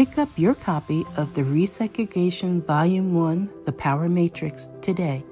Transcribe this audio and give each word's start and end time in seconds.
Pick 0.00 0.16
up 0.16 0.30
your 0.38 0.54
copy 0.54 1.04
of 1.18 1.34
the 1.34 1.42
Resegregation 1.42 2.64
Volume 2.64 3.12
1 3.12 3.52
The 3.66 3.72
Power 3.72 4.08
Matrix 4.08 4.70
today 4.80 5.22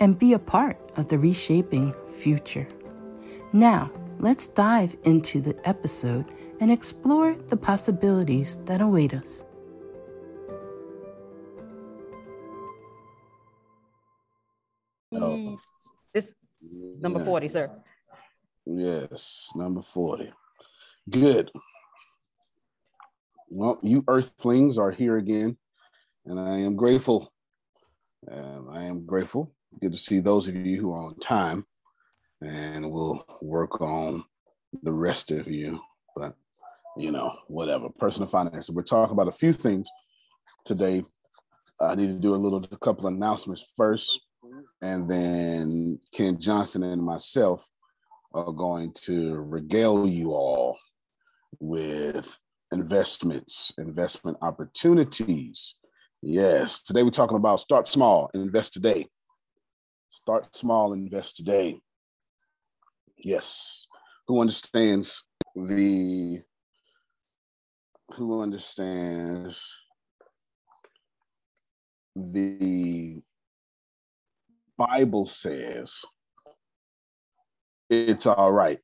and 0.00 0.18
be 0.18 0.32
a 0.32 0.38
part 0.38 0.78
of 0.96 1.08
the 1.08 1.18
reshaping 1.18 1.94
future. 2.18 2.66
Now, 3.52 3.90
let's 4.18 4.46
dive 4.46 4.96
into 5.04 5.42
the 5.42 5.54
episode 5.68 6.24
and 6.60 6.72
explore 6.72 7.34
the 7.34 7.58
possibilities 7.58 8.56
that 8.64 8.80
await 8.80 9.12
us. 9.12 9.44
Oh. 15.12 15.58
This 16.14 16.32
number 17.02 17.22
40, 17.22 17.48
sir. 17.48 17.70
Yes, 18.64 19.50
number 19.54 19.82
40. 19.82 20.32
Good. 21.10 21.50
Well, 23.48 23.78
you 23.82 24.02
earthlings 24.08 24.76
are 24.76 24.90
here 24.90 25.16
again, 25.16 25.56
and 26.24 26.38
I 26.38 26.58
am 26.58 26.74
grateful. 26.74 27.32
Um, 28.30 28.68
I 28.70 28.82
am 28.82 29.06
grateful. 29.06 29.54
Good 29.80 29.92
to 29.92 29.98
see 29.98 30.18
those 30.18 30.48
of 30.48 30.56
you 30.56 30.80
who 30.80 30.92
are 30.92 31.04
on 31.04 31.18
time, 31.20 31.64
and 32.42 32.90
we'll 32.90 33.24
work 33.40 33.80
on 33.80 34.24
the 34.82 34.92
rest 34.92 35.30
of 35.30 35.46
you. 35.48 35.78
But 36.16 36.34
you 36.96 37.12
know, 37.12 37.36
whatever. 37.46 37.88
Personal 37.88 38.28
finance. 38.28 38.68
We're 38.68 38.82
talking 38.82 39.12
about 39.12 39.28
a 39.28 39.32
few 39.32 39.52
things 39.52 39.88
today. 40.64 41.04
I 41.80 41.94
need 41.94 42.08
to 42.08 42.18
do 42.18 42.34
a 42.34 42.36
little, 42.36 42.66
a 42.72 42.78
couple 42.78 43.06
announcements 43.06 43.72
first, 43.76 44.20
and 44.82 45.08
then 45.08 46.00
Ken 46.12 46.40
Johnson 46.40 46.82
and 46.82 47.02
myself 47.02 47.68
are 48.34 48.52
going 48.52 48.92
to 49.04 49.36
regale 49.36 50.08
you 50.08 50.32
all 50.32 50.78
with 51.60 52.40
investments, 52.72 53.72
investment 53.78 54.36
opportunities. 54.42 55.76
Yes, 56.22 56.82
today 56.82 57.02
we're 57.02 57.10
talking 57.10 57.36
about 57.36 57.60
start 57.60 57.88
small, 57.88 58.30
invest 58.34 58.72
today. 58.72 59.06
Start 60.10 60.54
small, 60.56 60.92
invest 60.92 61.36
today. 61.36 61.78
Yes. 63.18 63.86
Who 64.28 64.40
understands 64.40 65.22
the 65.54 66.42
who 68.14 68.40
understands 68.40 69.62
the 72.14 73.22
Bible 74.78 75.26
says 75.26 76.04
it's 77.88 78.26
all 78.26 78.52
right 78.52 78.80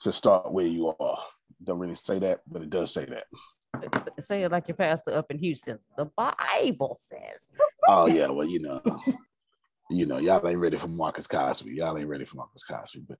to 0.00 0.12
start 0.12 0.52
where 0.52 0.66
you 0.66 0.94
are 0.98 1.18
don't 1.64 1.78
really 1.78 1.94
say 1.94 2.18
that, 2.18 2.40
but 2.46 2.62
it 2.62 2.70
does 2.70 2.92
say 2.92 3.06
that. 3.06 3.24
Say 4.20 4.42
it 4.42 4.52
like 4.52 4.68
your 4.68 4.76
pastor 4.76 5.14
up 5.14 5.30
in 5.30 5.38
Houston. 5.38 5.78
The 5.96 6.06
Bible 6.16 6.98
says. 7.00 7.50
oh 7.88 8.06
yeah, 8.06 8.28
well 8.28 8.46
you 8.46 8.60
know, 8.60 8.80
you 9.90 10.06
know, 10.06 10.18
y'all 10.18 10.46
ain't 10.46 10.58
ready 10.58 10.76
for 10.76 10.88
Marcus 10.88 11.26
Cosby. 11.26 11.74
Y'all 11.74 11.96
ain't 11.96 12.08
ready 12.08 12.24
for 12.24 12.36
Marcus 12.36 12.64
Cosby. 12.64 13.04
But 13.08 13.18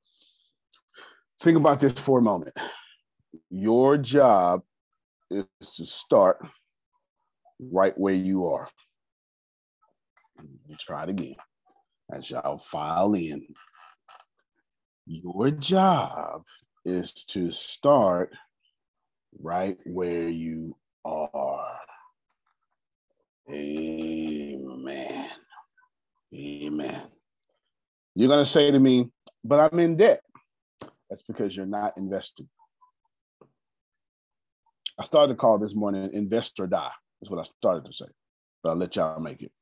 think 1.40 1.56
about 1.56 1.80
this 1.80 1.94
for 1.94 2.18
a 2.18 2.22
moment. 2.22 2.56
Your 3.50 3.96
job 3.96 4.62
is 5.30 5.46
to 5.76 5.86
start 5.86 6.46
right 7.58 7.96
where 7.96 8.14
you 8.14 8.46
are. 8.48 8.68
Try 10.80 11.04
it 11.04 11.10
again 11.10 11.36
as 12.12 12.30
y'all 12.30 12.58
file 12.58 13.14
in. 13.14 13.46
Your 15.06 15.50
job 15.50 16.42
is 16.84 17.12
to 17.12 17.50
start 17.50 18.32
right 19.40 19.78
where 19.84 20.28
you 20.28 20.76
are. 21.04 21.78
Amen. 23.50 25.28
Amen. 26.34 27.02
You're 28.14 28.28
going 28.28 28.44
to 28.44 28.50
say 28.50 28.70
to 28.70 28.78
me, 28.78 29.10
but 29.44 29.72
I'm 29.72 29.78
in 29.78 29.96
debt. 29.96 30.22
That's 31.08 31.22
because 31.22 31.56
you're 31.56 31.66
not 31.66 31.96
investing. 31.96 32.48
I 34.98 35.04
started 35.04 35.34
to 35.34 35.36
call 35.36 35.58
this 35.58 35.74
morning 35.74 36.10
invest 36.12 36.58
or 36.60 36.66
die. 36.66 36.90
That's 37.20 37.30
what 37.30 37.40
I 37.40 37.44
started 37.60 37.84
to 37.86 37.92
say. 37.92 38.06
But 38.62 38.70
I'll 38.70 38.76
let 38.76 38.96
y'all 38.96 39.20
make 39.20 39.42
it. 39.42 39.52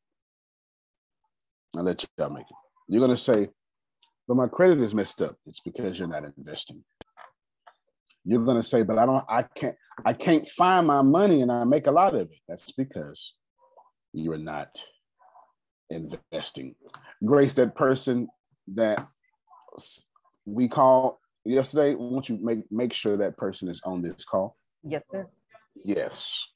I'll 1.77 1.85
let 1.85 2.05
y'all 2.19 2.31
make 2.31 2.43
it. 2.43 2.56
You're 2.89 3.00
going 3.00 3.11
to 3.11 3.17
say, 3.17 3.49
but 4.27 4.37
my 4.37 4.49
credit 4.49 4.81
is 4.81 4.95
messed 4.95 5.23
up. 5.23 5.37
It's 5.47 5.61
because 5.61 5.99
you're 5.99 6.09
not 6.09 6.25
investing 6.37 6.85
you're 8.25 8.45
going 8.45 8.57
to 8.57 8.63
say 8.63 8.83
but 8.83 8.99
i 8.99 9.07
don't 9.07 9.25
i 9.29 9.43
can't 9.43 9.77
i 10.05 10.13
can't 10.13 10.47
find 10.47 10.87
my 10.87 11.03
money 11.03 11.43
and 11.43 11.51
i 11.51 11.65
make 11.65 11.87
a 11.87 11.91
lot 11.91 12.15
of 12.15 12.23
it 12.23 12.35
that's 12.49 12.73
because 12.73 13.35
you're 14.13 14.39
not 14.39 14.69
investing 15.91 16.75
grace 17.25 17.55
that 17.55 17.75
person 17.75 18.29
that 18.75 19.07
we 20.47 20.69
call 20.69 21.21
yesterday? 21.45 21.95
Won't 21.95 22.29
you 22.29 22.39
make 22.41 22.71
make 22.71 22.93
sure 22.93 23.17
that 23.17 23.37
person 23.37 23.69
is 23.69 23.81
on 23.85 24.03
this 24.03 24.25
call? 24.25 24.57
Yes, 24.83 25.05
sir. 25.11 25.27
Yes. 25.85 26.47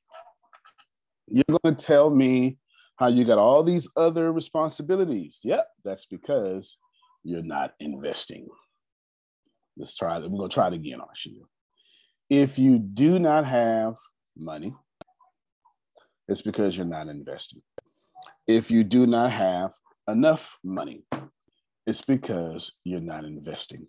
You're 1.27 1.59
going 1.63 1.77
to 1.77 1.87
tell 1.87 2.11
me 2.11 2.59
how 2.97 3.09
you 3.09 3.25
got 3.25 3.39
all 3.39 3.63
these 3.63 3.89
other 3.97 4.31
responsibilities. 4.33 5.41
Yep, 5.43 5.67
that's 5.85 6.07
because 6.07 6.77
you're 7.23 7.43
not 7.43 7.73
investing. 7.81 8.47
Let's 9.77 9.97
try 9.97 10.17
it. 10.17 10.23
We're 10.23 10.39
going 10.39 10.51
to 10.51 10.55
try 10.55 10.69
it 10.69 10.75
again, 10.75 11.01
Arshia. 11.01 11.41
If 12.31 12.59
you 12.59 12.79
do 12.79 13.19
not 13.19 13.45
have 13.45 13.97
money, 14.37 14.75
it's 16.27 16.43
because 16.43 16.77
you're 16.77 16.87
not 16.87 17.09
investing. 17.09 17.63
If 18.47 18.71
you 18.71 18.85
do 18.85 19.07
not 19.07 19.31
have 19.31 19.73
enough 20.09 20.59
money, 20.65 21.05
it's 21.87 22.03
because 22.03 22.73
you're 22.83 23.01
not 23.01 23.25
investing. 23.25 23.87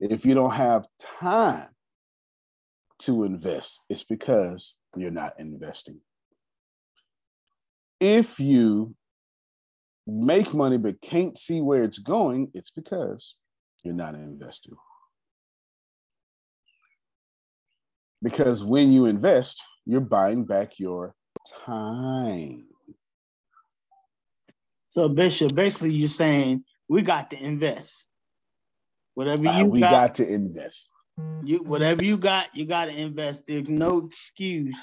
If 0.00 0.24
you 0.24 0.34
don't 0.34 0.52
have 0.52 0.86
time 0.98 1.68
to 3.00 3.24
invest, 3.24 3.80
it's 3.88 4.04
because 4.04 4.74
you're 4.96 5.10
not 5.10 5.38
investing. 5.38 6.00
If 8.00 8.40
you 8.40 8.94
make 10.06 10.52
money 10.52 10.78
but 10.78 11.00
can't 11.00 11.36
see 11.36 11.60
where 11.60 11.82
it's 11.82 11.98
going, 11.98 12.50
it's 12.54 12.70
because 12.70 13.36
you're 13.82 13.94
not 13.94 14.14
investing. 14.14 14.74
Because 18.24 18.64
when 18.64 18.90
you 18.90 19.04
invest, 19.04 19.62
you're 19.84 20.00
buying 20.00 20.46
back 20.46 20.78
your 20.78 21.14
time. 21.66 22.64
So, 24.92 25.10
Bishop, 25.10 25.54
basically, 25.54 25.92
you're 25.92 26.08
saying 26.08 26.64
we 26.88 27.02
got 27.02 27.30
to 27.32 27.36
invest. 27.36 28.06
Whatever 29.14 29.46
Uh, 29.46 29.58
you 29.58 29.66
we 29.66 29.80
got, 29.80 29.90
got 29.90 30.14
to 30.14 30.32
invest. 30.32 30.90
you 31.44 31.58
whatever 31.58 32.02
you 32.02 32.16
got, 32.16 32.46
you 32.56 32.64
got 32.64 32.86
to 32.86 32.96
invest. 32.98 33.46
There's 33.46 33.68
no 33.68 34.06
excuse, 34.06 34.78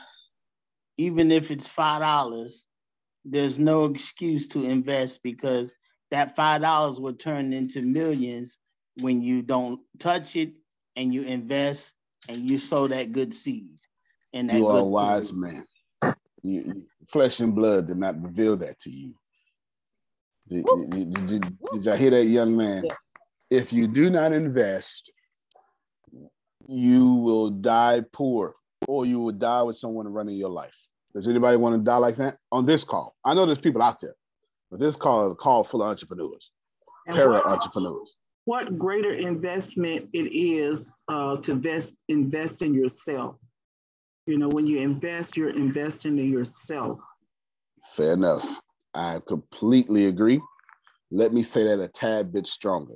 even 0.98 1.32
if 1.32 1.50
it's 1.50 1.68
five 1.68 2.02
dollars. 2.02 2.64
There's 3.26 3.58
no 3.58 3.86
excuse 3.86 4.48
to 4.50 4.64
invest 4.64 5.22
because 5.24 5.74
that 6.12 6.36
five 6.36 6.62
dollars 6.62 7.00
will 7.00 7.14
turn 7.16 7.54
into 7.54 7.82
millions 7.82 8.60
when 9.00 9.24
you 9.24 9.42
don't 9.42 9.80
touch 9.98 10.36
it 10.36 10.54
and 10.96 11.12
you 11.12 11.24
invest 11.24 11.92
and 12.30 12.38
you 12.38 12.58
sow 12.58 12.88
that 12.88 13.12
good 13.12 13.34
seed. 13.34 13.78
And 14.34 14.50
that 14.50 14.58
You 14.58 14.68
are 14.68 14.80
a 14.80 14.84
wise 14.84 15.30
seed. 15.30 15.38
man. 15.38 15.66
You, 16.04 16.14
you- 16.44 16.86
flesh 17.10 17.40
and 17.42 17.54
blood 17.54 17.88
did 17.88 17.98
not 17.98 18.22
reveal 18.22 18.56
that 18.58 18.80
to 18.80 18.90
you. 18.90 19.14
Did, 20.48 20.66
did, 20.66 20.90
did, 21.14 21.28
did, 21.28 21.58
did 21.74 21.86
y'all 21.86 21.96
hear 21.98 22.12
that, 22.12 22.26
young 22.26 22.56
man? 22.56 22.84
Yeah. 22.86 22.96
If 23.50 23.74
you 23.74 23.88
do 23.88 24.10
not 24.10 24.32
invest, 24.32 25.12
you 26.68 27.14
will 27.16 27.50
die 27.50 28.02
poor 28.14 28.56
or 28.88 29.06
you 29.06 29.20
will 29.20 29.34
die 29.34 29.62
with 29.64 29.76
someone 29.76 30.08
running 30.08 30.36
your 30.38 30.50
life. 30.50 30.88
Does 31.14 31.28
anybody 31.28 31.58
want 31.58 31.76
to 31.76 31.84
die 31.84 31.98
like 31.98 32.16
that? 32.18 32.38
On 32.52 32.66
this 32.66 32.84
call, 32.86 33.14
I 33.26 33.34
know 33.34 33.46
there's 33.46 33.58
people 33.60 33.82
out 33.82 34.00
there, 34.00 34.16
but 34.70 34.80
this 34.80 34.96
call 34.96 35.28
is 35.28 35.34
a 35.34 35.36
call 35.36 35.64
full 35.66 35.84
of 35.84 35.90
entrepreneurs, 35.90 36.52
para 37.08 37.42
entrepreneurs. 37.46 38.16
What 38.46 38.78
greater 38.78 39.14
investment 39.14 40.10
it 40.14 40.34
is 40.34 40.94
uh, 41.08 41.38
to 41.38 41.52
invest, 41.52 41.96
invest 42.08 42.62
in 42.62 42.74
yourself. 42.74 43.36
You 44.26 44.38
know, 44.38 44.50
when 44.50 44.66
you 44.66 44.80
invest, 44.80 45.38
you're 45.38 45.56
investing 45.56 46.18
in 46.18 46.32
yourself. 46.32 47.00
Fair 47.96 48.14
enough. 48.14 48.62
I 48.94 49.22
completely 49.28 50.08
agree. 50.08 50.42
Let 51.12 51.34
me 51.34 51.44
say 51.44 51.66
that 51.66 51.80
a 51.80 51.88
tad 51.88 52.32
bit 52.34 52.48
stronger. 52.48 52.96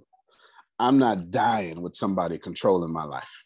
I'm 0.80 0.98
not 0.98 1.32
dying 1.32 1.82
with 1.82 1.96
somebody 1.96 2.38
controlling 2.38 2.92
my 2.92 3.06
life. 3.06 3.46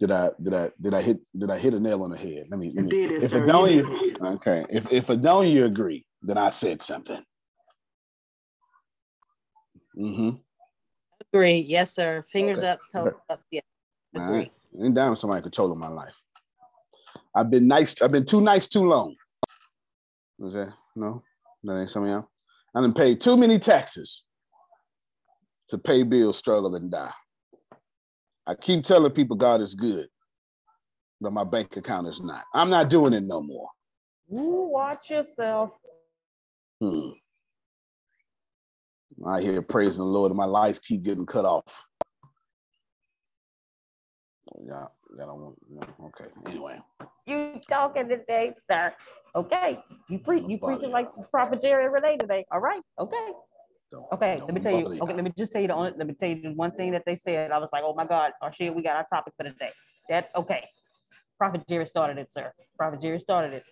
Did 0.00 0.12
I 0.12 0.30
did 0.40 0.54
I 0.54 0.70
did 0.80 0.94
I 0.94 1.02
hit 1.02 1.18
did 1.36 1.50
I 1.50 1.58
hit 1.58 1.74
a 1.74 1.80
nail 1.80 2.04
on 2.04 2.10
the 2.10 2.16
head? 2.16 2.46
Let 2.50 2.60
me, 2.60 2.70
let 2.74 2.84
me 2.84 2.90
did 2.90 3.10
it, 3.10 3.22
if 3.24 3.30
sir. 3.30 3.44
Adonia, 3.44 3.84
You 4.00 4.16
okay. 4.22 4.64
If 4.70 4.92
if 4.92 5.08
Adonia 5.08 5.66
agree, 5.66 6.06
then 6.22 6.38
I 6.38 6.50
said 6.50 6.82
something. 6.82 7.20
Mm-hmm. 9.98 10.30
Agree. 11.32 11.58
Yes, 11.58 11.94
sir. 11.94 12.22
Fingers 12.28 12.58
Okay. 12.58 12.68
up, 12.68 12.78
toes 12.92 13.12
up. 13.28 13.40
Yeah. 13.50 13.60
All 14.16 14.22
Agree. 14.24 14.36
right. 14.38 14.52
Ain't 14.80 14.94
down 14.94 15.10
with 15.10 15.18
somebody 15.18 15.42
controlling 15.42 15.78
my 15.78 15.88
life. 15.88 16.20
I've 17.34 17.50
been 17.50 17.66
nice. 17.66 18.00
I've 18.00 18.12
been 18.12 18.24
too 18.24 18.40
nice 18.40 18.68
too 18.68 18.84
long. 18.84 19.16
Was 20.38 20.54
that 20.54 20.72
no? 20.94 21.22
That 21.64 21.80
ain't 21.80 21.90
some 21.90 22.04
of 22.04 22.10
y'all. 22.10 22.28
I 22.74 22.80
done 22.80 22.94
paid 22.94 23.20
too 23.20 23.36
many 23.36 23.58
taxes 23.58 24.22
to 25.68 25.78
pay 25.78 26.02
bills, 26.02 26.38
struggle, 26.38 26.74
and 26.74 26.90
die. 26.90 27.12
I 28.46 28.54
keep 28.54 28.84
telling 28.84 29.12
people 29.12 29.36
God 29.36 29.60
is 29.60 29.74
good, 29.74 30.06
but 31.20 31.32
my 31.32 31.44
bank 31.44 31.76
account 31.76 32.06
is 32.06 32.22
not. 32.22 32.44
I'm 32.54 32.70
not 32.70 32.88
doing 32.88 33.12
it 33.12 33.24
no 33.24 33.42
more. 33.42 33.68
You 34.28 34.68
watch 34.72 35.10
yourself. 35.10 35.72
Hmm. 36.80 37.10
I 39.26 39.40
hear 39.40 39.60
praising 39.62 40.04
the 40.04 40.10
Lord, 40.10 40.30
and 40.30 40.36
my 40.36 40.44
lights 40.44 40.78
keep 40.78 41.02
getting 41.02 41.26
cut 41.26 41.44
off. 41.44 41.86
Yeah, 44.58 44.86
I 45.20 45.26
don't 45.26 45.40
want. 45.40 45.56
no, 45.70 45.82
Okay. 46.06 46.30
Anyway. 46.46 46.80
You 47.26 47.60
talking 47.68 48.08
today, 48.08 48.54
sir? 48.58 48.94
Okay, 49.34 49.78
you 50.08 50.18
preach. 50.18 50.44
you 50.48 50.58
preaching 50.58 50.90
like. 50.90 51.08
Prophet 51.30 51.60
Jerry 51.60 51.88
Renee 51.88 52.16
today. 52.16 52.44
All 52.50 52.60
right, 52.60 52.80
okay, 52.98 53.32
Don't- 53.92 54.06
okay. 54.12 54.36
don't 54.38 54.46
Let 54.46 54.54
me 54.54 54.60
tell 54.60 54.72
you. 54.72 54.86
Okay, 55.02 55.14
let 55.14 55.24
me 55.24 55.32
just 55.36 55.52
tell 55.52 55.60
you 55.60 55.68
the 55.68 55.74
only. 55.74 55.92
Let 55.96 56.06
me 56.06 56.14
tell 56.14 56.28
you 56.28 56.42
the 56.42 56.52
one 56.52 56.70
thing 56.72 56.92
that 56.92 57.02
they 57.04 57.16
said. 57.16 57.50
I 57.50 57.58
was 57.58 57.68
like, 57.72 57.82
oh 57.84 57.94
my 57.94 58.06
God, 58.06 58.32
oh 58.42 58.50
shit, 58.50 58.74
we 58.74 58.82
got 58.82 58.96
our 58.96 59.06
topic 59.12 59.34
for 59.36 59.44
today. 59.44 59.70
That 60.08 60.30
okay. 60.34 60.66
Prophet 61.36 61.62
Jerry 61.68 61.86
started 61.86 62.18
it, 62.18 62.32
sir. 62.32 62.52
Prophet 62.76 63.00
Jerry 63.00 63.20
started 63.20 63.52
it, 63.52 63.64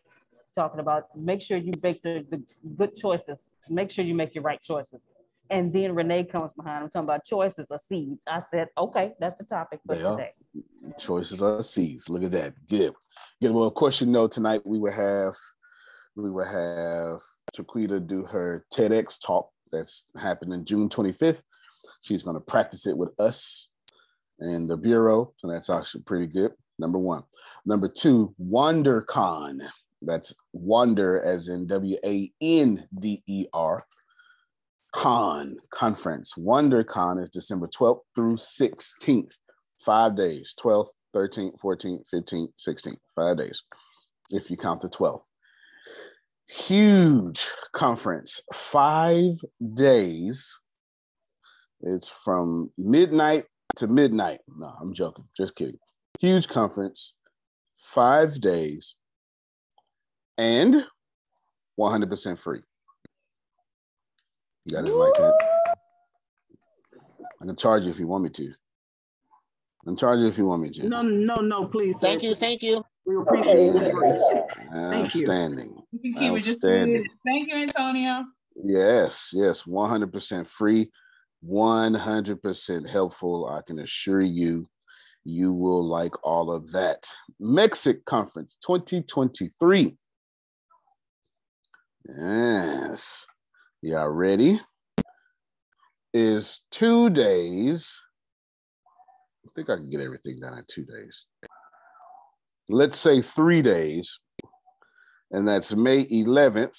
talking 0.54 0.78
about 0.78 1.04
make 1.16 1.42
sure 1.42 1.56
you 1.56 1.72
make 1.82 2.02
the, 2.02 2.24
the 2.30 2.42
good 2.76 2.94
choices. 2.94 3.38
Make 3.68 3.90
sure 3.90 4.04
you 4.04 4.14
make 4.14 4.34
your 4.34 4.44
right 4.44 4.62
choices. 4.62 5.00
And 5.50 5.72
then 5.72 5.94
Renee 5.94 6.24
comes 6.24 6.52
behind. 6.52 6.84
I'm 6.84 6.90
talking 6.90 7.04
about 7.04 7.24
choices 7.24 7.66
or 7.70 7.78
seeds. 7.78 8.24
I 8.28 8.40
said, 8.40 8.68
okay, 8.76 9.14
that's 9.20 9.38
the 9.38 9.44
topic 9.44 9.80
for 9.86 9.94
They 9.94 10.02
are. 10.02 10.30
choices 10.98 11.42
are 11.42 11.62
seeds. 11.62 12.08
Look 12.08 12.24
at 12.24 12.30
that. 12.32 12.54
Good. 12.68 12.92
Good. 13.40 13.52
Well, 13.52 13.64
of 13.64 13.74
course, 13.74 14.00
you 14.00 14.06
know, 14.06 14.26
tonight 14.28 14.62
we 14.64 14.78
will 14.78 14.92
have 14.92 15.34
we 16.16 16.30
will 16.30 16.46
have 16.46 17.20
Chiquita 17.54 18.00
do 18.00 18.24
her 18.24 18.64
TEDx 18.72 19.20
talk 19.24 19.50
that's 19.70 20.04
happening 20.18 20.64
June 20.64 20.88
25th. 20.88 21.42
She's 22.02 22.22
going 22.22 22.36
to 22.36 22.40
practice 22.40 22.86
it 22.86 22.96
with 22.96 23.10
us 23.18 23.68
and 24.38 24.68
the 24.68 24.76
Bureau. 24.76 25.32
So 25.38 25.48
that's 25.48 25.70
actually 25.70 26.02
pretty 26.02 26.26
good. 26.26 26.52
Number 26.78 26.98
one. 26.98 27.22
Number 27.64 27.88
two, 27.88 28.34
WanderCon. 28.42 29.60
That's 30.02 30.34
Wander 30.52 31.20
as 31.20 31.48
in 31.48 31.66
W 31.66 31.96
A 32.04 32.30
N 32.40 32.86
D 32.98 33.22
E 33.26 33.46
R. 33.52 33.84
Con 34.94 35.56
conference. 35.70 36.34
WanderCon 36.38 37.22
is 37.22 37.30
December 37.30 37.68
12th 37.68 38.00
through 38.14 38.36
16th 38.36 39.34
five 39.84 40.16
days 40.16 40.54
12th 40.58 40.88
13th 41.14 41.52
14th 41.62 42.02
15th 42.12 42.48
16th 42.66 42.96
five 43.14 43.36
days 43.36 43.62
if 44.30 44.50
you 44.50 44.56
count 44.56 44.80
the 44.80 44.88
12th 44.88 45.22
huge 46.48 47.48
conference. 47.72 48.40
Five 48.52 49.34
days 49.74 50.58
it's 51.80 52.08
from 52.08 52.70
midnight 52.78 53.44
to 53.76 53.86
midnight. 53.86 54.40
No 54.56 54.72
i'm 54.80 54.94
joking. 54.94 55.24
Just 55.36 55.54
kidding. 55.54 55.78
Huge 56.20 56.48
conference. 56.48 57.14
Five 57.78 58.40
days. 58.40 58.94
And 60.38 60.84
100% 61.78 62.38
free 62.38 62.60
you 64.66 64.76
got 64.76 64.88
it 64.88 64.92
like 64.94 65.14
that 65.14 65.34
i 67.40 67.44
can 67.46 67.56
charge 67.56 67.84
you 67.84 67.90
if 67.90 67.98
you 67.98 68.06
want 68.06 68.24
me 68.24 68.30
to 68.30 68.52
I 69.82 69.90
can 69.90 69.96
charge 69.96 70.18
you 70.18 70.26
if 70.26 70.36
you 70.36 70.46
want 70.46 70.62
me 70.62 70.70
to 70.70 70.88
No, 70.88 71.00
no, 71.02 71.36
no, 71.36 71.66
please. 71.66 72.00
sir. 72.00 72.08
Thank 72.08 72.24
you. 72.24 72.34
Thank 72.34 72.60
you. 72.60 72.82
We 73.06 73.14
appreciate 73.18 73.72
the 73.72 73.92
grace. 73.92 74.20
Thank 74.90 75.14
you. 75.14 75.20
Outstanding. 75.20 75.80
You 75.92 76.00
can 76.00 76.14
keep 76.14 76.32
it 76.32 76.38
just 76.42 76.56
Outstanding. 76.64 77.06
Thank 77.24 77.48
you, 77.48 77.56
Antonio. 77.58 78.24
Yes, 78.64 79.30
yes, 79.32 79.62
100% 79.62 80.46
free, 80.48 80.90
100% 81.48 82.88
helpful. 82.88 83.46
I 83.48 83.60
can 83.64 83.78
assure 83.78 84.22
you, 84.22 84.68
you 85.22 85.52
will 85.52 85.84
like 85.84 86.14
all 86.24 86.50
of 86.50 86.72
that. 86.72 87.06
Mexit 87.40 88.04
Conference 88.06 88.56
2023. 88.66 89.96
Yes. 92.08 93.24
Y'all 93.86 94.08
ready? 94.08 94.60
Is 96.12 96.64
two 96.72 97.08
days. 97.08 98.02
I 99.46 99.50
think 99.54 99.70
I 99.70 99.76
can 99.76 99.88
get 99.88 100.00
everything 100.00 100.40
done 100.40 100.58
in 100.58 100.64
two 100.66 100.84
days. 100.84 101.26
Let's 102.68 102.98
say 102.98 103.20
three 103.20 103.62
days, 103.62 104.18
and 105.30 105.46
that's 105.46 105.72
May 105.72 106.04
11th 106.06 106.74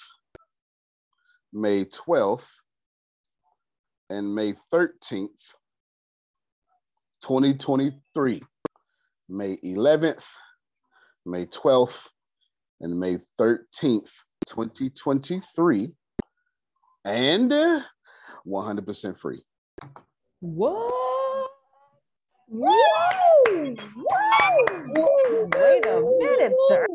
May 1.50 1.86
12th, 1.86 2.50
and 4.10 4.34
May 4.34 4.52
13th, 4.52 5.54
2023. 7.22 8.42
May 9.30 9.56
11th, 9.64 10.26
May 11.24 11.46
12th, 11.46 12.08
and 12.82 13.00
May 13.00 13.16
13th, 13.40 14.10
2023. 14.46 15.94
And 17.04 17.52
uh, 17.52 17.80
100% 18.46 19.16
free. 19.16 19.42
What? 20.40 21.50
Woo! 22.48 22.70
Woo! 23.50 23.74
Wait 25.54 25.86
a 25.86 26.00
minute, 26.00 26.52
sir. 26.68 26.86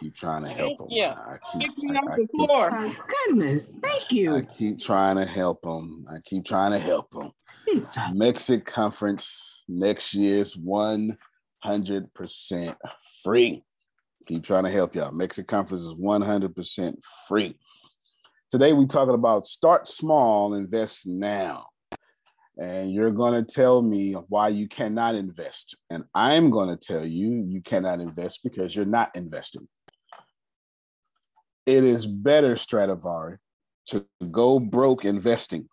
Keep 0.00 0.14
trying 0.14 0.44
to 0.44 0.48
help 0.50 0.78
them. 0.78 0.86
Yeah. 0.90 1.14
I 1.14 1.38
keep, 1.58 1.72
I, 1.90 2.12
I 2.12 2.16
keep, 2.16 2.30
floor. 2.30 2.70
My 2.70 2.94
goodness, 3.26 3.74
thank 3.82 4.12
you. 4.12 4.36
I 4.36 4.42
keep 4.42 4.78
trying 4.78 5.16
to 5.16 5.24
help 5.24 5.62
them. 5.62 6.06
I 6.08 6.18
keep 6.24 6.44
trying 6.44 6.70
to 6.72 6.78
help 6.78 7.10
them. 7.10 7.32
Jesus. 7.66 7.96
Mexit 8.14 8.64
conference 8.64 9.64
next 9.66 10.14
year's 10.14 10.56
100% 10.56 11.16
free. 13.24 13.64
Keep 14.28 14.44
trying 14.44 14.64
to 14.64 14.70
help 14.70 14.94
y'all. 14.94 15.10
Mexit 15.10 15.48
conference 15.48 15.82
is 15.82 15.94
100% 15.94 16.94
free. 17.26 17.58
Today 18.50 18.72
we're 18.72 18.86
talking 18.86 19.14
about 19.14 19.46
start 19.46 19.86
small, 19.86 20.54
invest 20.54 21.06
now. 21.06 21.66
And 22.58 22.90
you're 22.90 23.10
going 23.10 23.34
to 23.34 23.42
tell 23.42 23.82
me 23.82 24.14
why 24.14 24.48
you 24.48 24.66
cannot 24.66 25.14
invest. 25.14 25.76
And 25.90 26.04
I'm 26.14 26.48
going 26.48 26.70
to 26.70 26.76
tell 26.76 27.04
you 27.06 27.44
you 27.46 27.60
cannot 27.60 28.00
invest 28.00 28.40
because 28.42 28.74
you're 28.74 28.86
not 28.86 29.10
investing. 29.14 29.68
It 31.66 31.84
is 31.84 32.06
better, 32.06 32.54
Stradivari, 32.54 33.36
to 33.88 34.06
go 34.30 34.58
broke 34.58 35.04
investing 35.04 35.68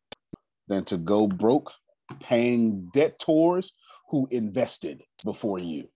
than 0.67 0.83
to 0.85 0.97
go 0.97 1.27
broke 1.27 1.71
paying 2.19 2.89
debtors 2.93 3.71
who 4.09 4.27
invested 4.31 5.01
before 5.23 5.59
you. 5.59 5.87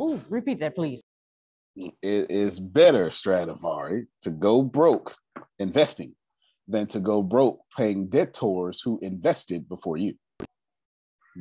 Ooh, 0.00 0.20
repeat 0.28 0.58
that, 0.58 0.74
please. 0.74 1.00
It 1.76 1.94
is 2.02 2.58
better, 2.58 3.12
Stradivari, 3.12 4.06
to 4.22 4.30
go 4.30 4.62
broke 4.62 5.14
investing 5.58 6.14
than 6.68 6.86
to 6.88 7.00
go 7.00 7.22
broke 7.22 7.60
paying 7.76 8.08
debtors 8.08 8.80
who 8.82 8.98
invested 9.02 9.68
before 9.68 9.96
you. 9.96 10.14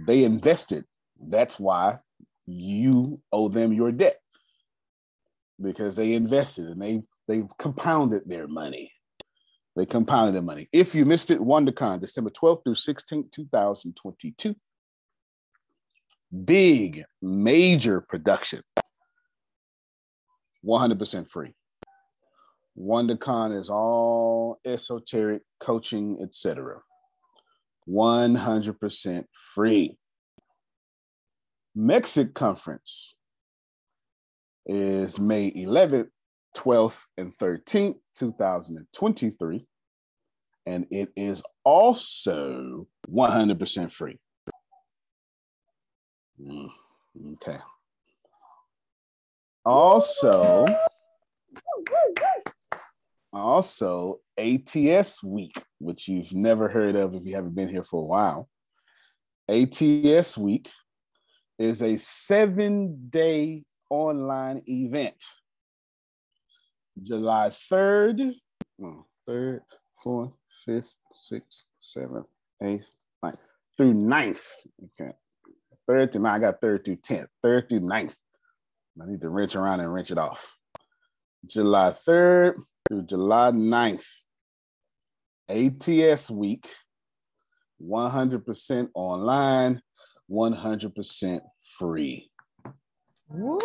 They 0.07 0.23
invested. 0.23 0.85
That's 1.19 1.59
why 1.59 1.99
you 2.45 3.21
owe 3.31 3.49
them 3.49 3.71
your 3.71 3.91
debt 3.91 4.17
because 5.61 5.95
they 5.95 6.13
invested 6.13 6.65
and 6.65 6.81
they 6.81 7.01
they 7.27 7.43
compounded 7.59 8.27
their 8.27 8.47
money. 8.47 8.91
They 9.75 9.85
compounded 9.85 10.35
their 10.35 10.41
money. 10.41 10.67
If 10.73 10.93
you 10.95 11.05
missed 11.05 11.31
it, 11.31 11.39
WanderCon, 11.39 12.01
December 12.01 12.29
12th 12.29 12.63
through 12.65 12.75
16th, 12.75 13.31
2022. 13.31 14.55
Big, 16.43 17.03
major 17.21 18.01
production. 18.01 18.61
100% 20.65 21.29
free. 21.29 21.53
WanderCon 22.77 23.59
is 23.59 23.69
all 23.69 24.59
esoteric 24.65 25.43
coaching, 25.59 26.17
etc. 26.21 26.81
100% 27.87 29.25
free. 29.31 29.97
Mexit 31.77 32.33
Conference 32.33 33.15
is 34.65 35.19
May 35.19 35.51
11th, 35.51 36.09
12th, 36.55 37.03
and 37.17 37.33
13th, 37.33 37.95
2023. 38.17 39.65
And 40.65 40.85
it 40.91 41.09
is 41.15 41.41
also 41.63 42.87
100% 43.09 43.91
free. 43.91 44.19
Mm, 46.39 46.69
okay. 47.33 47.57
Also, 49.65 50.65
also 53.33 54.19
ATS 54.37 55.23
week, 55.23 55.61
which 55.79 56.07
you've 56.07 56.33
never 56.33 56.67
heard 56.67 56.95
of 56.95 57.15
if 57.15 57.25
you 57.25 57.35
haven't 57.35 57.55
been 57.55 57.69
here 57.69 57.83
for 57.83 58.01
a 58.01 58.05
while. 58.05 58.49
ATS 59.49 60.37
week 60.37 60.69
is 61.57 61.81
a 61.81 61.97
seven 61.97 63.09
day 63.09 63.63
online 63.89 64.61
event. 64.67 65.23
July 67.01 67.49
3rd, 67.49 68.33
oh, 68.83 69.05
3rd, 69.29 69.61
4th, 70.05 70.33
5th, 70.67 70.93
6th, 71.13 71.63
7th, 71.81 72.25
8th, 72.61 72.87
9th, 73.23 73.41
through 73.77 73.93
9th. 73.93 74.47
Okay. 74.99 75.13
3rd 75.89 76.11
to 76.11 76.19
9th, 76.19 76.31
I 76.31 76.39
got 76.39 76.61
3rd 76.61 76.85
through 76.85 76.97
10th, 76.97 77.27
3rd 77.43 77.69
through 77.69 77.79
9th. 77.81 78.15
I 79.01 79.05
need 79.05 79.21
to 79.21 79.29
wrench 79.29 79.55
around 79.55 79.79
and 79.79 79.91
wrench 79.91 80.11
it 80.11 80.17
off. 80.17 80.57
July 81.45 81.89
3rd 81.89 82.55
through 82.91 83.03
July 83.03 83.51
9th. 83.51 84.05
ATS 85.49 86.29
week, 86.29 86.67
100% 87.81 88.89
online, 88.93 89.81
100% 90.29 91.39
free. 91.77 92.29
Woo! 93.29 93.59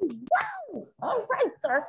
Wow! 0.00 0.86
All 1.02 1.26
right, 1.30 1.50
sir. 1.64 1.84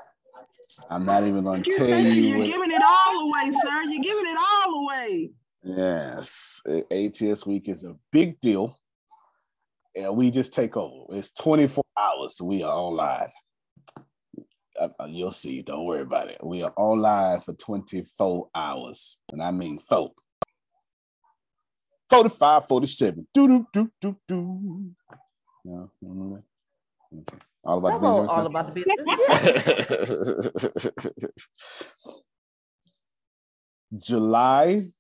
I'm 0.90 1.06
not 1.06 1.24
even 1.24 1.44
going 1.44 1.64
You 1.66 1.72
to 1.72 1.78
tell 1.78 1.88
said 1.88 2.04
you. 2.06 2.12
you're 2.24 2.40
what- 2.40 2.48
giving 2.48 2.72
it 2.72 2.82
all 2.84 3.20
away, 3.22 3.52
sir. 3.64 3.84
You're 3.84 4.04
giving 4.04 4.26
it 4.28 4.38
all 4.38 4.84
away. 4.84 5.32
Yes, 5.64 6.62
ATS 6.92 7.46
week 7.48 7.68
is 7.70 7.84
a 7.84 7.96
big 8.12 8.40
deal. 8.40 8.80
And 9.96 10.16
we 10.18 10.30
just 10.30 10.54
take 10.54 10.76
over. 10.78 11.16
It's 11.18 11.32
24 11.32 11.84
hours. 11.98 12.38
So 12.38 12.46
we 12.46 12.62
are 12.64 12.76
online. 12.78 13.30
Uh, 14.80 14.90
uh, 15.00 15.08
you'll 15.10 15.32
see. 15.32 15.62
Don't 15.62 15.86
worry 15.86 16.02
about 16.02 16.30
it. 16.30 16.38
We 16.44 16.64
are 16.64 16.74
online 16.76 17.40
for 17.42 17.54
24 17.54 18.50
hours. 18.54 19.18
And 19.32 19.42
I 19.42 19.52
mean 19.52 19.80
four. 19.80 20.12
45, 22.10 22.68
47. 22.68 23.28
Do, 23.34 23.48
do, 23.48 23.66
do, 23.74 23.92
do, 24.02 24.18
do. 24.28 24.36
No, 25.66 25.90
no, 26.02 26.14
no, 26.14 26.24
no. 26.26 26.44
Okay. 27.20 27.38
All 27.64 27.78
about 27.80 28.00
Come 28.00 28.02
the 28.02 28.10
business. 28.22 28.36
all 28.36 28.46
about 28.46 28.74
the 28.74 28.84
business. 31.16 31.32
July 33.98 34.92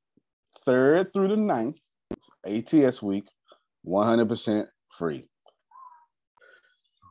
3rd 0.67 1.11
through 1.11 1.27
the 1.29 1.35
9th, 1.35 1.77
ATS 2.45 3.01
week, 3.01 3.27
100% 3.85 4.67
free. 4.89 5.27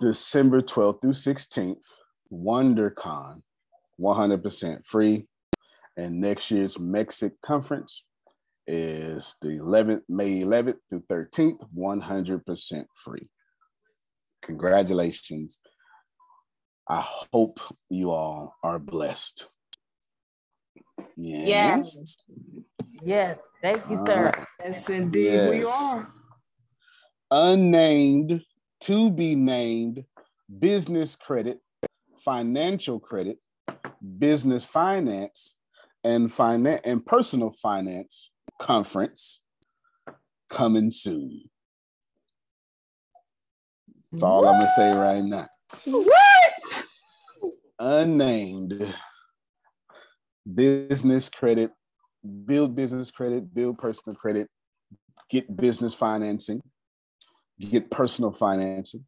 December 0.01 0.61
12th 0.61 1.01
through 1.01 1.13
16th, 1.13 1.87
WanderCon, 2.35 3.43
100% 4.01 4.87
free. 4.87 5.27
And 5.97 6.21
next 6.21 6.51
year's 6.51 6.77
Mexit 6.77 7.33
Conference 7.45 8.05
is 8.67 9.37
the 9.41 9.49
11th, 9.49 10.03
May 10.09 10.41
11th 10.41 10.79
through 10.91 11.03
13th, 11.11 11.59
100% 11.77 12.85
free. 12.95 13.29
Congratulations. 14.43 15.61
I 16.89 17.03
hope 17.33 17.61
you 17.89 18.11
all 18.11 18.57
are 18.63 18.79
blessed. 18.79 19.49
Yes. 21.17 21.97
Yes, 21.97 22.17
yes. 23.03 23.41
thank 23.63 23.91
you, 23.91 24.05
sir. 24.07 24.25
right. 24.25 24.47
Yes, 24.63 24.91
indeed, 24.91 25.51
we 25.51 25.65
are. 25.65 26.05
Unnamed, 27.31 28.43
to 28.83 29.11
be 29.11 29.35
named, 29.35 30.05
business 30.59 31.17
credit, 31.17 31.61
financial 32.25 32.99
credit, 32.99 33.39
business 34.19 34.65
finance, 34.65 35.57
and 36.03 36.33
finance 36.33 36.81
and 36.85 37.05
personal 37.05 37.51
finance 37.51 38.31
conference 38.61 39.41
coming 40.49 40.91
soon. 40.91 41.43
That's 44.13 44.23
all 44.23 44.47
I'm 44.47 44.61
gonna 44.61 44.71
say 44.77 44.97
right 44.97 45.25
now. 45.25 45.49
What? 45.85 46.87
Unnamed 47.79 48.95
business 50.53 51.29
credit, 51.29 51.73
build 52.45 52.75
business 52.75 53.11
credit, 53.11 53.53
build 53.53 53.79
personal 53.79 54.15
credit, 54.15 54.49
get 55.29 55.57
business 55.57 55.95
financing, 55.95 56.63
get 57.59 57.91
personal 57.91 58.31
financing, 58.31 59.05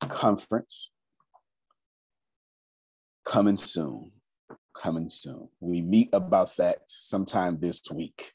conference 0.00 0.90
coming 3.26 3.56
soon. 3.58 4.12
Coming 4.74 5.10
soon. 5.10 5.48
We 5.60 5.82
meet 5.82 6.08
about 6.12 6.56
that 6.56 6.78
sometime 6.86 7.58
this 7.58 7.82
week. 7.92 8.32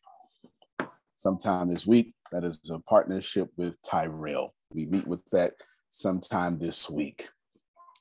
Sometime 1.17 1.69
this 1.69 1.87
week. 1.87 2.13
That 2.31 2.43
is 2.43 2.59
a 2.69 2.79
partnership 2.79 3.49
with 3.57 3.81
Tyrell. 3.81 4.53
We 4.73 4.85
meet 4.85 5.07
with 5.07 5.23
that 5.31 5.53
sometime 5.89 6.59
this 6.59 6.89
week. 6.89 7.27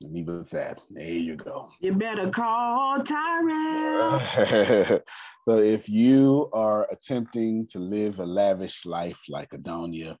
Leave 0.01 0.29
it 0.29 0.31
with 0.31 0.49
that. 0.51 0.79
There 0.89 1.07
you 1.07 1.35
go. 1.35 1.69
You 1.79 1.93
better 1.93 2.29
call 2.29 3.03
Tyrell. 3.03 4.19
so 5.47 5.59
if 5.59 5.87
you 5.87 6.49
are 6.53 6.87
attempting 6.91 7.67
to 7.67 7.79
live 7.79 8.19
a 8.19 8.25
lavish 8.25 8.85
life 8.85 9.21
like 9.29 9.51
Adonia 9.51 10.17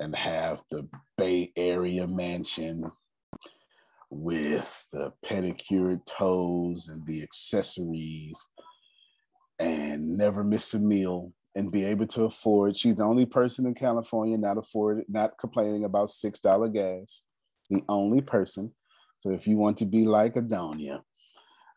and 0.00 0.16
have 0.16 0.62
the 0.70 0.88
Bay 1.16 1.52
Area 1.56 2.08
mansion 2.08 2.90
with 4.10 4.86
the 4.92 5.12
pedicured 5.24 6.04
toes 6.06 6.88
and 6.88 7.04
the 7.06 7.22
accessories 7.22 8.38
and 9.58 10.16
never 10.16 10.44
miss 10.44 10.74
a 10.74 10.78
meal 10.78 11.32
and 11.54 11.70
be 11.70 11.84
able 11.84 12.06
to 12.06 12.24
afford 12.24 12.76
she's 12.76 12.96
the 12.96 13.04
only 13.04 13.26
person 13.26 13.66
in 13.66 13.74
California 13.74 14.36
not 14.36 14.58
afford 14.58 15.02
not 15.08 15.38
complaining 15.38 15.84
about 15.84 16.10
six 16.10 16.38
dollar 16.40 16.68
gas 16.68 17.22
the 17.70 17.82
only 17.88 18.20
person 18.20 18.72
so 19.18 19.30
if 19.30 19.46
you 19.46 19.56
want 19.56 19.76
to 19.76 19.86
be 19.86 20.04
like 20.04 20.34
Adonia 20.34 21.00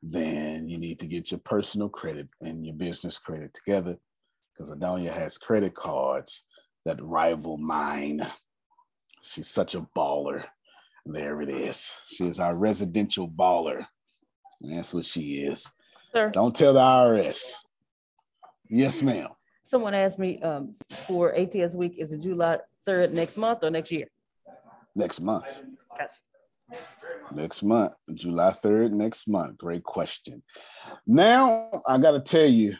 then 0.02 0.68
you 0.68 0.78
need 0.78 1.00
to 1.00 1.06
get 1.06 1.32
your 1.32 1.40
personal 1.40 1.90
credit 1.90 2.28
and 2.42 2.66
your 2.66 2.76
business 2.76 3.20
credit 3.20 3.54
together 3.54 3.98
because 4.54 4.72
Adonia 4.72 5.14
has 5.14 5.38
credit 5.38 5.74
cards 5.76 6.44
that 6.86 7.02
rival 7.02 7.58
mine. 7.58 8.26
She's 9.22 9.50
such 9.50 9.76
a 9.76 9.86
baller. 9.96 10.46
There 11.10 11.42
it 11.42 11.50
is. 11.50 11.98
She 12.08 12.28
is 12.28 12.40
our 12.40 12.54
residential 12.54 13.30
baller. 13.30 13.86
That's 14.60 14.94
what 14.94 15.06
she 15.06 15.38
is. 15.38 15.72
Sir, 16.12 16.30
Don't 16.32 16.54
tell 16.56 16.74
the 16.74 16.80
IRS. 16.82 17.54
Yes, 18.70 19.02
ma'am. 19.02 19.30
someone 19.64 19.94
asked 19.94 20.20
me 20.20 20.42
um, 20.42 20.76
for 20.90 21.34
ATS 21.34 21.74
week, 21.74 21.96
is 21.98 22.12
it 22.12 22.22
July 22.22 22.60
3rd 22.86 23.14
next 23.14 23.38
month 23.38 23.64
or 23.64 23.70
next 23.70 23.92
year? 23.92 24.08
Next 24.96 25.22
month. 25.22 25.64
Gotcha. 25.98 26.82
Next 27.34 27.64
month, 27.64 27.94
July 28.14 28.52
3rd, 28.52 28.92
next 28.92 29.28
month. 29.30 29.58
Great 29.58 29.84
question. 29.84 30.44
Now 31.06 31.82
I 31.88 31.98
gotta 31.98 32.20
tell 32.20 32.46
you 32.46 32.76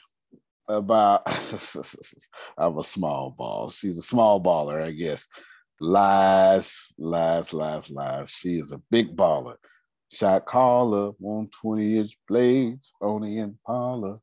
about 0.68 1.22
I'm 2.58 2.78
a 2.78 2.84
small 2.84 3.30
ball. 3.32 3.70
She's 3.70 3.98
a 3.98 4.02
small 4.02 4.42
baller, 4.42 4.82
I 4.82 4.92
guess. 4.92 5.28
Lies, 5.80 6.94
lies, 6.98 7.54
lies, 7.54 7.90
lies. 7.90 8.30
She 8.30 8.58
is 8.60 8.72
a 8.72 8.82
big 8.90 9.16
baller. 9.16 9.56
Shot 10.12 10.46
caller, 10.46 11.12
120 11.20 11.98
inch 11.98 12.18
blades 12.28 12.94
on 13.02 13.22
the 13.22 13.40
Impala. 13.40 14.18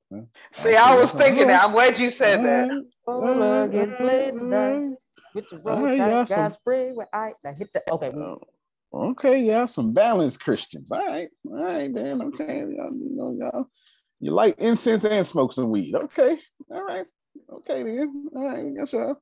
See, 0.53 0.75
I 0.75 0.95
was 0.97 1.11
thinking 1.13 1.49
that. 1.49 1.65
I'm 1.65 1.73
glad 1.73 1.99
you 1.99 2.11
said 2.11 2.43
that. 2.45 2.71
Roller 3.07 3.69
gets 3.69 4.01
laid 4.01 4.31
tonight. 4.31 4.97
With 5.35 5.51
the 5.51 5.57
road 5.65 5.83
right, 5.83 5.99
tight, 5.99 6.11
y'all 6.11 6.25
got 6.25 6.29
some- 6.29 6.51
spray 6.53 6.93
with 6.95 7.09
ice. 7.13 7.39
Now 7.45 7.53
hit 7.55 7.71
that. 7.75 7.83
Okay. 7.91 8.13
Okay, 8.95 9.43
yeah, 9.43 9.67
some 9.67 9.93
balanced 9.93 10.41
Christians. 10.41 10.91
All 10.91 11.05
right, 11.05 11.29
all 11.45 11.65
right, 11.65 11.93
then. 11.93 12.23
Okay, 12.23 12.61
y'all, 12.61 12.95
you 12.95 13.11
know, 13.11 13.37
y'all, 13.37 13.69
you 14.21 14.31
like 14.31 14.57
incense 14.59 15.05
and 15.05 15.27
smoke 15.27 15.53
some 15.53 15.69
weed. 15.69 15.95
Okay, 15.97 16.39
all 16.71 16.85
right, 16.85 17.05
okay, 17.53 17.83
then. 17.83 18.29
All 18.37 18.49
right, 18.49 18.77
guess 18.77 18.93
y'all. 18.93 19.17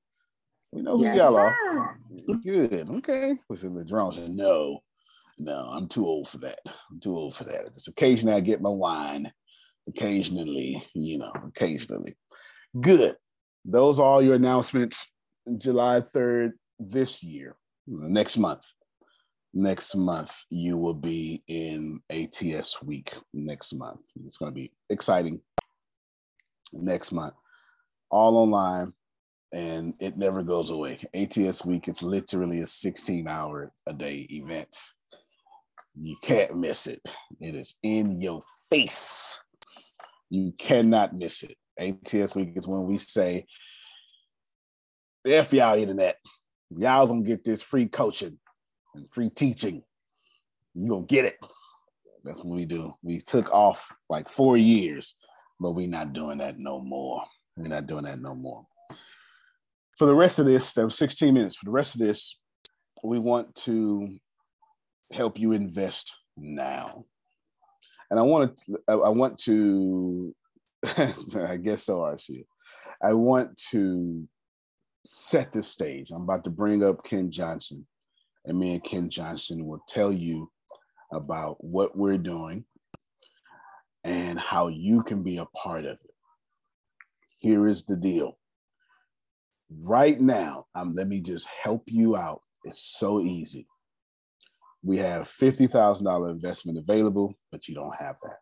We 0.73 0.83
know 0.83 0.97
who 0.97 1.05
Yes, 1.05 1.19
y'all 1.19 1.37
are. 1.37 1.99
Good. 2.43 2.88
Okay. 2.91 3.35
Listen, 3.49 3.75
the 3.75 3.85
drone 3.85 4.12
said, 4.12 4.31
no, 4.31 4.81
no, 5.38 5.71
I'm 5.71 5.88
too 5.88 6.07
old 6.07 6.29
for 6.29 6.38
that. 6.38 6.61
I'm 6.91 7.00
too 7.00 7.14
old 7.17 7.35
for 7.35 7.45
that. 7.45 7.75
Just 7.75 7.88
occasionally 7.88 8.35
I 8.35 8.41
get 8.41 8.62
my 8.62 8.71
wine. 8.71 9.33
Occasionally, 9.88 10.83
you 10.95 11.19
know, 11.19 11.33
occasionally. 11.47 12.17
Good. 12.81 13.17
Those 13.64 13.99
are 14.00 14.07
all 14.07 14.23
your 14.23 14.37
announcements. 14.37 15.07
July 15.59 16.00
3rd 16.00 16.52
this 16.79 17.23
year, 17.23 17.57
next 17.87 18.38
month. 18.38 18.64
Next 19.55 19.95
month, 19.95 20.45
you 20.49 20.79
will 20.79 20.95
be 20.95 21.43
in 21.47 22.00
ATS 22.11 22.81
week 22.83 23.12
next 23.35 23.75
month. 23.75 24.00
It's 24.25 24.38
going 24.38 24.50
to 24.52 24.55
be 24.55 24.73
exciting. 24.88 25.41
Next 26.73 27.12
month, 27.12 27.35
all 28.11 28.38
online, 28.38 28.95
and 29.52 29.94
it 30.00 30.16
never 30.16 30.42
goes 30.42 30.71
away. 30.71 30.99
ATS 31.14 31.65
week, 31.65 31.88
it's 31.88 32.02
literally 32.02 32.60
a 32.60 32.67
16 32.67 33.28
hour 33.28 33.71
a 33.86 33.93
day 33.93 34.26
event. 34.30 34.75
You 35.95 36.17
can't 36.23 36.56
miss 36.56 36.86
it. 36.86 37.00
It 37.41 37.54
is 37.54 37.76
in 37.82 38.19
your 38.19 38.41
face. 38.71 39.43
You 40.30 40.52
cannot 40.58 41.15
miss 41.15 41.43
it. 41.43 41.56
ATS 41.78 42.34
week 42.34 42.52
is 42.56 42.67
when 42.67 42.86
we 42.86 42.97
say, 42.97 43.45
F 45.26 45.52
y'all 45.52 45.78
internet. 45.78 46.17
Y'all 46.71 47.06
gonna 47.06 47.23
get 47.23 47.45
this 47.45 47.62
free 47.62 47.86
coaching 47.86 48.38
and 48.95 49.10
free 49.12 49.28
teaching. 49.28 49.82
You 50.75 50.88
gonna 50.88 51.04
get 51.04 51.26
it. 51.26 51.36
That's 52.25 52.43
what 52.43 52.56
we 52.56 52.65
do. 52.65 52.95
We 53.02 53.19
took 53.19 53.52
off 53.52 53.93
like 54.08 54.28
four 54.30 54.56
years, 54.56 55.17
but 55.60 55.73
we're 55.73 55.88
not 55.88 56.15
doing 56.15 56.38
that 56.38 56.58
no 56.58 56.80
more. 56.80 57.23
We're 57.56 57.69
not 57.69 57.86
doing 57.86 58.04
that 58.04 58.21
no 58.21 58.34
more 58.34 58.65
for 60.02 60.06
the 60.06 60.15
rest 60.17 60.41
of 60.41 60.47
this, 60.47 60.73
that 60.73 60.84
was 60.84 60.99
16 60.99 61.32
minutes. 61.32 61.54
For 61.54 61.67
the 61.67 61.71
rest 61.71 61.95
of 61.95 62.00
this, 62.00 62.36
we 63.04 63.21
want 63.21 63.54
to 63.54 64.19
help 65.12 65.38
you 65.38 65.52
invest 65.52 66.17
now. 66.36 67.04
And 68.10 68.19
I 68.19 68.25
want 68.25 68.56
to, 68.67 68.80
I 68.88 69.10
want 69.10 69.38
to, 69.45 70.34
I 70.97 71.56
guess 71.56 71.84
so, 71.84 72.02
Archie. 72.02 72.49
I 73.00 73.12
want 73.12 73.56
to 73.71 74.28
set 75.04 75.52
the 75.52 75.62
stage. 75.62 76.10
I'm 76.10 76.23
about 76.23 76.43
to 76.45 76.50
bring 76.50 76.82
up 76.82 77.04
Ken 77.04 77.30
Johnson, 77.30 77.86
and 78.45 78.58
me 78.58 78.73
and 78.73 78.82
Ken 78.82 79.08
Johnson 79.08 79.67
will 79.67 79.84
tell 79.86 80.10
you 80.10 80.50
about 81.12 81.62
what 81.62 81.97
we're 81.97 82.19
doing 82.19 82.65
and 84.02 84.36
how 84.36 84.67
you 84.67 85.04
can 85.04 85.23
be 85.23 85.36
a 85.36 85.47
part 85.47 85.84
of 85.84 85.93
it. 85.93 86.10
Here 87.41 87.69
is 87.69 87.84
the 87.84 87.95
deal 87.95 88.36
right 89.80 90.21
now, 90.21 90.67
um, 90.75 90.95
let 90.95 91.08
me 91.08 91.21
just 91.21 91.49
help 91.63 91.85
you 91.87 92.17
out. 92.17 92.43
It's 92.65 92.80
so 92.99 93.21
easy. 93.21 93.67
We 94.85 94.97
have 94.99 95.23
$50,000 95.23 96.30
investment 96.30 96.78
available, 96.78 97.35
but 97.50 97.69
you 97.69 97.75
don't 97.75 97.95
have 97.95 98.17
that. 98.25 98.39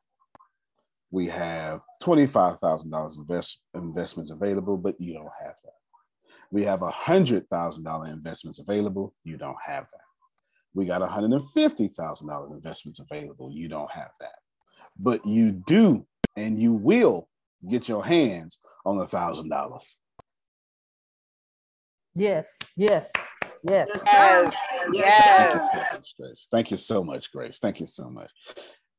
We 1.10 1.26
have 1.26 1.80
$25,000 2.02 3.18
invest, 3.18 3.60
investments 3.74 4.30
available, 4.30 4.76
but 4.76 4.94
you 4.98 5.12
don't 5.14 5.32
have 5.42 5.56
that. 5.64 5.72
We 6.50 6.64
have 6.64 6.80
$100,000 6.80 8.12
investments 8.12 8.58
available, 8.58 9.14
you 9.24 9.36
don't 9.36 9.58
have 9.64 9.84
that. 9.90 10.00
We 10.74 10.86
got 10.86 11.02
$150,000 11.02 12.52
investments 12.52 13.00
available, 13.00 13.50
you 13.52 13.68
don't 13.68 13.90
have 13.90 14.10
that. 14.20 14.36
But 14.98 15.26
you 15.26 15.52
do, 15.52 16.06
and 16.36 16.60
you 16.60 16.72
will 16.72 17.28
get 17.68 17.88
your 17.88 18.04
hands 18.04 18.60
on 18.86 18.98
a 18.98 19.04
$1,000. 19.04 19.96
Yes. 22.14 22.58
Yes. 22.76 23.10
Yes. 23.62 23.88
Yes. 23.94 24.52
Yes. 24.92 24.94
Yes, 24.94 25.58
Thank 25.60 25.60
you 25.60 25.66
so 25.66 25.84
much, 25.94 26.14
Grace. 26.16 26.48
Thank 26.50 26.70
you 26.70 26.76
so 26.76 27.04
much, 27.04 27.32
Grace. 27.32 27.58
Thank 27.58 27.80
you 27.80 27.86
so 27.86 28.10
much. 28.10 28.32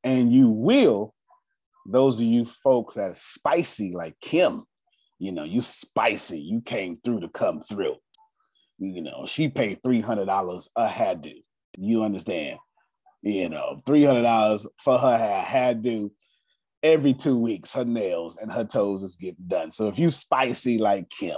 And 0.04 0.32
you 0.32 0.48
will, 0.48 1.14
those 1.86 2.18
of 2.18 2.26
you 2.26 2.44
folks 2.44 2.94
that 2.94 3.16
spicy 3.16 3.92
like 3.92 4.16
Kim, 4.20 4.64
you 5.18 5.32
know, 5.32 5.44
you 5.44 5.62
spicy. 5.62 6.40
You 6.40 6.60
came 6.60 6.98
through 7.02 7.20
to 7.20 7.28
come 7.28 7.60
through. 7.60 7.96
You 8.78 9.02
know, 9.02 9.24
she 9.26 9.48
paid 9.48 9.80
$300 9.82 10.68
a 10.76 10.88
had 10.88 11.22
to. 11.24 11.34
You 11.78 12.04
understand? 12.04 12.58
You 13.22 13.48
know, 13.48 13.82
$300 13.86 14.66
for 14.78 14.98
her 14.98 15.16
hair 15.16 15.40
had 15.40 15.84
to 15.84 16.12
every 16.82 17.14
two 17.14 17.38
weeks, 17.38 17.72
her 17.72 17.84
nails 17.84 18.36
and 18.36 18.50
her 18.50 18.64
toes 18.64 19.02
is 19.02 19.16
getting 19.16 19.44
done. 19.46 19.70
So 19.70 19.88
if 19.88 19.98
you 19.98 20.10
spicy 20.10 20.78
like 20.78 21.08
Kim, 21.10 21.36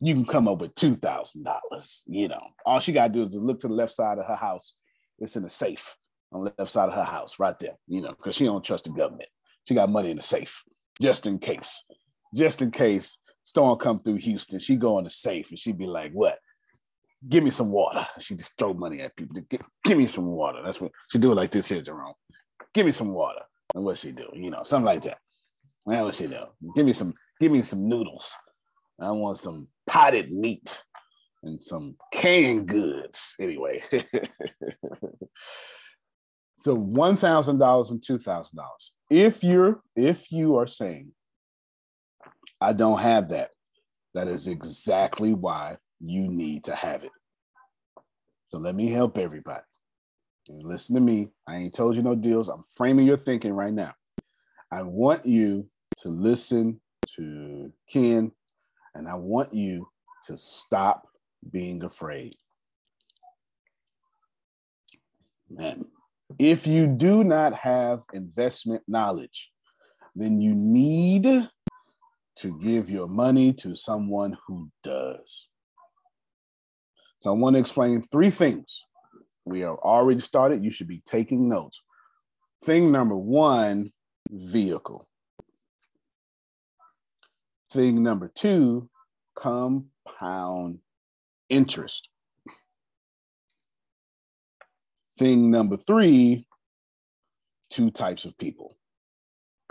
you 0.00 0.14
can 0.14 0.24
come 0.24 0.48
up 0.48 0.60
with 0.60 0.74
two 0.74 0.94
thousand 0.94 1.44
dollars. 1.44 2.04
You 2.06 2.28
know, 2.28 2.40
all 2.64 2.80
she 2.80 2.92
gotta 2.92 3.12
do 3.12 3.22
is 3.22 3.32
just 3.32 3.44
look 3.44 3.60
to 3.60 3.68
the 3.68 3.74
left 3.74 3.92
side 3.92 4.18
of 4.18 4.26
her 4.26 4.36
house. 4.36 4.74
It's 5.18 5.36
in 5.36 5.44
a 5.44 5.50
safe 5.50 5.96
on 6.32 6.44
the 6.44 6.52
left 6.58 6.70
side 6.70 6.88
of 6.88 6.94
her 6.94 7.04
house, 7.04 7.38
right 7.38 7.58
there. 7.58 7.76
You 7.86 8.02
know, 8.02 8.10
because 8.10 8.36
she 8.36 8.44
don't 8.44 8.64
trust 8.64 8.84
the 8.84 8.90
government. 8.90 9.28
She 9.64 9.74
got 9.74 9.90
money 9.90 10.10
in 10.10 10.16
the 10.16 10.22
safe 10.22 10.62
just 11.00 11.26
in 11.26 11.38
case. 11.38 11.84
Just 12.34 12.60
in 12.62 12.70
case 12.70 13.18
storm 13.44 13.78
come 13.78 14.00
through 14.00 14.16
Houston, 14.16 14.58
she 14.58 14.76
go 14.76 14.98
in 14.98 15.04
the 15.04 15.10
safe 15.10 15.50
and 15.50 15.58
she 15.58 15.72
be 15.72 15.86
like, 15.86 16.12
"What? 16.12 16.38
Give 17.26 17.42
me 17.42 17.50
some 17.50 17.70
water." 17.70 18.06
She 18.20 18.34
just 18.34 18.56
throw 18.58 18.74
money 18.74 19.00
at 19.00 19.16
people. 19.16 19.40
Give, 19.48 19.60
give 19.84 19.98
me 19.98 20.06
some 20.06 20.26
water. 20.26 20.60
That's 20.64 20.80
what 20.80 20.92
she 21.10 21.18
do 21.18 21.32
it 21.32 21.36
like 21.36 21.50
this 21.50 21.68
here, 21.68 21.80
Jerome. 21.80 22.14
Give 22.74 22.84
me 22.84 22.92
some 22.92 23.12
water. 23.12 23.42
And 23.74 23.84
what 23.84 23.98
she 23.98 24.12
do? 24.12 24.28
You 24.34 24.50
know, 24.50 24.62
something 24.62 24.86
like 24.86 25.02
that. 25.02 25.18
That's 25.86 26.02
what 26.02 26.14
she 26.14 26.26
do. 26.26 26.44
Give 26.74 26.84
me 26.84 26.92
some. 26.92 27.14
Give 27.40 27.52
me 27.52 27.62
some 27.62 27.88
noodles. 27.88 28.34
I 29.00 29.10
want 29.10 29.36
some 29.36 29.68
potted 29.86 30.32
meat 30.32 30.82
and 31.42 31.62
some 31.62 31.96
canned 32.12 32.66
goods. 32.66 33.34
Anyway, 33.40 33.82
so 36.58 36.74
one 36.74 37.16
thousand 37.16 37.58
dollars 37.58 37.90
and 37.90 38.02
two 38.02 38.18
thousand 38.18 38.56
dollars. 38.56 38.92
If 39.10 39.44
you're 39.44 39.80
if 39.94 40.32
you 40.32 40.56
are 40.56 40.66
saying, 40.66 41.12
I 42.60 42.72
don't 42.72 43.00
have 43.00 43.28
that, 43.30 43.50
that 44.14 44.28
is 44.28 44.48
exactly 44.48 45.34
why 45.34 45.76
you 46.00 46.28
need 46.28 46.64
to 46.64 46.74
have 46.74 47.04
it. 47.04 47.12
So 48.46 48.58
let 48.58 48.74
me 48.74 48.88
help 48.88 49.18
everybody. 49.18 49.62
Listen 50.48 50.94
to 50.94 51.00
me. 51.00 51.30
I 51.46 51.56
ain't 51.56 51.74
told 51.74 51.96
you 51.96 52.02
no 52.02 52.14
deals. 52.14 52.48
I'm 52.48 52.62
framing 52.76 53.06
your 53.06 53.16
thinking 53.16 53.52
right 53.52 53.72
now. 53.72 53.94
I 54.70 54.82
want 54.82 55.26
you 55.26 55.68
to 55.98 56.08
listen 56.08 56.80
to 57.16 57.72
Ken, 57.88 58.30
and 58.96 59.08
I 59.08 59.14
want 59.14 59.52
you 59.52 59.88
to 60.26 60.36
stop 60.36 61.06
being 61.50 61.84
afraid. 61.84 62.34
Man, 65.48 65.84
if 66.38 66.66
you 66.66 66.86
do 66.86 67.22
not 67.22 67.54
have 67.54 68.02
investment 68.12 68.82
knowledge, 68.88 69.52
then 70.14 70.40
you 70.40 70.54
need 70.54 71.48
to 72.36 72.58
give 72.58 72.90
your 72.90 73.06
money 73.06 73.52
to 73.52 73.74
someone 73.74 74.36
who 74.46 74.68
does. 74.82 75.48
So 77.20 77.30
I 77.30 77.34
want 77.34 77.54
to 77.54 77.60
explain 77.60 78.02
three 78.02 78.30
things. 78.30 78.82
We 79.44 79.62
are 79.62 79.78
already 79.78 80.20
started. 80.20 80.64
You 80.64 80.70
should 80.70 80.88
be 80.88 81.02
taking 81.06 81.48
notes. 81.48 81.80
Thing 82.64 82.90
number 82.90 83.16
one 83.16 83.92
vehicle. 84.30 85.06
Thing 87.70 88.02
number 88.02 88.30
two 88.34 88.88
compound 89.34 90.78
interest. 91.48 92.08
Thing 95.18 95.50
number 95.50 95.76
three 95.76 96.46
two 97.70 97.90
types 97.90 98.24
of 98.24 98.36
people. 98.38 98.76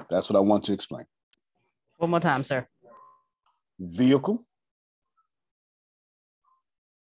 That's 0.10 0.30
what 0.30 0.38
I 0.38 0.42
want 0.42 0.66
to 0.66 0.74
explain. 0.74 1.06
One 1.98 2.10
more 2.12 2.20
time, 2.20 2.44
sir. 2.44 2.68
Vehicle. 3.80 4.46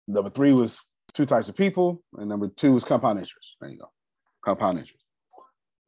Number 0.07 0.31
three 0.31 0.53
was 0.53 0.83
two 1.15 1.25
types 1.25 1.49
of 1.49 1.57
people, 1.57 2.03
and 2.15 2.29
number 2.29 2.49
two 2.49 2.77
is 2.77 2.85
compound 2.85 3.19
interest. 3.19 3.57
There 3.61 3.71
you 3.71 3.79
go. 3.79 3.91
Compound 4.45 4.79
interest. 4.79 5.05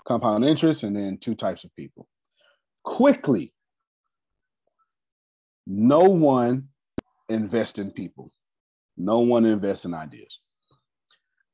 Compound 0.06 0.44
interest, 0.44 0.82
and 0.84 0.94
then 0.96 1.18
two 1.18 1.34
types 1.34 1.64
of 1.64 1.74
people. 1.76 2.08
Quickly, 2.84 3.52
no 5.66 6.00
one 6.00 6.68
invests 7.28 7.78
in 7.78 7.90
people. 7.90 8.30
No 8.96 9.20
one 9.20 9.46
invests 9.46 9.84
in 9.84 9.94
ideas. 9.94 10.38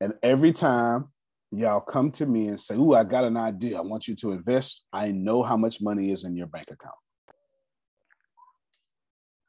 And 0.01 0.13
every 0.23 0.51
time 0.51 1.09
y'all 1.51 1.81
come 1.81 2.11
to 2.11 2.25
me 2.25 2.47
and 2.47 2.59
say, 2.59 2.75
Ooh, 2.75 2.93
I 2.93 3.03
got 3.03 3.25
an 3.25 3.37
idea. 3.37 3.77
I 3.77 3.81
want 3.81 4.07
you 4.07 4.15
to 4.17 4.31
invest. 4.31 4.83
I 4.93 5.11
know 5.11 5.43
how 5.43 5.57
much 5.57 5.81
money 5.81 6.11
is 6.11 6.23
in 6.23 6.35
your 6.35 6.47
bank 6.47 6.67
account. 6.71 6.95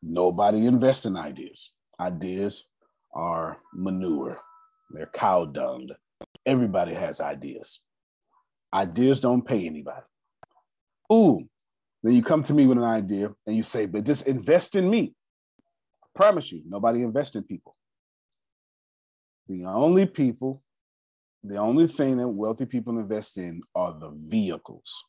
Nobody 0.03 0.67
invests 0.67 1.05
in 1.05 1.17
ideas. 1.17 1.73
Ideas 2.01 2.69
are 3.15 3.59
manure, 3.75 4.39
they're 4.91 5.11
cow 5.13 5.45
dung. 5.45 5.89
Everybody 6.47 6.95
has 6.95 7.21
ideas. 7.21 7.81
Ideas 8.73 9.21
don't 9.21 9.47
pay 9.47 9.67
anybody. 9.67 10.07
Ooh, 11.13 11.49
then 12.03 12.15
you 12.15 12.23
come 12.23 12.43
to 12.45 12.55
me 12.55 12.67
with 12.67 12.79
an 12.79 12.85
idea 12.85 13.33
and 13.47 13.57
you 13.57 13.63
say, 13.63 13.87
but 13.87 14.05
just 14.05 14.27
invest 14.27 14.75
in 14.75 14.89
me. 14.89 15.15
I 16.03 16.07
promise 16.15 16.51
you, 16.51 16.63
nobody 16.67 17.03
invests 17.03 17.37
in 17.37 17.43
people. 17.43 17.77
The 19.49 19.65
only 19.65 20.07
people, 20.07 20.63
the 21.43 21.57
only 21.57 21.87
thing 21.87 22.17
that 22.19 22.29
wealthy 22.29 22.67
people 22.67 22.99
invest 22.99 23.37
in 23.37 23.63
are 23.75 23.93
the 23.93 24.11
vehicles. 24.11 25.05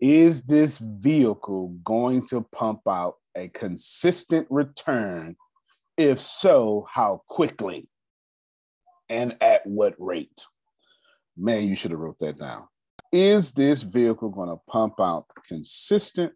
Is 0.00 0.44
this 0.44 0.78
vehicle 0.78 1.76
going 1.84 2.26
to 2.28 2.40
pump 2.52 2.80
out 2.88 3.16
a 3.36 3.48
consistent 3.48 4.46
return? 4.50 5.36
If 5.96 6.18
so, 6.18 6.86
how 6.90 7.22
quickly 7.28 7.86
and 9.10 9.36
at 9.42 9.66
what 9.66 9.94
rate? 9.98 10.46
Man, 11.36 11.68
you 11.68 11.76
should 11.76 11.90
have 11.90 12.00
wrote 12.00 12.18
that 12.20 12.38
down. 12.38 12.66
Is 13.12 13.52
this 13.52 13.82
vehicle 13.82 14.28
going 14.28 14.48
to 14.48 14.60
pump 14.68 14.94
out 15.00 15.26
consistent 15.46 16.32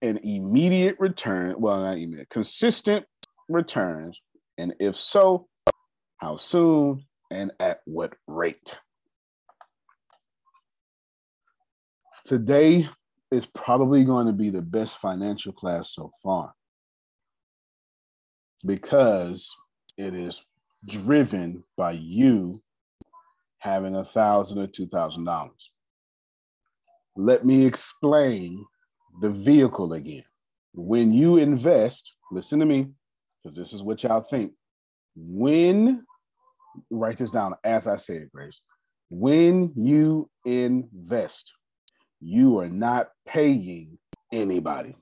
and 0.00 0.18
immediate 0.22 0.96
return? 0.98 1.56
Well, 1.58 1.80
not 1.80 1.98
immediate, 1.98 2.30
consistent 2.30 3.04
returns. 3.48 4.20
And 4.56 4.74
if 4.80 4.96
so, 4.96 5.48
how 6.18 6.36
soon 6.36 7.04
and 7.30 7.52
at 7.60 7.80
what 7.84 8.14
rate? 8.26 8.78
Today 12.24 12.88
is 13.30 13.46
probably 13.46 14.04
going 14.04 14.26
to 14.26 14.32
be 14.32 14.48
the 14.48 14.62
best 14.62 14.98
financial 14.98 15.52
class 15.52 15.92
so 15.94 16.10
far 16.22 16.54
because 18.64 19.54
it 19.98 20.14
is 20.14 20.44
driven 20.86 21.64
by 21.76 21.92
you 21.92 22.62
having 23.62 23.94
a 23.94 24.04
thousand 24.04 24.58
or 24.58 24.66
two 24.66 24.86
thousand 24.86 25.22
dollars. 25.22 25.70
Let 27.16 27.46
me 27.46 27.64
explain 27.64 28.64
the 29.20 29.30
vehicle 29.30 29.92
again. 29.92 30.24
When 30.74 31.12
you 31.12 31.36
invest, 31.36 32.12
listen 32.32 32.58
to 32.58 32.66
me, 32.66 32.88
because 33.42 33.56
this 33.56 33.72
is 33.72 33.82
what 33.82 34.02
y'all 34.02 34.22
think. 34.22 34.52
When, 35.14 36.04
write 36.90 37.18
this 37.18 37.30
down 37.30 37.54
as 37.62 37.86
I 37.86 37.96
say 37.96 38.16
it, 38.16 38.32
Grace. 38.32 38.62
When 39.10 39.72
you 39.76 40.28
invest, 40.44 41.52
you 42.20 42.58
are 42.58 42.68
not 42.68 43.10
paying 43.26 43.98
anybody. 44.32 44.96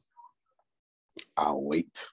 I'll 1.35 1.63
wait. 1.63 2.07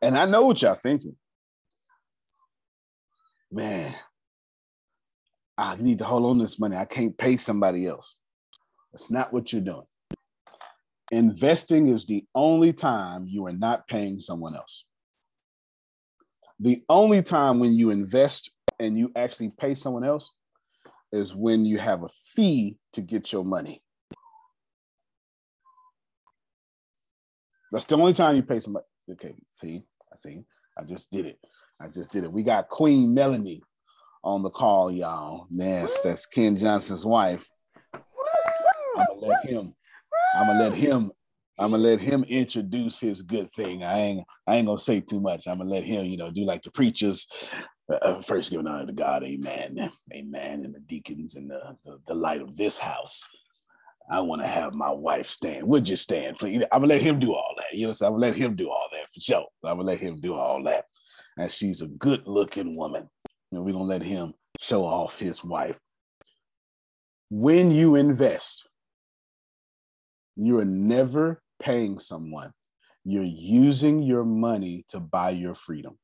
And 0.00 0.16
I 0.16 0.24
know 0.24 0.46
what 0.46 0.62
y'all 0.62 0.74
thinking. 0.74 1.16
Man, 3.54 3.94
I 5.56 5.76
need 5.76 5.98
to 5.98 6.04
hold 6.04 6.24
on 6.24 6.38
this 6.38 6.58
money. 6.58 6.76
I 6.76 6.86
can't 6.86 7.16
pay 7.16 7.36
somebody 7.36 7.86
else. 7.86 8.16
That's 8.92 9.12
not 9.12 9.32
what 9.32 9.52
you're 9.52 9.62
doing. 9.62 9.86
Investing 11.12 11.88
is 11.88 12.04
the 12.04 12.24
only 12.34 12.72
time 12.72 13.26
you 13.28 13.46
are 13.46 13.52
not 13.52 13.86
paying 13.86 14.18
someone 14.18 14.56
else. 14.56 14.84
The 16.58 16.82
only 16.88 17.22
time 17.22 17.60
when 17.60 17.74
you 17.74 17.90
invest 17.90 18.50
and 18.80 18.98
you 18.98 19.12
actually 19.14 19.50
pay 19.50 19.76
someone 19.76 20.02
else 20.02 20.32
is 21.12 21.32
when 21.32 21.64
you 21.64 21.78
have 21.78 22.02
a 22.02 22.08
fee 22.08 22.76
to 22.94 23.02
get 23.02 23.32
your 23.32 23.44
money. 23.44 23.84
That's 27.70 27.84
the 27.84 27.96
only 27.96 28.14
time 28.14 28.34
you 28.34 28.42
pay 28.42 28.58
somebody. 28.58 28.86
Okay, 29.12 29.36
see, 29.48 29.84
I 30.12 30.16
see. 30.16 30.42
I 30.76 30.82
just 30.82 31.12
did 31.12 31.26
it. 31.26 31.38
I 31.84 31.88
just 31.88 32.12
did 32.12 32.24
it. 32.24 32.32
We 32.32 32.42
got 32.42 32.70
Queen 32.70 33.12
Melanie 33.12 33.62
on 34.22 34.42
the 34.42 34.48
call, 34.48 34.90
y'all. 34.90 35.46
Yes, 35.50 36.00
that's 36.00 36.24
Ken 36.24 36.56
Johnson's 36.56 37.04
wife. 37.04 37.46
I'm 37.92 39.06
gonna 39.06 39.20
let 39.20 39.44
him. 39.44 39.74
I'm 40.34 40.46
gonna 40.46 40.58
let 40.64 40.74
him. 40.74 41.12
I'm 41.58 41.72
gonna 41.72 41.82
let 41.82 42.00
him 42.00 42.24
introduce 42.26 42.98
his 42.98 43.20
good 43.20 43.50
thing. 43.52 43.84
I 43.84 43.98
ain't. 43.98 44.26
I 44.46 44.56
ain't 44.56 44.66
gonna 44.66 44.78
say 44.78 45.00
too 45.00 45.20
much. 45.20 45.46
I'm 45.46 45.58
gonna 45.58 45.68
let 45.68 45.84
him, 45.84 46.06
you 46.06 46.16
know, 46.16 46.30
do 46.30 46.44
like 46.44 46.62
the 46.62 46.70
preachers. 46.70 47.26
Uh, 47.92 48.22
first, 48.22 48.50
giving 48.50 48.66
honor 48.66 48.86
to 48.86 48.94
God, 48.94 49.22
Amen, 49.22 49.90
Amen, 50.14 50.62
and 50.64 50.74
the 50.74 50.80
deacons 50.80 51.34
and 51.34 51.50
the, 51.50 51.76
the, 51.84 51.98
the 52.06 52.14
light 52.14 52.40
of 52.40 52.56
this 52.56 52.78
house. 52.78 53.28
I 54.08 54.20
want 54.20 54.40
to 54.40 54.48
have 54.48 54.72
my 54.72 54.90
wife 54.90 55.26
stand. 55.26 55.68
Would 55.68 55.86
you 55.86 55.96
stand, 55.96 56.38
please? 56.38 56.62
I'm 56.72 56.80
gonna 56.80 56.86
let 56.86 57.02
him 57.02 57.18
do 57.18 57.34
all 57.34 57.54
that. 57.58 57.76
You 57.76 57.88
know, 57.88 57.92
so 57.92 58.06
I'm 58.06 58.12
gonna 58.12 58.22
let 58.22 58.36
him 58.36 58.56
do 58.56 58.70
all 58.70 58.88
that 58.92 59.06
for 59.12 59.20
sure. 59.20 59.46
I'm 59.64 59.76
gonna 59.76 59.82
let 59.82 59.98
him 59.98 60.18
do 60.18 60.34
all 60.34 60.62
that. 60.62 60.86
And 61.36 61.50
she's 61.50 61.82
a 61.82 61.86
good-looking 61.86 62.76
woman. 62.76 63.08
And 63.52 63.64
we're 63.64 63.72
gonna 63.72 63.84
let 63.84 64.02
him 64.02 64.34
show 64.60 64.84
off 64.84 65.18
his 65.18 65.44
wife. 65.44 65.78
When 67.30 67.70
you 67.70 67.96
invest, 67.96 68.68
you 70.36 70.58
are 70.58 70.64
never 70.64 71.42
paying 71.60 71.98
someone. 71.98 72.52
You're 73.04 73.22
using 73.24 74.02
your 74.02 74.24
money 74.24 74.84
to 74.88 75.00
buy 75.00 75.30
your 75.30 75.54
freedom. 75.54 75.98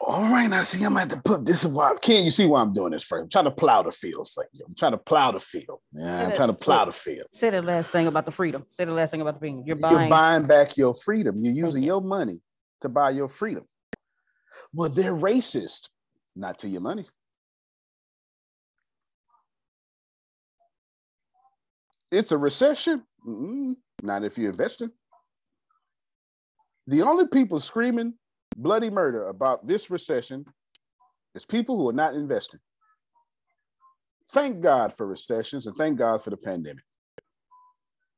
All 0.00 0.22
right, 0.22 0.48
now 0.48 0.62
see, 0.62 0.84
I'm 0.84 0.94
have 0.96 1.08
to 1.08 1.20
put 1.20 1.44
this. 1.44 1.64
Why 1.64 1.94
can 2.00 2.24
you 2.24 2.30
see 2.30 2.46
why 2.46 2.60
I'm 2.60 2.72
doing 2.72 2.92
this 2.92 3.02
for? 3.02 3.18
I'm 3.18 3.28
trying 3.28 3.46
to 3.46 3.50
plow 3.50 3.82
the 3.82 3.90
field 3.90 4.28
for 4.32 4.46
you. 4.52 4.64
I'm 4.66 4.74
trying 4.74 4.92
to 4.92 4.98
plow 4.98 5.32
the 5.32 5.40
field. 5.40 5.80
Yeah, 5.92 6.26
I'm 6.26 6.34
trying 6.34 6.48
to 6.50 6.54
plow 6.54 6.84
the 6.84 6.92
field. 6.92 7.26
Say 7.32 7.50
the 7.50 7.62
last 7.62 7.90
thing 7.90 8.06
about 8.06 8.24
the 8.24 8.30
freedom. 8.30 8.64
Say 8.70 8.84
the 8.84 8.92
last 8.92 9.10
thing 9.10 9.20
about 9.20 9.34
the 9.34 9.40
freedom. 9.40 9.64
You're 9.66 9.76
buying, 9.76 10.00
You're 10.00 10.08
buying. 10.08 10.44
back 10.44 10.76
your 10.76 10.94
freedom. 10.94 11.34
You're 11.38 11.52
using 11.52 11.82
you. 11.82 11.88
your 11.88 12.00
money 12.00 12.40
to 12.80 12.88
buy 12.88 13.10
your 13.10 13.28
freedom. 13.28 13.64
Well, 14.72 14.88
they're 14.88 15.16
racist. 15.16 15.88
Not 16.36 16.60
to 16.60 16.68
your 16.68 16.80
money. 16.80 17.08
It's 22.12 22.30
a 22.30 22.38
recession. 22.38 23.02
Mm-mm, 23.26 23.74
not 24.02 24.22
if 24.24 24.38
you're 24.38 24.50
investing. 24.50 24.90
The 26.86 27.02
only 27.02 27.26
people 27.26 27.58
screaming 27.58 28.14
bloody 28.58 28.90
murder 28.90 29.24
about 29.24 29.66
this 29.66 29.88
recession 29.88 30.44
is 31.34 31.46
people 31.46 31.76
who 31.76 31.88
are 31.88 31.94
not 31.94 32.14
investing. 32.14 32.60
Thank 34.32 34.60
God 34.60 34.94
for 34.96 35.06
recessions 35.06 35.66
and 35.66 35.76
thank 35.76 35.96
God 35.96 36.22
for 36.22 36.30
the 36.30 36.36
pandemic. 36.36 36.84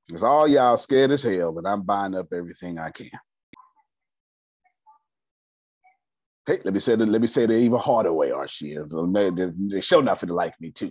It's 0.08 0.24
all 0.24 0.48
y'all 0.48 0.76
scared 0.76 1.12
as 1.12 1.22
hell, 1.22 1.52
but 1.52 1.68
I'm 1.68 1.82
buying 1.82 2.16
up 2.16 2.32
everything 2.32 2.78
I 2.78 2.90
can. 2.90 3.10
Hey, 6.46 6.58
let 6.64 6.74
me 6.74 6.80
say 6.80 6.96
that. 6.96 7.06
Let 7.06 7.20
me 7.20 7.28
say 7.28 7.46
the 7.46 7.56
even 7.56 7.78
harder 7.78 8.12
way, 8.12 8.32
Archie. 8.32 8.76
They, 8.76 9.30
they, 9.30 9.50
they 9.56 9.80
show 9.80 10.00
nothing 10.00 10.30
to 10.30 10.34
like 10.34 10.54
me 10.58 10.72
too. 10.72 10.90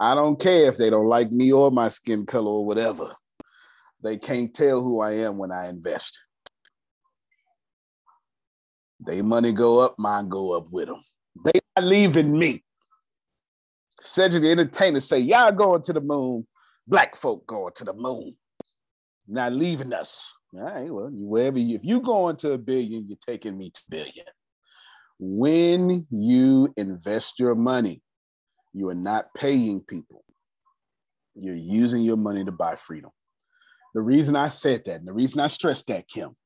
I 0.00 0.16
don't 0.16 0.40
care 0.40 0.66
if 0.66 0.76
they 0.76 0.90
don't 0.90 1.06
like 1.06 1.30
me 1.30 1.52
or 1.52 1.70
my 1.70 1.88
skin 1.88 2.26
color 2.26 2.50
or 2.50 2.66
whatever. 2.66 3.12
They 4.02 4.16
can't 4.16 4.52
tell 4.52 4.80
who 4.80 5.00
I 5.00 5.12
am 5.18 5.38
when 5.38 5.52
I 5.52 5.68
invest. 5.68 6.18
They 9.06 9.22
money 9.22 9.52
go 9.52 9.80
up, 9.80 9.98
mine 9.98 10.28
go 10.28 10.52
up 10.52 10.70
with 10.70 10.86
them. 10.86 11.02
They 11.44 11.60
not 11.76 11.84
leaving 11.84 12.36
me. 12.36 12.64
Cedric 14.00 14.42
the 14.42 14.50
Entertainer 14.50 15.00
say, 15.00 15.18
y'all 15.18 15.52
going 15.52 15.82
to 15.82 15.92
the 15.92 16.00
moon. 16.00 16.46
Black 16.86 17.16
folk 17.16 17.46
going 17.46 17.72
to 17.76 17.84
the 17.84 17.94
moon. 17.94 18.36
Not 19.26 19.52
leaving 19.52 19.92
us. 19.92 20.32
All 20.54 20.60
right, 20.60 20.90
well, 20.90 21.10
wherever 21.10 21.58
you, 21.58 21.74
if 21.74 21.84
you 21.84 22.00
going 22.00 22.36
to 22.36 22.52
a 22.52 22.58
billion, 22.58 23.08
you're 23.08 23.18
taking 23.26 23.56
me 23.56 23.70
to 23.70 23.80
billion. 23.88 24.26
When 25.18 26.06
you 26.10 26.72
invest 26.76 27.40
your 27.40 27.54
money, 27.54 28.02
you 28.72 28.88
are 28.90 28.94
not 28.94 29.32
paying 29.34 29.80
people. 29.80 30.24
You're 31.34 31.54
using 31.54 32.02
your 32.02 32.16
money 32.16 32.44
to 32.44 32.52
buy 32.52 32.76
freedom. 32.76 33.10
The 33.94 34.02
reason 34.02 34.36
I 34.36 34.48
said 34.48 34.84
that, 34.86 34.98
and 34.98 35.08
the 35.08 35.12
reason 35.12 35.40
I 35.40 35.46
stressed 35.46 35.86
that, 35.88 36.08
Kim, 36.08 36.36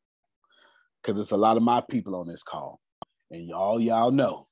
because 1.02 1.20
it's 1.20 1.32
a 1.32 1.36
lot 1.36 1.56
of 1.56 1.62
my 1.62 1.82
people 1.90 2.14
on 2.16 2.26
this 2.26 2.42
call, 2.42 2.80
and 3.30 3.44
y'all, 3.44 3.80
y'all 3.80 4.10
know 4.10 4.48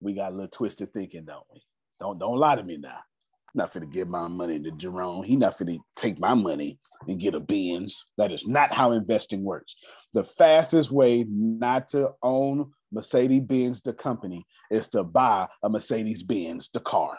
we 0.00 0.14
got 0.14 0.30
a 0.32 0.34
little 0.34 0.48
twisted 0.48 0.92
thinking, 0.92 1.24
don't 1.24 1.44
we? 1.52 1.62
Don't 2.00 2.18
don't 2.18 2.36
lie 2.36 2.56
to 2.56 2.62
me 2.62 2.76
now. 2.76 2.98
I'm 2.98 3.54
not 3.54 3.72
finna 3.72 3.90
give 3.90 4.08
my 4.08 4.28
money 4.28 4.60
to 4.60 4.70
Jerome. 4.72 5.24
He 5.24 5.36
not 5.36 5.58
finna 5.58 5.78
take 5.96 6.18
my 6.18 6.34
money 6.34 6.78
and 7.08 7.18
get 7.20 7.34
a 7.34 7.40
Benz. 7.40 8.04
That 8.18 8.32
is 8.32 8.46
not 8.46 8.72
how 8.72 8.92
investing 8.92 9.42
works. 9.42 9.74
The 10.14 10.24
fastest 10.24 10.90
way 10.90 11.24
not 11.28 11.88
to 11.88 12.10
own 12.22 12.72
Mercedes 12.92 13.40
Benz, 13.40 13.82
the 13.82 13.92
company, 13.92 14.44
is 14.70 14.88
to 14.90 15.02
buy 15.04 15.48
a 15.62 15.68
Mercedes 15.68 16.22
Benz, 16.22 16.68
the 16.72 16.80
car. 16.80 17.18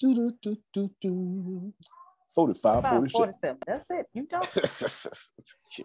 Do, 0.00 0.14
do, 0.14 0.32
do, 0.42 0.56
do, 0.72 0.90
do. 1.00 1.74
45, 2.34 2.82
46. 2.82 3.12
47. 3.12 3.58
That's 3.66 3.90
it. 3.90 4.06
You 4.14 4.26
don't. 4.30 4.46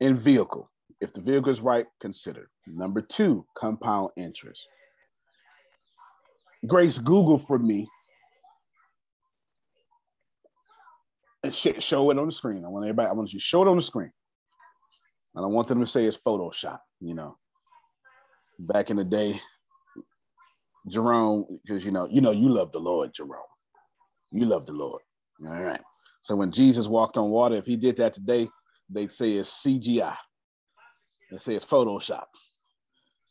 in 0.00 0.16
vehicle. 0.16 0.70
If 1.00 1.12
the 1.12 1.20
vehicle 1.20 1.50
is 1.50 1.60
right, 1.60 1.86
consider. 2.00 2.48
Number 2.66 3.02
two, 3.02 3.44
compound 3.54 4.10
interest. 4.16 4.66
Grace, 6.66 6.96
Google 6.98 7.38
for 7.38 7.58
me 7.58 7.86
and 11.46 11.54
show 11.54 12.10
it 12.10 12.18
on 12.18 12.26
the 12.26 12.32
screen. 12.32 12.64
I 12.64 12.68
want 12.68 12.84
everybody, 12.84 13.08
I 13.08 13.12
want 13.12 13.32
you 13.32 13.38
to 13.38 13.44
show 13.44 13.62
it 13.62 13.68
on 13.68 13.76
the 13.76 13.82
screen. 13.82 14.10
I 15.36 15.40
don't 15.40 15.52
want 15.52 15.68
them 15.68 15.80
to 15.80 15.86
say 15.86 16.04
it's 16.04 16.16
Photoshop, 16.16 16.78
you 17.00 17.14
know. 17.14 17.36
Back 18.58 18.90
in 18.90 18.96
the 18.96 19.04
day, 19.04 19.40
Jerome, 20.88 21.46
because 21.64 21.84
you 21.84 21.90
know, 21.90 22.06
you 22.10 22.20
know, 22.20 22.30
you 22.30 22.48
love 22.48 22.72
the 22.72 22.78
Lord, 22.78 23.12
Jerome. 23.14 23.42
You 24.32 24.46
love 24.46 24.66
the 24.66 24.72
Lord. 24.72 25.02
All 25.46 25.62
right. 25.62 25.80
So 26.22 26.36
when 26.36 26.50
Jesus 26.50 26.86
walked 26.86 27.16
on 27.16 27.30
water, 27.30 27.56
if 27.56 27.66
he 27.66 27.76
did 27.76 27.96
that 27.98 28.14
today, 28.14 28.48
they'd 28.90 29.12
say 29.12 29.34
it's 29.34 29.64
CGI. 29.64 30.16
They 31.30 31.38
say 31.38 31.54
it's 31.54 31.64
Photoshop. 31.64 32.24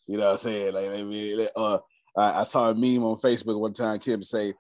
You 0.08 0.18
know 0.18 0.26
what 0.26 0.32
I'm 0.34 0.38
saying? 0.38 0.74
Like, 0.74 0.90
I 0.90 1.04
mean, 1.04 1.48
uh, 1.56 1.80
I, 2.18 2.42
I 2.42 2.44
saw 2.44 2.70
a 2.70 2.76
meme 2.76 3.04
on 3.04 3.18
Facebook 3.18 3.60
one 3.60 3.74
time. 3.74 4.00
Kim 4.00 4.22
say, 4.22 4.54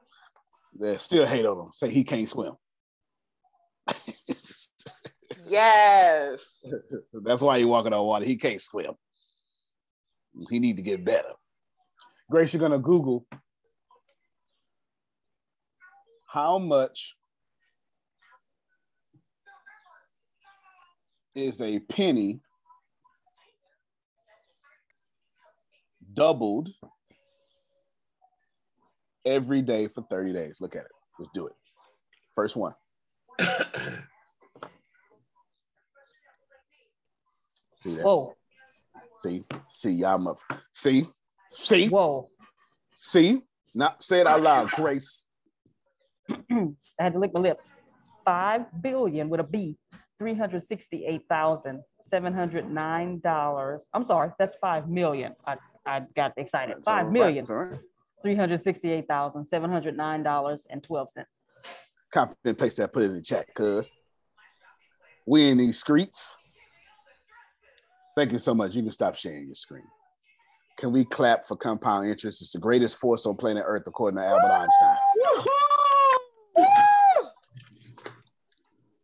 "They 0.79 0.97
still 0.97 1.25
hate 1.25 1.45
on 1.45 1.60
him. 1.60 1.69
Say 1.73 1.89
he 1.89 2.03
can't 2.03 2.29
swim." 2.29 2.53
Yes. 5.47 6.65
That's 7.13 7.41
why 7.41 7.60
he 7.60 7.65
walking 7.65 7.93
on 7.93 8.05
water. 8.05 8.25
He 8.25 8.38
can't 8.38 8.62
swim. 8.62 8.93
He 10.49 10.60
need 10.60 10.77
to 10.77 10.81
get 10.81 11.05
better. 11.05 11.34
Grace, 12.29 12.53
you're 12.53 12.61
gonna 12.61 12.79
Google 12.79 13.25
how 16.25 16.57
much 16.57 17.15
is 21.35 21.61
a 21.61 21.79
penny 21.79 22.41
doubled 26.13 26.69
every 29.25 29.61
day 29.61 29.88
for 29.88 30.01
30 30.09 30.33
days. 30.33 30.57
Look 30.59 30.75
at 30.75 30.83
it. 30.83 30.91
Let's 31.19 31.31
do 31.33 31.47
it. 31.47 31.53
First 32.33 32.55
one. 32.55 32.73
See 37.71 37.95
that? 37.95 38.03
Whoa. 38.03 38.33
See, 39.21 39.45
see, 39.71 39.91
y'all 39.91 40.27
up. 40.27 40.39
See, 40.73 41.05
see, 41.56 41.88
Whoa. 41.88 42.28
see. 42.96 43.41
Not 43.74 44.04
say 44.04 44.22
it 44.22 44.28
out 44.28 44.41
loud, 44.41 44.70
Grace. 44.76 45.26
I 46.30 46.74
had 47.00 47.13
to 47.13 47.20
lick 47.20 47.34
my 47.34 47.39
lips. 47.41 47.63
Five 48.24 48.65
billion 48.82 49.30
with 49.30 49.39
a 49.39 49.44
B, 49.44 49.78
three 50.18 50.34
hundred 50.34 50.63
sixty-eight 50.63 51.24
thousand 51.30 51.84
seven 52.02 52.34
hundred 52.34 52.70
nine 52.72 53.20
dollars. 53.20 53.82
I'm 53.94 54.04
sorry, 54.04 54.32
that's 54.39 54.56
five 54.56 54.88
million. 54.89 55.36
I, 55.46 55.58
I 55.86 56.04
got 56.15 56.34
excited. 56.38 56.78
That's 56.78 56.88
Five 56.88 57.12
million, 57.12 57.46
right. 57.46 57.74
three 58.22 58.36
hundred 58.36 58.62
sixty-eight 58.62 59.08
thousand 59.08 59.46
seven 59.46 59.70
hundred 59.72 59.98
nine 59.98 60.24
dollars 60.24 60.62
and 60.70 60.82
twelve 60.82 61.12
cents. 61.12 61.41
Copy 62.13 62.36
and 62.46 62.58
paste 62.58 62.78
that, 62.78 62.94
put 62.94 63.04
it 63.04 63.08
in 63.08 63.13
the 63.15 63.22
chat, 63.22 63.54
cuz. 63.54 63.89
We 65.28 65.50
in 65.50 65.58
these 65.58 65.80
streets. 65.80 66.36
Thank 68.15 68.32
you 68.32 68.38
so 68.38 68.54
much. 68.54 68.74
You 68.76 68.84
can 68.84 68.91
stop 68.91 69.15
sharing 69.15 69.48
your 69.48 69.56
screen. 69.56 69.84
Can 70.77 70.91
we 70.91 71.05
clap 71.05 71.47
for 71.47 71.55
compound 71.55 72.07
interest? 72.07 72.41
It's 72.41 72.51
the 72.51 72.59
greatest 72.59 72.97
force 72.97 73.25
on 73.25 73.38
planet 73.38 73.63
Earth, 73.65 73.83
according 73.88 74.19
to 74.19 74.25
Albert 74.25 74.51
Einstein. 74.51 74.97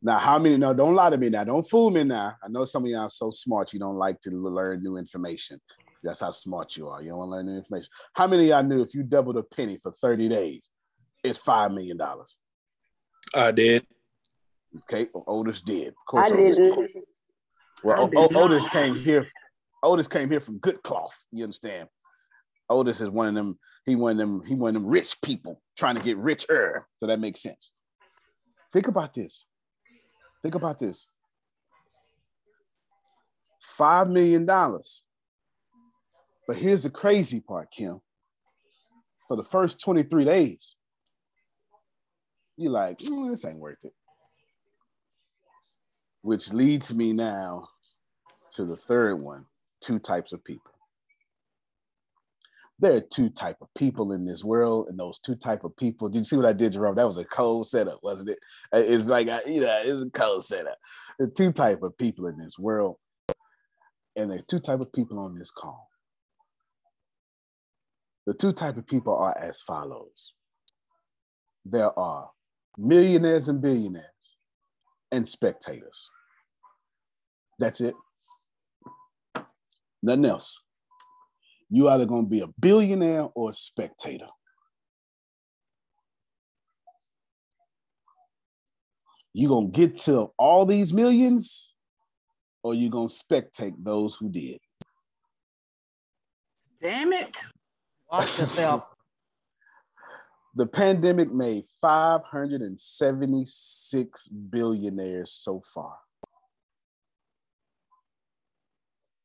Now, 0.03 0.17
how 0.17 0.39
many? 0.39 0.57
No, 0.57 0.73
don't 0.73 0.95
lie 0.95 1.11
to 1.11 1.17
me 1.17 1.29
now. 1.29 1.43
Don't 1.43 1.63
fool 1.63 1.91
me 1.91 2.03
now. 2.03 2.35
I 2.43 2.49
know 2.49 2.65
some 2.65 2.83
of 2.83 2.89
y'all 2.89 3.01
are 3.01 3.09
so 3.09 3.29
smart 3.31 3.71
you 3.71 3.79
don't 3.79 3.97
like 3.97 4.19
to 4.21 4.31
learn 4.31 4.81
new 4.81 4.97
information. 4.97 5.61
That's 6.03 6.19
how 6.21 6.31
smart 6.31 6.75
you 6.75 6.87
are. 6.89 7.01
You 7.03 7.09
don't 7.09 7.19
want 7.19 7.29
to 7.29 7.35
learn 7.35 7.45
new 7.45 7.55
information. 7.57 7.89
How 8.13 8.25
many 8.25 8.43
of 8.43 8.49
y'all 8.49 8.63
knew 8.63 8.81
if 8.81 8.95
you 8.95 9.03
doubled 9.03 9.37
a 9.37 9.43
penny 9.43 9.77
for 9.77 9.91
30 9.91 10.27
days, 10.29 10.67
it's 11.23 11.37
$5 11.39 11.73
million? 11.75 11.99
I 13.35 13.51
did. 13.51 13.85
Okay, 14.77 15.07
well, 15.13 15.23
Otis 15.27 15.61
did. 15.61 15.89
Of 15.89 15.95
course, 16.07 16.31
I 16.31 16.33
Otis 16.35 16.57
did. 16.57 16.63
didn't. 16.75 17.05
Well, 17.83 17.97
I 17.99 18.01
o- 18.01 18.07
did 18.27 18.35
O- 18.37 18.43
Otis 18.45 18.67
came 18.69 18.95
here. 18.95 19.27
Otis 19.83 20.07
came 20.07 20.29
here 20.29 20.39
from 20.39 20.59
good 20.59 20.83
cloth. 20.83 21.17
You 21.31 21.43
understand? 21.43 21.89
Otis 22.69 23.01
is 23.01 23.09
one 23.09 23.27
of 23.27 23.33
them. 23.33 23.57
He 23.85 23.95
one 23.95 24.13
of 24.13 24.17
them. 24.17 24.43
He 24.45 24.53
one 24.53 24.75
of 24.75 24.81
them 24.81 24.89
rich 24.89 25.19
people 25.21 25.61
trying 25.77 25.95
to 25.95 26.01
get 26.01 26.17
richer. 26.17 26.87
So 26.97 27.07
that 27.07 27.19
makes 27.19 27.41
sense. 27.41 27.71
Think 28.71 28.87
about 28.87 29.13
this. 29.13 29.45
Think 30.41 30.55
about 30.55 30.79
this. 30.79 31.07
Five 33.59 34.09
million 34.09 34.45
dollars. 34.45 35.03
But 36.47 36.57
here's 36.57 36.83
the 36.83 36.89
crazy 36.89 37.39
part, 37.39 37.71
Kim. 37.71 38.01
For 39.27 39.37
the 39.37 39.43
first 39.43 39.81
23 39.81 40.25
days, 40.25 40.75
you're 42.57 42.71
like, 42.71 42.99
"Mm, 42.99 43.31
this 43.31 43.45
ain't 43.45 43.59
worth 43.59 43.83
it. 43.85 43.95
Which 46.21 46.51
leads 46.51 46.93
me 46.93 47.13
now 47.13 47.69
to 48.51 48.65
the 48.65 48.75
third 48.75 49.21
one 49.21 49.47
two 49.81 49.99
types 49.99 50.31
of 50.33 50.43
people. 50.43 50.71
There 52.79 52.93
are 52.93 53.01
two 53.01 53.29
type 53.29 53.57
of 53.61 53.67
people 53.75 54.11
in 54.11 54.25
this 54.25 54.43
world 54.43 54.87
and 54.87 54.99
those 54.99 55.19
two 55.19 55.35
type 55.35 55.63
of 55.63 55.77
people 55.77 56.09
did 56.09 56.19
you 56.19 56.23
see 56.23 56.35
what 56.35 56.47
i 56.47 56.53
did 56.53 56.71
jerome? 56.71 56.95
That 56.95 57.07
was 57.07 57.19
a 57.19 57.25
cold 57.25 57.67
setup 57.67 57.99
wasn't 58.01 58.29
it? 58.29 58.39
Uh, 58.73 58.79
it's 58.79 59.07
like 59.07 59.29
I, 59.29 59.41
you 59.45 59.61
know 59.61 59.81
it's 59.83 60.03
a 60.03 60.09
cold 60.09 60.43
setup. 60.43 60.77
The 61.19 61.27
two 61.27 61.51
type 61.51 61.83
of 61.83 61.95
people 61.97 62.25
in 62.25 62.37
this 62.39 62.57
world 62.57 62.97
and 64.15 64.31
there 64.31 64.39
are 64.39 64.45
two 64.47 64.59
type 64.59 64.79
of 64.79 64.91
people 64.91 65.19
on 65.19 65.37
this 65.37 65.51
call. 65.51 65.89
The 68.25 68.33
two 68.33 68.51
type 68.51 68.77
of 68.77 68.87
people 68.87 69.15
are 69.15 69.37
as 69.37 69.61
follows. 69.61 70.33
There 71.63 71.97
are 71.99 72.31
millionaires 72.77 73.47
and 73.47 73.61
billionaires 73.61 74.05
and 75.11 75.27
spectators. 75.27 76.09
That's 77.59 77.79
it 77.79 77.93
Nothing 80.01 80.25
else. 80.25 80.61
You 81.69 81.89
either 81.89 82.05
gonna 82.05 82.27
be 82.27 82.41
a 82.41 82.47
billionaire 82.59 83.27
or 83.35 83.51
a 83.51 83.53
spectator. 83.53 84.27
You 89.33 89.47
gonna 89.47 89.69
get 89.69 89.97
to 89.99 90.31
all 90.37 90.65
these 90.65 90.91
millions, 90.93 91.73
or 92.63 92.73
you 92.73 92.89
gonna 92.89 93.07
spectate 93.07 93.75
those 93.77 94.15
who 94.15 94.29
did. 94.29 94.59
Damn 96.81 97.13
it. 97.13 97.37
Watch 98.11 98.39
yourself. 98.39 98.85
The 100.53 100.65
pandemic 100.65 101.31
made 101.31 101.63
576 101.79 104.27
billionaires 104.27 105.31
so 105.31 105.63
far. 105.73 105.95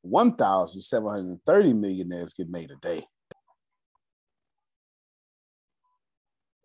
1,730 0.06 1.72
millionaires 1.72 2.34
get 2.34 2.48
made 2.48 2.70
a 2.70 2.76
day. 2.76 3.04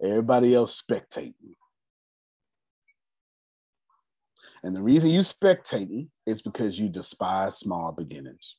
Everybody 0.03 0.55
else 0.55 0.81
spectating. 0.81 1.55
And 4.63 4.75
the 4.75 4.81
reason 4.81 5.09
you 5.09 5.21
spectating 5.21 6.09
is 6.25 6.41
because 6.41 6.79
you 6.79 6.89
despise 6.89 7.57
small 7.57 7.91
beginnings. 7.91 8.57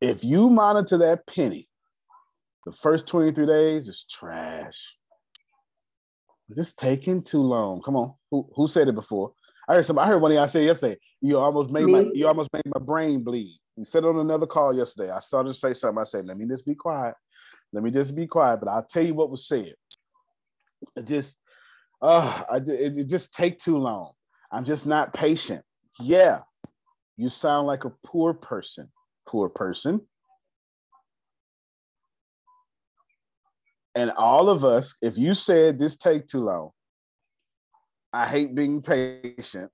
If 0.00 0.24
you 0.24 0.50
monitor 0.50 0.98
that 0.98 1.26
penny, 1.26 1.68
the 2.66 2.72
first 2.72 3.06
23 3.08 3.46
days 3.46 3.88
is 3.88 4.04
trash. 4.04 4.96
It's 6.48 6.72
taking 6.72 7.22
too 7.22 7.42
long. 7.42 7.82
Come 7.82 7.96
on. 7.96 8.14
Who, 8.30 8.48
who 8.54 8.68
said 8.68 8.88
it 8.88 8.94
before? 8.94 9.32
I 9.68 9.74
heard 9.74 9.86
somebody, 9.86 10.06
I 10.06 10.12
heard 10.12 10.22
one 10.22 10.32
of 10.32 10.36
y'all 10.36 10.48
say 10.48 10.64
yesterday, 10.64 10.98
you 11.20 11.38
almost 11.38 11.70
made 11.70 11.86
my 11.86 12.04
you 12.12 12.26
almost 12.26 12.52
made 12.52 12.62
my 12.66 12.80
brain 12.84 13.22
bleed. 13.22 13.58
You 13.76 13.84
said 13.84 14.04
on 14.04 14.18
another 14.18 14.46
call 14.46 14.74
yesterday. 14.74 15.10
I 15.10 15.20
started 15.20 15.50
to 15.50 15.58
say 15.58 15.72
something. 15.72 16.00
I 16.00 16.04
said, 16.04 16.26
let 16.26 16.36
me 16.36 16.46
just 16.46 16.66
be 16.66 16.74
quiet. 16.74 17.14
Let 17.72 17.82
me 17.82 17.90
just 17.90 18.14
be 18.14 18.26
quiet. 18.26 18.60
But 18.60 18.68
I'll 18.68 18.84
tell 18.84 19.04
you 19.04 19.14
what 19.14 19.30
was 19.30 19.46
said. 19.46 19.74
It 20.96 21.06
just 21.06 21.38
uh 22.00 22.42
I 22.50 22.56
it, 22.56 22.98
it 22.98 23.08
just 23.08 23.32
take 23.32 23.58
too 23.58 23.78
long. 23.78 24.12
I'm 24.50 24.64
just 24.64 24.86
not 24.86 25.14
patient. 25.14 25.64
Yeah, 26.00 26.40
you 27.16 27.28
sound 27.28 27.66
like 27.66 27.84
a 27.84 27.92
poor 28.04 28.34
person. 28.34 28.90
Poor 29.26 29.48
person. 29.48 30.00
And 33.94 34.10
all 34.10 34.48
of 34.48 34.64
us, 34.64 34.94
if 35.02 35.18
you 35.18 35.34
said 35.34 35.78
this 35.78 35.96
take 35.96 36.26
too 36.26 36.40
long, 36.40 36.70
I 38.12 38.26
hate 38.26 38.54
being 38.54 38.82
patient. 38.82 39.70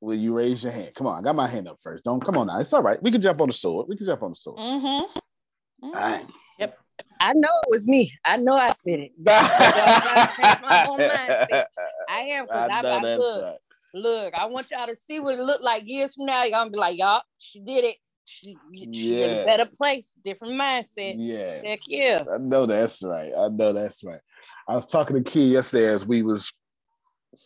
Will 0.00 0.16
you 0.16 0.36
raise 0.36 0.62
your 0.62 0.72
hand? 0.72 0.92
Come 0.94 1.06
on, 1.06 1.18
I 1.18 1.22
got 1.22 1.36
my 1.36 1.46
hand 1.46 1.68
up 1.68 1.78
first. 1.82 2.04
Don't 2.04 2.24
come 2.24 2.36
on 2.36 2.48
now. 2.48 2.58
It's 2.58 2.72
all 2.72 2.82
right. 2.82 3.02
We 3.02 3.10
can 3.10 3.20
jump 3.20 3.40
on 3.40 3.48
the 3.48 3.54
sword. 3.54 3.86
We 3.88 3.96
can 3.96 4.06
jump 4.06 4.22
on 4.22 4.30
the 4.30 4.36
sword. 4.36 4.58
Mm-hmm. 4.58 5.84
All 5.84 5.92
right. 5.92 6.26
Yep. 6.58 6.78
I 7.20 7.32
know 7.34 7.48
it 7.62 7.70
was 7.70 7.88
me. 7.88 8.10
I 8.24 8.36
know 8.36 8.56
I 8.56 8.72
said 8.72 9.00
it. 9.00 9.12
I'm 9.26 10.02
trying 10.02 10.28
to 10.28 10.34
change 10.36 10.60
my 10.62 10.86
own 10.88 10.98
mindset. 10.98 11.64
I 12.08 12.20
am 12.20 12.44
because 12.46 12.70
I, 12.70 12.78
I 12.78 12.82
know 12.82 12.90
I, 12.90 13.02
that's 13.02 13.18
look, 13.18 13.42
right. 13.44 13.58
look. 13.94 14.34
I 14.34 14.46
want 14.46 14.70
y'all 14.70 14.86
to 14.86 14.96
see 15.06 15.20
what 15.20 15.38
it 15.38 15.42
looked 15.42 15.62
like 15.62 15.84
years 15.86 16.14
from 16.14 16.26
now. 16.26 16.42
Y'all 16.42 16.60
gonna 16.60 16.70
be 16.70 16.78
like, 16.78 16.98
y'all, 16.98 17.22
she 17.38 17.60
did 17.60 17.84
it. 17.84 17.96
She, 18.24 18.56
she 18.74 18.82
in 18.82 18.92
Yeah. 18.92 19.26
a 19.26 19.44
better 19.44 19.66
place, 19.66 20.08
different 20.24 20.54
mindset. 20.54 21.14
Yeah. 21.16 21.62
Heck 21.62 21.78
yeah. 21.86 22.24
I 22.34 22.38
know 22.38 22.66
that's 22.66 23.02
right. 23.02 23.32
I 23.38 23.48
know 23.48 23.72
that's 23.72 24.02
right. 24.02 24.20
I 24.68 24.74
was 24.74 24.86
talking 24.86 25.22
to 25.22 25.30
Key 25.30 25.52
yesterday 25.52 25.86
as 25.86 26.04
we 26.06 26.22
was 26.22 26.52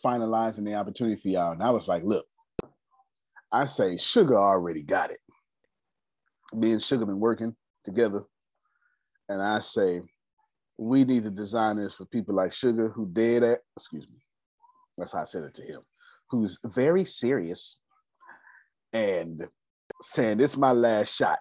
finalizing 0.03 0.65
the 0.65 0.75
opportunity 0.75 1.15
for 1.15 1.29
y'all, 1.29 1.51
and 1.51 1.63
I 1.63 1.69
was 1.69 1.87
like, 1.87 2.03
"Look, 2.03 2.25
I 3.51 3.65
say 3.65 3.97
Sugar 3.97 4.37
already 4.37 4.81
got 4.81 5.11
it. 5.11 5.19
Me 6.53 6.71
and 6.71 6.81
Sugar 6.83 7.05
been 7.05 7.19
working 7.19 7.55
together, 7.83 8.23
and 9.29 9.41
I 9.41 9.59
say 9.59 10.01
we 10.77 11.03
need 11.03 11.23
to 11.23 11.31
design 11.31 11.77
this 11.77 11.93
for 11.93 12.05
people 12.05 12.33
like 12.33 12.53
Sugar 12.53 12.89
who 12.89 13.07
dead 13.07 13.43
at. 13.43 13.59
Excuse 13.77 14.07
me. 14.07 14.19
That's 14.97 15.13
how 15.13 15.21
I 15.21 15.25
said 15.25 15.43
it 15.43 15.53
to 15.55 15.63
him. 15.63 15.81
Who's 16.29 16.59
very 16.65 17.05
serious 17.05 17.79
and 18.93 19.47
saying 20.01 20.37
this 20.37 20.51
is 20.51 20.57
my 20.57 20.71
last 20.71 21.15
shot 21.15 21.39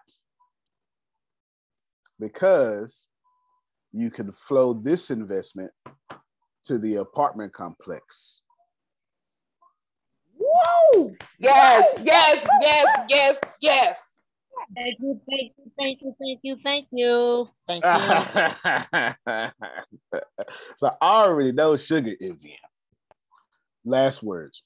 because 2.18 3.06
you 3.92 4.10
can 4.10 4.32
flow 4.32 4.74
this 4.74 5.10
investment 5.10 5.72
to 6.64 6.78
the 6.78 6.96
apartment 6.96 7.52
complex. 7.52 8.40
Woo! 10.38 11.16
Yes, 11.38 12.00
yes, 12.02 12.46
yes, 12.60 13.04
yes, 13.08 13.40
yes. 13.60 14.20
Thank 14.74 14.98
you, 15.00 15.20
thank 15.28 15.52
you, 15.56 15.72
thank 15.78 16.00
you, 16.02 16.14
thank 16.20 16.40
you, 16.42 16.56
thank 16.64 16.86
you, 16.92 17.48
thank 17.66 17.84
you. 19.24 20.20
so 20.76 20.90
I 21.00 21.24
already 21.24 21.52
know 21.52 21.76
sugar 21.76 22.12
is 22.20 22.44
in. 22.44 22.52
Last 23.84 24.22
words. 24.22 24.62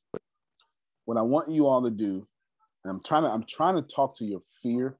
What 1.04 1.16
I 1.16 1.22
want 1.22 1.50
you 1.50 1.66
all 1.66 1.82
to 1.82 1.90
do, 1.90 2.26
and 2.84 2.90
I'm 2.92 3.02
trying 3.02 3.22
to, 3.22 3.30
I'm 3.30 3.44
trying 3.48 3.76
to 3.76 3.82
talk 3.82 4.16
to 4.18 4.24
your 4.24 4.40
fear 4.62 4.98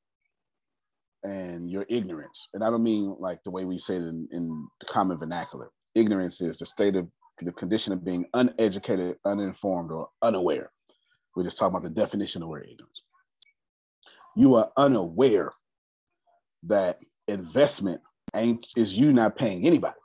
and 1.25 1.71
your 1.71 1.87
ignorance. 1.89 2.49
And 2.55 2.63
I 2.63 2.71
don't 2.71 2.83
mean 2.83 3.17
like 3.19 3.43
the 3.43 3.51
way 3.51 3.65
we 3.65 3.79
say 3.79 3.97
it 3.97 4.03
in, 4.03 4.29
in 4.31 4.69
the 4.81 4.87
common 4.87 5.19
vernacular. 5.19 5.71
Ignorance 5.95 6.41
is 6.41 6.59
the 6.59 6.67
state 6.67 6.97
of 6.97 7.09
the 7.41 7.53
condition 7.53 7.93
of 7.93 8.05
being 8.05 8.27
uneducated, 8.35 9.17
uninformed, 9.25 9.91
or 9.91 10.09
unaware. 10.23 10.71
We're 11.35 11.45
just 11.45 11.59
talking 11.59 11.77
about 11.77 11.83
the 11.83 11.91
definition 11.91 12.43
of 12.43 12.49
where 12.49 12.63
ignorance. 12.63 13.03
You 14.37 14.55
are 14.55 14.71
unaware 14.77 15.53
that 16.65 16.99
investment 17.29 18.01
ain't 18.35 18.67
is 18.77 18.99
you 18.99 19.13
not 19.13 19.37
paying 19.37 19.67
anybody. 19.67 19.99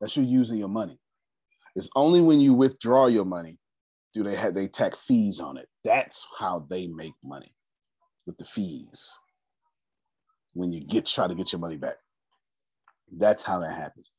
That's 0.00 0.16
you 0.16 0.24
using 0.24 0.58
your 0.58 0.68
money. 0.68 0.98
It's 1.76 1.90
only 1.94 2.20
when 2.20 2.40
you 2.40 2.54
withdraw 2.54 3.06
your 3.06 3.24
money 3.24 3.58
do 4.12 4.22
they 4.22 4.36
have 4.36 4.54
they 4.54 4.68
tack 4.68 4.96
fees 4.96 5.40
on 5.40 5.56
it. 5.56 5.68
That's 5.84 6.26
how 6.38 6.66
they 6.68 6.86
make 6.86 7.14
money 7.24 7.54
with 8.26 8.36
the 8.36 8.44
fees. 8.44 9.18
When 10.54 10.70
you 10.70 10.80
get 10.80 11.06
try 11.06 11.28
to 11.28 11.34
get 11.34 11.52
your 11.52 11.60
money 11.60 11.78
back. 11.78 11.96
That's 13.16 13.42
how 13.42 13.60
that 13.60 13.74
happens. 13.74 14.10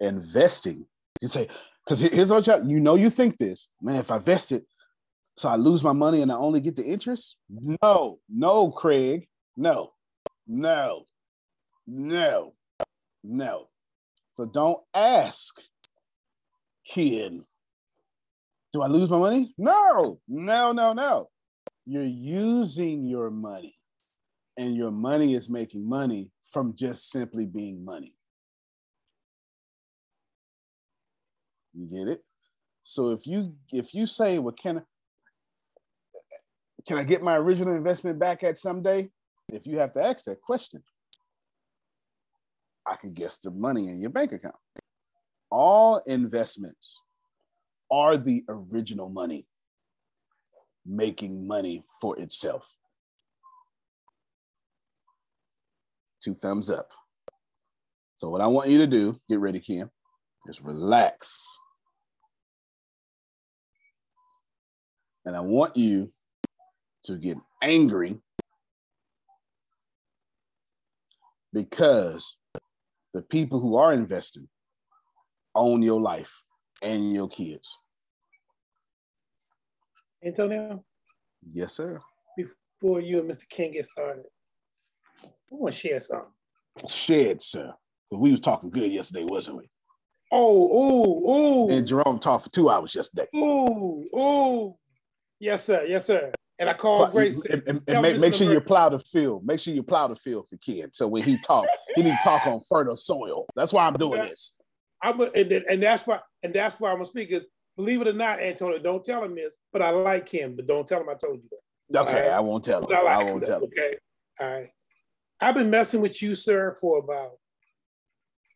Investing, 0.00 0.86
you 1.20 1.28
say, 1.28 1.48
because 1.84 2.00
here's 2.00 2.30
what 2.30 2.46
you 2.46 2.62
you 2.68 2.80
know 2.80 2.94
you 2.94 3.10
think 3.10 3.38
this, 3.38 3.68
man, 3.80 3.96
if 3.96 4.10
I 4.10 4.16
invest 4.16 4.52
it, 4.52 4.64
so 5.36 5.48
I 5.48 5.56
lose 5.56 5.82
my 5.82 5.92
money 5.92 6.22
and 6.22 6.30
I 6.30 6.36
only 6.36 6.60
get 6.60 6.76
the 6.76 6.84
interest? 6.84 7.36
No, 7.48 8.18
no, 8.28 8.70
Craig. 8.70 9.28
No, 9.56 9.92
no, 10.46 11.06
no, 11.86 12.54
no. 13.24 13.68
So 14.34 14.46
don't 14.46 14.78
ask, 14.94 15.60
kid. 16.86 17.42
Do 18.72 18.82
I 18.82 18.86
lose 18.86 19.10
my 19.10 19.18
money? 19.18 19.54
No, 19.58 20.18
no, 20.28 20.72
no, 20.72 20.92
no. 20.92 21.28
You're 21.84 22.04
using 22.04 23.04
your 23.04 23.30
money, 23.30 23.76
and 24.56 24.76
your 24.76 24.90
money 24.90 25.34
is 25.34 25.50
making 25.50 25.88
money 25.88 26.30
from 26.50 26.74
just 26.74 27.10
simply 27.10 27.44
being 27.46 27.84
money. 27.84 28.14
You 31.74 31.86
get 31.86 32.08
it? 32.08 32.22
So 32.84 33.10
if 33.10 33.26
you 33.26 33.54
if 33.72 33.94
you 33.94 34.06
say, 34.06 34.38
well, 34.38 34.54
can 34.54 34.78
I 34.78 34.82
can 36.86 36.98
I 36.98 37.04
get 37.04 37.22
my 37.22 37.36
original 37.36 37.74
investment 37.74 38.18
back 38.18 38.42
at 38.42 38.58
someday? 38.58 39.10
If 39.48 39.66
you 39.66 39.78
have 39.78 39.92
to 39.94 40.04
ask 40.04 40.24
that 40.24 40.40
question, 40.40 40.82
I 42.86 42.96
can 42.96 43.12
guess 43.12 43.38
the 43.38 43.50
money 43.50 43.88
in 43.88 44.00
your 44.00 44.10
bank 44.10 44.32
account. 44.32 44.56
All 45.50 46.02
investments 46.06 47.00
are 47.90 48.16
the 48.16 48.44
original 48.48 49.10
money 49.10 49.46
making 50.84 51.46
money 51.46 51.84
for 52.00 52.18
itself. 52.18 52.76
Two 56.22 56.34
thumbs 56.34 56.70
up. 56.70 56.88
So, 58.16 58.30
what 58.30 58.40
I 58.40 58.46
want 58.46 58.70
you 58.70 58.78
to 58.78 58.86
do, 58.86 59.18
get 59.28 59.40
ready, 59.40 59.60
Kim, 59.60 59.90
is 60.46 60.62
relax. 60.62 61.44
And 65.24 65.36
I 65.36 65.40
want 65.40 65.76
you 65.76 66.12
to 67.04 67.16
get 67.18 67.36
angry 67.62 68.18
because 71.52 72.36
the 73.12 73.22
people 73.22 73.60
who 73.60 73.76
are 73.76 73.92
investing 73.92 74.48
own 75.54 75.82
your 75.82 76.00
life 76.00 76.42
and 76.82 77.12
your 77.12 77.28
kids. 77.28 77.76
Antonio, 80.24 80.84
Yes, 81.52 81.74
sir. 81.74 82.00
before 82.36 83.00
you 83.00 83.18
and 83.20 83.30
Mr. 83.30 83.48
King 83.48 83.72
get 83.72 83.86
started, 83.86 84.24
I 85.24 85.28
want 85.50 85.74
to 85.74 85.80
share 85.80 86.00
something. 86.00 86.32
Shed, 86.88 87.42
sir. 87.42 87.74
'Cause 88.08 88.18
we 88.18 88.30
was 88.30 88.40
talking 88.40 88.70
good 88.70 88.90
yesterday, 88.90 89.24
wasn't 89.24 89.56
we? 89.58 89.70
Oh, 90.30 90.68
oh, 90.72 91.66
ooh, 91.66 91.70
And 91.70 91.86
Jerome 91.86 92.18
talked 92.18 92.44
for 92.44 92.50
two 92.50 92.70
hours 92.70 92.94
yesterday. 92.94 93.28
Oh, 93.34 94.04
ooh. 94.16 94.74
Yes, 95.42 95.64
sir. 95.64 95.84
Yes, 95.88 96.06
sir. 96.06 96.30
And 96.60 96.70
I 96.70 96.74
called 96.74 97.10
Grace. 97.10 97.44
and, 97.46 97.62
and- 97.66 97.82
and 97.88 98.00
make, 98.00 98.18
make 98.18 98.32
sure 98.32 98.50
you 98.52 98.60
plow 98.60 98.88
the 98.88 98.98
field. 99.00 99.44
Make 99.44 99.58
sure 99.58 99.74
you 99.74 99.82
plow 99.82 100.06
the 100.06 100.14
field 100.14 100.48
for 100.48 100.56
kids. 100.58 100.96
So 100.98 101.08
when 101.08 101.24
he 101.24 101.36
talk, 101.38 101.66
he 101.96 102.02
need 102.04 102.12
to 102.12 102.18
talk 102.22 102.46
on 102.46 102.60
fertile 102.68 102.94
soil. 102.94 103.46
That's 103.56 103.72
why 103.72 103.84
I'm 103.88 103.94
doing 103.94 104.20
Yeah. 104.22 104.28
this. 104.28 104.54
I'm 105.02 105.20
a, 105.20 105.24
and, 105.34 105.50
then- 105.50 105.64
and 105.68 105.82
that's 105.82 106.06
why 106.06 106.20
and 106.44 106.54
that's 106.54 106.78
why 106.78 106.90
I'm 106.90 106.96
gonna 106.98 107.06
speak. 107.06 107.32
Is 107.32 107.44
believe 107.76 108.00
it 108.02 108.06
or 108.06 108.12
not, 108.12 108.38
Antonio, 108.38 108.78
don't 108.78 109.04
tell 109.04 109.24
him 109.24 109.34
this, 109.34 109.56
but 109.72 109.82
I 109.82 109.90
like 109.90 110.28
him. 110.28 110.54
But 110.54 110.68
don't 110.68 110.86
tell 110.86 111.00
him 111.00 111.08
I 111.08 111.14
told 111.14 111.42
you 111.42 111.48
that. 111.90 112.02
Okay, 112.02 112.28
right. 112.28 112.36
I 112.36 112.38
won't 112.40 112.62
tell 112.64 112.84
him. 112.86 112.92
I, 112.94 113.02
like 113.02 113.06
I 113.12 113.24
won't 113.24 113.40
though, 113.40 113.46
tell 113.48 113.58
him. 113.64 113.70
Okay. 113.76 113.96
All 114.38 114.48
right. 114.48 114.70
I've 115.40 115.56
been 115.56 115.70
messing 115.70 116.00
with 116.00 116.22
you, 116.22 116.36
sir, 116.36 116.76
for 116.80 116.98
about 117.00 117.32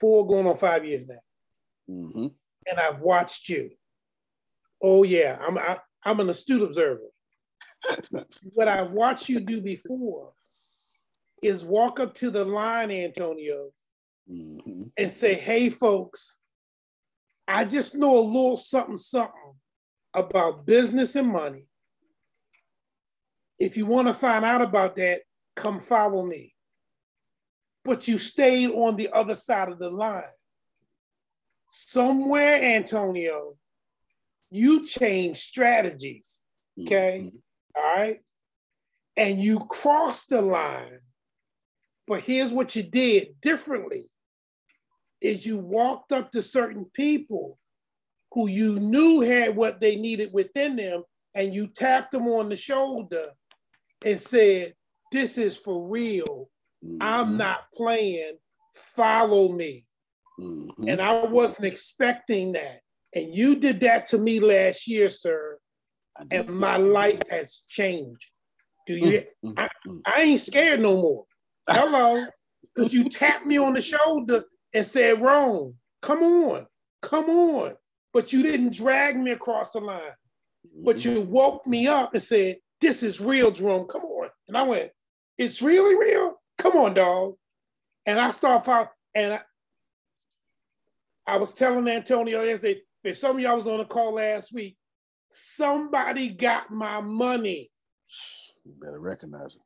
four 0.00 0.24
going 0.24 0.46
on 0.46 0.56
five 0.56 0.84
years 0.84 1.04
now. 1.08 1.18
Mm-hmm. 1.90 2.26
And 2.68 2.78
I've 2.80 3.00
watched 3.00 3.48
you. 3.48 3.70
Oh 4.80 5.02
yeah, 5.02 5.36
I'm 5.40 5.58
I, 5.58 5.78
I'm 6.06 6.20
an 6.20 6.30
astute 6.30 6.62
observer. 6.62 7.10
what 8.54 8.68
I've 8.68 8.92
watched 8.92 9.28
you 9.28 9.40
do 9.40 9.60
before 9.60 10.32
is 11.42 11.64
walk 11.64 12.00
up 12.00 12.14
to 12.14 12.30
the 12.30 12.44
line, 12.44 12.90
Antonio, 12.90 13.70
Mm-hmm. 14.28 14.82
and 14.96 15.10
say, 15.12 15.34
hey 15.34 15.70
folks, 15.70 16.38
I 17.46 17.64
just 17.64 17.94
know 17.94 18.18
a 18.18 18.18
little 18.18 18.56
something, 18.56 18.98
something 18.98 19.54
about 20.14 20.66
business 20.66 21.14
and 21.14 21.28
money. 21.28 21.68
If 23.60 23.76
you 23.76 23.86
want 23.86 24.08
to 24.08 24.14
find 24.14 24.44
out 24.44 24.62
about 24.62 24.96
that, 24.96 25.20
come 25.54 25.78
follow 25.78 26.26
me. 26.26 26.56
But 27.84 28.08
you 28.08 28.18
stayed 28.18 28.70
on 28.70 28.96
the 28.96 29.10
other 29.12 29.36
side 29.36 29.68
of 29.68 29.78
the 29.78 29.90
line. 29.90 30.24
Somewhere, 31.70 32.60
Antonio, 32.76 33.54
you 34.50 34.86
change 34.86 35.36
strategies. 35.36 36.40
Okay. 36.80 37.30
All 37.74 37.82
right. 37.82 38.20
And 39.16 39.40
you 39.40 39.58
cross 39.58 40.26
the 40.26 40.42
line. 40.42 41.00
But 42.06 42.20
here's 42.20 42.52
what 42.52 42.76
you 42.76 42.82
did 42.82 43.40
differently 43.40 44.04
is 45.20 45.46
you 45.46 45.58
walked 45.58 46.12
up 46.12 46.30
to 46.32 46.42
certain 46.42 46.86
people 46.94 47.58
who 48.32 48.48
you 48.48 48.78
knew 48.78 49.22
had 49.22 49.56
what 49.56 49.80
they 49.80 49.96
needed 49.96 50.30
within 50.32 50.76
them 50.76 51.02
and 51.34 51.54
you 51.54 51.66
tapped 51.66 52.12
them 52.12 52.28
on 52.28 52.48
the 52.48 52.56
shoulder 52.56 53.30
and 54.04 54.20
said, 54.20 54.74
This 55.10 55.38
is 55.38 55.56
for 55.56 55.90
real. 55.90 56.48
I'm 57.00 57.36
not 57.36 57.64
playing. 57.74 58.36
Follow 58.74 59.52
me. 59.52 59.82
Mm-hmm. 60.38 60.88
And 60.88 61.00
I 61.00 61.24
wasn't 61.24 61.66
expecting 61.66 62.52
that. 62.52 62.80
And 63.14 63.34
you 63.34 63.56
did 63.56 63.80
that 63.80 64.06
to 64.06 64.18
me 64.18 64.40
last 64.40 64.88
year, 64.88 65.08
sir. 65.08 65.58
And 66.30 66.48
my 66.48 66.76
life 66.76 67.22
has 67.30 67.64
changed. 67.68 68.32
Do 68.86 68.94
you? 68.94 69.22
I, 69.56 69.68
I 70.06 70.22
ain't 70.22 70.40
scared 70.40 70.80
no 70.80 70.96
more. 70.96 71.24
Hello. 71.68 72.24
Because 72.74 72.92
you 72.92 73.08
tapped 73.08 73.46
me 73.46 73.56
on 73.56 73.72
the 73.72 73.80
shoulder 73.80 74.44
and 74.74 74.84
said, 74.84 75.22
Rome, 75.22 75.76
come 76.02 76.22
on, 76.22 76.66
come 77.00 77.30
on. 77.30 77.72
But 78.12 78.34
you 78.34 78.42
didn't 78.42 78.74
drag 78.74 79.18
me 79.18 79.30
across 79.30 79.70
the 79.70 79.80
line. 79.80 80.12
But 80.84 81.02
you 81.02 81.22
woke 81.22 81.66
me 81.66 81.86
up 81.86 82.12
and 82.12 82.22
said, 82.22 82.56
This 82.82 83.02
is 83.02 83.18
real, 83.18 83.50
Jerome. 83.50 83.86
Come 83.86 84.02
on. 84.02 84.28
And 84.48 84.58
I 84.58 84.62
went, 84.64 84.90
It's 85.38 85.62
really 85.62 85.96
real? 85.96 86.34
Come 86.58 86.76
on, 86.76 86.92
dog. 86.92 87.34
And 88.04 88.20
I 88.20 88.30
start 88.30 88.64
following, 88.64 88.88
and 89.14 89.34
I, 89.34 89.40
I 91.26 91.36
was 91.38 91.54
telling 91.54 91.88
Antonio 91.88 92.42
yesterday, 92.42 92.80
some 93.14 93.36
of 93.36 93.42
y'all 93.42 93.56
was 93.56 93.68
on 93.68 93.80
a 93.80 93.84
call 93.84 94.14
last 94.14 94.52
week. 94.52 94.76
Somebody 95.30 96.30
got 96.30 96.70
my 96.70 97.00
money. 97.00 97.70
You 98.64 98.74
better 98.80 99.00
recognize 99.00 99.56
it. 99.56 99.62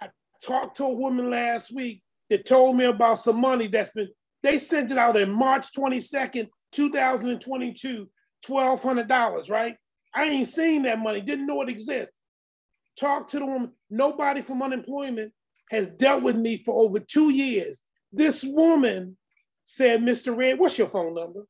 I 0.00 0.08
talked 0.44 0.76
to 0.76 0.84
a 0.84 0.94
woman 0.94 1.30
last 1.30 1.74
week 1.74 2.02
that 2.30 2.44
told 2.44 2.76
me 2.76 2.84
about 2.84 3.18
some 3.18 3.40
money 3.40 3.68
that's 3.68 3.92
been, 3.92 4.08
they 4.42 4.58
sent 4.58 4.90
it 4.90 4.98
out 4.98 5.16
in 5.16 5.30
March 5.30 5.72
22nd, 5.72 6.48
2022, 6.72 8.08
$1,200, 8.44 9.50
right? 9.50 9.76
I 10.14 10.24
ain't 10.24 10.48
seen 10.48 10.82
that 10.82 10.98
money, 10.98 11.20
didn't 11.20 11.46
know 11.46 11.62
it 11.62 11.68
exists. 11.68 12.20
Talked 12.98 13.30
to 13.30 13.38
the 13.38 13.46
woman. 13.46 13.72
Nobody 13.90 14.42
from 14.42 14.62
unemployment 14.62 15.32
has 15.70 15.88
dealt 15.88 16.22
with 16.22 16.36
me 16.36 16.56
for 16.56 16.84
over 16.84 16.98
two 17.00 17.30
years. 17.30 17.82
This 18.12 18.44
woman 18.44 19.16
said, 19.64 20.00
Mr. 20.00 20.36
Red, 20.36 20.58
what's 20.58 20.78
your 20.78 20.86
phone 20.86 21.14
number? 21.14 21.46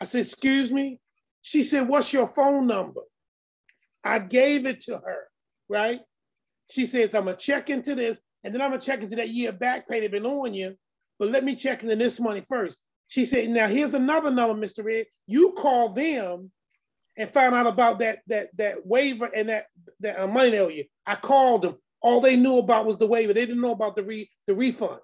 I 0.00 0.04
said, 0.04 0.20
excuse 0.20 0.72
me? 0.72 1.00
She 1.42 1.62
said, 1.62 1.88
what's 1.88 2.12
your 2.12 2.26
phone 2.26 2.66
number? 2.66 3.00
I 4.04 4.18
gave 4.18 4.66
it 4.66 4.80
to 4.82 4.98
her, 4.98 5.28
right? 5.68 6.00
She 6.70 6.86
says, 6.86 7.14
I'm 7.14 7.24
gonna 7.24 7.36
check 7.36 7.70
into 7.70 7.94
this, 7.94 8.20
and 8.44 8.54
then 8.54 8.62
I'm 8.62 8.70
gonna 8.70 8.80
check 8.80 9.02
into 9.02 9.16
that 9.16 9.28
year 9.28 9.52
back 9.52 9.88
pay 9.88 10.00
they've 10.00 10.10
been 10.10 10.26
on 10.26 10.54
you, 10.54 10.76
but 11.18 11.30
let 11.30 11.44
me 11.44 11.54
check 11.54 11.82
into 11.82 11.96
this 11.96 12.20
money 12.20 12.42
first. 12.46 12.80
She 13.08 13.24
said, 13.24 13.48
now 13.48 13.66
here's 13.66 13.94
another 13.94 14.30
number, 14.30 14.54
Mr. 14.54 14.84
Red. 14.84 15.06
You 15.26 15.52
call 15.52 15.90
them 15.90 16.50
and 17.16 17.32
find 17.32 17.54
out 17.54 17.66
about 17.66 17.98
that 17.98 18.20
that 18.28 18.48
that 18.56 18.86
waiver 18.86 19.28
and 19.34 19.48
that 19.48 19.66
that 20.00 20.20
uh, 20.20 20.26
money 20.26 20.50
they 20.50 20.60
owe 20.60 20.68
you. 20.68 20.84
I 21.06 21.16
called 21.16 21.62
them. 21.62 21.76
All 22.00 22.20
they 22.20 22.36
knew 22.36 22.58
about 22.58 22.86
was 22.86 22.96
the 22.96 23.06
waiver. 23.06 23.32
They 23.32 23.44
didn't 23.44 23.60
know 23.60 23.72
about 23.72 23.96
the 23.96 24.04
re, 24.04 24.30
the 24.46 24.54
refund. 24.54 25.00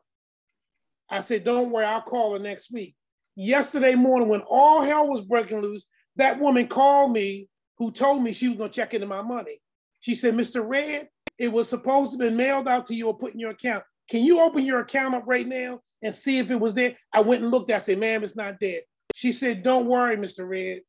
I 1.10 1.20
said, 1.20 1.44
don't 1.44 1.70
worry, 1.70 1.84
I'll 1.84 2.02
call 2.02 2.34
her 2.34 2.38
next 2.38 2.72
week. 2.72 2.94
Yesterday 3.36 3.94
morning, 3.94 4.28
when 4.28 4.42
all 4.42 4.82
hell 4.82 5.08
was 5.08 5.22
breaking 5.22 5.60
loose, 5.60 5.86
that 6.16 6.38
woman 6.38 6.68
called 6.68 7.12
me 7.12 7.48
who 7.78 7.90
told 7.90 8.22
me 8.22 8.32
she 8.32 8.48
was 8.48 8.58
gonna 8.58 8.70
check 8.70 8.94
into 8.94 9.06
my 9.06 9.22
money. 9.22 9.60
She 10.00 10.14
said, 10.14 10.34
Mr. 10.34 10.66
Red, 10.66 11.08
it 11.38 11.50
was 11.50 11.68
supposed 11.68 12.12
to 12.12 12.18
be 12.18 12.30
mailed 12.30 12.68
out 12.68 12.86
to 12.86 12.94
you 12.94 13.08
or 13.08 13.18
put 13.18 13.34
in 13.34 13.40
your 13.40 13.50
account. 13.50 13.82
Can 14.08 14.22
you 14.22 14.40
open 14.40 14.64
your 14.64 14.80
account 14.80 15.14
up 15.14 15.24
right 15.26 15.46
now 15.46 15.80
and 16.02 16.14
see 16.14 16.38
if 16.38 16.50
it 16.50 16.60
was 16.60 16.74
there? 16.74 16.94
I 17.12 17.20
went 17.20 17.42
and 17.42 17.50
looked. 17.50 17.70
I 17.70 17.78
said, 17.78 17.98
ma'am, 17.98 18.22
it's 18.22 18.36
not 18.36 18.60
there. 18.60 18.80
She 19.14 19.32
said, 19.32 19.62
don't 19.62 19.86
worry, 19.86 20.16
Mr. 20.16 20.48
Red. 20.48 20.82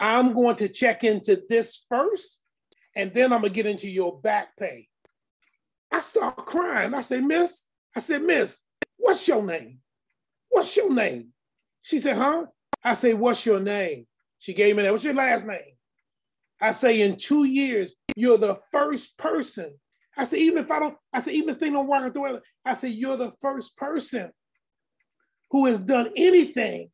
I'm 0.00 0.32
going 0.32 0.56
to 0.56 0.68
check 0.68 1.04
into 1.04 1.42
this 1.48 1.84
first, 1.88 2.40
and 2.96 3.12
then 3.12 3.32
I'm 3.32 3.42
gonna 3.42 3.50
get 3.52 3.66
into 3.66 3.88
your 3.88 4.18
back 4.20 4.56
pay. 4.58 4.88
I 5.92 6.00
start 6.00 6.36
crying. 6.38 6.94
I 6.94 7.02
said, 7.02 7.22
Miss, 7.24 7.66
I 7.94 8.00
said, 8.00 8.22
Miss, 8.22 8.62
what's 8.96 9.28
your 9.28 9.44
name? 9.44 9.78
What's 10.48 10.76
your 10.76 10.92
name? 10.92 11.33
She 11.84 11.98
said, 11.98 12.16
huh? 12.16 12.46
I 12.82 12.94
say, 12.94 13.12
what's 13.14 13.44
your 13.44 13.60
name? 13.60 14.06
She 14.38 14.54
gave 14.54 14.74
me 14.74 14.82
that. 14.82 14.92
What's 14.92 15.04
your 15.04 15.14
last 15.14 15.46
name? 15.46 15.60
I 16.60 16.72
say, 16.72 17.02
in 17.02 17.16
two 17.16 17.44
years, 17.44 17.94
you're 18.16 18.38
the 18.38 18.58
first 18.72 19.16
person. 19.18 19.74
I 20.16 20.24
say, 20.24 20.38
even 20.38 20.64
if 20.64 20.70
I 20.70 20.80
don't, 20.80 20.96
I 21.12 21.20
say, 21.20 21.32
even 21.34 21.50
if 21.50 21.56
things 21.58 21.74
don't 21.74 21.86
work 21.86 22.02
out 22.02 22.14
the 22.14 22.20
way, 22.20 22.38
I 22.64 22.72
say, 22.72 22.88
you're 22.88 23.18
the 23.18 23.32
first 23.40 23.76
person 23.76 24.30
who 25.50 25.66
has 25.66 25.78
done 25.80 26.10
anything 26.16 26.90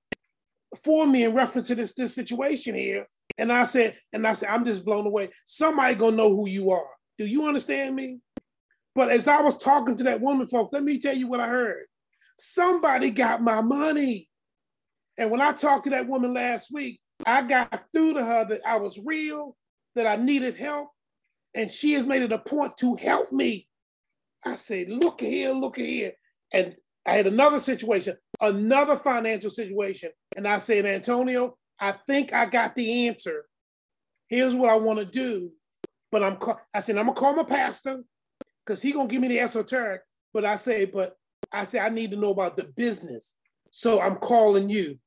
for 0.82 1.06
me 1.06 1.22
in 1.22 1.34
reference 1.34 1.68
to 1.68 1.76
this, 1.76 1.94
this 1.94 2.14
situation 2.14 2.74
here. 2.74 3.06
And 3.38 3.52
I 3.52 3.64
said, 3.64 3.96
and 4.12 4.26
I 4.26 4.32
said, 4.32 4.48
I'm 4.48 4.64
just 4.64 4.84
blown 4.84 5.06
away. 5.06 5.30
Somebody 5.44 5.94
gonna 5.94 6.16
know 6.16 6.34
who 6.34 6.48
you 6.48 6.70
are. 6.72 6.88
Do 7.16 7.26
you 7.26 7.46
understand 7.46 7.94
me? 7.94 8.18
But 8.96 9.10
as 9.10 9.28
I 9.28 9.40
was 9.40 9.56
talking 9.56 9.96
to 9.96 10.04
that 10.04 10.20
woman, 10.20 10.48
folks, 10.48 10.72
let 10.72 10.82
me 10.82 10.98
tell 10.98 11.14
you 11.14 11.28
what 11.28 11.40
I 11.40 11.46
heard. 11.46 11.84
Somebody 12.38 13.12
got 13.12 13.40
my 13.40 13.60
money. 13.60 14.26
And 15.20 15.30
when 15.30 15.42
I 15.42 15.52
talked 15.52 15.84
to 15.84 15.90
that 15.90 16.08
woman 16.08 16.32
last 16.32 16.72
week, 16.72 16.98
I 17.26 17.42
got 17.42 17.84
through 17.92 18.14
to 18.14 18.24
her 18.24 18.46
that 18.46 18.62
I 18.66 18.78
was 18.78 18.98
real, 19.06 19.54
that 19.94 20.06
I 20.06 20.16
needed 20.16 20.56
help, 20.56 20.88
and 21.54 21.70
she 21.70 21.92
has 21.92 22.06
made 22.06 22.22
it 22.22 22.32
a 22.32 22.38
point 22.38 22.78
to 22.78 22.94
help 22.94 23.30
me. 23.30 23.68
I 24.46 24.54
said, 24.54 24.88
look 24.88 25.20
here, 25.20 25.52
look 25.52 25.76
here. 25.76 26.12
And 26.54 26.74
I 27.04 27.16
had 27.16 27.26
another 27.26 27.60
situation, 27.60 28.16
another 28.40 28.96
financial 28.96 29.50
situation. 29.50 30.10
And 30.38 30.48
I 30.48 30.56
said, 30.56 30.86
Antonio, 30.86 31.58
I 31.78 31.92
think 31.92 32.32
I 32.32 32.46
got 32.46 32.74
the 32.74 33.06
answer. 33.06 33.44
Here's 34.28 34.54
what 34.54 34.70
I 34.70 34.76
want 34.76 35.00
to 35.00 35.04
do. 35.04 35.52
But 36.10 36.22
I'm 36.22 36.38
I 36.72 36.80
said, 36.80 36.96
I'm 36.96 37.06
gonna 37.06 37.20
call 37.20 37.34
my 37.34 37.44
pastor 37.44 38.02
because 38.64 38.80
he 38.80 38.92
gonna 38.92 39.06
give 39.06 39.20
me 39.20 39.28
the 39.28 39.40
esoteric. 39.40 40.00
But 40.32 40.46
I 40.46 40.56
say, 40.56 40.86
but 40.86 41.14
I 41.52 41.64
say 41.64 41.78
I 41.78 41.90
need 41.90 42.10
to 42.12 42.16
know 42.16 42.30
about 42.30 42.56
the 42.56 42.64
business. 42.74 43.36
So 43.70 44.00
I'm 44.00 44.16
calling 44.16 44.70
you. 44.70 44.98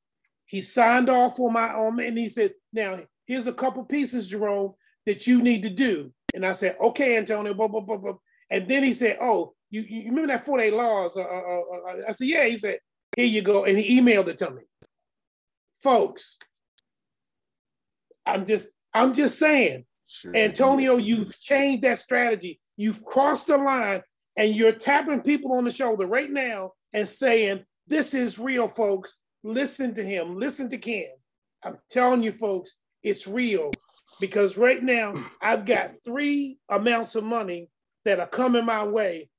He 0.45 0.61
signed 0.61 1.09
off 1.09 1.39
on 1.39 1.53
my 1.53 1.69
on 1.69 1.99
and 1.99 2.17
he 2.17 2.29
said, 2.29 2.53
now 2.71 2.97
here's 3.25 3.47
a 3.47 3.53
couple 3.53 3.83
pieces, 3.85 4.27
Jerome, 4.27 4.73
that 5.05 5.27
you 5.27 5.41
need 5.41 5.63
to 5.63 5.69
do. 5.69 6.11
And 6.33 6.45
I 6.45 6.53
said, 6.53 6.75
okay, 6.79 7.17
Antonio, 7.17 7.53
blah, 7.53 7.67
blah, 7.67 7.81
blah, 7.81 7.97
blah. 7.97 8.13
And 8.49 8.67
then 8.67 8.83
he 8.83 8.93
said, 8.93 9.17
oh, 9.21 9.53
you, 9.69 9.83
you 9.87 10.09
remember 10.09 10.27
that 10.27 10.45
48 10.45 10.73
laws? 10.73 11.17
Uh, 11.17 11.21
uh, 11.21 11.25
uh, 11.25 11.95
I 12.07 12.11
said, 12.11 12.27
yeah. 12.27 12.45
He 12.45 12.57
said, 12.57 12.77
here 13.15 13.25
you 13.25 13.41
go. 13.41 13.65
And 13.65 13.77
he 13.77 13.99
emailed 13.99 14.27
it 14.27 14.37
to 14.39 14.51
me. 14.51 14.63
Folks, 15.81 16.37
I'm 18.25 18.45
just, 18.45 18.69
I'm 18.93 19.13
just 19.13 19.37
saying, 19.37 19.85
sure. 20.07 20.35
Antonio, 20.35 20.97
you've 20.97 21.37
changed 21.39 21.83
that 21.83 21.99
strategy. 21.99 22.59
You've 22.77 23.03
crossed 23.03 23.47
the 23.47 23.57
line 23.57 24.01
and 24.37 24.53
you're 24.53 24.71
tapping 24.71 25.21
people 25.21 25.53
on 25.53 25.65
the 25.65 25.71
shoulder 25.71 26.05
right 26.05 26.29
now 26.29 26.71
and 26.93 27.07
saying, 27.07 27.63
this 27.87 28.13
is 28.13 28.39
real, 28.39 28.67
folks. 28.67 29.17
Listen 29.43 29.93
to 29.95 30.03
him. 30.03 30.39
Listen 30.39 30.69
to 30.69 30.77
Ken. 30.77 31.09
I'm 31.63 31.77
telling 31.89 32.23
you, 32.23 32.31
folks, 32.31 32.75
it's 33.03 33.27
real 33.27 33.71
because 34.19 34.57
right 34.57 34.81
now 34.81 35.13
I've 35.41 35.65
got 35.65 36.03
three 36.03 36.57
amounts 36.69 37.15
of 37.15 37.23
money 37.23 37.69
that 38.05 38.19
are 38.19 38.27
coming 38.27 38.65
my 38.65 38.83
way 38.85 39.29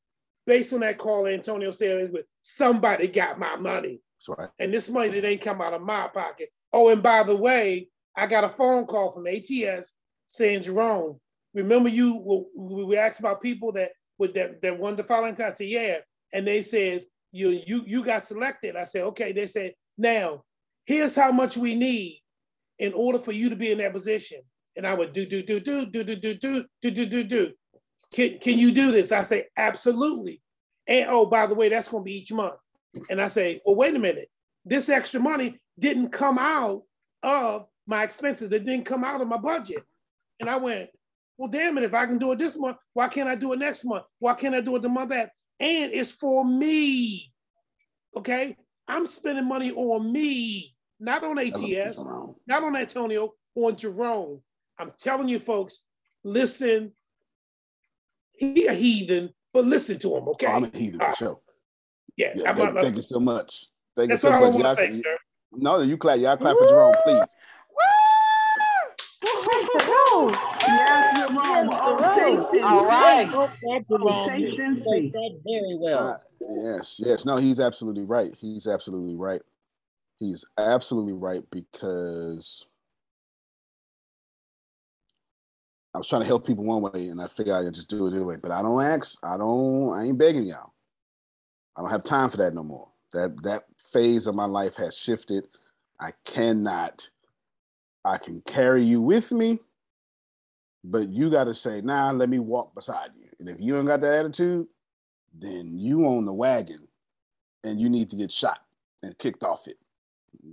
based 0.46 0.72
on 0.72 0.80
that 0.80 0.98
call 0.98 1.26
Antonio 1.26 1.70
said 1.70 2.12
with 2.12 2.26
somebody 2.42 3.08
got 3.08 3.38
my 3.38 3.56
money. 3.56 4.00
That's 4.18 4.38
right. 4.38 4.50
And 4.58 4.72
this 4.72 4.88
money 4.88 5.08
that 5.10 5.24
ain't 5.24 5.40
come 5.40 5.60
out 5.60 5.74
of 5.74 5.82
my 5.82 6.08
pocket. 6.12 6.48
Oh, 6.72 6.90
and 6.90 7.02
by 7.02 7.22
the 7.22 7.36
way, 7.36 7.88
I 8.16 8.26
got 8.26 8.44
a 8.44 8.48
phone 8.48 8.86
call 8.86 9.10
from 9.10 9.26
ATS 9.26 9.92
saying, 10.26 10.62
Jerome, 10.62 11.18
remember 11.54 11.88
you 11.88 12.46
we 12.56 12.96
asked 12.96 13.20
about 13.20 13.42
people 13.42 13.72
that 13.72 13.90
with 14.18 14.34
that 14.34 14.60
that 14.62 14.78
wanted 14.78 14.98
to 14.98 15.04
follow 15.04 15.26
into 15.26 15.46
I 15.46 15.52
said, 15.52 15.68
yeah. 15.68 15.96
and 16.32 16.46
they 16.46 16.62
said, 16.62 17.02
you 17.32 17.60
you 17.66 17.82
you 17.86 18.04
got 18.04 18.22
selected. 18.22 18.76
I 18.76 18.84
said, 18.84 19.02
okay. 19.04 19.32
They 19.32 19.46
said, 19.46 19.72
now 19.96 20.42
here's 20.86 21.14
how 21.14 21.32
much 21.32 21.56
we 21.56 21.74
need 21.74 22.20
in 22.78 22.92
order 22.92 23.18
for 23.18 23.32
you 23.32 23.50
to 23.50 23.56
be 23.56 23.70
in 23.70 23.78
that 23.78 23.92
position. 23.92 24.40
And 24.76 24.86
I 24.86 24.94
would 24.94 25.12
do 25.12 25.24
do 25.26 25.42
do 25.42 25.60
do 25.60 25.86
do 25.86 26.04
do 26.04 26.16
do 26.16 26.34
do 26.34 26.64
do 26.82 26.90
do 26.90 27.06
do 27.06 27.24
do. 27.24 27.52
Can 28.12 28.38
can 28.38 28.58
you 28.58 28.72
do 28.72 28.90
this? 28.90 29.12
I 29.12 29.22
say, 29.22 29.46
absolutely. 29.56 30.42
And 30.86 31.06
oh, 31.08 31.26
by 31.26 31.46
the 31.46 31.54
way, 31.54 31.68
that's 31.68 31.88
going 31.88 32.02
to 32.02 32.04
be 32.04 32.18
each 32.18 32.32
month. 32.32 32.56
And 33.08 33.20
I 33.20 33.28
say, 33.28 33.60
well, 33.64 33.76
wait 33.76 33.94
a 33.94 33.98
minute. 33.98 34.28
This 34.64 34.88
extra 34.88 35.20
money 35.20 35.58
didn't 35.78 36.10
come 36.10 36.38
out 36.38 36.82
of 37.22 37.66
my 37.86 38.02
expenses. 38.04 38.50
It 38.52 38.64
didn't 38.64 38.84
come 38.84 39.04
out 39.04 39.20
of 39.20 39.28
my 39.28 39.36
budget. 39.36 39.82
And 40.40 40.50
I 40.50 40.56
went, 40.56 40.90
well, 41.36 41.50
damn 41.50 41.78
it, 41.78 41.84
if 41.84 41.94
I 41.94 42.06
can 42.06 42.18
do 42.18 42.32
it 42.32 42.38
this 42.38 42.56
month, 42.56 42.76
why 42.92 43.08
can't 43.08 43.28
I 43.28 43.34
do 43.34 43.52
it 43.52 43.58
next 43.58 43.84
month? 43.84 44.04
Why 44.18 44.34
can't 44.34 44.54
I 44.54 44.60
do 44.60 44.76
it 44.76 44.82
the 44.82 44.88
month 44.88 45.12
after? 45.12 45.32
And 45.60 45.92
it's 45.92 46.12
for 46.12 46.44
me. 46.44 47.32
Okay. 48.16 48.56
I'm 48.88 49.06
spending 49.06 49.48
money 49.48 49.72
on 49.72 50.12
me, 50.12 50.74
not 51.00 51.24
on 51.24 51.38
ATS, 51.38 52.04
not 52.46 52.62
on 52.64 52.76
Antonio, 52.76 53.32
on 53.54 53.76
Jerome. 53.76 54.40
I'm 54.78 54.90
telling 55.00 55.28
you, 55.28 55.38
folks, 55.38 55.84
listen. 56.22 56.92
He 58.36 58.66
a 58.66 58.72
heathen, 58.72 59.30
but 59.52 59.64
listen 59.64 59.98
to 60.00 60.16
him, 60.16 60.28
okay? 60.30 60.46
Oh, 60.48 60.52
I'm 60.56 60.64
a 60.64 60.76
heathen 60.76 60.98
for 60.98 61.06
Uh, 61.06 61.14
sure. 61.14 61.40
Yeah, 62.16 62.32
Yeah, 62.34 62.48
I'm- 62.48 62.56
thank, 62.56 62.74
thank 62.76 62.96
you 62.96 63.02
so 63.02 63.20
much. 63.20 63.66
Thank 63.96 64.10
That's 64.10 64.24
you 64.24 64.30
so 64.30 64.34
all 64.36 64.44
I 64.44 64.50
much. 64.50 64.64
want 64.64 64.78
to 64.78 64.92
say. 64.92 65.02
No, 65.52 65.80
you 65.80 65.96
clap. 65.96 66.18
Y'all 66.18 66.36
clap 66.36 66.56
for 66.56 66.64
Jerome, 66.64 66.94
please. 67.04 67.22
Yes, 70.76 71.18
Jerome. 71.18 71.70
Oh, 71.72 72.14
taste 72.14 72.52
and 72.54 72.64
All 72.64 72.84
see. 72.84 72.88
right. 72.88 73.30
Oh, 73.90 74.26
taste 74.28 74.58
and 74.58 74.76
see. 74.76 75.10
That 75.10 75.40
very 75.44 75.78
well. 75.80 76.08
Uh, 76.08 76.18
yes, 76.40 76.96
yes. 76.98 77.24
No, 77.24 77.36
he's 77.36 77.60
absolutely 77.60 78.04
right. 78.04 78.32
He's 78.38 78.66
absolutely 78.66 79.14
right. 79.14 79.42
He's 80.18 80.44
absolutely 80.58 81.12
right 81.12 81.42
because 81.50 82.64
I 85.94 85.98
was 85.98 86.08
trying 86.08 86.22
to 86.22 86.26
help 86.26 86.46
people 86.46 86.64
one 86.64 86.82
way 86.82 87.08
and 87.08 87.20
I 87.22 87.28
figured 87.28 87.54
I'd 87.54 87.74
just 87.74 87.88
do 87.88 88.06
it 88.06 88.10
the 88.10 88.16
other 88.16 88.26
way. 88.26 88.36
But 88.36 88.50
I 88.50 88.62
don't 88.62 88.82
ask, 88.82 89.18
I 89.24 89.36
don't, 89.36 89.92
I 89.92 90.04
ain't 90.04 90.18
begging 90.18 90.44
y'all. 90.44 90.72
I 91.76 91.80
don't 91.80 91.90
have 91.90 92.04
time 92.04 92.30
for 92.30 92.36
that 92.38 92.54
no 92.54 92.62
more. 92.62 92.88
That 93.12 93.42
that 93.44 93.64
phase 93.78 94.26
of 94.26 94.34
my 94.34 94.44
life 94.44 94.76
has 94.76 94.96
shifted. 94.96 95.46
I 96.00 96.12
cannot, 96.24 97.08
I 98.04 98.18
can 98.18 98.40
carry 98.42 98.82
you 98.82 99.00
with 99.00 99.30
me, 99.30 99.60
but 100.84 101.08
you 101.08 101.30
gotta 101.30 101.54
say, 101.54 101.80
nah, 101.80 102.10
let 102.12 102.28
me 102.28 102.38
walk 102.38 102.74
beside 102.74 103.10
you. 103.18 103.28
And 103.40 103.48
if 103.48 103.56
you 103.58 103.76
ain't 103.76 103.86
got 103.86 104.02
that 104.02 104.12
attitude, 104.20 104.66
then 105.36 105.76
you 105.76 106.06
own 106.06 106.24
the 106.24 106.32
wagon 106.32 106.86
and 107.64 107.80
you 107.80 107.88
need 107.88 108.10
to 108.10 108.16
get 108.16 108.30
shot 108.30 108.60
and 109.02 109.18
kicked 109.18 109.42
off 109.42 109.66
it. 109.66 109.78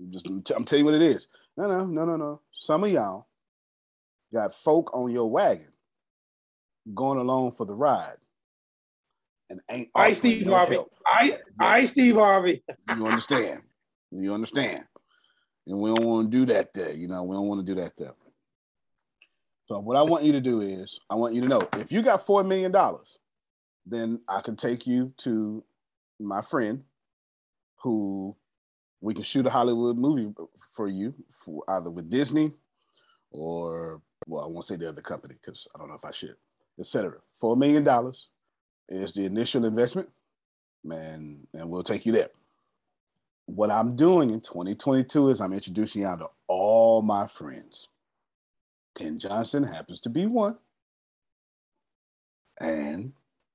Just 0.10 0.28
I'm 0.28 0.42
t- 0.42 0.54
I'm 0.56 0.66
telling 0.66 0.86
you 0.86 0.92
what 0.92 1.00
it 1.00 1.06
is. 1.06 1.28
No, 1.58 1.68
no, 1.68 1.86
no, 1.86 2.06
no, 2.06 2.16
no. 2.16 2.42
Some 2.52 2.86
of 2.86 2.90
y'all 2.90 3.28
got 4.34 4.54
folk 4.54 4.90
on 4.96 5.12
your 5.12 5.30
wagon 5.30 5.68
going 6.96 7.20
along 7.20 7.52
for 7.52 7.66
the 7.66 7.76
ride 7.76 8.18
and 9.52 9.60
ain't 9.70 9.90
I 9.94 10.14
Steve 10.14 10.46
no 10.46 10.56
Harvey. 10.56 10.76
help. 10.76 10.92
I 11.06 11.38
I 11.60 11.86
Steve 11.86 12.16
Harvey. 12.16 12.64
You 12.96 13.06
understand? 13.06 13.62
You 14.12 14.34
understand? 14.34 14.86
And 15.68 15.78
we 15.78 15.94
don't 15.94 16.06
want 16.06 16.32
to 16.32 16.38
do 16.38 16.46
that 16.54 16.74
there. 16.74 16.94
You 16.94 17.08
know, 17.08 17.24
we 17.24 17.36
don't 17.36 17.48
want 17.48 17.66
to 17.66 17.76
do 17.76 17.80
that 17.82 17.96
there. 17.98 18.14
So 19.72 19.80
what 19.80 19.96
I 19.96 20.02
want 20.02 20.26
you 20.26 20.34
to 20.34 20.42
do 20.42 20.60
is, 20.60 21.00
I 21.10 21.16
want 21.16 21.34
you 21.34 21.40
to 21.40 21.48
know 21.48 21.62
if 21.78 21.94
you 21.94 22.02
got 22.02 22.26
four 22.26 22.44
million 22.44 22.74
dollars, 22.74 23.20
then 23.86 24.20
I 24.28 24.42
can 24.42 24.58
take 24.58 24.86
you 24.86 25.14
to 25.20 25.64
my 26.20 26.42
friend, 26.42 26.84
who 27.78 28.36
we 29.00 29.14
can 29.14 29.24
shoot 29.24 29.46
a 29.46 29.50
Hollywood 29.50 29.98
movie 29.98 30.34
for 30.76 30.90
you, 30.90 31.14
for 31.30 31.64
either 31.70 31.90
with 31.90 32.10
Disney, 32.10 32.52
or 33.32 34.02
well, 34.28 34.44
I 34.44 34.48
won't 34.48 34.66
say 34.66 34.76
the 34.76 34.90
other 34.90 35.02
company 35.02 35.36
because 35.42 35.70
I 35.74 35.80
don't 35.80 35.88
know 35.88 35.96
if 35.96 36.04
I 36.04 36.12
should, 36.12 36.36
etc. 36.78 37.20
Four 37.40 37.56
million 37.56 37.86
dollars 37.86 38.28
is 38.90 39.14
the 39.14 39.24
initial 39.24 39.64
investment, 39.64 40.10
man, 40.84 41.48
and 41.54 41.70
we'll 41.70 41.84
take 41.84 42.06
you 42.06 42.12
there 42.12 42.32
what 43.46 43.72
I'm 43.72 43.96
doing 43.96 44.30
in 44.30 44.40
2022 44.40 45.30
is 45.30 45.42
I'm 45.42 45.52
introducing 45.52 46.04
y'all 46.04 46.18
to 46.18 46.30
all 46.48 47.02
my 47.02 47.28
friends. 47.28 47.88
Ken 48.96 49.20
Johnson 49.20 49.64
happens 49.64 50.00
to 50.02 50.10
be 50.10 50.26
one. 50.26 50.58
And 52.60 53.14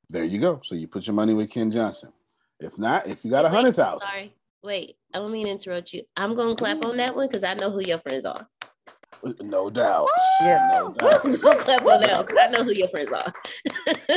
there 0.09 0.25
you 0.25 0.39
go. 0.39 0.61
So 0.65 0.75
you 0.75 0.89
put 0.89 1.07
your 1.07 1.15
money 1.15 1.35
with 1.35 1.51
Ken 1.51 1.71
Johnson. 1.71 2.13
If 2.59 2.79
not, 2.79 3.07
if 3.07 3.25
you 3.25 3.31
got 3.31 3.45
a 3.45 3.49
Wait, 3.49 3.55
hundred 3.55 3.75
thousand, 3.75 4.09
Sorry. 4.09 4.35
Wait, 4.63 4.97
I 5.15 5.19
don't 5.19 5.31
mean 5.31 5.47
to 5.47 5.53
interrupt 5.53 5.93
you. 5.93 6.03
I'm 6.17 6.35
gonna 6.35 6.57
clap 6.57 6.85
on 6.85 6.97
that 6.97 7.15
one 7.15 7.29
because 7.29 7.45
I 7.45 7.55
know 7.55 7.71
who 7.71 7.81
your 7.81 7.99
friends 7.99 8.25
are. 8.25 8.49
no 9.43 9.71
doubt. 9.71 10.09
Yes. 10.41 10.75
No 10.75 10.93
doubt. 10.95 11.23
Clap 11.41 11.87
on 11.87 12.01
that 12.03 12.27
because 12.27 12.39
I 12.41 12.49
know 12.51 12.65
who 12.65 12.73
your 12.73 12.89
friends 12.89 13.11
are. 13.13 13.33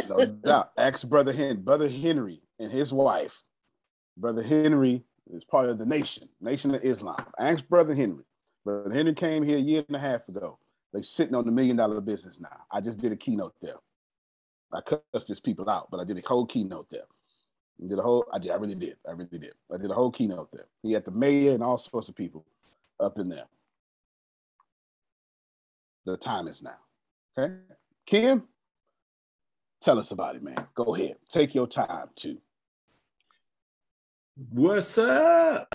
no 0.09 0.25
doubt. 0.25 0.71
Ex 0.77 1.03
brother 1.03 1.33
Hen, 1.33 1.61
brother 1.61 1.89
Henry 1.89 2.41
and 2.59 2.71
his 2.71 2.91
wife. 2.91 3.43
Brother 4.17 4.41
Henry 4.43 5.03
is 5.31 5.43
part 5.45 5.69
of 5.69 5.77
the 5.77 5.85
nation, 5.85 6.27
Nation 6.41 6.73
of 6.73 6.83
Islam. 6.83 7.23
Ask 7.37 7.67
brother 7.67 7.93
Henry. 7.93 8.23
Brother 8.65 8.93
Henry 8.93 9.13
came 9.13 9.43
here 9.43 9.57
a 9.57 9.61
year 9.61 9.83
and 9.87 9.95
a 9.95 9.99
half 9.99 10.27
ago. 10.27 10.57
They're 10.91 11.03
sitting 11.03 11.35
on 11.35 11.45
the 11.45 11.51
million 11.51 11.75
dollar 11.75 12.01
business 12.01 12.39
now. 12.39 12.65
I 12.71 12.81
just 12.81 12.99
did 12.99 13.11
a 13.11 13.15
keynote 13.15 13.55
there. 13.61 13.75
I 14.71 14.81
cussed 14.81 15.27
these 15.27 15.39
people 15.39 15.69
out, 15.69 15.89
but 15.91 15.99
I 15.99 16.03
did 16.03 16.17
a 16.17 16.27
whole 16.27 16.45
keynote 16.45 16.89
there. 16.89 17.05
I 17.83 17.87
did 17.87 17.99
a 17.99 18.01
whole. 18.01 18.25
I 18.31 18.39
did. 18.39 18.51
I 18.51 18.55
really 18.55 18.75
did. 18.75 18.97
I 19.07 19.11
really 19.11 19.37
did. 19.39 19.53
I 19.73 19.77
did 19.77 19.89
a 19.89 19.93
whole 19.93 20.11
keynote 20.11 20.51
there. 20.51 20.65
He 20.83 20.93
had 20.93 21.05
the 21.05 21.11
mayor 21.11 21.53
and 21.53 21.63
all 21.63 21.77
sorts 21.77 22.09
of 22.09 22.15
people 22.15 22.45
up 22.99 23.17
in 23.17 23.29
there. 23.29 23.45
The 26.05 26.17
time 26.17 26.47
is 26.47 26.61
now. 26.61 26.77
Okay, 27.37 27.53
Kim, 28.05 28.43
tell 29.81 29.99
us 29.99 30.11
about 30.11 30.35
it, 30.35 30.43
man. 30.43 30.67
Go 30.75 30.95
ahead. 30.95 31.17
Take 31.29 31.55
your 31.55 31.67
time 31.67 32.09
too. 32.15 32.37
What's 34.51 34.97
up? 34.97 35.73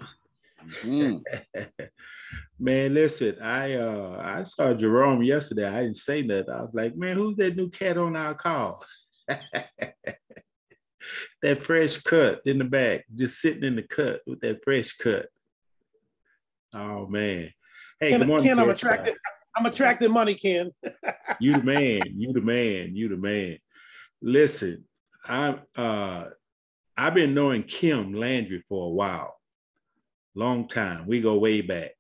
Mm. 0.83 1.21
man, 2.59 2.95
listen, 2.95 3.37
I 3.41 3.75
uh 3.75 4.21
I 4.23 4.43
saw 4.45 4.75
Jerome 4.75 5.23
yesterday. 5.23 5.67
I 5.67 5.83
didn't 5.83 5.97
say 5.97 6.23
nothing. 6.23 6.53
I 6.53 6.63
was 6.63 6.75
like, 6.75 6.97
man, 6.97 7.17
who's 7.17 7.37
that 7.37 7.57
new 7.57 7.71
cat 7.71 7.97
on 7.97 8.17
our 8.17 8.35
call? 8.35 8.85
that 11.43 11.63
fresh 11.63 11.99
cut 11.99 12.41
in 12.47 12.59
the 12.59 12.65
back, 12.65 13.05
just 13.15 13.41
sitting 13.41 13.65
in 13.65 13.77
the 13.77 13.83
cut 13.83 14.21
with 14.27 14.41
that 14.41 14.63
fresh 14.65 14.93
cut. 14.97 15.27
Oh 16.75 17.07
man. 17.07 17.51
Hey, 18.01 18.11
Ken, 18.11 18.21
good 18.21 18.29
morning. 18.29 18.49
Ken 18.49 18.59
I'm 18.59 18.71
attracted. 18.71 19.15
I'm 19.57 19.67
attracting 19.67 20.11
money, 20.11 20.35
Ken. 20.35 20.71
You 21.41 21.55
the 21.55 21.63
man. 21.63 22.03
You 22.17 22.33
the 22.33 22.41
man. 22.41 22.95
You 22.95 23.09
the 23.09 23.17
man. 23.17 23.59
Listen, 24.23 24.85
I'm 25.27 25.61
uh 25.77 26.27
I've 26.97 27.15
been 27.15 27.35
knowing 27.35 27.65
Kim 27.65 28.13
Landry 28.13 28.63
for 28.69 28.87
a 28.87 28.91
while. 28.91 29.37
Long 30.35 30.69
time. 30.69 31.07
We 31.07 31.21
go 31.21 31.39
way 31.39 31.61
back. 31.61 31.93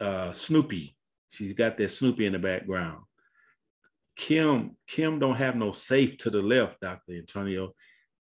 Uh 0.00 0.32
Snoopy. 0.32 0.96
She's 1.28 1.52
got 1.52 1.78
that 1.78 1.90
Snoopy 1.90 2.26
in 2.26 2.32
the 2.32 2.38
background. 2.38 3.02
Kim, 4.16 4.76
Kim 4.86 5.18
don't 5.18 5.34
have 5.34 5.56
no 5.56 5.72
safe 5.72 6.18
to 6.18 6.30
the 6.30 6.40
left, 6.40 6.80
Dr. 6.80 7.14
Antonio. 7.14 7.74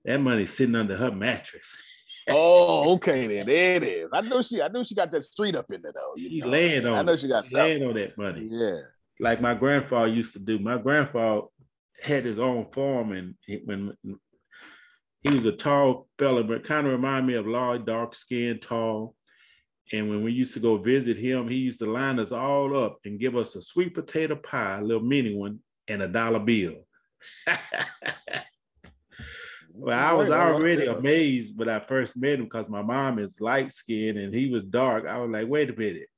That 0.03 0.19
money's 0.19 0.53
sitting 0.53 0.75
under 0.75 0.95
her 0.95 1.11
mattress. 1.11 1.75
Oh, 2.29 2.95
okay 2.95 3.25
then. 3.25 3.45
There 3.45 3.77
it 3.77 3.83
is. 3.85 4.09
I 4.11 4.19
know 4.19 4.41
she. 4.41 4.61
I 4.61 4.67
know 4.67 4.83
she 4.83 4.93
got 4.93 5.11
that 5.11 5.23
street 5.23 5.55
up 5.55 5.71
in 5.71 5.81
there 5.81 5.93
though. 5.93 6.13
She's 6.17 6.43
know. 6.43 6.49
laying 6.49 6.85
on 6.85 6.97
I 6.97 7.01
know 7.01 7.15
she 7.15 7.29
got 7.29 7.49
laying 7.53 7.87
on 7.87 7.93
that 7.93 8.17
money. 8.17 8.49
Yeah. 8.51 8.81
like 9.21 9.39
my 9.39 9.53
grandfather 9.53 10.07
used 10.07 10.33
to 10.33 10.39
do. 10.39 10.59
My 10.59 10.77
grandfather 10.77 11.43
had 12.03 12.25
his 12.25 12.37
own 12.37 12.69
farm, 12.73 13.13
and 13.13 13.35
he, 13.45 13.61
when 13.63 13.93
he 15.21 15.29
was 15.29 15.45
a 15.45 15.51
tall 15.51 16.07
fella, 16.17 16.43
but 16.43 16.63
kind 16.63 16.85
of 16.87 16.93
reminded 16.93 17.27
me 17.27 17.33
of 17.35 17.47
Lloyd, 17.47 17.85
dark 17.85 18.15
skinned, 18.15 18.61
tall. 18.61 19.15
And 19.91 20.09
when 20.09 20.23
we 20.23 20.31
used 20.31 20.53
to 20.53 20.59
go 20.59 20.77
visit 20.77 21.17
him, 21.17 21.47
he 21.47 21.55
used 21.55 21.79
to 21.79 21.85
line 21.85 22.19
us 22.19 22.31
all 22.31 22.77
up 22.77 22.99
and 23.05 23.19
give 23.19 23.35
us 23.35 23.55
a 23.55 23.61
sweet 23.61 23.93
potato 23.93 24.35
pie, 24.35 24.79
a 24.79 24.83
little 24.83 25.03
mini 25.03 25.35
one, 25.35 25.59
and 25.87 26.01
a 26.01 26.07
dollar 26.07 26.39
bill. 26.39 26.85
well, 29.73 29.97
I 29.97 30.13
was 30.13 30.29
Right, 30.29 30.39
I 30.39 30.51
love 30.51 30.55
already 30.55 30.85
amazed 30.87 31.57
when 31.57 31.69
I 31.69 31.79
first 31.79 32.17
met 32.17 32.39
him 32.39 32.45
because 32.45 32.67
my 32.67 32.81
mom 32.81 33.19
is 33.19 33.39
light 33.39 33.71
skinned 33.71 34.17
and 34.17 34.33
he 34.33 34.49
was 34.49 34.65
dark. 34.65 35.07
I 35.07 35.19
was 35.19 35.29
like, 35.29 35.47
wait 35.47 35.69
a 35.69 35.73
minute, 35.73 36.09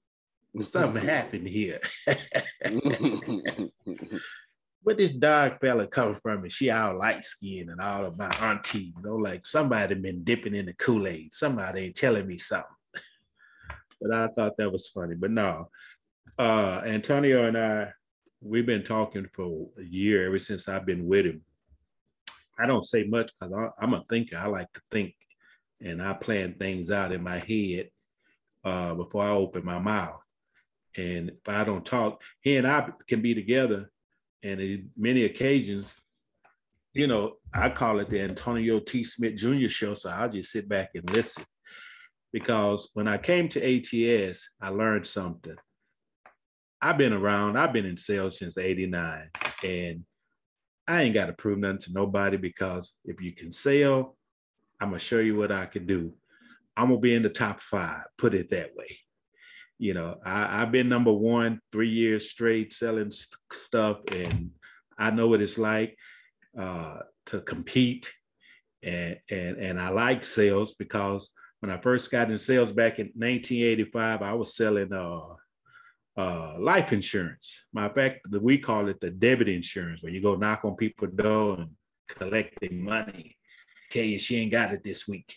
something 0.59 1.05
happened 1.05 1.47
here. 1.47 1.79
where 4.83 4.95
this 4.95 5.11
dark 5.11 5.59
fella 5.59 5.87
come 5.87 6.15
from? 6.15 6.43
And 6.43 6.51
she 6.51 6.69
all 6.69 6.97
light 6.97 7.23
skinned 7.23 7.69
and 7.69 7.81
all 7.81 8.05
of 8.05 8.17
my 8.17 8.29
aunties, 8.41 8.93
know, 9.01 9.15
like 9.15 9.45
somebody 9.45 9.95
been 9.95 10.23
dipping 10.23 10.55
in 10.55 10.65
the 10.65 10.73
Kool-Aid. 10.73 11.33
Somebody 11.33 11.81
ain't 11.81 11.95
telling 11.95 12.27
me 12.27 12.37
something. 12.37 12.69
but 14.01 14.13
I 14.13 14.27
thought 14.27 14.57
that 14.57 14.71
was 14.71 14.87
funny. 14.87 15.15
But 15.15 15.31
no, 15.31 15.69
uh, 16.37 16.81
Antonio 16.85 17.47
and 17.47 17.57
I, 17.57 17.91
we've 18.41 18.65
been 18.65 18.83
talking 18.83 19.27
for 19.33 19.69
a 19.77 19.83
year 19.83 20.25
ever 20.27 20.39
since 20.39 20.69
I've 20.69 20.85
been 20.85 21.05
with 21.05 21.25
him. 21.25 21.41
I 22.57 22.65
don't 22.65 22.85
say 22.85 23.05
much 23.05 23.31
because 23.39 23.71
I'm 23.79 23.93
a 23.93 24.03
thinker. 24.09 24.37
I 24.37 24.47
like 24.47 24.71
to 24.73 24.81
think 24.91 25.15
and 25.81 26.01
I 26.01 26.13
plan 26.13 26.55
things 26.55 26.91
out 26.91 27.13
in 27.13 27.23
my 27.23 27.37
head 27.37 27.89
uh, 28.63 28.93
before 28.95 29.23
I 29.23 29.29
open 29.29 29.65
my 29.65 29.79
mouth. 29.79 30.19
And 30.97 31.29
if 31.29 31.47
I 31.47 31.63
don't 31.63 31.85
talk, 31.85 32.21
he 32.41 32.57
and 32.57 32.67
I 32.67 32.89
can 33.07 33.21
be 33.21 33.33
together. 33.33 33.91
And 34.43 34.59
in 34.61 34.89
many 34.95 35.25
occasions, 35.25 35.93
you 36.93 37.07
know, 37.07 37.33
I 37.53 37.69
call 37.69 37.99
it 37.99 38.09
the 38.09 38.21
Antonio 38.21 38.79
T. 38.79 39.03
Smith 39.03 39.35
Jr. 39.35 39.67
show. 39.67 39.93
So 39.93 40.09
I'll 40.09 40.29
just 40.29 40.51
sit 40.51 40.67
back 40.67 40.91
and 40.95 41.09
listen. 41.09 41.43
Because 42.31 42.89
when 42.93 43.07
I 43.07 43.17
came 43.17 43.49
to 43.49 43.59
ATS, 43.59 44.49
I 44.61 44.69
learned 44.69 45.07
something. 45.07 45.55
I've 46.81 46.97
been 46.97 47.13
around, 47.13 47.57
I've 47.57 47.73
been 47.73 47.85
in 47.85 47.97
sales 47.97 48.39
since 48.39 48.57
89. 48.57 49.29
And 49.63 50.05
I 50.87 51.03
ain't 51.03 51.13
got 51.13 51.27
to 51.27 51.33
prove 51.33 51.59
nothing 51.59 51.79
to 51.79 51.93
nobody 51.93 52.37
because 52.37 52.95
if 53.05 53.21
you 53.21 53.33
can 53.33 53.51
sell, 53.51 54.17
I'm 54.81 54.89
gonna 54.89 54.99
show 54.99 55.19
you 55.19 55.37
what 55.37 55.51
I 55.51 55.65
can 55.65 55.85
do. 55.85 56.13
I'm 56.77 56.87
gonna 56.87 56.99
be 56.99 57.13
in 57.13 57.23
the 57.23 57.29
top 57.29 57.61
five, 57.61 58.05
put 58.17 58.33
it 58.33 58.49
that 58.51 58.71
way. 58.75 58.97
You 59.79 59.93
know, 59.93 60.17
I, 60.25 60.59
have 60.59 60.71
been 60.71 60.89
number 60.89 61.11
one 61.11 61.59
three 61.71 61.89
years 61.89 62.29
straight 62.29 62.73
selling 62.73 63.11
st- 63.11 63.39
stuff, 63.53 63.99
and 64.11 64.51
I 64.97 65.09
know 65.11 65.27
what 65.27 65.41
it's 65.41 65.57
like 65.57 65.97
uh, 66.57 66.99
to 67.27 67.41
compete. 67.41 68.11
And, 68.83 69.17
and, 69.29 69.57
and 69.57 69.79
I 69.79 69.89
like 69.89 70.23
sales 70.23 70.75
because 70.75 71.31
when 71.59 71.71
I 71.71 71.77
first 71.77 72.11
got 72.11 72.31
in 72.31 72.37
sales 72.37 72.71
back 72.71 72.99
in 72.99 73.07
1985, 73.07 74.21
I 74.21 74.33
was 74.33 74.55
selling 74.55 74.93
uh, 74.93 75.21
uh, 76.17 76.55
life 76.59 76.93
insurance. 76.93 77.65
Matter 77.73 77.87
of 77.87 77.95
fact, 77.95 78.19
we 78.41 78.57
call 78.57 78.87
it 78.87 78.99
the 78.99 79.09
debit 79.09 79.49
insurance, 79.49 80.03
where 80.03 80.11
you 80.11 80.21
go 80.21 80.35
knock 80.35 80.63
on 80.63 80.75
people's 80.75 81.13
door 81.13 81.55
and 81.55 81.71
collect 82.07 82.59
collecting 82.59 82.83
money 82.83 83.37
tell 83.89 84.03
you 84.03 84.19
she 84.19 84.37
ain't 84.37 84.51
got 84.51 84.73
it 84.73 84.83
this 84.83 85.07
week. 85.07 85.35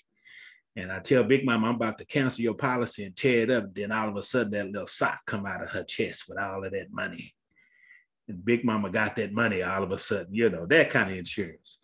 And 0.75 0.91
I 0.91 1.01
tell 1.01 1.23
Big 1.23 1.45
Mama 1.45 1.69
I'm 1.69 1.75
about 1.75 1.99
to 1.99 2.07
cancel 2.07 2.43
your 2.43 2.55
policy 2.55 3.05
and 3.05 3.17
tear 3.17 3.43
it 3.43 3.51
up. 3.51 3.75
Then 3.75 3.93
all 3.93 4.09
of 4.09 4.17
a 4.17 4.23
sudden 4.23 4.53
that 4.53 4.71
little 4.71 4.87
sock 4.87 5.21
come 5.27 5.45
out 5.45 5.63
of 5.63 5.71
her 5.71 5.85
chest 5.85 6.25
with 6.29 6.39
all 6.39 6.65
of 6.65 6.73
that 6.73 6.93
money. 6.93 7.35
And 8.29 8.45
Big 8.45 8.65
Mama 8.65 8.91
got 8.91 9.17
that 9.17 9.33
money 9.33 9.63
all 9.63 9.83
of 9.83 9.91
a 9.91 9.99
sudden, 9.99 10.35
you 10.35 10.49
know, 10.49 10.65
that 10.67 10.91
kind 10.91 11.11
of 11.11 11.19
insurance. 11.19 11.81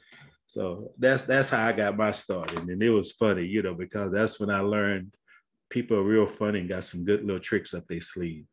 So 0.47 0.93
that's 0.99 1.25
that's 1.25 1.51
how 1.51 1.67
I 1.67 1.73
got 1.73 1.99
my 1.99 2.11
start. 2.13 2.53
And 2.53 2.83
it 2.83 2.91
was 2.91 3.13
funny, 3.13 3.45
you 3.45 3.63
know, 3.63 3.75
because 3.75 4.13
that's 4.13 4.41
when 4.41 4.51
I 4.51 4.61
learned 4.61 5.13
people 5.69 5.99
are 5.99 6.03
real 6.03 6.27
funny 6.27 6.61
and 6.61 6.69
got 6.69 6.85
some 6.85 7.05
good 7.05 7.23
little 7.23 7.41
tricks 7.41 7.75
up 7.75 7.87
their 7.87 8.01
sleeve. 8.01 8.47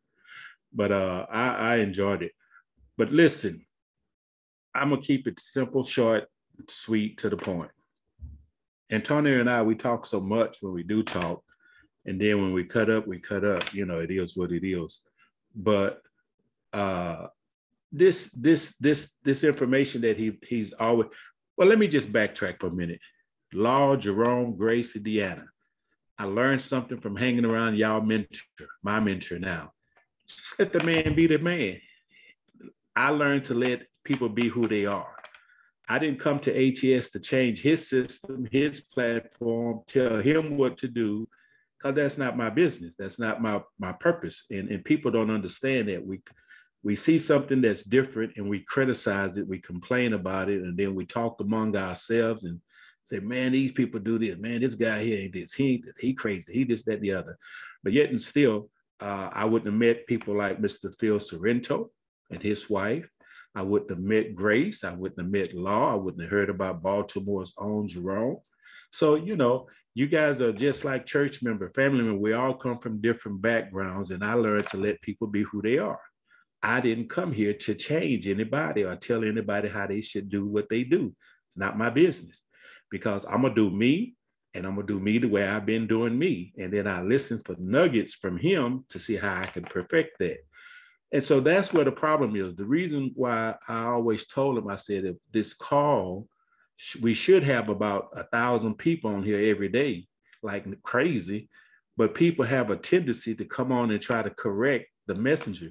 But 0.74 0.92
uh 0.92 1.26
I, 1.30 1.48
I 1.48 1.76
enjoyed 1.76 2.22
it. 2.22 2.32
But 2.98 3.12
listen, 3.12 3.64
I'm 4.74 4.90
gonna 4.90 5.00
keep 5.00 5.26
it 5.26 5.40
simple, 5.40 5.84
short, 5.84 6.28
sweet, 6.68 7.16
to 7.18 7.30
the 7.30 7.36
point. 7.38 7.70
Antonio 8.90 9.40
and 9.40 9.50
I, 9.50 9.62
we 9.62 9.74
talk 9.74 10.06
so 10.06 10.20
much 10.20 10.58
when 10.60 10.72
we 10.72 10.82
do 10.82 11.02
talk. 11.02 11.42
And 12.04 12.20
then 12.20 12.40
when 12.40 12.52
we 12.52 12.64
cut 12.64 12.88
up, 12.88 13.06
we 13.06 13.18
cut 13.18 13.44
up. 13.44 13.74
You 13.74 13.84
know, 13.84 13.98
it 13.98 14.10
is 14.10 14.36
what 14.36 14.52
it 14.52 14.66
is. 14.66 15.00
But 15.54 16.00
uh 16.72 17.26
this 17.92 18.30
this 18.32 18.76
this 18.78 19.14
this 19.24 19.44
information 19.44 20.02
that 20.02 20.16
he 20.16 20.38
he's 20.46 20.72
always 20.74 21.08
well, 21.56 21.68
let 21.68 21.78
me 21.78 21.88
just 21.88 22.12
backtrack 22.12 22.60
for 22.60 22.66
a 22.66 22.72
minute. 22.72 23.00
Law, 23.54 23.96
Jerome, 23.96 24.56
Grace, 24.56 24.94
and 24.94 25.04
Deanna. 25.04 25.46
I 26.18 26.24
learned 26.24 26.60
something 26.60 27.00
from 27.00 27.16
hanging 27.16 27.44
around 27.44 27.76
y'all 27.76 28.00
mentor, 28.00 28.44
my 28.82 29.00
mentor 29.00 29.38
now. 29.38 29.72
Just 30.28 30.58
let 30.58 30.72
the 30.72 30.82
man 30.82 31.14
be 31.14 31.26
the 31.26 31.38
man. 31.38 31.80
I 32.94 33.10
learned 33.10 33.44
to 33.46 33.54
let 33.54 33.86
people 34.04 34.28
be 34.28 34.48
who 34.48 34.66
they 34.66 34.86
are. 34.86 35.15
I 35.88 35.98
didn't 35.98 36.20
come 36.20 36.40
to 36.40 36.50
ATS 36.96 37.10
to 37.10 37.20
change 37.20 37.62
his 37.62 37.88
system, 37.88 38.48
his 38.50 38.80
platform, 38.80 39.82
tell 39.86 40.16
him 40.16 40.56
what 40.56 40.78
to 40.78 40.88
do, 40.88 41.28
because 41.78 41.94
that's 41.94 42.18
not 42.18 42.36
my 42.36 42.50
business. 42.50 42.94
That's 42.98 43.18
not 43.18 43.40
my 43.40 43.62
my 43.78 43.92
purpose. 43.92 44.46
And, 44.50 44.68
and 44.70 44.84
people 44.84 45.10
don't 45.10 45.30
understand 45.30 45.88
that. 45.88 46.04
We 46.04 46.20
we 46.82 46.96
see 46.96 47.18
something 47.18 47.60
that's 47.60 47.82
different 47.82 48.36
and 48.36 48.48
we 48.48 48.60
criticize 48.60 49.36
it, 49.36 49.48
we 49.48 49.58
complain 49.58 50.12
about 50.12 50.48
it, 50.48 50.62
and 50.62 50.76
then 50.76 50.94
we 50.94 51.06
talk 51.06 51.40
among 51.40 51.76
ourselves 51.76 52.44
and 52.44 52.60
say, 53.02 53.20
man, 53.20 53.52
these 53.52 53.72
people 53.72 54.00
do 54.00 54.18
this. 54.18 54.36
Man, 54.36 54.60
this 54.60 54.74
guy 54.74 55.02
here 55.02 55.18
ain't 55.18 55.32
this. 55.32 55.52
He. 55.52 55.82
He 56.00 56.12
crazy. 56.14 56.52
He 56.52 56.64
this, 56.64 56.84
that, 56.84 57.00
the 57.00 57.12
other. 57.12 57.38
But 57.84 57.92
yet 57.92 58.10
and 58.10 58.20
still, 58.20 58.68
uh, 59.00 59.30
I 59.32 59.44
wouldn't 59.44 59.70
have 59.70 59.78
met 59.78 60.06
people 60.06 60.36
like 60.36 60.60
Mr. 60.60 60.92
Phil 60.98 61.20
Sorrento 61.20 61.90
and 62.30 62.42
his 62.42 62.68
wife 62.68 63.08
I 63.56 63.62
wouldn't 63.62 63.90
have 63.90 64.00
met 64.00 64.34
Grace. 64.34 64.84
I 64.84 64.92
wouldn't 64.92 65.18
have 65.18 65.30
met 65.30 65.54
Law. 65.54 65.92
I 65.92 65.94
wouldn't 65.94 66.22
have 66.22 66.30
heard 66.30 66.50
about 66.50 66.82
Baltimore's 66.82 67.54
own 67.56 67.88
Jerome. 67.88 68.36
So, 68.92 69.14
you 69.14 69.34
know, 69.34 69.66
you 69.94 70.06
guys 70.06 70.42
are 70.42 70.52
just 70.52 70.84
like 70.84 71.06
church 71.06 71.42
member, 71.42 71.70
family 71.70 72.04
member. 72.04 72.20
We 72.20 72.34
all 72.34 72.52
come 72.52 72.78
from 72.78 73.00
different 73.00 73.40
backgrounds, 73.40 74.10
and 74.10 74.22
I 74.22 74.34
learned 74.34 74.66
to 74.68 74.76
let 74.76 75.00
people 75.00 75.26
be 75.26 75.42
who 75.42 75.62
they 75.62 75.78
are. 75.78 75.98
I 76.62 76.82
didn't 76.82 77.08
come 77.08 77.32
here 77.32 77.54
to 77.54 77.74
change 77.74 78.28
anybody 78.28 78.84
or 78.84 78.94
tell 78.94 79.24
anybody 79.24 79.68
how 79.68 79.86
they 79.86 80.02
should 80.02 80.28
do 80.28 80.46
what 80.46 80.68
they 80.68 80.84
do. 80.84 81.14
It's 81.48 81.56
not 81.56 81.78
my 81.78 81.88
business 81.88 82.42
because 82.90 83.24
I'm 83.24 83.40
going 83.40 83.54
to 83.54 83.70
do 83.70 83.74
me 83.74 84.16
and 84.52 84.66
I'm 84.66 84.74
going 84.74 84.86
to 84.86 84.92
do 84.92 85.00
me 85.00 85.18
the 85.18 85.28
way 85.28 85.46
I've 85.46 85.66
been 85.66 85.86
doing 85.86 86.18
me. 86.18 86.52
And 86.58 86.72
then 86.72 86.86
I 86.86 87.02
listen 87.02 87.40
for 87.44 87.56
nuggets 87.58 88.14
from 88.14 88.36
him 88.36 88.84
to 88.90 88.98
see 88.98 89.16
how 89.16 89.42
I 89.42 89.46
can 89.46 89.64
perfect 89.64 90.18
that. 90.18 90.38
And 91.12 91.22
so 91.22 91.40
that's 91.40 91.72
where 91.72 91.84
the 91.84 91.92
problem 91.92 92.34
is. 92.36 92.56
The 92.56 92.64
reason 92.64 93.12
why 93.14 93.54
I 93.68 93.84
always 93.84 94.26
told 94.26 94.58
him, 94.58 94.68
I 94.68 94.76
said, 94.76 95.04
if 95.04 95.16
this 95.32 95.54
call, 95.54 96.26
we 97.00 97.14
should 97.14 97.42
have 97.44 97.68
about 97.68 98.08
a 98.14 98.24
thousand 98.24 98.74
people 98.74 99.14
on 99.14 99.22
here 99.22 99.50
every 99.50 99.68
day, 99.68 100.06
like 100.42 100.66
crazy, 100.82 101.48
but 101.96 102.14
people 102.14 102.44
have 102.44 102.70
a 102.70 102.76
tendency 102.76 103.34
to 103.36 103.44
come 103.44 103.72
on 103.72 103.90
and 103.90 104.02
try 104.02 104.22
to 104.22 104.30
correct 104.30 104.86
the 105.06 105.14
messenger. 105.14 105.70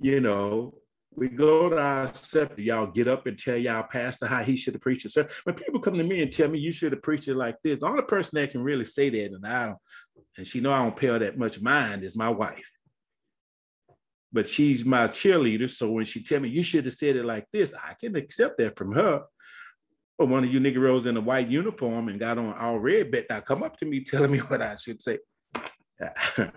You 0.00 0.20
know, 0.20 0.74
we 1.14 1.28
go 1.28 1.68
to 1.68 1.78
our 1.78 2.12
septic, 2.14 2.64
y'all 2.64 2.86
get 2.86 3.06
up 3.06 3.26
and 3.26 3.38
tell 3.38 3.56
y'all 3.56 3.82
pastor 3.82 4.26
how 4.26 4.42
he 4.42 4.56
should 4.56 4.74
have 4.74 4.80
preached 4.80 5.04
it. 5.04 5.12
So 5.12 5.26
when 5.44 5.56
people 5.56 5.80
come 5.80 5.94
to 5.94 6.04
me 6.04 6.22
and 6.22 6.32
tell 6.32 6.48
me 6.48 6.58
you 6.58 6.72
should 6.72 6.92
have 6.92 7.02
preached 7.02 7.28
it 7.28 7.34
like 7.34 7.56
this, 7.62 7.80
the 7.80 7.86
only 7.86 8.02
person 8.02 8.40
that 8.40 8.52
can 8.52 8.62
really 8.62 8.84
say 8.84 9.10
that, 9.10 9.32
and 9.32 9.46
I 9.46 9.66
don't, 9.66 9.78
and 10.36 10.46
she 10.46 10.60
know 10.60 10.72
I 10.72 10.78
don't 10.78 10.96
pay 10.96 11.08
her 11.08 11.18
that 11.18 11.38
much 11.38 11.60
mind, 11.60 12.02
is 12.02 12.16
my 12.16 12.28
wife 12.28 12.64
but 14.32 14.48
she's 14.48 14.84
my 14.84 15.08
cheerleader. 15.08 15.70
So 15.70 15.90
when 15.90 16.04
she 16.04 16.22
tell 16.22 16.40
me 16.40 16.48
you 16.48 16.62
should 16.62 16.84
have 16.84 16.94
said 16.94 17.16
it 17.16 17.24
like 17.24 17.46
this, 17.52 17.74
I 17.74 17.94
can 17.94 18.16
accept 18.16 18.58
that 18.58 18.76
from 18.76 18.92
her. 18.92 19.22
But 20.18 20.28
one 20.28 20.44
of 20.44 20.52
you 20.52 20.60
niggeros 20.60 21.06
in 21.06 21.16
a 21.16 21.20
white 21.20 21.48
uniform 21.48 22.08
and 22.08 22.18
got 22.18 22.38
on 22.38 22.52
all 22.54 22.78
red 22.78 23.10
bet 23.10 23.26
now 23.30 23.40
come 23.40 23.62
up 23.62 23.76
to 23.78 23.86
me 23.86 24.00
telling 24.04 24.32
me 24.32 24.38
what 24.38 24.60
I 24.60 24.76
should 24.76 25.02
say. 25.02 25.18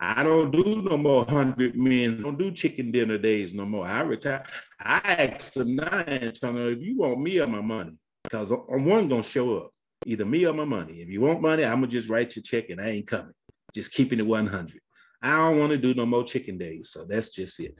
I 0.00 0.22
don't 0.22 0.50
do 0.50 0.82
no 0.82 0.96
more 0.96 1.24
hundred 1.26 1.76
men. 1.76 2.22
Don't 2.22 2.38
do 2.38 2.50
chicken 2.50 2.90
dinner 2.90 3.18
days 3.18 3.52
no 3.52 3.66
more. 3.66 3.86
I 3.86 4.00
retire. 4.00 4.44
I 4.80 4.98
ask 4.98 5.54
them 5.54 5.76
now, 5.76 6.04
Antonio, 6.06 6.70
if 6.70 6.80
you 6.80 6.98
want 6.98 7.20
me 7.20 7.38
or 7.38 7.46
my 7.46 7.60
money, 7.60 7.96
because 8.22 8.50
I'm 8.50 8.84
one 8.84 9.08
gonna 9.08 9.22
show 9.22 9.58
up, 9.58 9.70
either 10.06 10.24
me 10.24 10.46
or 10.46 10.54
my 10.54 10.64
money. 10.64 11.00
If 11.02 11.08
you 11.08 11.20
want 11.20 11.42
money, 11.42 11.64
I'm 11.64 11.80
gonna 11.80 11.88
just 11.88 12.08
write 12.08 12.36
your 12.36 12.42
check 12.42 12.70
and 12.70 12.80
I 12.80 12.88
ain't 12.88 13.06
coming. 13.06 13.32
Just 13.74 13.92
keeping 13.92 14.18
it 14.18 14.26
100. 14.26 14.80
I 15.22 15.36
don't 15.36 15.58
want 15.58 15.70
to 15.72 15.78
do 15.78 15.94
no 15.94 16.06
more 16.06 16.24
chicken 16.24 16.58
days. 16.58 16.90
So 16.90 17.04
that's 17.04 17.30
just 17.30 17.58
it. 17.60 17.74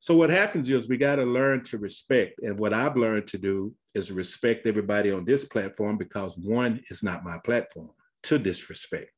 So 0.00 0.16
what 0.16 0.30
happens 0.30 0.70
is 0.70 0.88
we 0.88 0.96
got 0.96 1.16
to 1.16 1.24
learn 1.24 1.64
to 1.64 1.78
respect. 1.78 2.40
And 2.42 2.58
what 2.58 2.72
I've 2.72 2.96
learned 2.96 3.26
to 3.28 3.38
do 3.38 3.74
is 3.94 4.12
respect 4.12 4.66
everybody 4.66 5.10
on 5.10 5.24
this 5.24 5.44
platform 5.44 5.96
because 5.96 6.38
one 6.38 6.80
is 6.90 7.02
not 7.02 7.24
my 7.24 7.38
platform 7.44 7.90
to 8.24 8.38
disrespect. 8.38 9.10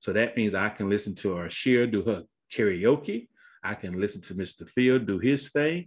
So 0.00 0.12
that 0.12 0.36
means 0.36 0.54
I 0.54 0.70
can 0.70 0.88
listen 0.88 1.14
to 1.16 1.38
Ashir 1.38 1.86
do 1.86 2.02
her 2.02 2.24
karaoke. 2.52 3.28
I 3.62 3.74
can 3.74 4.00
listen 4.00 4.20
to 4.22 4.34
Mr. 4.34 4.68
Field 4.68 5.06
do 5.06 5.18
his 5.18 5.50
thing. 5.50 5.86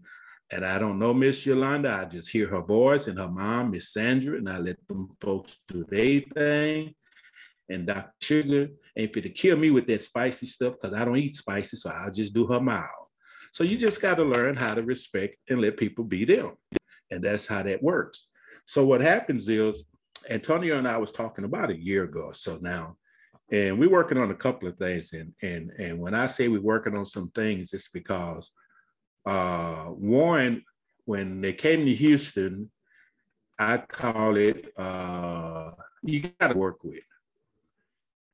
And 0.52 0.66
I 0.66 0.80
don't 0.80 0.98
know 0.98 1.14
Miss 1.14 1.46
Yolanda. 1.46 1.92
I 1.92 2.06
just 2.06 2.32
hear 2.32 2.48
her 2.48 2.62
voice 2.62 3.08
and 3.08 3.20
her 3.20 3.28
mom, 3.28 3.72
Miss 3.72 3.92
Sandra, 3.92 4.38
and 4.38 4.50
I 4.50 4.60
let 4.60 4.78
them 4.88 5.10
folks 5.20 5.58
do 5.68 5.84
their 5.90 6.22
thing 6.22 6.96
and 7.70 7.86
Dr. 7.86 8.12
Sugar 8.22 8.70
ain't 8.98 9.14
fit 9.14 9.24
to 9.24 9.30
kill 9.30 9.58
me 9.58 9.70
with 9.70 9.88
that 9.88 10.02
spicy 10.02 10.48
stuff 10.48 10.74
because 10.74 10.98
I 10.98 11.06
don't 11.06 11.18
eat 11.18 11.36
spicy, 11.36 11.78
so 11.78 11.90
I'll 11.90 12.12
just 12.12 12.34
do 12.34 12.48
her 12.48 12.60
mild. 12.60 12.90
So 13.54 13.64
you 13.64 13.78
just 13.78 14.02
got 14.02 14.16
to 14.16 14.24
learn 14.24 14.56
how 14.56 14.74
to 14.74 14.84
respect 14.84 15.38
and 15.50 15.62
let 15.62 15.78
people 15.78 16.04
be 16.04 16.26
them. 16.26 16.54
And 17.12 17.24
that's 17.24 17.46
how 17.46 17.64
that 17.64 17.82
works. 17.82 18.26
So 18.66 18.86
what 18.86 19.02
happens 19.02 19.48
is 19.48 19.86
Antonio 20.30 20.78
and 20.78 20.88
I 20.88 20.98
was 20.98 21.12
talking 21.12 21.46
about 21.46 21.70
a 21.70 21.82
year 21.82 22.04
ago 22.04 22.22
or 22.22 22.34
so 22.34 22.58
now, 22.62 22.98
and 23.52 23.80
we're 23.80 23.90
working 23.90 24.18
on 24.18 24.32
a 24.32 24.36
couple 24.36 24.68
of 24.68 24.78
things. 24.78 25.14
And 25.14 25.34
and 25.42 25.72
and 25.80 26.00
when 26.00 26.14
I 26.14 26.28
say 26.28 26.50
we're 26.50 26.62
working 26.62 26.98
on 26.98 27.06
some 27.06 27.32
things, 27.32 27.72
it's 27.74 27.90
because 27.90 28.52
uh, 29.26 29.86
Warren, 29.90 30.64
when 31.06 31.40
they 31.40 31.54
came 31.54 31.86
to 31.86 31.96
Houston, 31.96 32.70
I 33.58 33.78
call 33.78 34.36
it 34.36 34.68
uh, 34.78 35.72
you 36.04 36.30
got 36.40 36.50
to 36.50 36.58
work 36.58 36.84
with. 36.84 37.04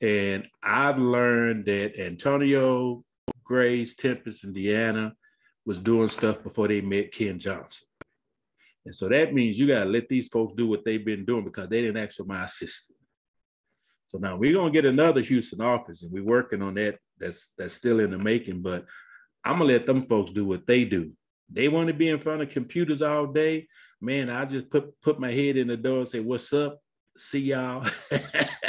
And 0.03 0.45
I've 0.61 0.97
learned 0.97 1.65
that 1.67 1.97
Antonio, 1.97 3.05
Grace, 3.45 3.95
Tempest, 3.95 4.43
and 4.43 4.53
Deanna 4.53 5.13
was 5.65 5.79
doing 5.79 6.09
stuff 6.09 6.43
before 6.43 6.67
they 6.67 6.81
met 6.81 7.13
Ken 7.13 7.39
Johnson. 7.39 7.87
And 8.85 8.93
so 8.93 9.07
that 9.07 9.33
means 9.33 9.57
you 9.57 9.65
got 9.65 9.85
to 9.85 9.89
let 9.89 10.09
these 10.09 10.27
folks 10.27 10.55
do 10.57 10.67
what 10.67 10.83
they've 10.83 11.05
been 11.05 11.23
doing 11.23 11.45
because 11.45 11.69
they 11.69 11.79
didn't 11.79 12.03
ask 12.03 12.17
for 12.17 12.25
my 12.25 12.43
assistance. 12.43 12.97
So 14.07 14.17
now 14.17 14.35
we're 14.35 14.53
gonna 14.53 14.71
get 14.71 14.85
another 14.85 15.21
Houston 15.21 15.61
office, 15.61 16.03
and 16.03 16.11
we're 16.11 16.23
working 16.23 16.61
on 16.61 16.75
that. 16.75 16.99
That's 17.17 17.51
that's 17.57 17.73
still 17.73 17.99
in 17.99 18.11
the 18.11 18.17
making, 18.19 18.61
but 18.61 18.85
I'm 19.43 19.53
gonna 19.53 19.71
let 19.71 19.87
them 19.87 20.03
folks 20.03 20.31
do 20.31 20.45
what 20.45 20.67
they 20.67 20.85
do. 20.85 21.13
They 21.49 21.67
want 21.67 21.87
to 21.87 21.95
be 21.95 22.09
in 22.09 22.19
front 22.19 22.43
of 22.43 22.51
computers 22.51 23.01
all 23.01 23.25
day. 23.25 23.67
Man, 24.01 24.29
I 24.29 24.45
just 24.45 24.69
put 24.69 25.01
put 25.01 25.19
my 25.19 25.31
head 25.31 25.57
in 25.57 25.67
the 25.67 25.77
door 25.77 25.99
and 25.99 26.09
say, 26.09 26.19
"What's 26.19 26.53
up? 26.53 26.79
See 27.17 27.39
y'all," 27.39 27.87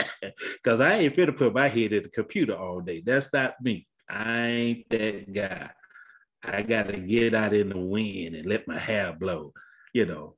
because 0.64 0.80
I 0.80 0.94
ain't 0.94 1.14
fit 1.14 1.26
to 1.26 1.32
put 1.32 1.54
my 1.54 1.68
head 1.68 1.92
in 1.92 2.04
the 2.04 2.08
computer 2.08 2.56
all 2.56 2.80
day. 2.80 3.02
That's 3.04 3.32
not 3.32 3.62
me. 3.62 3.86
I 4.08 4.46
ain't 4.46 4.88
that 4.88 5.32
guy. 5.32 5.70
I 6.42 6.62
gotta 6.62 6.98
get 6.98 7.34
out 7.34 7.52
in 7.52 7.68
the 7.68 7.78
wind 7.78 8.34
and 8.34 8.46
let 8.46 8.66
my 8.66 8.78
hair 8.78 9.12
blow. 9.12 9.52
You 9.92 10.06
know, 10.06 10.34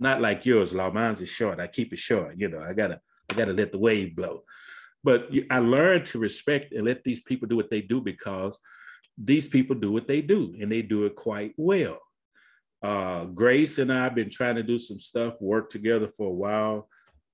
not 0.00 0.20
like 0.20 0.46
yours, 0.46 0.72
Law. 0.72 0.90
Mine's 0.90 1.20
is 1.20 1.28
short. 1.28 1.60
I 1.60 1.66
keep 1.66 1.92
it 1.92 1.98
short. 1.98 2.36
You 2.38 2.48
know, 2.48 2.60
I 2.60 2.72
gotta 2.72 3.00
I 3.30 3.34
got 3.34 3.46
to 3.46 3.52
let 3.52 3.72
the 3.72 3.78
wave 3.78 4.16
blow. 4.16 4.42
But 5.04 5.30
I 5.50 5.58
learned 5.58 6.06
to 6.06 6.18
respect 6.18 6.72
and 6.72 6.84
let 6.84 7.04
these 7.04 7.22
people 7.22 7.48
do 7.48 7.56
what 7.56 7.70
they 7.70 7.80
do 7.80 8.00
because 8.00 8.58
these 9.16 9.48
people 9.48 9.76
do 9.76 9.92
what 9.92 10.08
they 10.08 10.22
do 10.22 10.54
and 10.60 10.70
they 10.70 10.82
do 10.82 11.04
it 11.06 11.14
quite 11.14 11.54
well. 11.56 12.00
Uh, 12.82 13.24
Grace 13.26 13.78
and 13.78 13.92
I 13.92 14.04
have 14.04 14.14
been 14.14 14.30
trying 14.30 14.56
to 14.56 14.62
do 14.62 14.78
some 14.78 14.98
stuff, 14.98 15.40
work 15.40 15.70
together 15.70 16.10
for 16.16 16.28
a 16.28 16.34
while. 16.34 16.88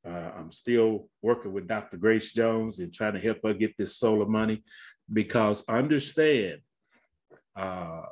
Uh, 0.07 0.31
I'm 0.37 0.51
still 0.51 1.09
working 1.23 1.53
with 1.53 1.67
Dr. 1.67 1.97
Grace 1.97 2.33
Jones 2.33 2.79
and 2.79 2.93
trying 2.93 3.15
to 3.15 3.21
help 3.21 3.39
her 3.45 3.55
get 3.55 3.77
this 3.79 3.97
solar 3.97 4.27
money 4.27 4.63
because 5.13 5.65
understand, 5.69 6.61
uh, 7.57 8.03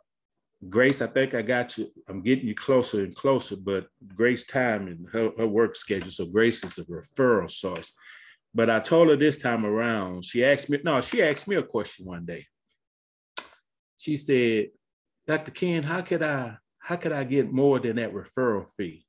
Grace, 0.68 1.03
I 1.03 1.09
think 1.09 1.34
I 1.34 1.43
got 1.43 1.76
you. 1.76 1.90
I'm 2.09 2.22
getting 2.22 2.47
you 2.47 2.55
closer 2.55 3.01
and 3.01 3.14
closer, 3.14 3.57
but 3.57 3.88
Grace 4.14 4.47
time 4.47 4.86
and 4.86 5.09
her, 5.11 5.32
her 5.36 5.47
work 5.47 5.74
schedule. 5.74 6.11
So 6.11 6.24
Grace 6.26 6.62
is 6.62 6.78
a 6.78 6.84
referral 6.84 7.51
source. 7.51 7.93
But 8.55 8.70
I 8.70 8.80
told 8.80 9.09
her 9.09 9.16
this 9.16 9.38
time 9.38 9.66
around, 9.66 10.24
she 10.24 10.45
asked 10.45 10.70
me, 10.70 10.78
no, 10.84 11.01
she 11.01 11.22
asked 11.22 11.49
me 11.49 11.57
a 11.57 11.62
question 11.62 12.07
one 12.07 12.24
day. 12.24 12.47
She 13.97 14.16
said, 14.16 14.68
Dr. 15.26 15.53
Ken, 15.53 15.82
how 15.82 16.03
could 16.03 16.22
I, 16.22 16.57
how 16.78 16.97
could 16.97 17.12
I 17.12 17.24
get 17.24 17.53
more 17.53 17.78
than 17.80 17.97
that 17.97 18.12
referral 18.12 18.66
fee? 18.76 19.05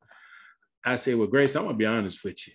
I 0.86 0.96
said, 0.98 1.16
Well, 1.16 1.28
Grace, 1.28 1.56
I'm 1.56 1.66
gonna 1.66 1.78
be 1.78 1.86
honest 1.86 2.24
with 2.24 2.48
you. 2.48 2.54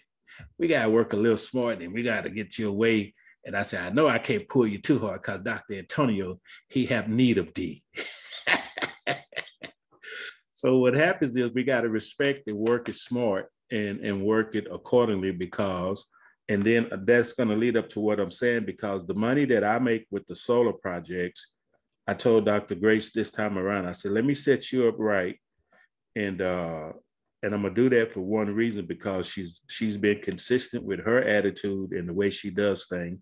We 0.59 0.69
gotta 0.69 0.91
work 0.91 1.13
a 1.13 1.17
little 1.17 1.37
smart 1.37 1.83
and 1.83 1.93
we 1.93 2.03
gotta 2.03 2.31
get 2.31 2.59
you 2.59 2.69
away. 2.69 3.15
And 3.45 3.57
I 3.57 3.63
said, 3.63 3.81
I 3.81 3.91
know 3.91 4.09
I 4.09 4.19
can't 4.19 4.49
pull 4.49 4.67
you 4.67 4.79
too 4.79 4.99
hard 4.99 5.23
because 5.23 5.41
Dr. 5.41 5.75
Antonio, 5.75 6.41
he 6.69 6.87
have 6.87 7.09
need 7.09 7.39
of 7.39 7.55
D. 7.55 7.83
so 10.55 10.79
what 10.79 10.95
happens 10.95 11.37
is 11.37 11.53
we 11.53 11.63
got 11.63 11.83
to 11.83 11.89
respect 11.89 12.49
and 12.49 12.57
work 12.57 12.89
it 12.89 12.97
smart 12.97 13.51
and 13.71 14.01
and 14.01 14.23
work 14.23 14.55
it 14.55 14.67
accordingly 14.71 15.31
because 15.31 16.07
and 16.49 16.65
then 16.65 16.89
that's 17.05 17.35
going 17.35 17.49
to 17.49 17.57
lead 17.57 17.77
up 17.77 17.89
to 17.89 18.01
what 18.01 18.21
i'm 18.21 18.31
saying 18.31 18.65
because 18.65 19.07
the 19.07 19.15
money 19.15 19.45
that 19.45 19.65
i 19.65 19.79
make 19.79 20.07
with 20.11 20.27
the 20.27 20.35
solar 20.35 20.73
projects 20.73 21.53
i 22.07 22.15
told 22.15 22.47
dr 22.47 22.75
grace 22.77 23.13
this 23.13 23.31
time 23.31 23.59
around 23.59 23.87
i 23.87 23.93
said 23.93 24.13
let 24.13 24.25
me 24.25 24.35
set 24.35 24.73
you 24.73 24.89
up 24.89 24.97
right 24.99 25.39
and 26.17 26.41
uh 26.41 26.91
and 27.43 27.55
i'm 27.55 27.63
to 27.63 27.71
do 27.71 27.89
that 27.89 28.13
for 28.13 28.21
one 28.21 28.53
reason 28.53 28.87
because 28.87 29.27
she's 29.27 29.63
she's 29.69 29.97
been 29.97 30.21
consistent 30.21 30.85
with 30.85 31.01
her 31.01 31.23
attitude 31.23 31.93
and 31.93 32.09
the 32.09 32.13
way 32.13 32.31
she 32.31 32.51
does 32.51 32.87
things 32.87 33.21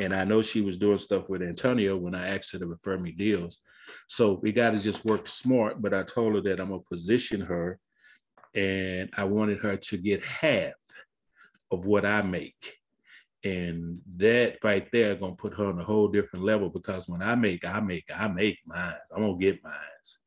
and 0.00 0.14
i 0.14 0.24
know 0.24 0.42
she 0.42 0.60
was 0.60 0.76
doing 0.76 0.98
stuff 0.98 1.28
with 1.28 1.42
antonio 1.42 1.96
when 1.96 2.14
i 2.14 2.28
asked 2.28 2.52
her 2.52 2.58
to 2.58 2.66
refer 2.66 2.96
me 2.98 3.12
deals 3.12 3.60
so 4.08 4.38
we 4.42 4.52
got 4.52 4.70
to 4.70 4.78
just 4.78 5.04
work 5.04 5.28
smart. 5.28 5.80
But 5.80 5.94
I 5.94 6.02
told 6.02 6.34
her 6.34 6.40
that 6.42 6.60
I'm 6.60 6.68
gonna 6.70 6.80
position 6.90 7.40
her, 7.42 7.78
and 8.54 9.10
I 9.16 9.24
wanted 9.24 9.58
her 9.60 9.76
to 9.76 9.96
get 9.96 10.22
half 10.24 10.74
of 11.70 11.86
what 11.86 12.04
I 12.04 12.22
make. 12.22 12.76
And 13.44 14.00
that 14.16 14.58
right 14.64 14.88
there 14.92 15.14
gonna 15.14 15.34
put 15.34 15.54
her 15.54 15.66
on 15.66 15.80
a 15.80 15.84
whole 15.84 16.08
different 16.08 16.44
level 16.44 16.70
because 16.70 17.08
when 17.08 17.22
I 17.22 17.34
make, 17.34 17.64
I 17.64 17.80
make, 17.80 18.04
I 18.14 18.28
make 18.28 18.58
mines. 18.66 18.96
I'm 19.14 19.22
gonna 19.22 19.38
get 19.38 19.62
mines. 19.62 20.18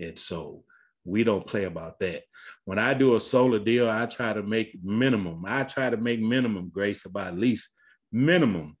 And 0.00 0.18
so 0.18 0.64
we 1.04 1.22
don't 1.22 1.46
play 1.46 1.64
about 1.64 1.98
that. 2.00 2.24
When 2.66 2.80
I 2.80 2.94
do 2.94 3.14
a 3.14 3.20
solar 3.20 3.60
deal, 3.60 3.88
I 3.88 4.06
try 4.06 4.32
to 4.32 4.42
make 4.42 4.76
minimum. 4.82 5.44
I 5.46 5.62
try 5.62 5.88
to 5.88 5.96
make 5.96 6.20
minimum, 6.20 6.68
Grace, 6.68 7.04
about 7.04 7.28
at 7.28 7.38
least 7.38 7.70
minimum 8.10 8.76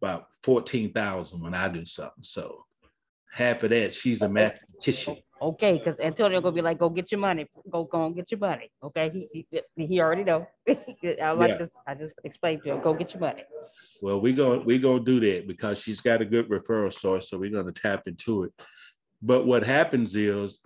about 0.00 0.26
14,000 0.44 1.42
when 1.42 1.52
I 1.52 1.68
do 1.68 1.84
something. 1.84 2.22
So 2.22 2.64
half 3.32 3.64
of 3.64 3.70
that, 3.70 3.92
she's 3.92 4.22
a 4.22 4.28
mathematician. 4.28 5.16
Okay, 5.42 5.78
because 5.78 5.98
Antonio 5.98 6.40
gonna 6.40 6.54
be 6.54 6.62
like, 6.62 6.78
go 6.78 6.88
get 6.88 7.10
your 7.10 7.20
money, 7.20 7.46
go 7.68 7.84
go 7.84 8.06
and 8.06 8.14
get 8.14 8.30
your 8.30 8.38
money. 8.38 8.70
Okay, 8.84 9.10
he 9.32 9.46
he, 9.76 9.86
he 9.86 10.00
already 10.00 10.22
know. 10.22 10.46
I 10.68 11.30
like 11.32 11.50
Yeah. 11.50 11.66
to 11.66 11.70
I 11.88 11.94
just 11.94 12.12
explained 12.22 12.62
to 12.64 12.74
him, 12.74 12.80
go 12.80 12.94
get 12.94 13.14
your 13.14 13.20
money. 13.20 13.42
Well, 14.00 14.20
we 14.20 14.32
go 14.32 14.60
we 14.60 14.78
gonna 14.78 15.02
do 15.02 15.18
that 15.20 15.48
because 15.48 15.78
she's 15.80 16.00
got 16.00 16.22
a 16.22 16.24
good 16.24 16.48
referral 16.48 16.92
source, 16.92 17.30
so 17.30 17.38
we're 17.38 17.50
gonna 17.50 17.72
tap 17.72 18.06
into 18.06 18.44
it. 18.44 18.52
But 19.22 19.44
what 19.44 19.64
happens 19.64 20.14
is, 20.14 20.60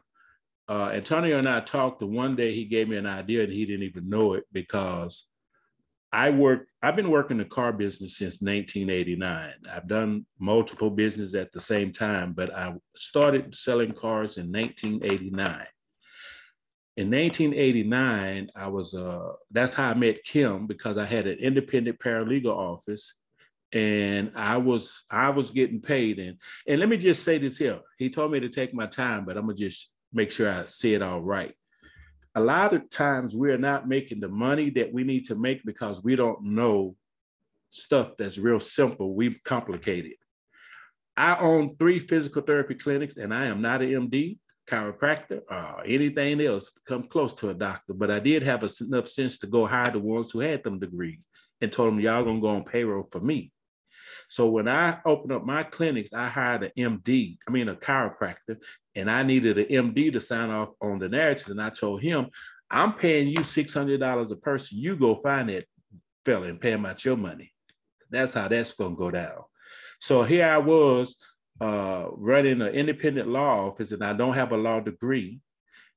uh, 0.68 0.90
Antonio 0.92 1.38
and 1.38 1.48
I 1.48 1.60
talked, 1.60 2.00
the 2.00 2.06
one 2.06 2.36
day 2.36 2.54
he 2.54 2.64
gave 2.64 2.88
me 2.88 2.96
an 2.96 3.06
idea, 3.06 3.44
and 3.44 3.52
he 3.52 3.66
didn't 3.66 3.84
even 3.84 4.08
know 4.08 4.34
it 4.34 4.44
because 4.52 5.26
I 6.12 6.30
work. 6.30 6.68
I've 6.82 6.96
been 6.96 7.10
working 7.10 7.38
the 7.38 7.44
car 7.44 7.72
business 7.72 8.18
since 8.18 8.42
1989. 8.42 9.52
I've 9.70 9.88
done 9.88 10.26
multiple 10.38 10.90
business 10.90 11.34
at 11.34 11.52
the 11.52 11.60
same 11.60 11.92
time, 11.92 12.34
but 12.34 12.54
I 12.54 12.74
started 12.96 13.54
selling 13.54 13.92
cars 13.92 14.36
in 14.36 14.52
1989. 14.52 15.66
In 16.98 17.10
1989, 17.10 18.50
I 18.54 18.68
was 18.68 18.94
uh 18.94 19.32
that's 19.50 19.72
how 19.72 19.90
I 19.90 19.94
met 19.94 20.24
Kim 20.24 20.66
because 20.66 20.98
I 20.98 21.06
had 21.06 21.26
an 21.26 21.38
independent 21.38 21.98
paralegal 21.98 22.54
office 22.54 23.14
and 23.72 24.32
I 24.36 24.58
was 24.58 25.04
I 25.10 25.30
was 25.30 25.50
getting 25.50 25.80
paid 25.80 26.18
and 26.18 26.36
and 26.68 26.78
let 26.78 26.90
me 26.90 26.98
just 26.98 27.22
say 27.22 27.38
this 27.38 27.56
here. 27.56 27.80
He 27.96 28.10
told 28.10 28.30
me 28.32 28.40
to 28.40 28.50
take 28.50 28.74
my 28.74 28.86
time, 28.86 29.24
but 29.24 29.38
I'm 29.38 29.46
gonna 29.46 29.56
just 29.56 29.94
make 30.12 30.30
sure 30.30 30.50
I 30.50 30.64
say 30.66 30.94
it 30.94 31.02
all 31.02 31.20
right. 31.20 31.54
A 32.34 32.40
lot 32.40 32.74
of 32.74 32.88
times 32.88 33.34
we're 33.34 33.58
not 33.58 33.88
making 33.88 34.20
the 34.20 34.28
money 34.28 34.70
that 34.70 34.92
we 34.92 35.04
need 35.04 35.26
to 35.26 35.34
make 35.34 35.64
because 35.64 36.02
we 36.02 36.16
don't 36.16 36.42
know 36.42 36.96
stuff 37.68 38.16
that's 38.18 38.38
real 38.38 38.60
simple. 38.60 39.14
We 39.14 39.38
complicate 39.44 40.06
it. 40.06 40.16
I 41.16 41.36
own 41.38 41.76
three 41.76 41.98
physical 41.98 42.42
therapy 42.42 42.74
clinics 42.74 43.16
and 43.16 43.34
I 43.34 43.46
am 43.46 43.60
not 43.60 43.82
an 43.82 44.08
MD, 44.08 44.38
chiropractor, 44.68 45.40
or 45.50 45.84
anything 45.84 46.40
else 46.40 46.72
to 46.72 46.80
come 46.88 47.04
close 47.04 47.34
to 47.34 47.50
a 47.50 47.54
doctor, 47.54 47.92
but 47.92 48.10
I 48.10 48.18
did 48.18 48.42
have 48.42 48.64
enough 48.80 49.08
sense 49.08 49.38
to 49.38 49.46
go 49.46 49.66
hire 49.66 49.90
the 49.90 49.98
ones 49.98 50.30
who 50.30 50.40
had 50.40 50.64
them 50.64 50.78
degrees 50.78 51.26
and 51.60 51.70
told 51.70 51.92
them, 51.92 52.00
y'all 52.00 52.24
gonna 52.24 52.40
go 52.40 52.48
on 52.48 52.64
payroll 52.64 53.08
for 53.10 53.20
me. 53.20 53.52
So 54.30 54.48
when 54.48 54.68
I 54.68 54.98
opened 55.04 55.32
up 55.32 55.44
my 55.44 55.62
clinics, 55.62 56.14
I 56.14 56.28
hired 56.28 56.62
an 56.62 56.72
MD, 56.78 57.36
I 57.46 57.50
mean 57.50 57.68
a 57.68 57.74
chiropractor, 57.74 58.56
and 58.94 59.10
I 59.10 59.22
needed 59.22 59.58
an 59.58 59.66
MD 59.66 60.12
to 60.12 60.20
sign 60.20 60.50
off 60.50 60.70
on 60.80 60.98
the 60.98 61.08
narrative. 61.08 61.48
And 61.48 61.62
I 61.62 61.70
told 61.70 62.02
him, 62.02 62.28
I'm 62.70 62.94
paying 62.94 63.28
you 63.28 63.40
$600 63.40 64.30
a 64.30 64.36
person. 64.36 64.78
You 64.78 64.96
go 64.96 65.16
find 65.16 65.48
that 65.48 65.66
fella 66.24 66.48
and 66.48 66.60
pay 66.60 66.72
him 66.72 66.86
out 66.86 67.04
your 67.04 67.16
money. 67.16 67.52
That's 68.10 68.34
how 68.34 68.48
that's 68.48 68.72
gonna 68.72 68.94
go 68.94 69.10
down. 69.10 69.42
So 70.00 70.22
here 70.22 70.46
I 70.46 70.58
was 70.58 71.16
uh, 71.60 72.06
running 72.12 72.60
an 72.60 72.74
independent 72.74 73.28
law 73.28 73.68
office, 73.68 73.92
and 73.92 74.02
I 74.02 74.12
don't 74.12 74.34
have 74.34 74.52
a 74.52 74.56
law 74.56 74.80
degree. 74.80 75.40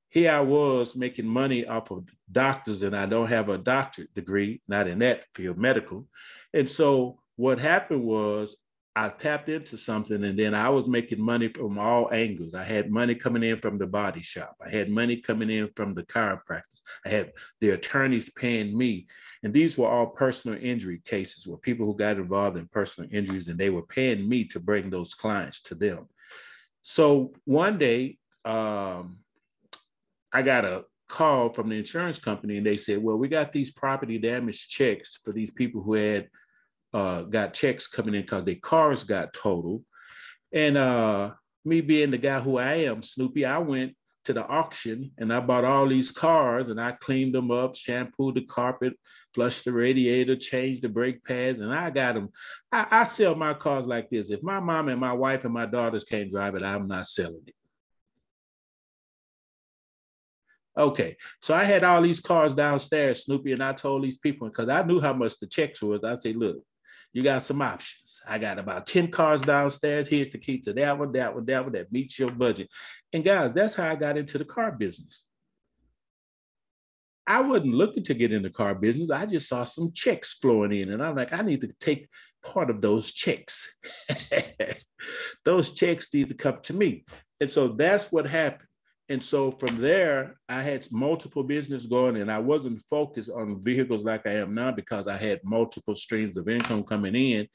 Here 0.10 0.32
I 0.32 0.40
was 0.40 0.96
making 0.96 1.26
money 1.26 1.66
off 1.66 1.92
of 1.92 2.06
doctors, 2.32 2.84
and 2.84 2.96
I 2.96 3.06
don't 3.06 3.28
have 3.28 3.50
a 3.50 3.58
doctorate 3.58 4.14
degree, 4.14 4.62
not 4.68 4.88
in 4.88 5.00
that 5.00 5.24
field, 5.34 5.58
medical. 5.58 6.08
And 6.54 6.70
so 6.70 7.20
what 7.36 7.60
happened 7.60 8.04
was 8.04 8.56
I 8.98 9.10
tapped 9.10 9.50
into 9.50 9.78
something, 9.78 10.24
and 10.24 10.40
then 10.40 10.56
I 10.56 10.70
was 10.70 10.88
making 10.88 11.22
money 11.22 11.50
from 11.50 11.78
all 11.78 12.14
angles. 12.14 12.54
I 12.54 12.64
had 12.64 12.90
money 12.90 13.14
coming 13.14 13.44
in 13.44 13.60
from 13.60 13.78
the 13.78 13.88
body 13.88 14.22
shop. 14.22 14.56
I 14.66 14.70
had 14.70 14.90
money 14.90 15.18
coming 15.18 15.50
in 15.50 15.70
from 15.76 15.94
the 15.94 16.04
chiropractors. 16.04 16.82
I 17.06 17.10
had 17.10 17.34
the 17.60 17.72
attorneys 17.72 18.30
paying 18.30 18.78
me. 18.78 19.08
And 19.44 19.54
these 19.54 19.78
were 19.78 19.90
all 19.90 20.08
personal 20.08 20.58
injury 20.62 21.02
cases 21.04 21.46
where 21.46 21.58
people 21.58 21.86
who 21.86 21.98
got 21.98 22.16
involved 22.16 22.58
in 22.58 22.68
personal 22.68 23.10
injuries 23.12 23.50
and 23.50 23.60
they 23.60 23.70
were 23.70 23.86
paying 23.86 24.28
me 24.28 24.46
to 24.46 24.62
bring 24.62 24.90
those 24.90 25.14
clients 25.14 25.62
to 25.64 25.76
them. 25.76 26.08
So 26.82 27.34
one 27.44 27.78
day, 27.78 28.18
um, 28.46 29.18
I 30.32 30.42
got 30.42 30.64
a 30.64 30.86
call 31.10 31.50
from 31.50 31.70
the 31.70 31.76
insurance 31.76 32.20
company 32.20 32.58
and 32.58 32.66
they 32.66 32.78
said, 32.78 33.04
Well, 33.04 33.18
we 33.18 33.28
got 33.28 33.52
these 33.52 33.72
property 33.72 34.18
damage 34.18 34.70
checks 34.70 35.20
for 35.24 35.34
these 35.34 35.52
people 35.52 35.82
who 35.82 35.94
had 35.94 36.30
uh, 36.96 37.24
got 37.24 37.54
checks 37.54 37.88
coming 37.88 38.16
in 38.16 38.22
because 38.22 38.46
their 38.46 38.56
cars 38.56 39.04
got 39.04 39.34
totaled. 39.34 39.84
And 40.54 40.78
uh, 40.78 41.32
me 41.66 41.82
being 41.82 42.10
the 42.10 42.18
guy 42.18 42.40
who 42.40 42.58
I 42.58 42.76
am, 42.86 43.04
Snoopy, 43.04 43.44
I 43.44 43.58
went 43.58 43.98
to 44.24 44.32
the 44.32 44.48
auction 44.48 45.12
and 45.18 45.34
I 45.34 45.42
bought 45.42 45.66
all 45.66 45.90
these 45.90 46.12
cars 46.12 46.70
and 46.70 46.80
I 46.80 46.94
cleaned 46.94 47.36
them 47.36 47.52
up, 47.52 47.76
shampooed 47.76 48.36
the 48.36 48.46
carpet, 48.46 48.94
flushed 49.34 49.66
the 49.66 49.74
radiator, 49.74 50.38
changed 50.38 50.84
the 50.84 50.90
brake 50.90 51.22
pads, 51.26 51.60
and 51.60 51.74
I 51.74 51.90
got 51.90 52.16
them. 52.16 52.30
I, 52.72 52.88
I 52.90 53.04
sell 53.04 53.36
my 53.36 53.54
cars 53.56 53.86
like 53.86 54.10
this. 54.10 54.32
If 54.32 54.42
my 54.42 54.62
mom 54.62 54.88
and 54.88 55.02
my 55.02 55.12
wife 55.12 55.44
and 55.44 55.54
my 55.54 55.66
daughters 55.66 56.06
can't 56.06 56.32
drive 56.32 56.56
it, 56.56 56.64
I'm 56.64 56.88
not 56.88 57.08
selling 57.08 57.44
it. 57.46 57.56
Okay, 60.78 61.18
so 61.42 61.54
I 61.54 61.66
had 61.66 61.84
all 61.84 62.02
these 62.02 62.22
cars 62.22 62.54
downstairs, 62.54 63.26
Snoopy, 63.26 63.52
and 63.52 63.64
I 63.64 63.74
told 63.74 64.06
these 64.06 64.18
people 64.18 64.48
because 64.48 64.70
I 64.70 64.82
knew 64.84 65.02
how 65.02 65.12
much 65.12 65.38
the 65.40 65.48
checks 65.48 65.82
was. 65.82 66.06
I 66.06 66.16
say, 66.16 66.32
look, 66.32 66.64
you 67.16 67.24
got 67.24 67.44
some 67.44 67.62
options. 67.62 68.22
I 68.28 68.38
got 68.38 68.60
about 68.60 68.88
10 68.88 69.10
cars 69.10 69.42
downstairs. 69.42 70.10
Here's 70.10 70.34
the 70.34 70.38
key 70.38 70.60
to 70.60 70.74
that 70.74 71.00
one, 71.00 71.14
that 71.14 71.34
one, 71.34 71.46
that 71.46 71.64
one 71.64 71.72
that 71.72 71.90
meets 71.90 72.20
your 72.20 72.30
budget. 72.30 72.68
And 73.14 73.24
guys, 73.24 73.54
that's 73.54 73.74
how 73.74 73.90
I 73.90 73.96
got 73.96 74.18
into 74.18 74.38
the 74.38 74.44
car 74.44 74.74
business. 74.74 75.24
I 77.26 77.40
wasn't 77.40 77.74
looking 77.74 78.04
to 78.04 78.14
get 78.14 78.34
in 78.34 78.44
the 78.44 78.50
car 78.50 78.76
business. 78.76 79.12
I 79.12 79.28
just 79.28 79.48
saw 79.48 79.64
some 79.64 79.94
checks 79.94 80.34
flowing 80.34 80.74
in, 80.74 80.92
and 80.92 81.02
I'm 81.02 81.16
like, 81.16 81.32
I 81.32 81.42
need 81.42 81.62
to 81.62 81.72
take 81.80 82.10
part 82.44 82.70
of 82.70 82.82
those 82.82 83.14
checks. 83.14 83.78
those 85.46 85.74
checks 85.74 86.14
need 86.14 86.28
to 86.28 86.36
come 86.36 86.60
to 86.64 86.74
me. 86.74 87.06
And 87.40 87.50
so 87.50 87.70
that's 87.70 88.12
what 88.12 88.28
happened. 88.28 88.65
And 89.08 89.24
so 89.24 89.52
from 89.52 89.78
there, 89.78 90.38
I 90.50 90.64
had 90.64 90.92
multiple 90.92 91.44
business 91.44 91.86
going, 91.86 92.18
and 92.18 92.32
I 92.32 92.40
wasn't 92.40 92.82
focused 92.90 93.30
on 93.30 93.64
vehicles 93.64 94.04
like 94.04 94.26
I 94.26 94.34
am 94.34 94.56
now 94.56 94.72
because 94.72 95.08
I 95.08 95.16
had 95.16 95.44
multiple 95.44 95.96
streams 95.96 96.38
of 96.38 96.50
income 96.50 96.84
coming 96.84 97.16
in, 97.16 97.48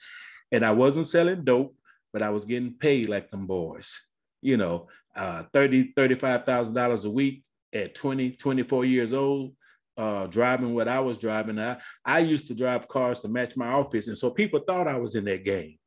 and 0.53 0.65
I 0.65 0.71
wasn't 0.71 1.09
selling 1.09 1.45
dope, 1.45 1.75
but 2.13 2.23
I 2.23 2.31
was 2.31 2.45
getting 2.45 2.75
paid 2.75 3.09
like 3.09 3.31
them 3.31 3.47
boys, 3.47 4.01
you 4.43 4.57
know, 4.57 4.89
uh, 5.17 5.45
30, 5.53 5.93
$35,000 5.95 7.05
a 7.05 7.11
week 7.11 7.43
at 7.73 7.97
20, 7.97 8.33
24 8.33 8.85
years 8.85 9.13
old, 9.13 9.53
uh, 9.97 10.27
driving 10.29 10.75
what 10.75 10.89
I 10.89 11.01
was 11.01 11.19
driving. 11.19 11.59
I, 11.59 11.79
I 12.05 12.21
used 12.21 12.47
to 12.49 12.55
drive 12.55 12.89
cars 12.89 13.21
to 13.21 13.29
match 13.29 13.57
my 13.57 13.69
office. 13.69 14.07
And 14.07 14.17
so 14.17 14.31
people 14.31 14.61
thought 14.61 14.89
I 14.89 14.97
was 14.97 15.17
in 15.17 15.25
that 15.25 15.45
game. 15.45 15.79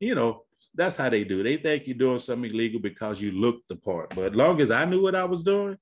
You 0.00 0.16
know, 0.16 0.44
that's 0.74 0.96
how 0.96 1.08
they 1.08 1.24
do. 1.24 1.42
They 1.42 1.56
think 1.56 1.86
you're 1.86 1.96
doing 1.96 2.18
something 2.18 2.50
illegal 2.50 2.80
because 2.80 3.20
you 3.20 3.32
look 3.32 3.60
the 3.68 3.76
part. 3.76 4.14
But 4.14 4.32
as 4.32 4.34
long 4.34 4.60
as 4.60 4.70
I 4.70 4.84
knew 4.84 5.02
what 5.02 5.14
I 5.14 5.24
was 5.24 5.42
doing, 5.42 5.76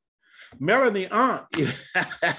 Melanie 0.58 1.08
Aunt, 1.08 1.44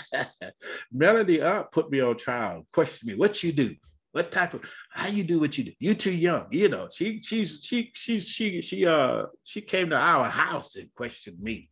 Melanie 0.92 1.42
Aunt 1.42 1.72
put 1.72 1.90
me 1.90 2.02
on 2.02 2.18
trial, 2.18 2.66
questioned 2.74 3.12
me, 3.12 3.18
what 3.18 3.42
you 3.44 3.52
do? 3.52 3.76
What 4.12 4.32
type 4.32 4.54
of 4.54 4.62
how 4.90 5.08
you 5.08 5.24
do 5.24 5.40
what 5.40 5.58
you 5.58 5.64
do? 5.64 5.72
You 5.80 5.96
too 5.96 6.12
young, 6.12 6.48
you 6.52 6.68
know. 6.68 6.90
She 6.94 7.22
she's 7.24 7.62
she 7.64 7.92
she 7.94 8.20
she 8.20 8.62
she 8.62 8.86
uh 8.86 9.24
she 9.46 9.62
came 9.62 9.90
to 9.90 9.96
our 9.96 10.30
house 10.30 10.76
and 10.76 10.94
questioned 10.94 11.40
me. 11.40 11.70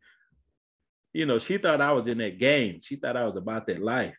You 1.11 1.25
know, 1.25 1.39
she 1.39 1.57
thought 1.57 1.81
I 1.81 1.91
was 1.91 2.07
in 2.07 2.19
that 2.19 2.39
game. 2.39 2.79
She 2.81 2.95
thought 2.95 3.17
I 3.17 3.25
was 3.25 3.35
about 3.35 3.67
that 3.67 3.81
life. 3.81 4.15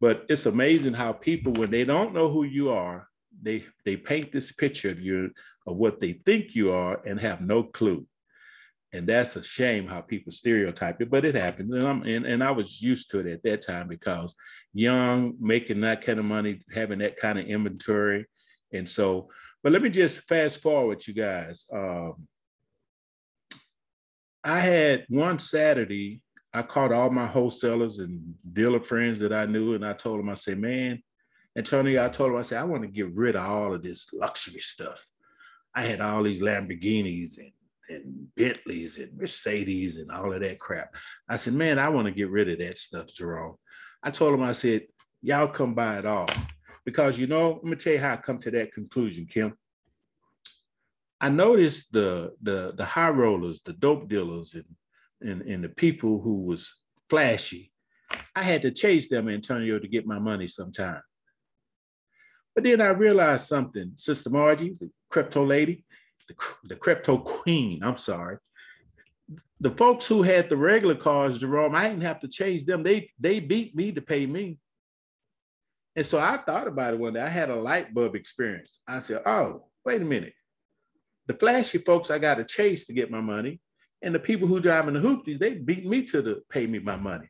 But 0.00 0.26
it's 0.28 0.46
amazing 0.46 0.94
how 0.94 1.12
people, 1.12 1.52
when 1.52 1.70
they 1.70 1.84
don't 1.84 2.12
know 2.12 2.28
who 2.28 2.42
you 2.42 2.70
are, 2.70 3.08
they 3.40 3.64
they 3.84 3.96
paint 3.96 4.32
this 4.32 4.52
picture 4.52 4.90
of 4.90 5.00
you 5.00 5.30
of 5.66 5.76
what 5.76 6.00
they 6.00 6.12
think 6.12 6.54
you 6.54 6.72
are 6.72 7.00
and 7.06 7.18
have 7.20 7.40
no 7.40 7.62
clue. 7.62 8.06
And 8.92 9.08
that's 9.08 9.34
a 9.34 9.42
shame 9.42 9.88
how 9.88 10.02
people 10.02 10.30
stereotype 10.30 11.00
it, 11.00 11.10
but 11.10 11.24
it 11.24 11.34
happens. 11.34 11.72
And, 11.72 11.86
I'm, 11.86 12.02
and, 12.04 12.24
and 12.26 12.44
I 12.44 12.52
was 12.52 12.80
used 12.80 13.10
to 13.10 13.18
it 13.18 13.26
at 13.26 13.42
that 13.42 13.62
time 13.62 13.88
because 13.88 14.36
young, 14.72 15.34
making 15.40 15.80
that 15.80 16.02
kind 16.02 16.18
of 16.18 16.24
money, 16.24 16.60
having 16.72 17.00
that 17.00 17.16
kind 17.16 17.38
of 17.38 17.46
inventory. 17.46 18.26
And 18.72 18.88
so, 18.88 19.30
but 19.62 19.72
let 19.72 19.82
me 19.82 19.88
just 19.88 20.20
fast 20.20 20.62
forward, 20.62 21.04
you 21.06 21.14
guys. 21.14 21.66
Um, 21.72 22.28
I 24.44 24.60
had 24.60 25.06
one 25.08 25.38
Saturday, 25.38 26.22
I 26.52 26.62
called 26.62 26.92
all 26.92 27.10
my 27.10 27.26
wholesalers 27.26 27.98
and 27.98 28.34
dealer 28.52 28.80
friends 28.80 29.18
that 29.20 29.32
I 29.32 29.46
knew, 29.46 29.74
and 29.74 29.84
I 29.84 29.92
told 29.94 30.20
them, 30.20 30.28
I 30.28 30.34
said, 30.34 30.58
man, 30.60 31.02
Antonio, 31.56 32.04
I 32.04 32.08
told 32.08 32.30
him, 32.30 32.36
I 32.36 32.42
said, 32.42 32.60
I 32.60 32.64
want 32.64 32.82
to 32.82 32.88
get 32.88 33.16
rid 33.16 33.34
of 33.34 33.44
all 33.44 33.74
of 33.74 33.82
this 33.82 34.12
luxury 34.12 34.60
stuff. 34.60 35.04
I 35.74 35.82
had 35.82 36.00
all 36.00 36.22
these 36.22 36.42
Lamborghinis 36.42 37.38
and, 37.38 37.52
and 37.88 38.34
Bentleys 38.36 38.98
and 38.98 39.16
Mercedes 39.16 39.96
and 39.98 40.10
all 40.10 40.32
of 40.32 40.40
that 40.40 40.58
crap. 40.60 40.94
I 41.28 41.36
said, 41.36 41.54
man, 41.54 41.78
I 41.78 41.88
want 41.88 42.06
to 42.06 42.12
get 42.12 42.30
rid 42.30 42.48
of 42.48 42.58
that 42.58 42.78
stuff, 42.78 43.08
Jerome. 43.08 43.56
I 44.02 44.10
told 44.10 44.34
him, 44.34 44.42
I 44.42 44.52
said, 44.52 44.86
y'all 45.22 45.48
come 45.48 45.74
buy 45.74 45.98
it 45.98 46.06
all. 46.06 46.28
Because 46.84 47.18
you 47.18 47.26
know, 47.26 47.60
let 47.62 47.64
me 47.64 47.76
tell 47.76 47.94
you 47.94 47.98
how 47.98 48.12
I 48.12 48.16
come 48.16 48.38
to 48.40 48.50
that 48.52 48.74
conclusion, 48.74 49.26
Kim. 49.26 49.56
I 51.20 51.30
noticed 51.30 51.92
the 51.92 52.34
the 52.42 52.74
the 52.76 52.84
high 52.84 53.08
rollers, 53.08 53.62
the 53.64 53.72
dope 53.72 54.08
dealers, 54.08 54.54
and 54.54 54.64
and, 55.22 55.40
and 55.42 55.64
the 55.64 55.70
people 55.70 56.20
who 56.20 56.42
was 56.42 56.74
flashy. 57.08 57.72
I 58.36 58.42
had 58.42 58.62
to 58.62 58.70
chase 58.70 59.08
them, 59.08 59.30
Antonio, 59.30 59.78
to 59.78 59.88
get 59.88 60.06
my 60.06 60.18
money 60.18 60.48
sometime. 60.48 61.00
But 62.54 62.64
then 62.64 62.80
I 62.80 62.88
realized 62.88 63.46
something, 63.46 63.92
Sister 63.96 64.30
Margie, 64.30 64.76
the 64.80 64.90
crypto 65.10 65.44
lady, 65.44 65.84
the, 66.28 66.34
the 66.64 66.76
crypto 66.76 67.18
queen, 67.18 67.82
I'm 67.82 67.96
sorry. 67.96 68.38
The 69.60 69.70
folks 69.70 70.06
who 70.06 70.22
had 70.22 70.48
the 70.48 70.56
regular 70.56 70.94
cars, 70.94 71.38
Jerome, 71.38 71.74
I 71.74 71.88
didn't 71.88 72.02
have 72.02 72.20
to 72.20 72.28
chase 72.28 72.64
them. 72.64 72.82
They 72.82 73.10
they 73.18 73.40
beat 73.40 73.74
me 73.74 73.92
to 73.92 74.02
pay 74.02 74.26
me. 74.26 74.58
And 75.96 76.04
so 76.04 76.18
I 76.18 76.36
thought 76.38 76.66
about 76.66 76.94
it 76.94 77.00
one 77.00 77.14
day. 77.14 77.20
I 77.20 77.28
had 77.28 77.50
a 77.50 77.56
light 77.56 77.94
bulb 77.94 78.14
experience. 78.14 78.80
I 78.86 78.98
said, 78.98 79.22
oh, 79.26 79.68
wait 79.84 80.02
a 80.02 80.04
minute. 80.04 80.34
The 81.26 81.34
flashy 81.34 81.78
folks 81.78 82.10
I 82.10 82.18
got 82.18 82.38
to 82.38 82.44
chase 82.44 82.86
to 82.86 82.92
get 82.92 83.10
my 83.10 83.20
money. 83.20 83.60
And 84.02 84.14
the 84.14 84.18
people 84.18 84.46
who 84.46 84.60
drive 84.60 84.86
in 84.88 84.94
the 84.94 85.00
hoopties, 85.00 85.38
they 85.38 85.54
beat 85.54 85.86
me 85.86 86.02
to 86.02 86.20
the 86.20 86.42
pay 86.50 86.66
me 86.66 86.78
my 86.78 86.96
money. 86.96 87.28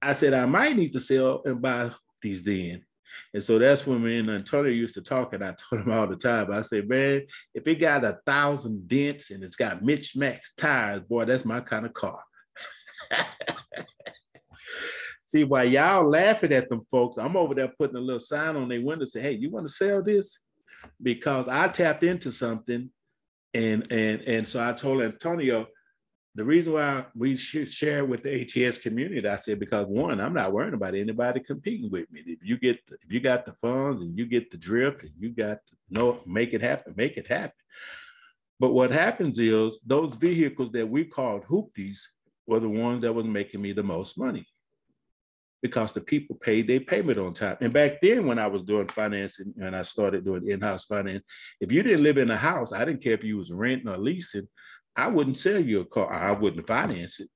I 0.00 0.14
said, 0.14 0.32
I 0.32 0.46
might 0.46 0.76
need 0.76 0.92
to 0.94 1.00
sell 1.00 1.42
and 1.44 1.60
buy 1.60 1.90
these 2.22 2.42
then. 2.42 2.84
And 3.32 3.42
so 3.42 3.58
that's 3.58 3.86
when 3.86 4.02
me 4.02 4.18
and 4.18 4.30
Antonio 4.30 4.72
used 4.72 4.94
to 4.94 5.02
talk, 5.02 5.32
and 5.32 5.44
I 5.44 5.54
told 5.70 5.82
him 5.82 5.92
all 5.92 6.06
the 6.06 6.16
time. 6.16 6.52
I 6.52 6.62
said, 6.62 6.88
man, 6.88 7.22
if 7.54 7.66
it 7.66 7.76
got 7.76 8.04
a 8.04 8.18
thousand 8.26 8.88
dents 8.88 9.30
and 9.30 9.44
it's 9.44 9.56
got 9.56 9.82
Mitch 9.82 10.16
Max 10.16 10.52
tires, 10.56 11.02
boy, 11.02 11.24
that's 11.24 11.44
my 11.44 11.60
kind 11.60 11.86
of 11.86 11.94
car. 11.94 12.22
See, 15.26 15.44
while 15.44 15.64
y'all 15.64 16.08
laughing 16.08 16.52
at 16.52 16.68
them 16.68 16.84
folks, 16.90 17.16
I'm 17.16 17.36
over 17.36 17.54
there 17.54 17.72
putting 17.78 17.96
a 17.96 18.00
little 18.00 18.18
sign 18.18 18.56
on 18.56 18.68
their 18.68 18.82
window, 18.82 19.04
say, 19.04 19.20
hey, 19.22 19.32
you 19.32 19.48
want 19.48 19.68
to 19.68 19.72
sell 19.72 20.02
this? 20.02 20.40
Because 21.00 21.46
I 21.46 21.68
tapped 21.68 22.02
into 22.02 22.32
something. 22.32 22.90
And 23.54 23.90
and 23.92 24.22
and 24.22 24.48
so 24.48 24.62
I 24.62 24.72
told 24.72 25.02
Antonio, 25.02 25.66
the 26.36 26.44
reason 26.44 26.74
why 26.74 27.06
we 27.14 27.36
should 27.36 27.72
share 27.72 28.04
with 28.04 28.22
the 28.22 28.42
ATS 28.42 28.78
community, 28.78 29.26
I 29.26 29.36
said, 29.36 29.58
because 29.58 29.86
one, 29.86 30.20
I'm 30.20 30.34
not 30.34 30.52
worrying 30.52 30.74
about 30.74 30.94
anybody 30.94 31.40
competing 31.40 31.90
with 31.90 32.10
me. 32.10 32.22
If 32.24 32.38
you 32.42 32.56
get, 32.56 32.78
if 32.88 33.12
you 33.12 33.18
got 33.18 33.44
the 33.44 33.54
funds 33.60 34.02
and 34.02 34.16
you 34.16 34.26
get 34.26 34.50
the 34.50 34.56
drift 34.56 35.02
and 35.02 35.12
you 35.18 35.30
got 35.30 35.58
to 35.66 35.76
know, 35.90 36.20
make 36.26 36.54
it 36.54 36.62
happen, 36.62 36.94
make 36.96 37.16
it 37.16 37.26
happen. 37.26 37.52
But 38.60 38.72
what 38.72 38.92
happens 38.92 39.38
is 39.38 39.80
those 39.84 40.14
vehicles 40.14 40.70
that 40.72 40.88
we 40.88 41.04
called 41.04 41.44
hoopties 41.44 41.98
were 42.46 42.60
the 42.60 42.68
ones 42.68 43.02
that 43.02 43.12
was 43.12 43.26
making 43.26 43.60
me 43.60 43.72
the 43.72 43.82
most 43.82 44.16
money 44.16 44.46
because 45.62 45.92
the 45.92 46.00
people 46.00 46.36
paid 46.36 46.66
their 46.66 46.80
payment 46.80 47.18
on 47.18 47.34
time. 47.34 47.56
And 47.60 47.72
back 47.72 48.00
then, 48.00 48.26
when 48.26 48.38
I 48.38 48.46
was 48.46 48.62
doing 48.62 48.88
financing 48.88 49.52
and 49.60 49.74
I 49.74 49.82
started 49.82 50.24
doing 50.24 50.48
in-house 50.48 50.86
finance, 50.86 51.24
if 51.60 51.70
you 51.70 51.82
didn't 51.82 52.02
live 52.02 52.18
in 52.18 52.30
a 52.30 52.36
house, 52.36 52.72
I 52.72 52.84
didn't 52.84 53.02
care 53.02 53.12
if 53.12 53.24
you 53.24 53.36
was 53.36 53.52
renting 53.52 53.88
or 53.88 53.98
leasing, 53.98 54.48
I 54.96 55.08
wouldn't 55.08 55.38
sell 55.38 55.60
you 55.60 55.80
a 55.80 55.84
car. 55.84 56.12
I 56.12 56.32
wouldn't 56.32 56.66
finance 56.66 57.20
it. 57.20 57.28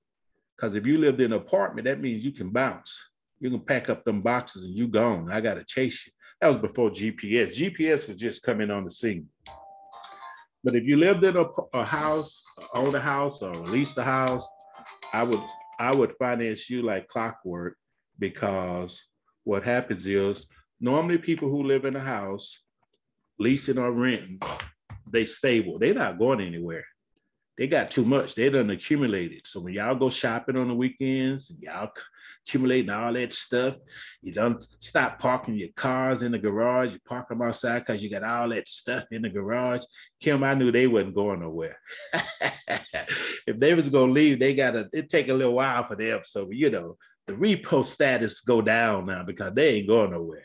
Because 0.57 0.77
if 0.77 0.87
you 0.87 0.99
lived 0.99 1.21
in 1.21 1.33
an 1.33 1.39
apartment, 1.39 1.87
that 1.87 2.01
means 2.01 2.25
you 2.25 2.33
can 2.33 2.51
bounce. 2.51 2.97
You 3.41 3.51
can 3.51 3.61
pack 3.61 3.89
up 3.89 4.05
them 4.05 4.23
boxes 4.23 4.65
and 4.65 4.75
you 4.75 4.87
gone. 4.87 5.31
I 5.31 5.41
got 5.41 5.55
to 5.55 5.65
chase 5.65 6.07
you. 6.07 6.13
That 6.41 6.49
was 6.49 6.59
before 6.59 6.91
GPS. 6.91 7.57
GPS 7.57 8.09
was 8.09 8.17
just 8.17 8.43
coming 8.43 8.71
on 8.71 8.85
the 8.85 8.91
scene. 8.91 9.29
But 10.63 10.75
if 10.75 10.85
you 10.85 10.97
lived 10.97 11.25
in 11.25 11.37
a, 11.37 11.45
a 11.75 11.85
house, 11.85 12.43
own 12.73 12.95
a 12.95 13.01
house, 13.01 13.43
or 13.43 13.55
leased 13.55 13.99
a 13.99 14.05
house, 14.05 14.47
I 15.13 15.23
would 15.23 15.43
I 15.79 15.93
would 15.93 16.15
finance 16.19 16.71
you 16.71 16.83
like 16.83 17.09
clockwork 17.09 17.77
because 18.19 19.09
what 19.43 19.65
happens 19.65 20.07
is 20.07 20.47
normally 20.81 21.19
people 21.19 21.51
who 21.51 21.65
live 21.65 21.85
in 21.85 21.97
a 21.97 22.01
house, 22.01 22.63
leasing 23.39 23.79
or 23.79 23.93
renting, 23.93 24.41
they 25.11 25.25
stable. 25.25 25.79
They're 25.79 25.95
not 25.95 26.19
going 26.19 26.41
anywhere 26.41 26.85
they 27.57 27.69
got 27.69 27.91
too 27.91 28.05
much. 28.05 28.35
They 28.35 28.51
done 28.51 28.71
accumulated. 28.71 29.43
So 29.45 29.61
when 29.61 29.75
y'all 29.75 29.95
go 29.95 30.11
shopping 30.11 30.57
on 30.57 30.69
the 30.69 30.75
weekends, 30.75 31.51
and 31.51 31.61
y'all 31.61 31.91
accumulating 32.47 32.91
all 32.91 33.13
that 33.13 33.33
stuff, 33.33 33.77
you 34.23 34.33
don't 34.33 34.63
stop 34.81 35.19
parking 35.19 35.55
your 35.55 35.69
cars 35.77 36.23
in 36.23 36.33
the 36.33 36.39
garage. 36.39 36.93
You 36.93 36.99
park 37.07 37.29
them 37.29 37.43
outside 37.43 37.81
because 37.81 38.03
you 38.03 38.11
got 38.11 38.25
all 38.25 38.49
that 38.49 38.69
stuff 38.69 39.05
in 39.13 39.23
the 39.23 39.29
garage. 39.29 39.83
Kim, 40.21 40.43
I 40.43 40.55
knew 40.55 40.73
they 40.73 40.87
wasn't 40.87 41.15
going 41.15 41.41
nowhere. 41.41 41.79
if 43.47 43.59
they 43.59 43.75
was 43.75 43.89
gonna 43.89 44.13
leave, 44.13 44.41
they 44.41 44.55
gotta 44.55 44.89
it 44.93 45.09
take 45.09 45.29
a 45.29 45.35
little 45.35 45.55
while 45.55 45.87
for 45.87 45.97
them. 45.97 46.21
So 46.25 46.51
you 46.51 46.71
know 46.71 46.97
the 47.27 47.35
repo 47.35 47.85
status 47.85 48.41
go 48.41 48.63
down 48.63 49.07
now 49.07 49.23
because 49.23 49.55
they 49.55 49.77
ain't 49.77 49.89
going 49.89 50.11
nowhere. 50.11 50.45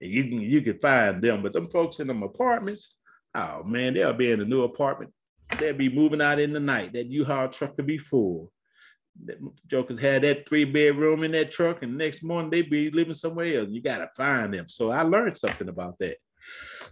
And 0.00 0.10
you 0.10 0.24
can 0.24 0.40
you 0.40 0.62
can 0.62 0.78
find 0.78 1.22
them, 1.22 1.42
but 1.42 1.52
them 1.52 1.68
folks 1.68 2.00
in 2.00 2.06
them 2.06 2.22
apartments, 2.22 2.96
oh 3.34 3.64
man, 3.64 3.94
they'll 3.94 4.14
be 4.14 4.30
in 4.30 4.40
a 4.40 4.46
new 4.46 4.62
apartment 4.62 5.12
they'll 5.58 5.74
be 5.74 5.88
moving 5.88 6.20
out 6.20 6.38
in 6.38 6.52
the 6.52 6.60
night. 6.60 6.92
That 6.92 7.06
U-Haul 7.06 7.48
truck 7.48 7.76
could 7.76 7.86
be 7.86 7.98
full. 7.98 8.52
That 9.24 9.38
jokers 9.66 9.98
had 9.98 10.22
that 10.22 10.48
three 10.48 10.64
bedroom 10.64 11.24
in 11.24 11.32
that 11.32 11.50
truck, 11.50 11.82
and 11.82 11.98
next 11.98 12.22
morning 12.22 12.50
they'd 12.50 12.70
be 12.70 12.90
living 12.90 13.14
somewhere 13.14 13.60
else. 13.60 13.70
You 13.70 13.82
gotta 13.82 14.10
find 14.16 14.54
them. 14.54 14.68
So 14.68 14.90
I 14.90 15.02
learned 15.02 15.38
something 15.38 15.68
about 15.68 15.98
that. 15.98 16.16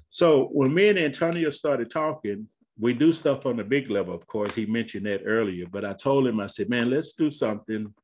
So 0.09 0.47
when 0.47 0.75
me 0.75 0.89
and 0.89 0.99
Antonio 0.99 1.51
started 1.51 1.91
talking, 1.91 2.49
we 2.79 2.93
do 2.93 3.13
stuff 3.13 3.47
on 3.47 3.57
the 3.57 3.65
big 3.65 3.91
level, 3.91 4.15
of 4.15 4.27
course. 4.27 4.55
He 4.55 4.67
mentioned 4.67 5.07
that 5.07 5.23
earlier, 5.25 5.67
but 5.71 5.85
I 5.85 5.95
told 5.95 6.27
him, 6.27 6.41
I 6.41 6.47
said, 6.47 6.69
man, 6.69 6.91
let's 6.91 7.13
do 7.13 7.31
something. 7.31 7.95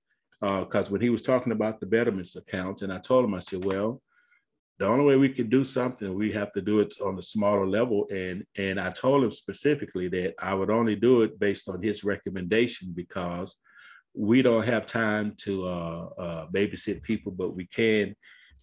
Because 0.41 0.89
uh, 0.89 0.91
when 0.91 1.01
he 1.01 1.11
was 1.11 1.23
talking 1.23 1.53
about 1.53 1.79
the 1.79 1.87
betterments 1.87 2.35
accounts, 2.35 2.83
and 2.83 2.93
I 2.93 2.99
told 2.99 3.25
him, 3.25 3.35
I 3.35 3.39
said, 3.39 3.65
well, 3.65 4.03
the 4.79 4.87
only 4.87 5.05
way 5.05 5.17
we 5.17 5.29
can 5.29 5.49
do 5.49 5.65
something, 5.65 6.15
we 6.15 6.33
have 6.33 6.53
to 6.55 6.63
do 6.63 6.81
it 6.81 6.95
on 7.01 7.19
a 7.19 7.23
smaller 7.23 7.67
level. 7.67 8.07
And 8.11 8.45
and 8.57 8.81
I 8.81 8.91
told 8.91 9.25
him 9.25 9.31
specifically 9.31 10.09
that 10.09 10.35
I 10.41 10.55
would 10.55 10.71
only 10.71 10.97
do 10.97 11.23
it 11.23 11.39
based 11.39 11.69
on 11.69 11.83
his 11.83 12.05
recommendation 12.05 12.93
because 12.95 13.57
we 14.15 14.43
don't 14.43 14.67
have 14.67 14.87
time 14.87 15.35
to 15.39 15.67
uh, 15.67 16.09
uh, 16.19 16.47
babysit 16.49 17.03
people, 17.03 17.33
but 17.33 17.55
we 17.55 17.67
can 17.67 18.15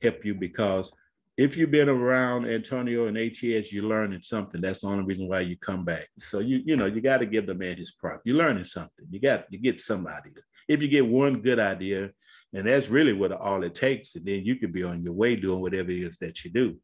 help 0.02 0.24
you 0.24 0.36
because 0.36 0.94
if 1.38 1.56
you've 1.56 1.72
been 1.72 1.88
around 1.88 2.46
Antonio 2.50 3.08
and 3.08 3.18
ATS, 3.18 3.72
you're 3.72 3.86
learning 3.86 4.22
something. 4.22 4.60
That's 4.60 4.82
the 4.82 4.88
only 4.88 5.06
reason 5.06 5.30
why 5.30 5.40
you 5.40 5.56
come 5.58 5.86
back. 5.86 6.10
So 6.20 6.40
you 6.40 6.62
you 6.66 6.76
know 6.76 6.86
you 6.86 7.00
got 7.00 7.20
to 7.20 7.26
give 7.26 7.46
the 7.48 7.54
man 7.54 7.78
his 7.78 7.92
prop. 7.92 8.22
You're 8.26 8.36
learning 8.36 8.66
something. 8.66 9.06
You 9.10 9.22
got 9.22 9.46
you 9.50 9.58
get 9.58 9.80
some 9.80 10.06
idea. 10.06 10.44
If 10.68 10.82
you 10.82 10.90
get 10.90 11.06
one 11.06 11.42
good 11.42 11.60
idea, 11.60 12.12
and 12.54 12.66
that's 12.66 12.90
really 12.90 13.14
what 13.14 13.32
all 13.32 13.64
it 13.64 13.76
takes, 13.76 14.16
and 14.16 14.26
then 14.26 14.44
you 14.44 14.56
could 14.56 14.74
be 14.74 14.84
on 14.84 15.04
your 15.04 15.14
way 15.14 15.36
doing 15.36 15.62
whatever 15.62 15.92
it 15.92 16.04
is 16.04 16.18
that 16.20 16.44
you 16.44 16.52
do. 16.52 16.78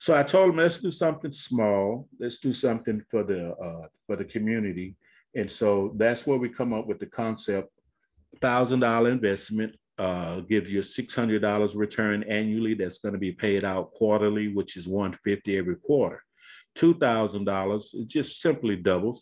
So 0.00 0.18
I 0.18 0.22
told 0.22 0.50
him, 0.50 0.56
let's 0.56 0.80
do 0.80 0.90
something 0.90 1.32
small. 1.32 2.08
Let's 2.18 2.38
do 2.38 2.52
something 2.52 3.02
for 3.10 3.22
the 3.22 3.52
uh, 3.52 3.86
for 4.06 4.16
the 4.16 4.24
community. 4.24 4.96
And 5.34 5.50
so 5.50 5.92
that's 5.96 6.26
where 6.26 6.38
we 6.38 6.48
come 6.48 6.72
up 6.72 6.86
with 6.86 6.98
the 6.98 7.06
concept: 7.06 7.70
thousand 8.40 8.80
dollar 8.80 9.10
investment 9.10 9.76
uh, 9.98 10.40
gives 10.40 10.72
you 10.72 10.80
a 10.80 10.82
$600 10.82 11.76
return 11.76 12.24
annually 12.24 12.74
that's 12.74 12.98
going 12.98 13.12
to 13.12 13.18
be 13.18 13.32
paid 13.32 13.64
out 13.64 13.92
quarterly, 13.92 14.48
which 14.48 14.76
is 14.76 14.88
150 14.88 15.56
every 15.56 15.76
quarter. 15.76 16.22
$2,000 16.76 17.76
is 17.76 18.06
just 18.06 18.40
simply 18.40 18.76
double, 18.76 19.16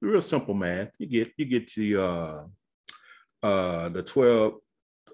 real 0.00 0.22
simple 0.22 0.54
math. 0.54 0.90
You 0.98 1.06
get 1.06 1.32
you 1.36 1.44
get 1.44 1.72
the 1.74 2.02
uh, 2.02 2.42
uh, 3.42 3.88
the 3.90 4.02
12 4.02 4.54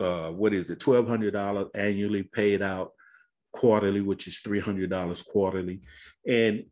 uh, 0.01 0.31
what 0.31 0.53
is 0.53 0.71
it 0.71 0.81
$1,200 0.81 1.69
annually 1.75 2.23
paid 2.23 2.63
out 2.63 2.93
quarterly, 3.53 4.01
which 4.01 4.27
is 4.27 4.41
$300 4.45 5.27
quarterly. 5.27 5.81
And 6.27 6.65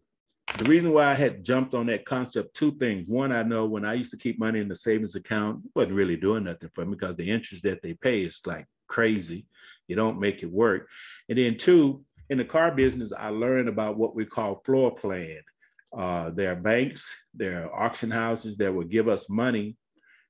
the 0.56 0.64
reason 0.64 0.92
why 0.92 1.10
I 1.10 1.14
had 1.14 1.44
jumped 1.44 1.74
on 1.74 1.86
that 1.86 2.06
concept, 2.06 2.54
two 2.54 2.72
things. 2.72 3.06
One, 3.06 3.32
I 3.32 3.42
know 3.42 3.66
when 3.66 3.84
I 3.84 3.94
used 3.94 4.12
to 4.12 4.16
keep 4.16 4.38
money 4.38 4.60
in 4.60 4.68
the 4.68 4.76
savings 4.76 5.14
account, 5.14 5.62
wasn't 5.74 5.94
really 5.94 6.16
doing 6.16 6.44
nothing 6.44 6.70
for 6.74 6.84
me 6.84 6.92
because 6.92 7.16
the 7.16 7.30
interest 7.30 7.64
that 7.64 7.82
they 7.82 7.94
pay 7.94 8.22
is 8.22 8.40
like 8.46 8.66
crazy. 8.86 9.46
You 9.88 9.96
don't 9.96 10.20
make 10.20 10.42
it 10.42 10.50
work. 10.50 10.88
And 11.28 11.38
then 11.38 11.56
two, 11.56 12.04
in 12.30 12.38
the 12.38 12.44
car 12.44 12.70
business, 12.70 13.12
I 13.12 13.28
learned 13.28 13.68
about 13.68 13.96
what 13.98 14.14
we 14.14 14.24
call 14.24 14.62
floor 14.64 14.94
plan. 14.94 15.40
Uh, 15.96 16.30
there 16.30 16.52
are 16.52 16.56
banks, 16.56 17.14
there 17.34 17.64
are 17.64 17.84
auction 17.84 18.10
houses 18.10 18.56
that 18.58 18.74
will 18.74 18.84
give 18.84 19.08
us 19.08 19.30
money 19.30 19.76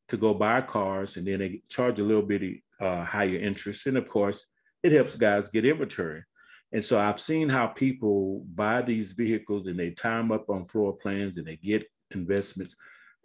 to 0.09 0.17
go 0.17 0.33
buy 0.33 0.61
cars, 0.61 1.17
and 1.17 1.27
then 1.27 1.41
they 1.41 1.63
charge 1.69 1.99
a 1.99 2.05
little 2.05 2.23
bit 2.23 2.43
uh, 2.81 3.05
higher 3.05 3.39
interest. 3.39 3.87
And 3.87 3.97
of 3.97 4.09
course, 4.09 4.47
it 4.83 4.93
helps 4.93 5.17
guys 5.17 5.51
get 5.51 5.67
inventory. 5.67 6.23
And 6.73 6.85
so 6.85 6.99
I've 6.99 7.21
seen 7.21 7.49
how 7.49 7.69
people 7.69 8.45
buy 8.55 8.83
these 8.83 9.13
vehicles 9.13 9.67
and 9.67 9.79
they 9.79 9.91
time 9.91 10.31
up 10.31 10.51
on 10.51 10.67
floor 10.67 10.97
plans 10.97 11.39
and 11.39 11.47
they 11.47 11.57
get 11.57 11.87
investments. 12.15 12.77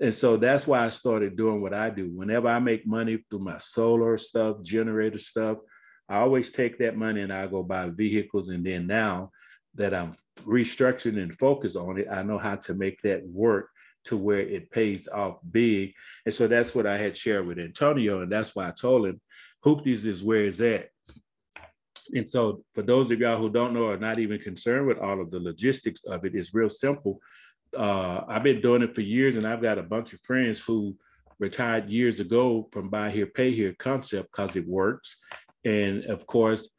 And 0.01 0.16
so 0.16 0.38
that's 0.38 0.66
why 0.66 0.86
I 0.86 0.89
started 0.89 1.38
doing 1.38 1.62
what 1.62 1.74
I 1.74 1.89
do. 1.89 2.10
Whenever 2.14 2.47
I 2.47 2.60
make 2.60 2.88
money 2.88 3.24
through 3.30 3.39
my 3.39 3.58
solar 3.58 4.18
stuff, 4.18 4.64
generator 4.64 5.18
stuff, 5.18 5.58
I 6.10 6.18
always 6.18 6.51
take 6.51 6.80
that 6.80 6.97
money 6.97 7.22
and 7.22 7.34
I 7.34 7.47
go 7.47 7.64
buy 7.64 7.89
vehicles. 7.89 8.49
And 8.49 8.66
then 8.66 8.88
now 8.88 9.32
that 9.76 9.93
I'm 9.93 10.16
restructuring 10.41 11.22
and 11.22 11.38
focused 11.38 11.76
on 11.76 11.97
it, 11.99 12.08
I 12.10 12.24
know 12.24 12.38
how 12.38 12.56
to 12.56 12.74
make 12.74 13.01
that 13.04 13.26
work 13.28 13.70
to 14.06 14.18
where 14.18 14.39
it 14.39 14.70
pays 14.72 15.08
off 15.08 15.38
big. 15.49 15.93
And 16.26 16.34
so 16.34 16.47
that's 16.47 16.76
what 16.76 16.88
I 16.88 16.97
had 16.97 17.18
shared 17.18 17.47
with 17.47 17.60
Antonio. 17.60 18.22
And 18.22 18.32
that's 18.32 18.56
why 18.56 18.68
I 18.68 18.72
told 18.72 19.08
him 19.08 19.22
Hoopties 19.66 20.05
is 20.05 20.24
where 20.24 20.43
it's 20.43 20.59
at. 20.59 20.89
And 22.14 22.30
so, 22.30 22.64
for 22.76 22.82
those 22.82 23.11
of 23.11 23.20
y'all 23.20 23.38
who 23.38 23.49
don't 23.49 23.74
know 23.74 23.86
or 23.86 23.97
not 23.97 24.20
even 24.20 24.39
concerned 24.39 24.88
with 24.88 24.99
all 24.99 25.22
of 25.22 25.32
the 25.32 25.39
logistics 25.39 26.03
of 26.03 26.26
it, 26.26 26.36
it's 26.36 26.53
real 26.53 26.70
simple. 26.70 27.20
Uh, 27.76 28.24
I've 28.28 28.43
been 28.43 28.61
doing 28.61 28.82
it 28.82 28.93
for 28.93 29.01
years, 29.01 29.38
and 29.38 29.47
I've 29.47 29.61
got 29.61 29.78
a 29.78 29.84
bunch 29.84 30.14
of 30.14 30.20
friends 30.22 30.59
who 30.59 30.95
retired 31.39 31.89
years 31.89 32.20
ago 32.20 32.68
from 32.72 32.89
buy 32.89 33.09
here, 33.09 33.26
pay 33.26 33.53
here 33.53 33.74
concept 33.80 34.32
because 34.32 34.55
it 34.55 34.68
works. 34.68 35.18
And 35.64 36.03
of 36.05 36.28
course, 36.28 36.70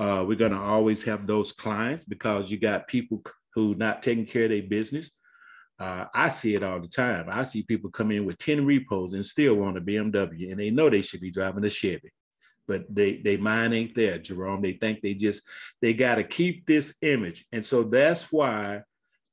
uh, 0.00 0.24
we're 0.26 0.36
going 0.36 0.52
to 0.52 0.58
always 0.58 1.04
have 1.04 1.26
those 1.26 1.52
clients 1.52 2.04
because 2.04 2.50
you 2.50 2.58
got 2.58 2.88
people 2.88 3.22
who 3.54 3.74
not 3.76 4.02
taking 4.02 4.26
care 4.26 4.44
of 4.44 4.50
their 4.50 4.62
business. 4.62 5.12
Uh, 5.78 6.06
I 6.12 6.28
see 6.28 6.54
it 6.54 6.62
all 6.62 6.80
the 6.80 6.88
time. 6.88 7.26
I 7.30 7.44
see 7.44 7.62
people 7.62 7.90
come 7.90 8.10
in 8.10 8.26
with 8.26 8.38
10 8.38 8.66
repos 8.66 9.14
and 9.14 9.24
still 9.24 9.54
want 9.54 9.78
a 9.78 9.80
BMW, 9.80 10.50
and 10.50 10.60
they 10.60 10.70
know 10.70 10.90
they 10.90 11.02
should 11.02 11.20
be 11.20 11.30
driving 11.30 11.64
a 11.64 11.70
Chevy 11.70 12.10
but 12.68 12.84
they 12.88 13.16
they 13.16 13.36
mind 13.36 13.74
ain't 13.74 13.94
there, 13.94 14.18
Jerome. 14.18 14.62
They 14.62 14.74
think 14.74 15.00
they 15.00 15.14
just 15.14 15.42
they 15.80 15.94
got 15.94 16.16
to 16.16 16.24
keep 16.24 16.66
this 16.66 16.96
image, 17.02 17.46
and 17.52 17.64
so 17.64 17.82
that's 17.82 18.32
why 18.32 18.82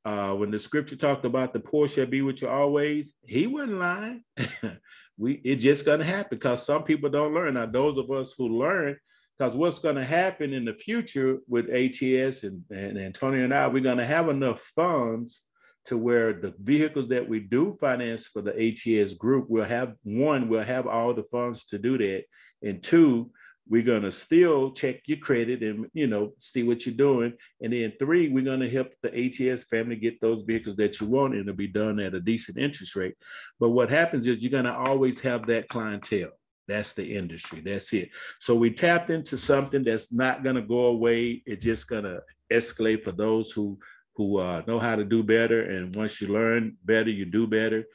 uh, 0.05 0.33
when 0.33 0.51
the 0.51 0.59
scripture 0.59 0.95
talked 0.95 1.25
about 1.25 1.53
the 1.53 1.59
poor 1.59 1.87
shall 1.87 2.05
be 2.05 2.21
with 2.21 2.41
you 2.41 2.47
always, 2.47 3.13
he 3.21 3.47
wasn't 3.47 3.79
lying. 3.79 4.23
we 5.17 5.33
it 5.43 5.57
just 5.57 5.85
gonna 5.85 6.03
happen 6.03 6.37
because 6.37 6.65
some 6.65 6.83
people 6.83 7.09
don't 7.09 7.33
learn. 7.33 7.55
Now 7.55 7.65
those 7.65 7.97
of 7.97 8.09
us 8.09 8.33
who 8.37 8.47
learn, 8.47 8.97
because 9.37 9.55
what's 9.55 9.79
gonna 9.79 10.05
happen 10.05 10.53
in 10.53 10.65
the 10.65 10.73
future 10.73 11.39
with 11.47 11.69
ATS 11.69 12.43
and, 12.43 12.63
and 12.71 12.97
Antonio 12.97 13.43
and 13.43 13.53
I, 13.53 13.67
we're 13.67 13.83
gonna 13.83 14.05
have 14.05 14.29
enough 14.29 14.61
funds 14.75 15.43
to 15.85 15.97
where 15.97 16.33
the 16.33 16.53
vehicles 16.61 17.09
that 17.09 17.27
we 17.27 17.39
do 17.39 17.77
finance 17.81 18.27
for 18.27 18.41
the 18.41 18.53
ATS 18.55 19.13
group 19.13 19.49
will 19.49 19.65
have 19.65 19.95
one, 20.03 20.47
we'll 20.47 20.63
have 20.63 20.87
all 20.87 21.13
the 21.13 21.23
funds 21.23 21.65
to 21.67 21.77
do 21.77 21.97
that. 21.97 22.23
And 22.61 22.83
two, 22.83 23.31
we're 23.69 23.83
gonna 23.83 24.11
still 24.11 24.71
check 24.71 25.01
your 25.05 25.19
credit 25.19 25.61
and 25.61 25.85
you 25.93 26.07
know 26.07 26.33
see 26.39 26.63
what 26.63 26.85
you're 26.85 26.95
doing. 26.95 27.33
And 27.61 27.71
then 27.71 27.93
three, 27.99 28.27
we're 28.29 28.43
gonna 28.43 28.69
help 28.69 28.91
the 29.01 29.13
ATS 29.15 29.65
family 29.65 29.95
get 29.95 30.19
those 30.19 30.43
vehicles 30.43 30.75
that 30.77 30.99
you 30.99 31.07
want, 31.07 31.33
and 31.33 31.43
it'll 31.43 31.55
be 31.55 31.67
done 31.67 31.99
at 31.99 32.15
a 32.15 32.19
decent 32.19 32.57
interest 32.57 32.95
rate. 32.95 33.15
But 33.59 33.69
what 33.69 33.89
happens 33.89 34.25
is 34.27 34.39
you're 34.39 34.51
gonna 34.51 34.75
always 34.75 35.19
have 35.19 35.45
that 35.47 35.69
clientele. 35.69 36.31
That's 36.67 36.93
the 36.93 37.15
industry. 37.15 37.61
That's 37.61 37.93
it. 37.93 38.09
So 38.39 38.55
we 38.55 38.71
tapped 38.71 39.11
into 39.11 39.37
something 39.37 39.83
that's 39.83 40.11
not 40.11 40.43
gonna 40.43 40.61
go 40.63 40.87
away. 40.87 41.43
It's 41.45 41.63
just 41.63 41.87
gonna 41.87 42.21
escalate 42.51 43.03
for 43.03 43.11
those 43.11 43.51
who 43.51 43.77
who 44.15 44.39
uh, 44.39 44.63
know 44.67 44.79
how 44.79 44.95
to 44.95 45.05
do 45.05 45.23
better. 45.23 45.61
And 45.69 45.95
once 45.95 46.19
you 46.19 46.27
learn 46.27 46.75
better, 46.83 47.09
you 47.09 47.25
do 47.25 47.47
better. 47.47 47.85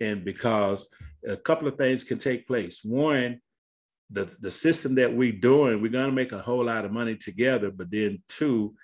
And 0.00 0.24
because 0.24 0.88
a 1.26 1.36
couple 1.36 1.68
of 1.68 1.78
things 1.78 2.04
can 2.04 2.18
take 2.18 2.46
place. 2.46 2.84
One, 2.84 3.40
the, 4.10 4.34
the 4.40 4.50
system 4.50 4.94
that 4.96 5.12
we're 5.12 5.32
doing, 5.32 5.80
we're 5.80 5.90
going 5.90 6.06
to 6.06 6.12
make 6.12 6.32
a 6.32 6.38
whole 6.38 6.64
lot 6.64 6.84
of 6.84 6.92
money 6.92 7.16
together. 7.16 7.70
But 7.70 7.90
then, 7.90 8.22
two, 8.28 8.74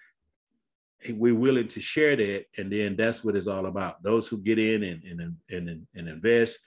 we're 1.10 1.34
willing 1.34 1.68
to 1.68 1.80
share 1.80 2.16
that. 2.16 2.44
And 2.56 2.72
then 2.72 2.96
that's 2.96 3.24
what 3.24 3.36
it's 3.36 3.46
all 3.46 3.66
about. 3.66 4.02
Those 4.02 4.28
who 4.28 4.38
get 4.38 4.58
in 4.58 4.82
and, 4.82 5.04
and, 5.04 5.36
and, 5.50 5.86
and 5.94 6.08
invest, 6.08 6.60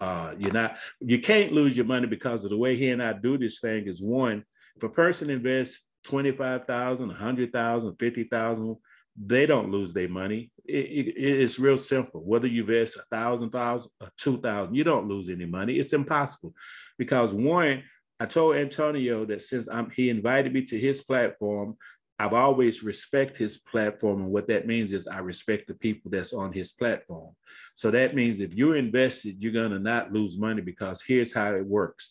uh, 0.00 0.34
you're 0.38 0.52
not, 0.52 0.76
you 1.00 1.20
can't 1.20 1.52
lose 1.52 1.76
your 1.76 1.86
money 1.86 2.06
because 2.06 2.44
of 2.44 2.50
the 2.50 2.56
way 2.56 2.76
he 2.76 2.90
and 2.90 3.02
I 3.02 3.12
do 3.12 3.38
this 3.38 3.60
thing 3.60 3.86
is 3.86 4.02
one, 4.02 4.44
if 4.76 4.82
a 4.82 4.88
person 4.88 5.30
invests 5.30 5.86
25,000, 6.04 7.08
100,000, 7.08 7.96
50,000, 7.96 8.76
they 9.16 9.46
don't 9.46 9.70
lose 9.70 9.94
their 9.94 10.08
money. 10.08 10.50
It, 10.64 11.06
it, 11.06 11.14
it's 11.16 11.58
real 11.58 11.78
simple. 11.78 12.22
Whether 12.24 12.48
you 12.48 12.62
invest 12.62 12.96
a 12.96 13.04
thousand 13.14 13.50
thousand 13.50 13.90
or 14.00 14.08
two 14.18 14.40
thousand, 14.40 14.74
you 14.74 14.82
don't 14.82 15.08
lose 15.08 15.30
any 15.30 15.46
money. 15.46 15.78
It's 15.78 15.92
impossible 15.92 16.52
because 16.98 17.32
one, 17.32 17.84
I 18.20 18.26
told 18.26 18.56
Antonio 18.56 19.24
that 19.26 19.42
since 19.42 19.68
I'm, 19.68 19.90
he 19.90 20.08
invited 20.08 20.52
me 20.52 20.62
to 20.66 20.78
his 20.78 21.02
platform, 21.02 21.76
I've 22.18 22.32
always 22.32 22.82
respect 22.82 23.36
his 23.36 23.58
platform. 23.58 24.22
And 24.22 24.30
what 24.30 24.46
that 24.48 24.66
means 24.66 24.92
is 24.92 25.08
I 25.08 25.18
respect 25.18 25.66
the 25.66 25.74
people 25.74 26.10
that's 26.10 26.32
on 26.32 26.52
his 26.52 26.72
platform. 26.72 27.34
So 27.74 27.90
that 27.90 28.14
means 28.14 28.40
if 28.40 28.54
you're 28.54 28.76
invested, 28.76 29.42
you're 29.42 29.52
going 29.52 29.72
to 29.72 29.80
not 29.80 30.12
lose 30.12 30.38
money 30.38 30.62
because 30.62 31.02
here's 31.02 31.34
how 31.34 31.54
it 31.54 31.66
works. 31.66 32.10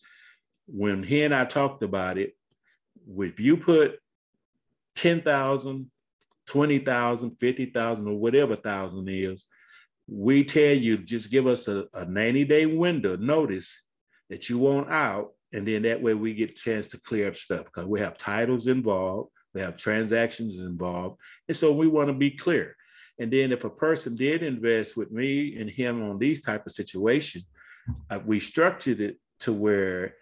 When 0.68 1.04
he 1.04 1.24
and 1.24 1.34
I 1.34 1.45
talked 1.45 1.84
about 1.84 2.18
it, 2.18 2.36
if 3.18 3.39
you 3.39 3.58
put 3.58 3.99
10,000, 4.95 5.89
20,000, 6.47 7.38
50,000, 7.39 8.08
or 8.08 8.18
whatever 8.18 8.56
thousand 8.58 9.08
is, 9.10 9.45
we 10.08 10.43
tell 10.43 10.74
you 10.74 10.97
just 10.97 11.32
give 11.32 11.47
us 11.47 11.70
a, 11.70 11.86
a 11.93 12.06
90 12.06 12.45
day 12.45 12.66
window 12.66 13.16
notice 13.16 13.84
that 14.30 14.49
you 14.49 14.58
want 14.58 14.91
out 14.91 15.33
and 15.54 15.68
then 15.68 15.84
that 15.84 16.01
way 16.01 16.14
we 16.14 16.34
get 16.34 16.51
a 16.51 16.54
chance 16.54 16.88
to 16.89 16.99
clear 16.99 17.28
up 17.28 17.38
stuff 17.38 17.66
because 17.66 17.86
we 17.86 17.99
have 17.99 18.18
titles 18.18 18.68
involved, 18.68 19.30
we 19.54 19.62
have 19.62 19.78
transactions 19.78 20.58
involved. 20.60 21.20
And 21.47 21.56
so 21.56 21.72
we 21.72 21.88
want 21.88 22.08
to 22.08 22.14
be 22.14 22.32
clear. 22.32 22.76
And 23.20 23.32
then 23.32 23.51
if 23.51 23.64
a 23.64 23.70
person 23.70 24.16
did 24.16 24.41
invest 24.41 24.97
with 24.97 25.12
me 25.12 25.58
and 25.60 25.70
him 25.70 26.04
on 26.04 26.18
these 26.18 26.41
type 26.41 26.66
of 26.66 26.72
situations, 26.72 27.45
uh, 28.10 28.20
we 28.26 28.39
structured 28.39 28.99
it 28.99 29.18
to 29.41 29.54
where 29.54 30.16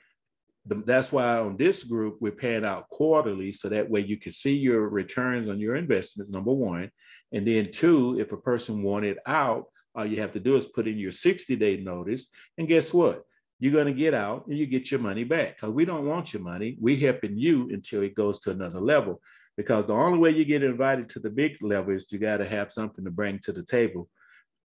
the, 0.65 0.75
that's 0.86 1.11
why 1.11 1.38
on 1.38 1.57
this 1.57 1.84
group 1.84 2.17
we're 2.19 2.32
paying 2.32 2.65
out 2.65 2.89
quarterly 2.89 3.51
so 3.51 3.69
that 3.69 3.89
way 3.89 4.01
you 4.01 4.17
can 4.17 4.32
see 4.32 4.55
your 4.55 4.89
returns 4.89 5.49
on 5.49 5.59
your 5.59 5.75
investments 5.75 6.32
number 6.32 6.51
one 6.51 6.91
and 7.32 7.47
then 7.47 7.71
two 7.71 8.19
if 8.19 8.32
a 8.32 8.38
person 8.38 8.84
wanted 8.84 9.17
out 9.25 9.65
All 9.95 10.05
you 10.05 10.21
have 10.21 10.34
to 10.34 10.39
do 10.39 10.55
is 10.55 10.67
put 10.67 10.88
in 10.88 10.97
your 10.97 11.11
60 11.11 11.55
day 11.55 11.77
notice. 11.77 12.29
And 12.57 12.67
guess 12.67 12.93
what? 12.93 13.23
You're 13.62 13.72
going 13.72 13.86
to 13.86 13.93
get 13.93 14.16
out 14.16 14.47
and 14.47 14.57
you 14.57 14.66
get 14.66 14.89
your 14.89 14.99
money 14.99 15.24
back 15.24 15.55
because 15.55 15.70
we 15.70 15.86
don't 15.86 16.07
want 16.07 16.34
your 16.34 16.41
money. 16.41 16.76
We 16.82 16.97
helping 16.97 17.38
you 17.38 17.70
until 17.70 18.01
it 18.01 18.16
goes 18.16 18.41
to 18.41 18.51
another 18.51 18.82
level. 18.82 19.22
Because 19.55 19.86
the 19.86 19.93
only 19.93 20.18
way 20.18 20.32
you 20.32 20.45
get 20.45 20.64
invited 20.64 21.09
to 21.09 21.20
the 21.20 21.30
big 21.30 21.57
level 21.62 21.93
is 21.93 22.07
you 22.09 22.18
got 22.18 22.38
to 22.38 22.49
have 22.49 22.74
something 22.74 23.05
to 23.05 23.12
bring 23.12 23.38
to 23.43 23.51
the 23.51 23.64
table 23.64 24.09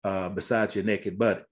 uh, 0.02 0.30
besides 0.30 0.74
your 0.74 0.84
naked 0.84 1.18
butt. 1.18 1.44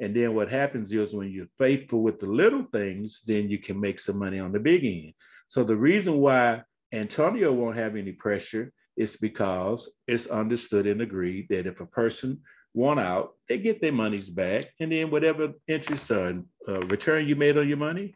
And 0.00 0.14
then 0.16 0.34
what 0.34 0.50
happens 0.50 0.92
is 0.92 1.14
when 1.14 1.30
you're 1.30 1.46
faithful 1.56 2.02
with 2.02 2.18
the 2.18 2.26
little 2.26 2.64
things, 2.72 3.22
then 3.24 3.48
you 3.48 3.58
can 3.58 3.78
make 3.78 4.00
some 4.00 4.18
money 4.18 4.40
on 4.40 4.50
the 4.50 4.58
big 4.58 4.84
end. 4.84 5.12
So 5.46 5.62
the 5.62 5.76
reason 5.76 6.18
why 6.18 6.62
Antonio 6.92 7.52
won't 7.52 7.76
have 7.76 7.94
any 7.94 8.12
pressure 8.12 8.72
is 8.96 9.16
because 9.16 9.88
it's 10.08 10.26
understood 10.26 10.88
and 10.88 11.00
agreed 11.00 11.46
that 11.50 11.68
if 11.68 11.78
a 11.78 11.86
person 11.86 12.40
want 12.84 13.00
out, 13.12 13.26
they 13.48 13.58
get 13.58 13.80
their 13.80 13.98
monies 14.02 14.30
back, 14.42 14.64
and 14.80 14.90
then 14.92 15.10
whatever 15.14 15.44
interest 15.66 16.10
or 16.10 16.26
uh, 16.68 16.80
return 16.94 17.28
you 17.28 17.36
made 17.44 17.56
on 17.60 17.68
your 17.72 17.82
money, 17.88 18.06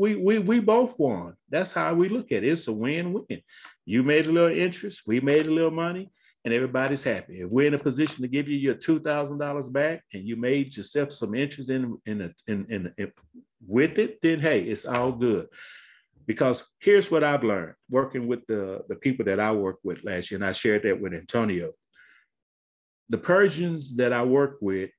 we 0.00 0.10
we 0.26 0.34
we 0.50 0.56
both 0.74 0.92
won. 0.98 1.28
That's 1.54 1.72
how 1.78 1.88
we 2.00 2.06
look 2.16 2.28
at 2.32 2.44
it. 2.44 2.52
It's 2.52 2.68
a 2.68 2.76
win-win. 2.84 3.40
You 3.92 4.00
made 4.12 4.26
a 4.26 4.34
little 4.36 4.56
interest, 4.66 4.96
we 5.10 5.20
made 5.32 5.46
a 5.46 5.54
little 5.58 5.76
money, 5.86 6.04
and 6.44 6.50
everybody's 6.58 7.04
happy. 7.14 7.34
If 7.42 7.48
we're 7.54 7.68
in 7.70 7.80
a 7.80 7.88
position 7.90 8.22
to 8.22 8.34
give 8.36 8.46
you 8.48 8.58
your 8.66 8.78
two 8.86 8.98
thousand 9.08 9.38
dollars 9.44 9.68
back, 9.80 9.98
and 10.12 10.22
you 10.28 10.36
made 10.50 10.76
yourself 10.76 11.08
some 11.12 11.32
interest 11.44 11.70
in 11.70 11.82
in, 12.10 12.16
a, 12.26 12.30
in, 12.50 12.58
in, 12.74 12.80
in 13.00 13.12
with 13.78 13.94
it, 14.04 14.12
then 14.22 14.40
hey, 14.40 14.60
it's 14.72 14.86
all 14.86 15.12
good. 15.28 15.46
Because 16.26 16.58
here's 16.86 17.10
what 17.10 17.24
I've 17.30 17.44
learned 17.52 17.74
working 17.98 18.24
with 18.30 18.42
the, 18.50 18.82
the 18.90 18.96
people 18.96 19.24
that 19.26 19.40
I 19.48 19.50
worked 19.64 19.84
with 19.84 20.04
last 20.04 20.24
year, 20.30 20.38
and 20.38 20.48
I 20.50 20.52
shared 20.52 20.82
that 20.84 21.00
with 21.02 21.12
Antonio. 21.22 21.72
The 23.08 23.18
Persians 23.18 23.96
that 23.96 24.12
I 24.12 24.22
work 24.22 24.58
with, 24.60 24.90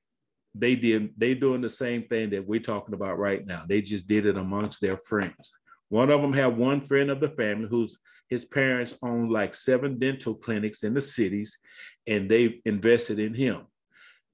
they 0.54 0.74
did 0.74 1.12
they 1.16 1.34
doing 1.34 1.60
the 1.60 1.68
same 1.68 2.04
thing 2.04 2.30
that 2.30 2.46
we're 2.46 2.60
talking 2.60 2.94
about 2.94 3.18
right 3.18 3.44
now. 3.46 3.64
They 3.68 3.82
just 3.82 4.08
did 4.08 4.26
it 4.26 4.36
amongst 4.36 4.80
their 4.80 4.96
friends. 4.96 5.52
One 5.88 6.10
of 6.10 6.22
them 6.22 6.32
had 6.32 6.56
one 6.56 6.80
friend 6.80 7.10
of 7.10 7.20
the 7.20 7.28
family 7.30 7.68
whose 7.68 7.98
his 8.28 8.44
parents 8.44 8.94
own 9.02 9.28
like 9.28 9.54
seven 9.54 9.98
dental 9.98 10.34
clinics 10.34 10.82
in 10.82 10.94
the 10.94 11.00
cities, 11.00 11.58
and 12.06 12.28
they 12.28 12.60
invested 12.64 13.18
in 13.18 13.34
him. 13.34 13.62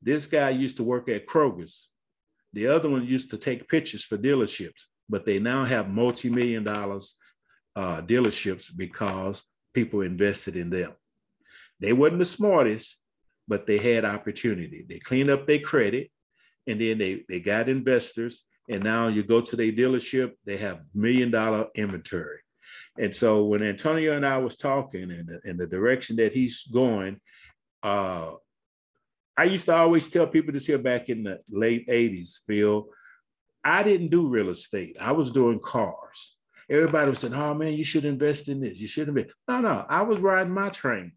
This 0.01 0.27
guy 0.27 0.51
used 0.51 0.79
to 0.79 0.85
work 0.85 1.09
at 1.09 1.27
Kroger's. 1.27 1.89
The 2.55 2.68
other 2.68 2.89
one 2.89 3.07
used 3.07 3.31
to 3.31 3.39
take 3.39 3.68
pictures 3.68 4.05
for 4.05 4.16
dealerships 4.16 4.85
but 5.12 5.27
they 5.27 5.39
now 5.39 5.66
have 5.66 5.91
multi-million 5.91 6.64
dollars 6.64 7.16
uh, 7.77 8.01
dealerships 8.01 8.70
because 8.75 9.43
people 9.75 10.01
invested 10.01 10.57
in 10.57 10.70
them. 10.70 10.93
They 11.81 11.93
wasn't 11.93 12.20
the 12.20 12.25
smartest, 12.25 13.01
but 13.49 13.66
they 13.66 13.78
had 13.78 14.05
opportunity. 14.05 14.84
They 14.88 14.99
cleaned 14.99 15.30
up 15.30 15.47
their 15.47 15.61
credit, 15.61 16.11
and 16.66 16.80
then 16.80 16.99
they 16.99 17.24
they 17.28 17.40
got 17.40 17.68
investors. 17.68 18.45
And 18.68 18.84
now 18.84 19.09
you 19.09 19.24
go 19.24 19.40
to 19.40 19.57
their 19.57 19.72
dealership, 19.72 20.32
they 20.45 20.57
have 20.57 20.80
million 20.95 21.30
dollar 21.30 21.66
inventory. 21.74 22.38
And 22.99 23.14
so 23.14 23.45
when 23.45 23.62
Antonio 23.62 24.16
and 24.16 24.26
I 24.26 24.38
was 24.38 24.57
talking 24.57 25.11
in 25.11 25.26
the, 25.26 25.40
in 25.49 25.57
the 25.57 25.66
direction 25.66 26.16
that 26.16 26.32
he's 26.32 26.64
going, 26.66 27.20
uh, 27.82 28.32
I 29.36 29.45
used 29.45 29.64
to 29.66 29.74
always 29.74 30.11
tell 30.11 30.26
people 30.26 30.53
this 30.53 30.66
here 30.66 30.78
back 30.78 31.09
in 31.09 31.22
the 31.22 31.40
late 31.51 31.88
80s, 31.88 32.38
Phil, 32.47 32.86
I 33.64 33.82
didn't 33.82 34.09
do 34.09 34.28
real 34.28 34.51
estate. 34.51 34.97
I 35.01 35.12
was 35.12 35.30
doing 35.30 35.59
cars. 35.59 36.36
Everybody 36.68 37.11
was 37.11 37.20
saying, 37.20 37.34
oh 37.34 37.55
man, 37.55 37.72
you 37.72 37.84
should 37.84 38.05
invest 38.05 38.49
in 38.49 38.61
this. 38.61 38.76
You 38.76 38.88
should 38.88 39.09
invest. 39.09 39.30
No, 39.49 39.61
no, 39.61 39.84
I 39.88 40.03
was 40.03 40.20
riding 40.20 40.53
my 40.53 40.68
train. 40.68 41.12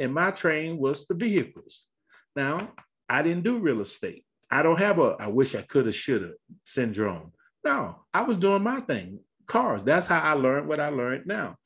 And 0.00 0.14
my 0.14 0.30
train 0.30 0.78
was 0.78 1.06
the 1.06 1.14
vehicles. 1.14 1.86
Now, 2.34 2.72
I 3.08 3.22
didn't 3.22 3.44
do 3.44 3.58
real 3.58 3.82
estate. 3.82 4.24
I 4.50 4.62
don't 4.62 4.78
have 4.78 4.98
a 4.98 5.16
I 5.20 5.28
wish 5.28 5.54
I 5.54 5.62
could 5.62 5.86
have, 5.86 5.94
should 5.94 6.22
have 6.22 6.32
syndrome. 6.64 7.32
No, 7.62 8.04
I 8.12 8.22
was 8.22 8.38
doing 8.38 8.62
my 8.62 8.80
thing, 8.80 9.20
cars. 9.46 9.82
That's 9.84 10.06
how 10.06 10.18
I 10.18 10.32
learned 10.32 10.66
what 10.66 10.80
I 10.80 10.88
learned 10.88 11.26
now. 11.26 11.56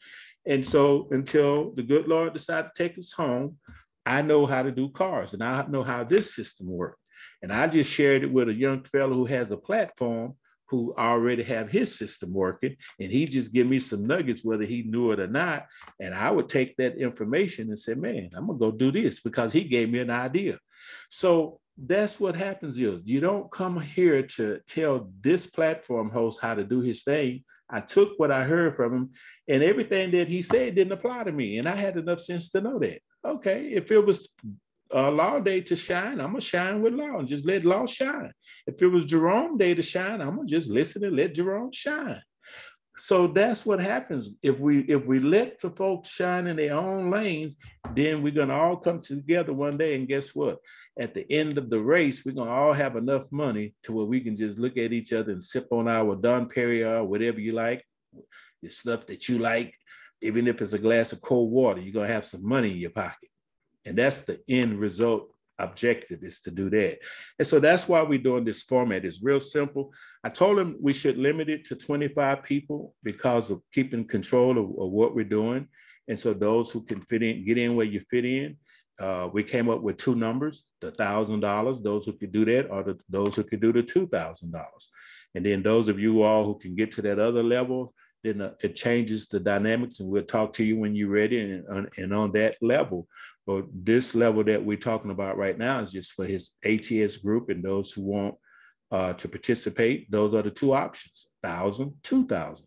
And 0.47 0.67
so 0.67 1.09
until 1.13 1.73
the 1.73 1.83
good 1.83 2.09
Lord 2.09 2.33
decided 2.33 2.71
to 2.75 2.83
take 2.83 2.99
us 2.99 3.13
home, 3.13 3.57
I 4.05 4.21
know 4.21 4.45
how 4.45 4.63
to 4.63 4.71
do 4.71 4.91
cars 4.91 5.33
and 5.33 5.43
I 5.43 5.65
know 5.67 5.83
how 5.83 6.05
this 6.05 6.35
system 6.35 6.67
works. 6.69 7.01
And 7.41 7.53
I 7.53 7.67
just 7.69 7.91
shared 7.91 8.25
it 8.25 8.33
with 8.33 8.49
a 8.49 8.55
young 8.55 8.83
fellow 8.85 9.15
who 9.15 9.27
has 9.27 9.51
a 9.51 9.57
platform 9.57 10.35
who 10.69 10.95
already 10.97 11.43
have 11.43 11.71
his 11.71 11.97
system 11.97 12.33
working. 12.33 12.77
And 13.01 13.11
he 13.11 13.27
just 13.27 13.53
give 13.53 13.67
me 13.67 13.79
some 13.79 14.07
nuggets, 14.07 14.45
whether 14.45 14.65
he 14.65 14.83
knew 14.83 15.13
it 15.13 15.21
or 15.21 15.27
not. 15.27 15.67
And 16.01 16.15
I 16.15 16.31
would 16.31 16.49
take 16.49 16.77
that 16.77 16.97
information 16.97 17.69
and 17.69 17.79
say, 17.79 17.95
man, 17.95 18.31
I'm 18.35 18.47
gonna 18.47 18.59
go 18.59 18.71
do 18.71 18.91
this 18.91 19.21
because 19.21 19.53
he 19.53 19.65
gave 19.65 19.91
me 19.91 20.01
an 20.01 20.11
idea. 20.11 20.59
So 21.11 21.61
that's 21.77 22.21
what 22.21 22.37
happens 22.37 22.79
is 22.79 23.01
you 23.05 23.21
don't 23.21 23.51
come 23.51 23.81
here 23.81 24.23
to 24.23 24.61
tell 24.69 25.11
this 25.21 25.47
platform 25.47 26.11
host 26.11 26.41
how 26.41 26.55
to 26.55 26.65
do 26.65 26.81
his 26.81 27.03
thing. 27.03 27.45
I 27.69 27.81
took 27.81 28.19
what 28.19 28.31
I 28.31 28.45
heard 28.45 28.77
from 28.77 28.95
him 28.95 29.11
and 29.49 29.63
everything 29.63 30.11
that 30.13 30.29
he 30.29 30.43
said 30.43 30.75
didn't 30.75 30.93
apply 30.93 31.25
to 31.25 31.33
me. 31.33 31.59
And 31.59 31.69
I 31.69 31.75
had 31.75 31.97
enough 31.97 32.21
sense 32.21 32.51
to 32.51 32.61
know 32.61 32.79
that. 32.79 33.01
Okay, 33.25 33.69
if 33.69 33.91
it 33.91 34.01
was 34.01 34.29
uh, 34.93 35.11
Law 35.11 35.41
Day 35.41 35.61
to 35.63 35.77
shine, 35.77 36.21
I'm 36.21 36.33
gonna 36.33 36.41
shine 36.41 36.83
with 36.83 36.95
Law 36.95 37.19
and 37.19 37.29
just 37.29 37.47
let 37.47 37.65
Law 37.65 37.87
shine. 37.87 38.33
If 38.67 38.81
it 38.81 38.89
was 38.89 39.05
Jerome 39.05 39.57
Day 39.57 39.75
to 39.75 39.83
shine, 39.83 40.21
I'm 40.21 40.37
gonna 40.37 40.49
just 40.49 40.71
listen 40.71 41.05
and 41.05 41.17
let 41.17 41.35
Jerome 41.35 41.73
shine. 41.73 42.23
So 42.97 43.27
that's 43.27 43.67
what 43.67 43.81
happens 43.81 44.31
if 44.43 44.59
we 44.59 44.81
if 44.83 45.05
we 45.05 45.19
let 45.19 45.61
the 45.61 45.71
folks 45.71 46.09
shine 46.11 46.47
in 46.47 46.57
their 46.57 46.75
own 46.75 47.11
lanes, 47.11 47.57
then 47.95 48.23
we're 48.23 48.33
gonna 48.33 48.55
all 48.55 48.77
come 48.77 49.01
together 49.01 49.53
one 49.53 49.77
day. 49.77 49.97
And 49.97 50.07
guess 50.07 50.35
what? 50.35 50.59
At 50.99 51.13
the 51.13 51.31
end 51.31 51.59
of 51.59 51.71
the 51.71 51.81
race, 51.81 52.25
we're 52.25 52.37
gonna 52.37 52.53
all 52.53 52.73
have 52.73 52.95
enough 52.95 53.31
money 53.33 53.75
to 53.83 53.93
where 53.93 54.07
we 54.07 54.21
can 54.21 54.37
just 54.37 54.59
look 54.59 54.77
at 54.77 54.93
each 54.93 55.13
other 55.13 55.33
and 55.33 55.43
sip 55.43 55.67
on 55.73 55.89
our 55.89 56.15
Dom 56.15 56.49
Perignon, 56.49 57.07
whatever 57.09 57.41
you 57.41 57.53
like, 57.53 57.85
the 58.63 58.71
stuff 58.71 59.07
that 59.07 59.29
you 59.29 59.39
like. 59.39 59.75
Even 60.23 60.47
if 60.47 60.63
it's 60.63 60.73
a 60.73 60.79
glass 60.79 61.13
of 61.13 61.21
cold 61.21 61.51
water, 61.51 61.81
you're 61.81 61.93
gonna 61.93 62.07
have 62.07 62.27
some 62.27 62.47
money 62.47 62.71
in 62.71 62.77
your 62.79 62.91
pocket. 62.91 63.29
And 63.85 63.97
that's 63.97 64.23
the 64.23 64.41
end 64.49 64.79
result 64.79 65.31
objective 65.59 66.25
is 66.25 66.41
to 66.41 66.51
do 66.51 66.69
that. 66.71 66.99
And 67.39 67.47
so 67.47 67.61
that's 67.61 67.89
why 67.89 68.03
we're 68.03 68.19
doing 68.19 68.45
this 68.45 68.63
format. 68.63 69.05
It's 69.05 69.23
real 69.23 69.41
simple. 69.41 69.93
I 70.25 70.29
told 70.29 70.59
him 70.59 70.77
we 70.81 70.93
should 70.93 71.19
limit 71.19 71.49
it 71.49 71.65
to 71.67 71.77
25 71.77 72.43
people 72.43 72.95
because 73.03 73.51
of 73.51 73.63
keeping 73.73 74.07
control 74.07 74.53
of, 74.53 74.65
of 74.65 74.91
what 74.91 75.15
we're 75.15 75.25
doing. 75.25 75.69
And 76.09 76.19
so 76.19 76.35
those 76.35 76.71
who 76.71 76.83
can 76.83 77.01
fit 77.03 77.23
in, 77.23 77.45
get 77.47 77.59
in 77.59 77.77
where 77.77 77.87
you 77.87 78.01
fit 78.11 78.25
in. 78.25 78.57
Uh, 79.01 79.29
we 79.33 79.43
came 79.43 79.69
up 79.69 79.81
with 79.81 79.97
two 79.97 80.15
numbers, 80.15 80.65
the 80.81 80.93
thousand 80.93 81.41
dollars, 81.41 81.79
those 81.83 82.07
who 82.07 82.13
could 82.13 82.31
do 82.31 82.45
that, 82.45 82.71
or 82.71 82.85
the, 82.85 82.99
those 83.09 83.35
who 83.35 83.43
could 83.43 83.61
do 83.61 83.73
the 83.73 83.83
two 83.83 84.07
thousand 84.07 84.53
dollars. 84.53 84.89
And 85.35 85.45
then 85.45 85.63
those 85.65 85.89
of 85.89 85.99
you 85.99 86.23
all 86.23 86.45
who 86.45 86.59
can 86.59 86.77
get 86.77 86.93
to 86.93 87.03
that 87.03 87.19
other 87.19 87.43
level, 87.43 87.93
then 88.25 88.41
uh, 88.41 88.51
it 88.63 88.75
changes 88.75 89.29
the 89.29 89.39
dynamics 89.39 90.01
and 90.01 90.09
we'll 90.09 90.25
talk 90.25 90.53
to 90.53 90.65
you 90.65 90.77
when 90.79 90.97
you're 90.97 91.09
ready 91.09 91.41
and, 91.41 91.89
and 91.97 92.13
on 92.13 92.33
that 92.33 92.57
level 92.61 93.07
but 93.47 93.67
this 93.73 94.15
level 94.15 94.43
that 94.45 94.65
we're 94.65 94.77
talking 94.77 95.11
about 95.11 95.37
right 95.37 95.59
now 95.59 95.81
is 95.81 95.93
just 95.93 96.13
for 96.13 96.25
his 96.25 96.53
ATS 96.65 97.19
group 97.19 97.51
and 97.51 97.63
those 97.63 97.93
who 97.93 98.03
want 98.03 98.35
uh, 98.91 99.13
to 99.15 99.29
participate. 99.29 100.11
Those 100.11 100.35
are 100.35 100.43
the 100.43 100.51
two 100.51 100.73
options: 100.73 101.27
thousand, 101.43 101.95
two 102.03 102.27
thousand. 102.27 102.67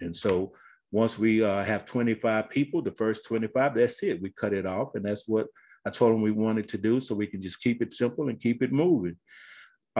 And 0.00 0.14
so 0.14 0.52
once 0.92 1.18
we 1.18 1.42
uh, 1.42 1.62
have 1.64 1.86
25 1.86 2.50
people, 2.50 2.82
the 2.82 2.92
first 2.92 3.24
25, 3.24 3.74
that's 3.74 4.02
it. 4.02 4.20
We 4.20 4.30
cut 4.30 4.52
it 4.52 4.66
off, 4.66 4.94
and 4.94 5.04
that's 5.04 5.28
what 5.28 5.46
I 5.86 5.90
told 5.90 6.14
him 6.14 6.22
we 6.22 6.30
wanted 6.32 6.68
to 6.68 6.78
do, 6.78 7.00
so 7.00 7.14
we 7.14 7.26
can 7.26 7.40
just 7.40 7.62
keep 7.62 7.80
it 7.80 7.94
simple 7.94 8.28
and 8.28 8.40
keep 8.40 8.62
it 8.62 8.72
moving. 8.72 9.16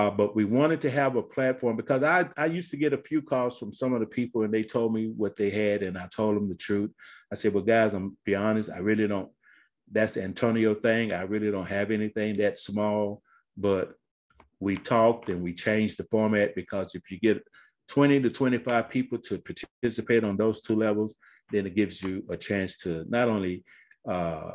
Uh, 0.01 0.11
but 0.11 0.35
we 0.35 0.47
wanted 0.47 0.81
to 0.81 0.91
have 0.91 1.17
a 1.17 1.23
platform 1.23 1.77
because 1.77 2.03
I, 2.03 2.27
I 2.39 2.47
used 2.47 2.71
to 2.71 2.79
get 2.79 2.95
a 2.95 3.03
few 3.09 3.21
calls 3.21 3.59
from 3.59 3.75
some 3.75 3.93
of 3.93 4.01
the 4.01 4.07
people 4.07 4.45
and 4.45 4.55
they 4.55 4.63
told 4.63 4.95
me 4.95 5.13
what 5.15 5.37
they 5.37 5.51
had 5.51 5.83
and 5.83 5.99
I 5.99 6.09
told 6.15 6.37
them 6.37 6.49
the 6.49 6.55
truth. 6.55 6.91
I 7.31 7.35
said, 7.35 7.53
well, 7.53 7.63
guys, 7.63 7.93
I'm 7.93 8.17
be 8.25 8.35
honest, 8.35 8.71
I 8.71 8.79
really 8.79 9.07
don't 9.07 9.29
that's 9.93 10.15
the 10.15 10.23
Antonio 10.23 10.75
thing. 10.75 11.13
I 11.13 11.23
really 11.23 11.51
don't 11.51 11.69
have 11.69 11.91
anything 11.91 12.39
that 12.39 12.59
small, 12.59 13.21
but 13.59 13.93
we 14.59 14.77
talked 14.77 15.29
and 15.29 15.43
we 15.43 15.53
changed 15.53 15.99
the 15.99 16.05
format 16.05 16.55
because 16.55 16.95
if 16.95 17.11
you 17.11 17.19
get 17.21 17.43
20 17.89 18.23
to 18.23 18.31
25 18.31 18.89
people 18.89 19.19
to 19.19 19.39
participate 19.39 20.25
on 20.25 20.39
those 20.39 20.63
two 20.63 20.77
levels, 20.77 21.15
then 21.51 21.67
it 21.67 21.77
gives 21.77 22.03
you 22.03 22.25
a 22.31 22.39
chance 22.39 22.79
to 22.79 23.05
not 23.09 23.29
only 23.29 23.65
uh, 24.09 24.53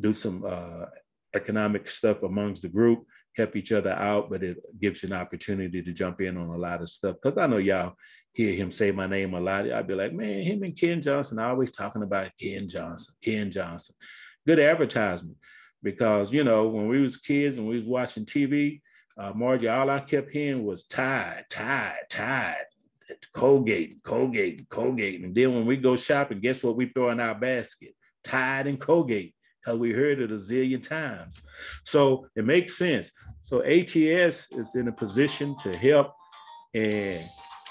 do 0.00 0.14
some 0.14 0.44
uh, 0.46 0.86
economic 1.34 1.90
stuff 1.90 2.22
amongst 2.22 2.62
the 2.62 2.68
group, 2.68 3.04
help 3.38 3.56
each 3.56 3.72
other 3.72 3.92
out, 3.92 4.28
but 4.28 4.42
it 4.42 4.58
gives 4.78 5.02
you 5.02 5.08
an 5.08 5.14
opportunity 5.14 5.82
to 5.82 5.92
jump 5.92 6.20
in 6.20 6.36
on 6.36 6.48
a 6.48 6.58
lot 6.58 6.82
of 6.82 6.88
stuff. 6.88 7.16
Because 7.22 7.38
I 7.38 7.46
know 7.46 7.56
y'all 7.56 7.94
hear 8.32 8.54
him 8.54 8.70
say 8.70 8.90
my 8.90 9.06
name 9.06 9.34
a 9.34 9.40
lot. 9.40 9.70
I'd 9.70 9.86
be 9.86 9.94
like, 9.94 10.12
man, 10.12 10.42
him 10.42 10.62
and 10.62 10.76
Ken 10.76 11.00
Johnson 11.00 11.38
always 11.38 11.70
talking 11.70 12.02
about 12.02 12.30
Ken 12.40 12.68
Johnson, 12.68 13.14
Ken 13.24 13.50
Johnson 13.50 13.94
good 14.48 14.58
advertisement 14.58 15.36
because 15.82 16.32
you 16.32 16.42
know 16.42 16.68
when 16.68 16.88
we 16.88 17.02
was 17.02 17.18
kids 17.18 17.58
and 17.58 17.68
we 17.68 17.76
was 17.76 17.86
watching 17.86 18.24
TV, 18.24 18.80
uh, 19.18 19.30
Margie, 19.34 19.68
all 19.68 19.90
I 19.90 20.00
kept 20.00 20.30
hearing 20.30 20.64
was 20.64 20.86
Tide, 20.86 21.44
Tide, 21.50 22.06
Tide, 22.08 22.64
Colgate, 23.34 24.02
Colgate, 24.02 24.66
Colgate, 24.70 25.22
and 25.22 25.34
then 25.34 25.54
when 25.54 25.66
we 25.66 25.76
go 25.76 25.96
shopping, 25.96 26.40
guess 26.40 26.62
what 26.62 26.76
we 26.76 26.86
throw 26.86 27.10
in 27.10 27.20
our 27.20 27.34
basket? 27.34 27.94
Tide 28.24 28.68
and 28.68 28.80
Colgate. 28.80 29.34
Because 29.60 29.78
we 29.78 29.92
heard 29.92 30.20
it 30.20 30.32
a 30.32 30.36
zillion 30.36 30.86
times. 30.86 31.34
So 31.84 32.26
it 32.36 32.44
makes 32.44 32.76
sense. 32.76 33.10
So 33.44 33.62
ATS 33.62 34.48
is 34.52 34.74
in 34.74 34.88
a 34.88 34.92
position 34.92 35.56
to 35.58 35.76
help. 35.76 36.12
And 36.74 37.24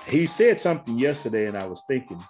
he 0.08 0.26
said 0.26 0.60
something 0.60 0.98
yesterday, 0.98 1.48
and 1.48 1.58
I 1.58 1.66
was 1.66 1.82
thinking, 1.88 2.24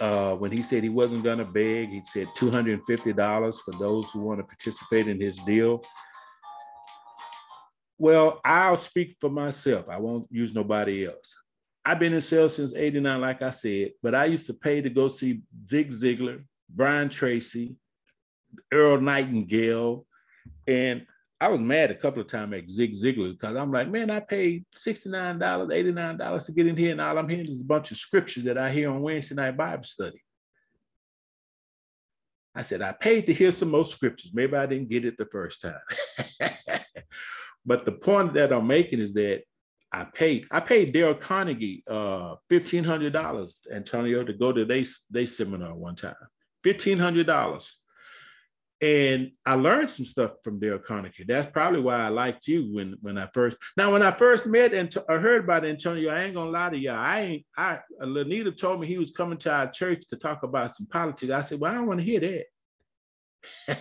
uh, 0.00 0.34
when 0.34 0.50
he 0.50 0.62
said 0.62 0.82
he 0.82 0.88
wasn't 0.88 1.22
going 1.22 1.38
to 1.38 1.44
beg, 1.44 1.90
he 1.90 2.02
said 2.04 2.26
$250 2.36 3.54
for 3.64 3.72
those 3.78 4.10
who 4.10 4.20
want 4.20 4.40
to 4.40 4.44
participate 4.44 5.06
in 5.06 5.20
his 5.20 5.36
deal. 5.38 5.82
Well, 7.98 8.40
I'll 8.44 8.76
speak 8.76 9.16
for 9.20 9.30
myself. 9.30 9.88
I 9.88 9.98
won't 9.98 10.26
use 10.30 10.52
nobody 10.52 11.06
else. 11.06 11.34
I've 11.84 11.98
been 11.98 12.14
in 12.14 12.20
sales 12.20 12.56
since 12.56 12.74
89, 12.74 13.20
like 13.20 13.42
I 13.42 13.50
said, 13.50 13.92
but 14.02 14.14
I 14.14 14.24
used 14.24 14.46
to 14.46 14.54
pay 14.54 14.80
to 14.80 14.90
go 14.90 15.08
see 15.08 15.42
Zig 15.68 15.90
Ziglar, 15.90 16.42
Brian 16.68 17.08
Tracy, 17.08 17.76
Earl 18.72 19.00
Nightingale. 19.00 20.06
And 20.66 21.06
I 21.40 21.48
was 21.48 21.60
mad 21.60 21.90
a 21.90 21.94
couple 21.94 22.22
of 22.22 22.28
times 22.28 22.54
at 22.54 22.70
Zig 22.70 22.94
Ziglar 22.94 23.32
because 23.32 23.56
I'm 23.56 23.72
like, 23.72 23.90
man, 23.90 24.10
I 24.10 24.20
paid 24.20 24.64
$69, 24.76 25.38
$89 25.38 26.46
to 26.46 26.52
get 26.52 26.66
in 26.66 26.76
here, 26.76 26.92
and 26.92 27.00
all 27.00 27.18
I'm 27.18 27.28
hearing 27.28 27.48
is 27.48 27.60
a 27.60 27.64
bunch 27.64 27.90
of 27.90 27.98
scriptures 27.98 28.44
that 28.44 28.56
I 28.56 28.70
hear 28.70 28.90
on 28.90 29.02
Wednesday 29.02 29.34
night 29.34 29.56
Bible 29.56 29.84
study. 29.84 30.22
I 32.54 32.62
said, 32.62 32.82
I 32.82 32.92
paid 32.92 33.26
to 33.26 33.34
hear 33.34 33.50
some 33.50 33.70
more 33.70 33.84
scriptures. 33.84 34.30
Maybe 34.32 34.56
I 34.56 34.66
didn't 34.66 34.88
get 34.88 35.04
it 35.04 35.18
the 35.18 35.26
first 35.26 35.60
time. 35.60 36.38
but 37.66 37.84
the 37.84 37.92
point 37.92 38.34
that 38.34 38.52
I'm 38.52 38.66
making 38.66 39.00
is 39.00 39.12
that 39.14 39.42
I 39.92 40.04
paid, 40.04 40.46
I 40.50 40.60
paid 40.60 40.92
Dale 40.92 41.14
Carnegie 41.14 41.82
uh, 41.88 42.36
$1,500, 42.50 43.52
Antonio, 43.72 44.24
to 44.24 44.32
go 44.32 44.52
to 44.52 44.64
their 44.64 44.84
they 45.10 45.26
seminar 45.26 45.74
one 45.74 45.96
time. 45.96 46.14
$1,500 46.64 47.74
and 48.84 49.30
I 49.46 49.54
learned 49.54 49.88
some 49.88 50.04
stuff 50.04 50.32
from 50.44 50.60
Dale 50.60 50.78
Carnegie. 50.78 51.24
That's 51.26 51.50
probably 51.50 51.80
why 51.80 52.04
I 52.04 52.08
liked 52.08 52.46
you 52.46 52.68
when 52.70 52.96
when 53.00 53.16
I 53.16 53.28
first. 53.32 53.56
Now, 53.78 53.90
when 53.90 54.02
I 54.02 54.10
first 54.10 54.46
met 54.46 54.74
and 54.74 54.94
I 55.08 55.16
heard 55.16 55.44
about 55.44 55.64
Antonio, 55.64 56.12
I 56.12 56.24
ain't 56.24 56.34
gonna 56.34 56.50
lie 56.50 56.68
to 56.68 56.76
y'all. 56.76 56.98
I 56.98 57.20
ain't. 57.20 57.46
I 57.56 57.78
Lanita 58.02 58.52
told 58.52 58.80
me 58.80 58.86
he 58.86 58.98
was 58.98 59.10
coming 59.10 59.38
to 59.38 59.50
our 59.50 59.70
church 59.70 60.06
to 60.08 60.16
talk 60.16 60.42
about 60.42 60.74
some 60.74 60.86
politics. 60.86 61.32
I 61.32 61.40
said, 61.40 61.60
well, 61.60 61.72
I 61.72 61.76
don't 61.76 61.86
want 61.86 62.00
to 62.00 62.04
hear 62.04 62.44
that. 63.66 63.78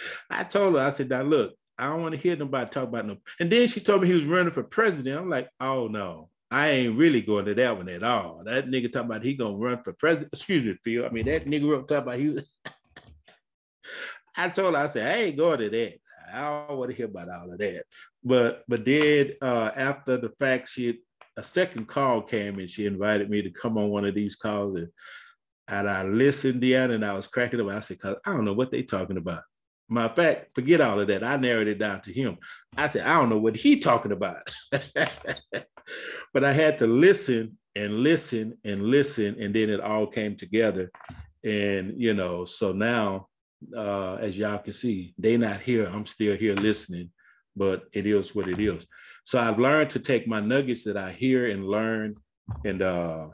I 0.30 0.44
told 0.44 0.74
her, 0.74 0.80
I 0.80 0.90
said, 0.90 1.08
now 1.08 1.22
look, 1.22 1.54
I 1.76 1.86
don't 1.86 2.02
want 2.02 2.14
to 2.14 2.20
hear 2.20 2.36
nobody 2.36 2.70
talk 2.70 2.84
about 2.84 3.06
no. 3.06 3.16
And 3.40 3.50
then 3.50 3.66
she 3.66 3.80
told 3.80 4.02
me 4.02 4.08
he 4.08 4.14
was 4.14 4.24
running 4.24 4.52
for 4.52 4.62
president. 4.62 5.18
I'm 5.18 5.30
like, 5.30 5.48
oh 5.58 5.88
no, 5.88 6.30
I 6.48 6.68
ain't 6.68 6.96
really 6.96 7.22
going 7.22 7.46
to 7.46 7.54
that 7.54 7.76
one 7.76 7.88
at 7.88 8.04
all. 8.04 8.42
That 8.44 8.68
nigga 8.68 8.92
talking 8.92 9.10
about 9.10 9.24
he 9.24 9.34
gonna 9.34 9.56
run 9.56 9.82
for 9.82 9.94
president. 9.94 10.28
Excuse 10.32 10.62
me, 10.62 10.76
Phil. 10.84 11.06
I 11.06 11.08
mean, 11.08 11.26
that 11.26 11.46
nigga 11.46 11.68
talking 11.88 11.96
about 11.96 12.18
he 12.18 12.28
was. 12.28 12.48
I 14.38 14.48
told 14.48 14.74
her, 14.74 14.80
I 14.80 14.86
said, 14.86 15.06
I 15.06 15.22
ain't 15.22 15.36
going 15.36 15.58
to 15.58 15.68
that. 15.68 16.00
I 16.32 16.66
don't 16.68 16.78
want 16.78 16.90
to 16.90 16.96
hear 16.96 17.06
about 17.06 17.28
all 17.28 17.52
of 17.52 17.58
that. 17.58 17.84
But 18.22 18.62
but 18.68 18.84
then 18.84 19.32
uh, 19.42 19.70
after 19.76 20.16
the 20.16 20.30
fact, 20.38 20.68
she 20.68 21.00
a 21.36 21.42
second 21.42 21.88
call 21.88 22.22
came 22.22 22.58
and 22.58 22.70
she 22.70 22.86
invited 22.86 23.30
me 23.30 23.42
to 23.42 23.50
come 23.50 23.78
on 23.78 23.90
one 23.90 24.04
of 24.04 24.14
these 24.14 24.36
calls 24.36 24.76
and, 24.76 24.88
and 25.68 25.88
I 25.88 26.02
listened 26.02 26.64
in 26.64 26.90
and 26.90 27.04
I 27.04 27.12
was 27.12 27.26
cracking 27.26 27.60
up. 27.60 27.68
I 27.68 27.80
said, 27.80 28.00
cause 28.00 28.16
I 28.24 28.32
don't 28.32 28.44
know 28.44 28.54
what 28.54 28.70
they 28.70 28.82
talking 28.82 29.18
about. 29.18 29.42
My 29.88 30.08
fact, 30.08 30.52
forget 30.54 30.80
all 30.80 31.00
of 31.00 31.08
that. 31.08 31.22
I 31.22 31.36
narrowed 31.36 31.68
it 31.68 31.78
down 31.78 32.00
to 32.02 32.12
him. 32.12 32.38
I 32.76 32.88
said, 32.88 33.06
I 33.06 33.18
don't 33.18 33.30
know 33.30 33.38
what 33.38 33.56
he 33.56 33.78
talking 33.78 34.12
about. 34.12 34.50
but 36.32 36.44
I 36.44 36.52
had 36.52 36.78
to 36.80 36.86
listen 36.86 37.56
and 37.74 38.00
listen 38.00 38.58
and 38.64 38.82
listen, 38.82 39.36
and 39.40 39.54
then 39.54 39.70
it 39.70 39.80
all 39.80 40.06
came 40.06 40.36
together. 40.36 40.90
And 41.44 41.94
you 41.96 42.14
know, 42.14 42.44
so 42.44 42.72
now 42.72 43.28
uh, 43.76 44.14
as 44.14 44.36
y'all 44.36 44.58
can 44.58 44.72
see, 44.72 45.14
they 45.18 45.36
not 45.36 45.60
here. 45.60 45.86
I'm 45.86 46.06
still 46.06 46.36
here 46.36 46.54
listening, 46.54 47.10
but 47.56 47.84
it 47.92 48.06
is 48.06 48.34
what 48.34 48.48
it 48.48 48.60
is. 48.60 48.86
So 49.24 49.40
I've 49.40 49.58
learned 49.58 49.90
to 49.90 49.98
take 49.98 50.26
my 50.26 50.40
nuggets 50.40 50.84
that 50.84 50.96
I 50.96 51.12
hear 51.12 51.50
and 51.50 51.66
learn, 51.66 52.16
and 52.64 52.80
uh, 52.82 53.28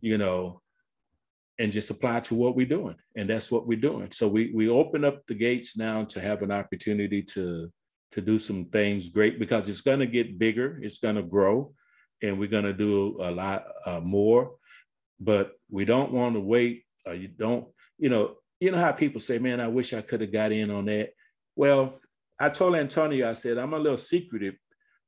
you 0.00 0.18
know, 0.18 0.62
and 1.58 1.72
just 1.72 1.90
apply 1.90 2.20
to 2.20 2.34
what 2.34 2.56
we're 2.56 2.66
doing, 2.66 2.96
and 3.16 3.28
that's 3.28 3.50
what 3.50 3.66
we're 3.66 3.78
doing. 3.80 4.10
So 4.10 4.28
we 4.28 4.52
we 4.54 4.68
open 4.68 5.04
up 5.04 5.26
the 5.26 5.34
gates 5.34 5.76
now 5.76 6.04
to 6.06 6.20
have 6.20 6.42
an 6.42 6.50
opportunity 6.50 7.22
to 7.34 7.70
to 8.12 8.20
do 8.20 8.38
some 8.38 8.66
things 8.66 9.08
great 9.08 9.38
because 9.38 9.68
it's 9.68 9.80
going 9.80 9.98
to 10.00 10.06
get 10.06 10.38
bigger, 10.38 10.78
it's 10.82 10.98
going 10.98 11.16
to 11.16 11.22
grow, 11.22 11.72
and 12.22 12.38
we're 12.38 12.48
going 12.48 12.64
to 12.64 12.72
do 12.72 13.18
a 13.20 13.30
lot 13.30 13.64
uh, 13.84 14.00
more. 14.00 14.56
But 15.20 15.52
we 15.70 15.84
don't 15.84 16.12
want 16.12 16.34
to 16.34 16.40
wait. 16.40 16.84
Uh, 17.06 17.12
you 17.12 17.28
don't, 17.28 17.66
you 17.98 18.08
know, 18.08 18.36
you 18.60 18.70
know 18.70 18.78
how 18.78 18.92
people 18.92 19.20
say, 19.20 19.38
man, 19.38 19.60
I 19.60 19.68
wish 19.68 19.92
I 19.92 20.02
could 20.02 20.20
have 20.20 20.32
got 20.32 20.52
in 20.52 20.70
on 20.70 20.86
that. 20.86 21.10
Well, 21.54 22.00
I 22.38 22.48
told 22.48 22.76
Antonio, 22.76 23.28
I 23.28 23.34
said, 23.34 23.58
I'm 23.58 23.74
a 23.74 23.78
little 23.78 23.98
secretive, 23.98 24.54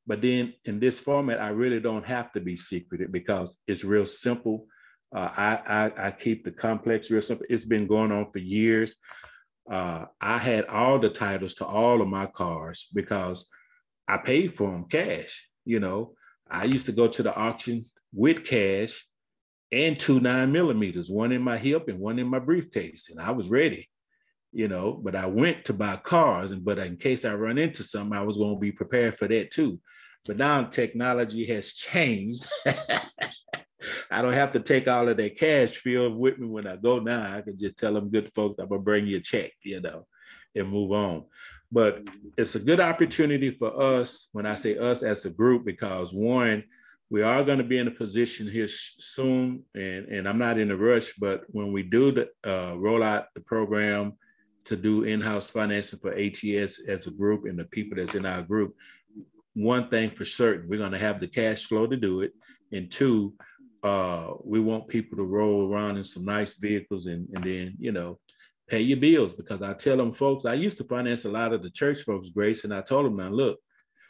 but 0.06 0.22
then 0.22 0.54
in 0.64 0.80
this 0.80 0.98
format, 0.98 1.40
I 1.40 1.48
really 1.48 1.80
don't 1.80 2.06
have 2.06 2.32
to 2.32 2.40
be 2.40 2.56
secretive 2.56 3.12
because 3.12 3.58
it's 3.66 3.84
real 3.84 4.06
simple. 4.06 4.66
Uh, 5.14 5.30
I, 5.36 5.60
I, 5.66 6.08
I 6.08 6.10
keep 6.10 6.44
the 6.44 6.50
complex 6.50 7.10
real 7.10 7.22
simple. 7.22 7.46
It's 7.48 7.64
been 7.64 7.86
going 7.86 8.12
on 8.12 8.30
for 8.30 8.38
years. 8.38 8.96
Uh, 9.70 10.06
I 10.20 10.38
had 10.38 10.66
all 10.66 10.98
the 10.98 11.10
titles 11.10 11.54
to 11.56 11.66
all 11.66 12.00
of 12.00 12.08
my 12.08 12.26
cars 12.26 12.88
because 12.94 13.46
I 14.06 14.18
paid 14.18 14.56
for 14.56 14.70
them 14.70 14.86
cash. 14.88 15.48
You 15.64 15.80
know, 15.80 16.14
I 16.50 16.64
used 16.64 16.86
to 16.86 16.92
go 16.92 17.08
to 17.08 17.22
the 17.22 17.34
auction 17.34 17.86
with 18.12 18.44
cash 18.44 19.06
and 19.72 19.98
two 19.98 20.20
nine 20.20 20.52
millimeters, 20.52 21.10
one 21.10 21.32
in 21.32 21.42
my 21.42 21.58
hip 21.58 21.88
and 21.88 21.98
one 21.98 22.18
in 22.18 22.26
my 22.26 22.38
briefcase. 22.38 23.10
And 23.10 23.20
I 23.20 23.32
was 23.32 23.48
ready, 23.48 23.88
you 24.52 24.68
know, 24.68 24.92
but 24.92 25.14
I 25.14 25.26
went 25.26 25.66
to 25.66 25.72
buy 25.72 25.96
cars. 25.96 26.52
And 26.52 26.64
but 26.64 26.78
in 26.78 26.96
case 26.96 27.24
I 27.24 27.34
run 27.34 27.58
into 27.58 27.82
something, 27.82 28.16
I 28.16 28.22
was 28.22 28.36
going 28.36 28.54
to 28.54 28.60
be 28.60 28.72
prepared 28.72 29.18
for 29.18 29.28
that 29.28 29.50
too. 29.50 29.80
But 30.26 30.36
now 30.36 30.64
technology 30.64 31.46
has 31.46 31.72
changed. 31.72 32.46
I 34.10 34.22
don't 34.22 34.32
have 34.32 34.52
to 34.52 34.60
take 34.60 34.88
all 34.88 35.08
of 35.08 35.16
that 35.16 35.38
cash 35.38 35.76
field 35.76 36.16
with 36.16 36.38
me 36.38 36.46
when 36.46 36.66
I 36.66 36.76
go 36.76 36.98
now. 36.98 37.36
I 37.36 37.42
can 37.42 37.58
just 37.58 37.78
tell 37.78 37.94
them 37.94 38.10
good 38.10 38.30
folks, 38.34 38.58
I'm 38.58 38.68
gonna 38.68 38.80
bring 38.80 39.06
you 39.06 39.18
a 39.18 39.20
check, 39.20 39.52
you 39.62 39.80
know, 39.80 40.06
and 40.54 40.68
move 40.68 40.92
on. 40.92 41.24
But 41.70 42.08
it's 42.36 42.54
a 42.54 42.60
good 42.60 42.80
opportunity 42.80 43.50
for 43.50 43.80
us, 43.80 44.28
when 44.32 44.46
I 44.46 44.54
say 44.54 44.78
us 44.78 45.02
as 45.02 45.24
a 45.26 45.30
group, 45.30 45.64
because 45.64 46.12
one, 46.12 46.64
we 47.10 47.22
are 47.22 47.42
going 47.42 47.58
to 47.58 47.64
be 47.64 47.78
in 47.78 47.88
a 47.88 47.92
position 47.92 48.46
here 48.46 48.68
soon, 48.68 49.64
and, 49.74 50.06
and 50.06 50.28
I'm 50.28 50.38
not 50.38 50.58
in 50.58 50.70
a 50.70 50.76
rush, 50.76 51.14
but 51.14 51.42
when 51.48 51.72
we 51.72 51.82
do 51.82 52.12
the 52.12 52.28
uh, 52.46 52.76
roll 52.76 53.02
out 53.02 53.26
the 53.34 53.40
program 53.40 54.12
to 54.66 54.76
do 54.76 55.04
in-house 55.04 55.48
financing 55.48 55.98
for 56.00 56.12
ATS 56.12 56.80
as 56.86 57.06
a 57.06 57.10
group 57.10 57.46
and 57.46 57.58
the 57.58 57.64
people 57.64 57.96
that's 57.96 58.14
in 58.14 58.26
our 58.26 58.42
group, 58.42 58.74
one 59.54 59.88
thing 59.88 60.10
for 60.10 60.26
certain, 60.26 60.68
we're 60.68 60.78
going 60.78 60.92
to 60.92 60.98
have 60.98 61.18
the 61.18 61.28
cash 61.28 61.64
flow 61.64 61.86
to 61.86 61.96
do 61.96 62.20
it. 62.20 62.32
And 62.72 62.90
two, 62.90 63.32
uh, 63.82 64.32
we 64.44 64.60
want 64.60 64.88
people 64.88 65.16
to 65.16 65.24
roll 65.24 65.72
around 65.72 65.96
in 65.96 66.04
some 66.04 66.26
nice 66.26 66.58
vehicles 66.58 67.06
and, 67.06 67.26
and 67.32 67.42
then, 67.42 67.74
you 67.78 67.92
know, 67.92 68.18
pay 68.68 68.82
your 68.82 68.98
bills 68.98 69.32
because 69.32 69.62
I 69.62 69.72
tell 69.72 69.96
them 69.96 70.12
folks, 70.12 70.44
I 70.44 70.52
used 70.52 70.76
to 70.78 70.84
finance 70.84 71.24
a 71.24 71.30
lot 71.30 71.54
of 71.54 71.62
the 71.62 71.70
church 71.70 72.02
folks, 72.02 72.28
Grace, 72.28 72.64
and 72.64 72.74
I 72.74 72.82
told 72.82 73.06
them, 73.06 73.16
now 73.16 73.30
look, 73.30 73.58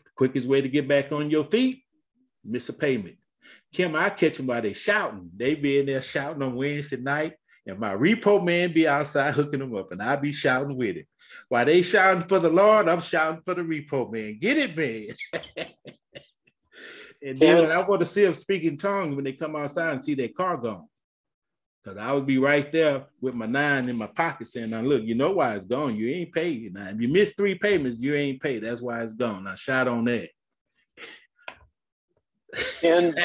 the 0.05 0.11
quickest 0.17 0.49
way 0.49 0.61
to 0.61 0.69
get 0.69 0.89
back 0.89 1.13
on 1.13 1.31
your 1.31 1.45
feet 1.45 1.85
miss 2.45 2.69
a 2.69 2.73
payment. 2.73 3.17
Kim, 3.73 3.95
I 3.95 4.11
catch 4.11 4.37
them 4.39 4.47
while 4.47 4.63
they 4.63 4.73
shouting. 4.73 5.31
They 5.37 5.55
be 5.55 5.79
in 5.79 5.87
there 5.87 6.03
shouting 6.03 6.43
on 6.43 6.55
Wednesday 6.55 6.97
night, 6.97 7.35
and 7.67 7.79
my 7.79 7.95
repo 7.95 8.43
man 8.43 8.73
be 8.73 8.89
outside 8.89 9.35
hooking 9.35 9.61
them 9.61 9.77
up, 9.77 9.93
and 9.93 10.03
I 10.03 10.17
be 10.17 10.33
shouting 10.33 10.77
with 10.77 10.97
it. 10.97 11.07
While 11.49 11.67
they 11.67 11.83
shouting 11.83 12.23
for 12.23 12.39
the 12.39 12.51
Lord, 12.51 12.89
I'm 12.89 13.01
shouting 13.01 13.43
for 13.45 13.55
the 13.55 13.63
repo 13.63 14.11
man. 14.11 14.39
Get 14.41 14.59
it, 14.59 14.77
man. 14.77 15.67
and 17.23 17.39
then 17.39 17.71
I 17.71 17.87
want 17.87 18.01
to 18.01 18.07
see 18.07 18.25
them 18.25 18.35
speaking 18.35 18.79
tongues 18.79 19.15
when 19.15 19.25
they 19.25 19.33
come 19.33 19.57
outside 19.57 19.93
and 19.93 20.03
see 20.03 20.15
their 20.15 20.29
car 20.29 20.57
gone. 20.57 20.87
Because 21.83 21.99
I 21.99 22.13
would 22.13 22.27
be 22.27 22.39
right 22.39 22.71
there 22.73 23.07
with 23.21 23.35
my 23.35 23.47
nine 23.47 23.89
in 23.89 23.97
my 23.97 24.09
pocket 24.09 24.49
saying, 24.49 24.71
now 24.71 24.81
look, 24.81 25.03
you 25.05 25.15
know 25.15 25.33
why 25.33 25.55
it's 25.55 25.65
gone. 25.65 25.97
You 25.97 26.09
ain't 26.09 26.33
paid. 26.33 26.75
Now, 26.75 26.89
if 26.89 27.01
you 27.01 27.09
miss 27.09 27.35
three 27.35 27.55
payments, 27.55 27.99
you 28.01 28.15
ain't 28.15 28.43
paid. 28.43 28.65
That's 28.65 28.83
why 28.83 29.03
it's 29.03 29.15
gone. 29.15 29.45
Now 29.45 29.55
shout 29.55 29.89
on 29.89 30.05
that. 30.07 30.29
And 32.83 33.19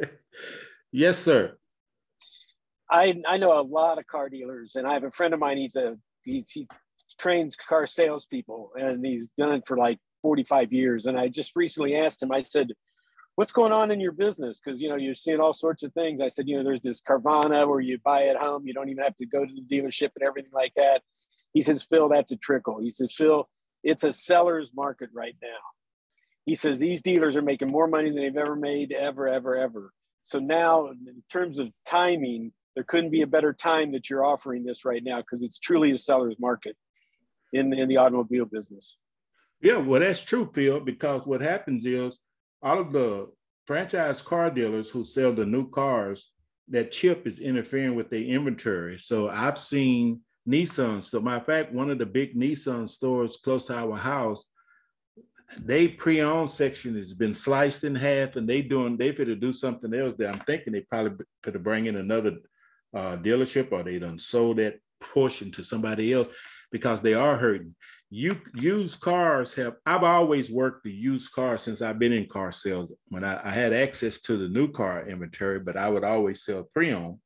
yes, 0.92 1.18
sir. 1.18 1.56
I 2.90 3.22
I 3.28 3.36
know 3.36 3.58
a 3.58 3.62
lot 3.62 3.98
of 3.98 4.06
car 4.06 4.28
dealers, 4.28 4.76
and 4.76 4.86
I 4.86 4.94
have 4.94 5.04
a 5.04 5.10
friend 5.10 5.32
of 5.32 5.40
mine. 5.40 5.58
He's 5.58 5.76
a 5.76 5.96
he, 6.22 6.44
he 6.52 6.68
trains 7.18 7.56
car 7.56 7.86
salespeople, 7.86 8.72
and 8.76 9.04
he's 9.04 9.28
done 9.38 9.52
it 9.52 9.62
for 9.66 9.76
like 9.76 9.98
45 10.22 10.72
years. 10.72 11.06
And 11.06 11.18
I 11.18 11.28
just 11.28 11.52
recently 11.56 11.96
asked 11.96 12.22
him. 12.22 12.32
I 12.32 12.42
said, 12.42 12.68
"What's 13.36 13.52
going 13.52 13.72
on 13.72 13.90
in 13.90 14.00
your 14.00 14.12
business?" 14.12 14.60
Because 14.62 14.80
you 14.80 14.88
know 14.88 14.96
you're 14.96 15.14
seeing 15.14 15.40
all 15.40 15.52
sorts 15.52 15.82
of 15.82 15.92
things. 15.92 16.20
I 16.20 16.28
said, 16.28 16.48
"You 16.48 16.58
know, 16.58 16.64
there's 16.64 16.82
this 16.82 17.00
Carvana 17.00 17.68
where 17.68 17.80
you 17.80 17.98
buy 18.04 18.26
at 18.26 18.36
home. 18.36 18.66
You 18.66 18.74
don't 18.74 18.88
even 18.88 19.04
have 19.04 19.16
to 19.16 19.26
go 19.26 19.44
to 19.44 19.52
the 19.52 19.62
dealership 19.62 20.10
and 20.16 20.26
everything 20.26 20.52
like 20.52 20.74
that." 20.74 21.02
He 21.52 21.62
says, 21.62 21.84
"Phil, 21.84 22.08
that's 22.08 22.32
a 22.32 22.36
trickle." 22.36 22.80
He 22.80 22.90
says, 22.90 23.14
"Phil, 23.14 23.48
it's 23.84 24.04
a 24.04 24.12
seller's 24.12 24.72
market 24.74 25.10
right 25.12 25.36
now." 25.40 25.48
He 26.50 26.56
says 26.56 26.78
these 26.78 27.00
dealers 27.00 27.36
are 27.36 27.42
making 27.42 27.70
more 27.70 27.86
money 27.86 28.10
than 28.10 28.18
they've 28.18 28.36
ever 28.36 28.56
made 28.56 28.92
ever 28.92 29.28
ever 29.28 29.56
ever 29.56 29.92
so 30.24 30.38
now 30.38 30.88
in 30.88 31.22
terms 31.30 31.58
of 31.58 31.68
timing 31.86 32.52
there 32.74 32.84
couldn't 32.84 33.10
be 33.10 33.22
a 33.22 33.26
better 33.26 33.52
time 33.52 33.92
that 33.92 34.08
you're 34.08 34.24
offering 34.24 34.64
this 34.64 34.84
right 34.84 35.02
now 35.04 35.18
because 35.18 35.42
it's 35.42 35.58
truly 35.58 35.92
a 35.92 35.98
seller's 35.98 36.36
market 36.38 36.76
in, 37.52 37.72
in 37.72 37.88
the 37.88 37.96
automobile 37.96 38.44
business. 38.44 38.96
Yeah, 39.60 39.76
well, 39.76 40.00
that's 40.00 40.22
true, 40.22 40.50
Phil, 40.54 40.80
because 40.80 41.26
what 41.26 41.40
happens 41.40 41.84
is 41.84 42.18
all 42.62 42.80
of 42.80 42.92
the 42.92 43.28
franchise 43.66 44.22
car 44.22 44.50
dealers 44.50 44.88
who 44.88 45.04
sell 45.04 45.32
the 45.32 45.44
new 45.44 45.68
cars, 45.70 46.30
that 46.68 46.92
chip 46.92 47.26
is 47.26 47.40
interfering 47.40 47.96
with 47.96 48.08
their 48.10 48.22
inventory. 48.22 48.96
So 48.98 49.28
I've 49.28 49.58
seen 49.58 50.20
Nissan. 50.48 51.02
So, 51.04 51.20
matter 51.20 51.38
of 51.38 51.46
fact, 51.46 51.72
one 51.72 51.90
of 51.90 51.98
the 51.98 52.06
big 52.06 52.34
Nissan 52.34 52.88
stores 52.88 53.40
close 53.42 53.66
to 53.66 53.74
our 53.74 53.96
house, 53.96 54.48
they 55.58 55.88
pre-owned 55.88 56.50
section 56.50 56.96
has 56.96 57.14
been 57.14 57.34
sliced 57.34 57.84
in 57.84 57.94
half, 57.94 58.36
and 58.36 58.48
they 58.48 58.62
doing 58.62 58.96
they 58.96 59.12
could 59.12 59.40
do 59.40 59.52
something 59.52 59.92
else. 59.92 60.14
There, 60.16 60.30
I'm 60.30 60.40
thinking 60.40 60.72
they 60.72 60.82
probably 60.82 61.24
could 61.42 61.54
have 61.54 61.64
bring 61.64 61.86
in 61.86 61.96
another 61.96 62.38
uh, 62.94 63.16
dealership, 63.16 63.72
or 63.72 63.82
they 63.82 63.98
done 63.98 64.18
sold 64.18 64.58
that 64.58 64.78
portion 65.00 65.50
to 65.52 65.64
somebody 65.64 66.12
else 66.12 66.28
because 66.70 67.00
they 67.00 67.14
are 67.14 67.36
hurting. 67.36 67.74
You 68.10 68.40
used 68.54 69.00
cars 69.00 69.54
have 69.54 69.74
I've 69.86 70.02
always 70.02 70.50
worked 70.50 70.84
the 70.84 70.92
used 70.92 71.32
car 71.32 71.58
since 71.58 71.80
I've 71.80 71.98
been 71.98 72.12
in 72.12 72.26
car 72.26 72.52
sales. 72.52 72.92
When 73.08 73.24
I, 73.24 73.40
I 73.44 73.50
had 73.50 73.72
access 73.72 74.20
to 74.22 74.36
the 74.36 74.48
new 74.48 74.70
car 74.70 75.08
inventory, 75.08 75.60
but 75.60 75.76
I 75.76 75.88
would 75.88 76.04
always 76.04 76.44
sell 76.44 76.68
pre-owned 76.74 77.18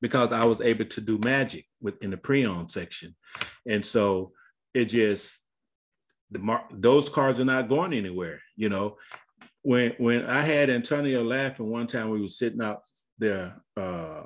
because 0.00 0.32
I 0.32 0.44
was 0.44 0.60
able 0.60 0.84
to 0.84 1.00
do 1.00 1.18
magic 1.18 1.66
within 1.80 2.10
the 2.10 2.16
pre-owned 2.16 2.70
section. 2.70 3.14
And 3.66 3.84
so 3.84 4.32
it 4.74 4.86
just 4.86 5.38
the 6.32 6.38
mar- 6.38 6.68
those 6.72 7.08
cars 7.08 7.38
are 7.38 7.44
not 7.44 7.68
going 7.68 7.92
anywhere. 7.92 8.40
You 8.56 8.68
know, 8.68 8.96
when 9.62 9.94
when 9.98 10.26
I 10.26 10.42
had 10.42 10.70
Antonio 10.70 11.22
laughing 11.22 11.70
one 11.70 11.86
time, 11.86 12.10
we 12.10 12.20
were 12.20 12.28
sitting 12.28 12.62
out 12.62 12.82
there 13.18 13.60
uh, 13.76 14.24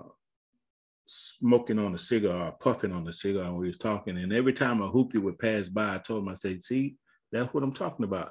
smoking 1.06 1.78
on 1.78 1.94
a 1.94 1.98
cigar, 1.98 2.54
puffing 2.60 2.92
on 2.92 3.04
the 3.04 3.12
cigar, 3.12 3.44
and 3.44 3.56
we 3.56 3.66
was 3.66 3.78
talking. 3.78 4.16
And 4.16 4.32
every 4.32 4.52
time 4.52 4.80
a 4.80 4.90
hoopty 4.90 5.20
would 5.20 5.38
pass 5.38 5.68
by, 5.68 5.94
I 5.94 5.98
told 5.98 6.22
him, 6.22 6.28
I 6.28 6.34
said, 6.34 6.62
"See, 6.62 6.96
that's 7.32 7.52
what 7.52 7.62
I'm 7.62 7.74
talking 7.74 8.04
about. 8.04 8.30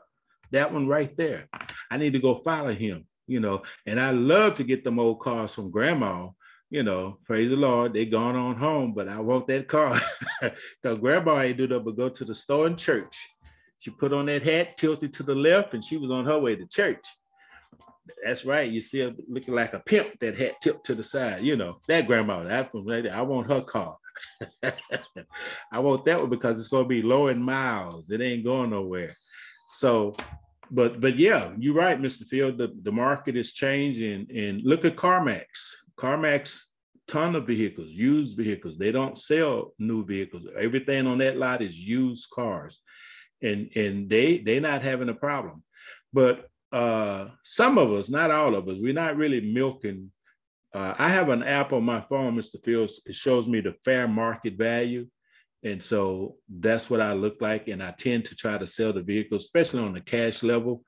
That 0.52 0.72
one 0.72 0.88
right 0.88 1.16
there. 1.18 1.48
I 1.92 1.98
need 1.98 2.14
to 2.14 2.20
go 2.20 2.36
follow 2.36 2.74
him." 2.74 3.06
You 3.28 3.40
know, 3.40 3.64
and 3.86 4.00
I 4.00 4.12
love 4.12 4.56
to 4.56 4.64
get 4.64 4.84
them 4.84 5.00
old 5.00 5.20
cars 5.20 5.54
from 5.54 5.72
grandma 5.72 6.30
you 6.70 6.84
know, 6.84 7.20
praise 7.26 7.52
the 7.52 7.56
Lord, 7.56 7.94
they 7.94 8.06
gone 8.06 8.36
on 8.36 8.56
home, 8.56 8.94
but 8.94 9.08
I 9.08 9.20
want 9.20 9.48
that 9.48 9.68
car. 9.68 10.00
Because 10.42 11.00
grandma 11.00 11.40
ain't 11.40 11.58
do 11.58 11.68
that 11.68 11.80
but 11.80 11.96
go 11.96 12.10
to 12.10 12.26
the 12.26 12.36
store 12.36 12.68
and 12.68 12.78
church. 12.78 13.18
She 13.80 13.92
put 13.92 14.14
on 14.14 14.26
that 14.28 14.44
hat, 14.44 14.78
tilted 14.78 15.14
to 15.14 15.24
the 15.24 15.36
left, 15.36 15.74
and 15.74 15.84
she 15.84 15.98
was 15.98 16.12
on 16.12 16.26
her 16.26 16.40
way 16.40 16.56
to 16.56 16.66
church. 16.66 17.06
That's 18.24 18.46
right. 18.46 18.70
You 18.70 18.82
see 18.82 19.00
her 19.00 19.14
looking 19.28 19.54
like 19.56 19.74
a 19.74 19.80
pimp, 19.80 20.20
that 20.20 20.38
hat 20.38 20.62
tipped 20.62 20.86
to 20.86 20.96
the 20.96 21.04
side. 21.04 21.44
You 21.44 21.56
know, 21.56 21.80
that 21.88 22.08
grandma, 22.08 22.44
that 22.44 22.74
one 22.74 22.86
right 22.86 23.04
there. 23.04 23.16
I 23.16 23.22
want 23.22 23.50
her 23.50 23.62
car. 23.62 23.98
I 25.72 25.80
want 25.80 26.06
that 26.06 26.20
one 26.20 26.30
because 26.30 26.60
it's 26.60 26.68
going 26.68 26.86
to 26.86 26.90
be 26.90 27.02
low 27.02 27.28
in 27.28 27.42
miles. 27.42 28.10
It 28.12 28.22
ain't 28.22 28.46
going 28.46 28.70
nowhere. 28.70 29.16
So, 29.74 30.16
but 30.72 31.02
but 31.02 31.18
yeah, 31.18 31.52
you're 31.58 31.76
right, 31.76 32.02
Mr. 32.02 32.26
Field. 32.26 32.58
The, 32.58 32.74
the 32.82 32.92
market 32.92 33.36
is 33.36 33.54
changing. 33.54 34.28
And 34.36 34.62
look 34.64 34.86
at 34.86 34.96
CarMax. 34.96 35.44
CarMax, 35.98 36.62
ton 37.08 37.36
of 37.36 37.48
vehicles, 37.48 37.88
used 37.88 38.38
vehicles. 38.38 38.78
They 38.78 38.92
don't 38.92 39.18
sell 39.18 39.74
new 39.80 40.06
vehicles. 40.06 40.48
Everything 40.58 41.08
on 41.08 41.18
that 41.20 41.38
lot 41.38 41.62
is 41.62 41.78
used 41.78 42.30
cars, 42.32 42.80
and 43.42 43.70
and 43.76 44.10
they 44.10 44.40
they 44.40 44.60
not 44.60 44.82
having 44.82 45.10
a 45.10 45.14
problem. 45.14 45.64
But 46.14 46.48
uh, 46.72 47.30
some 47.44 47.78
of 47.78 47.92
us, 47.92 48.10
not 48.10 48.32
all 48.32 48.56
of 48.56 48.68
us, 48.68 48.78
we're 48.80 48.94
not 48.94 49.18
really 49.18 49.42
milking. 49.42 50.12
Uh, 50.74 50.94
I 50.98 51.10
have 51.10 51.30
an 51.30 51.44
app 51.44 51.72
on 51.72 51.84
my 51.84 52.02
phone, 52.02 52.36
Mr. 52.36 52.64
Fields. 52.64 53.02
It 53.06 53.16
shows 53.16 53.48
me 53.48 53.62
the 53.62 53.76
fair 53.86 54.08
market 54.08 54.58
value. 54.58 55.08
And 55.64 55.82
so 55.82 56.36
that's 56.50 56.90
what 56.90 57.02
I 57.02 57.14
look 57.14 57.38
like. 57.42 57.70
And 57.70 57.82
I 57.82 57.92
tend 57.92 58.26
to 58.26 58.36
try 58.36 58.58
to 58.58 58.68
sell 58.68 58.92
the 58.92 59.02
vehicle, 59.02 59.38
especially 59.38 59.82
on 59.82 59.94
the 59.94 60.02
cash 60.02 60.44
level 60.44 60.84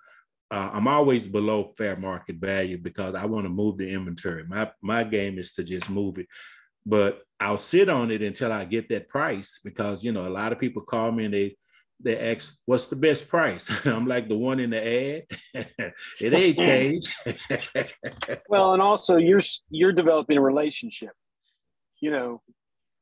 uh, 0.49 0.69
I'm 0.73 0.87
always 0.87 1.27
below 1.27 1.73
fair 1.77 1.97
market 1.97 2.37
value 2.37 2.77
because 2.77 3.15
I 3.15 3.25
want 3.25 3.45
to 3.45 3.49
move 3.49 3.77
the 3.77 3.89
inventory. 3.89 4.45
My 4.47 4.71
my 4.81 5.03
game 5.03 5.37
is 5.37 5.53
to 5.53 5.63
just 5.63 5.89
move 5.89 6.17
it, 6.19 6.27
but 6.85 7.21
I'll 7.39 7.57
sit 7.57 7.89
on 7.89 8.11
it 8.11 8.21
until 8.21 8.53
I 8.53 8.63
get 8.63 8.87
that 8.89 9.09
price 9.09 9.59
because 9.63 10.03
you 10.03 10.11
know 10.11 10.27
a 10.27 10.29
lot 10.29 10.53
of 10.53 10.59
people 10.59 10.83
call 10.83 11.11
me 11.11 11.25
and 11.25 11.33
they 11.33 11.57
they 11.99 12.33
ask 12.33 12.55
what's 12.65 12.87
the 12.87 12.95
best 12.95 13.27
price. 13.27 13.65
I'm 13.85 14.05
like 14.05 14.27
the 14.27 14.37
one 14.37 14.59
in 14.59 14.69
the 14.69 15.25
ad. 15.55 15.63
it 16.21 16.33
ain't 16.33 16.57
changed. 16.57 17.13
well, 18.49 18.73
and 18.73 18.81
also 18.81 19.17
you're 19.17 19.41
you're 19.69 19.93
developing 19.93 20.37
a 20.37 20.41
relationship. 20.41 21.11
You 21.99 22.11
know, 22.11 22.41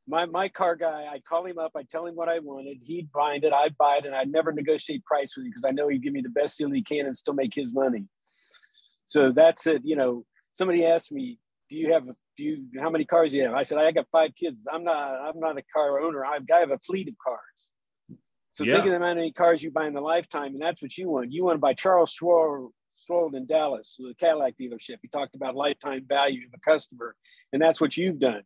my 0.07 0.25
my 0.25 0.47
car 0.47 0.75
guy, 0.75 1.07
I'd 1.11 1.25
call 1.25 1.45
him 1.45 1.59
up, 1.59 1.71
I'd 1.75 1.89
tell 1.89 2.05
him 2.05 2.15
what 2.15 2.29
I 2.29 2.39
wanted, 2.39 2.77
he'd 2.81 3.11
bind 3.11 3.43
it, 3.43 3.51
I'd 3.51 3.77
buy 3.77 3.97
it, 3.97 4.05
and 4.05 4.15
I'd 4.15 4.31
never 4.31 4.53
negotiate 4.53 5.03
price 5.03 5.35
with 5.35 5.45
him 5.45 5.51
because 5.51 5.65
I 5.65 5.71
know 5.71 5.89
he'd 5.89 6.03
give 6.03 6.13
me 6.13 6.21
the 6.21 6.29
best 6.29 6.57
deal 6.57 6.71
he 6.71 6.83
can 6.83 7.05
and 7.05 7.15
still 7.15 7.33
make 7.33 7.53
his 7.53 7.73
money. 7.73 8.05
So 9.07 9.31
that's 9.31 9.67
it. 9.67 9.81
You 9.83 9.97
know, 9.97 10.25
somebody 10.53 10.85
asked 10.85 11.11
me, 11.11 11.39
"Do 11.69 11.75
you 11.75 11.91
have? 11.91 12.05
Do 12.37 12.43
you? 12.43 12.65
How 12.79 12.89
many 12.89 13.03
cars 13.03 13.31
do 13.31 13.37
you 13.37 13.43
have?" 13.43 13.53
I 13.53 13.63
said, 13.63 13.77
"I 13.77 13.91
got 13.91 14.07
five 14.11 14.31
kids. 14.39 14.61
I'm 14.71 14.85
not. 14.85 14.95
I'm 14.95 15.39
not 15.39 15.57
a 15.57 15.63
car 15.73 15.99
owner. 15.99 16.25
I've, 16.25 16.43
I 16.53 16.59
have 16.59 16.71
a 16.71 16.79
fleet 16.79 17.09
of 17.09 17.15
cars." 17.23 17.69
So 18.55 18.63
yeah. 18.63 18.75
think 18.75 18.85
of 18.85 18.91
the 18.91 18.95
amount 18.95 19.19
of 19.19 19.33
cars 19.33 19.61
you 19.61 19.69
buy 19.69 19.85
in 19.85 19.97
a 19.97 20.01
lifetime, 20.01 20.53
and 20.53 20.61
that's 20.61 20.81
what 20.81 20.97
you 20.97 21.09
want. 21.09 21.33
You 21.33 21.43
want 21.43 21.55
to 21.55 21.59
buy 21.59 21.73
Charles 21.73 22.11
Schwab, 22.11 22.69
Schwab 23.05 23.33
in 23.33 23.45
Dallas, 23.45 23.97
the 23.99 24.13
Cadillac 24.17 24.53
dealership. 24.57 24.99
He 25.01 25.09
talked 25.09 25.35
about 25.35 25.55
lifetime 25.55 26.05
value 26.07 26.47
of 26.47 26.53
a 26.55 26.59
customer, 26.59 27.17
and 27.51 27.61
that's 27.61 27.81
what 27.81 27.97
you've 27.97 28.17
done 28.17 28.43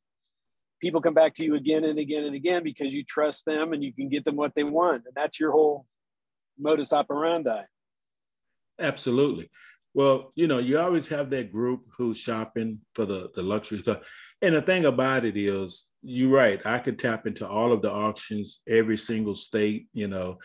people 0.80 1.02
come 1.02 1.14
back 1.14 1.34
to 1.36 1.44
you 1.44 1.56
again 1.56 1.84
and 1.84 2.00
again 2.00 2.24
and 2.24 2.36
again 2.36 2.64
because 2.64 2.94
you 2.94 3.04
trust 3.04 3.46
them 3.46 3.74
and 3.74 3.84
you 3.84 3.94
can 3.94 4.10
get 4.10 4.24
them 4.24 4.36
what 4.38 4.56
they 4.56 4.64
want. 4.64 5.04
And 5.06 5.14
that's 5.14 5.40
your 5.40 5.52
whole 5.52 5.86
modus 6.58 6.94
operandi. 6.94 7.64
Absolutely. 8.80 9.50
Well, 9.94 10.32
you 10.36 10.48
know, 10.48 10.60
you 10.60 10.80
always 10.80 11.08
have 11.10 11.30
that 11.32 11.52
group 11.52 11.82
who's 11.98 12.18
shopping 12.18 12.80
for 12.96 13.06
the, 13.06 13.30
the 13.36 13.44
luxury 13.44 13.80
stuff. 13.80 14.00
And 14.42 14.56
the 14.56 14.62
thing 14.62 14.86
about 14.86 15.26
it 15.26 15.36
is, 15.36 15.89
you're 16.02 16.32
right. 16.32 16.66
I 16.66 16.80
could 16.80 16.98
tap 16.98 17.28
into 17.28 17.48
all 17.48 17.72
of 17.72 17.82
the 17.82 17.92
auctions, 17.92 18.62
every 18.68 18.98
single 18.98 19.36
state, 19.36 19.88
you 19.94 20.08
know, 20.08 20.38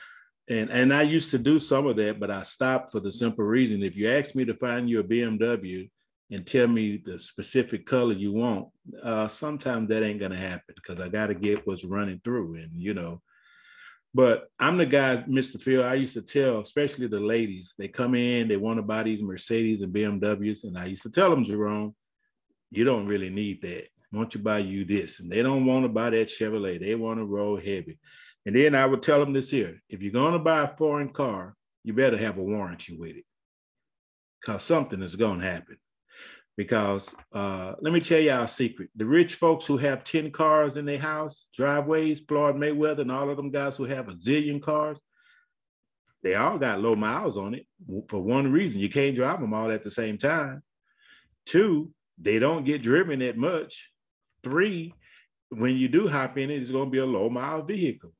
and 0.48 0.70
and 0.70 0.92
I 0.92 1.02
used 1.02 1.30
to 1.30 1.38
do 1.38 1.58
some 1.58 1.86
of 1.86 1.96
that, 1.96 2.20
but 2.20 2.30
I 2.30 2.42
stopped 2.42 2.92
for 2.92 3.00
the 3.00 3.12
simple 3.12 3.44
reason: 3.44 3.82
if 3.82 3.96
you 3.96 4.10
ask 4.10 4.34
me 4.34 4.44
to 4.44 4.54
find 4.54 4.88
you 4.88 5.00
a 5.00 5.04
BMW, 5.04 5.88
and 6.30 6.46
tell 6.46 6.66
me 6.66 7.02
the 7.04 7.18
specific 7.18 7.86
color 7.86 8.12
you 8.12 8.32
want, 8.32 8.68
uh, 9.02 9.28
sometimes 9.28 9.88
that 9.88 10.02
ain't 10.02 10.20
gonna 10.20 10.36
happen 10.36 10.74
because 10.74 11.00
I 11.00 11.08
gotta 11.08 11.34
get 11.34 11.66
what's 11.66 11.84
running 11.84 12.20
through. 12.24 12.56
And 12.56 12.70
you 12.74 12.92
know, 12.92 13.22
but 14.12 14.48
I'm 14.58 14.76
the 14.76 14.86
guy, 14.86 15.24
Mr. 15.28 15.60
Phil. 15.60 15.84
I 15.84 15.94
used 15.94 16.14
to 16.14 16.22
tell, 16.22 16.60
especially 16.60 17.06
the 17.06 17.20
ladies, 17.20 17.74
they 17.78 17.88
come 17.88 18.14
in, 18.14 18.48
they 18.48 18.56
want 18.56 18.78
to 18.78 18.82
buy 18.82 19.02
these 19.02 19.22
Mercedes 19.22 19.82
and 19.82 19.94
BMWs, 19.94 20.64
and 20.64 20.76
I 20.76 20.86
used 20.86 21.02
to 21.02 21.10
tell 21.10 21.30
them, 21.30 21.44
Jerome, 21.44 21.94
you 22.70 22.84
don't 22.84 23.06
really 23.06 23.30
need 23.30 23.62
that. 23.62 23.88
Don't 24.14 24.34
you 24.34 24.40
buy 24.40 24.58
you 24.58 24.84
this? 24.84 25.20
And 25.20 25.30
they 25.30 25.42
don't 25.42 25.66
want 25.66 25.84
to 25.84 25.88
buy 25.88 26.10
that 26.10 26.28
Chevrolet. 26.28 26.80
They 26.80 26.94
want 26.94 27.18
to 27.18 27.24
roll 27.24 27.56
heavy. 27.56 27.98
And 28.46 28.54
then 28.54 28.74
I 28.74 28.86
would 28.86 29.02
tell 29.02 29.20
them 29.20 29.32
this 29.32 29.50
here: 29.50 29.80
if 29.88 30.02
you're 30.02 30.12
gonna 30.12 30.38
buy 30.38 30.62
a 30.62 30.76
foreign 30.76 31.10
car, 31.10 31.56
you 31.82 31.92
better 31.92 32.16
have 32.16 32.38
a 32.38 32.42
warranty 32.42 32.96
with 32.96 33.16
it, 33.16 33.24
because 34.40 34.62
something 34.62 35.02
is 35.02 35.16
gonna 35.16 35.44
happen 35.44 35.76
because 36.56 37.14
uh, 37.32 37.74
let 37.80 37.92
me 37.92 38.00
tell 38.00 38.20
y'all 38.20 38.44
a 38.44 38.48
secret. 38.48 38.90
The 38.96 39.04
rich 39.04 39.34
folks 39.34 39.66
who 39.66 39.76
have 39.78 40.04
10 40.04 40.30
cars 40.30 40.76
in 40.76 40.84
their 40.84 40.98
house, 40.98 41.48
driveways, 41.54 42.20
Floyd 42.20 42.56
Mayweather, 42.56 43.00
and 43.00 43.12
all 43.12 43.30
of 43.30 43.36
them 43.36 43.50
guys 43.50 43.76
who 43.76 43.84
have 43.84 44.08
a 44.08 44.12
zillion 44.12 44.62
cars, 44.62 44.98
they 46.22 46.34
all 46.34 46.58
got 46.58 46.80
low 46.80 46.96
miles 46.96 47.36
on 47.36 47.54
it 47.54 47.66
for 48.08 48.20
one 48.20 48.50
reason. 48.50 48.80
You 48.80 48.88
can't 48.88 49.16
drive 49.16 49.40
them 49.40 49.52
all 49.52 49.70
at 49.70 49.82
the 49.82 49.90
same 49.90 50.16
time. 50.16 50.62
Two, 51.44 51.90
they 52.18 52.38
don't 52.38 52.64
get 52.64 52.82
driven 52.82 53.18
that 53.18 53.36
much. 53.36 53.90
Three, 54.44 54.94
when 55.48 55.76
you 55.76 55.88
do 55.88 56.06
hop 56.06 56.38
in 56.38 56.50
it, 56.50 56.60
it's 56.60 56.70
going 56.70 56.86
to 56.86 56.90
be 56.90 56.98
a 56.98 57.06
low 57.06 57.30
mile 57.30 57.62
vehicle. 57.62 58.12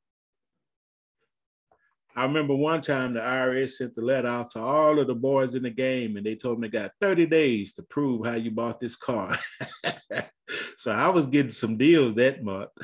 I 2.17 2.23
remember 2.23 2.55
one 2.55 2.81
time 2.81 3.13
the 3.13 3.21
IRS 3.21 3.73
sent 3.73 3.95
the 3.97 4.03
letter 4.03 4.29
out 4.29 4.51
to 4.53 4.61
all 4.61 5.01
of 5.01 5.09
the 5.09 5.15
boys 5.15 5.55
in 5.55 5.65
the 5.65 5.71
game, 5.71 6.17
and 6.17 6.25
they 6.25 6.37
told 6.37 6.57
them 6.57 6.63
they 6.63 6.69
got 6.69 6.93
30 7.01 7.27
days 7.27 7.75
to 7.75 7.83
prove 7.83 8.25
how 8.25 8.35
you 8.35 8.53
bought 8.53 8.79
this 8.79 8.95
car. 8.95 9.37
so 10.79 10.93
I 10.93 11.09
was 11.09 11.27
getting 11.27 11.51
some 11.51 11.77
deals 11.77 12.15
that 12.15 12.43
month. 12.43 12.71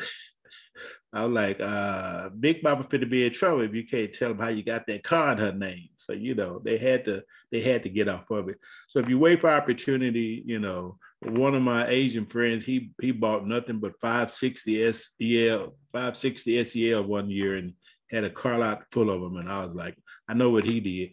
I 1.12 1.24
was 1.24 1.34
like, 1.34 1.60
uh, 1.60 2.28
Big 2.28 2.62
Mama 2.62 2.86
fit 2.88 2.98
to 2.98 3.06
be 3.06 3.26
in 3.26 3.32
trouble 3.32 3.62
if 3.62 3.74
you 3.74 3.84
can't 3.84 4.12
tell 4.12 4.28
them 4.28 4.38
how 4.38 4.48
you 4.48 4.62
got 4.62 4.86
that 4.86 5.02
car 5.02 5.32
in 5.32 5.38
her 5.38 5.52
name. 5.52 5.88
So 5.96 6.12
you 6.12 6.34
know 6.34 6.60
they 6.64 6.78
had 6.78 7.04
to 7.06 7.24
they 7.50 7.60
had 7.60 7.82
to 7.82 7.88
get 7.88 8.08
off 8.08 8.30
of 8.30 8.48
it. 8.48 8.58
So 8.88 9.00
if 9.00 9.08
you 9.08 9.18
wait 9.18 9.40
for 9.40 9.50
opportunity, 9.50 10.42
you 10.46 10.60
know, 10.60 10.98
one 11.22 11.54
of 11.54 11.62
my 11.62 11.86
Asian 11.88 12.26
friends 12.26 12.64
he 12.64 12.92
he 13.00 13.10
bought 13.10 13.46
nothing 13.46 13.80
but 13.80 13.98
560 14.00 14.92
SEL 14.92 15.74
560 15.92 16.64
SEL 16.64 17.02
one 17.02 17.28
year 17.28 17.56
and 17.56 17.74
had 18.10 18.24
a 18.24 18.30
car 18.30 18.58
lot 18.58 18.84
full 18.92 19.10
of 19.10 19.20
them. 19.20 19.36
And 19.36 19.50
I 19.50 19.64
was 19.64 19.74
like, 19.74 19.96
I 20.28 20.34
know 20.34 20.50
what 20.50 20.64
he 20.64 20.80
did. 20.80 21.10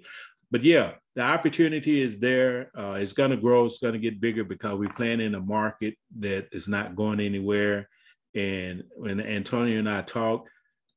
but 0.51 0.63
yeah, 0.63 0.93
the 1.15 1.23
opportunity 1.23 2.01
is 2.01 2.19
there. 2.19 2.71
Uh, 2.77 2.97
it's 2.99 3.13
going 3.13 3.31
to 3.31 3.37
grow. 3.37 3.65
It's 3.65 3.79
going 3.79 3.93
to 3.93 3.99
get 3.99 4.21
bigger 4.21 4.43
because 4.43 4.75
we 4.75 4.87
plan 4.89 5.19
in 5.19 5.33
a 5.35 5.41
market 5.41 5.95
that 6.19 6.49
is 6.51 6.67
not 6.67 6.95
going 6.95 7.19
anywhere. 7.19 7.89
And 8.37 8.83
when 8.95 9.19
Antonio 9.19 9.79
and 9.79 9.89
I 9.89 10.03
talk, 10.03 10.47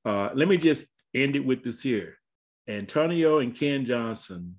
uh, 0.04 0.28
let 0.34 0.46
me 0.46 0.58
just 0.58 0.86
end 1.14 1.36
it 1.36 1.44
with 1.44 1.64
this 1.64 1.80
here. 1.80 2.14
Antonio 2.68 3.38
and 3.38 3.56
Ken 3.56 3.86
Johnson 3.86 4.56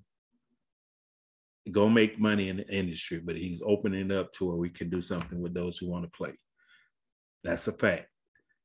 go 1.70 1.88
make 1.88 2.18
money 2.18 2.48
in 2.48 2.56
the 2.56 2.68
industry, 2.68 3.20
but 3.24 3.36
he's 3.36 3.62
opening 3.64 4.10
up 4.10 4.32
to 4.32 4.46
where 4.46 4.56
we 4.56 4.68
can 4.68 4.90
do 4.90 5.00
something 5.00 5.40
with 5.40 5.54
those 5.54 5.78
who 5.78 5.88
want 5.88 6.04
to 6.04 6.10
play. 6.10 6.32
That's 7.44 7.68
a 7.68 7.72
fact. 7.72 8.08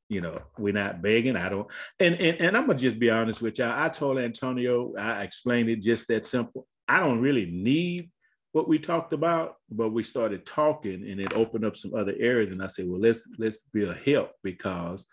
You 0.09 0.21
know, 0.21 0.41
we're 0.57 0.73
not 0.73 1.03
begging. 1.03 1.35
I 1.35 1.49
don't, 1.49 1.67
and 1.99 2.15
and, 2.15 2.37
and 2.39 2.57
I'm 2.57 2.65
gonna 2.65 2.79
just 2.79 2.97
be 2.97 3.11
honest 3.11 3.41
with 3.41 3.59
y'all. 3.59 3.77
I 3.77 3.89
told 3.89 4.17
Antonio, 4.17 4.93
I 4.97 5.23
explained 5.23 5.69
it 5.69 5.81
just 5.81 6.07
that 6.07 6.25
simple. 6.25 6.65
I 6.87 7.01
don't 7.01 7.21
really 7.21 7.45
need 7.45 8.09
what 8.51 8.67
we 8.67 8.79
talked 8.79 9.13
about, 9.13 9.55
but 9.69 9.89
we 9.89 10.03
started 10.03 10.45
talking 10.45 11.09
and 11.09 11.19
it 11.19 11.33
opened 11.33 11.65
up 11.65 11.77
some 11.77 11.93
other 11.93 12.15
areas. 12.19 12.51
And 12.51 12.63
I 12.63 12.67
said, 12.67 12.87
well, 12.87 12.99
let's 12.99 13.27
let's 13.37 13.63
be 13.73 13.85
a 13.85 13.93
help 13.93 14.31
because 14.43 15.05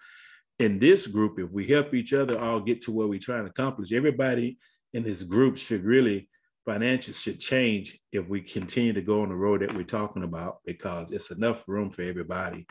in 0.58 0.78
this 0.78 1.06
group, 1.06 1.38
if 1.38 1.50
we 1.50 1.66
help 1.66 1.94
each 1.94 2.12
other 2.12 2.38
all 2.38 2.60
get 2.60 2.82
to 2.82 2.92
where 2.92 3.08
we're 3.08 3.18
trying 3.18 3.44
to 3.44 3.50
accomplish, 3.50 3.92
everybody 3.92 4.58
in 4.92 5.02
this 5.02 5.22
group 5.22 5.56
should 5.56 5.84
really 5.84 6.28
financials 6.66 7.16
should 7.16 7.40
change 7.40 7.98
if 8.12 8.26
we 8.28 8.40
continue 8.40 8.92
to 8.92 9.02
go 9.02 9.22
on 9.22 9.28
the 9.28 9.34
road 9.34 9.60
that 9.60 9.74
we're 9.74 9.82
talking 9.82 10.22
about 10.22 10.58
because 10.64 11.12
it's 11.12 11.30
enough 11.30 11.64
room 11.68 11.90
for 11.90 12.02
everybody. 12.02 12.66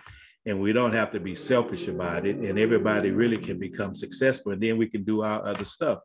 And 0.46 0.60
we 0.60 0.74
don't 0.74 0.94
have 0.94 1.12
to 1.12 1.20
be 1.20 1.36
selfish 1.36 1.88
about 1.88 2.26
it. 2.26 2.38
And 2.38 2.58
everybody 2.58 3.12
really 3.12 3.38
can 3.38 3.60
become 3.60 3.94
successful 3.94 4.52
and 4.52 4.62
then 4.62 4.78
we 4.78 4.88
can 4.88 5.04
do 5.04 5.22
our 5.22 5.46
other 5.46 5.66
stuff 5.66 6.00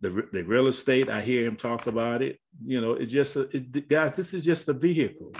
the, 0.00 0.28
the 0.32 0.42
real 0.42 0.66
estate 0.66 1.08
i 1.08 1.20
hear 1.20 1.46
him 1.46 1.56
talk 1.56 1.86
about 1.86 2.22
it 2.22 2.38
you 2.64 2.80
know 2.80 2.92
it's 2.92 3.12
just 3.12 3.36
it, 3.36 3.88
guys 3.88 4.16
this 4.16 4.34
is 4.34 4.44
just 4.44 4.68
a 4.68 4.72
vehicle 4.72 5.32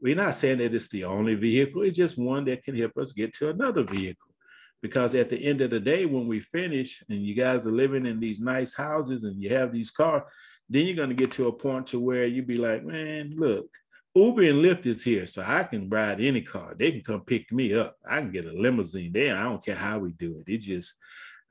we're 0.00 0.14
not 0.14 0.34
saying 0.34 0.58
that 0.58 0.74
it's 0.74 0.88
the 0.88 1.04
only 1.04 1.34
vehicle 1.34 1.82
it's 1.82 1.96
just 1.96 2.18
one 2.18 2.44
that 2.44 2.62
can 2.62 2.76
help 2.76 2.96
us 2.96 3.12
get 3.12 3.32
to 3.34 3.50
another 3.50 3.82
vehicle 3.82 4.34
because 4.80 5.14
at 5.14 5.28
the 5.28 5.44
end 5.44 5.60
of 5.60 5.70
the 5.70 5.80
day 5.80 6.06
when 6.06 6.26
we 6.26 6.40
finish 6.40 7.02
and 7.08 7.22
you 7.22 7.34
guys 7.34 7.66
are 7.66 7.72
living 7.72 8.06
in 8.06 8.20
these 8.20 8.40
nice 8.40 8.74
houses 8.74 9.24
and 9.24 9.42
you 9.42 9.50
have 9.50 9.72
these 9.72 9.90
cars 9.90 10.22
then 10.70 10.86
you're 10.86 10.96
going 10.96 11.08
to 11.08 11.14
get 11.14 11.32
to 11.32 11.48
a 11.48 11.52
point 11.52 11.86
to 11.86 11.98
where 11.98 12.26
you 12.26 12.42
be 12.42 12.56
like 12.56 12.84
man 12.84 13.34
look 13.36 13.68
Uber 14.14 14.42
and 14.42 14.64
Lyft 14.64 14.86
is 14.86 15.04
here, 15.04 15.26
so 15.26 15.44
I 15.46 15.62
can 15.64 15.88
ride 15.88 16.20
any 16.20 16.40
car. 16.40 16.74
They 16.76 16.90
can 16.90 17.02
come 17.02 17.20
pick 17.20 17.52
me 17.52 17.74
up. 17.74 17.96
I 18.08 18.20
can 18.20 18.32
get 18.32 18.46
a 18.46 18.52
limousine 18.52 19.12
there. 19.12 19.36
I 19.36 19.44
don't 19.44 19.64
care 19.64 19.76
how 19.76 19.98
we 19.98 20.12
do 20.12 20.42
it. 20.44 20.52
It 20.52 20.58
just, 20.58 20.94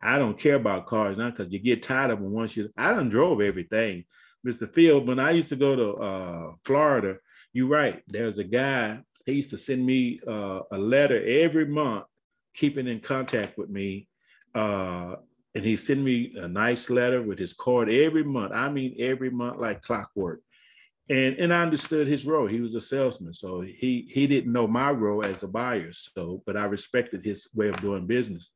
I 0.02 0.18
don't 0.20 0.40
care 0.40 0.56
about 0.56 0.88
cars 0.88 1.18
now 1.18 1.32
because 1.32 1.52
you 1.52 1.60
get 1.60 1.84
tired 1.84 2.12
of 2.12 2.20
them 2.20 2.32
once 2.32 2.56
you. 2.56 2.70
I 2.78 2.92
done 2.94 3.10
drove 3.10 3.42
everything, 3.42 4.06
Mr. 4.46 4.72
Field. 4.72 5.08
When 5.08 5.20
I 5.20 5.32
used 5.32 5.50
to 5.50 5.56
go 5.56 5.76
to 5.76 5.94
uh, 6.02 6.52
Florida, 6.64 7.18
you're 7.54 7.68
right. 7.68 8.04
There's 8.08 8.40
a 8.40 8.44
guy. 8.44 9.00
He 9.26 9.34
used 9.34 9.50
to 9.50 9.58
send 9.58 9.86
me 9.86 10.20
uh, 10.28 10.62
a 10.72 10.78
letter 10.78 11.24
every 11.26 11.66
month, 11.66 12.06
keeping 12.54 12.88
in 12.88 13.00
contact 13.00 13.58
with 13.58 13.70
me. 13.70 14.08
Uh, 14.54 15.16
and 15.56 15.66
he 15.66 15.76
sent 15.76 16.02
me 16.02 16.34
a 16.38 16.48
nice 16.48 16.90
letter 16.90 17.22
with 17.22 17.40
his 17.40 17.54
card 17.54 17.90
every 17.90 18.24
month. 18.24 18.54
I 18.54 18.70
mean, 18.70 18.96
every 19.00 19.32
month 19.32 19.60
like 19.60 19.82
clockwork 19.82 20.42
and 21.10 21.38
and 21.38 21.54
I 21.54 21.62
understood 21.62 22.08
his 22.08 22.26
role. 22.26 22.48
He 22.48 22.60
was 22.60 22.76
a 22.76 22.82
salesman, 22.82 23.34
so 23.34 23.62
he 23.62 24.08
he 24.12 24.28
didn't 24.28 24.52
know 24.52 24.68
my 24.68 24.92
role 24.92 25.26
as 25.26 25.44
a 25.44 25.48
buyer. 25.48 25.92
So, 25.94 26.44
but 26.46 26.58
I 26.58 26.66
respected 26.66 27.24
his 27.24 27.50
way 27.54 27.70
of 27.70 27.82
doing 27.82 28.06
business. 28.06 28.52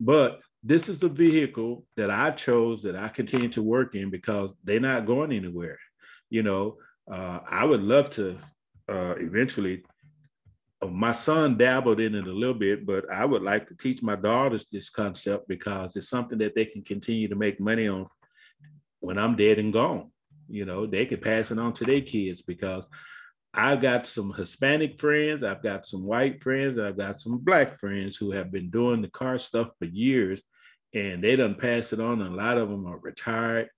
But 0.00 0.40
this 0.64 0.88
is 0.88 1.02
a 1.02 1.08
vehicle 1.08 1.84
that 1.96 2.10
I 2.10 2.30
chose 2.30 2.82
that 2.82 2.96
I 2.96 3.08
continue 3.08 3.48
to 3.50 3.62
work 3.62 3.94
in 3.94 4.10
because 4.10 4.54
they're 4.64 4.80
not 4.80 5.06
going 5.06 5.32
anywhere. 5.32 5.78
You 6.30 6.42
know, 6.42 6.78
uh, 7.10 7.40
I 7.48 7.64
would 7.64 7.82
love 7.82 8.10
to 8.10 8.36
uh, 8.88 9.14
eventually. 9.18 9.84
Uh, 10.82 10.86
my 10.86 11.12
son 11.12 11.56
dabbled 11.56 12.00
in 12.00 12.14
it 12.14 12.26
a 12.26 12.32
little 12.32 12.54
bit, 12.54 12.84
but 12.84 13.04
I 13.12 13.24
would 13.24 13.42
like 13.42 13.68
to 13.68 13.76
teach 13.76 14.02
my 14.02 14.16
daughters 14.16 14.68
this 14.68 14.90
concept 14.90 15.46
because 15.48 15.94
it's 15.96 16.08
something 16.08 16.38
that 16.38 16.54
they 16.54 16.64
can 16.64 16.82
continue 16.82 17.28
to 17.28 17.36
make 17.36 17.60
money 17.60 17.86
on 17.86 18.06
when 19.00 19.18
I'm 19.18 19.36
dead 19.36 19.58
and 19.58 19.72
gone 19.72 20.10
you 20.48 20.64
know, 20.64 20.86
they 20.86 21.06
could 21.06 21.22
pass 21.22 21.50
it 21.50 21.58
on 21.58 21.72
to 21.74 21.84
their 21.84 22.00
kids 22.00 22.42
because 22.42 22.88
I've 23.52 23.80
got 23.80 24.06
some 24.06 24.32
Hispanic 24.32 25.00
friends, 25.00 25.42
I've 25.42 25.62
got 25.62 25.86
some 25.86 26.04
white 26.04 26.42
friends, 26.42 26.78
I've 26.78 26.98
got 26.98 27.20
some 27.20 27.38
black 27.38 27.78
friends 27.78 28.16
who 28.16 28.32
have 28.32 28.50
been 28.50 28.70
doing 28.70 29.00
the 29.00 29.10
car 29.10 29.38
stuff 29.38 29.68
for 29.78 29.86
years 29.86 30.42
and 30.94 31.22
they 31.22 31.36
don't 31.36 31.58
pass 31.58 31.92
it 31.92 32.00
on. 32.00 32.22
And 32.22 32.34
a 32.34 32.36
lot 32.36 32.58
of 32.58 32.68
them 32.68 32.86
are 32.86 32.98
retired. 32.98 33.68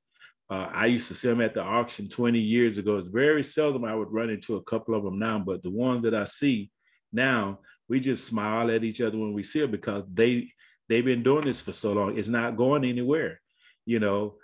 Uh, 0.49 0.69
I 0.73 0.87
used 0.87 1.09
to 1.09 1.15
see 1.15 1.29
them 1.29 1.41
at 1.41 1.55
the 1.55 1.63
auction 1.63 2.09
20 2.09 2.39
years 2.39 2.79
ago. 2.79 2.97
It's 2.97 3.09
very 3.09 3.43
seldom 3.43 3.85
I 3.85 3.95
would 3.95 4.13
run 4.13 4.31
into 4.31 4.57
a 4.57 4.63
couple 4.63 4.95
of 4.95 5.03
them 5.03 5.19
now, 5.19 5.39
but 5.39 5.63
the 5.63 5.71
ones 5.71 6.03
that 6.05 6.15
I 6.15 6.25
see 6.25 6.71
now, 7.13 7.61
we 7.89 7.99
just 7.99 8.27
smile 8.27 8.71
at 8.71 8.85
each 8.85 9.01
other 9.01 9.19
when 9.19 9.33
we 9.33 9.43
see 9.43 9.61
them 9.61 9.71
because 9.71 10.05
they 10.13 10.53
they've 10.89 11.05
been 11.05 11.23
doing 11.23 11.47
this 11.47 11.61
for 11.61 11.73
so 11.73 11.93
long. 11.95 12.17
It's 12.17 12.29
not 12.29 12.57
going 12.57 12.85
anywhere. 12.85 13.41
You 13.87 13.99
know, 13.99 14.35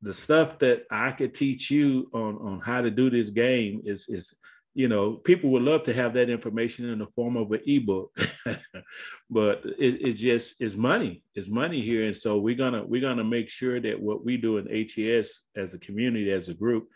the 0.00 0.14
stuff 0.14 0.58
that 0.60 0.84
I 0.90 1.12
could 1.12 1.34
teach 1.34 1.70
you 1.70 2.08
on 2.12 2.36
on 2.36 2.60
how 2.60 2.80
to 2.80 2.90
do 2.90 3.10
this 3.10 3.30
game 3.30 3.82
is 3.84 4.08
is 4.08 4.34
you 4.74 4.88
know 4.88 5.14
people 5.14 5.50
would 5.50 5.62
love 5.62 5.84
to 5.84 5.92
have 5.92 6.14
that 6.14 6.30
information 6.30 6.88
in 6.88 6.98
the 6.98 7.06
form 7.16 7.36
of 7.36 7.50
an 7.52 7.60
ebook 7.66 8.16
but 9.30 9.64
it, 9.78 10.06
it 10.06 10.12
just 10.14 10.60
is 10.60 10.76
money 10.76 11.22
it's 11.34 11.48
money 11.48 11.80
here. 11.80 12.06
And 12.06 12.16
so 12.16 12.38
we're 12.38 12.54
gonna 12.54 12.84
we're 12.84 13.00
gonna 13.00 13.24
make 13.24 13.48
sure 13.48 13.80
that 13.80 14.00
what 14.00 14.24
we 14.24 14.36
do 14.36 14.58
in 14.58 14.68
ats 14.68 15.44
as 15.56 15.74
a 15.74 15.78
community 15.78 16.30
as 16.30 16.48
a 16.48 16.54
group 16.54 16.88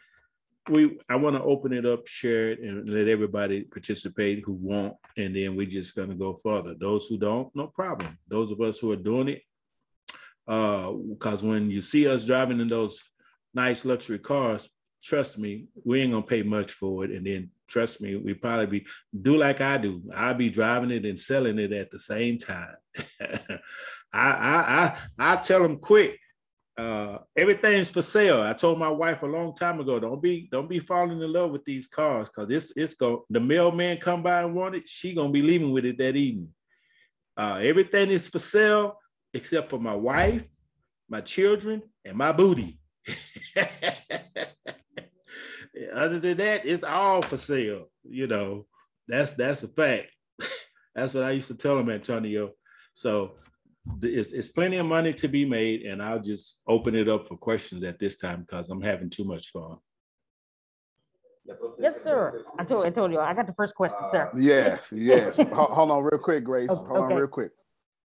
we 0.70 0.98
i 1.10 1.16
want 1.16 1.36
to 1.36 1.42
open 1.42 1.72
it 1.72 1.84
up 1.84 2.06
share 2.06 2.52
it 2.52 2.60
and 2.60 2.88
let 2.88 3.08
everybody 3.08 3.62
participate 3.62 4.42
who 4.44 4.52
want. 4.52 4.94
And 5.16 5.34
then 5.36 5.56
we're 5.56 5.66
just 5.66 5.94
to 5.94 6.06
go 6.06 6.38
further. 6.42 6.74
Those 6.74 7.06
who 7.06 7.18
don't 7.18 7.54
no 7.54 7.66
problem. 7.68 8.18
Those 8.28 8.50
of 8.50 8.60
us 8.60 8.78
who 8.78 8.92
are 8.92 8.96
doing 8.96 9.28
it 9.28 9.42
because 10.46 11.42
uh, 11.42 11.46
when 11.46 11.70
you 11.70 11.80
see 11.80 12.06
us 12.06 12.24
driving 12.24 12.60
in 12.60 12.68
those 12.68 13.02
nice 13.54 13.84
luxury 13.84 14.18
cars, 14.18 14.68
trust 15.04 15.38
me, 15.38 15.66
we 15.84 16.00
ain't 16.00 16.12
gonna 16.12 16.24
pay 16.24 16.42
much 16.42 16.72
for 16.72 17.04
it. 17.04 17.10
And 17.10 17.26
then 17.26 17.50
trust 17.68 18.00
me, 18.00 18.16
we 18.16 18.34
probably 18.34 18.66
be 18.66 18.86
do 19.22 19.36
like 19.36 19.60
I 19.60 19.76
do. 19.76 20.02
I'll 20.14 20.34
be 20.34 20.50
driving 20.50 20.90
it 20.90 21.04
and 21.04 21.20
selling 21.20 21.58
it 21.58 21.72
at 21.72 21.90
the 21.90 21.98
same 21.98 22.38
time. 22.38 22.74
I, 24.12 24.30
I 24.30 24.56
I 24.66 24.98
I 25.18 25.36
tell 25.36 25.62
them 25.62 25.78
quick. 25.78 26.18
Uh, 26.76 27.18
everything's 27.36 27.90
for 27.90 28.02
sale. 28.02 28.42
I 28.42 28.52
told 28.52 28.80
my 28.80 28.88
wife 28.88 29.22
a 29.22 29.26
long 29.26 29.54
time 29.54 29.78
ago, 29.78 30.00
don't 30.00 30.22
be 30.22 30.48
don't 30.50 30.68
be 30.68 30.80
falling 30.80 31.20
in 31.20 31.32
love 31.32 31.52
with 31.52 31.64
these 31.64 31.86
cars 31.86 32.28
because 32.28 32.50
it's 32.50 32.72
it's 32.74 32.94
go 32.94 33.26
the 33.30 33.40
mailman 33.40 33.98
come 33.98 34.22
by 34.22 34.42
and 34.42 34.54
want 34.54 34.74
it, 34.74 34.88
she 34.88 35.14
gonna 35.14 35.30
be 35.30 35.42
leaving 35.42 35.70
with 35.70 35.84
it 35.84 35.98
that 35.98 36.16
evening. 36.16 36.48
Uh, 37.36 37.60
everything 37.62 38.10
is 38.10 38.28
for 38.28 38.38
sale 38.38 38.98
except 39.34 39.68
for 39.68 39.78
my 39.78 39.94
wife, 39.94 40.42
my 41.08 41.20
children, 41.20 41.82
and 42.04 42.16
my 42.16 42.32
booty. 42.32 42.78
Other 45.92 46.20
than 46.20 46.36
that, 46.38 46.64
it's 46.64 46.84
all 46.84 47.22
for 47.22 47.36
sale. 47.36 47.90
You 48.04 48.26
know, 48.26 48.66
that's 49.08 49.32
that's 49.34 49.62
a 49.62 49.68
fact. 49.68 50.08
that's 50.94 51.14
what 51.14 51.24
I 51.24 51.32
used 51.32 51.48
to 51.48 51.54
tell 51.54 51.78
him, 51.78 51.90
Antonio. 51.90 52.52
So 52.94 53.32
it's, 54.02 54.32
it's 54.32 54.48
plenty 54.48 54.76
of 54.76 54.86
money 54.86 55.12
to 55.14 55.28
be 55.28 55.44
made, 55.44 55.82
and 55.82 56.02
I'll 56.02 56.20
just 56.20 56.62
open 56.66 56.94
it 56.94 57.08
up 57.08 57.28
for 57.28 57.36
questions 57.36 57.82
at 57.84 57.98
this 57.98 58.16
time 58.16 58.42
because 58.42 58.70
I'm 58.70 58.80
having 58.80 59.10
too 59.10 59.24
much 59.24 59.50
fun. 59.50 59.78
Yes, 61.78 62.02
sir. 62.02 62.42
I 62.58 62.64
told, 62.64 62.86
I 62.86 62.90
told 62.90 63.12
you, 63.12 63.20
I 63.20 63.34
got 63.34 63.46
the 63.46 63.52
first 63.52 63.74
question, 63.74 63.98
sir. 64.10 64.30
Uh, 64.34 64.38
yeah, 64.38 64.78
yes. 64.90 65.38
hold 65.52 65.90
on 65.90 66.02
real 66.02 66.18
quick, 66.18 66.44
Grace. 66.44 66.70
Oh, 66.70 66.76
hold 66.76 66.90
okay. 66.90 67.14
on 67.14 67.20
real 67.20 67.28
quick. 67.28 67.50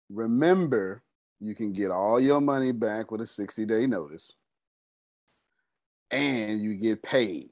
Remember, 0.09 1.03
you 1.39 1.55
can 1.55 1.71
get 1.71 1.91
all 1.91 2.19
your 2.19 2.41
money 2.41 2.71
back 2.73 3.11
with 3.11 3.21
a 3.21 3.25
60 3.25 3.65
day 3.65 3.87
notice 3.87 4.33
and 6.11 6.61
you 6.61 6.75
get 6.75 7.03
paid 7.03 7.49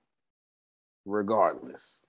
regardless. 1.07 2.05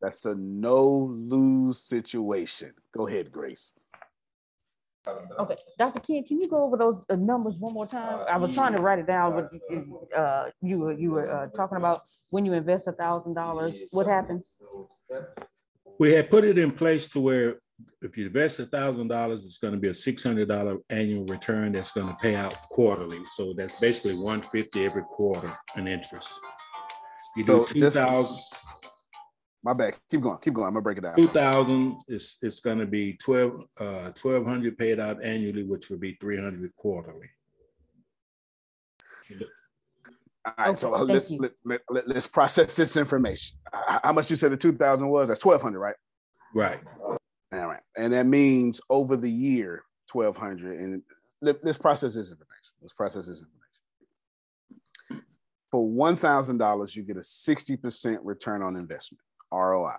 That's 0.00 0.24
a 0.26 0.34
no 0.34 1.14
lose 1.16 1.78
situation. 1.78 2.74
Go 2.96 3.08
ahead, 3.08 3.32
Grace. 3.32 3.72
Okay, 5.36 5.56
Dr. 5.78 5.98
King, 5.98 6.24
can 6.24 6.40
you 6.40 6.48
go 6.48 6.62
over 6.62 6.76
those 6.76 7.04
uh, 7.10 7.16
numbers 7.16 7.56
one 7.58 7.74
more 7.74 7.86
time? 7.86 8.24
I 8.28 8.38
was 8.38 8.54
trying 8.54 8.72
to 8.74 8.80
write 8.80 9.00
it 9.00 9.06
down, 9.06 9.32
but 9.32 10.16
uh, 10.16 10.50
you 10.60 10.78
were 10.78 10.92
you 10.92 11.10
were 11.10 11.28
uh, 11.28 11.46
talking 11.48 11.76
about 11.76 12.02
when 12.30 12.44
you 12.44 12.52
invest 12.52 12.86
a 12.86 12.92
thousand 12.92 13.34
dollars, 13.34 13.80
what 13.90 14.06
happens? 14.06 14.44
We 15.98 16.12
had 16.12 16.30
put 16.30 16.44
it 16.44 16.56
in 16.56 16.70
place 16.70 17.08
to 17.10 17.20
where 17.20 17.56
if 18.00 18.16
you 18.16 18.26
invest 18.26 18.60
a 18.60 18.66
thousand 18.66 19.08
dollars, 19.08 19.44
it's 19.44 19.58
going 19.58 19.74
to 19.74 19.80
be 19.80 19.88
a 19.88 19.94
six 19.94 20.22
hundred 20.22 20.48
dollar 20.48 20.78
annual 20.88 21.24
return 21.24 21.72
that's 21.72 21.90
going 21.90 22.06
to 22.06 22.16
pay 22.22 22.36
out 22.36 22.54
quarterly. 22.70 23.20
So 23.34 23.54
that's 23.56 23.80
basically 23.80 24.14
one 24.14 24.44
fifty 24.52 24.84
every 24.84 25.02
quarter 25.02 25.50
in 25.76 25.88
interest. 25.88 26.32
You 27.36 27.44
do 27.44 27.46
so 27.46 27.64
two 27.64 27.90
thousand. 27.90 28.38
My 29.64 29.72
bad. 29.72 29.96
Keep 30.10 30.22
going. 30.22 30.38
Keep 30.38 30.54
going. 30.54 30.66
I'm 30.66 30.74
gonna 30.74 30.82
break 30.82 30.98
it 30.98 31.02
down. 31.02 31.16
Two 31.16 31.28
thousand 31.28 31.98
is 32.08 32.38
it's 32.42 32.60
going 32.60 32.78
to 32.78 32.86
be 32.86 33.14
twelve 33.14 33.64
uh 33.78 34.10
twelve 34.10 34.44
hundred 34.44 34.76
paid 34.76 34.98
out 34.98 35.22
annually, 35.22 35.62
which 35.62 35.88
would 35.90 36.00
be 36.00 36.16
three 36.20 36.36
hundred 36.36 36.74
quarterly. 36.76 37.28
All 40.44 40.52
right, 40.58 40.78
so 40.78 40.92
Okay, 40.94 41.12
let's 41.12 41.28
thank 41.28 41.42
let, 41.64 41.80
let, 41.88 42.08
let, 42.08 42.16
us 42.16 42.26
process 42.26 42.74
this 42.74 42.96
information. 42.96 43.56
Uh, 43.72 44.00
How 44.02 44.12
much 44.12 44.28
you 44.28 44.34
said 44.34 44.50
the 44.50 44.56
2000 44.56 45.08
was? 45.08 45.28
That's 45.28 45.44
1200, 45.44 45.78
right? 45.78 45.94
Right. 46.52 46.82
All 47.00 47.18
right. 47.52 47.80
And 47.96 48.12
that 48.12 48.26
means 48.26 48.80
over 48.90 49.16
the 49.16 49.30
year 49.30 49.84
1200 50.10 50.80
and 50.80 51.02
let, 51.40 51.64
let's 51.64 51.78
process 51.78 52.14
this 52.14 52.28
information. 52.28 52.72
Let's 52.80 52.92
process 52.92 53.26
this 53.26 53.38
information. 53.38 53.61
For 55.72 55.80
$1000 55.88 56.94
you 56.96 57.02
get 57.02 57.16
a 57.16 57.20
60% 57.20 58.18
return 58.22 58.62
on 58.62 58.76
investment, 58.76 59.20
ROI. 59.50 59.94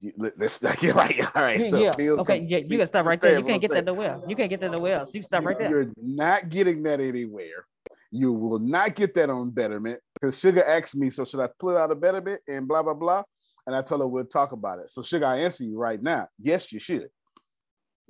You- 0.00 0.12
Let's 0.16 0.58
get 0.80 0.94
right. 0.94 1.20
All 1.36 1.42
right. 1.42 1.60
So 1.60 1.78
yeah. 1.78 1.92
Okay. 2.20 2.38
Yeah. 2.38 2.58
You 2.66 2.78
can 2.78 2.86
stop 2.86 3.04
right 3.04 3.20
there. 3.20 3.38
You 3.38 3.44
can't 3.44 3.60
get 3.60 3.70
that 3.70 3.84
nowhere. 3.84 4.18
You 4.26 4.34
can't 4.34 4.48
get 4.48 4.60
that 4.60 4.70
nowhere 4.70 5.00
else. 5.00 5.14
You 5.14 5.20
can 5.20 5.26
stop 5.26 5.44
right 5.44 5.58
there. 5.58 5.68
You're 5.70 5.92
not 5.98 6.48
getting 6.48 6.82
that 6.84 7.00
anywhere. 7.00 7.66
You 8.10 8.32
will 8.32 8.58
not 8.58 8.94
get 8.96 9.12
that 9.14 9.28
on 9.30 9.50
Betterment 9.50 10.00
because 10.14 10.38
Sugar 10.40 10.64
asked 10.64 10.96
me, 10.96 11.10
so 11.10 11.24
should 11.26 11.40
I 11.40 11.48
put 11.60 11.76
out 11.76 11.90
a 11.92 11.94
Betterment 11.94 12.40
and 12.48 12.66
blah 12.66 12.82
blah 12.82 12.94
blah? 12.94 13.22
And 13.66 13.76
I 13.76 13.82
told 13.82 14.00
her 14.00 14.06
we'll 14.08 14.24
talk 14.24 14.52
about 14.52 14.78
it. 14.78 14.88
So 14.88 15.02
Sugar, 15.02 15.26
I 15.26 15.40
answer 15.40 15.64
you 15.64 15.78
right 15.78 16.02
now. 16.02 16.28
Yes, 16.38 16.72
you 16.72 16.78
should. 16.80 17.08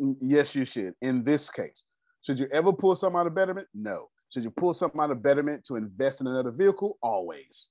Mm, 0.00 0.14
Yes, 0.20 0.54
you 0.54 0.64
should. 0.64 0.94
In 1.02 1.24
this 1.24 1.50
case, 1.50 1.84
should 2.22 2.38
you 2.38 2.46
ever 2.52 2.72
pull 2.72 2.94
something 2.94 3.18
out 3.18 3.26
of 3.26 3.34
Betterment? 3.34 3.66
No. 3.74 4.08
Should 4.30 4.44
you 4.44 4.50
pull 4.50 4.74
something 4.74 5.00
out 5.00 5.10
of 5.10 5.22
Betterment 5.22 5.64
to 5.64 5.76
invest 5.76 6.20
in 6.20 6.26
another 6.26 6.52
vehicle? 6.52 6.98
Always. 7.02 7.68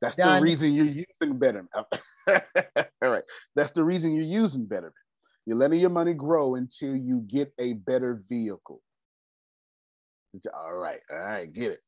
That's 0.00 0.16
Done. 0.16 0.36
the 0.36 0.42
reason 0.42 0.72
you're 0.72 0.84
using 0.86 1.38
Betterment. 1.38 1.70
All 2.28 3.10
right. 3.10 3.24
That's 3.54 3.70
the 3.72 3.84
reason 3.84 4.14
you're 4.14 4.24
using 4.24 4.66
Betterment. 4.66 4.94
You're 5.48 5.56
letting 5.56 5.80
your 5.80 5.90
money 5.90 6.12
grow 6.12 6.56
until 6.56 6.94
you 6.94 7.20
get 7.20 7.52
a 7.58 7.72
better 7.72 8.22
vehicle. 8.28 8.82
All 10.54 10.74
right, 10.74 11.00
all 11.10 11.18
right, 11.18 11.50
get 11.50 11.72
it. 11.72 11.80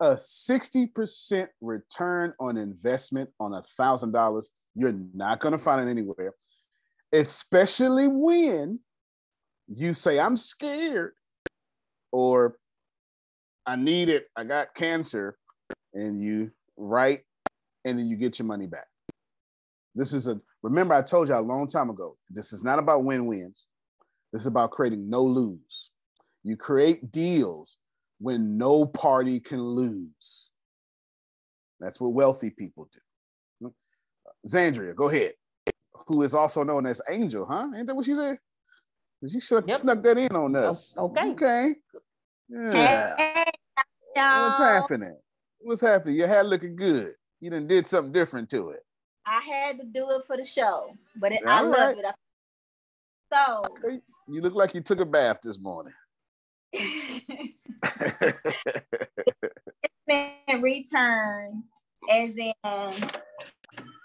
A 0.00 0.14
60% 0.14 1.48
return 1.60 2.32
on 2.40 2.56
investment 2.56 3.28
on 3.38 3.52
a 3.52 3.62
thousand 3.76 4.12
dollars, 4.12 4.50
you're 4.74 4.94
not 5.12 5.40
gonna 5.40 5.58
find 5.58 5.86
it 5.86 5.90
anywhere, 5.90 6.32
especially 7.12 8.08
when 8.08 8.80
you 9.68 9.92
say, 9.92 10.18
I'm 10.18 10.36
scared, 10.36 11.12
or 12.12 12.56
I 13.66 13.76
need 13.76 14.08
it, 14.08 14.26
I 14.36 14.44
got 14.44 14.74
cancer, 14.74 15.36
and 15.94 16.22
you 16.22 16.50
write, 16.76 17.20
and 17.84 17.98
then 17.98 18.08
you 18.08 18.16
get 18.16 18.38
your 18.38 18.46
money 18.46 18.66
back. 18.66 18.86
This 19.94 20.12
is 20.12 20.26
a 20.26 20.40
remember, 20.62 20.94
I 20.94 21.02
told 21.02 21.28
you 21.28 21.34
a 21.34 21.40
long 21.40 21.68
time 21.68 21.90
ago, 21.90 22.16
this 22.30 22.52
is 22.52 22.64
not 22.64 22.78
about 22.78 23.04
win-wins. 23.04 23.66
This 24.32 24.42
is 24.42 24.46
about 24.46 24.70
creating 24.70 25.10
no 25.10 25.22
lose. 25.22 25.90
You 26.42 26.56
create 26.56 27.12
deals 27.12 27.76
when 28.18 28.56
no 28.56 28.86
party 28.86 29.38
can 29.38 29.62
lose. 29.62 30.50
That's 31.80 32.00
what 32.00 32.14
wealthy 32.14 32.50
people 32.50 32.88
do. 33.60 33.72
Xandria, 34.48 34.94
go 34.94 35.08
ahead. 35.08 35.32
Who 36.06 36.22
is 36.22 36.34
also 36.34 36.64
known 36.64 36.86
as 36.86 37.00
Angel, 37.08 37.46
huh? 37.48 37.68
Ain't 37.76 37.86
that 37.86 37.94
what 37.94 38.06
she 38.06 38.14
said? 38.14 38.38
She 39.28 39.38
snuck, 39.38 39.68
Yep. 39.68 39.78
snuck 39.78 40.02
that 40.02 40.18
in 40.18 40.34
on 40.34 40.56
oh, 40.56 40.70
us. 40.70 40.96
Okay. 40.98 41.30
Okay. 41.30 41.74
Yeah. 42.48 43.31
What's 44.14 44.58
happening? 44.58 45.16
What's 45.60 45.80
happening? 45.80 46.16
Your 46.16 46.28
hair 46.28 46.44
looking 46.44 46.76
good. 46.76 47.12
You 47.40 47.50
done 47.50 47.66
did 47.66 47.86
something 47.86 48.12
different 48.12 48.50
to 48.50 48.70
it. 48.70 48.80
I 49.26 49.40
had 49.40 49.78
to 49.80 49.86
do 49.86 50.10
it 50.10 50.24
for 50.26 50.36
the 50.36 50.44
show, 50.44 50.96
but 51.16 51.32
it, 51.32 51.42
I 51.46 51.60
All 51.60 51.70
love 51.70 51.96
it. 51.96 52.04
So 53.32 53.62
Okay. 53.84 54.00
You 54.28 54.40
look 54.40 54.54
like 54.54 54.74
you 54.74 54.80
took 54.80 55.00
a 55.00 55.04
bath 55.04 55.38
this 55.42 55.58
morning. 55.58 55.92
in 60.08 60.62
return, 60.62 61.64
as 62.10 62.36
in, 62.36 62.52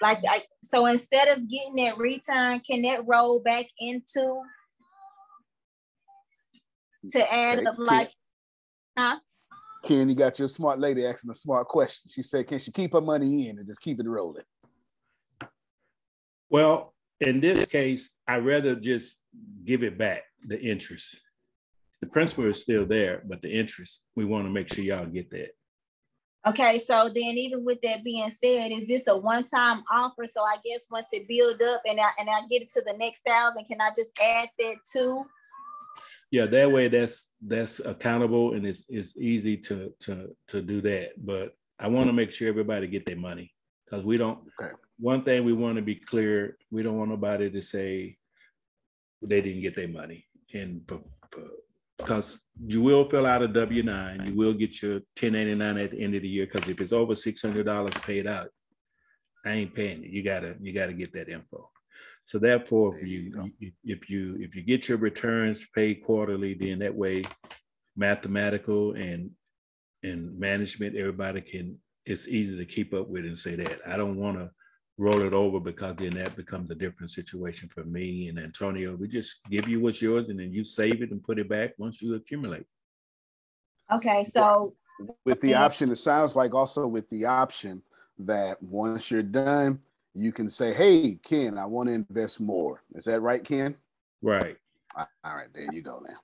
like, 0.02 0.20
I, 0.28 0.44
so 0.64 0.86
instead 0.88 1.28
of 1.30 1.48
getting 1.50 1.76
that 1.78 1.98
return, 1.98 2.60
can 2.62 2.82
that 2.84 3.08
roll 3.08 3.40
back 3.40 3.68
into 3.80 4.42
to 7.12 7.34
add 7.34 7.60
Okay, 7.60 7.68
up 7.68 7.76
like, 7.78 8.12
huh? 8.98 9.20
Ken, 9.88 10.10
you 10.10 10.16
got 10.16 10.38
your 10.38 10.50
smart 10.50 10.80
lady 10.80 11.06
asking 11.06 11.32
a 11.32 11.34
smart 11.34 11.66
question. 11.70 12.12
She 12.14 12.22
said, 12.22 12.46
Can 12.46 12.60
she 12.60 12.74
keep 12.74 12.92
her 12.92 13.00
money 13.00 13.48
in 13.48 13.58
and 13.58 13.66
just 13.66 13.80
keep 13.80 14.02
it 14.02 14.06
rolling? 14.06 14.44
Well, 16.50 16.94
in 17.22 17.40
this 17.40 17.66
case, 17.70 18.10
I'd 18.28 18.46
rather 18.46 18.76
just 18.76 19.22
give 19.64 19.84
it 19.84 19.98
back, 19.98 20.24
the 20.46 20.60
interest. 20.60 21.22
The 22.02 22.08
principal 22.08 22.46
is 22.48 22.62
still 22.62 22.86
there, 22.86 23.24
but 23.26 23.42
the 23.42 23.50
interest, 23.50 24.04
we 24.18 24.26
want 24.26 24.46
to 24.46 24.52
make 24.52 24.74
sure 24.74 24.84
y'all 24.84 25.06
get 25.06 25.30
that. 25.32 25.52
Okay, 26.46 26.80
so 26.80 27.06
then 27.06 27.38
even 27.38 27.64
with 27.64 27.82
that 27.82 28.04
being 28.04 28.30
said, 28.30 28.72
is 28.74 28.88
this 28.88 29.08
a 29.08 29.16
one-time 29.16 29.84
offer? 29.90 30.28
So 30.28 30.42
I 30.42 30.58
guess 30.66 30.86
once 30.92 31.08
it 31.14 31.30
build 31.30 31.62
up 31.62 31.82
and 31.88 32.00
I 32.00 32.10
and 32.20 32.30
I 32.30 32.42
get 32.50 32.62
it 32.62 32.72
to 32.72 32.84
the 32.86 32.98
next 32.98 33.22
thousand, 33.26 33.64
can 33.66 33.80
I 33.80 33.92
just 33.96 34.12
add 34.22 34.50
that 34.60 34.76
too? 34.92 35.26
Yeah, 36.32 36.46
that 36.48 36.72
way 36.72 36.90
that's 36.90 37.32
that's 37.46 37.80
accountable 37.80 38.54
and 38.54 38.66
it's 38.68 38.84
it's 38.90 39.18
easy 39.18 39.58
to 39.58 39.94
to 40.02 40.36
to 40.50 40.62
do 40.62 40.82
that. 40.82 41.26
But 41.26 41.56
I 41.80 41.88
want 41.88 42.08
to 42.08 42.14
make 42.14 42.32
sure 42.32 42.50
everybody 42.50 42.88
get 42.88 43.06
their 43.06 43.16
money 43.16 43.54
because 43.86 44.04
we 44.04 44.18
don't. 44.18 44.40
Okay. 44.62 44.74
One 45.00 45.24
thing 45.24 45.46
we 45.46 45.54
want 45.54 45.78
to 45.78 45.82
be 45.82 45.96
clear: 45.96 46.58
we 46.72 46.84
don't 46.84 46.98
want 46.98 47.12
nobody 47.12 47.50
to 47.50 47.62
say 47.62 48.18
they 49.22 49.42
didn't 49.42 49.62
get 49.62 49.76
their 49.76 49.88
money, 49.88 50.26
and 50.54 50.82
because 51.98 52.42
you 52.66 52.82
will 52.82 53.10
fill 53.10 53.26
out 53.26 53.42
a 53.42 53.48
W 53.48 53.84
nine, 53.84 54.26
you 54.26 54.36
will 54.36 54.54
get 54.54 54.82
your 54.82 55.02
ten 55.16 55.36
eighty 55.36 55.56
nine 55.56 55.78
at 55.78 55.92
the 55.92 56.00
end 56.00 56.16
of 56.16 56.24
the 56.24 56.28
year. 56.28 56.46
Because 56.46 56.68
if 56.70 56.82
it's 56.82 56.94
over 56.94 57.16
six 57.16 57.42
hundred 57.42 57.66
dollars 57.66 57.94
paid 58.02 58.28
out, 58.28 58.50
I 59.46 59.52
ain't 59.52 59.74
paying 59.74 60.04
it. 60.04 60.10
You 60.10 60.24
gotta 60.24 60.56
you 60.60 60.74
gotta 60.74 60.94
get 60.94 61.14
that 61.14 61.30
info. 61.30 61.70
So 62.28 62.38
therefore, 62.40 62.94
if 62.96 63.00
There 63.00 63.10
you 63.10 63.20
you, 63.20 63.52
you- 63.60 63.72
if 63.86 64.10
you 64.10 64.38
if 64.40 64.54
you 64.54 64.62
get 64.62 64.90
your 64.90 64.98
returns 64.98 65.66
paid 65.74 66.04
quarterly, 66.04 66.54
then 66.54 66.80
that 66.80 66.94
way, 66.94 67.24
mathematical 67.96 68.94
and 68.94 69.32
and 70.04 70.38
management, 70.38 70.96
everybody 70.96 71.42
can. 71.42 71.80
It's 72.06 72.28
easy 72.28 72.56
to 72.58 72.66
keep 72.66 72.94
up 72.94 73.08
with 73.10 73.26
and 73.26 73.38
say 73.38 73.56
that. 73.56 73.80
I 73.86 73.98
don't 73.98 74.16
want 74.18 74.38
to 74.38 74.50
roll 74.98 75.22
it 75.22 75.34
over 75.34 75.60
because 75.60 75.96
then 75.98 76.14
that 76.16 76.36
becomes 76.36 76.70
a 76.72 76.76
different 76.76 77.12
situation 77.12 77.70
for 77.74 77.84
me 77.84 78.28
and 78.30 78.40
Antonio. 78.40 78.96
We 78.96 79.08
just 79.08 79.40
give 79.50 79.68
you 79.68 79.80
what's 79.82 80.02
yours 80.02 80.30
and 80.30 80.40
then 80.40 80.52
you 80.54 80.64
save 80.64 81.02
it 81.02 81.12
and 81.12 81.24
put 81.24 81.38
it 81.40 81.50
back 81.50 81.74
once 81.78 82.02
you 82.02 82.16
accumulate. 82.16 82.66
Okay, 83.92 84.24
so 84.24 84.74
With 85.26 85.42
the 85.42 85.54
option, 85.54 85.92
it 85.92 85.98
sounds 85.98 86.36
like 86.36 86.54
also 86.54 86.88
with 86.88 87.10
the 87.10 87.26
option 87.26 87.84
that 88.20 88.62
once 88.64 89.12
you're 89.12 89.22
done, 89.24 89.80
you 90.18 90.32
can 90.32 90.50
say, 90.50 90.74
Hey, 90.74 91.20
Ken, 91.24 91.58
I 91.58 91.66
want 91.66 91.90
to 91.90 91.94
invest 91.94 92.42
more. 92.42 92.82
Is 92.96 93.06
that 93.06 93.22
right, 93.22 93.44
Ken? 93.44 93.76
Right. 94.22 94.58
All 94.96 95.08
right, 95.24 95.48
there 95.54 95.68
you 95.72 95.84
go 95.84 96.02
now. 96.06 96.18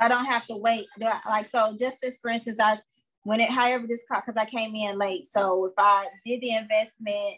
I 0.00 0.08
don't 0.08 0.24
have 0.24 0.46
to 0.48 0.56
wait. 0.56 0.86
Like 1.26 1.46
so, 1.46 1.76
just 1.78 2.02
as 2.04 2.18
for 2.20 2.30
instance, 2.30 2.58
I 2.60 2.78
when 3.22 3.40
it 3.40 3.50
however 3.50 3.86
this 3.86 4.04
car 4.10 4.22
because 4.24 4.36
I 4.36 4.44
came 4.44 4.74
in 4.74 4.98
late. 4.98 5.26
So 5.26 5.66
if 5.66 5.74
I 5.78 6.06
did 6.24 6.40
the 6.40 6.54
investment 6.54 7.36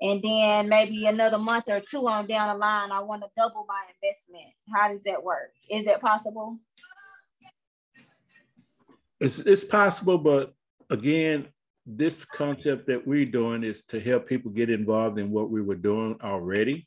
and 0.00 0.22
then 0.22 0.68
maybe 0.68 1.06
another 1.06 1.38
month 1.38 1.64
or 1.68 1.80
two 1.80 2.06
on 2.06 2.26
down 2.26 2.48
the 2.48 2.54
line, 2.54 2.92
I 2.92 3.00
want 3.00 3.22
to 3.22 3.28
double 3.36 3.66
my 3.68 3.82
investment. 3.94 4.52
How 4.72 4.88
does 4.88 5.02
that 5.04 5.22
work? 5.22 5.50
Is 5.70 5.84
that 5.86 6.00
possible? 6.00 6.58
It's 9.20 9.40
it's 9.40 9.64
possible, 9.64 10.18
but 10.18 10.54
again, 10.90 11.48
this 11.88 12.24
concept 12.24 12.86
that 12.86 13.06
we're 13.06 13.24
doing 13.24 13.64
is 13.64 13.84
to 13.86 13.98
help 13.98 14.26
people 14.26 14.50
get 14.50 14.68
involved 14.68 15.18
in 15.18 15.30
what 15.30 15.50
we 15.50 15.62
were 15.62 15.74
doing 15.74 16.16
already. 16.22 16.86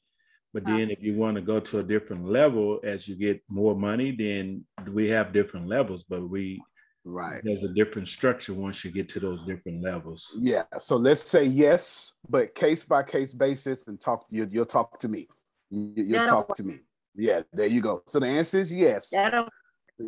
But 0.53 0.65
then 0.65 0.91
if 0.91 1.01
you 1.01 1.15
want 1.15 1.35
to 1.35 1.41
go 1.41 1.59
to 1.59 1.79
a 1.79 1.83
different 1.83 2.25
level 2.25 2.79
as 2.83 3.07
you 3.07 3.15
get 3.15 3.41
more 3.49 3.73
money, 3.73 4.11
then 4.11 4.65
we 4.91 5.07
have 5.07 5.33
different 5.33 5.67
levels, 5.67 6.03
but 6.07 6.29
we 6.29 6.61
Right. 7.03 7.41
there's 7.43 7.63
a 7.63 7.73
different 7.73 8.07
structure 8.07 8.53
once 8.53 8.85
you 8.85 8.91
get 8.91 9.09
to 9.09 9.19
those 9.19 9.39
different 9.47 9.81
levels. 9.81 10.37
Yeah. 10.39 10.65
So 10.79 10.97
let's 10.97 11.27
say 11.27 11.45
yes, 11.45 12.13
but 12.29 12.53
case 12.53 12.83
by 12.83 13.01
case 13.01 13.33
basis 13.33 13.87
and 13.87 13.99
talk, 13.99 14.27
you, 14.29 14.47
you'll 14.51 14.67
talk 14.67 14.99
to 14.99 15.07
me. 15.07 15.27
You, 15.71 15.93
you'll 15.95 16.19
That'll 16.19 16.43
talk 16.43 16.55
to 16.57 16.63
me. 16.63 16.81
Yeah, 17.15 17.41
there 17.53 17.65
you 17.65 17.81
go. 17.81 18.03
So 18.05 18.19
the 18.19 18.27
answer 18.27 18.59
is 18.59 18.71
yes. 18.71 19.09
That'll 19.09 19.47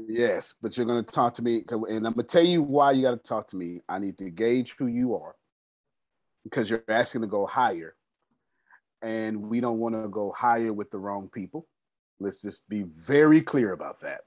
Yes, 0.07 0.53
but 0.61 0.75
you're 0.77 0.85
going 0.85 1.03
to 1.03 1.13
talk 1.13 1.33
to 1.35 1.41
me, 1.41 1.63
and 1.69 2.07
I'm 2.07 2.13
going 2.13 2.15
to 2.15 2.23
tell 2.23 2.43
you 2.43 2.61
why 2.61 2.91
you 2.91 3.03
got 3.03 3.11
to 3.11 3.17
talk 3.17 3.47
to 3.49 3.55
me. 3.55 3.81
I 3.87 3.99
need 3.99 4.17
to 4.19 4.29
gauge 4.29 4.75
who 4.77 4.87
you 4.87 5.15
are 5.15 5.35
because 6.43 6.69
you're 6.69 6.83
asking 6.87 7.21
to 7.21 7.27
go 7.27 7.45
higher, 7.45 7.95
and 9.01 9.49
we 9.49 9.61
don't 9.61 9.79
want 9.79 9.95
to 9.95 10.07
go 10.09 10.31
higher 10.31 10.73
with 10.73 10.91
the 10.91 10.99
wrong 10.99 11.29
people. 11.29 11.67
Let's 12.19 12.41
just 12.41 12.67
be 12.69 12.83
very 12.83 13.41
clear 13.41 13.73
about 13.73 14.01
that. 14.01 14.21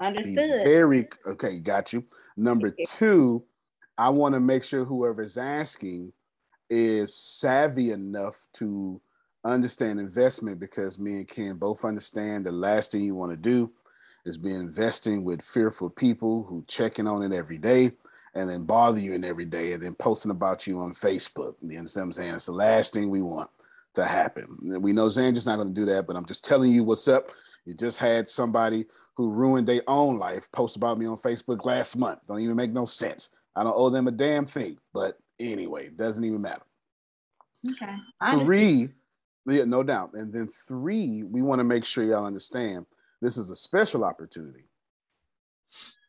Be 0.00 0.06
understood. 0.06 0.64
very 0.64 1.08
okay. 1.26 1.58
Got 1.58 1.92
you. 1.92 2.04
Number 2.36 2.74
two, 2.88 3.44
I 3.96 4.08
want 4.08 4.34
to 4.34 4.40
make 4.40 4.64
sure 4.64 4.84
whoever's 4.84 5.36
asking 5.36 6.12
is 6.70 7.14
savvy 7.14 7.90
enough 7.90 8.46
to 8.54 9.00
understand 9.44 10.00
investment 10.00 10.58
because 10.58 10.98
me 10.98 11.12
and 11.12 11.28
Ken 11.28 11.56
both 11.56 11.84
understand 11.84 12.46
the 12.46 12.52
last 12.52 12.92
thing 12.92 13.02
you 13.02 13.14
want 13.14 13.32
to 13.32 13.36
do 13.36 13.70
is 14.24 14.38
be 14.38 14.52
investing 14.52 15.24
with 15.24 15.42
fearful 15.42 15.90
people 15.90 16.44
who 16.44 16.64
checking 16.68 17.06
on 17.06 17.22
it 17.22 17.32
every 17.36 17.58
day 17.58 17.92
and 18.34 18.48
then 18.48 18.64
bother 18.64 19.00
you 19.00 19.12
in 19.12 19.24
every 19.24 19.44
day 19.44 19.72
and 19.72 19.82
then 19.82 19.94
posting 19.94 20.30
about 20.30 20.66
you 20.66 20.78
on 20.80 20.92
Facebook. 20.92 21.54
You 21.60 21.78
understand 21.78 22.06
what 22.06 22.08
I'm 22.08 22.12
saying? 22.12 22.34
It's 22.34 22.46
the 22.46 22.52
last 22.52 22.92
thing 22.92 23.10
we 23.10 23.20
want 23.20 23.50
to 23.94 24.04
happen. 24.04 24.58
We 24.80 24.92
know 24.92 25.06
Zandra's 25.08 25.46
not 25.46 25.56
going 25.56 25.74
to 25.74 25.80
do 25.80 25.86
that, 25.86 26.06
but 26.06 26.16
I'm 26.16 26.24
just 26.24 26.44
telling 26.44 26.72
you 26.72 26.84
what's 26.84 27.08
up. 27.08 27.30
You 27.66 27.74
just 27.74 27.98
had 27.98 28.28
somebody 28.28 28.86
who 29.14 29.30
ruined 29.30 29.68
their 29.68 29.82
own 29.86 30.18
life 30.18 30.50
post 30.52 30.76
about 30.76 30.98
me 30.98 31.06
on 31.06 31.18
Facebook 31.18 31.64
last 31.64 31.96
month. 31.96 32.20
Don't 32.26 32.40
even 32.40 32.56
make 32.56 32.72
no 32.72 32.86
sense. 32.86 33.28
I 33.54 33.62
don't 33.62 33.76
owe 33.76 33.90
them 33.90 34.08
a 34.08 34.12
damn 34.12 34.46
thing. 34.46 34.78
But 34.94 35.18
anyway, 35.38 35.86
it 35.86 35.96
doesn't 35.96 36.24
even 36.24 36.40
matter. 36.40 36.62
Okay. 37.68 37.96
Three, 38.44 38.88
yeah, 39.46 39.64
no 39.64 39.82
doubt. 39.82 40.14
And 40.14 40.32
then 40.32 40.48
three, 40.48 41.22
we 41.22 41.42
want 41.42 41.60
to 41.60 41.64
make 41.64 41.84
sure 41.84 42.02
y'all 42.02 42.24
understand 42.24 42.86
this 43.22 43.38
is 43.38 43.48
a 43.48 43.56
special 43.56 44.04
opportunity. 44.04 44.64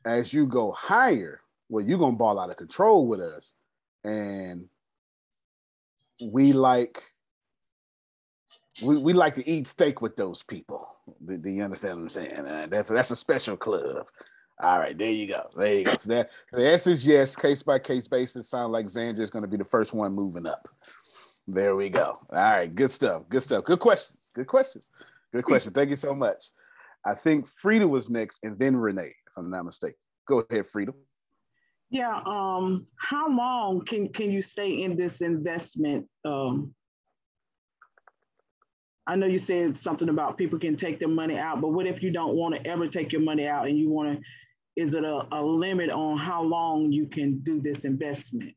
As 0.04 0.34
you 0.34 0.48
go 0.48 0.72
higher, 0.72 1.40
well, 1.70 1.86
you're 1.86 2.00
gonna 2.00 2.18
ball 2.18 2.40
out 2.40 2.50
of 2.50 2.58
control 2.58 3.08
with 3.08 3.22
us. 3.22 3.54
And 4.04 4.68
we 6.22 6.52
like 6.52 7.02
we, 8.82 8.98
we 8.98 9.14
like 9.14 9.36
to 9.36 9.48
eat 9.48 9.68
steak 9.68 10.02
with 10.02 10.18
those 10.18 10.42
people. 10.42 10.86
Do, 11.24 11.38
do 11.38 11.50
you 11.50 11.64
understand 11.64 11.98
what 11.98 12.04
I'm 12.04 12.10
saying? 12.10 12.34
Uh, 12.34 12.68
that's 12.70 12.90
that's 12.90 13.12
a 13.12 13.16
special 13.16 13.56
club. 13.56 14.08
All 14.60 14.80
right, 14.80 14.98
there 14.98 15.12
you 15.12 15.28
go. 15.28 15.50
There 15.56 15.74
you 15.74 15.84
go. 15.84 15.96
So 15.96 16.10
that 16.10 16.32
the 16.52 16.68
answer 16.68 16.90
is 16.90 17.06
yes, 17.06 17.36
case 17.36 17.62
by 17.62 17.80
case 17.80 18.08
basis. 18.08 18.50
Sound 18.50 18.74
like 18.74 18.88
Xander 18.88 19.20
is 19.20 19.30
going 19.30 19.44
to 19.44 19.48
be 19.48 19.58
the 19.58 19.66
first 19.66 19.94
one 19.94 20.14
moving 20.14 20.48
up. 20.48 20.68
There 21.48 21.76
we 21.76 21.90
go. 21.90 22.20
All 22.32 22.38
right, 22.38 22.74
good 22.74 22.92
stuff. 22.92 23.24
Good 23.30 23.44
stuff. 23.44 23.66
Good 23.66 23.80
questions. 23.80 24.32
Good 24.34 24.48
questions. 24.48 24.90
Good 25.32 25.44
question. 25.44 25.74
Thank 25.74 25.92
you 25.92 25.96
so 25.96 26.16
much. 26.16 26.46
I 27.06 27.16
think 27.16 27.48
Frida 27.48 27.88
was 27.88 28.10
next, 28.10 28.40
and 28.44 28.58
then 28.58 28.76
Renee, 28.76 29.14
if 29.28 29.34
I'm 29.38 29.50
not 29.50 29.66
mistaken. 29.66 29.98
Go 30.28 30.44
ahead, 30.50 30.66
Frida. 30.68 30.94
Yeah. 31.90 32.22
Um. 32.26 32.88
How 32.98 33.30
long 33.30 33.86
can 33.86 34.10
can 34.10 34.32
you 34.32 34.42
stay 34.42 34.82
in 34.84 34.96
this 34.96 35.22
investment? 35.22 36.08
Um. 36.26 36.74
I 39.06 39.18
know 39.18 39.26
you 39.26 39.38
said 39.38 39.78
something 39.78 40.08
about 40.08 40.38
people 40.38 40.58
can 40.58 40.78
take 40.78 41.00
their 41.00 41.10
money 41.10 41.38
out, 41.38 41.60
but 41.60 41.70
what 41.70 41.88
if 41.88 42.02
you 42.02 42.10
don't 42.10 42.36
want 42.36 42.56
to 42.56 42.66
ever 42.66 42.88
take 42.88 43.12
your 43.12 43.22
money 43.22 43.48
out 43.48 43.68
and 43.68 43.78
you 43.78 43.90
want 43.90 44.14
to? 44.14 44.22
Is 44.82 44.94
it 44.94 45.04
a, 45.04 45.28
a 45.32 45.44
limit 45.44 45.90
on 45.90 46.18
how 46.18 46.42
long 46.42 46.92
you 46.92 47.08
can 47.08 47.40
do 47.40 47.62
this 47.62 47.86
investment? 47.86 48.56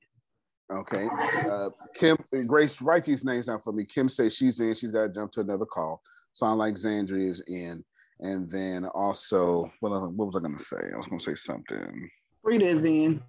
Okay. 0.72 1.08
Uh, 1.48 1.70
Kim, 1.94 2.16
Grace, 2.46 2.80
write 2.80 3.04
these 3.04 3.24
names 3.24 3.46
down 3.46 3.60
for 3.60 3.72
me. 3.72 3.84
Kim 3.84 4.08
says 4.08 4.34
she's 4.34 4.60
in. 4.60 4.74
She's 4.74 4.90
got 4.90 5.02
to 5.02 5.08
jump 5.12 5.32
to 5.32 5.40
another 5.40 5.66
call. 5.66 6.00
Sound 6.32 6.58
like 6.58 6.74
Zandria 6.74 7.28
is 7.28 7.42
in. 7.46 7.84
And 8.20 8.48
then 8.50 8.86
also, 8.86 9.70
what, 9.80 9.90
what 10.12 10.26
was 10.26 10.36
I 10.36 10.40
going 10.40 10.56
to 10.56 10.62
say? 10.62 10.90
I 10.92 10.96
was 10.96 11.06
going 11.06 11.18
to 11.18 11.24
say 11.24 11.34
something. 11.34 12.10
Frida's 12.42 12.84
in. 12.84 13.22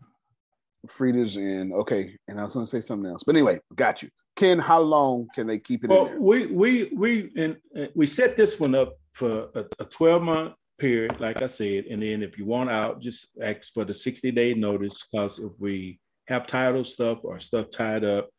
Frida's 0.88 1.38
in. 1.38 1.74
Okay. 1.74 2.16
And 2.28 2.40
I 2.40 2.44
was 2.44 2.54
going 2.54 2.66
to 2.66 2.70
say 2.70 2.82
something 2.82 3.10
else. 3.10 3.24
But 3.26 3.36
anyway, 3.36 3.60
got 3.76 4.02
you. 4.02 4.10
Ken, 4.38 4.60
how 4.60 4.80
long 4.80 5.28
can 5.34 5.48
they 5.48 5.58
keep 5.58 5.84
it 5.84 5.90
well, 5.90 6.06
in 6.06 6.12
there? 6.12 6.22
We 6.22 6.46
we 6.46 6.84
we 6.94 7.32
and 7.36 7.58
we 7.96 8.06
set 8.06 8.38
this 8.38 8.60
one 8.60 8.76
up 8.76 8.96
for 9.14 9.50
a, 9.56 9.66
a 9.80 9.86
12 9.86 10.22
month 10.22 10.54
period, 10.78 11.20
like 11.20 11.42
I 11.42 11.48
said, 11.48 11.86
and 11.86 12.04
then 12.04 12.22
if 12.22 12.38
you 12.38 12.46
want 12.46 12.70
out, 12.70 13.02
just 13.02 13.32
ask 13.42 13.74
for 13.74 13.84
the 13.84 13.96
60 13.96 14.32
day 14.32 14.54
notice. 14.54 15.06
Because 15.12 15.40
if 15.40 15.52
we 15.58 16.00
have 16.28 16.46
title 16.46 16.84
stuff 16.84 17.20
or 17.24 17.40
stuff 17.40 17.72
tied 17.72 18.04
up, 18.04 18.30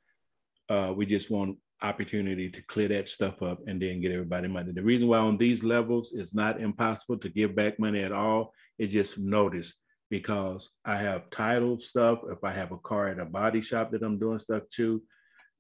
uh, 0.69 0.93
we 0.95 1.05
just 1.05 1.31
want 1.31 1.57
opportunity 1.83 2.51
to 2.51 2.63
clear 2.63 2.89
that 2.89 3.09
stuff 3.09 3.43
up 3.43 3.61
and 3.67 3.81
then 3.81 4.01
get 4.01 4.13
everybody 4.13 4.49
money. 4.49 4.73
The 4.73 4.83
reason 4.83 5.09
why 5.09 5.19
on 5.19 5.39
these 5.39 5.63
levels 5.63 6.13
it's 6.13 6.35
not 6.35 6.61
impossible 6.61 7.19
to 7.19 7.29
give 7.29 7.55
back 7.55 7.79
money 7.79 8.03
at 8.03 8.13
all. 8.13 8.53
It 8.79 8.89
just 8.89 9.19
notice 9.19 9.81
because 10.11 10.71
I 10.85 10.97
have 10.97 11.31
title 11.31 11.79
stuff. 11.79 12.21
If 12.31 12.43
I 12.43 12.53
have 12.53 12.73
a 12.73 12.79
car 12.79 13.09
at 13.09 13.21
a 13.21 13.25
body 13.25 13.61
shop 13.61 13.93
that 13.93 14.03
I'm 14.03 14.19
doing 14.19 14.39
stuff 14.39 14.65
to, 14.77 15.03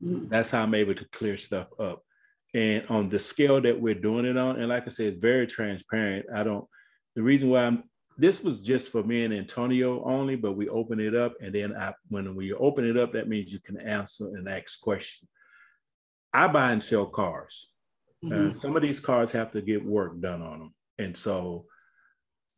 mm. 0.03 0.29
that's 0.29 0.51
how 0.51 0.63
I'm 0.63 0.75
able 0.75 0.95
to 0.95 1.09
clear 1.11 1.37
stuff 1.37 1.69
up. 1.79 2.03
And 2.55 2.85
on 2.89 3.09
the 3.09 3.19
scale 3.19 3.61
that 3.61 3.81
we're 3.81 3.95
doing 3.95 4.25
it 4.25 4.37
on, 4.37 4.59
and 4.59 4.69
like 4.69 4.85
I 4.87 4.91
said, 4.91 5.07
it's 5.09 5.21
very 5.21 5.47
transparent. 5.47 6.27
I 6.35 6.43
don't, 6.43 6.65
the 7.15 7.23
reason 7.23 7.51
why 7.51 7.65
I'm, 7.67 7.85
this 8.17 8.43
was 8.43 8.63
just 8.63 8.89
for 8.89 9.03
me 9.03 9.25
and 9.25 9.35
Antonio 9.35 10.03
only, 10.05 10.35
but 10.35 10.57
we 10.57 10.69
open 10.69 10.99
it 10.99 11.15
up. 11.15 11.35
And 11.41 11.55
then 11.55 11.77
I, 11.77 11.93
when 12.09 12.35
we 12.35 12.53
open 12.53 12.85
it 12.89 12.97
up, 12.97 13.13
that 13.13 13.29
means 13.29 13.53
you 13.53 13.61
can 13.61 13.79
answer 13.81 14.29
and 14.29 14.49
ask 14.49 14.81
questions. 14.81 15.29
I 16.33 16.49
buy 16.49 16.73
and 16.73 16.83
sell 16.83 17.07
cars. 17.07 17.71
Uh, 18.33 18.53
some 18.53 18.75
of 18.77 18.83
these 18.83 19.01
cars 19.01 19.33
have 19.33 19.53
to 19.53 19.63
get 19.63 19.85
work 19.85 20.21
done 20.21 20.43
on 20.43 20.59
them. 20.59 20.75
And 20.99 21.17
so 21.17 21.67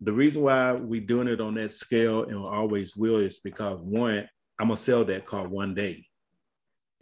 the 0.01 0.13
reason 0.13 0.43
why 0.43 0.73
we're 0.73 1.03
doing 1.03 1.29
it 1.29 1.41
on 1.41 1.55
that 1.55 1.73
scale 1.73 2.25
and 2.25 2.39
always 2.39 2.97
will 2.97 3.19
is 3.19 3.41
because 3.41 3.79
one, 3.81 4.27
I'm 4.59 4.69
gonna 4.69 4.77
sell 4.77 5.05
that 5.05 5.27
car 5.27 5.47
one 5.47 5.75
day. 5.75 6.07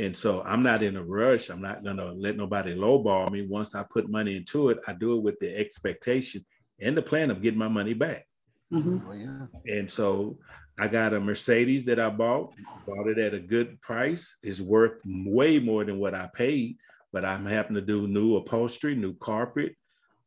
And 0.00 0.16
so 0.16 0.42
I'm 0.42 0.62
not 0.62 0.82
in 0.82 0.96
a 0.96 1.02
rush. 1.04 1.48
I'm 1.50 1.62
not 1.62 1.84
gonna 1.84 2.12
let 2.12 2.36
nobody 2.36 2.74
lowball 2.74 3.30
me. 3.30 3.46
Once 3.46 3.74
I 3.74 3.84
put 3.84 4.10
money 4.10 4.36
into 4.36 4.70
it, 4.70 4.78
I 4.86 4.92
do 4.92 5.16
it 5.16 5.22
with 5.22 5.38
the 5.40 5.56
expectation 5.56 6.44
and 6.80 6.96
the 6.96 7.02
plan 7.02 7.30
of 7.30 7.42
getting 7.42 7.58
my 7.58 7.68
money 7.68 7.94
back. 7.94 8.26
Mhm. 8.72 9.02
Oh, 9.06 9.12
yeah. 9.12 9.46
And 9.78 9.90
so 9.90 10.38
I 10.78 10.86
got 10.86 11.12
a 11.12 11.20
Mercedes 11.20 11.84
that 11.86 11.98
I 11.98 12.08
bought, 12.08 12.52
bought 12.86 13.08
it 13.08 13.18
at 13.18 13.34
a 13.34 13.40
good 13.40 13.80
price. 13.80 14.36
It's 14.42 14.60
worth 14.60 15.00
way 15.04 15.58
more 15.58 15.84
than 15.84 15.98
what 15.98 16.14
I 16.14 16.28
paid, 16.32 16.76
but 17.12 17.24
I'm 17.24 17.46
having 17.46 17.74
to 17.74 17.80
do 17.80 18.06
new 18.06 18.36
upholstery, 18.36 18.94
new 18.94 19.14
carpet, 19.14 19.74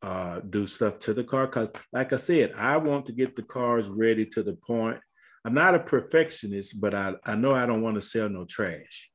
uh, 0.02 0.41
do 0.41 0.68
stuff 0.68 0.99
to 0.99 1.14
the 1.14 1.23
car. 1.23 1.48
Cause 1.48 1.72
like 1.94 2.11
I 2.11 2.18
said, 2.18 2.53
I 2.57 2.78
want 2.78 3.06
to 3.06 3.14
get 3.14 3.36
the 3.36 3.44
cars 3.44 3.88
ready 3.88 4.26
to 4.28 4.44
the 4.44 4.53
point. 4.53 4.99
I'm 5.45 5.53
not 5.53 5.76
a 5.76 5.80
perfectionist, 5.80 6.82
but 6.82 6.94
I, 6.94 7.14
I 7.26 7.36
know 7.36 7.56
I 7.56 7.65
don't 7.65 7.82
want 7.82 7.95
to 7.95 8.02
sell 8.02 8.28
no 8.28 8.45
trash. 8.45 9.10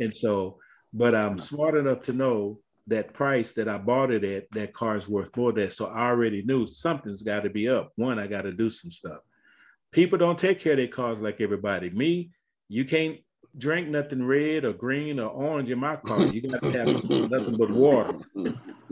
And 0.00 0.16
so, 0.16 0.58
but 0.92 1.14
I'm 1.14 1.38
smart 1.38 1.76
enough 1.76 2.00
to 2.02 2.12
know 2.12 2.60
that 2.86 3.14
price 3.14 3.52
that 3.52 3.68
I 3.68 3.78
bought 3.78 4.10
it 4.10 4.24
at, 4.24 4.44
that 4.52 4.74
car 4.74 4.96
is 4.96 5.08
worth 5.08 5.36
more 5.36 5.52
than 5.52 5.64
that. 5.64 5.72
So 5.72 5.86
I 5.86 6.06
already 6.06 6.42
knew 6.42 6.66
something's 6.66 7.22
got 7.22 7.40
to 7.44 7.50
be 7.50 7.68
up. 7.68 7.92
One, 7.96 8.18
I 8.18 8.26
got 8.26 8.42
to 8.42 8.52
do 8.52 8.70
some 8.70 8.90
stuff. 8.90 9.20
People 9.94 10.18
don't 10.18 10.38
take 10.38 10.58
care 10.58 10.72
of 10.72 10.78
their 10.78 10.88
cars 10.88 11.20
like 11.20 11.40
everybody. 11.40 11.88
Me, 11.88 12.32
you 12.68 12.84
can't 12.84 13.18
drink 13.56 13.88
nothing 13.88 14.26
red 14.26 14.64
or 14.64 14.72
green 14.72 15.20
or 15.20 15.28
orange 15.28 15.70
in 15.70 15.78
my 15.78 15.94
car. 15.94 16.26
You 16.26 16.50
got 16.50 16.60
to 16.62 16.72
have 16.78 17.30
nothing 17.30 17.56
but 17.56 17.70
water. 17.70 18.18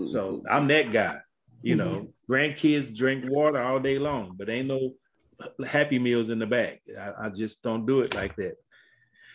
So 0.07 0.45
I'm 0.49 0.69
that 0.69 0.93
guy. 0.93 1.19
You 1.61 1.75
know, 1.75 2.07
mm-hmm. 2.29 2.33
grandkids 2.33 2.95
drink 2.95 3.25
water 3.29 3.61
all 3.61 3.81
day 3.81 3.99
long, 3.99 4.37
but 4.37 4.49
ain't 4.49 4.69
no 4.69 4.93
happy 5.67 5.99
meals 5.99 6.31
in 6.31 6.39
the 6.39 6.47
back. 6.47 6.81
I, 6.97 7.27
I 7.27 7.29
just 7.31 7.65
don't 7.65 7.85
do 7.85 8.03
it 8.03 8.15
like 8.15 8.37
that. 8.37 8.55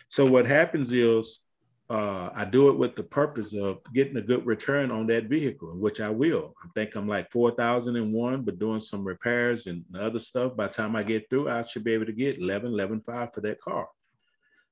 So 0.08 0.24
what 0.24 0.46
happens 0.46 0.90
is 0.94 1.42
uh, 1.90 2.30
I 2.34 2.44
do 2.44 2.68
it 2.68 2.76
with 2.76 2.96
the 2.96 3.02
purpose 3.02 3.54
of 3.54 3.78
getting 3.94 4.16
a 4.18 4.22
good 4.22 4.44
return 4.44 4.90
on 4.90 5.06
that 5.06 5.24
vehicle, 5.24 5.74
which 5.78 6.00
I 6.00 6.10
will. 6.10 6.54
I 6.62 6.68
think 6.74 6.94
I'm 6.94 7.08
like 7.08 7.30
4,001, 7.32 8.42
but 8.42 8.58
doing 8.58 8.80
some 8.80 9.06
repairs 9.06 9.66
and 9.66 9.84
other 9.98 10.18
stuff. 10.18 10.54
By 10.54 10.66
the 10.66 10.74
time 10.74 10.94
I 10.94 11.02
get 11.02 11.30
through, 11.30 11.48
I 11.48 11.64
should 11.64 11.84
be 11.84 11.94
able 11.94 12.06
to 12.06 12.12
get 12.12 12.38
11, 12.38 12.72
11.5 12.72 13.34
for 13.34 13.40
that 13.40 13.60
car. 13.62 13.88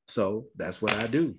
So 0.07 0.47
that's 0.57 0.83
what 0.83 0.93
I 0.93 1.07
do. 1.07 1.37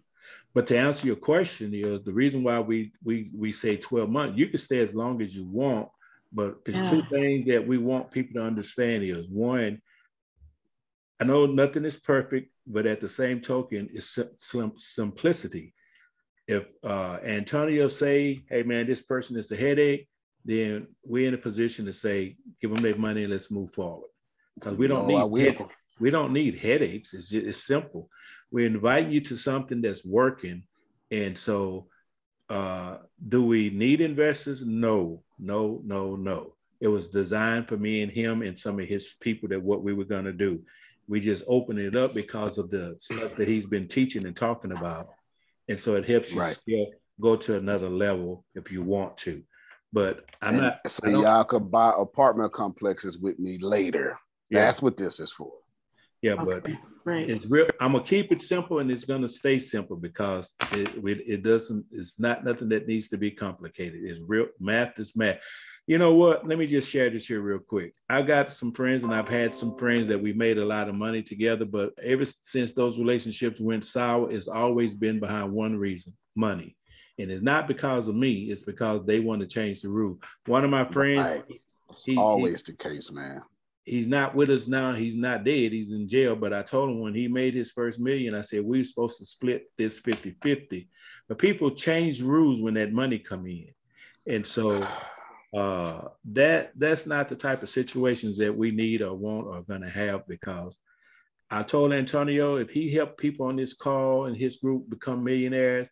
But 0.53 0.65
to 0.67 0.77
answer 0.77 1.05
your 1.05 1.15
question 1.15 1.73
is 1.73 2.01
the 2.01 2.11
reason 2.11 2.43
why 2.43 2.59
we 2.59 2.91
we 3.03 3.29
we 3.35 3.51
say 3.51 3.77
12 3.77 4.09
months, 4.09 4.37
you 4.37 4.47
can 4.47 4.57
stay 4.57 4.79
as 4.79 4.95
long 4.95 5.21
as 5.21 5.33
you 5.35 5.45
want, 5.45 5.89
but 6.33 6.57
it's 6.65 6.89
two 6.89 7.03
things 7.03 7.47
that 7.47 7.65
we 7.65 7.77
want 7.77 8.11
people 8.11 8.41
to 8.41 8.47
understand 8.47 9.03
is 9.03 9.27
one, 9.29 9.81
I 11.19 11.23
know 11.23 11.45
nothing 11.45 11.85
is 11.85 11.97
perfect, 11.97 12.51
but 12.65 12.85
at 12.85 13.01
the 13.01 13.09
same 13.09 13.41
token, 13.41 13.89
it's 13.91 14.11
sim- 14.11 14.29
sim- 14.37 14.77
simplicity. 14.77 15.73
If 16.47 16.65
uh, 16.83 17.17
Antonio 17.23 17.87
say, 17.89 18.43
"Hey 18.49 18.63
man, 18.63 18.85
this 18.87 19.01
person 19.01 19.37
is 19.37 19.51
a 19.51 19.55
headache," 19.55 20.07
then 20.45 20.87
we're 21.03 21.27
in 21.27 21.33
a 21.33 21.37
position 21.37 21.85
to 21.85 21.93
say, 21.93 22.37
"Give 22.61 22.71
them 22.71 22.83
their 22.83 22.95
money 22.95 23.23
and 23.23 23.33
let's 23.33 23.51
move 23.51 23.73
forward." 23.73 24.09
Because 24.55 24.75
we 24.75 24.87
don't 24.87 25.07
No, 25.07 25.27
need 25.27 25.45
head- 25.45 25.69
we 25.99 26.11
don't 26.11 26.31
need 26.33 26.55
headaches. 26.59 27.13
It's 27.13 27.29
just, 27.29 27.47
it's 27.47 27.63
simple. 27.63 28.09
We 28.51 28.65
invite 28.65 29.09
you 29.09 29.19
to 29.21 29.35
something 29.35 29.81
that's 29.81 30.05
working, 30.05 30.63
and 31.11 31.37
so 31.37 31.89
uh, 32.49 32.99
do 33.27 33.43
we 33.43 33.69
need 33.71 33.99
investors? 33.99 34.63
No, 34.65 35.23
no, 35.39 35.81
no, 35.83 36.15
no. 36.15 36.53
It 36.79 36.87
was 36.87 37.09
designed 37.09 37.67
for 37.67 37.75
me 37.75 38.03
and 38.03 38.11
him 38.11 38.41
and 38.43 38.57
some 38.57 38.79
of 38.79 38.87
his 38.87 39.15
people 39.19 39.49
that 39.49 39.61
what 39.61 39.83
we 39.83 39.93
were 39.93 40.05
going 40.05 40.25
to 40.25 40.31
do. 40.31 40.63
We 41.07 41.19
just 41.21 41.43
open 41.47 41.77
it 41.77 41.95
up 41.95 42.13
because 42.13 42.57
of 42.57 42.69
the 42.69 42.95
stuff 42.99 43.35
that 43.37 43.47
he's 43.47 43.65
been 43.65 43.87
teaching 43.87 44.25
and 44.25 44.35
talking 44.35 44.71
about. 44.71 45.07
And 45.69 45.79
so 45.79 45.95
it 45.95 46.05
helps 46.05 46.31
you 46.33 46.39
Right. 46.39 46.55
still 46.55 46.87
go 47.19 47.35
to 47.35 47.57
another 47.57 47.89
level 47.89 48.45
if 48.55 48.71
you 48.71 48.81
want 48.83 49.17
to. 49.19 49.43
But 49.93 50.25
I'm 50.41 50.55
And 50.55 50.63
not, 50.63 50.79
so 50.91 51.07
y'all 51.07 51.45
could 51.45 51.71
buy 51.71 51.93
apartment 51.97 52.51
complexes 52.51 53.17
with 53.17 53.39
me 53.39 53.57
later. 53.57 54.17
Yeah. 54.49 54.65
That's 54.65 54.81
what 54.81 54.97
this 54.97 55.19
is 55.19 55.31
for. 55.31 55.51
yeah, 56.21 56.35
but 56.35 56.67
Right. 57.05 57.29
it's 57.29 57.45
real. 57.45 57.67
I'm 57.79 57.93
gonna 57.93 58.03
keep 58.03 58.31
it 58.33 58.41
simple, 58.41 58.79
and 58.79 58.91
it's 58.91 59.05
gonna 59.05 59.27
stay 59.29 59.59
simple 59.59 59.95
because 59.95 60.55
it 60.73 60.89
it, 61.05 61.21
it 61.25 61.43
doesn't. 61.43 61.85
It's 61.91 62.19
not 62.19 62.43
nothing 62.43 62.67
that 62.69 62.85
needs 62.87 63.07
to 63.09 63.17
be 63.17 63.31
complicated. 63.31 64.01
It's 64.03 64.19
real. 64.27 64.47
Math 64.59 64.99
is 64.99 65.15
math. 65.15 65.39
You 65.87 65.97
know 65.97 66.13
what? 66.13 66.45
Let 66.45 66.57
me 66.57 66.67
just 66.67 66.89
share 66.89 67.09
this 67.09 67.27
here 67.27 67.39
real 67.39 67.59
quick. 67.59 67.93
I 68.09 68.21
got 68.21 68.51
some 68.51 68.73
friends, 68.73 69.03
and 69.03 69.13
I've 69.15 69.29
had 69.29 69.55
some 69.55 69.77
friends 69.77 70.09
that 70.09 70.21
we 70.21 70.33
made 70.33 70.57
a 70.57 70.65
lot 70.65 70.89
of 70.89 70.95
money 70.95 71.23
together. 71.23 71.63
But 71.63 71.93
ever 72.03 72.25
since 72.25 72.73
those 72.73 72.99
relationships 72.99 73.61
went 73.61 73.85
sour, 73.85 74.29
it's 74.29 74.49
always 74.49 74.93
been 74.93 75.21
behind 75.21 75.53
one 75.53 75.77
reason: 75.77 76.13
money. 76.35 76.75
And 77.17 77.31
it's 77.31 77.41
not 77.41 77.69
because 77.69 78.09
of 78.09 78.15
me; 78.15 78.51
it's 78.51 78.63
because 78.63 79.05
they 79.05 79.21
want 79.21 79.39
to 79.41 79.47
change 79.47 79.81
the 79.81 79.87
rule. 79.87 80.19
One 80.45 80.65
of 80.65 80.69
my 80.69 80.83
friends. 80.83 81.43
It's 81.89 82.03
he- 82.03 82.17
always 82.17 82.63
the 82.63 82.73
case, 82.73 83.09
man. 83.09 83.41
he's 83.85 84.07
not 84.07 84.35
with 84.35 84.49
us 84.49 84.67
now. 84.67 84.93
He's 84.93 85.15
not 85.15 85.45
dead. 85.45 85.71
He's 85.71 85.91
in 85.91 86.09
jail. 86.09 86.35
But 86.35 86.51
I 86.51 86.63
told 86.63 86.89
him 86.89 86.99
when 86.99 87.15
he 87.15 87.29
made 87.29 87.53
his 87.53 87.71
first 87.71 87.97
million, 87.97 88.35
I 88.35 88.41
said, 88.41 88.65
we 88.65 88.81
are 88.81 88.83
supposed 88.83 89.19
to 89.19 89.25
split 89.25 89.71
this 89.77 89.99
50 89.99 90.35
50. 90.43 90.89
But 91.29 91.37
people 91.37 91.71
change 91.71 92.21
rules 92.21 92.59
when 92.59 92.73
that 92.73 92.91
money 92.91 93.19
come 93.19 93.47
in. 93.47 93.69
And 94.27 94.45
so 94.45 94.85
uh, 95.57 96.09
that 96.23 96.71
that's 96.75 97.07
not 97.07 97.29
the 97.29 97.35
type 97.35 97.63
of 97.63 97.69
situations 97.69 98.37
that 98.37 98.55
we 98.55 98.69
need 98.69 99.01
or 99.01 99.15
want 99.15 99.47
or 99.47 99.63
going 99.63 99.81
to 99.81 99.89
have 99.89 100.27
because 100.27 100.77
I 101.49 101.63
told 101.63 101.93
Antonio 101.93 102.57
if 102.57 102.69
he 102.69 102.93
helped 102.93 103.17
people 103.17 103.47
on 103.47 103.55
this 103.55 103.73
call 103.73 104.25
and 104.25 104.37
his 104.37 104.57
group 104.57 104.87
become 104.87 105.23
millionaires, 105.23 105.87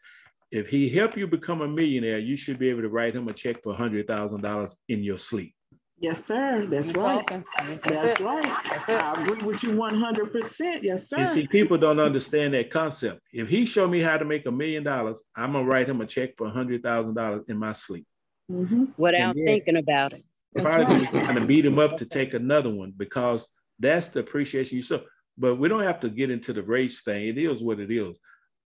if 0.52 0.68
he 0.68 0.88
helped 0.88 1.18
you 1.18 1.26
become 1.26 1.62
a 1.62 1.68
millionaire, 1.68 2.20
you 2.20 2.36
should 2.36 2.60
be 2.60 2.70
able 2.70 2.84
to 2.84 2.90
write 2.90 3.16
him 3.16 3.28
a 3.28 3.34
check 3.34 3.64
for 3.64 3.74
$100,000 3.74 4.76
in 4.90 5.04
your 5.04 5.18
sleep. 5.18 5.56
Yes, 5.98 6.26
sir. 6.26 6.68
That's 6.70 6.92
right. 6.92 7.26
That's 7.26 7.82
That's 7.86 8.22
right. 8.22 8.46
That's. 8.70 8.90
I 8.90 9.20
agree 9.24 9.44
with 9.44 9.64
you 9.64 9.78
one 9.78 9.98
hundred 9.98 10.32
percent. 10.34 10.84
Yes, 10.84 11.10
And 11.16 11.30
sir. 11.30 11.34
see, 11.34 11.48
people 11.48 11.78
don't 11.78 12.02
understand 12.02 12.54
that 12.54 12.70
concept. 12.70 13.22
If 13.32 13.48
he 13.48 13.66
showed 13.66 13.90
me 13.90 14.02
how 14.02 14.18
to 14.18 14.26
make 14.26 14.46
a 14.46 14.52
million 14.52 14.84
dollars, 14.84 15.24
I'm 15.38 15.54
gonna 15.54 15.64
write 15.64 15.88
him 15.88 16.02
a 16.02 16.06
check 16.06 16.32
for 16.38 16.50
hundred 16.50 16.84
thousand 16.84 17.14
dollars 17.16 17.48
in 17.48 17.58
my 17.58 17.72
sleep. 17.72 18.06
Mhm. 18.50 18.94
Without 18.98 19.36
then- 19.36 19.46
thinking 19.46 19.78
about 19.78 20.14
it. 20.14 20.24
That's 20.54 20.74
Probably 20.74 20.96
right. 21.02 21.10
trying 21.10 21.36
to 21.36 21.46
beat 21.46 21.66
him 21.66 21.80
up 21.80 21.98
to 21.98 22.06
take 22.06 22.34
another 22.34 22.70
one 22.74 22.94
because 22.96 23.54
that's 23.78 24.10
the 24.10 24.22
appreciation 24.22 24.78
you 24.78 24.84
show. 24.84 25.04
But 25.38 25.56
we 25.56 25.68
don't 25.68 25.84
have 25.84 26.00
to 26.02 26.10
get 26.10 26.30
into 26.32 26.54
the 26.54 26.64
race 26.64 27.02
thing. 27.02 27.28
It 27.28 27.38
is 27.38 27.62
what 27.62 27.80
it 27.82 27.92
is. 27.92 28.18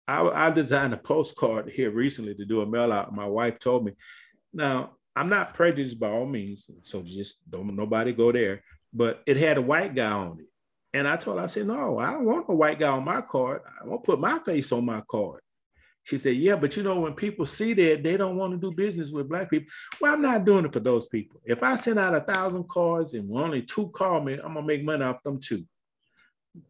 I, 0.08 0.26
I 0.26 0.50
designed 0.50 0.94
a 0.94 0.96
postcard 0.98 1.70
here 1.70 1.90
recently 1.90 2.34
to 2.34 2.44
do 2.44 2.60
a 2.60 2.66
mail 2.66 2.92
out. 2.92 3.14
My 3.14 3.26
wife 3.26 3.58
told 3.60 3.84
me. 3.84 3.92
Now 4.52 4.96
I'm 5.14 5.28
not 5.28 5.54
prejudiced 5.54 6.00
by 6.00 6.10
all 6.10 6.26
means, 6.26 6.68
so 6.82 7.02
just 7.02 7.48
don't 7.48 7.74
nobody 7.76 8.12
go 8.12 8.32
there. 8.32 8.62
But 8.92 9.22
it 9.26 9.36
had 9.36 9.56
a 9.58 9.62
white 9.62 9.94
guy 9.94 10.10
on 10.10 10.40
it, 10.40 10.46
and 10.92 11.06
I 11.06 11.16
told 11.16 11.38
her, 11.38 11.44
I 11.44 11.46
said, 11.46 11.66
no, 11.66 11.98
I 11.98 12.12
don't 12.12 12.24
want 12.24 12.46
a 12.48 12.54
white 12.54 12.78
guy 12.78 12.88
on 12.88 13.04
my 13.04 13.20
card. 13.20 13.60
I 13.80 13.86
want 13.86 14.02
to 14.02 14.06
put 14.06 14.20
my 14.20 14.38
face 14.40 14.72
on 14.72 14.84
my 14.84 15.02
card. 15.08 15.40
She 16.06 16.18
said, 16.18 16.36
yeah, 16.36 16.54
but 16.54 16.76
you 16.76 16.84
know 16.84 17.00
when 17.00 17.14
people 17.14 17.44
see 17.44 17.72
that, 17.72 18.04
they 18.04 18.16
don't 18.16 18.36
want 18.36 18.52
to 18.52 18.58
do 18.58 18.70
business 18.72 19.10
with 19.10 19.28
black 19.28 19.50
people. 19.50 19.66
Well, 20.00 20.12
I'm 20.12 20.22
not 20.22 20.44
doing 20.44 20.64
it 20.64 20.72
for 20.72 20.78
those 20.78 21.06
people. 21.06 21.40
If 21.44 21.64
I 21.64 21.74
send 21.74 21.98
out 21.98 22.14
a 22.14 22.20
thousand 22.20 22.68
cards 22.68 23.14
and 23.14 23.28
only 23.36 23.62
two 23.62 23.88
call 23.88 24.20
me, 24.20 24.34
I'm 24.34 24.54
gonna 24.54 24.62
make 24.62 24.84
money 24.84 25.02
off 25.02 25.20
them 25.24 25.40
two. 25.40 25.64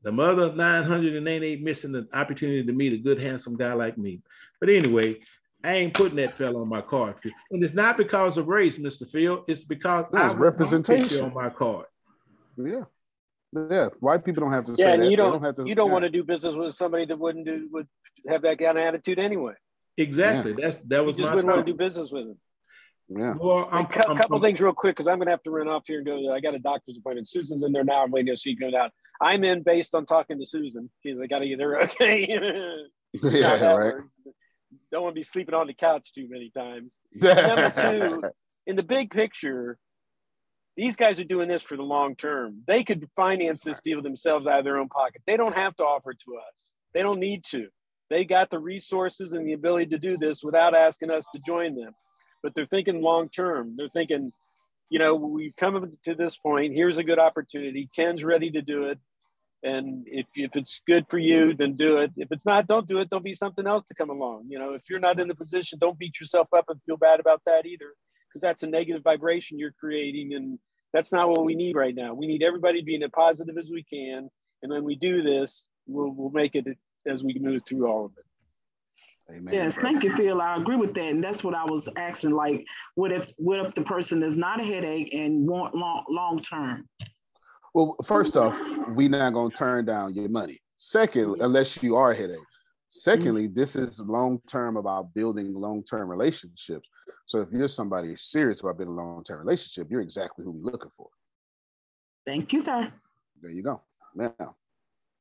The 0.02 0.10
mother 0.10 0.44
other 0.44 0.56
988 0.56 1.62
missing 1.62 1.92
the 1.92 2.08
opportunity 2.14 2.64
to 2.64 2.72
meet 2.72 2.94
a 2.94 2.96
good, 2.96 3.20
handsome 3.20 3.58
guy 3.58 3.74
like 3.74 3.98
me. 3.98 4.22
But 4.58 4.70
anyway, 4.70 5.16
I 5.62 5.74
ain't 5.74 5.92
putting 5.92 6.16
that 6.16 6.38
fella 6.38 6.62
on 6.62 6.68
my 6.68 6.80
card. 6.80 7.16
And 7.50 7.62
it's 7.62 7.74
not 7.74 7.98
because 7.98 8.38
of 8.38 8.48
race, 8.48 8.78
Mr. 8.78 9.06
Field. 9.06 9.44
It's 9.48 9.64
because 9.64 10.06
No, 10.14 10.18
I 10.18 10.32
representation. 10.32 11.26
on 11.26 11.34
my 11.34 11.50
card. 11.50 11.86
Yeah. 12.56 12.84
Yeah. 13.70 13.88
White 14.00 14.24
people 14.24 14.42
don't 14.44 14.52
have 14.52 14.64
to 14.64 14.72
Yeah, 14.72 14.84
say 14.84 14.92
and 14.94 15.02
that. 15.02 15.06
you 15.06 15.10
They 15.10 15.16
don't, 15.16 15.42
have 15.42 15.54
to, 15.56 15.66
you 15.66 15.74
don't 15.74 15.88
yeah. 15.88 15.92
want 15.92 16.02
to 16.04 16.10
do 16.10 16.24
business 16.24 16.54
with 16.54 16.74
somebody 16.74 17.06
that 17.06 17.18
wouldn't 17.18 17.46
do 17.46 17.68
would 17.72 17.88
have 18.28 18.42
that 18.42 18.58
kind 18.58 18.76
of 18.78 18.84
attitude 18.84 19.18
anyway. 19.18 19.54
Exactly. 19.96 20.52
That's 20.52 20.78
that 20.86 21.00
You 21.00 21.04
was 21.06 21.16
just 21.16 21.30
my 21.30 21.36
wouldn't 21.36 21.54
want 21.54 21.66
to 21.66 21.72
do 21.72 21.76
business 21.78 22.10
with 22.10 22.26
them. 22.26 22.38
Yeah. 23.08 23.34
Well, 23.38 23.68
I'm, 23.70 23.84
A 23.84 23.88
cou- 23.88 24.00
I'm- 24.08 24.16
couple 24.18 24.40
things 24.40 24.60
real 24.60 24.72
quick 24.72 24.96
because 24.96 25.06
I'm 25.08 25.16
going 25.18 25.26
to 25.26 25.30
have 25.32 25.42
to 25.44 25.50
run 25.50 25.68
off 25.68 25.84
here 25.86 25.98
and 25.98 26.06
go. 26.06 26.32
I 26.32 26.40
got 26.40 26.54
a 26.54 26.58
doctor's 26.58 26.98
appointment. 26.98 27.28
Susan's 27.28 27.62
in 27.62 27.72
there 27.72 27.84
now. 27.84 28.02
I'm 28.04 28.10
waiting 28.10 28.34
to 28.34 28.38
see 28.40 28.54
her 28.60 28.66
go 28.66 28.70
down. 28.76 28.90
I'm 29.20 29.44
in 29.44 29.62
based 29.62 29.94
on 29.94 30.04
talking 30.06 30.38
to 30.38 30.44
Susan. 30.46 30.90
She's 31.02 31.16
I 31.22 31.26
got 31.26 31.38
to 31.38 31.48
get 31.48 31.60
her 31.60 31.80
okay. 31.82 32.26
Yeah, 33.22 33.52
right. 33.64 33.72
works. 33.94 34.08
Don't 34.92 35.02
want 35.04 35.14
to 35.14 35.18
be 35.18 35.22
sleeping 35.22 35.54
on 35.54 35.66
the 35.68 35.72
couch 35.74 36.12
too 36.14 36.26
many 36.28 36.50
times. 36.50 36.96
Number 37.14 37.70
two, 37.70 38.22
in 38.66 38.76
the 38.76 38.82
big 38.82 39.10
picture, 39.10 39.78
these 40.76 40.96
guys 40.96 41.18
are 41.18 41.24
doing 41.24 41.48
this 41.48 41.62
for 41.62 41.76
the 41.76 41.82
long 41.82 42.14
term. 42.16 42.62
They 42.66 42.84
could 42.84 43.08
finance 43.16 43.64
this 43.64 43.80
deal 43.80 44.02
themselves 44.02 44.46
out 44.46 44.58
of 44.58 44.64
their 44.64 44.78
own 44.78 44.88
pocket. 44.88 45.22
They 45.26 45.36
don't 45.36 45.54
have 45.54 45.74
to 45.76 45.84
offer 45.84 46.10
it 46.10 46.18
to 46.26 46.36
us. 46.36 46.70
They 46.92 47.02
don't 47.02 47.20
need 47.20 47.44
to. 47.50 47.68
They 48.10 48.24
got 48.24 48.50
the 48.50 48.58
resources 48.58 49.32
and 49.32 49.46
the 49.46 49.54
ability 49.54 49.86
to 49.86 49.98
do 49.98 50.16
this 50.16 50.44
without 50.44 50.74
asking 50.74 51.10
us 51.10 51.26
to 51.34 51.40
join 51.40 51.74
them. 51.74 51.92
But 52.42 52.54
they're 52.54 52.66
thinking 52.66 53.02
long 53.02 53.28
term. 53.28 53.74
They're 53.76 53.88
thinking, 53.88 54.32
you 54.90 54.98
know, 54.98 55.14
we've 55.14 55.56
come 55.56 55.96
to 56.04 56.14
this 56.14 56.36
point. 56.36 56.74
Here's 56.74 56.98
a 56.98 57.04
good 57.04 57.18
opportunity. 57.18 57.88
Ken's 57.96 58.22
ready 58.22 58.50
to 58.50 58.62
do 58.62 58.84
it. 58.84 58.98
And 59.62 60.04
if, 60.06 60.26
if 60.34 60.54
it's 60.54 60.80
good 60.86 61.06
for 61.10 61.18
you, 61.18 61.54
then 61.54 61.74
do 61.76 61.96
it. 61.96 62.12
If 62.16 62.28
it's 62.30 62.46
not, 62.46 62.68
don't 62.68 62.86
do 62.86 62.98
it. 62.98 63.10
There'll 63.10 63.22
be 63.22 63.34
something 63.34 63.66
else 63.66 63.84
to 63.86 63.94
come 63.94 64.10
along. 64.10 64.44
You 64.48 64.58
know, 64.58 64.74
if 64.74 64.82
you're 64.88 65.00
not 65.00 65.18
in 65.18 65.26
the 65.26 65.34
position, 65.34 65.78
don't 65.80 65.98
beat 65.98 66.20
yourself 66.20 66.48
up 66.54 66.66
and 66.68 66.80
feel 66.86 66.98
bad 66.98 67.18
about 67.18 67.42
that 67.46 67.66
either, 67.66 67.94
because 68.36 68.42
that's 68.42 68.62
a 68.62 68.66
negative 68.66 69.02
vibration 69.02 69.58
you're 69.58 69.72
creating. 69.72 70.34
And 70.34 70.58
that's 70.92 71.12
not 71.12 71.28
what 71.28 71.44
we 71.44 71.54
need 71.54 71.74
right 71.74 71.94
now. 71.94 72.12
We 72.12 72.26
need 72.26 72.42
everybody 72.42 72.82
being 72.82 73.02
as 73.02 73.10
positive 73.14 73.56
as 73.58 73.70
we 73.70 73.82
can. 73.82 74.28
And 74.62 74.72
when 74.72 74.84
we 74.84 74.96
do 74.96 75.22
this, 75.22 75.68
we'll, 75.86 76.10
we'll 76.10 76.30
make 76.30 76.54
it 76.54 76.66
as 77.06 77.22
we 77.22 77.38
move 77.40 77.62
through 77.66 77.86
all 77.86 78.06
of 78.06 78.12
it. 78.18 78.24
Amen. 79.34 79.52
Yes, 79.52 79.76
thank 79.76 80.04
you, 80.04 80.14
Phil. 80.14 80.40
I 80.40 80.56
agree 80.56 80.76
with 80.76 80.94
that, 80.94 81.10
and 81.10 81.24
that's 81.24 81.42
what 81.42 81.56
I 81.56 81.64
was 81.64 81.88
asking. 81.96 82.30
Like, 82.30 82.64
what 82.94 83.10
if 83.10 83.26
what 83.38 83.58
if 83.58 83.74
the 83.74 83.82
person 83.82 84.22
is 84.22 84.36
not 84.36 84.60
a 84.60 84.62
headache 84.62 85.12
and 85.12 85.44
want 85.48 85.74
long 85.74 86.04
long 86.08 86.38
term? 86.38 86.88
Well, 87.74 87.96
first 88.04 88.36
off, 88.36 88.56
we're 88.90 89.08
not 89.08 89.32
gonna 89.32 89.52
turn 89.52 89.84
down 89.84 90.14
your 90.14 90.28
money. 90.28 90.60
Second, 90.76 91.42
unless 91.42 91.82
you 91.82 91.96
are 91.96 92.12
a 92.12 92.16
headache. 92.16 92.38
Secondly, 92.88 93.46
mm-hmm. 93.46 93.58
this 93.58 93.74
is 93.74 93.98
long 93.98 94.40
term 94.46 94.76
about 94.76 95.12
building 95.12 95.52
long 95.54 95.82
term 95.82 96.08
relationships. 96.08 96.88
So 97.26 97.40
if 97.40 97.48
you're 97.52 97.68
somebody 97.68 98.14
serious 98.16 98.60
about 98.60 98.78
building 98.78 98.96
a 98.96 98.96
long 98.96 99.24
term 99.24 99.40
relationship, 99.40 99.88
you're 99.90 100.00
exactly 100.00 100.44
who 100.44 100.52
we're 100.52 100.70
looking 100.70 100.92
for. 100.96 101.08
Thank 102.24 102.52
you, 102.52 102.60
sir. 102.60 102.92
There 103.42 103.50
you 103.50 103.62
go. 103.62 103.82
Now, 104.14 104.56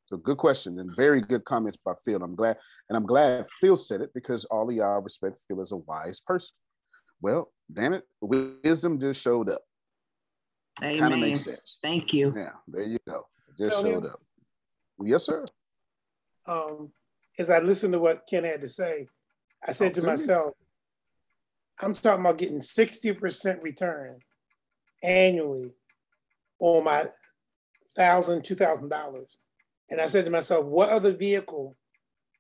so 0.06 0.18
good 0.18 0.38
question 0.38 0.78
and 0.80 0.96
very 0.96 1.20
good 1.20 1.44
comments 1.46 1.80
by 1.84 1.94
Phil. 2.06 2.22
I'm 2.22 2.36
glad, 2.36 2.58
and 2.90 2.96
I'm 2.96 3.06
glad 3.06 3.48
Phil 3.60 3.76
said 3.76 4.02
it 4.02 4.12
because 4.14 4.46
all 4.46 4.70
of 4.70 4.76
y'all 4.76 5.02
respect 5.02 5.40
Phil 5.48 5.62
as 5.62 5.72
a 5.72 5.78
wise 5.78 6.20
person. 6.20 6.56
Well, 7.22 7.52
damn 7.74 7.94
it, 7.94 8.04
wisdom 8.22 9.00
just 9.00 9.20
showed 9.20 9.50
up. 9.50 9.62
Kind 10.80 11.14
of 11.14 11.20
makes 11.20 11.42
sense. 11.42 11.80
Thank 11.82 12.14
you. 12.14 12.34
Yeah, 12.36 12.52
there 12.68 12.84
you 12.84 13.00
go. 13.08 13.26
Just 13.58 13.82
Tony? 13.82 13.94
showed 13.94 14.06
up. 14.06 14.22
Yes, 15.04 15.26
sir. 15.26 15.44
um, 16.48 16.92
as 17.40 17.50
I 17.50 17.60
listened 17.60 17.94
to 17.94 18.00
what 18.00 18.28
Ken 18.30 18.44
had 18.44 18.62
to 18.62 18.68
say, 18.68 19.08
I 19.68 19.72
said 19.72 19.94
to 19.96 20.02
to 20.02 20.06
me. 20.06 20.12
myself, 20.14 20.54
I'm 21.82 21.94
talking 21.94 22.22
about 22.22 22.38
getting 22.38 22.60
60% 22.60 23.62
return 23.62 24.20
annually 25.04 25.74
on 26.60 26.84
my 26.84 27.06
thousand, 27.96 28.44
two 28.44 28.56
thousand 28.56 28.90
dollars. 28.90 29.40
And 29.90 30.02
I 30.02 30.08
said 30.08 30.26
to 30.26 30.32
myself, 30.32 30.66
what 30.66 30.90
other 30.90 31.12
vehicle 31.12 31.76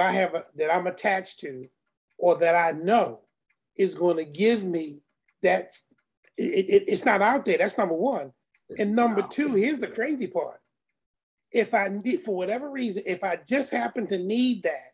I 0.00 0.10
have 0.12 0.34
a, 0.34 0.44
that 0.56 0.74
I'm 0.74 0.86
attached 0.86 1.40
to 1.40 1.68
or 2.18 2.36
that 2.38 2.54
I 2.54 2.72
know 2.72 3.20
is 3.76 3.94
going 3.94 4.16
to 4.18 4.24
give 4.24 4.64
me 4.64 5.02
that 5.42 5.72
it, 6.36 6.68
it- 6.68 6.84
it's 6.88 7.04
not 7.04 7.22
out 7.22 7.44
there. 7.44 7.58
That's 7.58 7.78
number 7.78 7.94
one. 7.94 8.32
And 8.78 8.94
number 8.94 9.22
two, 9.22 9.54
here's 9.54 9.80
the 9.80 9.88
crazy 9.88 10.28
part. 10.28 10.60
If 11.52 11.74
I 11.74 11.88
need, 11.88 12.20
for 12.20 12.36
whatever 12.36 12.70
reason, 12.70 13.02
if 13.06 13.24
I 13.24 13.36
just 13.36 13.72
happen 13.72 14.06
to 14.08 14.18
need 14.18 14.62
that, 14.62 14.92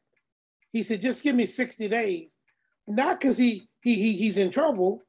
he 0.73 0.83
said, 0.83 1.03
just 1.03 1.23
give 1.23 1.37
me 1.37 1.45
60 1.45 1.87
days, 1.89 2.37
not 2.87 3.21
because 3.21 3.37
he, 3.37 3.69
he 3.83 3.95
he 3.95 4.13
he's 4.17 4.39
in 4.39 4.51
trouble, 4.51 5.03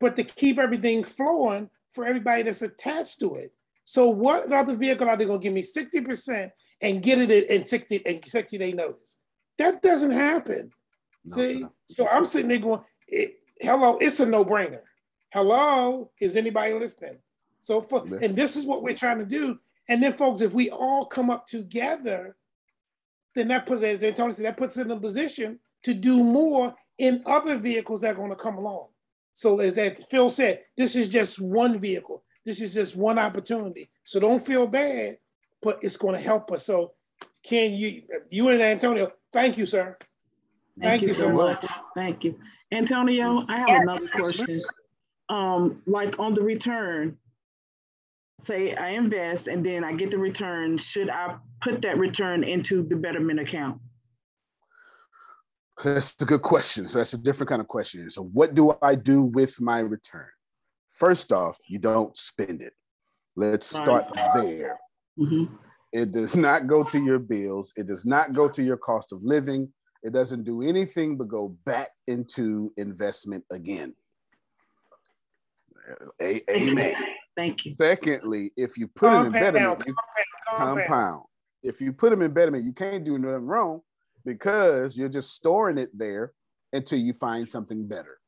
but 0.00 0.14
to 0.16 0.24
keep 0.24 0.58
everything 0.58 1.02
flowing 1.02 1.68
for 1.90 2.04
everybody 2.04 2.42
that's 2.42 2.62
attached 2.62 3.18
to 3.20 3.34
it. 3.34 3.52
So 3.84 4.08
what 4.08 4.52
other 4.52 4.76
vehicle 4.76 5.08
are 5.08 5.16
they 5.16 5.24
gonna 5.24 5.38
give 5.40 5.52
me 5.52 5.62
60% 5.62 6.50
and 6.82 7.02
get 7.02 7.18
it 7.18 7.50
in 7.50 7.64
60 7.64 7.96
in 7.96 8.22
60 8.22 8.58
day 8.58 8.72
notice? 8.72 9.18
That 9.62 9.80
doesn't 9.80 10.10
happen. 10.10 10.72
See, 11.24 11.64
so 11.86 12.08
I'm 12.08 12.24
sitting 12.24 12.48
there 12.48 12.58
going, 12.58 12.80
it, 13.06 13.36
hello, 13.60 13.96
it's 14.00 14.18
a 14.18 14.26
no-brainer. 14.26 14.80
Hello, 15.32 16.10
is 16.20 16.36
anybody 16.36 16.74
listening? 16.74 17.18
So 17.60 17.80
for 17.80 18.04
and 18.20 18.34
this 18.34 18.56
is 18.56 18.66
what 18.66 18.82
we're 18.82 18.96
trying 18.96 19.20
to 19.20 19.24
do. 19.24 19.60
And 19.88 20.02
then, 20.02 20.14
folks, 20.14 20.40
if 20.40 20.52
we 20.52 20.68
all 20.70 21.04
come 21.04 21.30
up 21.30 21.46
together, 21.46 22.34
then 23.36 23.46
that 23.48 23.66
puts 23.66 23.84
as 23.84 24.00
Tony 24.16 24.32
said, 24.32 24.46
that 24.46 24.56
puts 24.56 24.76
us 24.76 24.84
in 24.84 24.90
a 24.90 24.98
position 24.98 25.60
to 25.84 25.94
do 25.94 26.24
more 26.24 26.74
in 26.98 27.22
other 27.24 27.56
vehicles 27.56 28.00
that 28.00 28.12
are 28.12 28.14
going 28.14 28.30
to 28.30 28.36
come 28.36 28.58
along. 28.58 28.88
So 29.32 29.60
as 29.60 29.76
that 29.76 30.00
Phil 30.10 30.28
said, 30.28 30.62
this 30.76 30.96
is 30.96 31.06
just 31.06 31.40
one 31.40 31.78
vehicle. 31.78 32.24
This 32.44 32.60
is 32.60 32.74
just 32.74 32.96
one 32.96 33.16
opportunity. 33.16 33.90
So 34.02 34.18
don't 34.18 34.44
feel 34.44 34.66
bad, 34.66 35.18
but 35.62 35.78
it's 35.84 35.96
going 35.96 36.16
to 36.16 36.20
help 36.20 36.50
us. 36.50 36.66
So 36.66 36.94
can 37.42 37.72
you, 37.72 38.02
you 38.30 38.48
and 38.48 38.62
Antonio, 38.62 39.12
thank 39.32 39.58
you, 39.58 39.66
sir. 39.66 39.96
Thank, 40.80 41.02
you, 41.02 41.14
so 41.14 41.30
much. 41.30 41.66
Thank 41.94 42.24
you. 42.24 42.38
Antonio, 42.70 43.44
I 43.48 43.58
have 43.58 43.82
another 43.82 44.08
question. 44.08 44.62
Um, 45.28 45.82
like 45.86 46.18
on 46.18 46.34
the 46.34 46.42
return, 46.42 47.18
say 48.38 48.74
I 48.74 48.90
invest 48.90 49.46
and 49.46 49.64
then 49.64 49.84
I 49.84 49.92
get 49.92 50.10
the 50.10 50.18
return, 50.18 50.78
should 50.78 51.10
I 51.10 51.36
put 51.60 51.82
that 51.82 51.98
return 51.98 52.44
into 52.44 52.82
the 52.82 52.96
betterment 52.96 53.40
account? 53.40 53.80
That's 55.82 56.14
a 56.20 56.24
good 56.24 56.42
question. 56.42 56.88
So 56.88 56.98
that's 56.98 57.12
a 57.12 57.18
different 57.18 57.48
kind 57.48 57.60
of 57.60 57.68
question. 57.68 58.08
So 58.10 58.24
what 58.24 58.54
do 58.54 58.76
I 58.82 58.94
do 58.94 59.22
with 59.22 59.60
my 59.60 59.80
return? 59.80 60.28
First 60.90 61.32
off, 61.32 61.56
you 61.68 61.78
don't 61.78 62.16
spend 62.16 62.62
it. 62.62 62.72
Let's 63.36 63.66
start 63.66 64.04
there. 64.34 64.78
Mm-hmm. 65.18 65.54
It 65.92 66.12
does 66.12 66.34
not 66.34 66.66
go 66.66 66.82
to 66.84 66.98
your 66.98 67.18
bills. 67.18 67.72
It 67.76 67.86
does 67.86 68.06
not 68.06 68.32
go 68.32 68.48
to 68.48 68.62
your 68.62 68.78
cost 68.78 69.12
of 69.12 69.22
living. 69.22 69.72
It 70.02 70.12
doesn't 70.12 70.44
do 70.44 70.62
anything 70.62 71.16
but 71.16 71.28
go 71.28 71.56
back 71.64 71.90
into 72.06 72.72
investment 72.76 73.44
again. 73.50 73.94
A- 76.20 76.50
amen. 76.50 76.94
Thank 77.36 77.64
you. 77.64 77.74
Secondly, 77.78 78.50
if 78.56 78.76
you 78.76 78.88
put 78.88 79.12
them 79.12 79.26
in 79.26 79.32
betterment, 79.32 79.84
you 79.86 79.94
compound, 79.94 80.26
compound. 80.46 80.86
compound. 80.88 81.22
If 81.62 81.80
you 81.80 81.92
put 81.92 82.10
them 82.10 82.22
in 82.22 82.32
betterment, 82.32 82.64
you 82.64 82.72
can't 82.72 83.04
do 83.04 83.18
nothing 83.18 83.46
wrong 83.46 83.80
because 84.24 84.96
you're 84.96 85.08
just 85.08 85.34
storing 85.34 85.78
it 85.78 85.96
there 85.96 86.32
until 86.72 86.98
you 86.98 87.12
find 87.12 87.48
something 87.48 87.86
better. 87.86 88.18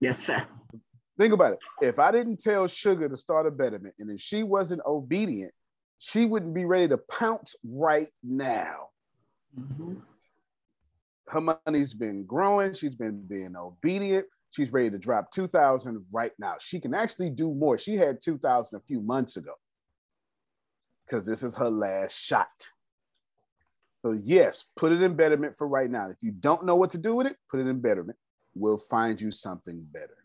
Yes, 0.00 0.22
sir. 0.22 0.46
Think 1.18 1.32
about 1.32 1.54
it. 1.54 1.58
If 1.80 1.98
I 1.98 2.10
didn't 2.10 2.40
tell 2.40 2.66
Sugar 2.66 3.08
to 3.08 3.16
start 3.16 3.46
a 3.46 3.50
betterment 3.50 3.94
and 3.98 4.10
if 4.10 4.20
she 4.20 4.42
wasn't 4.42 4.82
obedient, 4.86 5.52
she 6.04 6.26
wouldn't 6.26 6.52
be 6.52 6.64
ready 6.64 6.88
to 6.88 6.98
pounce 6.98 7.54
right 7.64 8.08
now. 8.24 8.88
Mm-hmm. 9.56 9.94
Her 11.28 11.56
money's 11.64 11.94
been 11.94 12.26
growing. 12.26 12.74
She's 12.74 12.96
been 12.96 13.24
being 13.24 13.54
obedient. 13.54 14.26
She's 14.50 14.72
ready 14.72 14.90
to 14.90 14.98
drop 14.98 15.30
2000 15.30 16.04
right 16.10 16.32
now. 16.40 16.56
She 16.58 16.80
can 16.80 16.92
actually 16.92 17.30
do 17.30 17.54
more. 17.54 17.78
She 17.78 17.94
had 17.94 18.20
2000 18.20 18.76
a 18.76 18.80
few 18.82 19.00
months 19.00 19.36
ago 19.36 19.52
because 21.06 21.24
this 21.24 21.44
is 21.44 21.54
her 21.54 21.70
last 21.70 22.18
shot. 22.18 22.48
So 24.02 24.10
yes, 24.24 24.64
put 24.76 24.90
it 24.90 25.02
in 25.02 25.14
betterment 25.14 25.56
for 25.56 25.68
right 25.68 25.88
now. 25.88 26.10
If 26.10 26.20
you 26.20 26.32
don't 26.32 26.66
know 26.66 26.74
what 26.74 26.90
to 26.90 26.98
do 26.98 27.14
with 27.14 27.28
it, 27.28 27.36
put 27.48 27.60
it 27.60 27.68
in 27.68 27.80
betterment. 27.80 28.18
We'll 28.56 28.76
find 28.76 29.20
you 29.20 29.30
something 29.30 29.86
better. 29.92 30.21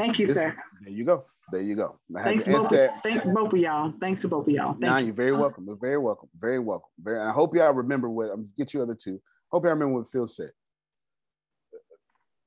Thank 0.00 0.18
you, 0.18 0.26
This- 0.26 0.36
sir. 0.36 0.56
There 0.82 0.92
you 0.92 1.04
go. 1.04 1.24
There 1.52 1.60
you 1.60 1.74
go. 1.76 1.98
I 2.16 2.22
Thanks 2.22 2.46
both, 2.48 2.70
that. 2.70 3.02
thank 3.02 3.22
both 3.24 3.52
of 3.52 3.58
y'all. 3.58 3.92
Thanks 4.00 4.22
to 4.22 4.28
both 4.28 4.46
of 4.46 4.52
y'all. 4.54 4.72
Thank 4.72 4.80
Nah, 4.80 4.96
you. 4.98 5.06
you're 5.06 5.14
very 5.14 5.32
welcome. 5.32 5.66
You're 5.66 5.76
very 5.76 5.98
welcome. 5.98 6.28
Very 6.38 6.58
welcome. 6.58 6.88
Very. 7.00 7.18
And 7.18 7.28
I 7.28 7.32
hope 7.32 7.54
y'all 7.54 7.72
remember 7.72 8.08
what. 8.08 8.30
I'm 8.30 8.50
get 8.56 8.72
you 8.72 8.80
other 8.80 8.94
two. 8.94 9.20
Hope 9.50 9.64
y'all 9.64 9.72
remember 9.74 9.98
what 9.98 10.08
Phil 10.08 10.26
said. 10.26 10.52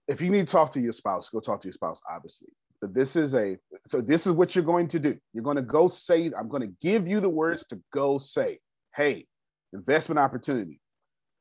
If 0.08 0.20
you 0.22 0.30
need 0.30 0.48
to 0.48 0.52
talk 0.52 0.72
to 0.72 0.82
your 0.82 0.94
spouse, 0.94 1.30
go 1.30 1.40
talk 1.40 1.62
to 1.62 1.68
your 1.68 1.74
spouse. 1.74 2.02
Obviously, 2.10 2.50
but 2.82 2.94
this 2.94 3.16
is 3.16 3.36
a. 3.36 3.58
So 3.88 4.02
this 4.02 4.26
is 4.26 4.32
what 4.34 4.56
you're 4.56 4.64
going 4.66 4.88
to 4.90 5.00
do. 5.00 5.18
You're 5.34 5.44
going 5.44 5.58
to 5.58 5.62
go 5.62 5.88
say. 5.88 6.32
I'm 6.38 6.50
going 6.50 6.64
to 6.64 6.74
give 6.82 7.08
you 7.08 7.20
the 7.20 7.30
words 7.30 7.66
to 7.68 7.80
go 7.92 8.18
say. 8.18 8.60
Hey, 8.96 9.28
investment 9.74 10.18
opportunity. 10.18 10.80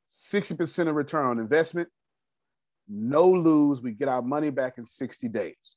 Sixty 0.07 0.55
percent 0.57 0.89
of 0.89 0.95
return 0.95 1.25
on 1.27 1.39
investment. 1.39 1.89
No 2.89 3.31
lose. 3.31 3.81
We 3.81 3.93
get 3.93 4.09
our 4.09 4.21
money 4.23 4.51
back 4.51 4.77
in 4.77 4.85
60 4.85 5.29
days. 5.29 5.77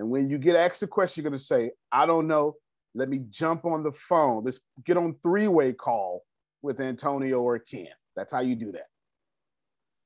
And 0.00 0.08
when 0.08 0.30
you 0.30 0.38
get 0.38 0.56
asked 0.56 0.82
a 0.82 0.86
question, 0.86 1.22
you're 1.22 1.30
going 1.30 1.38
to 1.38 1.44
say, 1.44 1.72
I 1.92 2.06
don't 2.06 2.26
know. 2.26 2.54
Let 2.94 3.10
me 3.10 3.20
jump 3.28 3.66
on 3.66 3.82
the 3.82 3.92
phone. 3.92 4.42
Let's 4.42 4.58
get 4.86 4.96
on 4.96 5.14
three-way 5.22 5.74
call 5.74 6.22
with 6.62 6.80
Antonio 6.80 7.42
or 7.42 7.58
Ken. 7.58 7.86
That's 8.16 8.32
how 8.32 8.40
you 8.40 8.56
do 8.56 8.72
that. 8.72 8.86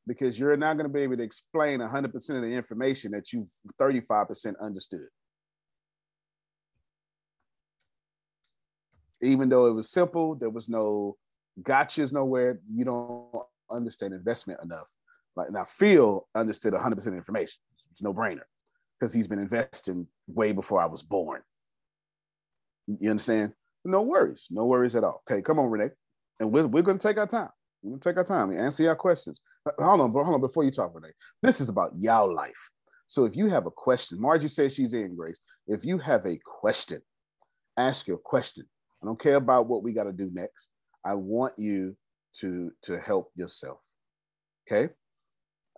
Because 0.05 0.37
you're 0.37 0.57
not 0.57 0.77
going 0.77 0.89
to 0.89 0.93
be 0.93 1.03
able 1.03 1.17
to 1.19 1.23
explain 1.23 1.79
100% 1.79 2.15
of 2.31 2.43
the 2.43 2.53
information 2.53 3.13
that 3.13 3.33
you've 3.33 3.49
35% 3.81 4.55
understood. 4.61 5.07
Even 9.23 9.49
though 9.49 9.67
it 9.67 9.75
was 9.75 9.93
simple, 9.93 10.35
there 10.35 10.51
was 10.51 10.69
no 10.69 11.17
gotchas 11.63 12.13
nowhere. 12.13 12.59
You 12.69 12.85
don't 12.85 13.47
understand 13.71 14.13
investment 14.13 14.59
enough. 14.61 14.91
Like 15.37 15.53
now, 15.53 15.65
Phil 15.65 16.27
understood 16.35 16.75
100% 16.75 17.07
information. 17.15 17.61
It's 17.93 18.03
no 18.03 18.13
brainer 18.13 18.43
because 19.05 19.13
he's 19.13 19.29
been 19.29 19.39
investing 19.39 20.07
way 20.27 20.53
before 20.53 20.81
I 20.81 20.87
was 20.87 21.03
born. 21.03 21.43
You 22.87 23.11
understand? 23.11 23.53
No 23.85 24.01
worries, 24.01 24.47
no 24.51 24.65
worries 24.65 24.97
at 24.97 25.05
all. 25.05 25.23
Okay, 25.31 25.43
come 25.43 25.59
on, 25.59 25.69
Renee, 25.69 25.91
and 26.41 26.51
we're, 26.51 26.67
we're 26.67 26.83
going 26.83 26.97
to 26.97 27.07
take 27.07 27.19
our 27.19 27.27
time. 27.27 27.51
We're 27.83 27.91
going 27.91 28.01
to 28.01 28.09
take 28.09 28.17
our 28.17 28.25
time 28.25 28.49
and 28.49 28.59
answer 28.59 28.83
your 28.83 28.95
questions. 28.95 29.41
Hold 29.79 30.01
on, 30.01 30.11
hold 30.11 30.35
on. 30.35 30.41
Before 30.41 30.65
you 30.65 30.71
talk, 30.71 30.93
Renee, 30.95 31.13
this 31.43 31.61
is 31.61 31.69
about 31.69 31.91
y'all 31.95 32.35
life. 32.35 32.71
So 33.07 33.27
if 33.27 33.37
you 33.37 33.49
have 33.49 33.67
a 33.67 33.71
question, 33.71 34.19
Margie 34.19 34.49
says 34.49 34.75
she's 34.75 34.95
in, 34.95 35.15
Grace. 35.15 35.39
If 35.67 35.85
you 35.85 35.99
have 35.99 36.25
a 36.25 36.39
question, 36.43 37.03
ask 37.77 38.09
your 38.09 38.17
question. 38.17 38.65
I 39.03 39.07
don't 39.07 39.21
care 39.21 39.37
about 39.37 39.69
what 39.69 39.83
we 39.83 39.93
got 39.93 40.05
to 40.05 40.13
do 40.13 40.31
next. 40.33 40.71
I 41.05 41.13
want 41.13 41.59
you 41.59 41.95
to 42.41 42.73
to 42.85 42.99
help 42.99 43.33
yourself. 43.37 43.81
Okay. 44.67 44.95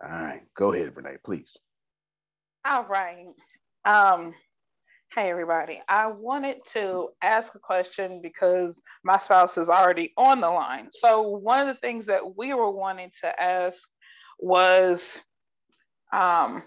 All 0.01 0.09
right. 0.09 0.43
Go 0.55 0.71
ahead, 0.71 0.95
Renee, 0.95 1.17
please. 1.25 1.57
All 2.69 2.83
right. 2.83 3.27
Um, 3.85 4.33
hey 5.15 5.29
everybody. 5.29 5.81
I 5.87 6.07
wanted 6.07 6.57
to 6.73 7.09
ask 7.21 7.55
a 7.55 7.59
question 7.59 8.19
because 8.21 8.81
my 9.05 9.17
spouse 9.17 9.57
is 9.57 9.69
already 9.69 10.11
on 10.17 10.41
the 10.41 10.49
line. 10.49 10.89
So 10.91 11.21
one 11.21 11.61
of 11.61 11.67
the 11.67 11.79
things 11.79 12.07
that 12.07 12.35
we 12.35 12.53
were 12.53 12.69
wanting 12.69 13.11
to 13.21 13.41
ask 13.41 13.77
was 14.37 15.17
um 16.11 16.61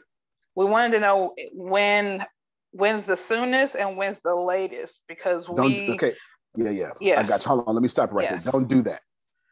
we 0.57 0.65
wanted 0.65 0.93
to 0.93 1.01
know 1.01 1.35
when 1.53 2.25
when's 2.71 3.05
the 3.05 3.17
soonest 3.19 3.77
and 3.77 3.99
when's 3.99 4.21
the 4.25 4.35
latest 4.35 5.03
because 5.07 5.49
Don't 5.49 5.67
we 5.67 5.91
okay. 5.91 6.15
Yeah, 6.57 6.71
yeah. 6.71 6.93
yeah 6.99 7.21
I 7.21 7.25
got 7.25 7.45
you. 7.45 7.49
Hold 7.49 7.65
on. 7.69 7.75
Let 7.75 7.83
me 7.83 7.89
stop 7.89 8.11
right 8.11 8.27
Yes. 8.31 8.45
there. 8.45 8.53
Don't 8.53 8.69
do 8.69 8.81
that. 8.83 9.03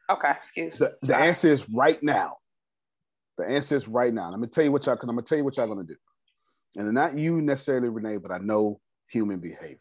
okay, 0.08 0.30
excuse 0.30 0.80
me. 0.80 0.86
The, 1.02 1.08
the 1.08 1.14
answer 1.14 1.48
is 1.48 1.68
right 1.68 2.02
now. 2.02 2.38
The 3.36 3.44
answer 3.44 3.76
is 3.76 3.86
right 3.86 4.14
now. 4.14 4.30
Let 4.30 4.40
me 4.40 4.46
tell 4.46 4.64
you 4.64 4.72
what 4.72 4.86
y'all, 4.86 4.94
because 4.94 5.10
I'm 5.10 5.14
gonna 5.14 5.26
tell 5.26 5.36
you 5.36 5.44
what 5.44 5.58
y'all 5.58 5.68
gonna 5.68 5.84
do. 5.84 5.94
And 6.76 6.92
not 6.92 7.16
you 7.16 7.40
necessarily, 7.40 7.88
Renee, 7.88 8.18
but 8.18 8.30
I 8.30 8.38
know 8.38 8.80
human 9.08 9.40
behavior. 9.40 9.78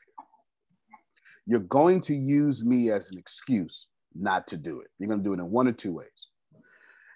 You're 1.46 1.60
going 1.60 2.02
to 2.02 2.16
use 2.16 2.64
me 2.64 2.92
as 2.92 3.10
an 3.12 3.18
excuse 3.18 3.88
not 4.14 4.48
to 4.48 4.58
do 4.58 4.82
it. 4.82 4.88
You're 5.00 5.10
gonna 5.10 5.24
do 5.24 5.34
it 5.34 5.40
in 5.40 5.52
one 5.52 5.68
or 5.68 5.74
two 5.74 5.94
ways. 5.94 6.08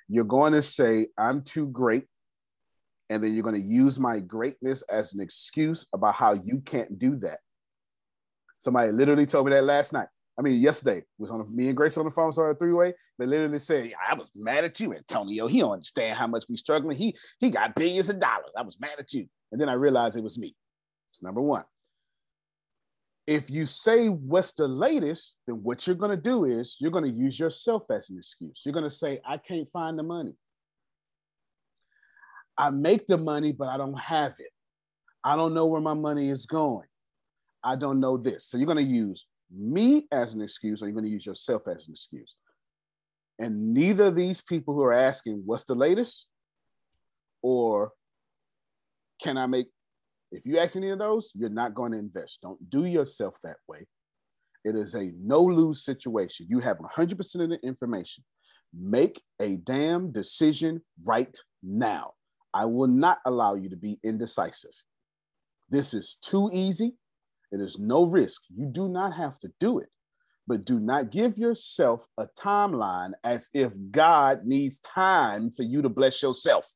You're 0.07 0.25
going 0.25 0.51
to 0.53 0.61
say, 0.61 1.07
I'm 1.17 1.41
too 1.41 1.67
great. 1.67 2.05
And 3.09 3.23
then 3.23 3.33
you're 3.33 3.43
going 3.43 3.61
to 3.61 3.67
use 3.67 3.99
my 3.99 4.19
greatness 4.19 4.83
as 4.83 5.13
an 5.13 5.21
excuse 5.21 5.85
about 5.93 6.15
how 6.15 6.33
you 6.33 6.61
can't 6.65 6.99
do 6.99 7.15
that. 7.17 7.39
Somebody 8.59 8.91
literally 8.91 9.25
told 9.25 9.45
me 9.45 9.53
that 9.53 9.63
last 9.63 9.93
night. 9.93 10.07
I 10.37 10.41
mean, 10.41 10.61
yesterday 10.61 11.03
was 11.17 11.31
on 11.31 11.53
me 11.53 11.67
and 11.67 11.77
Grace 11.77 11.97
on 11.97 12.05
the 12.05 12.11
phone, 12.11 12.31
so 12.31 12.43
a 12.43 12.55
three 12.55 12.73
way. 12.73 12.93
They 13.19 13.25
literally 13.25 13.59
said, 13.59 13.91
"I 14.09 14.15
was 14.15 14.29
mad 14.35 14.63
at 14.63 14.79
you, 14.79 14.93
Antonio. 14.93 15.47
He 15.47 15.59
don't 15.59 15.73
understand 15.73 16.17
how 16.17 16.27
much 16.27 16.45
we 16.49 16.57
struggling. 16.57 16.97
He 16.97 17.15
he 17.39 17.49
got 17.49 17.75
billions 17.75 18.09
of 18.09 18.19
dollars. 18.19 18.51
I 18.57 18.61
was 18.61 18.79
mad 18.79 18.95
at 18.97 19.13
you." 19.13 19.27
And 19.51 19.59
then 19.59 19.69
I 19.69 19.73
realized 19.73 20.17
it 20.17 20.23
was 20.23 20.37
me. 20.37 20.55
It's 21.09 21.21
number 21.21 21.41
one. 21.41 21.65
If 23.27 23.49
you 23.49 23.65
say 23.65 24.07
what's 24.07 24.53
the 24.53 24.67
latest, 24.67 25.35
then 25.47 25.57
what 25.57 25.85
you're 25.85 25.95
going 25.95 26.11
to 26.11 26.21
do 26.21 26.45
is 26.45 26.77
you're 26.79 26.91
going 26.91 27.05
to 27.05 27.11
use 27.11 27.39
yourself 27.39 27.89
as 27.91 28.09
an 28.09 28.17
excuse. 28.17 28.63
You're 28.65 28.73
going 28.73 28.83
to 28.83 28.89
say, 28.89 29.21
"I 29.25 29.37
can't 29.37 29.67
find 29.69 29.97
the 29.97 30.03
money. 30.03 30.35
I 32.57 32.71
make 32.71 33.07
the 33.07 33.17
money, 33.17 33.51
but 33.51 33.67
I 33.67 33.77
don't 33.77 33.99
have 33.99 34.35
it. 34.39 34.51
I 35.23 35.35
don't 35.35 35.53
know 35.53 35.67
where 35.67 35.81
my 35.81 35.93
money 35.93 36.29
is 36.29 36.45
going. 36.45 36.87
I 37.63 37.75
don't 37.75 37.99
know 37.99 38.17
this." 38.17 38.47
So 38.47 38.57
you're 38.57 38.65
going 38.65 38.77
to 38.77 38.83
use 38.83 39.27
me 39.53 40.07
as 40.11 40.33
an 40.33 40.41
excuse 40.41 40.81
or 40.81 40.85
you're 40.85 40.93
going 40.93 41.05
to 41.05 41.11
use 41.11 41.25
yourself 41.25 41.67
as 41.67 41.87
an 41.87 41.93
excuse. 41.93 42.35
And 43.39 43.73
neither 43.73 44.05
of 44.05 44.15
these 44.15 44.41
people 44.41 44.73
who 44.73 44.83
are 44.83 44.93
asking, 44.93 45.43
what's 45.45 45.63
the 45.63 45.75
latest? 45.75 46.27
Or 47.41 47.91
can 49.21 49.37
I 49.37 49.45
make, 49.45 49.67
if 50.31 50.45
you 50.45 50.59
ask 50.59 50.75
any 50.75 50.89
of 50.89 50.99
those, 50.99 51.31
you're 51.35 51.49
not 51.49 51.73
going 51.73 51.91
to 51.91 51.97
invest. 51.97 52.41
Don't 52.41 52.69
do 52.69 52.85
yourself 52.85 53.35
that 53.43 53.57
way. 53.67 53.87
It 54.63 54.75
is 54.75 54.95
a 54.95 55.11
no 55.19 55.41
lose 55.43 55.83
situation. 55.83 56.47
You 56.49 56.59
have 56.59 56.77
100% 56.77 57.43
of 57.43 57.49
the 57.49 57.59
information. 57.63 58.23
Make 58.73 59.21
a 59.39 59.57
damn 59.57 60.11
decision 60.11 60.81
right 61.03 61.35
now. 61.61 62.13
I 62.53 62.65
will 62.65 62.87
not 62.87 63.19
allow 63.25 63.55
you 63.55 63.69
to 63.69 63.75
be 63.75 63.99
indecisive. 64.03 64.71
This 65.69 65.93
is 65.93 66.17
too 66.21 66.49
easy. 66.53 66.95
It 67.51 67.59
is 67.59 67.79
no 67.79 68.05
risk. 68.05 68.43
You 68.55 68.65
do 68.65 68.87
not 68.87 69.13
have 69.13 69.39
to 69.39 69.51
do 69.59 69.79
it, 69.79 69.89
but 70.47 70.65
do 70.65 70.79
not 70.79 71.11
give 71.11 71.37
yourself 71.37 72.05
a 72.17 72.27
timeline 72.37 73.11
as 73.23 73.49
if 73.53 73.73
God 73.89 74.45
needs 74.45 74.79
time 74.79 75.51
for 75.51 75.63
you 75.63 75.81
to 75.81 75.89
bless 75.89 76.21
yourself. 76.21 76.69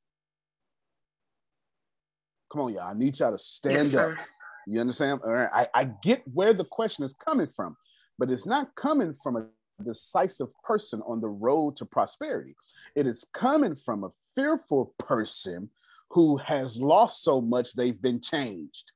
Come 2.56 2.68
on, 2.68 2.74
y'all. 2.74 2.84
I 2.90 2.94
need 2.94 3.20
y'all 3.20 3.34
to 3.34 3.38
stand 3.38 3.88
Yes, 3.88 3.96
up. 3.96 4.12
sir. 4.12 4.20
You 4.66 4.80
understand? 4.80 5.20
All 5.26 5.34
right. 5.34 5.50
I, 5.54 5.68
I 5.82 5.84
get 6.02 6.24
where 6.34 6.54
the 6.54 6.64
question 6.64 7.04
is 7.04 7.14
coming 7.14 7.48
from, 7.48 7.76
but 8.18 8.32
it's 8.32 8.46
not 8.46 8.74
coming 8.76 9.14
from 9.14 9.36
a 9.36 9.46
decisive 9.84 10.48
person 10.64 11.02
on 11.06 11.20
the 11.20 11.28
road 11.28 11.76
to 11.76 11.86
prosperity. 11.86 12.56
It 12.96 13.08
is 13.08 13.28
coming 13.34 13.76
from 13.76 14.06
a 14.06 14.10
fearful 14.36 14.94
person 15.00 15.70
who 16.12 16.38
has 16.38 16.78
lost 16.78 17.24
so 17.26 17.42
much 17.42 17.74
they've 17.74 18.02
been 18.02 18.22
changed. 18.22 18.94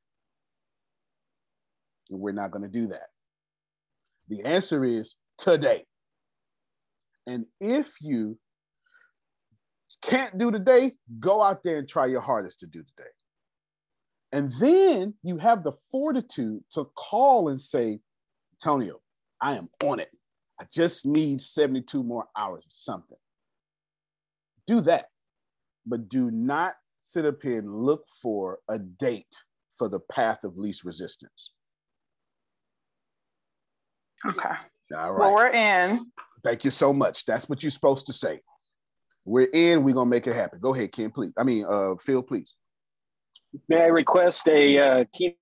And 2.10 2.22
we're 2.22 2.32
not 2.32 2.52
going 2.52 2.64
to 2.64 2.70
do 2.70 2.88
that. 2.88 3.08
The 4.30 4.42
answer 4.46 4.86
is 4.86 5.16
today. 5.38 5.84
And 7.28 7.46
if 7.60 7.92
you 8.00 8.40
can't 10.02 10.38
do 10.38 10.50
today, 10.50 10.94
go 11.20 11.44
out 11.44 11.62
there 11.62 11.78
and 11.80 11.90
try 11.90 12.06
your 12.06 12.22
hardest 12.22 12.62
to 12.62 12.66
do 12.66 12.84
today. 12.84 13.10
And 14.32 14.52
then 14.60 15.16
you 15.24 15.38
have 15.38 15.64
the 15.64 15.72
fortitude 15.92 16.64
to 16.72 16.86
call 16.96 17.50
and 17.50 17.60
say, 17.60 18.00
Antonio, 18.54 19.00
I 19.42 19.56
am 19.56 19.70
on 19.84 20.00
it. 20.00 20.10
I 20.60 20.66
just 20.72 21.06
need 21.06 21.42
72 21.42 22.04
more 22.04 22.26
hours 22.38 22.66
or 22.66 22.72
something. 22.72 23.18
Do 24.68 24.82
that. 24.82 25.08
But 25.86 26.10
do 26.10 26.30
not 26.30 26.74
sit 27.02 27.26
up 27.26 27.42
here 27.42 27.60
and 27.60 27.84
look 27.84 28.06
for 28.22 28.60
a 28.70 28.78
date 28.78 29.44
for 29.78 29.90
the 29.90 30.00
path 30.00 30.44
of 30.44 30.58
least 30.58 30.84
resistance. 30.84 31.52
Okay. 34.26 34.50
All 34.96 35.14
right. 35.14 35.20
Well, 35.20 35.34
we're 35.34 35.50
in. 35.50 36.12
Thank 36.44 36.66
you 36.66 36.72
so 36.72 36.92
much. 36.92 37.26
That's 37.26 37.48
what 37.48 37.64
you're 37.64 37.72
supposed 37.72 38.06
to 38.08 38.14
say. 38.14 38.42
We're 39.26 39.50
in. 39.54 39.84
We're 39.84 39.94
gonna 39.94 40.10
make 40.10 40.28
it 40.28 40.36
happen. 40.36 40.60
Go 40.60 40.74
ahead, 40.74 40.92
Ken, 40.92 41.12
please. 41.12 41.32
I 41.38 41.44
mean, 41.44 41.66
uh, 41.68 41.96
Phil, 41.96 42.22
please. 42.24 42.54
May 43.68 43.82
I 43.82 43.88
request 43.88 44.48
a 44.48 44.78
uh, 44.80 45.04
key 45.14 45.36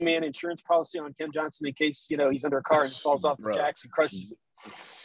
man 0.00 0.24
insurance 0.24 0.60
policy 0.66 0.98
on 0.98 1.12
Ken 1.14 1.30
Johnson 1.32 1.66
in 1.66 1.72
case 1.74 2.06
you 2.10 2.16
know 2.16 2.30
he's 2.30 2.44
under 2.44 2.58
a 2.58 2.62
car 2.62 2.84
and 2.84 2.92
falls 2.92 3.24
off 3.24 3.38
the 3.38 3.52
jacks 3.52 3.82
and 3.84 3.92
crushes 3.92 4.32
it? 4.32 4.38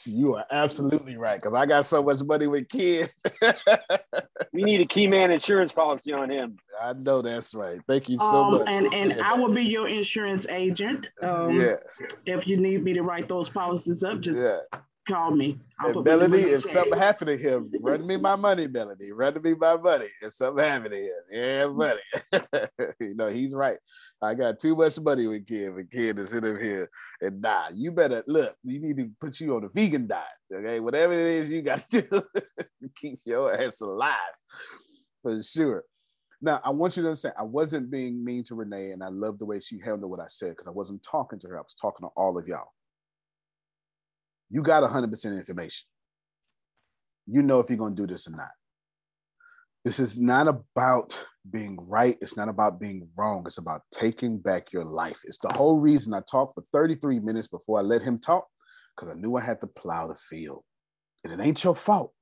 You 0.05 0.35
are 0.35 0.45
absolutely 0.49 1.17
right 1.17 1.39
because 1.39 1.53
I 1.53 1.65
got 1.65 1.85
so 1.85 2.01
much 2.01 2.19
money 2.21 2.47
with 2.47 2.67
kids. 2.69 3.13
We 4.53 4.63
need 4.63 4.81
a 4.81 4.85
key 4.85 5.07
man 5.07 5.31
insurance 5.31 5.71
policy 5.71 6.11
on 6.11 6.29
him. 6.29 6.57
I 6.81 6.91
know 6.91 7.21
that's 7.21 7.55
right. 7.55 7.79
Thank 7.87 8.09
you 8.09 8.17
so 8.17 8.23
Um, 8.43 8.51
much. 8.53 8.67
and 8.67 8.93
and 8.93 9.21
I 9.21 9.33
will 9.33 9.53
be 9.53 9.63
your 9.63 9.87
insurance 9.87 10.45
agent. 10.49 11.07
Um, 11.21 11.57
yeah, 11.57 11.75
If 12.25 12.47
you 12.47 12.57
need 12.57 12.83
me 12.83 12.91
to 12.93 13.01
write 13.01 13.29
those 13.29 13.47
policies 13.47 14.03
up, 14.03 14.19
just 14.19 14.39
yeah. 14.41 14.57
Call 15.11 15.31
me. 15.31 15.59
I'll 15.79 15.97
And 15.97 16.05
Melody, 16.05 16.41
if 16.43 16.61
something 16.61 16.97
happened 16.97 17.27
to 17.27 17.37
him, 17.37 17.71
run 17.81 18.05
me 18.05 18.17
my 18.17 18.35
money, 18.35 18.67
Melody. 18.67 19.11
Run 19.11 19.41
me 19.41 19.53
my 19.53 19.77
money. 19.77 20.07
If 20.21 20.33
something 20.33 20.63
happened 20.63 20.91
to 20.91 20.97
him, 20.97 21.11
yeah, 21.31 21.63
mm. 21.63 21.75
money. 21.75 22.91
you 22.99 23.15
know, 23.15 23.27
he's 23.27 23.53
right. 23.53 23.77
I 24.21 24.35
got 24.35 24.59
too 24.59 24.75
much 24.75 24.99
money 24.99 25.27
with 25.27 25.47
Ken, 25.47 25.75
and 25.77 25.91
Ken 25.91 26.17
is 26.17 26.31
in 26.31 26.43
him 26.43 26.59
here. 26.59 26.89
And 27.21 27.41
nah, 27.41 27.69
you 27.73 27.91
better 27.91 28.23
look, 28.27 28.55
you 28.63 28.79
need 28.79 28.97
to 28.97 29.09
put 29.19 29.39
you 29.39 29.55
on 29.55 29.63
a 29.63 29.69
vegan 29.69 30.07
diet. 30.07 30.25
Okay, 30.53 30.79
whatever 30.79 31.13
it 31.13 31.19
is 31.19 31.51
you 31.51 31.61
got 31.61 31.79
to 31.89 32.01
do, 32.01 32.21
keep 32.95 33.19
your 33.25 33.53
ass 33.53 33.81
alive 33.81 34.15
for 35.21 35.41
sure. 35.41 35.83
Now, 36.43 36.59
I 36.65 36.71
want 36.71 36.97
you 36.97 37.03
to 37.03 37.09
understand, 37.09 37.35
I 37.37 37.43
wasn't 37.43 37.91
being 37.91 38.23
mean 38.23 38.43
to 38.45 38.55
Renee, 38.55 38.91
and 38.91 39.03
I 39.03 39.09
love 39.09 39.37
the 39.37 39.45
way 39.45 39.59
she 39.59 39.79
handled 39.79 40.09
what 40.09 40.19
I 40.19 40.25
said 40.27 40.51
because 40.51 40.67
I 40.67 40.71
wasn't 40.71 41.03
talking 41.03 41.39
to 41.39 41.47
her. 41.49 41.57
I 41.57 41.61
was 41.61 41.75
talking 41.75 42.07
to 42.07 42.11
all 42.15 42.37
of 42.37 42.47
y'all. 42.47 42.69
You 44.51 44.61
got 44.61 44.89
100% 44.89 45.37
information. 45.37 45.87
You 47.25 47.41
know 47.41 47.59
if 47.59 47.69
you're 47.69 47.77
going 47.77 47.95
to 47.95 48.01
do 48.01 48.11
this 48.11 48.27
or 48.27 48.31
not. 48.31 48.49
This 49.85 49.99
is 49.99 50.19
not 50.19 50.47
about 50.47 51.17
being 51.49 51.77
right. 51.87 52.17
It's 52.21 52.37
not 52.37 52.49
about 52.49 52.79
being 52.79 53.07
wrong. 53.17 53.43
It's 53.47 53.57
about 53.57 53.81
taking 53.91 54.37
back 54.37 54.71
your 54.71 54.83
life. 54.83 55.21
It's 55.23 55.39
the 55.39 55.51
whole 55.53 55.79
reason 55.79 56.13
I 56.13 56.21
talked 56.29 56.55
for 56.55 56.63
33 56.71 57.19
minutes 57.19 57.47
before 57.47 57.79
I 57.79 57.81
let 57.81 58.03
him 58.03 58.19
talk 58.19 58.45
because 58.95 59.11
I 59.11 59.19
knew 59.19 59.37
I 59.37 59.41
had 59.41 59.61
to 59.61 59.67
plow 59.67 60.07
the 60.07 60.15
field. 60.15 60.63
And 61.23 61.33
it 61.33 61.43
ain't 61.43 61.63
your 61.63 61.75
fault. 61.75 62.13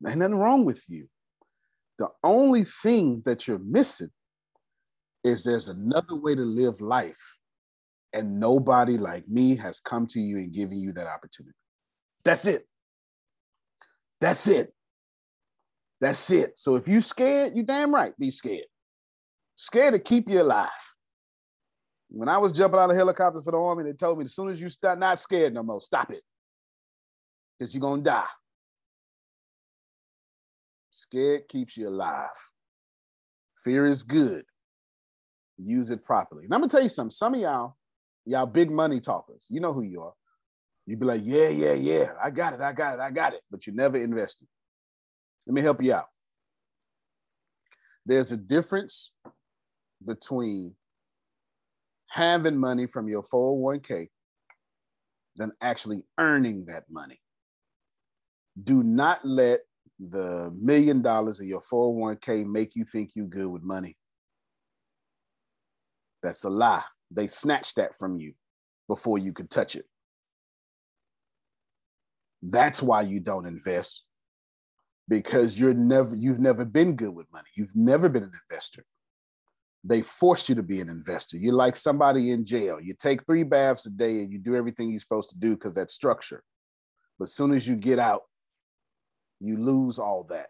There 0.00 0.10
Ain't 0.10 0.20
nothing 0.20 0.38
wrong 0.38 0.64
with 0.64 0.82
you. 0.88 1.08
The 1.98 2.08
only 2.24 2.64
thing 2.64 3.22
that 3.26 3.46
you're 3.46 3.58
missing 3.58 4.10
is 5.22 5.44
there's 5.44 5.68
another 5.68 6.16
way 6.16 6.34
to 6.34 6.40
live 6.40 6.80
life. 6.80 7.36
And 8.12 8.40
nobody 8.40 8.96
like 8.96 9.28
me 9.28 9.56
has 9.56 9.80
come 9.80 10.06
to 10.08 10.20
you 10.20 10.38
and 10.38 10.52
given 10.52 10.78
you 10.78 10.92
that 10.92 11.06
opportunity. 11.06 11.54
That's 12.24 12.46
it. 12.46 12.66
That's 14.20 14.46
it. 14.48 14.74
That's 16.00 16.30
it. 16.30 16.58
So 16.58 16.76
if 16.76 16.88
you 16.88 17.02
scared, 17.02 17.56
you 17.56 17.62
damn 17.62 17.94
right, 17.94 18.12
be 18.18 18.30
scared. 18.30 18.66
Scared 19.54 19.94
to 19.94 20.00
keep 20.00 20.28
you 20.28 20.40
alive. 20.42 20.68
When 22.08 22.28
I 22.28 22.38
was 22.38 22.52
jumping 22.52 22.80
out 22.80 22.90
of 22.90 22.96
helicopters 22.96 23.44
for 23.44 23.52
the 23.52 23.58
army, 23.58 23.84
they 23.84 23.92
told 23.92 24.18
me 24.18 24.24
as 24.24 24.34
soon 24.34 24.48
as 24.48 24.60
you 24.60 24.68
start 24.68 24.98
not 24.98 25.18
scared 25.18 25.54
no 25.54 25.62
more, 25.62 25.80
stop 25.80 26.10
it. 26.10 26.22
Because 27.58 27.74
you're 27.74 27.80
gonna 27.80 28.02
die. 28.02 28.24
Scared 30.90 31.48
keeps 31.48 31.76
you 31.76 31.88
alive. 31.88 32.28
Fear 33.62 33.86
is 33.86 34.02
good. 34.02 34.44
Use 35.56 35.90
it 35.90 36.02
properly. 36.02 36.44
And 36.44 36.54
I'm 36.54 36.60
gonna 36.60 36.70
tell 36.70 36.82
you 36.82 36.88
something. 36.88 37.12
Some 37.12 37.34
of 37.34 37.40
y'all, 37.40 37.76
y'all 38.24 38.46
big 38.46 38.70
money 38.70 39.00
talkers, 39.00 39.46
you 39.48 39.60
know 39.60 39.72
who 39.72 39.82
you 39.82 40.02
are. 40.02 40.12
You'd 40.86 41.00
be 41.00 41.06
like, 41.06 41.22
yeah, 41.24 41.48
yeah, 41.48 41.72
yeah, 41.72 42.12
I 42.22 42.30
got 42.30 42.54
it, 42.54 42.60
I 42.60 42.72
got 42.72 42.94
it, 42.94 43.00
I 43.00 43.10
got 43.10 43.34
it. 43.34 43.42
But 43.50 43.66
you 43.66 43.72
never 43.72 43.98
invested. 43.98 44.48
Let 45.46 45.54
me 45.54 45.60
help 45.62 45.82
you 45.82 45.92
out. 45.92 46.06
There's 48.06 48.32
a 48.32 48.36
difference 48.36 49.12
between 50.04 50.74
having 52.08 52.56
money 52.56 52.86
from 52.86 53.08
your 53.08 53.22
401k 53.22 54.08
than 55.36 55.52
actually 55.60 56.02
earning 56.18 56.64
that 56.66 56.84
money. 56.90 57.20
Do 58.62 58.82
not 58.82 59.24
let 59.24 59.60
the 59.98 60.52
million 60.60 61.02
dollars 61.02 61.40
of 61.40 61.46
your 61.46 61.60
401k 61.60 62.46
make 62.46 62.74
you 62.74 62.84
think 62.84 63.10
you're 63.14 63.26
good 63.26 63.48
with 63.48 63.62
money. 63.62 63.96
That's 66.22 66.44
a 66.44 66.50
lie. 66.50 66.82
They 67.10 67.26
snatched 67.26 67.76
that 67.76 67.94
from 67.94 68.18
you 68.18 68.34
before 68.88 69.18
you 69.18 69.32
could 69.32 69.50
touch 69.50 69.76
it. 69.76 69.86
That's 72.42 72.80
why 72.80 73.02
you 73.02 73.20
don't 73.20 73.46
invest 73.46 74.02
because 75.08 75.58
you're 75.58 75.74
never 75.74 76.14
you've 76.14 76.38
never 76.38 76.64
been 76.64 76.94
good 76.94 77.14
with 77.14 77.30
money. 77.32 77.48
You've 77.56 77.74
never 77.74 78.08
been 78.08 78.22
an 78.22 78.32
investor. 78.48 78.84
They 79.82 80.02
forced 80.02 80.48
you 80.48 80.54
to 80.54 80.62
be 80.62 80.80
an 80.80 80.88
investor. 80.88 81.36
You're 81.36 81.54
like 81.54 81.74
somebody 81.74 82.30
in 82.30 82.44
jail. 82.44 82.78
You 82.80 82.94
take 82.94 83.26
three 83.26 83.42
baths 83.42 83.86
a 83.86 83.90
day 83.90 84.22
and 84.22 84.32
you 84.32 84.38
do 84.38 84.54
everything 84.54 84.90
you're 84.90 85.00
supposed 85.00 85.30
to 85.30 85.38
do 85.38 85.54
because 85.54 85.74
that's 85.74 85.94
structure. 85.94 86.42
But 87.18 87.24
as 87.24 87.34
soon 87.34 87.52
as 87.52 87.66
you 87.66 87.76
get 87.76 87.98
out, 87.98 88.22
you 89.40 89.56
lose 89.56 89.98
all 89.98 90.24
that. 90.24 90.48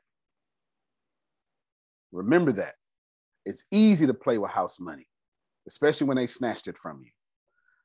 Remember 2.12 2.52
that. 2.52 2.74
It's 3.46 3.64
easy 3.70 4.06
to 4.06 4.14
play 4.14 4.36
with 4.38 4.50
house 4.50 4.78
money, 4.80 5.06
especially 5.70 6.08
when 6.08 6.16
they 6.16 6.26
snatched 6.26 6.66
it 6.66 6.76
from 6.76 7.00
you. 7.04 7.10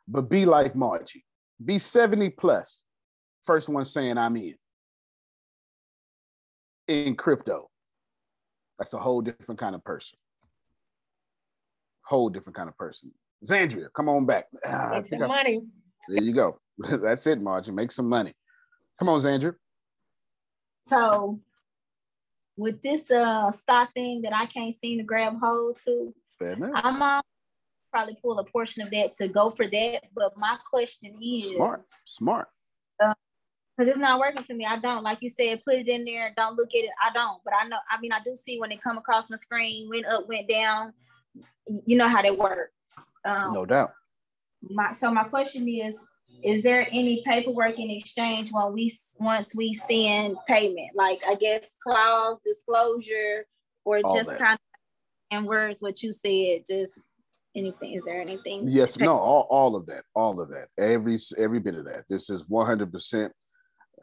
But 0.08 0.28
be 0.30 0.46
like 0.46 0.76
Margie. 0.76 1.24
Be 1.64 1.78
70 1.78 2.32
plus. 2.32 2.84
First 3.44 3.70
one 3.70 3.86
saying 3.86 4.18
I'm 4.18 4.36
in. 4.38 4.56
In 6.88 7.16
crypto. 7.16 7.70
That's 8.80 8.94
a 8.94 8.98
whole 8.98 9.22
different 9.22 9.60
kind 9.60 9.76
of 9.76 9.84
person. 9.84 10.18
Whole 12.06 12.30
different 12.30 12.56
kind 12.56 12.70
of 12.70 12.78
person. 12.78 13.12
Zandria, 13.48 13.88
come 13.96 14.10
on 14.10 14.26
back. 14.26 14.46
Ah, 14.66 14.90
Make 14.94 15.06
some 15.06 15.22
I- 15.24 15.28
money. 15.28 15.62
There 16.08 16.24
you 16.24 16.34
go. 16.34 16.60
That's 16.80 17.26
it, 17.28 17.40
Margie. 17.42 17.72
Make 17.72 17.92
some 17.92 18.10
money. 18.10 18.34
Come 19.00 19.10
on, 19.10 19.20
Zandria. 19.20 19.54
So 20.88 21.40
with 22.58 22.82
this 22.82 23.10
uh 23.12 23.52
stock 23.52 23.94
thing 23.94 24.22
that 24.24 24.36
I 24.36 24.46
can't 24.48 24.74
seem 24.76 24.98
to 25.00 25.04
grab 25.04 25.40
hold 25.40 25.78
to, 25.86 26.14
I'm 26.42 27.02
uh, 27.02 27.22
probably 27.96 28.18
pull 28.22 28.38
a 28.40 28.44
portion 28.44 28.84
of 28.84 28.92
that 28.92 29.14
to 29.14 29.28
go 29.30 29.50
for 29.50 29.66
that. 29.66 30.02
But 30.14 30.38
my 30.38 30.58
question 30.70 31.18
is 31.22 31.50
Smart. 31.52 31.82
Smart. 32.06 32.48
because 33.00 33.88
it's 33.90 33.98
not 33.98 34.20
working 34.20 34.44
for 34.44 34.54
me. 34.54 34.66
I 34.66 34.78
don't, 34.78 35.04
like 35.04 35.20
you 35.22 35.30
said, 35.30 35.64
put 35.64 35.76
it 35.76 35.88
in 35.88 36.04
there. 36.06 36.34
Don't 36.36 36.58
look 36.58 36.70
at 36.76 36.84
it. 36.84 36.90
I 37.02 37.12
don't, 37.14 37.42
but 37.46 37.54
I 37.58 37.68
know. 37.68 37.78
I 37.90 38.00
mean, 38.02 38.12
I 38.12 38.20
do 38.26 38.36
see 38.36 38.60
when 38.60 38.72
it 38.72 38.82
come 38.82 38.98
across 38.98 39.30
my 39.30 39.38
screen, 39.38 39.88
went 39.90 40.06
up, 40.06 40.28
went 40.28 40.50
down. 40.50 40.92
You 41.86 41.98
know 41.98 42.08
how 42.10 42.22
they 42.22 42.32
work. 42.32 42.72
Um, 43.26 43.54
No 43.54 43.66
doubt. 43.66 43.92
my 44.70 44.92
so 44.92 45.12
my 45.12 45.24
question 45.24 45.68
is 45.68 46.04
is 46.44 46.62
there 46.64 46.86
any 46.92 47.24
paperwork 47.26 47.80
in 47.80 47.90
exchange 47.90 48.50
when 48.52 48.74
we 48.74 48.94
once 49.20 49.56
we 49.56 49.74
send 49.74 50.36
payment 50.48 50.90
like 50.96 51.22
i 51.28 51.36
guess 51.36 51.70
clause 51.84 52.40
disclosure 52.46 53.46
or 53.84 54.02
All 54.04 54.16
just 54.16 54.30
that. 54.32 54.40
kind 54.40 54.60
of 55.32 55.38
in 55.38 55.46
words 55.46 55.82
what 55.82 56.02
you 56.04 56.12
said 56.14 56.64
just 56.68 57.12
anything? 57.56 57.94
Is 57.94 58.04
there 58.04 58.20
anything? 58.22 58.64
Yes, 58.68 58.98
no, 58.98 59.14
all, 59.18 59.48
all 59.50 59.76
of 59.76 59.86
that, 59.88 60.04
all 60.14 60.40
of 60.42 60.50
that, 60.50 60.68
every 60.78 61.18
every 61.38 61.60
bit 61.60 61.76
of 61.76 61.86
that. 61.86 62.04
This 62.10 62.30
is 62.30 62.48
one 62.50 62.66
hundred 62.66 62.92
percent. 62.92 63.32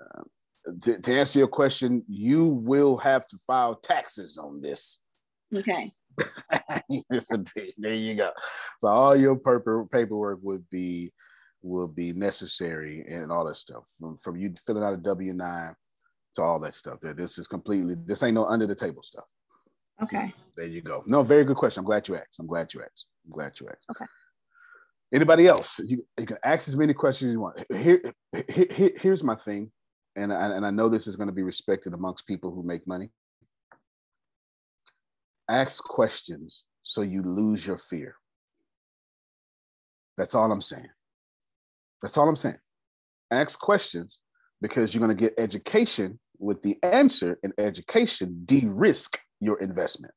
uh, 0.00 0.22
To 0.82 0.98
to 1.00 1.12
answer 1.18 1.38
your 1.38 1.48
question, 1.48 2.04
you 2.08 2.46
will 2.46 2.96
have 2.98 3.26
to 3.28 3.38
file 3.46 3.74
taxes 3.76 4.38
on 4.38 4.60
this. 4.60 4.98
Okay. 5.54 5.92
there 7.78 7.94
you 7.94 8.14
go. 8.14 8.30
So 8.80 8.88
all 8.88 9.16
your 9.16 9.36
paper 9.36 9.86
paperwork 9.90 10.40
would 10.42 10.68
be 10.70 11.12
will 11.62 11.88
be 11.88 12.12
necessary 12.12 13.04
and 13.08 13.30
all 13.32 13.44
that 13.44 13.56
stuff 13.56 13.84
from 13.98 14.16
from 14.16 14.36
you 14.36 14.54
filling 14.66 14.82
out 14.82 14.94
a 14.94 14.98
W 14.98 15.32
nine 15.32 15.74
to 16.34 16.42
all 16.42 16.58
that 16.60 16.74
stuff. 16.74 17.00
That 17.00 17.16
this 17.16 17.38
is 17.38 17.46
completely 17.46 17.94
this 18.04 18.22
ain't 18.22 18.34
no 18.34 18.44
under 18.44 18.66
the 18.66 18.74
table 18.74 19.02
stuff. 19.02 19.28
Okay. 20.02 20.32
There 20.56 20.66
you 20.66 20.80
go. 20.82 21.04
No, 21.06 21.22
very 21.22 21.44
good 21.44 21.56
question. 21.56 21.80
I'm 21.80 21.86
glad 21.86 22.08
you 22.08 22.16
asked. 22.16 22.38
I'm 22.40 22.46
glad 22.46 22.72
you 22.74 22.82
asked. 22.82 23.06
I'm 23.24 23.32
glad 23.32 23.58
you 23.60 23.68
asked. 23.68 23.86
Okay. 23.90 24.04
Anybody 25.14 25.46
else? 25.46 25.78
You, 25.78 25.98
you 26.18 26.26
can 26.26 26.38
ask 26.44 26.68
as 26.68 26.76
many 26.76 26.94
questions 26.94 27.28
as 27.28 27.32
you 27.32 27.40
want. 27.40 27.62
Here, 27.70 28.00
here, 28.48 28.66
here- 28.70 28.92
here's 28.96 29.22
my 29.22 29.34
thing, 29.34 29.70
and 30.16 30.32
I, 30.32 30.54
and 30.56 30.64
I 30.64 30.70
know 30.70 30.88
this 30.88 31.06
is 31.06 31.16
going 31.16 31.28
to 31.28 31.34
be 31.34 31.42
respected 31.42 31.92
amongst 31.92 32.26
people 32.26 32.50
who 32.50 32.62
make 32.62 32.86
money. 32.86 33.10
Ask 35.48 35.84
questions 35.84 36.64
so 36.82 37.02
you 37.02 37.22
lose 37.22 37.66
your 37.66 37.76
fear. 37.76 38.16
That's 40.16 40.34
all 40.34 40.50
I'm 40.50 40.62
saying. 40.62 40.88
That's 42.00 42.16
all 42.16 42.28
I'm 42.28 42.36
saying. 42.36 42.58
Ask 43.30 43.58
questions 43.58 44.18
because 44.60 44.94
you're 44.94 45.04
going 45.04 45.16
to 45.16 45.20
get 45.20 45.34
education 45.38 46.18
with 46.38 46.60
the 46.62 46.76
answer, 46.82 47.38
and 47.44 47.52
education 47.58 48.42
de-risk 48.46 49.16
your 49.40 49.60
investment. 49.60 50.12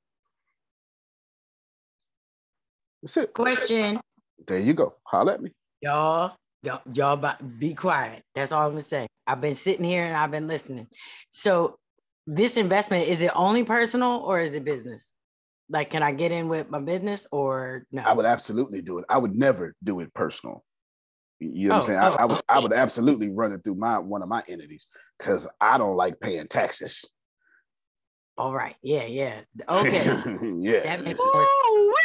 That's 3.05 3.17
it. 3.17 3.33
Question. 3.35 3.99
There 4.47 4.57
you 4.57 4.73
go. 4.73 4.95
Holler 5.03 5.33
at 5.33 5.41
me. 5.41 5.51
Y'all, 5.79 6.35
y'all, 6.63 6.81
y'all 6.91 7.13
about, 7.13 7.59
be 7.59 7.75
quiet. 7.75 8.23
That's 8.33 8.51
all 8.51 8.65
I'm 8.65 8.71
gonna 8.71 8.81
say. 8.81 9.05
I've 9.27 9.39
been 9.39 9.53
sitting 9.53 9.85
here 9.85 10.05
and 10.05 10.17
I've 10.17 10.31
been 10.31 10.47
listening. 10.47 10.87
So 11.29 11.75
this 12.25 12.57
investment, 12.57 13.07
is 13.07 13.21
it 13.21 13.29
only 13.35 13.63
personal 13.63 14.23
or 14.25 14.39
is 14.39 14.55
it 14.55 14.65
business? 14.65 15.13
Like, 15.69 15.91
can 15.91 16.01
I 16.01 16.13
get 16.13 16.31
in 16.31 16.49
with 16.49 16.71
my 16.71 16.79
business 16.79 17.27
or 17.31 17.85
no? 17.91 18.01
I 18.03 18.13
would 18.13 18.25
absolutely 18.25 18.81
do 18.81 18.97
it. 18.97 19.05
I 19.07 19.19
would 19.19 19.35
never 19.35 19.75
do 19.83 19.99
it 19.99 20.11
personal. 20.15 20.63
You 21.39 21.69
know 21.69 21.75
what 21.75 21.75
I'm 21.75 21.81
Oh, 21.81 21.85
saying? 21.85 21.99
oh, 21.99 22.15
I, 22.17 22.23
I 22.23 22.25
would 22.25 22.41
I 22.49 22.59
would 22.59 22.73
absolutely 22.73 23.29
run 23.29 23.51
it 23.51 23.63
through 23.63 23.75
my 23.75 23.99
one 23.99 24.23
of 24.23 24.29
my 24.29 24.41
entities 24.47 24.87
because 25.19 25.47
I 25.61 25.77
don't 25.77 25.95
like 25.95 26.19
paying 26.19 26.47
taxes. 26.47 27.05
All 28.37 28.53
right. 28.53 28.75
Yeah, 28.81 29.05
yeah. 29.05 29.41
Okay. 29.69 30.05
yeah. 30.41 30.97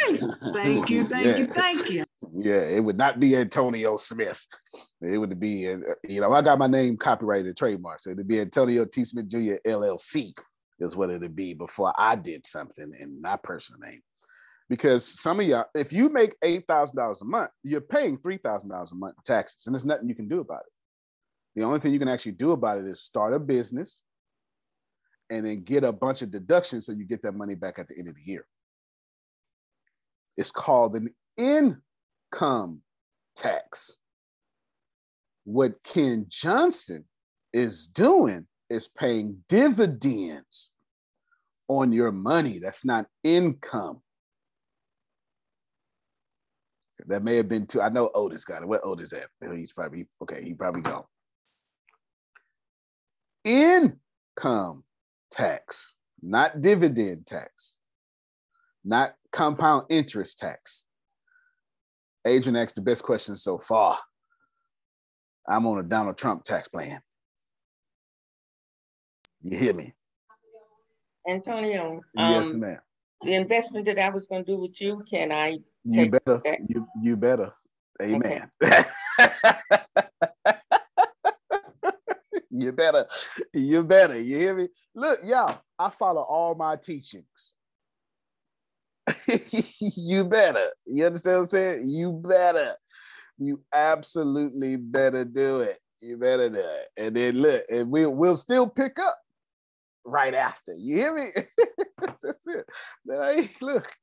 That 0.05 0.11
makes 0.11 0.21
more 0.21 0.51
wait. 0.53 0.53
Thank 0.53 0.89
you, 0.89 1.07
thank 1.07 1.37
you, 1.37 1.45
thank 1.47 1.89
you. 1.89 2.05
Yeah, 2.33 2.61
it 2.61 2.83
would 2.83 2.97
not 2.97 3.19
be 3.19 3.35
Antonio 3.35 3.97
Smith. 3.97 4.47
It 5.01 5.17
would 5.17 5.39
be, 5.39 5.69
uh, 5.69 5.79
you 6.07 6.21
know, 6.21 6.31
I 6.31 6.41
got 6.41 6.59
my 6.59 6.67
name 6.67 6.97
copyrighted 6.97 7.47
and 7.47 7.55
trademarked. 7.55 8.01
So 8.01 8.11
it'd 8.11 8.27
be 8.27 8.39
Antonio 8.39 8.85
T. 8.85 9.03
Smith 9.03 9.27
Jr. 9.27 9.55
LLC 9.65 10.33
is 10.79 10.95
what 10.95 11.09
it'd 11.09 11.35
be 11.35 11.53
before 11.53 11.93
I 11.97 12.15
did 12.15 12.45
something 12.45 12.91
in 12.99 13.21
my 13.21 13.37
personal 13.37 13.79
name. 13.81 14.01
Because 14.69 15.05
some 15.05 15.39
of 15.39 15.45
y'all, 15.45 15.65
if 15.75 15.91
you 15.91 16.09
make 16.09 16.35
eight 16.43 16.65
thousand 16.67 16.95
dollars 16.95 17.21
a 17.21 17.25
month, 17.25 17.51
you're 17.63 17.81
paying 17.81 18.17
three 18.17 18.37
thousand 18.37 18.69
dollars 18.69 18.91
a 18.91 18.95
month 18.95 19.15
in 19.17 19.23
taxes, 19.25 19.65
and 19.65 19.75
there's 19.75 19.85
nothing 19.85 20.07
you 20.07 20.15
can 20.15 20.29
do 20.29 20.39
about 20.39 20.61
it. 20.61 21.59
The 21.59 21.63
only 21.63 21.79
thing 21.79 21.91
you 21.91 21.99
can 21.99 22.07
actually 22.07 22.33
do 22.33 22.51
about 22.53 22.77
it 22.77 22.85
is 22.85 23.01
start 23.01 23.33
a 23.33 23.39
business, 23.39 24.01
and 25.29 25.45
then 25.45 25.63
get 25.63 25.83
a 25.83 25.91
bunch 25.91 26.21
of 26.21 26.31
deductions 26.31 26.85
so 26.85 26.93
you 26.93 27.03
get 27.03 27.21
that 27.23 27.33
money 27.33 27.55
back 27.55 27.79
at 27.79 27.89
the 27.89 27.97
end 27.97 28.07
of 28.07 28.15
the 28.15 28.21
year. 28.23 28.45
It's 30.37 30.51
called 30.51 30.95
an 30.95 31.13
income 31.37 32.81
tax. 33.35 33.97
What 35.43 35.83
Ken 35.83 36.25
Johnson 36.29 37.05
is 37.53 37.87
doing 37.87 38.47
is 38.69 38.87
paying 38.87 39.43
dividends 39.49 40.69
on 41.67 41.91
your 41.91 42.11
money. 42.11 42.59
That's 42.59 42.85
not 42.85 43.07
income. 43.23 44.01
That 47.07 47.23
may 47.23 47.35
have 47.37 47.49
been 47.49 47.65
too. 47.65 47.81
I 47.81 47.89
know 47.89 48.11
Otis 48.13 48.45
got 48.45 48.61
it. 48.61 48.67
Where 48.67 48.85
Otis 48.85 49.13
at? 49.13 49.27
He's 49.55 49.73
probably 49.73 50.07
okay. 50.21 50.43
He 50.43 50.53
probably 50.53 50.81
gone. 50.81 51.03
Income 53.43 54.83
tax, 55.31 55.95
not 56.21 56.61
dividend 56.61 57.25
tax, 57.25 57.77
not 58.83 59.13
compound 59.31 59.85
interest 59.89 60.39
tax. 60.39 60.85
Adrian 62.25 62.55
asked 62.55 62.75
the 62.75 62.81
best 62.81 63.03
question 63.03 63.35
so 63.35 63.57
far. 63.57 63.97
I'm 65.47 65.65
on 65.65 65.79
a 65.79 65.83
Donald 65.83 66.17
Trump 66.17 66.43
tax 66.43 66.67
plan. 66.67 67.01
You 69.41 69.57
hear 69.57 69.73
me? 69.73 69.93
Antonio, 71.27 72.01
yes, 72.13 72.53
um, 72.53 72.59
ma'am. 72.61 72.79
the 73.23 73.35
investment 73.35 73.85
that 73.85 73.99
I 73.99 74.09
was 74.09 74.27
gonna 74.27 74.43
do 74.43 74.57
with 74.59 74.79
you, 74.81 75.03
can 75.09 75.31
I? 75.31 75.59
You 75.83 76.11
better. 76.11 76.41
that? 76.43 76.59
You 76.67 76.87
you 77.01 77.17
better. 77.17 77.53
Amen. 78.01 78.49
you 82.49 82.71
better. 82.71 83.05
You 83.53 83.83
better. 83.83 84.19
You 84.19 84.37
hear 84.37 84.55
me? 84.55 84.67
Look, 84.95 85.19
y'all. 85.23 85.61
I 85.77 85.89
follow 85.89 86.21
all 86.21 86.55
my 86.55 86.75
teachings. 86.75 87.53
you 89.79 90.23
better. 90.25 90.65
You 90.85 91.05
understand 91.05 91.37
what 91.37 91.41
I'm 91.41 91.47
saying? 91.47 91.89
You 91.89 92.11
better. 92.11 92.73
You 93.37 93.61
absolutely 93.73 94.75
better 94.75 95.25
do 95.25 95.61
it. 95.61 95.77
You 96.01 96.17
better 96.17 96.49
do 96.49 96.59
it. 96.59 96.87
And 96.97 97.15
then 97.15 97.35
look, 97.35 97.63
and 97.69 97.89
we'll 97.89 98.11
we'll 98.11 98.37
still 98.37 98.67
pick 98.67 98.99
up 98.99 99.17
right 100.03 100.33
after. 100.33 100.73
You 100.73 100.95
hear 100.95 101.13
me? 101.15 101.29
That's 101.99 102.47
it. 102.47 103.51
Look, 103.61 103.95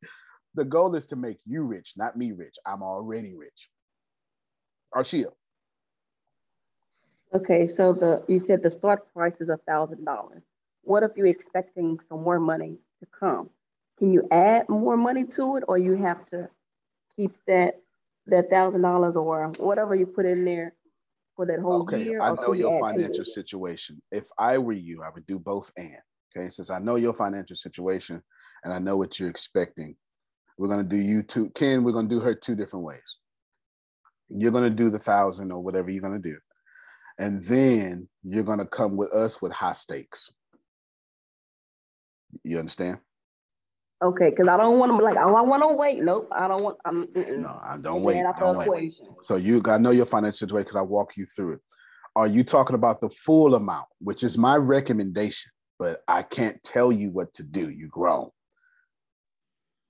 the 0.55 0.65
goal 0.65 0.95
is 0.95 1.07
to 1.07 1.17
make 1.17 1.39
you 1.45 1.63
rich, 1.63 1.95
not 1.97 2.17
me 2.17 2.33
rich. 2.33 2.57
I'm 2.67 2.83
already 2.83 3.35
rich. 3.35 3.69
Arshia. 4.95 5.27
Okay, 7.35 7.67
so 7.67 7.93
the, 7.93 8.25
you 8.27 8.41
said 8.41 8.63
the 8.63 8.71
start 8.71 9.13
price 9.13 9.35
is 9.41 9.51
a 9.51 9.59
thousand 9.69 10.05
dollars. 10.05 10.43
What 10.83 11.03
if 11.03 11.11
you're 11.17 11.27
expecting 11.27 11.99
some 12.09 12.23
more 12.23 12.41
money 12.41 12.79
to 13.01 13.07
come? 13.19 13.51
Can 13.99 14.13
you 14.13 14.27
add 14.31 14.69
more 14.69 14.97
money 14.97 15.25
to 15.25 15.57
it, 15.57 15.65
or 15.67 15.77
you 15.77 15.97
have 15.97 16.25
to 16.31 16.49
keep 17.17 17.33
that, 17.47 17.81
that 18.27 18.49
thousand 18.49 18.83
dollars 18.83 19.17
or 19.17 19.49
whatever 19.59 19.95
you 19.95 20.07
put 20.07 20.25
in 20.25 20.45
there 20.45 20.75
for 21.35 21.47
that 21.47 21.59
whole 21.59 21.83
Okay, 21.83 22.05
year? 22.05 22.23
I 22.23 22.33
know 22.35 22.53
your 22.53 22.81
financial 22.81 23.25
situation. 23.25 24.01
If 24.13 24.29
I 24.39 24.59
were 24.59 24.73
you, 24.73 25.03
I 25.03 25.11
would 25.11 25.27
do 25.27 25.39
both 25.39 25.73
and. 25.77 25.97
Okay, 26.37 26.51
since 26.51 26.71
I 26.71 26.79
know 26.79 26.97
your 26.97 27.15
financial 27.15 27.57
situation 27.57 28.23
and 28.63 28.73
I 28.73 28.79
know 28.79 28.97
what 28.97 29.19
you're 29.19 29.31
expecting, 29.31 29.97
we're 30.59 30.69
gonna 30.69 30.85
do 30.85 30.97
you 30.97 31.23
two. 31.23 31.51
Ken, 31.51 31.83
we're 31.83 31.93
gonna 31.93 32.09
do 32.09 32.21
her 32.21 32.35
two 32.35 32.55
different 32.55 32.85
ways. 32.85 33.19
You're 34.29 34.53
gonna 34.53 34.71
do 34.71 34.91
the 34.91 34.99
thousand 34.99 35.51
or 35.51 35.63
whatever 35.63 35.91
you're 35.91 36.03
gonna 36.03 36.19
do, 36.19 36.37
and 37.19 37.43
then 37.45 38.09
you're 38.23 38.45
gonna 38.45 38.67
come 38.67 38.97
with 38.97 39.13
us 39.13 39.41
with 39.41 39.53
high 39.53 39.73
stakes. 39.73 40.31
You 42.45 42.59
understand? 42.59 42.99
Okay, 44.01 44.31
because 44.31 44.47
I 44.47 44.57
don't 44.57 44.79
want 44.79 44.93
to 44.93 44.99
be 44.99 45.03
like, 45.03 45.17
oh, 45.17 45.35
I 45.35 45.41
want 45.41 45.63
to 45.63 45.75
wait. 45.75 46.03
Nope, 46.03 46.29
I 46.31 46.47
don't 46.47 46.63
want. 46.63 46.79
I'm, 46.85 47.09
no, 47.15 47.61
I 47.63 47.77
don't 47.81 48.03
wait. 48.03 48.23
Out 48.25 48.39
Don't 48.39 48.57
wait. 48.57 48.67
equation. 48.67 49.07
So 49.25 49.37
you, 49.37 49.61
I 49.67 49.79
know 49.79 49.91
your 49.91 50.07
financial 50.07 50.39
situation 50.39 50.65
because 50.65 50.77
I 50.77 50.83
walk 50.83 51.17
you 51.17 51.27
through 51.27 51.55
it. 51.55 51.61
Are 52.15 52.29
you 52.29 52.45
talking 52.45 52.77
about 52.77 53.01
the 53.01 53.09
full 53.09 53.57
amount, 53.57 53.87
which 54.01 54.23
is 54.23 54.39
my 54.39 54.57
recommendation? 54.57 55.51
But 55.81 56.03
I 56.07 56.23
can't 56.23 56.63
tell 56.63 56.93
you 56.93 57.11
what 57.11 57.35
to 57.35 57.43
do. 57.43 57.71
You 57.71 57.89
grown. 57.89 58.31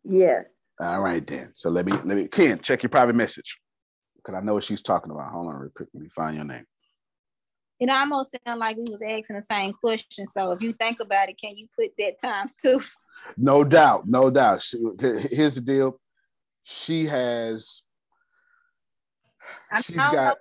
Yes. 0.05 0.45
All 0.81 1.01
right 1.01 1.27
then. 1.27 1.53
So 1.57 1.69
let 1.69 1.85
me 1.85 1.93
let 2.05 2.17
me 2.17 2.29
Ken 2.29 2.59
check 2.61 2.83
your 2.83 2.91
private 2.91 3.15
message 3.15 3.59
because 4.17 4.35
I 4.35 4.43
know 4.43 4.55
what 4.55 4.65
she's 4.65 4.83
talking 4.83 5.11
about. 5.11 5.33
Hold 5.33 5.49
on, 5.49 5.55
real 5.57 5.71
quick. 5.75 5.89
Let 5.93 6.03
me 6.03 6.09
find 6.09 6.37
your 6.37 6.45
name. 6.47 6.65
It 7.81 7.91
almost 7.91 8.35
sounded 8.45 8.59
like 8.59 8.77
we 8.77 8.85
was 8.85 9.03
asking 9.03 9.37
the 9.37 9.43
same 9.43 9.73
question. 9.73 10.27
So 10.27 10.53
if 10.53 10.63
you 10.63 10.73
think 10.73 11.01
about 11.01 11.29
it, 11.29 11.39
can 11.41 11.57
you 11.57 11.67
put 11.79 11.91
that 11.99 12.15
times 12.23 12.55
two? 12.61 12.81
No 13.37 13.65
doubt, 13.65 14.07
no 14.07 14.31
doubt. 14.31 14.63
She- 14.63 14.79
Here's 15.01 15.57
the 15.57 15.61
deal. 15.61 16.01
She 16.65 17.07
has. 17.07 17.83
She's 19.83 19.97
got. 20.13 20.39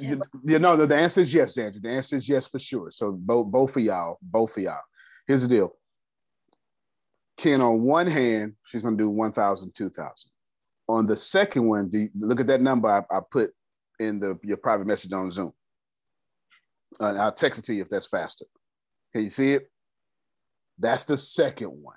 You, 0.00 0.20
you 0.44 0.58
know, 0.58 0.76
the, 0.76 0.86
the 0.86 0.96
answer 0.96 1.20
is 1.20 1.32
yes, 1.32 1.56
Andrew. 1.58 1.80
The 1.80 1.90
answer 1.90 2.16
is 2.16 2.28
yes 2.28 2.46
for 2.46 2.58
sure. 2.58 2.90
So 2.90 3.12
both 3.12 3.46
both 3.46 3.76
of 3.76 3.82
y'all, 3.82 4.18
both 4.22 4.56
of 4.56 4.62
y'all. 4.62 4.80
Here's 5.26 5.42
the 5.42 5.48
deal. 5.48 5.72
Ken, 7.36 7.60
on 7.60 7.82
one 7.82 8.06
hand, 8.06 8.54
she's 8.64 8.82
gonna 8.82 8.96
do 8.96 9.10
1,000, 9.10 9.74
2,000. 9.74 10.30
On 10.88 11.06
the 11.06 11.16
second 11.16 11.66
one, 11.68 11.88
do 11.88 11.98
you, 12.00 12.10
look 12.18 12.40
at 12.40 12.46
that 12.46 12.62
number 12.62 12.88
I, 12.88 13.14
I 13.14 13.20
put 13.30 13.52
in 13.98 14.18
the 14.18 14.38
your 14.42 14.56
private 14.56 14.86
message 14.86 15.12
on 15.12 15.30
Zoom. 15.30 15.52
Uh, 16.98 17.14
I'll 17.18 17.32
text 17.32 17.58
it 17.58 17.64
to 17.66 17.74
you 17.74 17.82
if 17.82 17.88
that's 17.88 18.06
faster. 18.06 18.46
Can 19.12 19.24
you 19.24 19.30
see 19.30 19.52
it? 19.52 19.70
That's 20.78 21.04
the 21.04 21.16
second 21.16 21.70
one. 21.70 21.96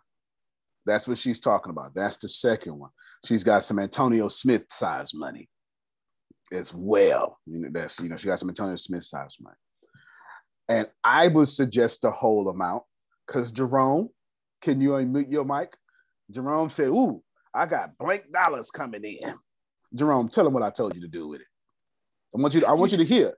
That's 0.86 1.08
what 1.08 1.18
she's 1.18 1.40
talking 1.40 1.72
about. 1.72 1.94
That's 1.94 2.18
the 2.18 2.30
second 2.30 2.78
one. 2.78 2.92
She's 3.26 3.44
got 3.44 3.64
some 3.64 3.80
Antonio 3.80 4.28
Smith 4.30 4.64
size 4.72 5.14
money 5.14 5.50
as 6.52 6.74
well. 6.74 7.38
You 7.46 7.60
know, 7.60 7.70
that's 7.72 8.00
you 8.00 8.10
know, 8.10 8.18
she 8.18 8.28
got 8.28 8.40
some 8.40 8.50
Antonio 8.50 8.76
Smith 8.76 9.04
size 9.04 9.38
money. 9.40 9.56
And 10.68 10.88
I 11.04 11.28
would 11.28 11.48
suggest 11.48 12.02
the 12.02 12.12
whole 12.12 12.48
amount 12.50 12.84
because 13.28 13.52
Jerome, 13.52 14.10
can 14.62 14.80
you 14.80 14.92
unmute 14.92 15.32
your 15.32 15.46
mic? 15.46 15.76
Jerome 16.32 16.70
said, 16.70 16.88
Ooh, 16.88 17.22
I 17.54 17.66
got 17.66 17.98
blank 17.98 18.32
dollars 18.32 18.72
coming 18.72 19.04
in. 19.04 19.34
Jerome, 19.94 20.30
tell 20.30 20.46
him 20.48 20.54
what 20.54 20.64
I 20.64 20.70
told 20.70 20.96
you 20.96 21.02
to 21.02 21.08
do 21.08 21.28
with 21.28 21.42
it. 21.42 21.48
I 22.36 22.40
want 22.40 22.54
you 22.54 22.60
to, 22.62 22.68
I 22.68 22.74
want 22.74 22.92
you 22.92 23.00
to 23.00 23.06
hear. 23.06 23.34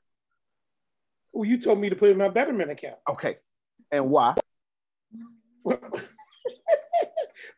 Well, 1.32 1.50
you 1.50 1.58
told 1.58 1.80
me 1.80 1.90
to 1.90 1.96
put 1.96 2.10
it 2.10 2.14
in 2.14 2.18
my 2.18 2.28
betterment 2.28 2.72
account. 2.72 2.98
Okay. 3.10 3.36
And 3.92 4.10
why? 4.10 4.36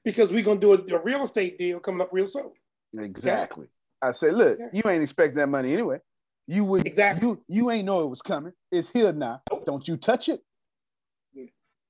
because 0.06 0.32
we're 0.32 0.44
gonna 0.44 0.60
do 0.60 0.74
a, 0.74 0.96
a 0.96 1.02
real 1.04 1.24
estate 1.24 1.58
deal 1.58 1.80
coming 1.80 2.02
up 2.02 2.10
real 2.12 2.28
soon. 2.28 2.52
Exactly. 2.98 3.68
I 4.02 4.12
said, 4.12 4.36
look, 4.36 4.60
you 4.72 4.84
ain't 4.86 5.02
expecting 5.02 5.38
that 5.38 5.48
money 5.48 5.74
anyway. 5.74 6.00
You 6.46 6.66
would 6.66 6.86
exactly 6.86 7.28
you 7.28 7.44
you 7.48 7.72
ain't 7.72 7.86
know 7.86 8.02
it 8.02 8.10
was 8.10 8.22
coming. 8.22 8.54
It's 8.72 8.90
here 8.90 9.14
now. 9.14 9.42
Don't 9.66 9.88
you 9.88 9.96
touch 9.98 10.30
it. 10.30 10.42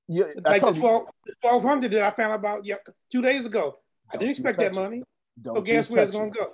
Yeah, 0.06 0.24
I 0.44 0.50
like 0.50 0.60
the 0.60 0.66
told 0.66 0.76
you. 0.76 0.82
12, 0.82 1.06
1200 1.40 1.90
that 1.92 2.02
I 2.02 2.10
found 2.10 2.34
about 2.34 2.64
yeah, 2.64 2.76
two 3.10 3.22
days 3.22 3.46
ago. 3.46 3.78
I 4.12 4.16
didn't 4.16 4.32
expect 4.32 4.58
that 4.58 4.72
it. 4.72 4.74
money. 4.74 5.02
Don't 5.40 5.56
so 5.56 5.62
guess 5.62 5.90
where 5.90 6.02
it's 6.02 6.10
gonna 6.10 6.26
it. 6.26 6.34
go? 6.34 6.52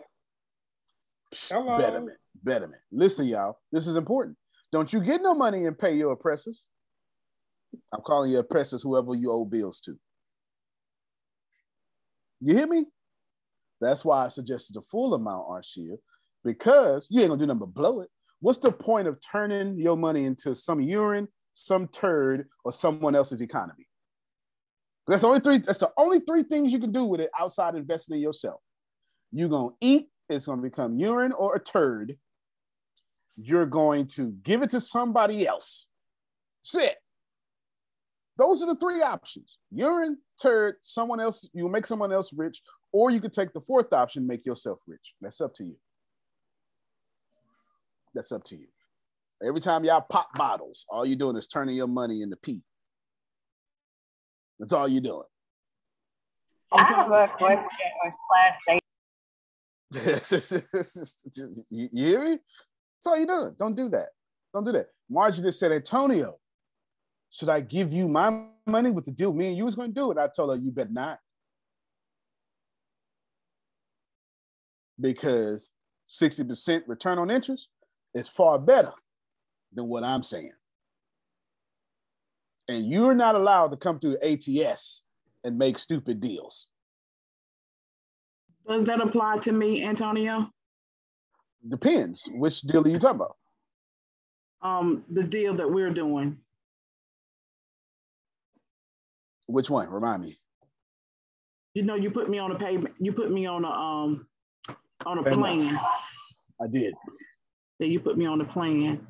Hello. 1.48 1.78
Betterment. 1.78 2.16
Betterment. 2.42 2.82
Listen, 2.92 3.26
y'all, 3.26 3.58
this 3.72 3.86
is 3.86 3.96
important. 3.96 4.36
Don't 4.72 4.92
you 4.92 5.00
get 5.00 5.20
no 5.20 5.34
money 5.34 5.66
and 5.66 5.76
pay 5.76 5.94
your 5.94 6.12
oppressors. 6.12 6.68
I'm 7.92 8.00
calling 8.02 8.30
you 8.30 8.38
oppressors, 8.38 8.82
whoever 8.82 9.14
you 9.14 9.30
owe 9.30 9.44
bills 9.44 9.80
to. 9.80 9.98
You 12.40 12.56
hear 12.56 12.66
me? 12.66 12.86
That's 13.80 14.04
why 14.04 14.24
I 14.24 14.28
suggested 14.28 14.74
the 14.74 14.82
full 14.82 15.14
amount, 15.14 15.48
Arshia, 15.48 15.96
because 16.44 17.06
you 17.10 17.20
ain't 17.20 17.30
gonna 17.30 17.40
do 17.40 17.46
nothing 17.46 17.60
but 17.60 17.74
blow 17.74 18.00
it. 18.00 18.08
What's 18.40 18.58
the 18.58 18.72
point 18.72 19.08
of 19.08 19.18
turning 19.20 19.78
your 19.78 19.96
money 19.96 20.24
into 20.24 20.54
some 20.54 20.80
urine, 20.80 21.28
some 21.52 21.88
turd, 21.88 22.48
or 22.64 22.72
someone 22.72 23.14
else's 23.14 23.42
economy? 23.42 23.86
That's 25.06 25.22
the 25.22 25.28
only 25.28 25.40
three. 25.40 25.58
That's 25.58 25.78
the 25.78 25.92
only 25.96 26.20
three 26.20 26.42
things 26.42 26.72
you 26.72 26.78
can 26.78 26.92
do 26.92 27.04
with 27.04 27.20
it 27.20 27.30
outside 27.38 27.74
investing 27.74 28.16
in 28.16 28.22
yourself. 28.22 28.60
You're 29.32 29.48
gonna 29.48 29.74
eat. 29.80 30.08
It's 30.28 30.46
gonna 30.46 30.62
become 30.62 30.96
urine 30.98 31.32
or 31.32 31.56
a 31.56 31.60
turd. 31.60 32.16
You're 33.36 33.66
going 33.66 34.06
to 34.08 34.32
give 34.42 34.62
it 34.62 34.70
to 34.70 34.80
somebody 34.80 35.46
else. 35.46 35.86
That's 36.62 36.86
it. 36.86 36.96
Those 38.36 38.62
are 38.62 38.66
the 38.66 38.76
three 38.76 39.02
options: 39.02 39.58
urine, 39.70 40.18
turd, 40.40 40.76
someone 40.82 41.20
else. 41.20 41.48
You 41.52 41.68
make 41.68 41.86
someone 41.86 42.12
else 42.12 42.32
rich, 42.32 42.62
or 42.92 43.10
you 43.10 43.20
could 43.20 43.32
take 43.32 43.52
the 43.52 43.60
fourth 43.60 43.92
option, 43.92 44.26
make 44.26 44.46
yourself 44.46 44.80
rich. 44.86 45.14
That's 45.20 45.40
up 45.40 45.54
to 45.56 45.64
you. 45.64 45.76
That's 48.14 48.32
up 48.32 48.44
to 48.44 48.56
you. 48.56 48.66
Every 49.42 49.60
time 49.60 49.84
y'all 49.84 50.02
pop 50.02 50.28
bottles, 50.34 50.84
all 50.88 51.06
you're 51.06 51.16
doing 51.16 51.36
is 51.36 51.46
turning 51.46 51.76
your 51.76 51.86
money 51.86 52.22
into 52.22 52.36
pee. 52.36 52.62
That's 54.58 54.72
all 54.72 54.88
you're 54.88 55.00
doing. 55.00 55.24
I 56.72 56.86
have 56.86 57.10
a 57.10 57.28
question 57.36 57.64
on 58.04 58.12
class 58.28 58.80
you, 61.70 61.88
you 61.92 62.06
hear 62.06 62.24
me? 62.24 62.30
That's 62.30 63.06
all 63.06 63.16
you're 63.16 63.26
doing. 63.26 63.56
Don't 63.58 63.76
do 63.76 63.88
that. 63.88 64.08
Don't 64.52 64.64
do 64.64 64.72
that. 64.72 64.86
Margie 65.08 65.42
just 65.42 65.58
said, 65.58 65.72
Antonio, 65.72 66.36
should 67.30 67.48
I 67.48 67.60
give 67.60 67.92
you 67.92 68.08
my 68.08 68.44
money 68.66 68.90
with 68.90 69.04
the 69.04 69.12
deal 69.12 69.32
me 69.32 69.48
and 69.48 69.56
you 69.56 69.64
was 69.64 69.76
going 69.76 69.90
to 69.90 69.94
do 69.94 70.10
it? 70.10 70.18
I 70.18 70.28
told 70.28 70.50
her, 70.50 70.62
you 70.62 70.70
better 70.70 70.90
not. 70.90 71.18
Because 75.00 75.70
60% 76.10 76.82
return 76.86 77.18
on 77.18 77.30
interest 77.30 77.68
is 78.14 78.28
far 78.28 78.58
better 78.58 78.92
than 79.72 79.86
what 79.86 80.02
I'm 80.02 80.22
saying. 80.22 80.52
And 82.68 82.86
you're 82.86 83.14
not 83.14 83.36
allowed 83.36 83.70
to 83.70 83.76
come 83.76 83.98
through 83.98 84.18
ATS 84.22 85.02
and 85.44 85.56
make 85.56 85.78
stupid 85.78 86.20
deals. 86.20 86.66
Does 88.68 88.86
that 88.86 89.00
apply 89.00 89.38
to 89.38 89.52
me, 89.52 89.84
Antonio? 89.84 90.50
Depends. 91.66 92.28
Which 92.32 92.60
deal 92.60 92.86
are 92.86 92.90
you 92.90 92.98
talking 92.98 93.16
about? 93.16 93.36
Um, 94.62 95.04
the 95.10 95.24
deal 95.24 95.54
that 95.54 95.70
we're 95.70 95.92
doing. 95.92 96.38
Which 99.50 99.68
one? 99.68 99.88
Remind 99.90 100.22
me. 100.22 100.36
You 101.74 101.82
know, 101.82 101.94
you 101.96 102.10
put 102.10 102.28
me 102.30 102.38
on 102.38 102.52
a 102.52 102.58
payment. 102.58 102.94
You 103.00 103.12
put 103.12 103.30
me 103.30 103.46
on 103.46 103.64
a 103.64 103.70
um 103.70 104.26
on 105.06 105.18
a 105.18 105.22
Fair 105.22 105.32
enough. 105.32 105.44
plan. 105.44 105.78
I 106.62 106.66
did. 106.70 106.94
Yeah, 107.78 107.86
you 107.86 108.00
put 108.00 108.16
me 108.18 108.26
on 108.26 108.40
a 108.40 108.44
plan. 108.44 109.06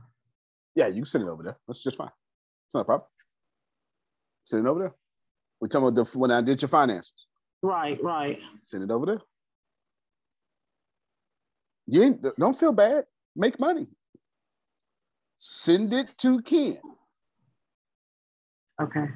Yeah, 0.74 0.86
you 0.86 0.96
can 0.96 1.04
send 1.04 1.24
it 1.24 1.28
over 1.28 1.42
there. 1.42 1.58
That's 1.66 1.82
just 1.82 1.96
fine. 1.96 2.10
It's 2.66 2.74
not 2.74 2.82
a 2.82 2.84
problem. 2.84 3.08
Send 4.44 4.66
it 4.66 4.70
over 4.70 4.80
there. 4.80 4.94
We're 5.60 5.68
talking 5.68 5.88
about 5.88 6.10
the 6.10 6.18
when 6.18 6.30
I 6.30 6.40
did 6.40 6.62
your 6.62 6.68
finances. 6.68 7.12
Right, 7.62 8.02
right. 8.02 8.38
Send 8.62 8.84
it 8.84 8.90
over 8.90 9.06
there. 9.06 9.20
You 11.86 12.02
ain't 12.02 12.24
don't 12.38 12.58
feel 12.58 12.72
bad. 12.72 13.04
Make 13.36 13.58
money. 13.60 13.88
Send 15.36 15.92
it 15.92 16.16
to 16.18 16.40
Ken. 16.42 16.78
Okay. 18.80 19.06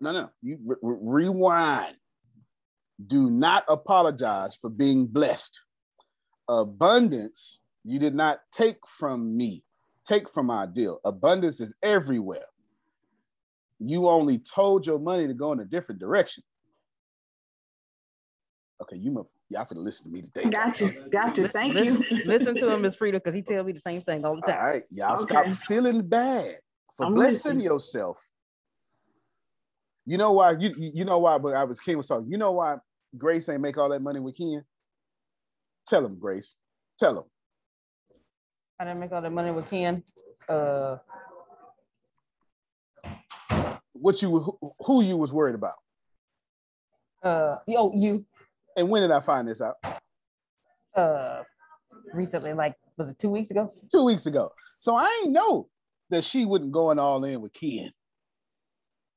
No, 0.00 0.12
no. 0.12 0.30
You 0.42 0.58
re- 0.64 0.76
re- 0.82 1.24
rewind. 1.24 1.96
Do 3.06 3.30
not 3.30 3.64
apologize 3.68 4.56
for 4.56 4.68
being 4.70 5.06
blessed. 5.06 5.60
Abundance 6.48 7.60
you 7.84 7.98
did 7.98 8.14
not 8.14 8.40
take 8.52 8.76
from 8.86 9.36
me, 9.36 9.64
take 10.06 10.28
from 10.28 10.50
our 10.50 10.66
deal. 10.66 11.00
Abundance 11.04 11.60
is 11.60 11.74
everywhere. 11.82 12.44
You 13.78 14.08
only 14.08 14.38
told 14.38 14.86
your 14.86 14.98
money 14.98 15.26
to 15.26 15.34
go 15.34 15.52
in 15.52 15.60
a 15.60 15.64
different 15.64 16.00
direction. 16.00 16.44
Okay, 18.82 18.96
you 18.96 19.10
must 19.10 19.28
y'all 19.48 19.64
for 19.64 19.74
to 19.74 19.80
listen 19.80 20.04
to 20.06 20.10
me 20.10 20.22
today. 20.22 20.48
Gotcha, 20.50 20.92
gotcha. 21.10 21.48
Thank 21.48 21.74
listen, 21.74 22.04
you. 22.10 22.22
listen 22.24 22.54
to 22.56 22.68
him, 22.70 22.82
Miss 22.82 22.94
Frida, 22.96 23.18
because 23.18 23.34
he 23.34 23.42
tell 23.42 23.64
me 23.64 23.72
the 23.72 23.80
same 23.80 24.02
thing 24.02 24.24
all 24.24 24.36
the 24.36 24.42
time. 24.42 24.58
All 24.60 24.66
right, 24.66 24.82
y'all 24.90 25.14
Okay. 25.22 25.34
stop 25.34 25.46
feeling 25.52 26.06
bad 26.06 26.56
for 26.96 27.06
I'm 27.06 27.14
blessing 27.14 27.54
listening. 27.56 27.60
yourself. 27.64 28.18
You 30.10 30.18
know 30.18 30.32
why? 30.32 30.56
You 30.58 30.74
you 30.76 31.04
know 31.04 31.20
why? 31.20 31.38
But 31.38 31.54
I 31.54 31.62
was 31.62 31.78
Ken 31.78 31.96
was 31.96 32.08
talking. 32.08 32.28
You 32.28 32.36
know 32.36 32.50
why 32.50 32.78
Grace 33.16 33.48
ain't 33.48 33.60
make 33.60 33.78
all 33.78 33.88
that 33.90 34.02
money 34.02 34.18
with 34.18 34.36
Ken? 34.36 34.64
Tell 35.86 36.04
him, 36.04 36.18
Grace. 36.18 36.56
Tell 36.98 37.16
him. 37.18 37.24
I 38.80 38.86
didn't 38.86 38.98
make 38.98 39.12
all 39.12 39.22
that 39.22 39.30
money 39.30 39.52
with 39.52 39.70
Ken. 39.70 40.02
Uh, 40.48 40.96
What 43.92 44.20
you 44.20 44.36
who, 44.36 44.58
who 44.80 45.04
you 45.04 45.16
was 45.16 45.32
worried 45.32 45.54
about, 45.54 45.76
uh, 47.22 47.58
yo, 47.68 47.92
you, 47.94 48.26
and 48.76 48.88
when 48.88 49.02
did 49.02 49.12
I 49.12 49.20
find 49.20 49.46
this 49.46 49.62
out? 49.62 49.76
uh, 50.96 51.44
recently, 52.12 52.52
like, 52.52 52.74
was 52.96 53.10
it 53.12 53.18
two 53.20 53.30
weeks 53.30 53.52
ago? 53.52 53.72
Two 53.92 54.06
weeks 54.06 54.26
ago. 54.26 54.50
So 54.80 54.96
I 54.96 55.22
ain't 55.22 55.32
know 55.32 55.68
that 56.08 56.24
she 56.24 56.46
wasn't 56.46 56.72
going 56.72 56.98
all 56.98 57.22
in 57.24 57.40
with 57.42 57.52
Ken 57.52 57.92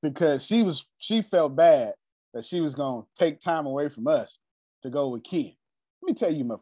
because 0.03 0.45
she 0.45 0.61
was 0.61 0.85
she 0.99 1.23
felt 1.23 1.55
bad 1.55 1.93
that 2.33 2.45
she 2.45 2.59
was 2.59 2.75
gonna 2.75 3.03
take 3.17 3.39
time 3.39 3.65
away 3.65 3.87
from 3.87 4.05
us 4.05 4.37
to 4.83 4.89
go 4.91 5.07
with 5.07 5.23
Ken. 5.23 5.53
Let 6.01 6.07
me 6.07 6.13
tell 6.13 6.33
you, 6.33 6.43
my 6.43 6.55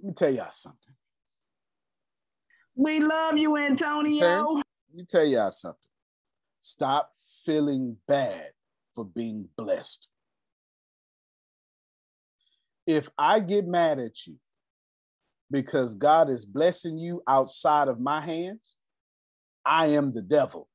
let 0.00 0.08
me 0.08 0.12
tell 0.14 0.30
y'all 0.30 0.50
something. 0.50 0.94
We 2.74 2.98
love 2.98 3.36
you, 3.36 3.56
Antonio. 3.56 4.54
Let 4.54 4.64
me 4.94 5.04
tell 5.04 5.24
y'all 5.24 5.52
something. 5.52 5.78
Stop 6.58 7.12
feeling 7.44 7.96
bad 8.08 8.48
for 8.94 9.04
being 9.04 9.48
blessed. 9.56 10.08
If 12.86 13.10
I 13.18 13.40
get 13.40 13.66
mad 13.66 13.98
at 13.98 14.26
you 14.26 14.36
because 15.50 15.94
God 15.94 16.30
is 16.30 16.44
blessing 16.46 16.98
you 16.98 17.22
outside 17.28 17.88
of 17.88 18.00
my 18.00 18.20
hands, 18.20 18.76
I 19.64 19.88
am 19.88 20.12
the 20.12 20.22
devil. 20.22 20.68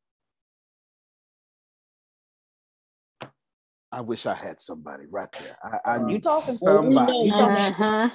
I 3.92 4.02
wish 4.02 4.26
I 4.26 4.36
had 4.36 4.60
somebody 4.60 5.06
right 5.10 5.32
there. 5.32 5.58
I, 5.64 5.94
I 5.94 5.96
um, 5.98 6.08
need 6.08 6.24
talking. 6.24 6.58
Well, 6.62 6.84
we 6.84 6.90
know, 6.90 6.96
somebody. 6.96 7.26
you 7.26 7.32
know, 7.32 7.50
uh-huh. 7.50 8.10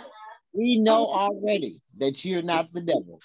we 0.53 0.79
know 0.79 1.07
already 1.07 1.81
that 1.99 2.25
you're 2.25 2.43
not 2.43 2.71
the 2.73 2.81
devil. 2.81 3.21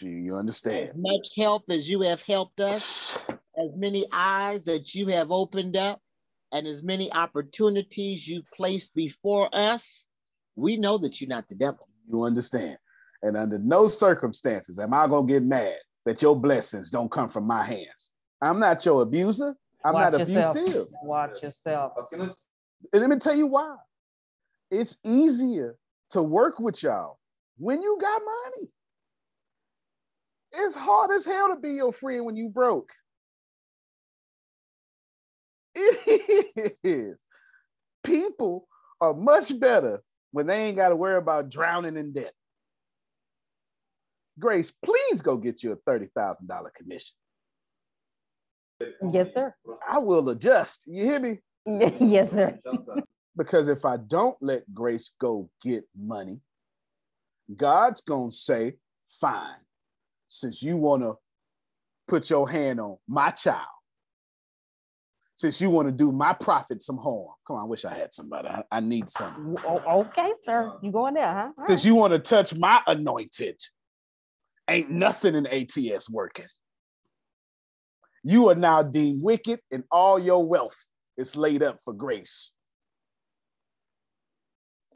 You 0.00 0.36
understand? 0.36 0.76
As 0.76 0.94
much 0.94 1.28
help 1.36 1.64
as 1.70 1.88
you 1.88 2.02
have 2.02 2.22
helped 2.22 2.60
us, 2.60 3.18
as 3.28 3.70
many 3.76 4.06
eyes 4.12 4.64
that 4.64 4.94
you 4.94 5.06
have 5.06 5.30
opened 5.30 5.76
up, 5.76 6.00
and 6.52 6.66
as 6.66 6.82
many 6.82 7.12
opportunities 7.12 8.26
you've 8.26 8.50
placed 8.54 8.94
before 8.94 9.48
us, 9.52 10.06
we 10.54 10.76
know 10.76 10.98
that 10.98 11.20
you're 11.20 11.28
not 11.28 11.48
the 11.48 11.54
devil. 11.54 11.88
You 12.08 12.22
understand? 12.22 12.78
And 13.22 13.36
under 13.36 13.58
no 13.58 13.86
circumstances 13.86 14.78
am 14.78 14.94
I 14.94 15.06
gonna 15.06 15.26
get 15.26 15.42
mad 15.42 15.76
that 16.04 16.22
your 16.22 16.38
blessings 16.38 16.90
don't 16.90 17.10
come 17.10 17.28
from 17.28 17.46
my 17.46 17.64
hands. 17.64 18.10
I'm 18.40 18.60
not 18.60 18.84
your 18.84 19.02
abuser. 19.02 19.54
I'm 19.86 19.94
Watch 19.94 20.12
not 20.12 20.18
yourself. 20.28 20.56
abusive. 20.56 20.86
Watch 21.04 21.42
yourself. 21.44 21.92
And 22.12 22.32
let 22.92 23.08
me 23.08 23.16
tell 23.16 23.36
you 23.36 23.46
why. 23.46 23.76
It's 24.68 24.96
easier 25.04 25.76
to 26.10 26.22
work 26.22 26.58
with 26.58 26.82
y'all 26.82 27.18
when 27.56 27.82
you 27.82 27.96
got 28.00 28.20
money. 28.20 28.68
It's 30.56 30.74
hard 30.74 31.12
as 31.12 31.24
hell 31.24 31.48
to 31.48 31.56
be 31.60 31.70
your 31.74 31.92
friend 31.92 32.24
when 32.24 32.34
you 32.36 32.48
broke. 32.48 32.90
It 35.76 36.76
is. 36.82 37.24
People 38.02 38.66
are 39.00 39.14
much 39.14 39.58
better 39.60 40.02
when 40.32 40.46
they 40.48 40.64
ain't 40.64 40.76
got 40.76 40.88
to 40.88 40.96
worry 40.96 41.18
about 41.18 41.48
drowning 41.48 41.96
in 41.96 42.12
debt. 42.12 42.32
Grace, 44.38 44.72
please 44.84 45.20
go 45.20 45.36
get 45.36 45.62
you 45.62 45.72
a 45.72 45.76
$30,000 45.76 46.74
commission. 46.74 47.14
Yes, 49.10 49.34
sir. 49.34 49.54
I 49.88 49.98
will 49.98 50.28
adjust. 50.28 50.84
You 50.86 51.04
hear 51.04 51.20
me? 51.20 51.38
yes, 52.00 52.30
sir. 52.30 52.58
Because 53.36 53.68
if 53.68 53.84
I 53.84 53.96
don't 53.96 54.36
let 54.40 54.62
Grace 54.72 55.10
go 55.20 55.50
get 55.62 55.84
money, 55.96 56.40
God's 57.54 58.00
going 58.00 58.30
to 58.30 58.36
say, 58.36 58.74
fine, 59.08 59.60
since 60.28 60.62
you 60.62 60.76
want 60.76 61.02
to 61.02 61.14
put 62.08 62.30
your 62.30 62.48
hand 62.48 62.80
on 62.80 62.96
my 63.06 63.30
child, 63.30 63.66
since 65.36 65.60
you 65.60 65.68
want 65.68 65.86
to 65.86 65.92
do 65.92 66.12
my 66.12 66.32
prophet 66.32 66.82
some 66.82 66.96
harm. 66.96 67.28
Come 67.46 67.56
on, 67.56 67.62
I 67.62 67.66
wish 67.66 67.84
I 67.84 67.92
had 67.92 68.14
somebody. 68.14 68.48
I, 68.48 68.64
I 68.72 68.80
need 68.80 69.10
some. 69.10 69.56
Oh, 69.66 70.00
okay, 70.00 70.32
sir. 70.42 70.72
You 70.82 70.90
going 70.90 71.14
there, 71.14 71.30
huh? 71.30 71.50
All 71.58 71.66
Since 71.66 71.84
you 71.84 71.94
want 71.94 72.12
to 72.14 72.18
touch 72.18 72.54
my 72.54 72.80
anointed, 72.86 73.60
ain't 74.68 74.90
nothing 74.90 75.34
in 75.34 75.46
ATS 75.46 76.08
working. 76.08 76.46
You 78.28 78.48
are 78.48 78.56
now 78.56 78.82
deemed 78.82 79.22
wicked, 79.22 79.60
and 79.70 79.84
all 79.88 80.18
your 80.18 80.44
wealth 80.44 80.76
is 81.16 81.36
laid 81.36 81.62
up 81.62 81.78
for 81.84 81.94
grace. 81.94 82.50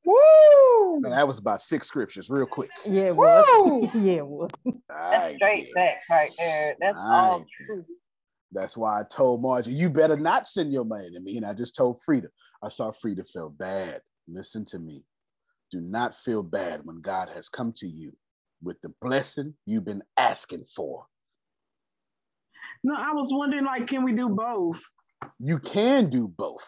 Woo! 0.04 0.96
And 1.04 1.12
that 1.12 1.28
was 1.28 1.38
about 1.38 1.60
six 1.60 1.86
scriptures, 1.86 2.28
real 2.28 2.44
quick. 2.44 2.70
Yeah, 2.84 3.02
it 3.02 3.16
was. 3.16 3.88
yeah, 3.94 4.14
it 4.14 4.26
was. 4.26 4.50
I 4.90 5.36
straight 5.36 5.66
did. 5.66 5.74
facts 5.74 6.06
right 6.10 6.30
there. 6.38 6.74
That's 6.80 6.98
I 6.98 7.28
all 7.28 7.46
true. 7.64 7.84
That's 8.50 8.76
why 8.76 8.98
I 8.98 9.04
told 9.04 9.42
Margie, 9.42 9.74
you 9.74 9.90
better 9.90 10.16
not 10.16 10.48
send 10.48 10.72
your 10.72 10.84
money 10.84 11.12
to 11.12 11.20
me. 11.20 11.36
And 11.36 11.46
I 11.46 11.54
just 11.54 11.76
told 11.76 12.02
Frida, 12.02 12.26
I 12.64 12.68
saw 12.68 12.90
Frida 12.90 13.22
feel 13.32 13.50
bad. 13.50 14.00
Listen 14.26 14.64
to 14.64 14.80
me. 14.80 15.04
Do 15.70 15.80
not 15.80 16.16
feel 16.16 16.42
bad 16.42 16.80
when 16.82 17.00
God 17.00 17.28
has 17.32 17.48
come 17.48 17.72
to 17.76 17.86
you 17.86 18.10
with 18.60 18.80
the 18.80 18.92
blessing 19.00 19.54
you've 19.66 19.84
been 19.84 20.02
asking 20.16 20.64
for. 20.74 21.06
No, 22.82 22.94
I 22.96 23.12
was 23.12 23.30
wondering, 23.32 23.64
like, 23.64 23.86
can 23.86 24.04
we 24.04 24.12
do 24.12 24.30
both? 24.30 24.80
You 25.38 25.58
can 25.58 26.08
do 26.08 26.28
both, 26.28 26.66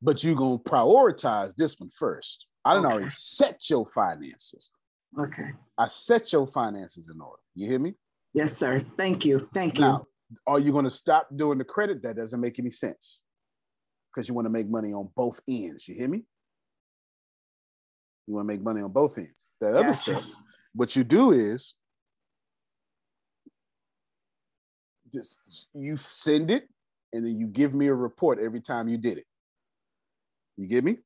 but 0.00 0.24
you're 0.24 0.34
going 0.34 0.58
to 0.58 0.64
prioritize 0.64 1.54
this 1.54 1.78
one 1.78 1.90
first. 1.90 2.46
I 2.64 2.74
done 2.74 2.86
already 2.86 3.10
set 3.10 3.68
your 3.68 3.86
finances. 3.86 4.70
Okay. 5.18 5.50
I 5.76 5.88
set 5.88 6.32
your 6.32 6.46
finances 6.46 7.10
in 7.12 7.20
order. 7.20 7.42
You 7.54 7.68
hear 7.68 7.78
me? 7.78 7.94
Yes, 8.32 8.56
sir. 8.56 8.84
Thank 8.96 9.24
you. 9.24 9.48
Thank 9.52 9.78
you. 9.78 9.82
Now, 9.82 10.06
are 10.46 10.58
you 10.58 10.72
going 10.72 10.84
to 10.84 10.90
stop 10.90 11.28
doing 11.36 11.58
the 11.58 11.64
credit? 11.64 12.02
That 12.02 12.16
doesn't 12.16 12.40
make 12.40 12.58
any 12.58 12.70
sense 12.70 13.20
because 14.14 14.28
you 14.28 14.34
want 14.34 14.46
to 14.46 14.50
make 14.50 14.70
money 14.70 14.94
on 14.94 15.10
both 15.14 15.40
ends. 15.46 15.86
You 15.86 15.94
hear 15.94 16.08
me? 16.08 16.24
You 18.26 18.34
want 18.34 18.48
to 18.48 18.54
make 18.54 18.62
money 18.62 18.80
on 18.80 18.92
both 18.92 19.18
ends. 19.18 19.48
That 19.60 19.74
other 19.74 19.88
Gotcha. 19.88 20.00
stuff, 20.00 20.24
what 20.74 20.96
you 20.96 21.04
do 21.04 21.32
is 21.32 21.74
just 25.12 25.38
you 25.74 25.96
send 25.96 26.50
it 26.50 26.68
and 27.12 27.24
then 27.24 27.38
you 27.38 27.46
give 27.46 27.74
me 27.74 27.86
a 27.88 27.94
report 27.94 28.38
every 28.40 28.60
time 28.60 28.88
you 28.88 28.96
did 28.96 29.18
it. 29.18 29.26
You 30.56 30.66
get 30.66 30.84
me? 30.84 30.98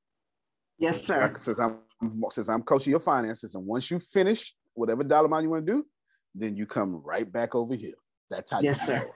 Yes, 0.79 1.03
sir. 1.03 1.23
Like, 1.23 1.39
since 1.39 1.59
I'm 1.59 1.79
since 2.31 2.49
I'm 2.49 2.63
coaching 2.63 2.91
your 2.91 3.01
finances, 3.01 3.55
and 3.55 3.67
once 3.67 3.91
you 3.91 3.99
finish 3.99 4.55
whatever 4.75 5.03
dollar 5.03 5.27
amount 5.27 5.45
you 5.45 5.51
want 5.51 5.67
to 5.67 5.73
do, 5.73 5.87
then 6.35 6.57
you 6.57 6.67
come 6.67 7.01
right 7.03 7.31
back 7.31 7.55
over 7.55 7.75
here. 7.75 7.95
That's 8.31 8.51
how 8.51 8.61
Yes, 8.61 8.81
you 8.81 8.87
sir. 8.87 9.11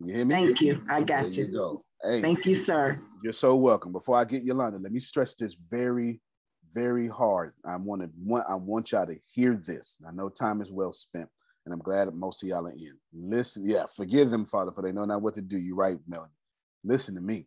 You 0.00 0.14
hear 0.14 0.24
me? 0.24 0.34
Thank 0.34 0.60
you. 0.60 0.82
I 0.88 1.02
got 1.02 1.30
There 1.30 1.44
you. 1.44 1.52
go. 1.52 1.84
Hey, 2.02 2.22
Thank 2.22 2.46
you, 2.46 2.54
sir. 2.54 3.00
you're 3.22 3.32
so 3.32 3.54
welcome. 3.56 3.92
Before 3.92 4.16
I 4.16 4.24
get 4.24 4.42
Yolanda, 4.42 4.78
let 4.78 4.92
me 4.92 5.00
stress 5.00 5.34
this 5.34 5.54
very, 5.70 6.20
very 6.72 7.08
hard. 7.08 7.52
I 7.64 7.76
want 7.76 8.02
to 8.02 8.10
want 8.22 8.46
I 8.48 8.54
want 8.54 8.92
y'all 8.92 9.06
to 9.06 9.18
hear 9.26 9.54
this. 9.56 9.98
I 10.06 10.12
know 10.12 10.28
time 10.28 10.60
is 10.60 10.72
well 10.72 10.92
spent, 10.92 11.28
and 11.64 11.72
I'm 11.72 11.80
glad 11.80 12.08
that 12.08 12.14
most 12.14 12.42
of 12.42 12.48
y'all 12.48 12.66
are 12.66 12.72
in. 12.72 12.98
Listen, 13.12 13.66
yeah, 13.66 13.84
forgive 13.86 14.30
them, 14.30 14.44
Father, 14.44 14.72
for 14.72 14.82
they 14.82 14.92
know 14.92 15.04
not 15.04 15.22
what 15.22 15.34
to 15.34 15.42
do. 15.42 15.56
You're 15.56 15.76
right, 15.76 15.98
Melanie. 16.06 16.30
Listen 16.84 17.14
to 17.14 17.20
me. 17.20 17.46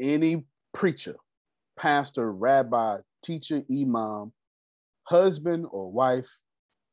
Any 0.00 0.44
preacher, 0.72 1.16
pastor, 1.76 2.32
rabbi, 2.32 2.98
teacher, 3.22 3.62
imam, 3.70 4.32
husband, 5.04 5.66
or 5.70 5.90
wife 5.90 6.28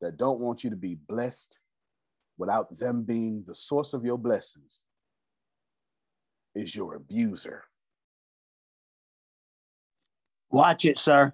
that 0.02 0.18
don't 0.18 0.40
want 0.40 0.64
you 0.64 0.70
to 0.72 0.76
be 0.76 0.96
blessed 1.08 1.60
without 2.38 2.78
them 2.80 3.04
being 3.04 3.44
the 3.46 3.56
source 3.56 3.94
of 3.94 4.04
your 4.04 4.18
blessings 4.18 4.82
is 6.56 6.76
your 6.76 6.96
abuser. 6.96 7.64
Watch 10.50 10.86
it, 10.86 10.98
sir. 10.98 11.34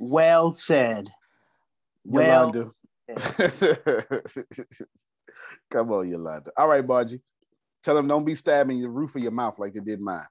Well 0.00 0.50
said. 0.52 1.10
Well, 2.04 2.52
Yolanda. 2.54 2.72
Come 5.70 5.92
on, 5.92 6.08
Yolanda. 6.08 6.50
All 6.56 6.66
right, 6.66 6.86
Margie. 6.86 7.20
Tell 7.82 7.94
them 7.94 8.08
don't 8.08 8.24
be 8.24 8.34
stabbing 8.34 8.80
the 8.80 8.88
roof 8.88 9.14
of 9.14 9.22
your 9.22 9.30
mouth 9.30 9.58
like 9.58 9.74
they 9.74 9.80
did 9.80 10.00
mine. 10.00 10.24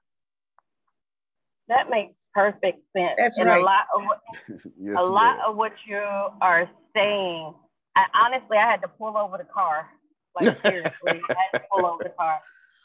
That 1.68 1.88
makes 1.88 2.20
perfect 2.34 2.80
sense. 2.96 3.12
That's 3.16 3.38
and 3.38 3.48
right. 3.48 3.62
a 3.62 3.64
lot 3.64 3.86
of 3.94 4.02
what 4.02 4.20
yes, 4.80 4.96
a 4.98 5.04
lot 5.04 5.36
ma'am. 5.36 5.44
of 5.46 5.56
what 5.56 5.72
you 5.86 5.98
are 5.98 6.68
saying. 6.94 7.54
I 7.96 8.04
honestly 8.12 8.56
I 8.56 8.68
had 8.68 8.82
to 8.82 8.88
pull 8.88 9.16
over 9.16 9.38
the 9.38 9.44
car. 9.44 9.88
Like 10.34 10.60
seriously, 10.66 10.92
I 11.06 11.34
had 11.52 11.60
to 11.60 11.64
pull 11.72 11.86
over 11.86 12.02
the 12.02 12.10
car. 12.10 12.40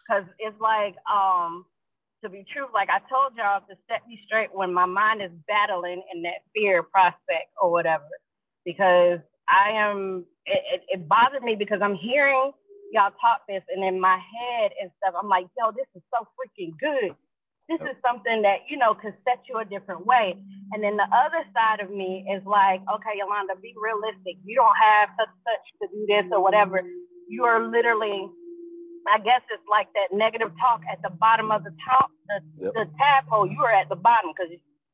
Cause 0.08 0.24
it's 0.38 0.60
like, 0.62 0.96
um, 1.12 1.66
to 2.26 2.30
be 2.34 2.44
true, 2.50 2.66
like 2.74 2.90
I 2.90 3.00
told 3.06 3.38
y'all 3.38 3.62
to 3.70 3.78
set 3.86 4.02
me 4.10 4.18
straight 4.26 4.50
when 4.50 4.74
my 4.74 4.90
mind 4.90 5.22
is 5.22 5.30
battling 5.48 6.02
in 6.10 6.26
that 6.26 6.42
fear 6.54 6.82
prospect 6.82 7.54
or 7.62 7.72
whatever. 7.72 8.10
Because 8.66 9.22
I 9.46 9.78
am 9.78 10.26
it, 10.46 10.62
it, 10.74 10.82
it 10.90 11.02
bothered 11.08 11.46
me 11.46 11.56
because 11.56 11.80
I'm 11.86 11.96
hearing 11.96 12.52
y'all 12.92 13.14
talk 13.22 13.46
this 13.48 13.62
and 13.70 13.86
in 13.86 14.02
my 14.02 14.18
head 14.18 14.72
and 14.82 14.90
stuff, 14.98 15.14
I'm 15.14 15.30
like, 15.30 15.46
yo, 15.58 15.70
this 15.72 15.90
is 15.94 16.02
so 16.10 16.26
freaking 16.34 16.74
good. 16.82 17.14
This 17.70 17.82
is 17.82 17.98
something 18.06 18.42
that 18.42 18.66
you 18.70 18.78
know 18.78 18.94
could 18.94 19.14
set 19.26 19.46
you 19.50 19.58
a 19.62 19.66
different 19.66 20.06
way. 20.06 20.34
And 20.74 20.82
then 20.82 20.98
the 20.98 21.10
other 21.10 21.46
side 21.54 21.82
of 21.82 21.94
me 21.94 22.26
is 22.26 22.42
like 22.46 22.82
okay 22.90 23.22
yolanda 23.22 23.54
be 23.62 23.74
realistic. 23.78 24.42
You 24.42 24.58
don't 24.58 24.78
have 24.82 25.14
such 25.14 25.34
such 25.46 25.66
to 25.82 25.86
do 25.94 26.06
this 26.10 26.26
or 26.34 26.42
whatever. 26.42 26.82
You 27.30 27.46
are 27.46 27.62
literally 27.62 28.30
i 29.12 29.18
guess 29.20 29.42
it's 29.52 29.66
like 29.70 29.88
that 29.94 30.16
negative 30.16 30.52
talk 30.60 30.82
at 30.92 31.02
the 31.02 31.14
bottom 31.22 31.52
of 31.52 31.64
the 31.64 31.74
top 31.86 32.12
the, 32.26 32.42
Yep. 32.58 32.74
the 32.74 32.86
tadpole. 32.98 33.46
You 33.46 33.62
are 33.62 33.76
at 33.76 33.90
the 33.90 33.96
bottom 34.00 34.34
because 34.34 34.50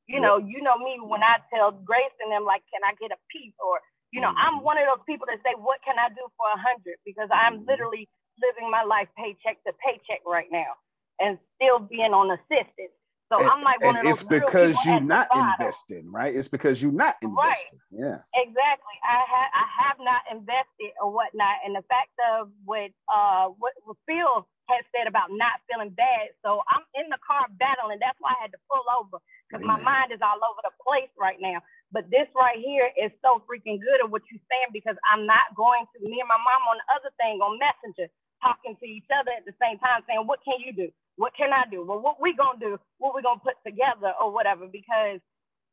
you 0.08 0.20
know 0.20 0.38
you 0.38 0.60
know 0.62 0.76
me 0.78 1.00
when 1.00 1.24
i 1.24 1.40
tell 1.54 1.72
grace 1.72 2.16
and 2.20 2.32
them 2.32 2.44
like 2.44 2.64
can 2.68 2.84
i 2.84 2.92
get 3.00 3.16
a 3.16 3.20
piece 3.32 3.56
or 3.64 3.80
you 4.12 4.20
know 4.20 4.34
i'm 4.36 4.60
mm-hmm. 4.60 4.68
one 4.68 4.78
of 4.78 4.84
those 4.90 5.06
people 5.08 5.24
that 5.32 5.40
say 5.46 5.56
what 5.56 5.80
can 5.88 5.96
i 5.96 6.10
do 6.12 6.24
for 6.36 6.48
a 6.52 6.60
hundred? 6.60 7.00
because 7.08 7.30
i'm 7.32 7.64
mm-hmm. 7.64 7.72
literally 7.72 8.10
living 8.42 8.68
my 8.70 8.84
life 8.84 9.08
paycheck 9.16 9.62
to 9.64 9.72
paycheck 9.80 10.20
right 10.26 10.50
now 10.52 10.76
and 11.22 11.38
still 11.56 11.80
being 11.80 12.12
on 12.12 12.34
assistance. 12.34 12.98
So 13.32 13.40
and, 13.40 13.48
I'm 13.48 13.64
like 13.64 13.80
one 13.80 13.96
and 13.96 14.04
it's 14.12 14.28
because 14.28 14.76
you're 14.84 15.00
not 15.00 15.32
investing, 15.32 16.12
right? 16.12 16.36
It's 16.36 16.52
because 16.52 16.84
you're 16.84 16.92
not 16.92 17.16
investing. 17.24 17.80
Yeah. 17.88 18.20
Exactly. 18.36 18.98
I 19.08 19.24
have 19.24 19.50
I 19.56 19.66
have 19.88 19.98
not 20.04 20.22
invested 20.28 20.92
or 21.00 21.16
whatnot. 21.16 21.64
And 21.64 21.72
the 21.72 21.86
fact 21.88 22.12
of 22.36 22.52
what 22.68 22.92
uh 23.08 23.56
what 23.56 23.72
Phil 24.04 24.44
has 24.68 24.84
said 24.92 25.08
about 25.08 25.32
not 25.32 25.64
feeling 25.72 25.96
bad. 25.96 26.36
So 26.44 26.60
I'm 26.76 26.84
in 27.00 27.08
the 27.08 27.20
car 27.24 27.48
battling. 27.56 28.04
That's 28.04 28.20
why 28.20 28.36
I 28.36 28.44
had 28.44 28.52
to 28.52 28.60
pull 28.68 28.84
over 29.00 29.24
because 29.48 29.64
my 29.64 29.80
mind 29.80 30.12
is 30.12 30.20
all 30.20 30.44
over 30.44 30.60
the 30.68 30.76
place 30.84 31.12
right 31.16 31.40
now. 31.40 31.64
But 31.96 32.12
this 32.12 32.28
right 32.36 32.60
here 32.60 32.92
is 33.00 33.16
so 33.24 33.40
freaking 33.48 33.80
good 33.80 34.04
of 34.04 34.12
what 34.12 34.28
you're 34.28 34.44
saying 34.52 34.76
because 34.76 35.00
I'm 35.08 35.24
not 35.24 35.56
going 35.56 35.88
to 35.88 35.98
me 36.04 36.20
and 36.20 36.28
my 36.28 36.40
mom 36.40 36.68
on 36.68 36.84
the 36.84 36.88
other 37.00 37.12
thing 37.16 37.40
on 37.40 37.56
Messenger 37.64 38.12
talking 38.42 38.76
to 38.78 38.88
each 38.88 39.08
other 39.14 39.32
at 39.38 39.46
the 39.46 39.56
same 39.62 39.80
time 39.80 40.04
saying, 40.10 40.26
What 40.28 40.42
can 40.46 40.60
you 40.66 40.74
do? 40.74 40.90
What 41.18 41.34
can 41.38 41.54
I 41.54 41.66
do? 41.72 41.86
Well, 41.86 42.02
what 42.02 42.22
we 42.22 42.36
gonna 42.36 42.60
do? 42.60 42.80
What 43.00 43.16
we 43.16 43.22
gonna 43.24 43.42
put 43.44 43.58
together 43.66 44.14
or 44.22 44.34
whatever? 44.34 44.68
Because 44.68 45.22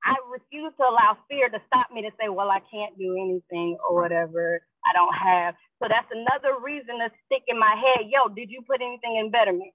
I 0.04 0.14
refuse 0.30 0.72
to 0.78 0.84
allow 0.86 1.18
fear 1.28 1.48
to 1.50 1.60
stop 1.66 1.90
me 1.90 2.02
to 2.02 2.12
say, 2.20 2.28
well, 2.30 2.50
I 2.50 2.60
can't 2.70 2.94
do 2.98 3.18
anything 3.18 3.78
or 3.82 4.00
whatever. 4.02 4.60
I 4.86 4.92
don't 4.94 5.14
have. 5.14 5.54
So 5.82 5.88
that's 5.90 6.08
another 6.12 6.60
reason 6.62 6.98
to 7.02 7.10
stick 7.26 7.44
in 7.48 7.58
my 7.58 7.74
head. 7.74 8.06
Yo, 8.08 8.28
did 8.30 8.50
you 8.50 8.62
put 8.66 8.82
anything 8.82 9.18
in 9.18 9.30
betterment? 9.30 9.74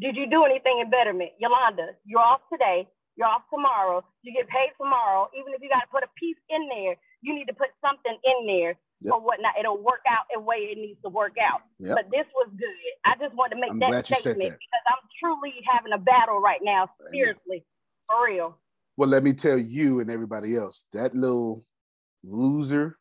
Did 0.00 0.16
you 0.16 0.28
do 0.28 0.44
anything 0.44 0.80
in 0.80 0.90
betterment? 0.90 1.32
Yolanda, 1.40 1.96
you're 2.04 2.22
off 2.24 2.42
today. 2.52 2.88
You're 3.16 3.28
off 3.28 3.44
tomorrow. 3.52 4.02
You 4.24 4.32
get 4.32 4.48
paid 4.48 4.72
tomorrow. 4.80 5.28
Even 5.36 5.52
if 5.52 5.60
you 5.60 5.68
got 5.68 5.84
to 5.84 5.92
put 5.92 6.04
a 6.04 6.10
piece 6.16 6.40
in 6.48 6.68
there, 6.68 6.96
you 7.20 7.34
need 7.36 7.46
to 7.52 7.56
put 7.56 7.68
something 7.84 8.16
in 8.24 8.38
there 8.48 8.76
or 9.10 9.20
whatnot. 9.20 9.54
It'll 9.58 9.82
work 9.82 10.02
out 10.08 10.26
the 10.32 10.40
way 10.40 10.68
it 10.70 10.78
needs 10.78 11.00
to 11.02 11.08
work 11.08 11.36
out. 11.40 11.62
Yep. 11.78 11.96
But 11.96 12.04
this 12.10 12.26
was 12.34 12.48
good. 12.56 12.68
I 13.04 13.14
just 13.18 13.34
wanted 13.34 13.56
to 13.56 13.60
make 13.60 13.70
I'm 13.70 13.78
that 13.80 14.06
statement 14.06 14.38
that. 14.38 14.58
because 14.58 14.84
I'm 14.86 15.08
truly 15.20 15.54
having 15.66 15.92
a 15.92 15.98
battle 15.98 16.40
right 16.40 16.60
now. 16.62 16.88
Seriously, 17.10 17.64
for 18.06 18.26
real. 18.26 18.58
Well, 18.96 19.08
let 19.08 19.24
me 19.24 19.32
tell 19.32 19.58
you 19.58 20.00
and 20.00 20.10
everybody 20.10 20.56
else 20.56 20.84
that 20.92 21.14
little 21.14 21.64
loser 22.22 22.98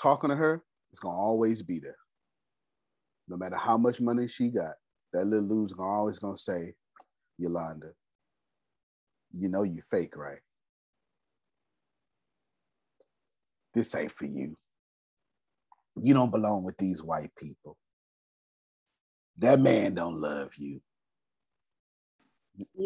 talking 0.00 0.30
to 0.30 0.36
her 0.36 0.62
is 0.92 1.00
gonna 1.00 1.18
always 1.18 1.62
be 1.62 1.80
there. 1.80 1.96
No 3.28 3.36
matter 3.36 3.56
how 3.56 3.76
much 3.76 4.00
money 4.00 4.28
she 4.28 4.48
got, 4.48 4.74
that 5.12 5.26
little 5.26 5.46
loser 5.46 5.74
gonna 5.74 5.90
always 5.90 6.18
gonna 6.18 6.36
say, 6.36 6.74
Yolanda, 7.36 7.88
you 9.32 9.48
know 9.48 9.64
you 9.64 9.82
fake, 9.82 10.16
right? 10.16 10.38
This 13.74 13.94
ain't 13.94 14.12
for 14.12 14.26
you. 14.26 14.56
You 16.02 16.14
don't 16.14 16.30
belong 16.30 16.64
with 16.64 16.76
these 16.76 17.02
white 17.02 17.34
people. 17.36 17.76
That 19.38 19.60
man 19.60 19.94
don't 19.94 20.16
love 20.16 20.52
you. 20.56 20.80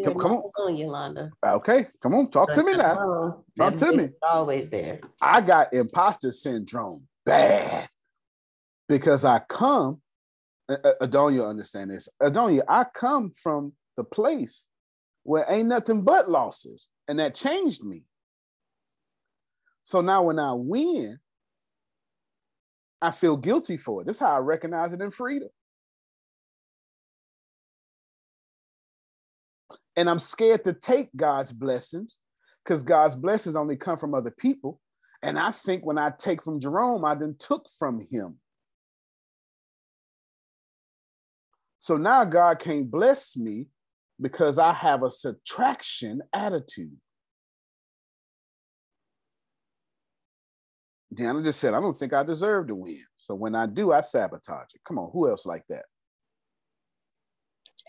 Come- 0.05 0.19
come 0.19 0.33
not 0.33 0.45
alone, 0.59 0.77
Yolanda. 0.77 1.31
Okay, 1.45 1.87
come 2.03 2.15
on, 2.15 2.31
talk 2.31 2.53
to 2.53 2.63
me 2.63 2.75
now. 2.75 2.95
Talk 3.57 3.77
That 3.77 3.79
to 3.79 3.93
me. 3.97 4.09
Always 4.23 4.69
there. 4.69 5.01
I 5.21 5.41
got 5.41 5.73
imposter 5.73 6.33
syndrome 6.33 7.09
bad 7.25 7.89
because 8.89 9.25
I 9.25 9.39
come, 9.41 10.03
Adonia 10.69 11.49
understand 11.49 11.91
this. 11.91 12.09
Adonia, 12.21 12.63
I 12.69 12.85
come 12.85 13.31
from 13.31 13.73
the 13.97 14.05
place 14.05 14.67
where 15.23 15.45
ain't 15.49 15.69
nothing 15.69 16.03
but 16.03 16.29
losses, 16.29 16.89
and 17.09 17.19
that 17.19 17.35
changed 17.35 17.83
me. 17.83 18.05
So 19.85 20.01
now 20.01 20.23
when 20.25 20.39
I 20.39 20.53
win, 20.53 21.19
I 23.03 23.11
feel 23.11 23.37
guilty 23.37 23.77
for 23.77 24.01
it. 24.01 24.07
This 24.07 24.17
is 24.17 24.21
how 24.21 24.37
I 24.37 24.39
recognize 24.39 24.93
it 24.93 25.01
in 25.01 25.11
freedom. 25.11 25.49
And 29.97 30.09
I'm 30.09 30.21
scared 30.21 30.65
to 30.65 30.73
take 30.73 31.11
God's 31.17 31.53
blessings 31.53 32.17
because 32.65 32.85
God's 32.85 33.17
blessings 33.17 33.57
only 33.57 33.77
come 33.77 33.99
from 33.99 34.15
other 34.15 34.31
people. 34.31 34.81
And 35.21 35.37
I 35.37 35.51
think 35.51 35.85
when 35.85 35.99
I 35.99 36.13
take 36.17 36.45
from 36.45 36.61
Jerome, 36.61 37.05
I 37.05 37.17
then 37.17 37.35
took 37.39 37.67
from 37.77 38.07
him. 38.09 38.39
So 41.81 41.97
now 41.97 42.25
God 42.25 42.61
can't 42.61 42.89
bless 42.89 43.37
me 43.37 43.67
because 44.21 44.59
I 44.59 44.73
have 44.73 45.03
a 45.03 45.11
subtraction 45.11 46.23
attitude. 46.33 46.97
Deanna 51.13 51.45
just 51.45 51.61
said, 51.61 51.75
I 51.75 51.81
don't 51.81 51.97
think 51.97 52.13
I 52.13 52.23
deserve 52.23 52.69
to 52.69 52.75
win. 52.75 53.05
So 53.17 53.35
when 53.35 53.55
I 53.55 53.67
do, 53.67 53.93
I 53.93 54.01
sabotage 54.01 54.75
it. 54.75 54.81
Come 54.87 54.99
on, 54.99 55.11
who 55.13 55.29
else 55.29 55.45
like 55.45 55.65
that? 55.69 55.85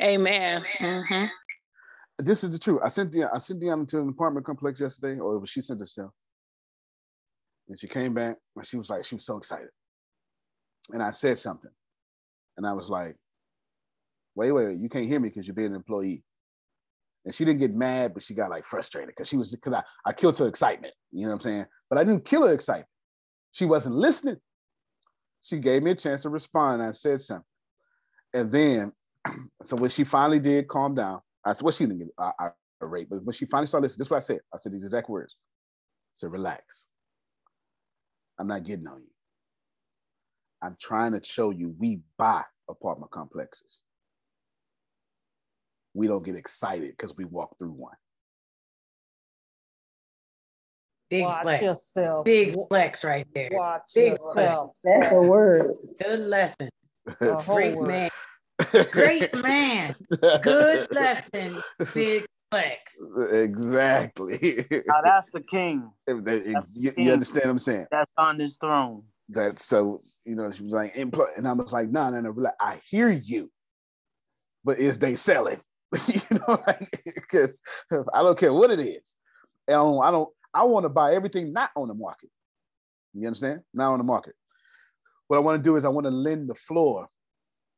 Amen. 0.01 0.65
Mhm. 0.79 1.29
This 2.19 2.43
is 2.43 2.51
the 2.51 2.59
truth. 2.59 2.81
I 2.83 2.89
sent 2.89 3.13
Deanna, 3.13 3.29
I 3.33 3.37
sent 3.37 3.61
Deanna 3.61 3.87
to 3.89 3.99
an 4.01 4.09
apartment 4.09 4.45
complex 4.45 4.79
yesterday, 4.79 5.19
or 5.19 5.39
was 5.39 5.49
she 5.49 5.61
sent 5.61 5.79
herself? 5.79 6.11
And 7.69 7.79
she 7.79 7.87
came 7.87 8.13
back 8.13 8.37
and 8.55 8.65
she 8.65 8.77
was 8.77 8.89
like, 8.89 9.05
she 9.05 9.15
was 9.15 9.25
so 9.25 9.37
excited. 9.37 9.69
And 10.91 11.01
I 11.01 11.11
said 11.11 11.37
something. 11.37 11.71
And 12.57 12.67
I 12.67 12.73
was 12.73 12.89
like, 12.89 13.15
wait, 14.35 14.51
wait, 14.51 14.65
wait, 14.67 14.79
you 14.79 14.89
can't 14.89 15.05
hear 15.05 15.19
me 15.19 15.29
because 15.29 15.47
you're 15.47 15.55
being 15.55 15.69
an 15.69 15.75
employee. 15.75 16.23
And 17.25 17.33
she 17.33 17.45
didn't 17.45 17.61
get 17.61 17.73
mad, 17.73 18.13
but 18.13 18.21
she 18.21 18.33
got 18.33 18.49
like 18.49 18.65
frustrated 18.65 19.09
because 19.09 19.29
she 19.29 19.37
was 19.37 19.55
because 19.55 19.73
I, 19.73 19.83
I 20.05 20.11
killed 20.11 20.37
her 20.39 20.47
excitement. 20.47 20.93
You 21.11 21.21
know 21.21 21.29
what 21.29 21.35
I'm 21.35 21.39
saying? 21.39 21.65
But 21.89 21.99
I 21.99 22.03
didn't 22.03 22.25
kill 22.25 22.45
her 22.45 22.53
excitement. 22.53 22.87
She 23.53 23.65
wasn't 23.65 23.95
listening. 23.95 24.37
She 25.41 25.57
gave 25.59 25.83
me 25.83 25.91
a 25.91 25.95
chance 25.95 26.23
to 26.23 26.29
respond. 26.29 26.81
I 26.81 26.91
said 26.91 27.21
something. 27.21 27.45
And 28.33 28.51
then, 28.51 28.91
so 29.63 29.75
when 29.77 29.89
she 29.89 30.03
finally 30.03 30.39
did 30.39 30.67
calm 30.67 30.95
down, 30.95 31.21
I 31.45 31.53
said, 31.53 31.63
well, 31.63 31.71
she 31.71 31.85
didn't 31.85 31.99
get 31.99 32.07
uh, 32.17 32.49
irate, 32.81 33.09
but 33.09 33.23
when 33.23 33.33
she 33.33 33.45
finally 33.45 33.67
started 33.67 33.85
listening, 33.85 33.99
this 33.99 34.07
is 34.07 34.11
what 34.11 34.17
I 34.17 34.21
said. 34.21 34.39
I 34.53 34.57
said 34.57 34.73
these 34.73 34.83
exact 34.83 35.09
words. 35.09 35.35
I 35.37 36.15
said, 36.15 36.31
relax. 36.31 36.87
I'm 38.39 38.47
not 38.47 38.63
getting 38.63 38.87
on 38.87 39.01
you. 39.01 39.09
I'm 40.61 40.75
trying 40.79 41.11
to 41.11 41.23
show 41.23 41.51
you 41.51 41.75
we 41.77 41.99
buy 42.17 42.43
apartment 42.69 43.11
complexes. 43.11 43.81
We 45.93 46.07
don't 46.07 46.25
get 46.25 46.35
excited 46.35 46.91
because 46.97 47.15
we 47.15 47.25
walk 47.25 47.59
through 47.59 47.71
one. 47.71 47.95
Big 51.13 51.23
Watch 51.25 51.41
flex. 51.43 51.61
yourself. 51.63 52.25
Big 52.25 52.55
flex 52.69 53.05
right 53.05 53.27
there. 53.35 53.49
Watch 53.51 53.81
Big 53.93 54.13
yourself. 54.13 54.71
flex. 54.81 54.99
That's 55.01 55.11
a 55.13 55.21
word. 55.21 55.75
Good 56.03 56.19
lesson. 56.21 56.69
A 57.21 57.43
Great 57.45 57.75
word. 57.75 57.87
man. 57.87 58.09
Great 58.91 59.35
man. 59.43 59.93
Good 60.41 60.87
lesson. 60.91 61.61
Big 61.93 62.25
flex. 62.49 62.97
exactly. 63.31 64.65
Now 64.87 65.01
that's 65.03 65.31
the 65.31 65.41
king. 65.41 65.91
If 66.07 66.23
they- 66.23 66.37
if 66.37 66.53
That's 66.53 66.77
you, 66.77 66.91
king. 66.91 67.05
you 67.05 67.13
understand 67.13 67.45
what 67.45 67.51
I'm 67.51 67.59
saying? 67.59 67.87
That's 67.91 68.11
on 68.17 68.37
this 68.37 68.55
throne. 68.57 69.03
That 69.29 69.59
so 69.59 70.01
you 70.25 70.35
know 70.35 70.51
she 70.51 70.63
was 70.63 70.73
like 70.73 70.95
input, 70.97 71.27
and 71.37 71.47
I 71.47 71.53
was 71.53 71.71
like, 71.71 71.89
no, 71.89 72.09
no, 72.09 72.21
no. 72.21 72.31
Like, 72.35 72.53
I 72.59 72.81
hear 72.89 73.09
you, 73.09 73.49
but 74.65 74.79
is 74.79 74.97
they 74.99 75.15
selling? 75.15 75.61
you 76.07 76.21
know, 76.31 76.57
because 77.15 77.61
I 77.91 78.21
don't 78.23 78.37
care 78.37 78.51
what 78.53 78.71
it 78.71 78.79
is. 78.79 79.15
And 79.67 79.75
I 79.75 79.79
don't. 79.79 80.03
I, 80.03 80.11
don't, 80.11 80.29
I 80.53 80.63
want 80.63 80.83
to 80.85 80.89
buy 80.89 81.15
everything 81.15 81.51
not 81.53 81.71
on 81.75 81.87
the 81.87 81.93
market. 81.93 82.29
You 83.13 83.27
understand? 83.27 83.61
Not 83.73 83.91
on 83.91 83.97
the 83.97 84.03
market. 84.03 84.35
What 85.27 85.37
I 85.37 85.39
want 85.39 85.63
to 85.63 85.67
do 85.67 85.75
is 85.75 85.85
I 85.85 85.89
want 85.89 86.05
to 86.05 86.11
lend 86.11 86.49
the 86.49 86.55
floor 86.55 87.07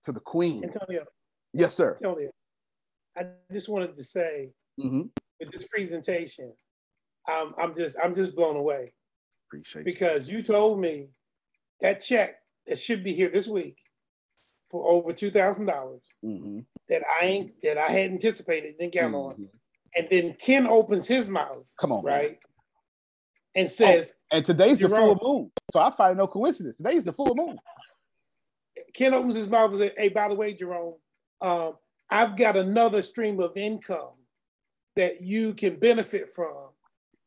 to 0.03 0.11
the 0.11 0.19
queen. 0.19 0.63
Antonio, 0.63 1.05
Yes, 1.53 1.73
sir. 1.73 1.93
Antonio, 1.93 2.31
I 3.15 3.27
just 3.51 3.69
wanted 3.69 3.95
to 3.95 4.03
say 4.03 4.51
Mhm. 4.79 5.09
with 5.39 5.51
this 5.51 5.65
presentation, 5.67 6.53
um, 7.31 7.55
I'm 7.57 7.73
just 7.73 7.97
I'm 8.03 8.13
just 8.13 8.35
blown 8.35 8.57
away 8.57 8.93
Appreciate 9.47 9.85
because 9.85 10.29
you 10.29 10.43
told 10.43 10.79
me 10.81 11.09
that 11.81 12.01
check 12.01 12.41
that 12.67 12.77
should 12.77 13.03
be 13.03 13.13
here 13.13 13.29
this 13.29 13.47
week 13.47 13.77
for 14.69 14.89
over 14.91 15.13
two 15.13 15.31
thousand 15.31 15.65
dollars 15.67 16.03
Mm-hmm. 16.23 16.59
that 16.89 17.03
I 17.21 17.25
ain't 17.25 17.61
that 17.61 17.77
I 17.77 17.87
had 17.89 18.11
anticipated 18.11 18.77
didn't 18.77 18.93
count 18.93 19.15
on, 19.15 19.49
and 19.95 20.07
then 20.09 20.33
Ken 20.33 20.67
opens 20.67 21.07
his 21.07 21.29
mouth, 21.29 21.71
Come 21.77 21.93
on, 21.93 22.03
man. 22.03 22.37
And 23.55 23.69
says, 23.69 24.13
And 24.31 24.43
today's 24.45 24.79
the 24.79 24.87
Jerome. 24.89 25.17
full 25.17 25.33
moon, 25.39 25.51
so 25.71 25.79
I 25.79 25.89
find 25.91 26.17
no 26.17 26.27
coincidence. 26.27 26.77
Today's 26.77 27.05
the 27.05 27.13
full 27.13 27.33
moon. 27.35 27.57
Ken 28.93 29.13
opens 29.13 29.35
his 29.35 29.47
mouth 29.47 29.71
and 29.71 29.79
says, 29.79 29.91
"Hey, 29.97 30.09
by 30.09 30.27
the 30.27 30.35
way, 30.35 30.53
Jerome, 30.53 30.95
um, 31.41 31.73
I've 32.09 32.35
got 32.35 32.57
another 32.57 33.01
stream 33.01 33.39
of 33.39 33.55
income 33.55 34.11
that 34.95 35.21
you 35.21 35.53
can 35.53 35.77
benefit 35.77 36.31
from. 36.33 36.69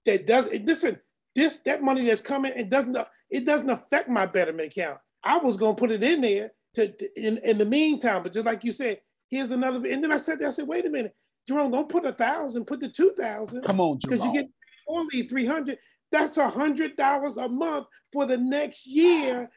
That 0.05 0.26
does 0.26 0.48
listen. 0.62 1.00
This 1.34 1.59
that 1.59 1.82
money 1.82 2.05
that's 2.06 2.20
coming, 2.20 2.52
it 2.56 2.70
doesn't 2.70 2.96
it 3.30 3.44
doesn't 3.44 3.70
affect 3.70 4.09
my 4.09 4.26
betterment 4.26 4.68
account. 4.72 4.98
I 5.22 5.38
was 5.38 5.56
gonna 5.56 5.74
put 5.74 5.90
it 5.90 6.02
in 6.02 6.20
there 6.20 6.52
to, 6.74 6.88
to- 6.88 7.20
in 7.26 7.38
in 7.38 7.59
the 7.59 7.66
meantime, 7.66 8.22
but 8.22 8.32
just 8.32 8.46
like 8.46 8.64
you 8.64 8.72
said, 8.72 9.00
here's 9.30 9.50
another. 9.50 9.76
And 9.88 10.02
then 10.02 10.12
I 10.12 10.16
said, 10.16 10.42
I 10.42 10.50
said, 10.50 10.68
wait 10.68 10.86
a 10.86 10.90
minute, 10.90 11.14
Jerome, 11.46 11.70
don't 11.70 11.88
put 11.88 12.05
a 12.06 12.12
thousand, 12.12 12.64
put 12.66 12.80
the 12.80 12.88
two 12.88 13.12
thousand. 13.18 13.62
Come 13.62 13.80
on, 13.80 13.98
because 14.02 14.24
you 14.24 14.32
get 14.32 14.46
only 14.86 15.22
three 15.22 15.46
hundred. 15.46 15.78
That's 16.10 16.36
a 16.39 16.48
hundred 16.48 16.97
dollars 16.97 17.36
a 17.36 17.48
month 17.48 17.86
for 18.12 18.26
the 18.26 18.39
next 18.39 18.86
year. 18.86 19.51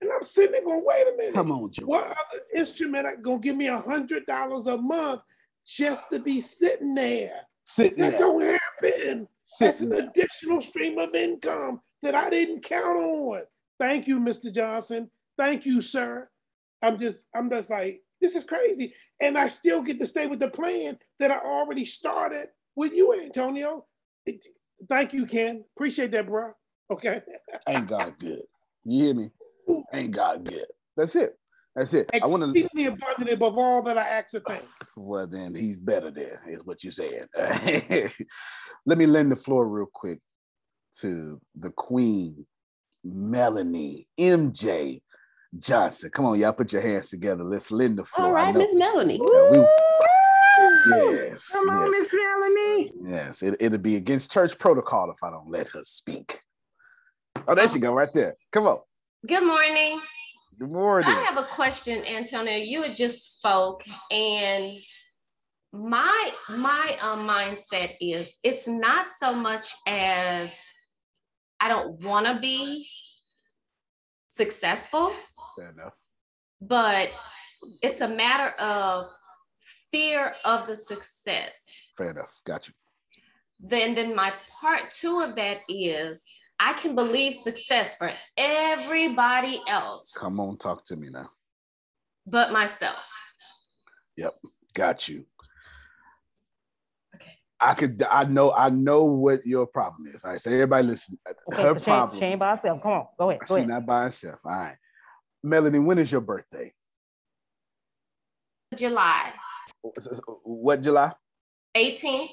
And 0.00 0.10
I'm 0.12 0.22
sitting 0.22 0.52
there 0.52 0.64
going, 0.64 0.82
wait 0.84 1.06
a 1.12 1.16
minute. 1.16 1.34
Come 1.34 1.52
on, 1.52 1.70
Jerome. 1.72 1.88
What 1.88 2.04
other 2.04 2.42
instrument 2.54 3.06
are 3.06 3.16
gonna 3.16 3.38
give 3.38 3.56
me 3.56 3.68
a 3.68 3.78
hundred 3.78 4.26
dollars 4.26 4.66
a 4.66 4.76
month 4.76 5.20
just 5.66 6.10
to 6.10 6.18
be 6.18 6.40
sitting 6.40 6.94
there? 6.94 7.42
Sitting 7.64 7.98
that 7.98 8.10
there. 8.12 8.18
don't 8.20 8.42
happen. 8.42 9.28
That's 9.60 9.78
Sitting 9.78 9.94
an 9.98 10.08
additional 10.08 10.60
stream 10.60 10.98
of 10.98 11.14
income 11.14 11.80
that 12.02 12.14
I 12.14 12.30
didn't 12.30 12.62
count 12.62 12.98
on. 12.98 13.42
Thank 13.78 14.06
you, 14.06 14.20
Mr. 14.20 14.52
Johnson. 14.52 15.10
Thank 15.38 15.66
you, 15.66 15.80
sir. 15.80 16.28
I'm 16.82 16.96
just, 16.96 17.28
I'm 17.34 17.48
just 17.50 17.70
like, 17.70 18.02
this 18.20 18.34
is 18.36 18.44
crazy. 18.44 18.94
And 19.20 19.38
I 19.38 19.48
still 19.48 19.82
get 19.82 19.98
to 19.98 20.06
stay 20.06 20.26
with 20.26 20.40
the 20.40 20.48
plan 20.48 20.98
that 21.18 21.30
I 21.30 21.38
already 21.38 21.84
started 21.84 22.48
with 22.74 22.94
you, 22.94 23.18
Antonio. 23.20 23.86
It- 24.24 24.46
thank 24.88 25.12
you, 25.12 25.26
Ken. 25.26 25.64
Appreciate 25.76 26.10
that, 26.12 26.26
bro. 26.26 26.52
Okay. 26.90 27.20
Ain't 27.68 27.86
God 27.88 28.14
good? 28.18 28.42
You 28.84 29.04
hear 29.04 29.14
me? 29.14 29.30
Ain't 29.92 30.12
God 30.12 30.44
good? 30.44 30.66
That's 30.96 31.16
it. 31.16 31.36
That's 31.74 31.92
it. 31.92 32.08
I 32.22 32.26
want 32.26 32.42
to. 32.42 32.50
Exceedingly 32.50 32.86
abundant 32.86 33.30
above 33.32 33.58
all 33.58 33.82
that 33.82 33.98
I 33.98 34.08
ask 34.08 34.34
or 34.34 34.40
think. 34.40 34.64
Well, 34.98 35.26
then 35.26 35.54
he's 35.54 35.78
better 35.78 36.10
there, 36.10 36.40
is 36.48 36.64
what 36.64 36.82
you're 36.82 36.90
saying. 36.90 37.26
Let 38.86 38.96
me 38.98 39.04
lend 39.04 39.30
the 39.30 39.36
floor 39.36 39.68
real 39.68 39.88
quick 39.92 40.20
to 41.00 41.38
the 41.54 41.70
queen, 41.70 42.46
Melanie 43.04 44.08
MJ 44.18 45.02
Johnson. 45.58 46.10
Come 46.10 46.24
on, 46.24 46.38
y'all, 46.38 46.54
put 46.54 46.72
your 46.72 46.80
hands 46.80 47.10
together. 47.10 47.44
Let's 47.44 47.70
lend 47.70 47.98
the 47.98 48.04
floor. 48.04 48.28
All 48.28 48.36
I 48.36 48.44
right, 48.46 48.54
know- 48.54 48.60
Miss 48.60 48.74
Melanie. 48.74 49.18
Yeah, 49.18 49.48
we- 49.50 49.66
yes, 50.88 51.48
Come 51.52 51.68
on, 51.68 51.92
yes, 51.92 52.12
Miss 52.12 52.14
Melanie. 52.14 52.90
yes. 53.04 53.42
It, 53.42 53.56
it'll 53.60 53.78
be 53.78 53.96
against 53.96 54.32
church 54.32 54.58
protocol 54.58 55.10
if 55.10 55.22
I 55.22 55.30
don't 55.30 55.50
let 55.50 55.68
her 55.70 55.82
speak. 55.84 56.40
Oh, 57.46 57.54
there 57.54 57.68
she 57.68 57.78
go, 57.78 57.92
right 57.92 58.12
there. 58.12 58.34
Come 58.52 58.66
on. 58.66 58.78
Good 59.26 59.44
morning. 59.46 60.00
Good 60.58 60.70
morning. 60.70 61.08
I 61.10 61.22
have 61.24 61.36
a 61.36 61.44
question, 61.44 62.04
Antonio. 62.04 62.56
You 62.56 62.82
had 62.82 62.96
just 62.96 63.36
spoke, 63.36 63.82
and 64.10 64.78
my 65.72 66.30
my 66.48 66.96
um, 67.00 67.26
mindset 67.28 67.94
is 68.00 68.38
it's 68.42 68.66
not 68.66 69.08
so 69.10 69.34
much 69.34 69.74
as 69.86 70.54
I 71.60 71.68
don't 71.68 72.02
want 72.02 72.26
to 72.26 72.38
be 72.40 72.88
successful, 74.28 75.12
Fair 75.58 75.70
enough. 75.72 75.94
but 76.60 77.10
it's 77.82 78.00
a 78.00 78.08
matter 78.08 78.54
of 78.58 79.06
fear 79.92 80.34
of 80.44 80.66
the 80.66 80.76
success. 80.76 81.64
Fair 81.96 82.10
enough. 82.10 82.40
Got 82.44 82.68
you. 82.68 82.74
Then 83.60 83.94
then 83.94 84.14
my 84.14 84.32
part 84.60 84.90
two 84.90 85.20
of 85.20 85.34
that 85.36 85.58
is 85.68 86.24
I 86.60 86.72
can 86.74 86.94
believe 86.94 87.34
success 87.34 87.96
for 87.96 88.10
everybody 88.36 89.62
else 89.68 90.12
Come 90.16 90.40
on, 90.40 90.56
talk 90.58 90.84
to 90.86 90.96
me 90.96 91.08
now. 91.10 91.30
but 92.26 92.52
myself. 92.52 92.96
Yep, 94.18 94.34
got 94.74 95.08
you. 95.08 95.24
Okay. 97.14 97.32
I 97.60 97.74
could. 97.74 98.02
I 98.10 98.24
know. 98.24 98.52
I 98.52 98.70
know 98.70 99.04
what 99.04 99.46
your 99.46 99.66
problem 99.66 100.06
is. 100.14 100.24
All 100.24 100.30
right, 100.32 100.40
so 100.40 100.50
everybody 100.50 100.86
listen. 100.86 101.18
Okay, 101.52 101.62
Her 101.62 101.74
but 101.74 101.82
she, 101.82 101.90
problem. 101.90 102.18
she 102.18 102.24
ain't 102.26 102.40
by 102.40 102.50
herself. 102.50 102.82
Come 102.82 102.92
on, 102.92 103.06
go 103.18 103.30
ahead. 103.30 103.40
Go 103.40 103.46
She's 103.46 103.56
ahead. 103.64 103.68
not 103.68 103.86
by 103.86 104.02
herself. 104.04 104.38
All 104.44 104.50
right, 104.52 104.76
Melanie. 105.42 105.78
When 105.78 105.98
is 105.98 106.10
your 106.12 106.20
birthday? 106.22 106.72
July 108.74 109.32
What 110.44 110.82
July? 110.82 111.12
18th. 111.76 112.28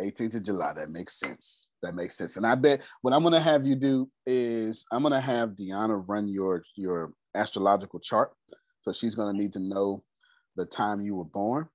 18th 0.00 0.34
of 0.36 0.42
July. 0.42 0.72
That 0.74 0.90
makes 0.90 1.18
sense. 1.18 1.68
That 1.82 1.94
makes 1.94 2.16
sense. 2.16 2.36
And 2.36 2.46
I 2.46 2.54
bet 2.54 2.82
what 3.02 3.14
I'm 3.14 3.22
gonna 3.22 3.40
have 3.40 3.66
you 3.66 3.74
do 3.76 4.10
is 4.26 4.84
I'm 4.92 5.02
gonna 5.02 5.20
have 5.20 5.50
Deanna 5.50 6.02
run 6.06 6.28
your 6.28 6.62
your 6.74 7.12
astrological 7.34 8.00
chart. 8.00 8.32
So 8.82 8.92
she's 8.92 9.14
gonna 9.14 9.36
need 9.36 9.52
to 9.54 9.60
know 9.60 10.04
the 10.56 10.66
time 10.66 11.00
you 11.00 11.14
were 11.16 11.24
born. 11.24 11.68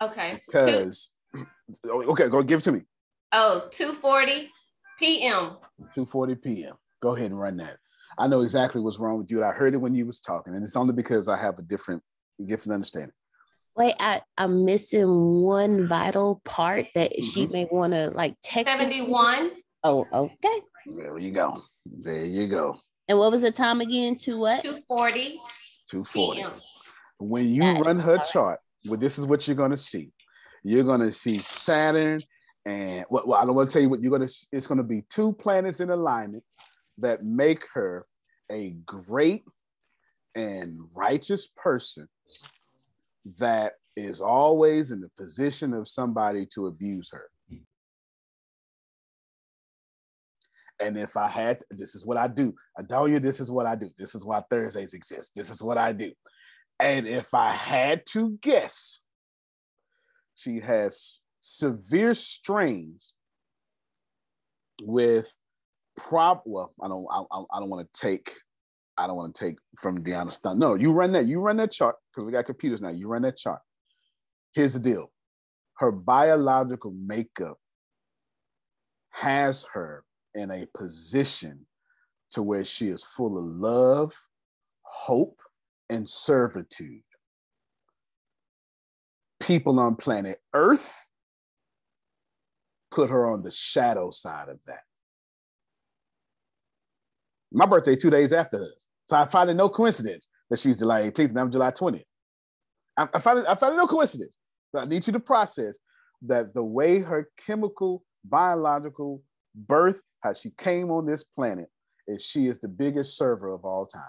Okay. 0.00 0.32
Two, 0.32 0.46
Because 0.46 1.10
okay, 1.86 2.28
go 2.28 2.42
give 2.42 2.60
it 2.60 2.64
to 2.64 2.72
me. 2.72 2.82
oh, 3.32 3.68
2:40 3.70 4.48
p.m. 4.98 5.56
2:40 5.96 6.42
p.m. 6.42 6.74
Go 7.00 7.14
ahead 7.16 7.30
and 7.30 7.40
run 7.40 7.56
that. 7.58 7.78
I 8.18 8.28
know 8.28 8.42
exactly 8.42 8.80
what's 8.80 8.98
wrong 8.98 9.18
with 9.18 9.30
you. 9.30 9.42
I 9.42 9.52
heard 9.52 9.74
it 9.74 9.78
when 9.78 9.94
you 9.94 10.06
was 10.06 10.20
talking, 10.20 10.54
and 10.54 10.62
it's 10.64 10.76
only 10.76 10.92
because 10.92 11.28
I 11.28 11.36
have 11.36 11.58
a 11.58 11.62
different 11.62 12.02
gift 12.38 12.48
different 12.48 12.74
understanding. 12.74 13.12
Wait, 13.74 13.94
I, 13.98 14.20
I'm 14.36 14.64
missing 14.64 15.08
one 15.08 15.86
vital 15.86 16.42
part 16.44 16.86
that 16.94 17.12
she 17.22 17.44
Mm-hmm. 17.44 17.52
may 17.52 17.68
want 17.70 17.92
to 17.94 18.10
like 18.10 18.36
text. 18.42 18.74
it 18.74 18.78
71. 18.78 19.52
Oh, 19.84 20.06
okay. 20.12 20.60
There 20.86 21.18
you 21.18 21.30
go. 21.30 21.62
There 21.86 22.24
you 22.24 22.48
go. 22.48 22.76
And 23.08 23.18
what 23.18 23.32
was 23.32 23.42
the 23.42 23.50
time 23.50 23.80
again? 23.80 24.16
To 24.18 24.38
what? 24.38 24.62
2:40 24.64 25.38
240. 25.90 26.40
p.m. 26.40 26.52
When 27.18 27.48
you 27.48 27.62
run 27.82 27.98
her 27.98 28.18
chart, 28.18 28.60
well, 28.84 28.98
this 28.98 29.18
is 29.18 29.26
what 29.26 29.46
you're 29.46 29.56
gonna 29.56 29.76
see. 29.76 30.10
You're 30.62 30.84
gonna 30.84 31.12
see 31.12 31.38
Saturn, 31.42 32.20
and 32.64 33.04
well, 33.10 33.24
well 33.26 33.40
I 33.40 33.44
don't 33.44 33.54
want 33.54 33.70
to 33.70 33.72
tell 33.72 33.82
you 33.82 33.88
what 33.88 34.02
you're 34.02 34.12
gonna. 34.12 34.30
It's 34.52 34.66
gonna 34.66 34.82
be 34.82 35.02
two 35.08 35.32
planets 35.32 35.80
in 35.80 35.90
alignment 35.90 36.44
that 36.98 37.24
make 37.24 37.66
her 37.74 38.06
a 38.50 38.70
great 38.84 39.44
and 40.34 40.78
righteous 40.94 41.48
person 41.56 42.08
that 43.38 43.74
is 43.96 44.20
always 44.20 44.90
in 44.90 45.00
the 45.00 45.10
position 45.18 45.74
of 45.74 45.88
somebody 45.88 46.46
to 46.54 46.66
abuse 46.66 47.10
her. 47.12 47.28
And 50.80 50.96
if 50.96 51.16
I 51.16 51.28
had, 51.28 51.62
this 51.70 51.94
is 51.94 52.04
what 52.04 52.16
I 52.16 52.26
do. 52.26 52.54
Adonia, 52.78 53.22
this 53.22 53.38
is 53.38 53.50
what 53.50 53.66
I 53.66 53.76
do. 53.76 53.90
This 53.98 54.14
is 54.16 54.24
why 54.24 54.42
Thursdays 54.50 54.94
exist. 54.94 55.32
This 55.36 55.50
is 55.50 55.62
what 55.62 55.78
I 55.78 55.92
do. 55.92 56.10
And 56.80 57.06
if 57.06 57.32
I 57.34 57.52
had 57.52 58.02
to 58.08 58.36
guess, 58.40 58.98
she 60.34 60.58
has 60.60 61.20
severe 61.40 62.14
strains 62.14 63.12
with 64.82 65.32
prop. 65.96 66.42
Well, 66.46 66.72
I 66.82 66.88
don't. 66.88 67.06
I, 67.10 67.22
I- 67.30 67.44
I 67.52 67.60
don't 67.60 67.70
want 67.70 67.86
to 67.92 68.00
take. 68.00 68.32
I 68.96 69.06
don't 69.06 69.16
want 69.16 69.34
to 69.34 69.44
take 69.44 69.56
from 69.78 70.02
Deanna's 70.02 70.36
stuff. 70.36 70.56
No, 70.56 70.74
you 70.74 70.92
run 70.92 71.12
that. 71.12 71.26
You 71.26 71.40
run 71.40 71.56
that 71.56 71.72
chart 71.72 71.96
because 72.10 72.26
we 72.26 72.32
got 72.32 72.46
computers 72.46 72.80
now. 72.80 72.90
You 72.90 73.08
run 73.08 73.22
that 73.22 73.36
chart. 73.36 73.60
Here's 74.52 74.74
the 74.74 74.80
deal. 74.80 75.10
Her 75.78 75.90
biological 75.90 76.92
makeup 76.92 77.58
has 79.10 79.64
her 79.72 80.04
in 80.34 80.50
a 80.50 80.66
position 80.76 81.66
to 82.32 82.42
where 82.42 82.64
she 82.64 82.88
is 82.88 83.02
full 83.02 83.38
of 83.38 83.44
love, 83.44 84.14
hope, 84.82 85.40
and 85.90 86.08
servitude. 86.08 87.02
People 89.40 89.80
on 89.80 89.96
planet 89.96 90.38
Earth 90.54 91.08
put 92.90 93.10
her 93.10 93.26
on 93.26 93.42
the 93.42 93.50
shadow 93.50 94.10
side 94.10 94.48
of 94.48 94.60
that. 94.66 94.82
My 97.52 97.66
birthday 97.66 97.96
two 97.96 98.10
days 98.10 98.32
after 98.32 98.58
hers. 98.58 98.81
So 99.08 99.16
I 99.16 99.26
find 99.26 99.50
it 99.50 99.54
no 99.54 99.68
coincidence 99.68 100.28
that 100.50 100.58
she's 100.58 100.78
July 100.78 101.02
18th 101.02 101.30
and 101.30 101.40
I'm 101.40 101.50
July 101.50 101.70
20th. 101.70 102.04
I, 102.96 103.08
I 103.14 103.18
find 103.18 103.38
it, 103.40 103.46
I 103.48 103.54
find 103.54 103.74
it 103.74 103.76
no 103.76 103.86
coincidence. 103.86 104.36
But 104.72 104.82
I 104.82 104.84
need 104.86 105.06
you 105.06 105.12
to 105.12 105.20
process 105.20 105.78
that 106.22 106.54
the 106.54 106.62
way 106.62 107.00
her 107.00 107.28
chemical, 107.46 108.04
biological 108.24 109.22
birth, 109.54 110.00
how 110.22 110.32
she 110.32 110.50
came 110.56 110.90
on 110.90 111.06
this 111.06 111.24
planet, 111.24 111.68
is 112.06 112.22
she 112.22 112.46
is 112.46 112.58
the 112.60 112.68
biggest 112.68 113.16
server 113.16 113.52
of 113.52 113.64
all 113.64 113.86
time. 113.86 114.02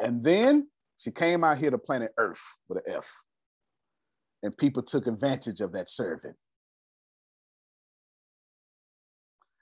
And 0.00 0.22
then 0.22 0.68
she 0.98 1.10
came 1.10 1.44
out 1.44 1.58
here 1.58 1.70
to 1.70 1.78
planet 1.78 2.12
Earth 2.18 2.42
with 2.68 2.82
an 2.86 2.94
F. 2.96 3.10
And 4.42 4.56
people 4.56 4.82
took 4.82 5.06
advantage 5.06 5.60
of 5.60 5.72
that 5.72 5.90
serving. 5.90 6.34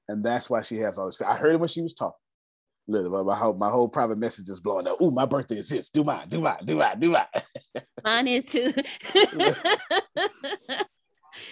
And 0.09 0.25
that's 0.25 0.51
why 0.51 0.63
she 0.63 0.79
has 0.79 0.99
all 0.99 1.07
this. 1.07 1.21
I 1.23 1.37
heard 1.37 1.55
it 1.55 1.61
when 1.61 1.69
she 1.69 1.81
was 1.81 1.95
talking. 1.95 2.19
Look, 2.86 3.11
my, 3.11 3.23
my 3.23 3.35
whole, 3.39 3.55
my 3.55 3.70
whole 3.70 3.89
private 3.89 4.19
message 4.19 4.48
is 4.48 4.61
blowing 4.61 4.86
up. 4.86 5.01
Ooh, 5.01 5.11
my 5.11 5.24
birthday 5.24 5.56
is 5.56 5.69
this. 5.70 5.89
Do 5.89 6.05
mine, 6.05 6.28
do 6.28 6.40
mine, 6.40 6.59
do 6.65 6.77
mine, 6.77 7.01
do 7.01 7.11
mine. 7.11 7.82
Mine 8.05 8.28
is 8.28 8.44
too. 8.47 8.73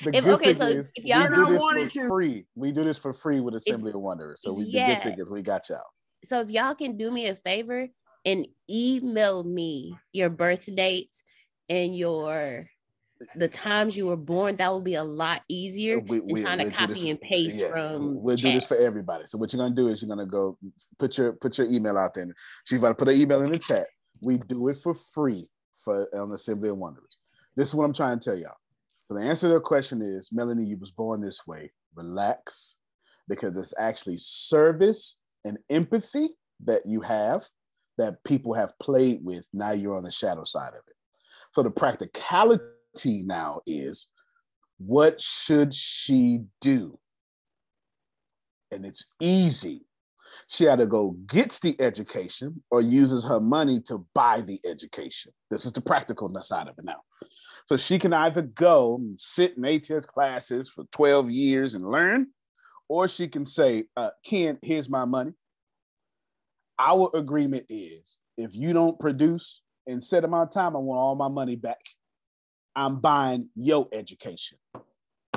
If- 0.04 0.26
okay, 0.26 0.54
so 0.54 0.66
is 0.66 0.92
if 0.94 1.04
y'all 1.04 1.28
don't 1.28 1.58
want 1.58 1.76
this 1.78 1.94
for 1.94 2.08
free. 2.08 2.46
We 2.54 2.70
do 2.70 2.84
this 2.84 2.98
for 2.98 3.12
free 3.12 3.40
with 3.40 3.54
Assembly 3.56 3.90
of 3.90 4.00
Wanderers. 4.00 4.40
So 4.42 4.52
we, 4.52 4.64
the 4.64 4.70
good 4.84 5.02
thing 5.02 5.18
is 5.18 5.28
we 5.28 5.42
got 5.42 5.68
y'all. 5.68 5.82
so 6.24 6.40
if 6.40 6.50
y'all 6.50 6.74
can 6.74 6.96
do 6.96 7.10
me 7.10 7.26
a 7.26 7.34
favor 7.34 7.88
and 8.24 8.46
email 8.70 9.42
me 9.42 9.96
your 10.12 10.30
birth 10.30 10.68
dates 10.72 11.24
and 11.68 11.96
your 11.96 12.66
the 13.36 13.48
times 13.48 13.96
you 13.96 14.06
were 14.06 14.16
born, 14.16 14.56
that 14.56 14.72
would 14.72 14.84
be 14.84 14.94
a 14.94 15.04
lot 15.04 15.42
easier 15.48 15.98
We, 15.98 16.20
we, 16.20 16.42
to 16.42 16.56
we'll 16.56 16.70
copy 16.70 17.10
and 17.10 17.20
paste 17.20 17.60
yes, 17.60 17.70
from 17.70 18.22
we'll 18.22 18.36
do 18.36 18.52
this 18.52 18.66
for 18.66 18.76
everybody. 18.76 19.24
So 19.26 19.38
what 19.38 19.52
you're 19.52 19.62
gonna 19.62 19.74
do 19.74 19.88
is 19.88 20.02
you're 20.02 20.08
gonna 20.08 20.26
go 20.26 20.58
put 20.98 21.18
your 21.18 21.32
put 21.32 21.58
your 21.58 21.66
email 21.68 21.98
out 21.98 22.14
there. 22.14 22.26
She's 22.64 22.78
about 22.78 22.90
to 22.90 22.94
put 22.94 23.08
her 23.08 23.14
email 23.14 23.42
in 23.42 23.52
the 23.52 23.58
chat. 23.58 23.86
We 24.20 24.38
do 24.38 24.68
it 24.68 24.78
for 24.78 24.94
free 24.94 25.48
for 25.84 26.08
on 26.14 26.32
Assembly 26.32 26.68
of 26.68 26.78
Wanderers. 26.78 27.18
This 27.56 27.68
is 27.68 27.74
what 27.74 27.84
I'm 27.84 27.92
trying 27.92 28.18
to 28.18 28.24
tell 28.24 28.38
y'all. 28.38 28.56
So 29.06 29.14
the 29.14 29.22
answer 29.22 29.48
to 29.48 29.54
the 29.54 29.60
question 29.60 30.00
is, 30.00 30.30
Melanie, 30.32 30.64
you 30.64 30.76
was 30.78 30.90
born 30.90 31.20
this 31.20 31.46
way. 31.46 31.72
Relax, 31.94 32.76
because 33.28 33.56
it's 33.56 33.74
actually 33.78 34.18
service 34.18 35.18
and 35.44 35.58
empathy 35.68 36.30
that 36.64 36.82
you 36.86 37.00
have 37.00 37.44
that 37.98 38.22
people 38.24 38.54
have 38.54 38.72
played 38.78 39.20
with. 39.22 39.46
Now 39.52 39.72
you're 39.72 39.96
on 39.96 40.04
the 40.04 40.10
shadow 40.10 40.44
side 40.44 40.70
of 40.70 40.82
it. 40.86 40.96
So 41.52 41.62
the 41.62 41.70
practicality 41.70 42.64
now 43.06 43.60
is 43.66 44.08
what 44.78 45.20
should 45.20 45.72
she 45.74 46.44
do? 46.60 46.98
And 48.70 48.84
it's 48.84 49.04
easy. 49.20 49.86
She 50.48 50.64
had 50.64 50.78
to 50.78 50.86
go 50.86 51.12
gets 51.26 51.60
the 51.60 51.78
education 51.80 52.62
or 52.70 52.80
uses 52.80 53.24
her 53.24 53.40
money 53.40 53.80
to 53.82 54.06
buy 54.14 54.40
the 54.40 54.60
education. 54.64 55.32
This 55.50 55.66
is 55.66 55.72
the 55.72 55.80
practical 55.80 56.32
side 56.42 56.68
of 56.68 56.78
it 56.78 56.84
now. 56.84 57.02
So 57.66 57.76
she 57.76 57.98
can 57.98 58.12
either 58.12 58.42
go 58.42 58.96
and 58.96 59.20
sit 59.20 59.56
in 59.56 59.64
ATS 59.64 60.06
classes 60.06 60.68
for 60.68 60.84
12 60.92 61.30
years 61.30 61.74
and 61.74 61.88
learn, 61.88 62.28
or 62.88 63.08
she 63.08 63.28
can 63.28 63.46
say, 63.46 63.84
uh, 63.96 64.10
Ken, 64.24 64.58
here's 64.62 64.90
my 64.90 65.04
money. 65.04 65.32
Our 66.78 67.10
agreement 67.14 67.66
is 67.68 68.18
if 68.36 68.56
you 68.56 68.72
don't 68.72 68.98
produce 68.98 69.62
in 69.86 70.00
set 70.00 70.24
amount 70.24 70.48
of 70.48 70.54
time, 70.54 70.74
I 70.74 70.80
want 70.80 70.98
all 70.98 71.14
my 71.14 71.28
money 71.28 71.56
back. 71.56 71.80
I'm 72.74 73.00
buying 73.00 73.48
your 73.54 73.88
education. 73.92 74.58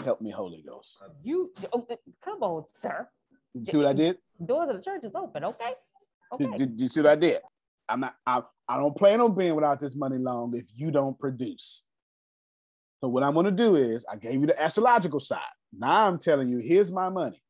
Help 0.04 0.22
me, 0.22 0.30
Holy 0.32 0.64
Ghost. 0.68 1.02
You 1.24 1.50
oh, 1.74 1.86
eh, 1.90 1.96
come 2.24 2.44
on, 2.44 2.64
sir. 2.80 3.08
You 3.54 3.66
see 3.66 3.78
what 3.78 3.88
I 3.88 3.94
did? 3.94 4.18
Doors 4.46 4.70
of 4.70 4.76
the 4.78 4.82
church 4.82 5.04
is 5.04 5.16
open. 5.16 5.44
Okay. 5.46 5.74
Okay. 6.34 6.46
Did, 6.46 6.56
did, 6.56 6.78
did 6.78 6.84
you 6.84 6.90
see 6.90 7.02
what 7.02 7.12
I 7.12 7.16
did? 7.16 7.40
I'm 7.88 8.02
not. 8.02 8.16
I, 8.26 8.42
I 8.68 8.78
don't 8.78 8.96
plan 8.96 9.22
on 9.22 9.36
being 9.36 9.56
without 9.56 9.80
this 9.80 9.96
money 9.96 10.18
long 10.18 10.56
if 10.56 10.70
you 10.76 10.92
don't 10.92 11.18
produce. 11.18 11.84
So 13.02 13.10
what 13.10 13.24
I'm 13.24 13.34
going 13.34 13.46
to 13.46 13.52
do 13.52 13.76
is 13.76 14.06
I 14.12 14.16
gave 14.16 14.34
you 14.34 14.48
the 14.48 14.62
astrological 14.62 15.20
side. 15.20 15.40
Now 15.78 16.08
I'm 16.08 16.18
telling 16.18 16.50
you, 16.50 16.60
here's 16.60 16.92
my 16.92 17.10
money. 17.10 17.42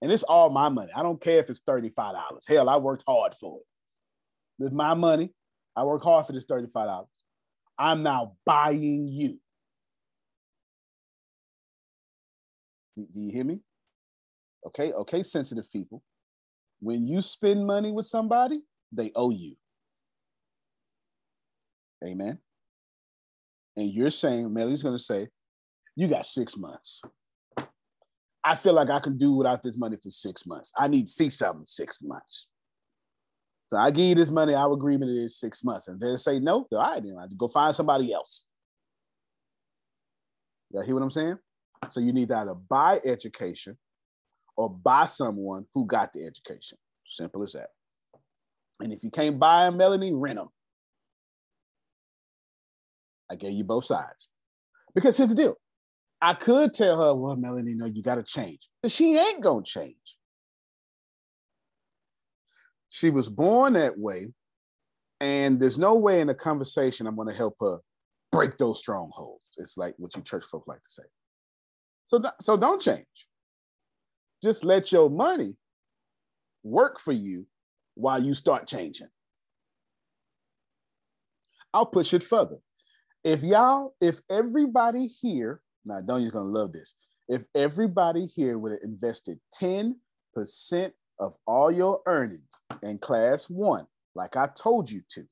And 0.00 0.12
it's 0.12 0.22
all 0.22 0.50
my 0.50 0.68
money. 0.68 0.92
I 0.94 1.02
don't 1.02 1.20
care 1.20 1.38
if 1.38 1.50
it's 1.50 1.60
$35. 1.62 2.14
Hell, 2.46 2.68
I 2.68 2.76
worked 2.76 3.02
hard 3.06 3.34
for 3.34 3.58
it. 3.58 4.64
It's 4.64 4.72
my 4.72 4.94
money. 4.94 5.30
I 5.74 5.84
work 5.84 6.02
hard 6.02 6.26
for 6.26 6.32
this 6.32 6.46
$35. 6.46 7.06
I'm 7.78 8.02
now 8.02 8.32
buying 8.44 9.08
you. 9.08 9.38
Do, 12.96 13.06
do 13.12 13.20
you 13.20 13.32
hear 13.32 13.44
me? 13.44 13.60
Okay, 14.66 14.92
okay, 14.92 15.22
sensitive 15.22 15.70
people. 15.70 16.02
When 16.80 17.06
you 17.06 17.20
spend 17.20 17.66
money 17.66 17.92
with 17.92 18.06
somebody, 18.06 18.60
they 18.92 19.12
owe 19.14 19.30
you. 19.30 19.56
Amen. 22.04 22.38
And 23.76 23.88
you're 23.88 24.10
saying, 24.10 24.48
Melly's 24.50 24.82
gonna 24.82 24.98
say, 24.98 25.28
you 25.94 26.08
got 26.08 26.26
six 26.26 26.56
months. 26.56 27.00
I 28.44 28.54
feel 28.54 28.72
like 28.72 28.90
I 28.90 29.00
can 29.00 29.18
do 29.18 29.32
without 29.32 29.62
this 29.62 29.76
money 29.76 29.96
for 30.02 30.10
six 30.10 30.46
months. 30.46 30.72
I 30.76 30.88
need 30.88 31.06
to 31.06 31.12
see 31.12 31.30
something 31.30 31.66
six 31.66 31.98
months. 32.02 32.48
So 33.68 33.76
I 33.76 33.90
give 33.90 34.06
you 34.06 34.14
this 34.14 34.30
money, 34.30 34.54
our 34.54 34.72
agreement 34.72 35.10
is 35.10 35.38
six 35.38 35.62
months. 35.62 35.88
And 35.88 36.00
they 36.00 36.16
say 36.16 36.40
no, 36.40 36.66
all 36.72 36.78
right, 36.78 37.02
then 37.02 37.16
I 37.20 37.26
go 37.36 37.48
find 37.48 37.74
somebody 37.74 38.12
else. 38.12 38.46
You 40.72 40.80
hear 40.82 40.94
what 40.94 41.02
I'm 41.02 41.10
saying? 41.10 41.38
So 41.90 42.00
you 42.00 42.12
need 42.12 42.28
to 42.28 42.36
either 42.38 42.54
buy 42.54 43.00
education 43.04 43.76
or 44.56 44.70
buy 44.70 45.04
someone 45.04 45.66
who 45.74 45.86
got 45.86 46.12
the 46.12 46.26
education. 46.26 46.78
Simple 47.06 47.42
as 47.42 47.52
that. 47.52 47.68
And 48.80 48.92
if 48.92 49.04
you 49.04 49.10
can't 49.10 49.38
buy 49.38 49.64
them, 49.64 49.76
Melanie, 49.76 50.12
rent 50.12 50.38
them. 50.38 50.48
I 53.30 53.36
gave 53.36 53.52
you 53.52 53.64
both 53.64 53.84
sides. 53.84 54.28
Because 54.94 55.16
here's 55.16 55.30
the 55.30 55.34
deal. 55.34 55.56
I 56.20 56.34
could 56.34 56.74
tell 56.74 57.00
her, 57.00 57.14
well, 57.14 57.36
Melanie, 57.36 57.74
no, 57.74 57.86
you 57.86 58.02
got 58.02 58.16
to 58.16 58.22
change. 58.22 58.68
But 58.82 58.90
she 58.90 59.16
ain't 59.16 59.42
going 59.42 59.64
to 59.64 59.70
change. 59.70 60.17
She 62.88 63.10
was 63.10 63.28
born 63.28 63.74
that 63.74 63.98
way. 63.98 64.28
And 65.20 65.58
there's 65.58 65.78
no 65.78 65.94
way 65.94 66.20
in 66.20 66.28
a 66.28 66.34
conversation 66.34 67.06
I'm 67.06 67.16
going 67.16 67.28
to 67.28 67.34
help 67.34 67.56
her 67.60 67.78
break 68.30 68.56
those 68.56 68.78
strongholds. 68.78 69.50
It's 69.56 69.76
like 69.76 69.94
what 69.98 70.14
you 70.14 70.22
church 70.22 70.44
folk 70.44 70.64
like 70.66 70.82
to 70.82 70.90
say. 70.90 71.02
So, 72.04 72.22
so 72.40 72.56
don't 72.56 72.80
change. 72.80 73.04
Just 74.42 74.64
let 74.64 74.92
your 74.92 75.10
money 75.10 75.56
work 76.62 77.00
for 77.00 77.12
you 77.12 77.46
while 77.94 78.22
you 78.22 78.34
start 78.34 78.66
changing. 78.66 79.08
I'll 81.74 81.86
push 81.86 82.14
it 82.14 82.22
further. 82.22 82.58
If 83.24 83.42
y'all, 83.42 83.94
if 84.00 84.20
everybody 84.30 85.06
here, 85.06 85.60
now 85.84 86.00
Donya's 86.00 86.30
gonna 86.30 86.48
love 86.48 86.72
this. 86.72 86.94
If 87.28 87.44
everybody 87.54 88.26
here 88.26 88.58
would 88.58 88.72
have 88.72 88.80
invested 88.82 89.38
10% 89.60 89.94
of 91.20 91.34
all 91.46 91.70
your 91.70 92.00
earnings 92.06 92.48
in 92.82 92.98
class 92.98 93.48
one, 93.48 93.86
like 94.14 94.36
I 94.36 94.48
told 94.54 94.90
you 94.90 95.02
to, 95.10 95.24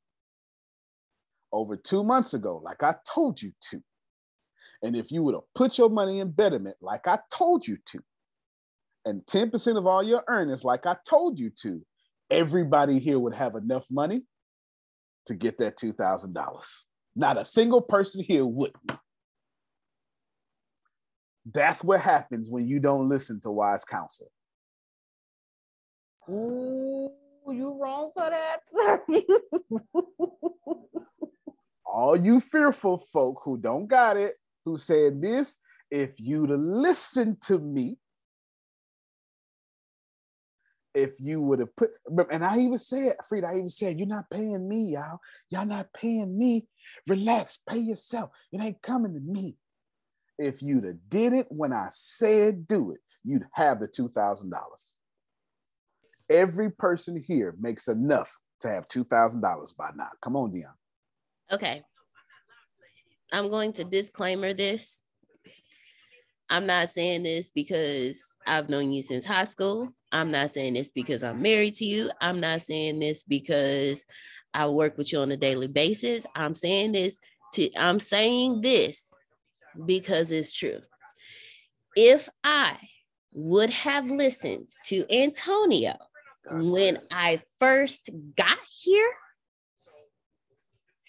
over 1.53 1.77
two 1.77 2.05
months 2.05 2.35
ago, 2.35 2.61
like 2.63 2.83
I 2.83 2.95
told 3.13 3.41
you 3.41 3.53
to, 3.71 3.83
and 4.83 4.97
if 4.97 5.11
you 5.11 5.23
would 5.23 5.35
have 5.35 5.45
put 5.55 5.79
your 5.79 5.91
money 5.91 6.21
in 6.21 6.31
betterment, 6.31 6.77
like 6.81 7.07
I 7.07 7.19
told 7.33 7.67
you 7.67 7.79
to, 7.87 8.01
and 9.05 9.25
10% 9.27 9.77
of 9.77 9.87
all 9.87 10.03
your 10.03 10.25
earnings, 10.29 10.65
like 10.65 10.87
I 10.87 10.97
told 11.09 11.39
you 11.39 11.51
to, 11.63 11.85
everybody 12.31 12.99
here 12.99 13.19
would 13.19 13.35
have 13.35 13.55
enough 13.55 13.87
money 13.91 14.23
to 15.27 15.35
get 15.35 15.59
that 15.59 15.79
$2,000. 15.79 16.35
Not 17.15 17.39
a 17.39 17.45
single 17.45 17.81
person 17.81 18.23
here 18.23 18.45
wouldn't. 18.45 18.99
That's 21.53 21.85
what 21.85 22.01
happens 22.01 22.51
when 22.51 22.67
you 22.67 22.81
don't 22.81 23.09
listen 23.09 23.41
to 23.43 23.51
wise 23.51 23.85
counsel. 23.85 24.31
Ooh, 26.29 27.11
you 27.49 27.79
wrong 27.81 28.11
for 28.15 28.29
that, 28.29 28.61
sir. 28.73 29.03
All 31.85 32.17
you 32.17 32.41
fearful 32.41 32.99
folk 32.99 33.41
who 33.45 33.57
don't 33.57 33.87
got 33.87 34.17
it, 34.17 34.35
who 34.65 34.77
said 34.77 35.23
this, 35.23 35.57
if 35.91 36.19
you'd 36.19 36.51
listen 36.51 37.37
to 37.43 37.59
me, 37.59 37.99
if 40.95 41.13
you 41.21 41.41
would 41.43 41.61
have 41.61 41.77
put, 41.77 41.91
and 42.33 42.45
I 42.45 42.59
even 42.59 42.79
said, 42.79 43.15
Fried, 43.29 43.45
I 43.45 43.57
even 43.57 43.69
said, 43.69 43.99
you're 43.99 44.09
not 44.09 44.31
paying 44.31 44.67
me, 44.67 44.93
y'all. 44.93 45.21
Y'all 45.51 45.67
not 45.67 45.93
paying 45.93 46.37
me. 46.37 46.67
Relax, 47.07 47.59
pay 47.69 47.79
yourself. 47.79 48.31
It 48.51 48.63
ain't 48.63 48.83
coming 48.83 49.13
to 49.15 49.21
me. 49.21 49.57
If 50.39 50.63
you'd 50.63 50.85
have 50.85 51.09
did 51.09 51.35
it 51.35 51.47
when 51.51 51.73
I 51.73 51.89
said 51.91 52.67
do 52.67 52.93
it, 52.93 53.01
you'd 53.23 53.47
have 53.53 53.81
the 53.81 53.89
$2,000. 53.89 54.51
Every 56.29 56.71
person 56.71 57.23
here 57.23 57.55
makes 57.59 57.89
enough 57.89 58.37
to 58.61 58.69
have 58.69 58.87
$2,000 58.87 59.77
by 59.77 59.91
now. 59.95 60.09
Come 60.23 60.37
on, 60.37 60.53
Dion. 60.53 60.73
Okay. 61.53 61.83
I'm 63.33 63.51
going 63.51 63.73
to 63.75 63.85
disclaimer 63.85 64.53
this. 64.55 65.03
I'm 66.49 66.67
not 66.67 66.91
saying 66.91 67.25
this 67.25 67.51
because 67.51 68.25
I've 68.47 68.69
known 68.69 68.93
you 68.93 69.03
since 69.03 69.25
high 69.25 69.45
school. 69.45 69.89
I'm 70.13 70.31
not 70.31 70.51
saying 70.51 70.75
this 70.75 70.91
because 70.91 71.23
I'm 71.23 71.43
married 71.43 71.75
to 71.77 71.85
you. 71.85 72.11
I'm 72.21 72.39
not 72.39 72.63
saying 72.63 73.01
this 73.01 73.25
because 73.25 74.07
I 74.55 74.69
work 74.69 74.97
with 74.97 75.13
you 75.13 75.19
on 75.19 75.33
a 75.33 75.37
daily 75.37 75.67
basis. 75.67 76.25
I'm 76.37 76.55
saying 76.55 76.93
this 76.93 77.19
to 77.55 77.71
I'm 77.77 77.99
saying 77.99 78.61
this 78.61 79.07
because 79.87 80.31
it's 80.31 80.55
true. 80.55 80.81
If 81.97 82.29
I 82.45 82.77
would 83.33 83.71
have 83.71 84.11
listened 84.11 84.69
to 84.85 85.05
Antonio 85.13 85.97
when 86.51 86.99
I 87.13 87.43
first 87.59 88.11
got 88.37 88.59
here, 88.69 89.13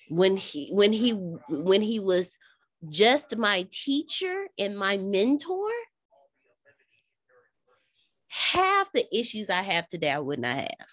when 0.09 0.37
he 0.37 0.69
when 0.71 0.93
he 0.93 1.11
when 1.11 1.81
he 1.81 1.99
was 1.99 2.29
just 2.89 3.37
my 3.37 3.67
teacher 3.71 4.47
and 4.57 4.77
my 4.77 4.97
mentor, 4.97 5.69
half 8.27 8.91
the 8.93 9.05
issues 9.17 9.49
I 9.49 9.61
have 9.61 9.87
today, 9.87 10.11
I 10.11 10.19
would 10.19 10.39
not 10.39 10.55
have. 10.55 10.87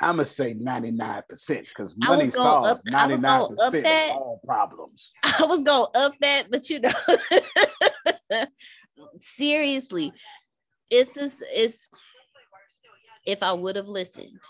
I'm 0.00 0.16
gonna 0.16 0.26
say 0.26 0.54
99% 0.54 1.24
because 1.68 1.96
money 1.98 2.30
solves 2.30 2.84
99% 2.84 4.10
of 4.10 4.16
all 4.16 4.40
problems. 4.46 5.12
I 5.24 5.44
was 5.44 5.62
gonna 5.62 5.88
up 5.94 6.14
that, 6.20 6.44
but 6.50 6.70
you 6.70 6.80
know, 6.80 6.92
seriously, 9.18 10.12
it's 10.88 11.10
this 11.10 11.42
it's 11.52 11.88
if 13.28 13.42
I 13.42 13.52
would 13.52 13.76
have 13.76 13.88
listened, 13.88 14.40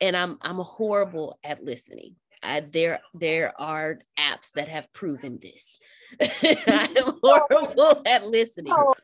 and 0.00 0.14
I'm 0.14 0.36
I'm 0.42 0.58
horrible 0.58 1.38
at 1.42 1.64
listening. 1.64 2.16
I, 2.42 2.60
there 2.60 3.00
there 3.14 3.54
are 3.58 3.96
apps 4.18 4.52
that 4.52 4.68
have 4.68 4.92
proven 4.92 5.38
this. 5.40 5.80
I 6.20 6.92
am 6.96 7.18
horrible 7.22 8.02
at 8.06 8.26
listening. 8.26 8.74
Oh. 8.76 8.94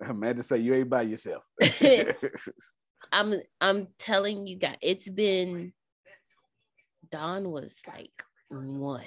I'm 0.00 0.20
mad 0.20 0.36
to 0.36 0.42
say 0.42 0.58
you 0.58 0.74
ain't 0.74 0.90
by 0.90 1.02
yourself. 1.02 1.42
I'm 3.12 3.40
I'm 3.60 3.88
telling 3.98 4.46
you 4.46 4.56
guys, 4.56 4.76
it's 4.82 5.08
been 5.08 5.72
Don 7.10 7.50
was 7.50 7.78
like 7.88 8.22
one. 8.50 9.02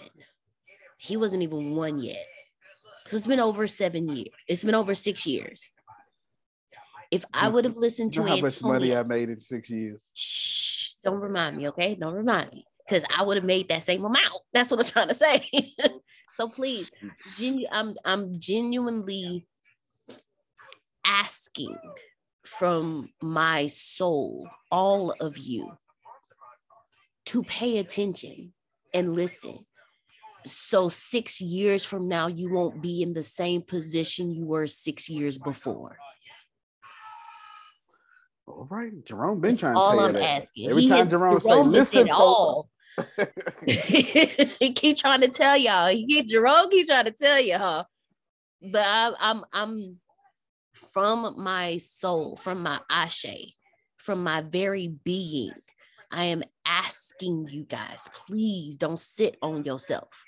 He 0.97 1.17
wasn't 1.17 1.43
even 1.43 1.75
one 1.75 1.99
yet. 1.99 2.25
So 3.05 3.15
it's 3.15 3.27
been 3.27 3.39
over 3.39 3.67
seven 3.67 4.09
years. 4.09 4.29
It's 4.47 4.63
been 4.63 4.75
over 4.75 4.95
six 4.95 5.27
years. 5.27 5.69
If 7.11 7.25
I 7.33 7.49
would 7.49 7.65
have 7.65 7.75
listened 7.75 8.13
to 8.13 8.21
you 8.21 8.25
know 8.25 8.35
how 8.35 8.41
much 8.41 8.61
money 8.61 8.95
I 8.95 9.03
made 9.03 9.29
in 9.29 9.41
six 9.41 9.69
years. 9.69 10.11
Shh, 10.15 10.91
don't 11.03 11.19
remind 11.19 11.57
me, 11.57 11.67
okay? 11.69 11.95
Don't 11.95 12.13
remind 12.13 12.51
me 12.53 12.65
because 12.87 13.03
I 13.15 13.23
would 13.23 13.35
have 13.35 13.45
made 13.45 13.67
that 13.69 13.83
same 13.83 14.05
amount. 14.05 14.39
That's 14.53 14.71
what 14.71 14.79
I'm 14.79 14.85
trying 14.85 15.07
to 15.09 15.15
say. 15.15 15.49
so 16.29 16.47
please, 16.47 16.89
genu- 17.37 17.67
I'm 17.71 17.95
I'm 18.05 18.39
genuinely 18.39 19.45
asking 21.05 21.77
from 22.43 23.09
my 23.21 23.67
soul, 23.67 24.49
all 24.71 25.13
of 25.19 25.37
you, 25.37 25.71
to 27.25 27.43
pay 27.43 27.77
attention 27.79 28.53
and 28.93 29.13
listen. 29.13 29.65
So 30.43 30.89
six 30.89 31.39
years 31.39 31.85
from 31.85 32.07
now, 32.07 32.27
you 32.27 32.51
won't 32.51 32.81
be 32.81 33.03
in 33.03 33.13
the 33.13 33.21
same 33.21 33.61
position 33.61 34.33
you 34.33 34.45
were 34.45 34.65
six 34.65 35.07
years 35.07 35.37
before. 35.37 35.97
All 38.51 38.67
right, 38.69 38.91
Jerome 39.05 39.39
been 39.39 39.57
trying 39.57 39.75
to 39.75 39.81
tell 39.81 39.99
I'm 39.99 40.15
you 40.15 40.21
that. 40.21 40.23
asking. 40.23 40.69
Every 40.69 40.81
He 40.83 40.87
time 40.89 41.09
Jerome, 41.09 41.39
say, 41.39 41.49
Jerome 41.49 41.65
has 41.65 41.73
"Listen, 41.73 42.11
all. 42.11 42.69
he 43.65 44.73
keep 44.73 44.97
trying 44.97 45.21
to 45.21 45.29
tell 45.29 45.57
y'all. 45.57 45.89
He 45.89 46.23
Jerome 46.23 46.69
keep 46.69 46.87
trying 46.87 47.05
to 47.05 47.11
tell 47.11 47.39
you, 47.39 47.57
huh? 47.57 47.85
But 48.61 48.85
I'm 48.85 49.13
I'm 49.19 49.43
I'm 49.53 49.99
from 50.73 51.41
my 51.41 51.77
soul, 51.77 52.35
from 52.35 52.61
my 52.63 52.79
ashe, 52.89 53.55
from 53.97 54.23
my 54.23 54.41
very 54.41 54.87
being. 54.89 55.53
I 56.11 56.25
am 56.25 56.43
asking 56.65 57.47
you 57.49 57.63
guys, 57.63 58.09
please 58.13 58.75
don't 58.75 58.99
sit 58.99 59.37
on 59.41 59.63
yourself. 59.63 60.25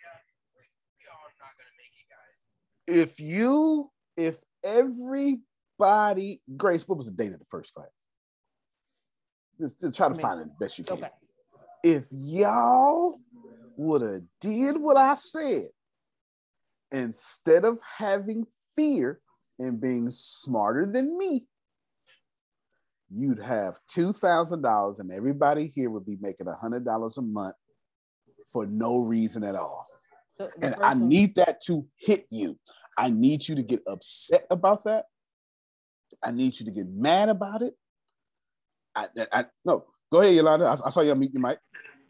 if 2.87 3.19
you 3.19 3.89
if 4.15 4.37
everybody, 4.63 6.41
Grace, 6.55 6.87
what 6.87 6.97
was 6.97 7.07
the 7.07 7.11
date 7.11 7.33
of 7.33 7.39
the 7.39 7.45
first 7.45 7.73
class? 7.73 7.87
Just 9.63 9.79
to 9.79 9.91
try 9.91 10.09
to 10.09 10.15
find 10.15 10.41
it 10.41 10.47
best 10.59 10.77
you 10.77 10.83
can. 10.83 10.97
Okay. 10.97 11.07
If 11.85 12.05
y'all 12.11 13.17
would 13.77 14.01
have 14.01 14.21
did 14.41 14.75
what 14.77 14.97
I 14.97 15.13
said, 15.13 15.69
instead 16.91 17.63
of 17.63 17.79
having 17.97 18.45
fear 18.75 19.21
and 19.59 19.79
being 19.79 20.09
smarter 20.09 20.85
than 20.91 21.17
me, 21.17 21.45
you'd 23.09 23.39
have 23.39 23.79
two 23.87 24.11
thousand 24.11 24.63
dollars, 24.63 24.99
and 24.99 25.11
everybody 25.13 25.67
here 25.73 25.89
would 25.89 26.05
be 26.05 26.17
making 26.19 26.47
a 26.47 26.55
hundred 26.55 26.83
dollars 26.83 27.17
a 27.17 27.21
month 27.21 27.55
for 28.51 28.65
no 28.65 28.97
reason 28.99 29.45
at 29.45 29.55
all. 29.55 29.87
So 30.37 30.49
And 30.61 30.75
I 30.75 30.89
person- 30.93 31.07
need 31.07 31.35
that 31.35 31.61
to 31.67 31.85
hit 31.95 32.25
you. 32.29 32.59
I 32.97 33.11
need 33.11 33.47
you 33.47 33.55
to 33.55 33.63
get 33.63 33.81
upset 33.87 34.45
about 34.51 34.83
that. 34.83 35.05
I 36.21 36.31
need 36.31 36.59
you 36.59 36.65
to 36.65 36.71
get 36.71 36.89
mad 36.89 37.29
about 37.29 37.61
it. 37.61 37.75
I, 38.95 39.07
I, 39.31 39.45
no, 39.65 39.85
go 40.11 40.21
ahead, 40.21 40.35
Yolanda. 40.35 40.65
I, 40.65 40.73
I 40.73 40.89
saw 40.89 41.01
you 41.01 41.15
mute 41.15 41.33
your 41.33 41.41
mic. 41.41 41.57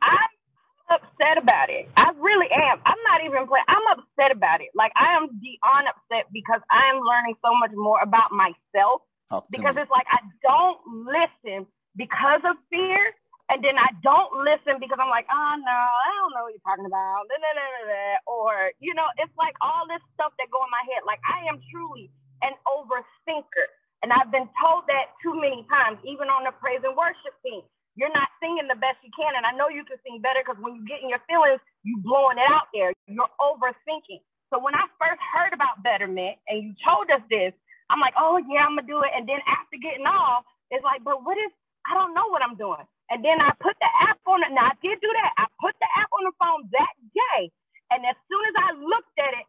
I'm 0.02 1.00
upset 1.00 1.38
about 1.38 1.70
it. 1.70 1.90
I 1.98 2.12
really 2.20 2.48
am. 2.52 2.80
I'm 2.86 3.00
not 3.08 3.24
even 3.26 3.48
playing. 3.48 3.66
I'm 3.68 3.86
upset 3.98 4.32
about 4.32 4.62
it. 4.62 4.70
Like 4.76 4.92
I 4.96 5.16
am 5.16 5.28
beyond 5.40 5.88
upset 5.88 6.28
because 6.32 6.62
I 6.70 6.92
am 6.92 7.02
learning 7.02 7.36
so 7.42 7.56
much 7.56 7.72
more 7.74 8.00
about 8.02 8.32
myself. 8.32 9.02
Because 9.50 9.76
me. 9.76 9.82
it's 9.82 9.90
like 9.90 10.06
I 10.14 10.22
don't 10.46 10.78
listen 11.10 11.66
because 11.98 12.46
of 12.46 12.54
fear, 12.70 13.02
and 13.50 13.66
then 13.66 13.82
I 13.82 13.90
don't 14.06 14.46
listen 14.46 14.78
because 14.78 15.02
I'm 15.02 15.10
like, 15.10 15.26
oh 15.26 15.54
no, 15.58 15.80
I 15.98 16.10
don't 16.22 16.32
know 16.38 16.46
what 16.46 16.54
you're 16.54 16.68
talking 16.68 16.86
about. 16.86 17.26
Da, 17.26 17.36
da, 17.42 17.52
da. 17.58 18.22
Or 18.30 18.70
you 18.78 18.94
know, 18.94 19.10
it's 19.18 19.34
like 19.34 19.58
all 19.58 19.90
this 19.90 20.04
stuff 20.14 20.38
that 20.38 20.54
go 20.54 20.62
in 20.62 20.70
my 20.70 20.86
head. 20.86 21.02
Like 21.08 21.24
I 21.26 21.50
am 21.50 21.58
truly 21.74 22.14
an 22.46 22.54
overthinker, 22.68 23.68
and 24.04 24.14
I've 24.14 24.32
been 24.32 24.50
told 24.62 24.86
that 24.92 25.16
too 25.24 25.34
many 25.40 25.66
times, 25.72 26.00
even 26.06 26.30
on 26.30 26.46
the 26.46 26.54
praise 26.60 26.84
and 26.84 26.96
worship 27.00 27.34
team. 27.42 27.64
You're 27.98 28.14
not 28.14 28.30
singing 28.44 28.70
the 28.70 28.78
best 28.78 29.02
you 29.02 29.12
can, 29.16 29.34
and 29.40 29.48
I 29.48 29.56
know 29.58 29.72
you 29.74 29.88
can 29.88 29.98
sing 30.06 30.22
better 30.22 30.44
because 30.46 30.62
when 30.62 30.78
you 30.78 30.86
get 30.86 31.02
in 31.02 31.10
your 31.10 31.24
feelings, 31.26 31.64
you're 31.88 32.04
blowing 32.04 32.38
it 32.38 32.48
out 32.52 32.70
there. 32.76 32.94
You're 33.10 33.32
overthinking. 33.42 34.22
So 34.54 34.62
when 34.62 34.76
I 34.78 34.86
first 35.02 35.22
heard 35.34 35.54
about 35.56 35.82
Betterment 35.82 36.38
and 36.52 36.62
you 36.62 36.72
told 36.86 37.10
us 37.10 37.24
this, 37.32 37.56
I'm 37.90 38.00
like, 38.04 38.14
oh 38.20 38.38
yeah, 38.38 38.68
I'm 38.68 38.78
gonna 38.78 38.88
do 38.88 39.02
it. 39.02 39.12
And 39.16 39.26
then 39.28 39.42
after 39.50 39.80
getting 39.82 40.06
off, 40.08 40.46
it's 40.72 40.86
like, 40.86 41.04
but 41.04 41.26
what 41.26 41.40
is? 41.42 41.52
I 41.90 41.96
don't 41.98 42.14
know 42.14 42.30
what 42.30 42.44
I'm 42.44 42.56
doing. 42.60 42.84
And 43.12 43.24
then 43.26 43.42
I 43.42 43.52
put 43.64 43.76
the 43.82 43.92
app 44.08 44.20
on 44.28 44.44
it. 44.44 44.52
Now 44.54 44.72
I 44.72 44.78
did 44.84 45.02
do 45.02 45.10
that. 45.12 45.32
I 45.40 45.46
put 45.62 45.76
the 45.82 45.90
app 45.98 46.12
on 46.14 46.24
the 46.30 46.36
phone 46.40 46.62
that 46.76 46.94
day, 47.16 47.52
and 47.92 48.06
as 48.06 48.18
soon 48.30 48.44
as 48.52 48.56
I 48.60 48.70
looked 48.78 49.18
at 49.20 49.34
it, 49.40 49.48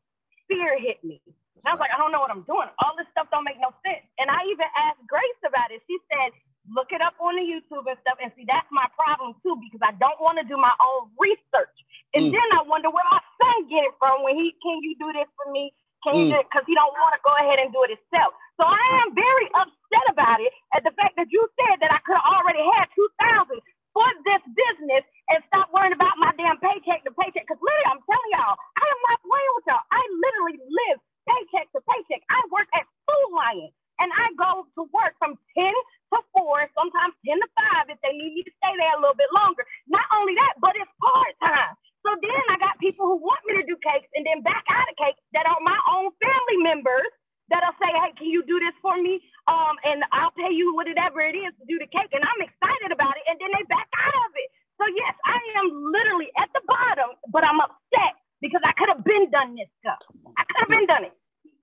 fear 0.49 0.79
hit 0.81 1.03
me. 1.05 1.21
And 1.65 1.73
I 1.73 1.75
was 1.77 1.83
like, 1.83 1.93
I 1.93 2.01
don't 2.01 2.13
know 2.13 2.21
what 2.23 2.33
I'm 2.33 2.47
doing. 2.47 2.69
All 2.85 2.95
this 2.97 3.09
stuff 3.17 3.33
don't 3.33 3.49
make 3.49 3.61
no 3.61 3.73
sense. 3.83 4.05
And 4.21 4.29
I 4.31 4.45
even 4.53 4.69
asked 4.77 5.05
Grace 5.09 5.41
about 5.49 5.73
it. 5.73 5.81
She 5.89 5.97
said, 6.13 6.37
look 6.71 6.93
it 6.93 7.01
up 7.03 7.17
on 7.21 7.37
the 7.37 7.45
YouTube 7.45 7.89
and 7.89 7.99
stuff. 8.05 8.21
And 8.23 8.33
see, 8.37 8.47
that's 8.49 8.69
my 8.73 8.87
problem 8.97 9.37
too, 9.43 9.57
because 9.65 9.83
I 9.83 9.97
don't 9.99 10.21
want 10.23 10.39
to 10.41 10.47
do 10.47 10.57
my 10.61 10.73
own 10.81 11.13
research. 11.19 11.77
And 12.15 12.31
Mm. 12.31 12.33
then 12.37 12.49
I 12.55 12.63
wonder 12.69 12.91
where 12.93 13.07
my 13.11 13.23
son 13.41 13.69
get 13.69 13.85
it 13.85 13.95
from 13.99 14.23
when 14.25 14.37
he, 14.37 14.55
can 14.63 14.81
you 14.85 14.95
do 15.01 15.13
this 15.13 15.29
for 15.37 15.51
me? 15.53 15.73
Can 16.05 16.17
you 16.17 16.27
Mm. 16.27 16.31
do 16.31 16.37
it? 16.41 16.49
Because 16.51 16.67
he 16.69 16.75
don't 16.77 16.95
want 16.95 17.15
to 17.17 17.23
go 17.25 17.35
ahead 17.37 17.61
and 17.61 17.73
do 17.73 17.83
it 17.85 17.93
himself. 17.97 18.35
So 18.61 18.65
I 18.69 18.85
am 19.05 19.15
very 19.15 19.49
upset 19.57 20.07
about 20.11 20.41
it 20.41 20.53
at 20.77 20.85
the 20.85 20.93
fact 20.93 21.17
that 21.17 21.33
you 21.33 21.43
said 21.61 21.81
that 21.81 21.93
I 21.93 22.01
could 22.07 22.17
have 22.17 22.29
already 22.41 22.63
had 22.77 22.89
2000 22.97 23.61
for 23.95 24.07
this 24.25 24.43
business 24.55 25.05
and 25.31 25.43
stop 25.49 25.71
worrying 25.73 25.95
about 25.97 26.17
my 26.19 26.33
damn 26.39 26.59
paycheck 26.61 27.05
to 27.05 27.13
paycheck. 27.13 27.47
Because 27.49 27.61
literally, 27.63 27.89
I'm 27.93 28.03
telling 28.07 28.33
y'all, 28.37 28.57
I 28.77 28.85
am 28.87 29.01
not 29.11 29.19
playing 29.27 29.53
with 29.57 29.67
y'all. 29.69 29.87
I 29.93 30.03
literally 30.23 30.59
live 30.63 30.99
paycheck 31.29 31.69
to 31.75 31.81
paycheck. 31.85 32.23
I 32.31 32.41
work 32.53 32.69
at 32.77 32.87
Food 33.09 33.31
Lion 33.37 33.71
and 34.01 34.11
I 34.13 34.33
go 34.39 34.67
to 34.79 34.83
work 34.93 35.15
from 35.21 35.37
10 35.57 35.67
to 36.15 36.19
4, 36.37 36.71
sometimes 36.77 37.15
10 37.27 37.39
to 37.41 37.49
5 37.89 37.93
if 37.95 37.99
they 38.05 38.15
need 38.17 38.35
me 38.37 38.43
to 38.47 38.55
stay 38.63 38.75
there 38.79 38.95
a 38.97 39.01
little 39.03 39.19
bit 39.19 39.31
longer. 39.35 39.65
Not 39.89 40.07
only 40.17 40.35
that, 40.39 40.59
but 40.61 40.75
it's 40.77 40.91
part 41.01 41.35
time. 41.43 41.75
So 42.07 42.13
then 42.21 42.43
I 42.53 42.57
got 42.61 42.79
people 42.83 43.07
who 43.09 43.19
want 43.23 43.43
me 43.49 43.59
to 43.61 43.67
do 43.67 43.77
cakes 43.81 44.11
and 44.15 44.27
then 44.27 44.43
back 44.45 44.65
out 44.71 44.89
of 44.91 44.97
cakes 45.01 45.21
that 45.35 45.47
are 45.49 45.61
my 45.65 45.79
own 45.91 46.13
family 46.21 46.59
members 46.63 47.09
that'll 47.51 47.77
say, 47.81 47.91
hey, 47.93 48.13
can 48.19 48.29
you 48.31 48.45
do 48.47 48.61
this 48.61 48.75
for 48.83 48.97
me? 49.01 49.21
Um, 49.49 49.77
and 49.85 50.05
I'll 50.13 50.35
pay 50.37 50.53
you 50.53 50.75
whatever 50.77 51.21
it 51.23 51.37
is 51.37 51.53
to 51.61 51.65
do 51.69 51.79
the 51.81 51.89
cake. 51.91 52.13
And 52.13 52.25
I'm 52.25 52.41
excited 52.43 52.93
about 52.93 53.17
it. 53.19 53.25
And 53.29 53.37
then 53.41 53.51
they 53.55 53.65
back 53.69 53.89
out 54.01 54.17
of 54.29 54.31
it. 54.37 54.49
So 54.81 54.85
yes, 54.91 55.15
I 55.25 55.39
am 55.63 55.67
literally 55.93 56.31
at 56.41 56.51
the 56.53 56.63
bottom, 56.67 57.17
but 57.33 57.45
I'm 57.47 57.61
upset 57.61 58.15
because 58.45 58.61
I 58.65 58.73
could 58.77 58.89
have 58.95 59.03
been 59.05 59.31
done 59.31 59.55
this 59.57 59.69
stuff. 59.81 59.99
I 60.37 60.45
could 60.45 60.57
have 60.61 60.69
been 60.69 60.87
done 60.87 61.05
it. 61.05 61.13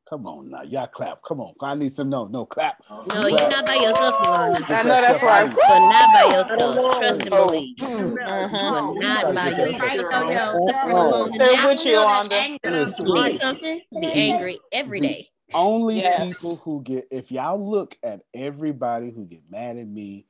Come 0.10 0.26
on 0.26 0.50
now, 0.50 0.64
y'all 0.64 0.88
clap. 0.88 1.22
Come 1.22 1.40
on, 1.40 1.54
I 1.62 1.76
need 1.76 1.92
some 1.94 2.10
no, 2.10 2.26
no 2.26 2.46
clap. 2.46 2.84
No, 2.90 3.28
you're 3.28 3.38
not 3.50 3.66
by 3.66 3.76
yourself, 3.76 4.16
Yolanda. 4.22 4.66
I 4.68 4.84
know 4.84 5.00
that's 5.02 5.24
right. 5.24 5.48
You're 5.48 5.90
not 5.90 6.10
by 6.14 6.26
yourself. 6.36 7.00
Trust 7.00 7.22
and 7.22 7.30
believe. 7.30 7.76
Uh-huh. 7.82 8.92
You're 8.94 9.02
not 9.04 9.36
by 9.36 9.50
yourself. 9.52 9.82
Right, 9.82 9.96
yo, 10.34 10.68
tough 10.68 10.84
and 10.84 10.92
Oh. 10.92 11.26
alone. 11.28 11.34
Stay 11.36 11.66
with 11.66 11.86
you 11.86 11.92
you, 11.92 11.98
know 11.98 12.06
that 12.28 12.30
Yolanda. 12.30 12.36
anger 12.36 12.72
Listen. 12.72 13.40
something. 13.40 13.82
Be 14.02 14.08
angry 14.14 14.60
every 14.74 15.00
day. 15.00 15.28
Only 15.54 15.98
Yes. 16.02 16.28
people 16.28 16.58
who 16.58 16.82
get 16.84 17.06
if 17.12 17.32
y'all 17.32 17.64
look 17.70 17.98
at 18.04 18.24
everybody 18.34 19.12
who 19.12 19.26
get 19.26 19.44
mad 19.50 19.78
at 19.78 19.88
me 19.88 20.26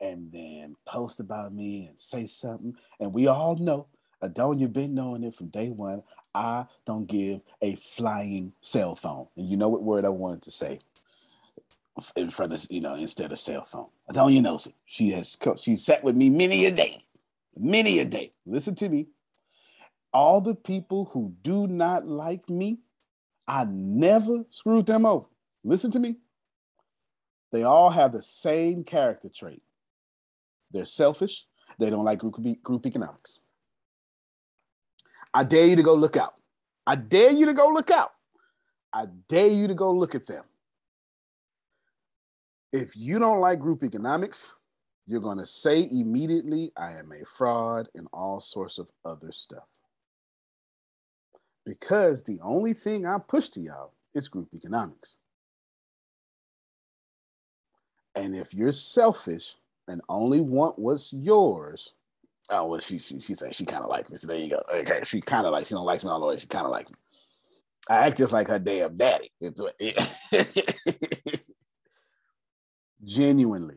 and 0.00 0.30
then 0.32 0.76
post 0.86 1.20
about 1.20 1.52
me 1.52 1.86
and 1.88 1.98
say 2.00 2.26
something, 2.26 2.74
and 3.00 3.12
we 3.12 3.26
all 3.26 3.56
know 3.56 3.88
Uh, 4.22 4.28
Adonia 4.28 4.72
been 4.72 4.94
knowing 4.94 5.24
it 5.24 5.34
from 5.34 5.48
day 5.48 5.70
one. 5.70 6.02
I 6.34 6.66
don't 6.86 7.06
give 7.06 7.42
a 7.62 7.76
flying 7.76 8.52
cell 8.60 8.94
phone, 8.94 9.28
and 9.36 9.48
you 9.48 9.56
know 9.56 9.68
what 9.68 9.82
word 9.82 10.04
I 10.04 10.10
wanted 10.10 10.42
to 10.42 10.50
say 10.50 10.80
in 12.14 12.28
front 12.30 12.52
of 12.52 12.66
you 12.70 12.80
know 12.80 12.94
instead 12.94 13.32
of 13.32 13.38
cell 13.38 13.64
phone. 13.64 13.88
Adonia 14.10 14.42
knows 14.42 14.66
it. 14.66 14.74
She 14.84 15.10
has 15.10 15.36
she 15.58 15.76
sat 15.76 16.04
with 16.04 16.16
me 16.16 16.30
many 16.30 16.66
a 16.66 16.70
day, 16.70 17.00
many 17.58 17.98
a 17.98 18.04
day. 18.04 18.32
Listen 18.44 18.74
to 18.76 18.88
me. 18.88 19.06
All 20.12 20.40
the 20.40 20.54
people 20.54 21.06
who 21.12 21.34
do 21.42 21.66
not 21.66 22.06
like 22.06 22.48
me, 22.48 22.78
I 23.46 23.66
never 23.68 24.44
screwed 24.50 24.86
them 24.86 25.04
over. 25.04 25.26
Listen 25.64 25.90
to 25.90 25.98
me. 26.00 26.16
They 27.52 27.62
all 27.62 27.90
have 27.90 28.12
the 28.12 28.22
same 28.22 28.84
character 28.84 29.28
trait. 29.28 29.62
They're 30.70 30.84
selfish. 30.84 31.46
They 31.78 31.90
don't 31.90 32.04
like 32.04 32.18
group, 32.18 32.36
group 32.62 32.86
economics. 32.86 33.40
I 35.36 35.44
dare 35.44 35.66
you 35.66 35.76
to 35.76 35.82
go 35.82 35.92
look 35.92 36.16
out. 36.16 36.32
I 36.86 36.96
dare 36.96 37.30
you 37.30 37.44
to 37.44 37.52
go 37.52 37.68
look 37.68 37.90
out. 37.90 38.12
I 38.90 39.04
dare 39.28 39.48
you 39.48 39.68
to 39.68 39.74
go 39.74 39.92
look 39.92 40.14
at 40.14 40.26
them. 40.26 40.44
If 42.72 42.96
you 42.96 43.18
don't 43.18 43.40
like 43.40 43.60
group 43.60 43.84
economics, 43.84 44.54
you're 45.04 45.20
going 45.20 45.36
to 45.36 45.44
say 45.44 45.90
immediately, 45.92 46.72
I 46.74 46.92
am 46.92 47.12
a 47.12 47.26
fraud 47.26 47.90
and 47.94 48.08
all 48.14 48.40
sorts 48.40 48.78
of 48.78 48.90
other 49.04 49.30
stuff. 49.30 49.68
Because 51.66 52.22
the 52.22 52.40
only 52.42 52.72
thing 52.72 53.04
I 53.04 53.18
push 53.18 53.48
to 53.50 53.60
y'all 53.60 53.92
is 54.14 54.28
group 54.28 54.48
economics. 54.54 55.16
And 58.14 58.34
if 58.34 58.54
you're 58.54 58.72
selfish 58.72 59.56
and 59.86 60.00
only 60.08 60.40
want 60.40 60.78
what's 60.78 61.12
yours, 61.12 61.92
oh 62.50 62.66
well, 62.66 62.80
she 62.80 62.98
she, 62.98 63.20
she 63.20 63.34
said 63.34 63.54
she 63.54 63.64
kind 63.64 63.82
of 63.82 63.90
like 63.90 64.10
me. 64.10 64.16
So 64.16 64.26
there 64.26 64.38
you 64.38 64.50
go. 64.50 64.62
Okay, 64.72 65.00
she 65.04 65.20
kind 65.20 65.46
of 65.46 65.52
like 65.52 65.66
she 65.66 65.74
don't 65.74 65.84
like 65.84 66.02
me 66.02 66.10
all 66.10 66.20
the 66.20 66.26
way. 66.26 66.36
She 66.36 66.46
kind 66.46 66.64
of 66.64 66.70
like 66.70 66.88
me. 66.88 66.96
I 67.88 68.06
act 68.06 68.18
just 68.18 68.32
like 68.32 68.48
her 68.48 68.58
damn 68.58 68.96
daddy. 68.96 69.30
It's 69.40 69.60
Genuinely, 73.04 73.76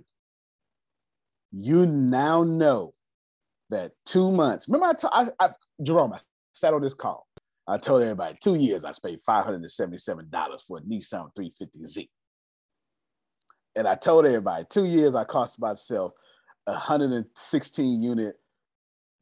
you 1.52 1.86
now 1.86 2.44
know 2.44 2.94
that 3.70 3.92
two 4.06 4.32
months. 4.32 4.68
Remember, 4.68 4.88
I, 4.88 4.94
t- 4.94 5.08
I, 5.40 5.46
I 5.46 5.50
Jerome, 5.84 6.14
I 6.14 6.20
sat 6.54 6.74
on 6.74 6.82
this 6.82 6.94
call. 6.96 7.28
I 7.68 7.78
told 7.78 8.02
everybody 8.02 8.36
two 8.42 8.56
years 8.56 8.84
I 8.84 8.92
paid 9.04 9.20
five 9.24 9.46
hundred 9.46 9.62
and 9.62 9.72
seventy-seven 9.72 10.30
dollars 10.30 10.64
for 10.68 10.80
a 10.80 10.82
Nissan 10.82 11.30
350Z. 11.38 12.10
And 13.76 13.88
I 13.88 13.94
told 13.96 14.26
everybody 14.26 14.66
two 14.70 14.86
years 14.86 15.14
I 15.14 15.24
cost 15.24 15.60
myself 15.60 16.14
a 16.66 16.72
116 16.72 18.02
unit 18.02 18.36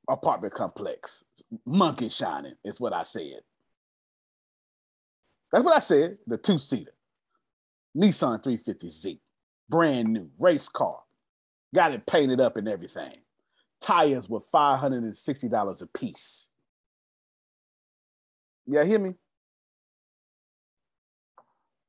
apartment 0.08 0.54
complex. 0.54 1.24
Monkey 1.66 2.10
shining 2.10 2.56
is 2.64 2.80
what 2.80 2.94
I 2.94 3.04
said. 3.04 3.42
That's 5.52 5.64
what 5.64 5.76
I 5.76 5.80
said. 5.80 6.18
The 6.28 6.38
two 6.38 6.58
seater 6.58 6.92
Nissan 7.98 8.44
350Z, 8.44 9.20
brand 9.70 10.14
new 10.14 10.30
race 10.40 10.70
car. 10.70 11.00
Got 11.74 11.94
it 11.94 12.06
painted 12.06 12.40
up 12.40 12.58
and 12.58 12.68
everything. 12.68 13.14
Tires 13.82 14.30
were 14.30 14.40
$560 14.40 15.82
a 15.82 15.86
piece. 15.88 16.50
Yeah, 18.66 18.84
hear 18.84 19.00
me? 19.00 19.16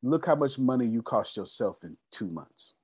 Look 0.02 0.26
how 0.26 0.36
much 0.36 0.58
money 0.58 0.86
you 0.86 1.02
cost 1.02 1.36
yourself 1.36 1.82
in 1.82 1.96
two 2.12 2.28
months. 2.28 2.74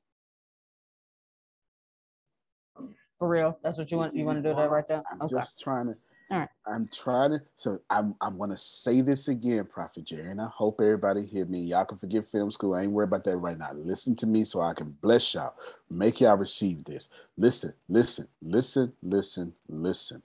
For 3.24 3.28
real. 3.30 3.58
That's 3.62 3.78
what 3.78 3.90
you 3.90 3.96
want. 3.96 4.14
You 4.14 4.26
want 4.26 4.42
to 4.42 4.50
do 4.50 4.54
that 4.54 4.70
right 4.70 4.86
there? 4.86 5.02
I'm 5.10 5.22
Okay. 5.22 5.34
just 5.36 5.58
trying 5.58 5.86
to. 5.86 5.96
All 6.30 6.40
right. 6.40 6.48
I'm 6.66 6.86
trying 6.88 7.30
to. 7.30 7.40
So 7.56 7.80
I'm. 7.88 8.14
I'm 8.20 8.36
going 8.36 8.50
to 8.50 8.56
say 8.58 9.00
this 9.00 9.28
again, 9.28 9.64
Prophet 9.64 10.04
Jerry, 10.04 10.30
and 10.30 10.42
I 10.42 10.48
hope 10.48 10.78
everybody 10.82 11.24
hear 11.24 11.46
me. 11.46 11.60
Y'all 11.62 11.86
can 11.86 11.96
forget 11.96 12.26
film 12.26 12.50
school. 12.50 12.74
I 12.74 12.82
ain't 12.82 12.92
worried 12.92 13.08
about 13.08 13.24
that 13.24 13.38
right 13.38 13.56
now. 13.58 13.72
Listen 13.72 14.14
to 14.16 14.26
me, 14.26 14.44
so 14.44 14.60
I 14.60 14.74
can 14.74 14.90
bless 15.00 15.32
y'all. 15.32 15.54
Make 15.88 16.20
y'all 16.20 16.36
receive 16.36 16.84
this. 16.84 17.08
Listen, 17.38 17.72
listen, 17.88 18.28
listen, 18.42 18.92
listen, 19.02 19.54
listen. 19.70 20.22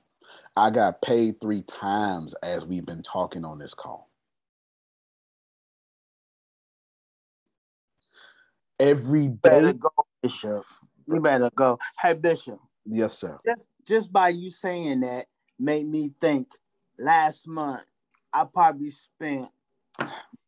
I 0.57 0.69
got 0.69 1.01
paid 1.01 1.39
three 1.39 1.61
times 1.61 2.33
as 2.43 2.65
we've 2.65 2.85
been 2.85 3.03
talking 3.03 3.45
on 3.45 3.59
this 3.59 3.73
call. 3.73 4.09
Every 8.79 9.29
day. 9.29 9.49
Better 9.49 9.73
go, 9.73 9.91
Bishop. 10.21 10.65
You 11.07 11.21
better 11.21 11.49
go. 11.55 11.79
Hey, 12.01 12.13
Bishop. 12.13 12.59
Yes, 12.91 13.19
sir. 13.19 13.37
Just, 13.45 13.67
just 13.85 14.13
by 14.13 14.29
you 14.29 14.49
saying 14.49 15.01
that 15.01 15.27
made 15.59 15.85
me 15.85 16.11
think 16.19 16.47
last 16.97 17.47
month 17.47 17.83
I 18.33 18.45
probably 18.45 18.89
spent 18.89 19.49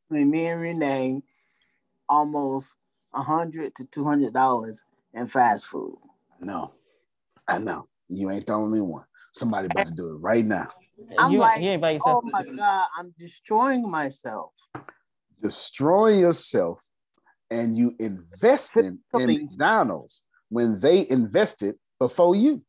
between 0.09 0.31
me 0.31 0.47
and 0.47 0.61
Renee 0.61 1.23
almost 2.09 2.75
a 3.13 3.21
hundred 3.21 3.75
to 3.75 3.85
two 3.85 4.03
hundred 4.03 4.33
dollars 4.33 4.83
in 5.13 5.27
fast 5.27 5.65
food. 5.67 5.97
No, 6.39 6.73
I 7.47 7.59
know. 7.59 7.87
You 8.09 8.31
ain't 8.31 8.47
the 8.47 8.53
only 8.53 8.81
one. 8.81 9.05
Somebody 9.33 9.67
about 9.67 9.85
to 9.85 9.91
do 9.93 10.09
it 10.09 10.15
right 10.19 10.45
now. 10.45 10.69
I'm 11.17 11.31
You- 11.31 11.39
like, 11.39 11.61
you 11.61 11.69
ain't 11.69 11.81
by 11.81 11.91
yourself. 11.91 12.23
oh 12.25 12.29
my 12.31 12.43
god, 12.43 12.87
I'm 12.97 13.13
destroying 13.17 13.89
myself. 13.89 14.51
Destroying 15.41 16.19
yourself 16.19 16.83
and 17.49 17.77
you 17.77 17.95
investing 17.99 18.99
in 19.13 19.25
McDonald's 19.27 20.23
when 20.49 20.79
they 20.79 21.07
invested 21.09 21.75
before 22.01 22.35
you. 22.35 22.63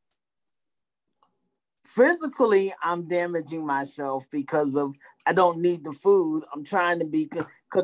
Physically, 1.87 2.71
I'm 2.83 3.09
damaging 3.09 3.67
myself 3.67 4.27
because 4.31 4.77
of 4.77 4.95
I 5.25 5.33
don't 5.33 5.63
need 5.63 5.85
the 5.85 5.95
food. 5.95 6.45
I'm 6.53 6.65
trying 6.65 6.99
to 6.99 7.07
be 7.07 7.31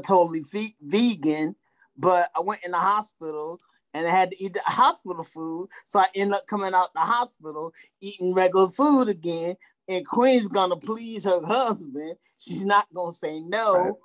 totally 0.04 0.40
ve- 0.52 0.76
vegan, 0.82 1.56
but 1.96 2.30
I 2.36 2.40
went 2.40 2.64
in 2.66 2.72
the 2.72 2.78
hospital 2.78 3.60
and 3.94 4.06
I 4.06 4.10
had 4.10 4.30
to 4.30 4.44
eat 4.44 4.52
the 4.52 4.60
hospital 4.60 5.24
food. 5.24 5.70
So 5.86 6.00
I 6.00 6.06
end 6.14 6.34
up 6.34 6.46
coming 6.46 6.74
out 6.74 6.92
the 6.92 7.00
hospital 7.00 7.72
eating 8.02 8.34
regular 8.34 8.68
food 8.70 9.08
again. 9.08 9.56
And 9.88 10.06
Queen's 10.06 10.48
gonna 10.48 10.76
please 10.76 11.24
her 11.24 11.40
husband. 11.42 12.16
She's 12.36 12.66
not 12.66 12.86
gonna 12.94 13.12
say 13.12 13.40
no, 13.40 13.98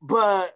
but 0.00 0.52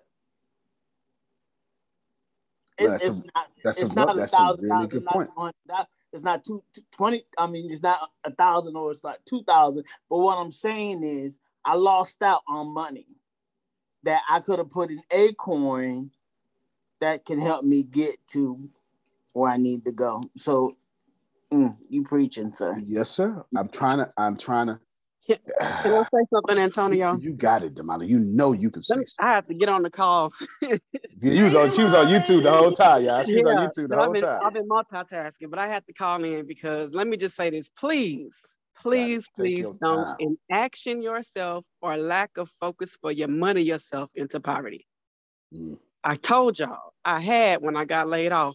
it's, 2.78 2.90
That's 2.92 3.08
a- 3.08 3.22
not 3.36 3.46
that's 3.64 3.78
a 3.78 3.82
it's 3.82 3.90
vo- 3.90 4.06
not 4.06 4.16
that's 4.16 4.32
a 4.34 4.36
thousand 4.36 4.62
really 4.64 4.70
dollars, 4.70 4.88
good 4.88 5.04
not 5.04 5.14
point. 5.14 5.28
two 5.28 5.40
hundred 5.40 5.54
dollars. 5.68 5.86
It's 6.12 6.22
not 6.22 6.44
two, 6.44 6.62
two- 6.74 6.82
20. 6.92 7.24
I 7.38 7.46
mean, 7.48 7.70
it's 7.70 7.82
not 7.82 8.10
a 8.24 8.32
thousand 8.32 8.76
or 8.76 8.90
it's 8.90 9.04
like 9.04 9.24
two 9.24 9.42
thousand. 9.44 9.84
But 10.10 10.18
what 10.18 10.38
I'm 10.38 10.52
saying 10.52 11.02
is, 11.04 11.38
I 11.64 11.74
lost 11.74 12.22
out 12.22 12.42
on 12.48 12.68
money 12.74 13.06
that 14.04 14.22
I 14.30 14.40
could 14.40 14.58
have 14.58 14.70
put 14.70 14.90
in 14.90 15.02
Acorn 15.12 16.10
that 17.00 17.24
can 17.24 17.38
help 17.40 17.64
me 17.64 17.82
get 17.82 18.16
to 18.28 18.68
where 19.34 19.50
I 19.52 19.56
need 19.58 19.84
to 19.86 19.92
go. 19.92 20.24
So, 20.36 20.76
mm, 21.52 21.76
you 21.88 22.02
preaching, 22.04 22.52
sir? 22.54 22.80
Yes, 22.84 23.10
sir. 23.10 23.44
I'm 23.56 23.68
trying 23.68 23.98
to. 23.98 24.12
I'm 24.16 24.36
trying 24.36 24.68
to. 24.68 24.80
Can 25.26 25.38
I 25.60 26.04
say 26.04 26.26
something, 26.32 26.58
Antonio? 26.58 27.16
You 27.20 27.32
got 27.32 27.62
it, 27.62 27.74
Damali. 27.74 28.08
You 28.08 28.20
know 28.20 28.52
you 28.52 28.70
can 28.70 28.82
say. 28.82 28.96
Me- 28.96 29.04
I 29.20 29.34
have 29.34 29.46
to 29.48 29.54
get 29.54 29.68
on 29.68 29.82
the 29.82 29.90
call. 29.90 30.32
Yeah, 31.20 31.32
you 31.32 31.44
was 31.44 31.54
on. 31.56 31.72
She 31.72 31.82
was 31.82 31.94
on 31.94 32.06
YouTube 32.06 32.44
the 32.44 32.52
whole 32.52 32.70
time, 32.70 33.02
y'all. 33.02 33.24
She 33.24 33.34
was 33.34 33.46
on 33.46 33.56
YouTube 33.56 33.88
the 33.88 33.88
but 33.88 33.98
I've 33.98 34.04
whole 34.04 34.12
been, 34.12 34.22
time. 34.22 34.40
I've 34.44 34.52
been 34.54 34.68
multitasking, 34.68 35.50
but 35.50 35.58
I 35.58 35.66
had 35.66 35.84
to 35.86 35.92
call 35.92 36.22
in 36.22 36.46
because 36.46 36.92
let 36.92 37.08
me 37.08 37.16
just 37.16 37.34
say 37.34 37.50
this, 37.50 37.68
please, 37.68 38.58
please, 38.76 39.28
please 39.34 39.68
don't 39.80 40.04
time. 40.04 40.16
in 40.20 40.38
action 40.48 41.02
yourself 41.02 41.64
or 41.82 41.96
lack 41.96 42.36
of 42.36 42.48
focus 42.60 42.96
for 43.00 43.10
your 43.10 43.26
money 43.26 43.62
yourself 43.62 44.12
into 44.14 44.38
poverty. 44.38 44.86
Mm. 45.52 45.78
I 46.04 46.14
told 46.14 46.58
y'all 46.60 46.92
I 47.04 47.18
had 47.18 47.62
when 47.62 47.76
I 47.76 47.84
got 47.84 48.08
laid 48.08 48.30
off 48.30 48.54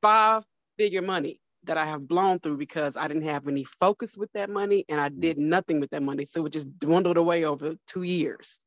five 0.00 0.44
figure 0.78 1.02
money 1.02 1.40
that 1.66 1.76
I 1.76 1.84
have 1.84 2.08
blown 2.08 2.40
through 2.40 2.56
because 2.56 2.96
I 2.96 3.08
didn't 3.08 3.24
have 3.24 3.46
any 3.46 3.64
focus 3.64 4.16
with 4.16 4.32
that 4.32 4.50
money 4.50 4.84
and 4.88 5.00
I 5.00 5.08
mm. 5.08 5.20
did 5.20 5.38
nothing 5.38 5.80
with 5.80 5.90
that 5.90 6.02
money. 6.02 6.24
So 6.24 6.46
it 6.46 6.52
just 6.52 6.78
dwindled 6.78 7.16
away 7.16 7.44
over 7.44 7.74
two 7.86 8.02
years. 8.02 8.58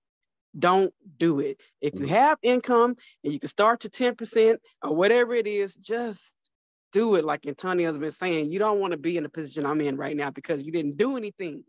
Don't 0.58 0.94
do 1.18 1.40
it. 1.40 1.62
If 1.82 1.96
you 1.96 2.06
mm. 2.06 2.10
have 2.10 2.38
income 2.42 2.96
and 3.24 3.34
you 3.34 3.40
can 3.40 3.50
start 3.50 3.82
to 3.82 3.90
10% 3.90 4.58
or 4.84 4.96
whatever 4.96 5.34
it 5.34 5.48
is, 5.48 5.76
just 5.76 6.36
do 6.92 7.16
it. 7.16 7.26
Like 7.26 7.46
Antonio's 7.46 7.98
been 7.98 8.12
saying, 8.12 8.52
you 8.52 8.60
don't 8.60 8.80
want 8.80 8.92
to 8.92 8.98
be 8.98 9.18
in 9.18 9.24
the 9.24 9.30
position 9.30 9.66
I'm 9.66 9.82
in 9.82 9.98
right 9.98 10.16
now 10.16 10.32
because 10.32 10.64
you 10.64 10.72
didn't 10.72 10.98
do 10.98 11.18
anything. 11.18 11.64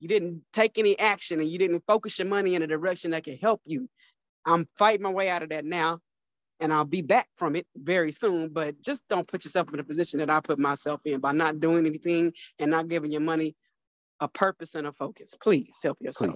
You 0.00 0.08
didn't 0.08 0.42
take 0.52 0.78
any 0.78 0.98
action 0.98 1.40
and 1.40 1.50
you 1.50 1.58
didn't 1.58 1.84
focus 1.86 2.18
your 2.18 2.28
money 2.28 2.54
in 2.54 2.62
a 2.62 2.66
direction 2.66 3.12
that 3.12 3.24
can 3.24 3.36
help 3.38 3.62
you. 3.64 3.88
I'm 4.44 4.68
fighting 4.78 5.02
my 5.02 5.10
way 5.10 5.30
out 5.30 5.42
of 5.42 5.48
that 5.48 5.64
now 5.64 6.00
and 6.60 6.72
I'll 6.72 6.84
be 6.84 7.02
back 7.02 7.28
from 7.36 7.56
it 7.56 7.66
very 7.76 8.12
soon. 8.12 8.48
But 8.48 8.80
just 8.82 9.02
don't 9.08 9.26
put 9.26 9.44
yourself 9.44 9.72
in 9.72 9.80
a 9.80 9.84
position 9.84 10.18
that 10.20 10.30
I 10.30 10.40
put 10.40 10.58
myself 10.58 11.00
in 11.04 11.20
by 11.20 11.32
not 11.32 11.60
doing 11.60 11.86
anything 11.86 12.32
and 12.58 12.70
not 12.70 12.88
giving 12.88 13.12
your 13.12 13.20
money 13.20 13.56
a 14.20 14.28
purpose 14.28 14.74
and 14.74 14.86
a 14.86 14.92
focus. 14.92 15.34
Please 15.40 15.78
help 15.82 15.98
yourself. 16.00 16.32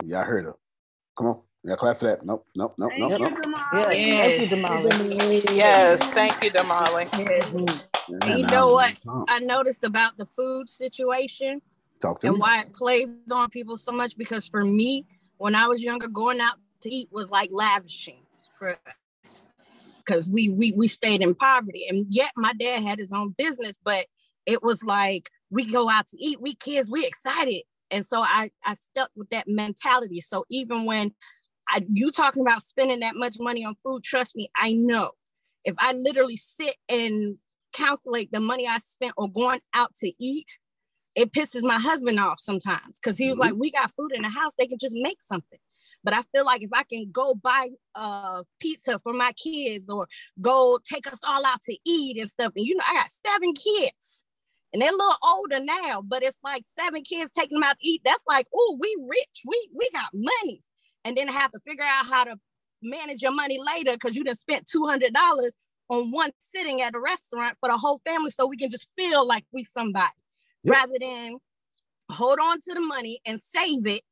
Please. 0.00 0.10
Y'all 0.10 0.24
heard 0.24 0.44
her. 0.44 0.56
Come 1.16 1.26
on. 1.28 1.40
Y'all 1.64 1.76
clap 1.76 1.98
for 1.98 2.06
that. 2.06 2.24
Nope, 2.26 2.44
nope, 2.56 2.74
nope, 2.76 2.92
nope, 2.98 3.20
nope. 3.20 3.32
Yes. 3.72 4.40
Thank 4.40 4.50
you, 4.50 4.56
Damali. 4.56 5.56
Yes, 5.56 6.00
thank 6.12 6.42
you, 6.42 6.50
Damali. 6.50 7.08
And 8.08 8.24
And 8.24 8.40
you 8.40 8.46
know 8.46 8.72
what. 8.72 8.98
I 9.28 9.38
noticed 9.38 9.84
about 9.84 10.16
the 10.16 10.26
food 10.26 10.68
situation 10.68 11.62
Talk 12.00 12.18
to 12.20 12.26
and 12.26 12.34
me. 12.34 12.40
why 12.40 12.62
it 12.62 12.72
plays 12.72 13.08
on 13.30 13.48
people 13.50 13.76
so 13.76 13.92
much? 13.92 14.16
Because 14.16 14.48
for 14.48 14.64
me, 14.64 15.06
when 15.36 15.54
I 15.54 15.68
was 15.68 15.84
younger, 15.84 16.08
going 16.08 16.40
out 16.40 16.56
to 16.80 16.90
eat 16.92 17.08
was 17.12 17.30
like 17.30 17.50
lavishing 17.52 18.22
for 18.58 18.70
us. 18.70 18.78
Because 20.04 20.28
we 20.28 20.48
we 20.48 20.72
we 20.72 20.88
stayed 20.88 21.22
in 21.22 21.34
poverty. 21.34 21.86
And 21.88 22.06
yet 22.08 22.32
my 22.36 22.52
dad 22.52 22.82
had 22.82 22.98
his 22.98 23.12
own 23.12 23.34
business, 23.36 23.76
but 23.82 24.06
it 24.46 24.62
was 24.62 24.82
like 24.82 25.30
we 25.50 25.70
go 25.70 25.88
out 25.88 26.08
to 26.08 26.16
eat, 26.22 26.40
we 26.40 26.54
kids, 26.54 26.90
we 26.90 27.06
excited. 27.06 27.62
And 27.90 28.06
so 28.06 28.20
I 28.22 28.50
I 28.64 28.74
stuck 28.74 29.10
with 29.16 29.30
that 29.30 29.46
mentality. 29.48 30.20
So 30.20 30.44
even 30.50 30.86
when 30.86 31.12
I, 31.68 31.82
you 31.92 32.10
talking 32.10 32.42
about 32.42 32.62
spending 32.62 33.00
that 33.00 33.14
much 33.14 33.36
money 33.38 33.64
on 33.64 33.76
food, 33.84 34.02
trust 34.02 34.34
me, 34.36 34.50
I 34.56 34.72
know. 34.72 35.12
If 35.64 35.74
I 35.78 35.92
literally 35.92 36.36
sit 36.36 36.76
and 36.88 37.36
calculate 37.72 38.30
the 38.32 38.40
money 38.40 38.66
I 38.66 38.78
spent 38.78 39.14
or 39.16 39.30
going 39.30 39.60
out 39.74 39.94
to 40.00 40.12
eat, 40.18 40.46
it 41.14 41.32
pisses 41.32 41.62
my 41.62 41.78
husband 41.78 42.18
off 42.18 42.40
sometimes 42.40 42.98
because 43.02 43.18
he 43.18 43.28
was 43.28 43.38
mm-hmm. 43.38 43.52
like, 43.52 43.54
"We 43.56 43.70
got 43.70 43.92
food 43.92 44.12
in 44.14 44.22
the 44.22 44.28
house; 44.28 44.54
they 44.58 44.66
can 44.66 44.78
just 44.80 44.94
make 44.96 45.18
something." 45.22 45.58
But 46.04 46.14
I 46.14 46.22
feel 46.34 46.44
like 46.44 46.62
if 46.62 46.70
I 46.72 46.82
can 46.82 47.10
go 47.12 47.34
buy 47.34 47.68
uh 47.94 48.42
pizza 48.60 48.98
for 49.02 49.12
my 49.12 49.32
kids 49.32 49.88
or 49.88 50.08
go 50.40 50.78
take 50.84 51.06
us 51.12 51.20
all 51.24 51.44
out 51.44 51.62
to 51.62 51.76
eat 51.84 52.18
and 52.18 52.30
stuff, 52.30 52.52
and 52.56 52.66
you 52.66 52.76
know, 52.76 52.84
I 52.88 52.94
got 52.94 53.10
seven 53.26 53.52
kids. 53.54 54.26
And 54.72 54.80
they're 54.80 54.88
a 54.88 54.92
little 54.96 55.16
older 55.22 55.60
now, 55.60 56.00
but 56.02 56.22
it's 56.22 56.38
like 56.42 56.64
seven 56.78 57.02
kids 57.02 57.32
taking 57.34 57.56
them 57.56 57.62
out 57.62 57.76
to 57.78 57.86
eat. 57.86 58.00
That's 58.06 58.24
like, 58.26 58.46
oh, 58.54 58.78
we 58.80 58.96
rich. 59.06 59.42
We 59.46 59.68
we 59.74 59.90
got 59.90 60.08
money. 60.14 60.60
And 61.04 61.16
then 61.16 61.28
have 61.28 61.52
to 61.52 61.60
figure 61.66 61.84
out 61.84 62.06
how 62.06 62.24
to 62.24 62.36
manage 62.82 63.22
your 63.22 63.32
money 63.32 63.58
later 63.64 63.92
because 63.92 64.16
you 64.16 64.24
done 64.24 64.34
spent 64.34 64.66
two 64.66 64.86
hundred 64.86 65.12
dollars 65.12 65.54
on 65.88 66.10
one 66.10 66.30
sitting 66.38 66.80
at 66.80 66.94
a 66.94 67.00
restaurant 67.00 67.56
for 67.60 67.68
the 67.68 67.76
whole 67.76 68.00
family, 68.06 68.30
so 68.30 68.46
we 68.46 68.56
can 68.56 68.70
just 68.70 68.88
feel 68.96 69.26
like 69.26 69.44
we 69.52 69.62
somebody, 69.62 70.08
Yep. 70.62 70.74
rather 70.74 70.94
than 70.98 71.36
hold 72.10 72.38
on 72.40 72.60
to 72.62 72.74
the 72.74 72.80
money 72.80 73.20
and 73.26 73.40
save 73.40 73.86
it 73.86 74.02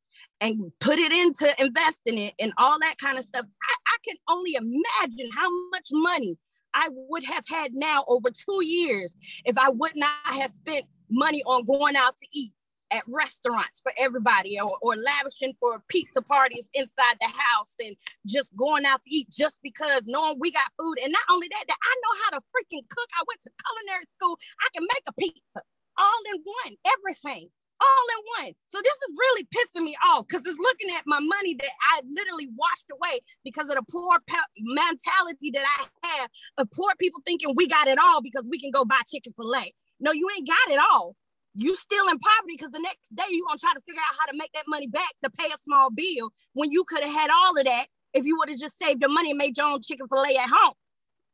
and 0.41 0.73
put 0.81 0.99
it 0.99 1.13
into 1.13 1.53
investing 1.61 2.19
it 2.19 2.35
and 2.39 2.53
all 2.59 2.79
that 2.81 2.97
kind 2.99 3.19
of 3.19 3.25
stuff. 3.25 3.45
I, 3.45 3.75
I 3.87 3.97
can 4.07 4.17
only 4.29 4.55
imagine 4.55 5.31
how 5.35 5.49
much 5.71 5.89
money 5.93 6.39
I 6.75 6.89
would 6.93 7.25
have 7.25 7.45
had 7.49 7.75
now 7.75 8.05
over 8.09 8.31
two 8.31 8.65
years 8.65 9.15
if 9.45 9.59
I 9.59 9.69
would 9.71 9.97
not 9.97 10.11
have 10.25 10.53
spent 10.53 10.85
money 11.11 11.43
on 11.45 11.65
going 11.65 11.97
out 11.97 12.17
to 12.17 12.27
eat 12.33 12.53
at 12.93 13.05
restaurants 13.07 13.81
for 13.81 13.93
everybody 13.99 14.59
or, 14.59 14.77
or 14.83 14.97
lavishing 14.97 15.55
for 15.61 15.83
pizza 15.89 16.21
parties 16.21 16.67
inside 16.75 17.17
the 17.21 17.29
house 17.29 17.75
and 17.85 17.95
just 18.27 18.57
going 18.57 18.85
out 18.85 19.01
to 19.03 19.11
eat 19.15 19.29
just 19.31 19.61
because 19.63 20.03
knowing 20.07 20.37
we 20.41 20.51
got 20.51 20.67
food. 20.81 20.97
And 21.03 21.13
not 21.13 21.23
only 21.31 21.49
that, 21.51 21.65
that 21.69 21.77
I 21.83 21.95
know 21.95 22.23
how 22.25 22.31
to 22.39 22.45
freaking 22.51 22.89
cook. 22.89 23.09
I 23.15 23.23
went 23.29 23.41
to 23.43 23.51
culinary 23.65 24.07
school. 24.15 24.39
I 24.61 24.69
can 24.75 24.87
make 24.93 25.03
a 25.07 25.13
pizza 25.13 25.63
all 25.99 26.23
in 26.35 26.43
one, 26.43 26.77
everything 26.87 27.51
all 27.81 28.07
in 28.13 28.45
one. 28.45 28.55
So 28.67 28.79
this 28.83 28.95
is 29.09 29.15
really 29.19 29.47
pissing 29.55 29.85
me 29.85 29.97
off 30.07 30.27
because 30.29 30.47
it's 30.47 30.59
looking 30.59 30.91
at 30.97 31.03
my 31.07 31.21
money 31.21 31.55
that 31.55 31.73
I 31.95 32.03
literally 32.09 32.49
washed 32.57 32.87
away 32.93 33.21
because 33.45 33.69
of 33.69 33.77
the 33.77 33.85
poor 33.91 34.19
pe- 34.27 34.37
mentality 34.61 35.51
that 35.55 35.65
I 35.67 36.09
have 36.09 36.31
of 36.59 36.71
poor 36.73 36.93
people 36.99 37.21
thinking 37.25 37.55
we 37.57 37.69
got 37.69 37.89
it 37.89 37.99
all 37.99 38.23
because 38.23 38.47
we 38.51 38.61
can 38.61 38.71
go 38.71 38.85
buy 38.85 39.01
chicken 39.09 39.33
fillet. 39.37 39.75
No, 40.01 40.13
you 40.13 40.29
ain't 40.37 40.49
got 40.49 40.73
it 40.75 40.81
all. 40.93 41.17
You 41.55 41.75
still 41.75 42.09
in 42.09 42.19
poverty 42.19 42.55
because 42.57 42.71
the 42.71 42.81
next 42.81 43.01
day 43.15 43.25
you 43.31 43.45
gonna 43.47 43.59
try 43.59 43.75
to 43.75 43.81
figure 43.81 44.01
out 44.01 44.17
how 44.19 44.27
to 44.31 44.39
make 44.39 44.53
that 44.55 44.65
money 44.69 44.87
back 44.87 45.11
to 45.25 45.31
pay 45.31 45.49
a 45.49 45.59
small 45.63 45.91
bill 45.91 46.31
when 46.55 46.71
you 46.71 46.85
could 46.85 47.03
have 47.03 47.13
had 47.13 47.31
all 47.31 47.59
of 47.59 47.65
that 47.65 47.87
if 48.15 48.25
you 48.25 48.37
would 48.39 48.49
have 48.49 48.59
just 48.59 48.79
saved 48.79 49.01
your 49.01 49.11
money 49.11 49.31
and 49.31 49.39
made 49.39 49.57
your 49.57 49.67
own 49.67 49.83
chicken 49.83 50.07
fillet 50.09 50.37
at 50.37 50.49
home. 50.49 50.75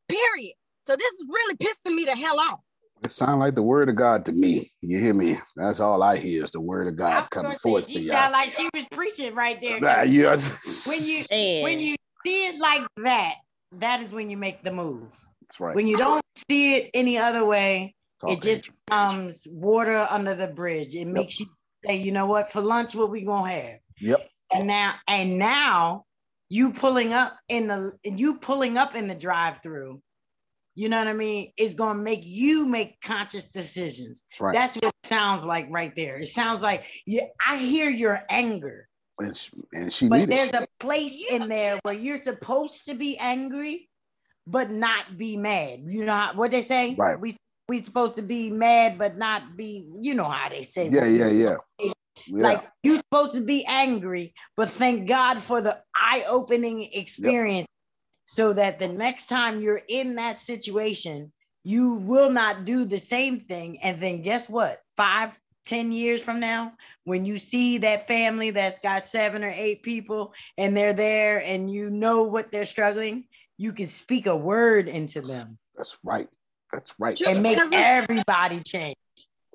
Period. 0.09 0.55
So 0.87 0.97
this 0.97 1.13
is 1.15 1.27
really 1.29 1.57
pissing 1.57 1.95
me 1.95 2.05
the 2.05 2.17
hell 2.17 2.41
off. 2.41 2.61
It 3.05 3.11
sounds 3.11 3.39
like 3.39 3.55
the 3.55 3.63
word 3.63 3.89
of 3.89 3.97
God 3.97 4.25
to 4.27 4.33
me. 4.33 4.73
You 4.81 4.99
hear 4.99 5.15
me? 5.15 5.39
That's 5.55 5.81
all 5.81 6.03
I 6.03 6.17
hear 6.17 6.45
is 6.45 6.51
the 6.51 6.61
word 6.61 6.89
of 6.89 6.97
God 6.97 7.29
coming 7.31 7.57
forth 7.57 7.87
to 7.89 8.03
sound 8.03 8.05
y'all. 8.05 8.33
like 8.33 8.51
she 8.51 8.69
was 8.75 8.85
preaching 8.91 9.35
right 9.35 9.61
there. 9.61 9.81
Nah, 9.81 10.03
yeah. 10.03 10.37
When 10.87 11.03
you 11.03 11.25
when 11.63 11.79
you 11.79 11.97
see 12.25 12.49
it 12.49 12.59
like 12.59 12.83
that, 12.99 13.35
that 13.73 14.01
is 14.03 14.13
when 14.13 14.31
you 14.31 14.37
make 14.37 14.63
the 14.63 14.73
move. 14.73 15.09
That's 15.43 15.61
right. 15.61 15.77
When 15.77 15.87
you 15.87 15.97
don't 15.97 16.25
see 16.49 16.77
it 16.77 16.91
any 16.95 17.19
other 17.19 17.45
way, 17.45 17.95
Talk, 18.21 18.33
it 18.33 18.43
just 18.43 18.71
becomes 18.87 19.47
water 19.51 20.07
under 20.11 20.35
the 20.35 20.49
bridge. 20.49 20.95
It 20.95 21.07
makes 21.07 21.39
you 21.39 21.47
say, 21.85 21.97
you 21.97 22.13
know 22.13 22.27
what, 22.27 22.51
for 22.51 22.61
lunch, 22.61 22.95
what 22.95 23.11
we 23.11 23.23
gonna 23.23 23.53
have? 23.53 23.79
Yep. 24.01 24.29
And 24.53 24.67
now, 24.67 24.95
and 25.07 25.39
now 25.39 26.05
you 26.49 26.73
pulling 26.73 27.13
up 27.13 27.37
in 27.49 27.67
the 27.69 27.93
you 28.05 28.39
pulling 28.39 28.79
up 28.79 28.95
in 28.95 29.07
the 29.07 29.15
drive-through, 29.15 30.01
you 30.77 30.91
know 30.91 30.99
what 30.99 31.09
I 31.09 31.15
mean, 31.15 31.53
is 31.57 31.75
gonna 31.75 31.99
make 31.99 32.21
you 32.25 32.67
make 32.67 33.01
conscious 33.01 33.49
decisions. 33.49 34.23
That's 34.31 34.41
right. 34.41 34.55
That's 34.55 34.77
what 34.77 34.95
it 35.03 35.09
sounds 35.09 35.45
like 35.45 35.67
right 35.71 35.93
there. 35.97 36.19
It 36.19 36.29
sounds 36.29 36.63
like 36.63 36.85
you 37.07 37.23
I 37.45 37.57
hear 37.57 37.89
your 37.89 38.23
anger, 38.29 38.87
And 39.19 39.35
she, 39.35 39.51
and 39.73 39.93
she 39.93 40.09
but 40.09 40.29
there's 40.29 40.51
it. 40.51 40.55
a 40.55 40.69
place 40.79 41.25
in 41.31 41.49
there 41.49 41.81
where 41.83 41.95
you're 41.95 42.19
supposed 42.19 42.85
to 42.85 42.95
be 42.95 43.17
angry, 43.17 43.89
but 44.47 44.71
not 44.71 45.17
be 45.17 45.39
mad. 45.39 45.81
You 45.87 46.05
know 46.05 46.15
how, 46.15 46.35
what 46.35 46.51
they 46.51 46.63
say? 46.63 46.95
Right. 46.95 47.19
We 47.19 47.35
we 47.69 47.83
supposed 47.83 48.17
to 48.17 48.23
be 48.23 48.51
mad, 48.51 48.99
but 48.99 49.17
not 49.17 49.57
be. 49.57 49.89
You 49.99 50.13
know 50.13 50.29
how 50.29 50.51
they 50.51 50.63
say. 50.63 50.91
Yeah, 50.91 51.07
yeah, 51.07 51.29
yeah. 51.29 51.57
Yeah. 52.27 52.43
like 52.43 52.67
you're 52.83 52.99
supposed 52.99 53.35
to 53.35 53.41
be 53.43 53.65
angry, 53.65 54.35
but 54.57 54.71
thank 54.71 55.09
God 55.09 55.43
for 55.43 55.61
the 55.61 55.81
eye-opening 55.95 56.91
experience 56.93 57.67
so 58.27 58.53
that 58.53 58.79
the 58.79 58.89
next 58.89 59.29
time 59.29 59.63
you're 59.63 59.83
in 59.89 60.17
that 60.17 60.41
situation, 60.41 61.33
you 61.65 61.95
will 61.95 62.31
not 62.31 62.65
do 62.65 62.85
the 62.85 62.99
same 62.99 63.41
thing. 63.41 63.79
And 63.83 64.01
then 64.01 64.23
guess 64.23 64.49
what? 64.49 64.79
Five, 64.97 65.39
ten 65.65 65.93
years 65.93 66.23
from 66.23 66.41
now, 66.41 66.73
when 67.05 67.25
you 67.25 67.39
see 67.39 67.79
that 67.79 68.09
family 68.09 68.51
that's 68.51 68.81
got 68.81 69.05
seven 69.05 69.43
or 69.43 69.51
eight 69.51 69.83
people 69.83 70.35
and 70.59 70.77
they're 70.77 70.93
there 70.93 71.39
and 71.43 71.71
you 71.71 71.89
know 71.89 72.25
what 72.25 72.53
they're 72.53 72.67
struggling, 72.67 73.25
you 73.57 73.73
can 73.73 73.87
speak 73.87 74.27
a 74.27 74.37
word 74.37 74.89
into 74.89 75.21
them 75.21 75.59
That's 75.77 75.99
right. 76.05 76.29
That's 76.73 76.95
right. 76.99 77.21
and 77.23 77.43
make 77.43 77.59
everybody 77.73 78.61
change. 78.61 78.97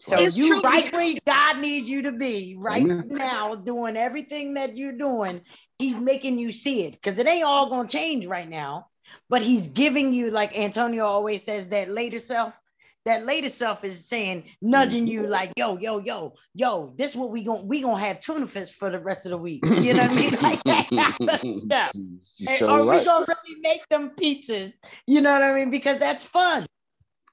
So 0.01 0.17
It's 0.17 0.35
you 0.35 0.47
true 0.47 0.61
right 0.61 0.91
where 0.91 1.13
God 1.27 1.59
needs 1.59 1.88
you 1.88 2.01
to 2.03 2.11
be 2.11 2.55
right 2.57 2.81
Amen. 2.81 3.07
now, 3.07 3.53
doing 3.53 3.95
everything 3.95 4.55
that 4.55 4.75
you're 4.75 4.97
doing. 4.97 5.41
He's 5.77 5.99
making 5.99 6.39
you 6.39 6.51
see 6.51 6.83
it 6.85 6.93
because 6.93 7.19
it 7.19 7.27
ain't 7.27 7.45
all 7.45 7.69
gonna 7.69 7.88
change 7.88 8.25
right 8.25 8.49
now. 8.49 8.88
But 9.30 9.43
he's 9.43 9.67
giving 9.67 10.11
you, 10.11 10.31
like 10.31 10.57
Antonio 10.57 11.05
always 11.05 11.43
says, 11.43 11.67
that 11.67 11.89
later 11.89 12.19
self. 12.19 12.57
That 13.05 13.25
later 13.25 13.49
self 13.49 13.83
is 13.83 14.07
saying, 14.07 14.43
nudging 14.61 15.07
you, 15.07 15.21
mm-hmm. 15.21 15.31
like, 15.31 15.51
yo, 15.57 15.75
yo, 15.80 15.97
yo, 15.97 16.35
yo, 16.53 16.93
this 16.99 17.15
what 17.15 17.31
we 17.31 17.43
gonna 17.43 17.63
we 17.63 17.81
gonna 17.81 17.99
have 17.99 18.19
tuna 18.19 18.45
fish 18.45 18.73
for 18.73 18.91
the 18.91 18.99
rest 18.99 19.25
of 19.25 19.31
the 19.31 19.38
week. 19.38 19.65
You 19.65 19.95
know 19.95 20.03
what 20.03 20.11
I 20.11 20.15
mean? 20.15 20.38
Like, 20.41 20.61
yeah. 20.65 21.89
She 22.38 22.47
And- 22.47 22.57
sure 22.59 22.69
or 22.69 22.85
we 22.85 23.03
gonna 23.03 23.25
really 23.27 23.59
make 23.61 23.88
them 23.89 24.11
pizzas. 24.11 24.73
You 25.07 25.21
know 25.21 25.33
what 25.33 25.41
I 25.41 25.53
mean? 25.55 25.71
Because 25.71 25.97
that's 25.97 26.23
fun. 26.23 26.65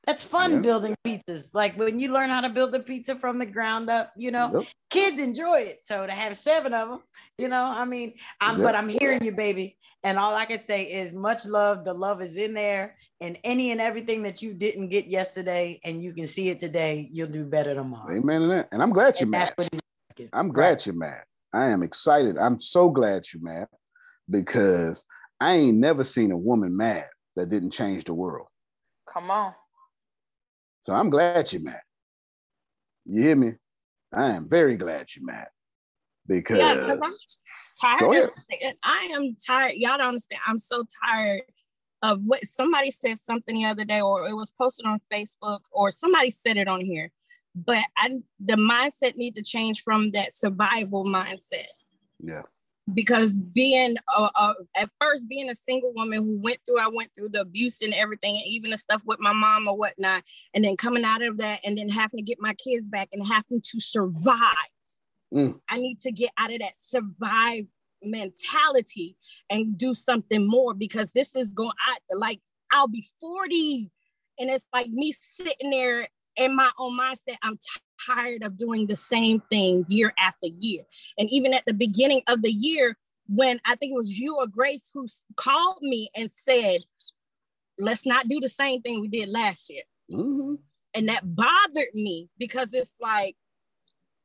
That's 0.08 0.22
fun 0.24 0.52
Yeah. 0.52 0.60
building 0.60 0.94
pizzas. 1.06 1.52
Like 1.52 1.76
when 1.76 2.00
you 2.00 2.10
learn 2.10 2.30
how 2.30 2.40
to 2.40 2.48
build 2.48 2.74
a 2.74 2.80
pizza 2.80 3.14
from 3.14 3.38
the 3.38 3.44
ground 3.44 3.90
up, 3.90 4.10
you 4.16 4.30
know, 4.30 4.50
Yep. 4.54 4.64
kids 4.88 5.20
enjoy 5.20 5.58
it. 5.60 5.84
So 5.84 6.06
to 6.06 6.12
have 6.12 6.34
seven 6.38 6.72
of 6.72 6.88
them, 6.88 7.02
you 7.36 7.46
know, 7.48 7.62
I 7.62 7.84
mean, 7.84 8.14
I'm 8.40 8.56
Yep. 8.56 8.64
but 8.64 8.74
I'm 8.74 8.88
hearing 8.88 9.22
you, 9.22 9.32
baby. 9.32 9.76
And 10.02 10.18
all 10.18 10.34
I 10.34 10.46
can 10.46 10.64
say 10.64 10.84
is 10.84 11.12
much 11.12 11.44
love. 11.44 11.84
The 11.84 11.92
love 11.92 12.22
is 12.22 12.38
in 12.38 12.54
there. 12.54 12.96
And 13.20 13.36
any 13.44 13.70
and 13.70 13.82
everything 13.82 14.22
that 14.22 14.40
you 14.40 14.54
didn't 14.54 14.88
get 14.88 15.08
yesterday 15.08 15.78
and 15.84 16.02
you 16.02 16.14
can 16.14 16.26
see 16.26 16.48
it 16.48 16.58
today, 16.58 17.10
you'll 17.12 17.28
do 17.28 17.44
better 17.44 17.74
tomorrow. 17.74 18.10
Amen 18.10 18.40
to 18.40 18.46
that. 18.46 18.68
And 18.72 18.82
I'm 18.82 18.94
glad 18.94 19.20
you're 19.20 19.24
And 19.26 19.32
mad. 19.32 19.40
that's 19.48 19.58
what 19.58 19.68
he's 19.70 19.80
asking. 20.12 20.30
I'm 20.32 20.48
glad 20.48 20.86
you're 20.86 20.94
mad. 20.94 21.24
I 21.52 21.66
am 21.66 21.82
excited. 21.82 22.38
I'm 22.38 22.58
so 22.58 22.88
glad 22.88 23.26
you're 23.30 23.42
mad 23.42 23.68
because 24.30 25.04
I 25.38 25.52
ain't 25.52 25.76
never 25.76 26.02
seen 26.02 26.32
a 26.32 26.38
woman 26.38 26.74
mad 26.74 27.08
that 27.36 27.50
didn't 27.50 27.72
change 27.72 28.04
the 28.04 28.14
world. 28.14 28.46
Come 29.06 29.30
on. 29.30 29.52
So 30.89 30.94
I'm 30.94 31.10
glad 31.10 31.52
you're 31.52 31.60
mad. 31.60 31.83
You 33.05 33.23
hear 33.23 33.36
me? 33.36 33.52
I 34.10 34.31
am 34.31 34.49
very 34.49 34.78
glad 34.78 35.07
you're 35.15 35.23
mad 35.23 35.49
because 36.26 36.58
Yeah, 36.58 36.76
because 36.76 36.99
I'm 37.02 38.00
tired 38.00 38.25
of 38.25 38.31
I 38.83 39.10
am 39.12 39.36
tired. 39.47 39.75
Y'all 39.75 39.99
don't 39.99 40.08
understand. 40.08 40.41
I'm 40.47 40.58
so 40.58 40.86
tired 41.07 41.42
of 42.00 42.23
what 42.25 42.42
somebody 42.47 42.91
said 42.91 43.20
something 43.20 43.57
the 43.57 43.67
other 43.67 43.84
day, 43.84 44.00
or 44.00 44.26
it 44.31 44.34
was 44.34 44.50
posted 44.50 44.86
on 44.86 44.99
Facebook, 45.12 45.60
or 45.73 45.91
somebody 45.91 46.31
said 46.31 46.57
it 46.57 46.68
on 46.68 46.81
here. 46.81 47.12
But 47.55 47.84
I 47.99 48.23
the 48.41 48.57
mindset 48.57 49.15
need 49.15 49.34
to 49.34 49.42
change 49.42 49.83
from 49.83 50.12
that 50.12 50.33
survival 50.33 51.05
mindset 51.05 51.67
yeah, 52.18 52.42
because 52.94 53.41
being 53.41 53.97
a, 54.17 54.28
a, 54.34 54.55
at 54.76 54.91
first 55.00 55.28
being 55.28 55.50
a 55.50 55.55
single 55.55 55.92
woman 55.94 56.18
who 56.18 56.39
went 56.41 56.58
through 56.67 56.81
I 56.81 56.89
went 56.89 57.15
through 57.15 57.31
the 57.31 57.42
abuse 57.42 57.81
and 57.81 57.94
everything 57.94 58.36
and 58.36 58.47
even 58.47 58.70
the 58.70 58.78
stuff 58.78 59.02
with 59.05 59.20
my 59.20 59.33
mom 59.33 59.68
or 59.68 59.76
whatnot 59.76 60.23
and 60.55 60.65
then 60.65 60.76
coming 60.76 61.05
out 61.05 61.23
of 61.23 61.39
that 61.39 61.60
and 61.65 61.76
then 61.76 61.89
having 61.89 62.18
to 62.18 62.23
get 62.23 62.39
my 62.41 62.55
kids 62.55 62.89
back 62.89 63.08
and 63.12 63.26
having 63.26 63.60
to 63.60 63.81
survive 63.81 64.70
Mm. 65.33 65.60
I 65.68 65.78
need 65.78 66.00
to 66.00 66.12
get 66.12 66.31
out 66.39 66.52
of 66.52 66.60
that 66.60 66.73
survive 66.86 67.67
mentality 68.02 69.17
and 69.50 69.76
do 69.76 69.94
something 69.94 70.47
more 70.47 70.73
because 70.73 71.10
this 71.12 71.34
is 71.34 71.52
going 71.52 71.73
I 71.86 71.99
like 72.15 72.41
I'll 72.70 72.89
be 72.89 73.07
40 73.20 73.91
and 74.39 74.50
it's 74.50 74.65
like 74.73 74.89
me 74.89 75.12
sitting 75.20 75.70
there 75.70 76.07
in 76.36 76.55
my 76.55 76.70
own 76.78 76.99
mindset 76.99 77.36
I'm 77.42 77.58
tired 78.05 78.43
of 78.43 78.57
doing 78.57 78.86
the 78.86 78.97
same 78.97 79.41
thing 79.51 79.85
year 79.89 80.12
after 80.18 80.49
year 80.49 80.83
and 81.18 81.28
even 81.31 81.52
at 81.55 81.65
the 81.67 81.75
beginning 81.75 82.23
of 82.28 82.43
the 82.43 82.52
year 82.52 82.97
when 83.28 83.60
I 83.65 83.77
think 83.77 83.93
it 83.93 83.97
was 83.97 84.18
you 84.18 84.36
or 84.36 84.47
Grace 84.47 84.89
who 84.94 85.07
called 85.36 85.78
me 85.83 86.09
and 86.17 86.31
said 86.35 86.81
let's 87.78 88.07
not 88.07 88.28
do 88.28 88.41
the 88.41 88.49
same 88.49 88.83
thing 88.83 89.01
we 89.01 89.09
did 89.09 89.28
last 89.28 89.70
year 89.70 89.83
Mm-hmm. 90.10 90.55
and 90.94 91.09
that 91.10 91.36
bothered 91.36 91.94
me 91.94 92.31
because 92.39 92.73
it's 92.73 92.94
like 93.01 93.36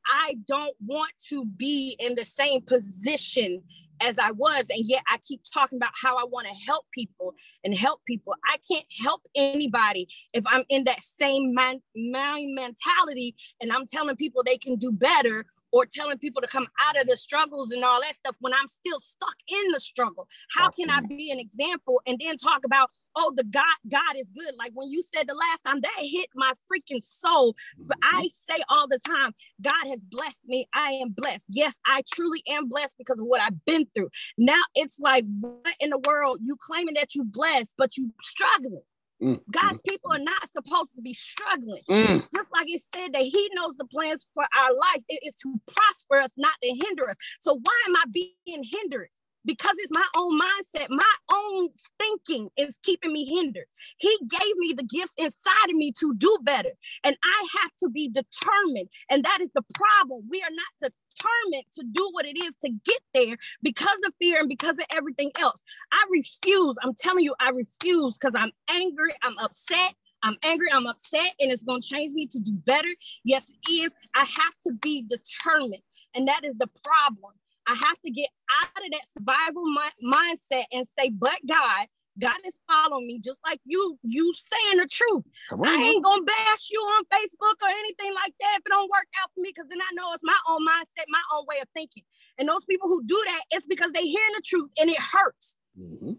I 0.05 0.37
don't 0.47 0.75
want 0.85 1.13
to 1.29 1.45
be 1.45 1.95
in 1.99 2.15
the 2.15 2.25
same 2.25 2.61
position 2.61 3.63
as 4.03 4.19
I 4.19 4.31
was. 4.31 4.65
And 4.69 4.85
yet 4.87 5.03
I 5.11 5.17
keep 5.17 5.41
talking 5.53 5.77
about 5.77 5.91
how 5.99 6.17
I 6.17 6.23
want 6.23 6.47
to 6.47 6.53
help 6.65 6.85
people 6.93 7.33
and 7.63 7.75
help 7.75 8.01
people. 8.05 8.33
I 8.47 8.57
can't 8.69 8.85
help 9.01 9.21
anybody 9.35 10.07
if 10.33 10.43
I'm 10.47 10.63
in 10.69 10.83
that 10.85 10.99
same 11.19 11.53
mind, 11.53 11.81
mind 11.95 12.55
mentality 12.55 13.35
and 13.61 13.71
I'm 13.71 13.87
telling 13.87 14.15
people 14.15 14.43
they 14.43 14.57
can 14.57 14.75
do 14.75 14.91
better 14.91 15.45
or 15.71 15.85
telling 15.85 16.17
people 16.17 16.41
to 16.41 16.47
come 16.47 16.67
out 16.79 16.99
of 16.99 17.07
the 17.07 17.17
struggles 17.17 17.71
and 17.71 17.83
all 17.83 18.01
that 18.01 18.15
stuff 18.15 18.35
when 18.39 18.53
I'm 18.53 18.69
still 18.69 18.99
stuck 18.99 19.35
in 19.47 19.71
the 19.71 19.79
struggle. 19.79 20.27
How 20.55 20.69
can 20.69 20.89
I 20.89 21.01
be 21.01 21.31
an 21.31 21.39
example 21.39 22.01
and 22.05 22.19
then 22.23 22.37
talk 22.37 22.61
about, 22.65 22.89
oh, 23.15 23.33
the 23.35 23.43
God, 23.43 23.63
God 23.89 24.15
is 24.17 24.29
good? 24.29 24.53
Like 24.57 24.71
when 24.73 24.89
you 24.89 25.01
said 25.01 25.27
the 25.27 25.33
last 25.33 25.63
time, 25.65 25.81
that 25.81 25.97
hit 25.99 26.27
my 26.35 26.53
freaking 26.71 27.03
soul. 27.03 27.55
But 27.77 27.97
mm-hmm. 27.97 28.17
I 28.17 28.29
say 28.49 28.61
all 28.69 28.87
the 28.87 28.99
time, 28.99 29.33
God 29.61 29.87
has 29.87 29.99
blessed 30.09 30.47
me. 30.47 30.67
I 30.73 30.91
am 31.01 31.09
blessed. 31.09 31.45
Yes, 31.49 31.75
I 31.85 32.03
truly 32.13 32.43
am 32.47 32.69
blessed 32.69 32.95
because 32.97 33.19
of 33.19 33.27
what 33.27 33.41
I've 33.41 33.65
been 33.65 33.87
through. 33.93 34.09
Now 34.37 34.61
it's 34.75 34.99
like, 34.99 35.25
what 35.39 35.75
in 35.79 35.89
the 35.89 36.01
world? 36.07 36.39
You 36.43 36.57
claiming 36.59 36.95
that 36.95 37.15
you 37.15 37.23
blessed, 37.23 37.73
but 37.77 37.97
you 37.97 38.11
struggling. 38.21 38.83
Mm, 39.21 39.39
God's 39.49 39.79
people 39.87 40.11
are 40.11 40.19
not 40.19 40.51
supposed 40.51 40.95
to 40.95 41.01
be 41.01 41.13
struggling. 41.13 41.81
Mm. 41.89 42.23
Just 42.35 42.51
like 42.51 42.67
it 42.67 42.81
said 42.93 43.13
that 43.13 43.21
He 43.21 43.49
knows 43.53 43.77
the 43.77 43.85
plans 43.85 44.27
for 44.33 44.43
our 44.43 44.73
life. 44.73 45.03
It 45.07 45.25
is 45.25 45.35
to 45.35 45.59
prosper 45.71 46.17
us, 46.17 46.31
not 46.35 46.55
to 46.61 46.69
hinder 46.69 47.09
us. 47.09 47.15
So 47.39 47.53
why 47.53 47.81
am 47.87 47.95
I 47.95 48.03
being 48.11 48.63
hindered? 48.63 49.09
Because 49.45 49.75
it's 49.77 49.91
my 49.91 50.05
own 50.17 50.39
mindset, 50.39 50.87
my 50.89 51.15
own 51.31 51.69
thinking 51.99 52.49
is 52.57 52.77
keeping 52.81 53.11
me 53.11 53.25
hindered. 53.25 53.65
He 53.97 54.17
gave 54.29 54.55
me 54.57 54.73
the 54.73 54.83
gifts 54.83 55.13
inside 55.17 55.69
of 55.69 55.75
me 55.75 55.91
to 55.99 56.13
do 56.15 56.37
better. 56.43 56.71
And 57.03 57.17
I 57.23 57.47
have 57.61 57.71
to 57.81 57.89
be 57.89 58.09
determined. 58.09 58.89
And 59.09 59.23
that 59.25 59.39
is 59.41 59.49
the 59.53 59.63
problem. 59.73 60.27
We 60.29 60.41
are 60.41 60.51
not 60.51 60.91
determined 61.17 61.65
to 61.73 61.83
do 61.91 62.09
what 62.11 62.25
it 62.25 62.37
is 62.37 62.55
to 62.63 62.71
get 62.85 62.99
there 63.13 63.37
because 63.61 63.97
of 64.05 64.13
fear 64.21 64.39
and 64.39 64.49
because 64.49 64.77
of 64.77 64.85
everything 64.95 65.31
else. 65.39 65.61
I 65.91 66.03
refuse. 66.11 66.77
I'm 66.83 66.93
telling 66.93 67.23
you, 67.23 67.35
I 67.39 67.49
refuse 67.49 68.17
because 68.17 68.35
I'm 68.35 68.51
angry. 68.69 69.11
I'm 69.21 69.37
upset. 69.39 69.93
I'm 70.23 70.37
angry. 70.43 70.67
I'm 70.71 70.87
upset. 70.87 71.33
And 71.39 71.51
it's 71.51 71.63
going 71.63 71.81
to 71.81 71.87
change 71.87 72.13
me 72.13 72.27
to 72.27 72.39
do 72.39 72.53
better. 72.65 72.89
Yes, 73.23 73.49
it 73.49 73.71
is. 73.71 73.93
I 74.15 74.21
have 74.21 74.53
to 74.67 74.73
be 74.73 75.03
determined. 75.03 75.83
And 76.15 76.27
that 76.27 76.43
is 76.43 76.55
the 76.55 76.69
problem. 76.83 77.33
I 77.67 77.75
have 77.75 77.97
to 78.05 78.11
get 78.11 78.29
out 78.61 78.83
of 78.83 78.91
that 78.91 79.07
survival 79.17 79.63
mi- 79.65 80.13
mindset 80.13 80.65
and 80.71 80.87
say, 80.99 81.09
but 81.09 81.39
God, 81.49 81.87
God 82.19 82.37
is 82.45 82.59
following 82.69 83.07
me, 83.07 83.19
just 83.19 83.39
like 83.45 83.59
you, 83.65 83.97
you 84.03 84.33
saying 84.35 84.77
the 84.77 84.87
truth. 84.87 85.25
I 85.65 85.81
ain't 85.83 86.03
gonna 86.03 86.23
bash 86.23 86.69
you 86.71 86.79
on 86.79 87.03
Facebook 87.05 87.57
or 87.61 87.69
anything 87.69 88.13
like 88.13 88.33
that 88.39 88.59
if 88.59 88.65
it 88.65 88.69
don't 88.69 88.89
work 88.89 89.07
out 89.21 89.29
for 89.33 89.41
me, 89.41 89.49
because 89.49 89.69
then 89.69 89.81
I 89.81 89.89
know 89.93 90.13
it's 90.13 90.23
my 90.23 90.37
own 90.49 90.65
mindset, 90.65 91.05
my 91.09 91.23
own 91.35 91.45
way 91.47 91.59
of 91.61 91.67
thinking. 91.73 92.03
And 92.37 92.47
those 92.47 92.65
people 92.65 92.87
who 92.87 93.03
do 93.05 93.19
that, 93.25 93.41
it's 93.51 93.65
because 93.65 93.91
they 93.93 94.05
hearing 94.05 94.35
the 94.35 94.43
truth 94.45 94.69
and 94.79 94.89
it 94.89 94.99
hurts. 94.99 95.57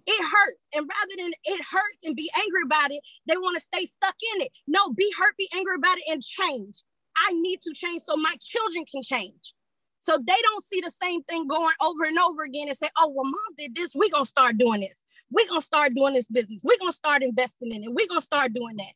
It 0.07 0.21
hurts. 0.21 0.67
And 0.75 0.89
rather 0.89 1.15
than 1.17 1.33
it 1.45 1.63
hurts 1.63 2.03
and 2.05 2.17
be 2.17 2.31
angry 2.37 2.63
about 2.67 2.91
it, 2.91 3.01
they 3.27 3.37
want 3.37 3.57
to 3.57 3.63
stay 3.63 3.87
stuck 3.87 4.17
in 4.35 4.43
it. 4.43 4.51
No, 4.67 4.91
be 4.93 5.13
hurt, 5.17 5.37
be 5.39 5.49
angry 5.55 5.77
about 5.77 5.99
it, 5.99 6.05
and 6.11 6.23
change. 6.23 6.83
I 7.17 7.31
need 7.33 7.61
to 7.63 7.73
change 7.73 8.03
so 8.03 8.17
my 8.17 8.35
children 8.41 8.85
can 8.91 9.03
change. 9.03 9.55
So 10.01 10.19
they 10.19 10.41
don't 10.43 10.65
see 10.65 10.81
the 10.81 10.93
same 11.03 11.23
thing 11.23 11.47
going 11.47 11.75
over 11.81 12.05
and 12.05 12.19
over 12.19 12.43
again 12.43 12.69
and 12.69 12.77
say, 12.77 12.89
oh, 12.99 13.09
well, 13.09 13.25
mom 13.25 13.55
did 13.57 13.75
this. 13.75 13.95
We're 13.95 14.11
going 14.11 14.25
to 14.25 14.29
start 14.29 14.59
doing 14.59 14.81
this. 14.81 15.04
We're 15.31 15.47
going 15.49 15.61
to 15.61 15.67
start 15.67 15.95
doing 15.95 16.15
this 16.15 16.29
business. 16.29 16.63
We're 16.65 16.79
going 16.79 16.93
to 16.93 16.97
start 16.97 17.23
investing 17.23 17.73
in 17.73 17.85
it. 17.85 17.89
We're 17.89 18.07
going 18.09 18.21
to 18.21 18.25
start 18.25 18.53
doing 18.53 18.77
that. 18.77 18.93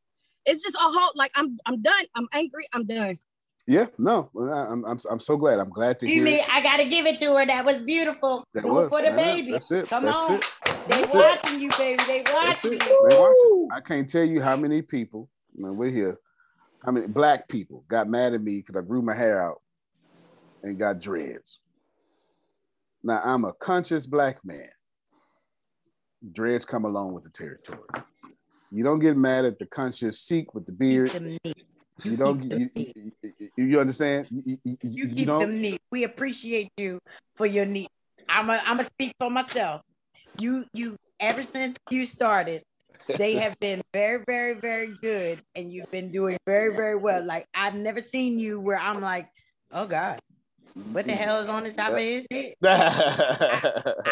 It's 0.46 0.62
just 0.62 0.76
a 0.76 0.78
whole, 0.80 1.12
like, 1.14 1.32
I'm, 1.34 1.58
I'm 1.66 1.82
done. 1.82 2.04
I'm 2.14 2.28
angry. 2.32 2.66
I'm 2.72 2.86
done. 2.86 3.18
Yeah, 3.66 3.84
no, 3.98 4.30
I'm, 4.34 4.82
I'm, 4.86 4.98
I'm 5.10 5.20
so 5.20 5.36
glad. 5.36 5.58
I'm 5.58 5.68
glad 5.68 5.98
to 6.00 6.06
You 6.08 6.14
hear. 6.14 6.24
mean. 6.24 6.40
I 6.50 6.62
gotta 6.62 6.86
give 6.86 7.04
it 7.04 7.18
to 7.18 7.36
her? 7.36 7.44
That 7.44 7.66
was 7.66 7.82
beautiful. 7.82 8.42
That 8.54 8.64
Do 8.64 8.72
was. 8.72 8.86
it 8.86 8.88
for 8.88 9.02
the 9.02 9.10
baby. 9.10 9.52
That's 9.52 9.70
it. 9.70 9.90
Come 9.90 10.06
That's 10.06 10.16
on. 10.24 10.34
it. 10.36 10.44
They 10.64 11.02
That's 11.02 11.06
it. 11.08 11.14
watching 11.14 11.60
you, 11.60 11.70
baby. 11.76 12.02
They 12.06 12.24
watching 12.32 12.72
you. 12.72 12.78
They 12.78 13.18
watching. 13.18 13.68
I 13.70 13.80
can't 13.80 14.08
tell 14.08 14.24
you 14.24 14.40
how 14.40 14.56
many 14.56 14.80
people. 14.80 15.28
Man, 15.54 15.76
we're 15.76 15.90
here. 15.90 16.18
How 16.82 16.92
many 16.92 17.08
black 17.08 17.46
people 17.46 17.84
got 17.88 18.08
mad 18.08 18.32
at 18.32 18.40
me 18.40 18.56
because 18.56 18.74
I 18.74 18.86
grew 18.86 19.02
my 19.02 19.14
hair 19.14 19.42
out 19.46 19.60
and 20.62 20.78
got 20.78 20.98
dreads? 20.98 21.60
Now 23.02 23.20
I'm 23.22 23.44
a 23.44 23.52
conscious 23.52 24.06
black 24.06 24.42
man. 24.46 24.70
Dreads 26.32 26.64
come 26.64 26.84
along 26.84 27.12
with 27.12 27.24
the 27.24 27.30
territory. 27.30 27.86
You 28.70 28.82
don't 28.84 28.98
get 28.98 29.16
mad 29.16 29.44
at 29.44 29.58
the 29.58 29.66
conscious 29.66 30.20
Sikh 30.20 30.52
with 30.54 30.66
the 30.66 30.72
beard. 30.72 31.12
You 32.04 32.16
don't. 32.16 32.42
You, 32.52 32.68
you, 32.74 33.12
you- 33.56 33.64
you 33.64 33.80
understand? 33.80 34.26
You, 34.30 34.42
you- 34.44 34.58
you- 34.64 34.76
You 34.82 35.04
you 35.04 35.08
keep 35.14 35.26
them 35.26 35.60
neat. 35.60 35.80
We 35.90 36.04
appreciate 36.04 36.68
you 36.76 36.98
for 37.36 37.46
your 37.46 37.64
neat. 37.66 37.88
I'm 38.28 38.50
a, 38.50 38.60
I'm 38.64 38.78
a 38.80 38.84
speak 38.84 39.12
for 39.18 39.30
myself. 39.30 39.80
You 40.40 40.64
you 40.74 40.96
ever 41.20 41.42
since 41.42 41.76
you 41.90 42.04
started, 42.06 42.62
they 43.16 43.34
have 43.36 43.58
been 43.60 43.80
very 43.92 44.22
very 44.26 44.54
very 44.54 44.96
good, 45.02 45.40
and 45.56 45.72
you've 45.72 45.90
been 45.90 46.10
doing 46.10 46.36
very 46.46 46.74
very 46.76 46.96
well. 46.96 47.24
Like 47.24 47.46
I've 47.54 47.74
never 47.74 48.00
seen 48.00 48.38
you 48.38 48.60
where 48.60 48.78
I'm 48.78 49.00
like, 49.00 49.28
oh 49.72 49.86
God, 49.86 50.18
what 50.92 51.06
the 51.06 51.12
hell 51.12 51.40
is 51.40 51.48
on 51.48 51.64
the 51.64 51.72
top 51.72 51.92
of 51.92 51.98
his 51.98 52.26
uh, 52.32 52.34
head? 52.34 52.54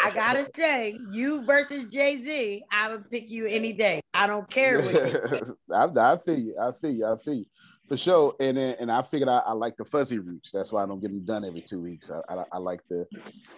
I 0.03 0.11
gotta 0.13 0.47
say, 0.55 0.99
you 1.11 1.45
versus 1.45 1.85
Jay 1.85 2.21
Z, 2.21 2.63
I 2.71 2.89
would 2.89 3.09
pick 3.09 3.29
you 3.29 3.45
any 3.45 3.73
day. 3.73 4.01
I 4.13 4.27
don't 4.27 4.49
care 4.49 4.81
what 4.81 4.93
you 4.93 5.57
I, 5.73 6.13
I 6.13 6.17
feel 6.17 6.39
you. 6.39 6.55
I 6.59 6.71
feel 6.71 6.91
you. 6.91 7.05
I 7.05 7.17
feel 7.17 7.33
you. 7.35 7.45
For 7.87 7.95
sure. 7.95 8.35
And 8.39 8.57
then, 8.57 8.75
and 8.79 8.91
I 8.91 9.01
figured 9.01 9.29
I, 9.29 9.39
I 9.39 9.53
like 9.53 9.77
the 9.77 9.85
fuzzy 9.85 10.19
roots. 10.19 10.51
That's 10.51 10.71
why 10.71 10.83
I 10.83 10.85
don't 10.85 10.99
get 10.99 11.09
them 11.09 11.23
done 11.23 11.45
every 11.45 11.61
two 11.61 11.81
weeks. 11.81 12.11
I, 12.11 12.21
I, 12.33 12.43
I 12.53 12.57
like 12.57 12.81
the 12.89 13.05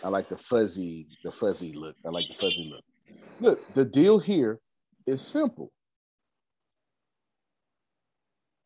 I 0.03 0.09
like 0.09 0.29
the 0.29 0.37
fuzzy, 0.37 1.07
the 1.23 1.31
fuzzy 1.31 1.73
look. 1.73 1.95
I 2.05 2.09
like 2.09 2.27
the 2.27 2.35
fuzzy 2.35 2.71
look. 2.71 2.83
Look, 3.39 3.73
the 3.73 3.85
deal 3.85 4.19
here 4.19 4.59
is 5.07 5.25
simple. 5.25 5.71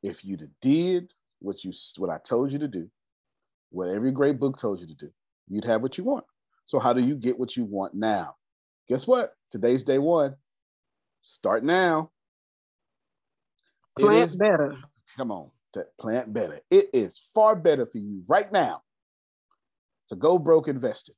If 0.02 0.26
you 0.26 0.38
did 0.62 1.14
what 1.40 1.64
you 1.64 1.72
what 1.98 2.10
I 2.10 2.18
told 2.18 2.52
you 2.52 2.60
to 2.60 2.68
do, 2.68 2.90
what 3.74 3.90
every 3.90 4.12
great 4.12 4.40
book 4.40 4.58
told 4.58 4.80
you 4.80 4.88
to 4.88 4.94
do, 4.94 5.10
you'd 5.50 5.66
have 5.66 5.82
what 5.82 5.98
you 5.98 6.04
want. 6.04 6.26
So 6.66 6.78
how 6.80 6.94
do 6.94 7.02
you 7.02 7.16
get 7.16 7.40
what 7.40 7.58
you 7.58 7.66
want 7.66 7.96
now? 7.96 8.36
Guess 8.88 9.08
what? 9.08 9.34
Today's 9.50 9.84
day 9.84 9.98
one. 9.98 10.36
Start 11.24 11.64
now. 11.64 12.12
Plant 13.98 14.30
is- 14.30 14.36
better. 14.36 14.78
Come 15.18 15.32
on, 15.32 15.52
to 15.74 15.86
plant 16.00 16.32
better. 16.34 16.60
It 16.70 16.90
is 16.94 17.18
far 17.18 17.56
better 17.56 17.86
for 17.86 17.98
you 17.98 18.24
right 18.28 18.52
now 18.52 18.82
to 20.10 20.16
go 20.16 20.38
broke 20.38 20.68
investing. 20.68 21.16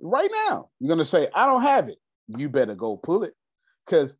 Right 0.00 0.30
now, 0.48 0.70
you're 0.78 0.88
gonna 0.88 1.04
say, 1.04 1.28
I 1.34 1.46
don't 1.46 1.62
have 1.62 1.88
it. 1.88 1.98
You 2.28 2.48
better 2.48 2.74
go 2.74 2.96
pull 2.96 3.24
it. 3.24 3.34
Because 3.84 4.14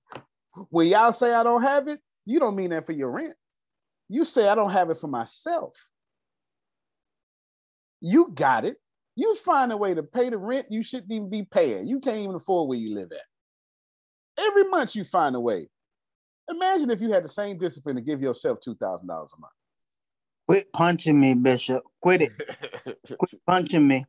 when 0.69 0.89
y'all 0.89 1.12
say 1.12 1.33
I 1.33 1.43
don't 1.43 1.62
have 1.62 1.89
it, 1.89 2.01
you 2.27 2.39
don't 2.39 2.57
mean 2.57 2.70
that 2.70 2.86
for 2.86 2.93
your 2.93 3.10
rent. 3.10 3.35
You 4.10 4.24
say 4.24 4.48
I 4.48 4.56
don't 4.56 4.72
have 4.72 4.90
it 4.90 4.97
for 4.98 5.06
myself. 5.06 5.89
You 8.00 8.32
got 8.34 8.64
it. 8.64 8.76
You 9.14 9.36
find 9.36 9.70
a 9.70 9.76
way 9.76 9.94
to 9.94 10.02
pay 10.02 10.30
the 10.30 10.36
rent 10.36 10.66
you 10.68 10.82
shouldn't 10.82 11.12
even 11.12 11.30
be 11.30 11.44
paying. 11.44 11.86
You 11.86 12.00
can't 12.00 12.18
even 12.18 12.34
afford 12.34 12.68
where 12.68 12.78
you 12.78 12.94
live 12.97 13.12
at. 13.12 14.44
Every 14.44 14.64
month 14.64 14.97
you 14.97 15.05
find 15.05 15.36
a 15.36 15.40
way. 15.40 15.68
Imagine 16.48 16.90
if 16.90 17.00
you 17.00 17.12
had 17.12 17.22
the 17.22 17.28
same 17.28 17.56
discipline 17.56 17.94
to 17.97 18.02
give 18.02 18.20
yourself 18.20 18.60
two 18.60 18.74
thousand 18.74 19.06
dollars 19.06 19.30
a 19.36 19.40
month. 19.40 19.52
Quit 20.48 20.72
punching 20.72 21.20
me, 21.20 21.34
Bishop. 21.34 21.84
Quit 22.00 22.22
it. 22.22 22.32
Quit 23.16 23.40
punching 23.47 23.86
me. 23.86 24.05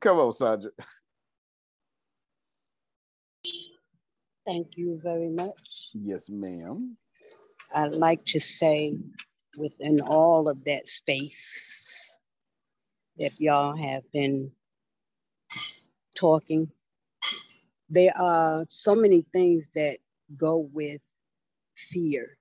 Come 0.00 0.18
on, 0.18 0.32
Sandra. 0.32 0.70
Thank 4.44 4.76
you 4.76 5.00
very 5.02 5.30
much. 5.30 5.90
Yes, 5.94 6.28
ma'am. 6.28 6.98
I'd 7.74 7.94
like 7.94 8.24
to 8.26 8.40
say 8.40 8.98
within 9.56 10.00
all 10.00 10.48
of 10.48 10.64
that 10.64 10.88
space 10.88 12.16
that 13.18 13.38
y'all 13.40 13.76
have 13.76 14.02
been 14.12 14.50
talking, 16.14 16.70
there 17.88 18.16
are 18.16 18.64
so 18.68 18.94
many 18.94 19.24
things 19.32 19.68
that 19.74 19.98
go 20.36 20.68
with 20.72 21.00
fear. 21.76 22.36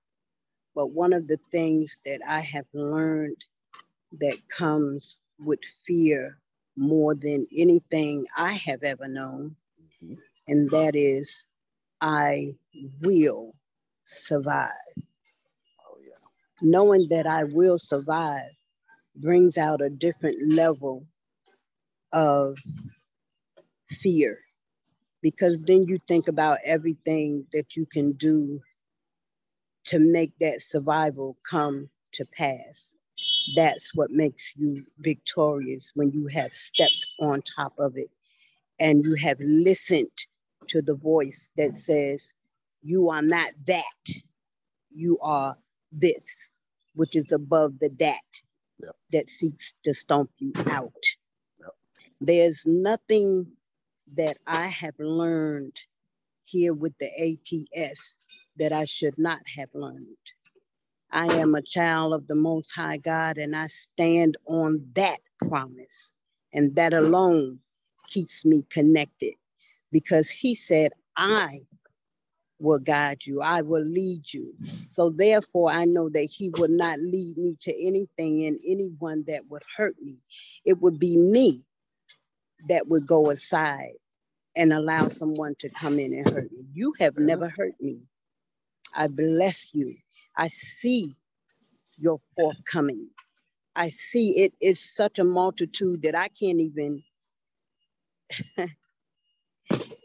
But 0.76 0.92
one 0.92 1.14
of 1.14 1.28
the 1.28 1.40
things 1.52 2.00
that 2.06 2.20
I 2.28 2.42
have 2.42 2.66
learned 2.74 3.38
that 4.20 4.38
comes 4.56 5.22
with 5.40 5.60
fear 5.86 6.38
more 6.78 7.16
than 7.16 7.46
anything 7.56 8.26
I 8.38 8.54
have 8.54 8.84
ever 8.84 9.08
known, 9.08 9.56
mm-hmm. 10.04 10.14
and 10.48 10.70
that 10.70 10.96
is 10.96 11.46
I 12.02 12.52
will 13.02 13.52
survive. 14.06 14.70
Knowing 16.62 17.08
that 17.10 17.26
I 17.26 17.46
will 17.46 17.78
survive 17.78 18.52
brings 19.16 19.58
out 19.58 19.82
a 19.82 19.90
different 19.90 20.54
level 20.54 21.06
of 22.14 22.58
fear 23.92 24.40
because 25.22 25.60
then 25.62 25.86
you 25.86 26.00
think 26.08 26.28
about 26.28 26.60
everything 26.66 27.46
that 27.54 27.76
you 27.76 27.86
can 27.86 28.14
do 28.14 28.62
to 29.86 30.00
make 30.00 30.32
that 30.40 30.62
survival 30.62 31.36
come 31.50 31.90
to 32.14 32.26
pass. 32.38 32.94
That's 33.56 33.94
what 33.96 34.12
makes 34.12 34.56
you 34.58 34.86
victorious 35.00 35.92
when 35.96 36.12
you 36.12 36.28
have 36.28 36.56
stepped 36.56 37.06
on 37.20 37.42
top 37.42 37.74
of 37.78 37.98
it 37.98 38.10
and 38.80 39.04
you 39.04 39.16
have 39.16 39.40
listened 39.40 40.08
to 40.68 40.82
the 40.82 40.96
voice 40.96 41.52
that 41.58 41.74
says, 41.74 42.34
You 42.82 43.10
are 43.10 43.22
not 43.22 43.52
that, 43.68 43.84
you 44.94 45.18
are 45.22 45.58
this, 45.92 46.52
which 46.96 47.16
is 47.16 47.32
above 47.32 47.80
the 47.80 47.90
that 48.00 48.22
that 49.12 49.30
seeks 49.30 49.74
to 49.84 49.94
stomp 49.94 50.32
you 50.40 50.54
out. 50.68 50.94
There's 52.22 52.66
nothing 52.66 53.48
that 54.16 54.38
I 54.48 54.68
have 54.68 54.96
learned 55.00 55.78
here 56.46 56.74
with 56.74 56.94
the 57.00 57.10
ATS 57.18 58.18
that 58.58 58.72
I 58.72 58.86
should 58.86 59.18
not 59.18 59.40
have 59.56 59.70
learned. 59.74 60.06
I 61.12 61.26
am 61.26 61.56
a 61.56 61.62
child 61.62 62.14
of 62.14 62.28
the 62.28 62.36
Most 62.36 62.72
High 62.76 62.98
God, 62.98 63.38
and 63.38 63.56
I 63.56 63.68
stand 63.68 64.38
on 64.48 64.86
that 64.96 65.20
promise. 65.48 66.14
And 66.54 66.76
that 66.76 66.94
alone 66.94 67.60
keeps 68.08 68.46
me 68.46 68.64
connected 68.70 69.34
because 69.92 70.30
He 70.30 70.56
said, 70.56 70.92
I 71.18 71.62
will 72.60 72.80
guide 72.80 73.26
you, 73.26 73.42
I 73.42 73.62
will 73.62 73.84
lead 73.86 74.34
you. 74.34 74.54
So, 74.64 75.10
therefore, 75.10 75.72
I 75.72 75.86
know 75.86 76.10
that 76.10 76.30
He 76.32 76.52
will 76.58 76.70
not 76.70 77.00
lead 77.00 77.38
me 77.38 77.58
to 77.62 77.88
anything 77.88 78.46
and 78.46 78.60
anyone 78.68 79.24
that 79.28 79.44
would 79.50 79.64
hurt 79.78 79.96
me. 80.02 80.18
It 80.66 80.82
would 80.82 81.00
be 81.00 81.18
me 81.18 81.64
that 82.68 82.88
would 82.88 83.08
go 83.08 83.30
aside 83.32 83.94
and 84.56 84.74
allow 84.74 85.08
someone 85.08 85.56
to 85.60 85.70
come 85.70 86.00
in 86.00 86.14
and 86.14 86.28
hurt 86.30 86.52
me. 86.52 86.66
You 86.74 86.94
have 87.00 87.18
never 87.18 87.50
hurt 87.50 87.76
me. 87.80 88.00
I 88.96 89.08
bless 89.08 89.74
you. 89.74 89.96
I 90.38 90.48
see 90.50 91.16
your 92.00 92.20
forthcoming. 92.36 93.10
I 93.76 93.90
see 93.90 94.32
it 94.40 94.54
is 94.62 94.80
such 94.82 95.20
a 95.20 95.24
multitude 95.24 96.02
that 96.04 96.18
I 96.18 96.28
can't 96.30 96.60
even. 96.60 97.04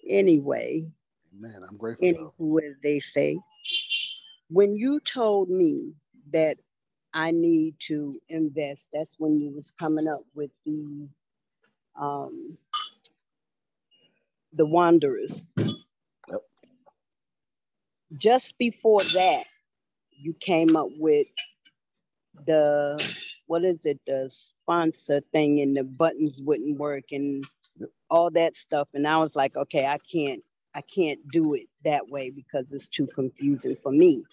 anyway, 0.08 0.86
Man, 1.38 1.62
I'm 1.68 1.76
grateful. 1.76 2.32
anywho, 2.38 2.58
as 2.62 2.76
they 2.82 3.00
say, 3.00 3.38
when 4.48 4.76
you 4.76 5.00
told 5.00 5.48
me 5.50 5.92
that 6.32 6.58
I 7.12 7.30
need 7.30 7.74
to 7.80 8.20
invest, 8.28 8.88
that's 8.92 9.16
when 9.18 9.38
you 9.40 9.50
was 9.50 9.72
coming 9.78 10.08
up 10.08 10.24
with 10.34 10.50
the 10.64 11.08
um, 11.96 12.58
the 14.52 14.66
Wanderers. 14.66 15.44
Yep. 15.56 16.42
Just 18.16 18.58
before 18.58 19.00
that, 19.00 19.44
you 20.10 20.34
came 20.40 20.76
up 20.76 20.88
with 20.98 21.26
the 22.46 22.96
what 23.46 23.64
is 23.64 23.84
it? 23.86 24.00
The 24.06 24.30
sponsor 24.30 25.20
thing, 25.32 25.60
and 25.60 25.76
the 25.76 25.84
buttons 25.84 26.40
wouldn't 26.42 26.78
work, 26.78 27.04
and 27.12 27.44
all 28.10 28.30
that 28.30 28.54
stuff. 28.54 28.88
And 28.94 29.06
I 29.06 29.18
was 29.18 29.36
like, 29.36 29.56
okay, 29.56 29.86
I 29.86 29.98
can't, 30.10 30.42
I 30.74 30.80
can't 30.82 31.20
do 31.28 31.54
it 31.54 31.66
that 31.84 32.08
way 32.08 32.30
because 32.30 32.72
it's 32.72 32.88
too 32.88 33.06
confusing 33.14 33.76
for 33.82 33.92
me. 33.92 34.24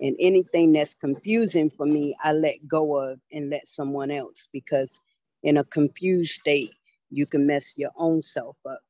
And 0.00 0.16
anything 0.20 0.72
that's 0.72 0.94
confusing 0.94 1.70
for 1.70 1.86
me, 1.86 2.14
I 2.22 2.32
let 2.32 2.66
go 2.66 2.96
of 2.96 3.20
and 3.32 3.50
let 3.50 3.68
someone 3.68 4.10
else 4.10 4.46
because 4.52 5.00
in 5.42 5.56
a 5.56 5.64
confused 5.64 6.32
state, 6.32 6.72
you 7.10 7.26
can 7.26 7.46
mess 7.46 7.74
your 7.78 7.92
own 7.96 8.22
self 8.22 8.56
up. 8.68 8.80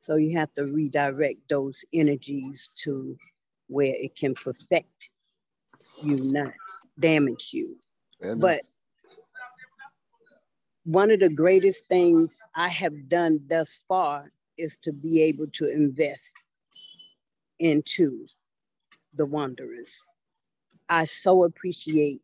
So 0.00 0.16
you 0.16 0.36
have 0.38 0.52
to 0.54 0.66
redirect 0.66 1.40
those 1.48 1.84
energies 1.92 2.70
to 2.82 3.16
where 3.68 3.94
it 3.94 4.16
can 4.16 4.34
perfect 4.34 5.10
you, 6.02 6.16
not 6.32 6.52
damage 6.98 7.50
you. 7.52 7.76
But 8.40 8.62
one 10.84 11.10
of 11.10 11.20
the 11.20 11.28
greatest 11.28 11.86
things 11.86 12.40
I 12.56 12.68
have 12.68 13.08
done 13.08 13.40
thus 13.48 13.84
far 13.88 14.32
is 14.58 14.78
to 14.78 14.92
be 14.92 15.22
able 15.22 15.46
to 15.54 15.70
invest 15.70 16.34
into 17.58 18.26
the 19.14 19.26
wanderers. 19.26 19.96
I 20.88 21.04
so 21.04 21.44
appreciate 21.44 22.20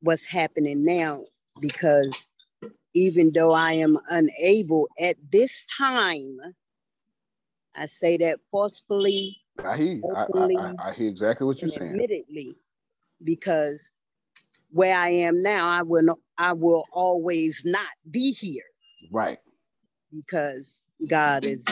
what's 0.00 0.26
happening 0.26 0.84
now 0.84 1.22
because 1.60 2.28
even 2.94 3.32
though 3.32 3.52
I 3.52 3.72
am 3.72 3.98
unable 4.08 4.88
at 5.00 5.16
this 5.30 5.64
time, 5.76 6.38
I 7.76 7.86
say 7.86 8.16
that 8.18 8.38
forcefully. 8.50 9.36
I 9.64 9.76
hear, 9.76 10.00
I, 10.14 10.26
I, 10.34 10.74
I, 10.88 10.92
hear 10.92 11.08
exactly 11.08 11.46
what 11.46 11.60
you're 11.60 11.68
saying. 11.68 11.90
Admittedly, 11.90 12.56
because 13.22 13.90
where 14.70 14.96
I 14.96 15.10
am 15.10 15.42
now, 15.42 15.68
I 15.68 15.82
will 15.82 16.02
not, 16.02 16.18
I 16.38 16.52
will 16.52 16.84
always 16.92 17.62
not 17.64 17.86
be 18.10 18.32
here. 18.32 18.64
Right. 19.10 19.38
Because 20.14 20.82
God 21.08 21.46
is 21.46 21.64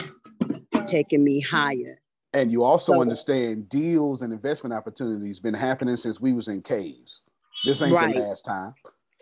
taking 0.87 1.23
me 1.23 1.39
higher. 1.39 1.99
And 2.33 2.51
you 2.51 2.63
also 2.63 2.93
so, 2.93 3.01
understand 3.01 3.69
deals 3.69 4.21
and 4.21 4.31
investment 4.31 4.73
opportunities 4.73 5.39
been 5.39 5.53
happening 5.53 5.97
since 5.97 6.19
we 6.21 6.33
was 6.33 6.47
in 6.47 6.61
caves. 6.61 7.21
This 7.65 7.81
ain't 7.81 7.93
right. 7.93 8.13
the 8.13 8.21
last 8.21 8.45
time. 8.45 8.73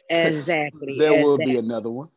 Exactly. 0.10 0.96
there 0.98 1.12
exactly. 1.12 1.24
will 1.24 1.38
be 1.38 1.58
another 1.58 1.90
one. 1.90 2.10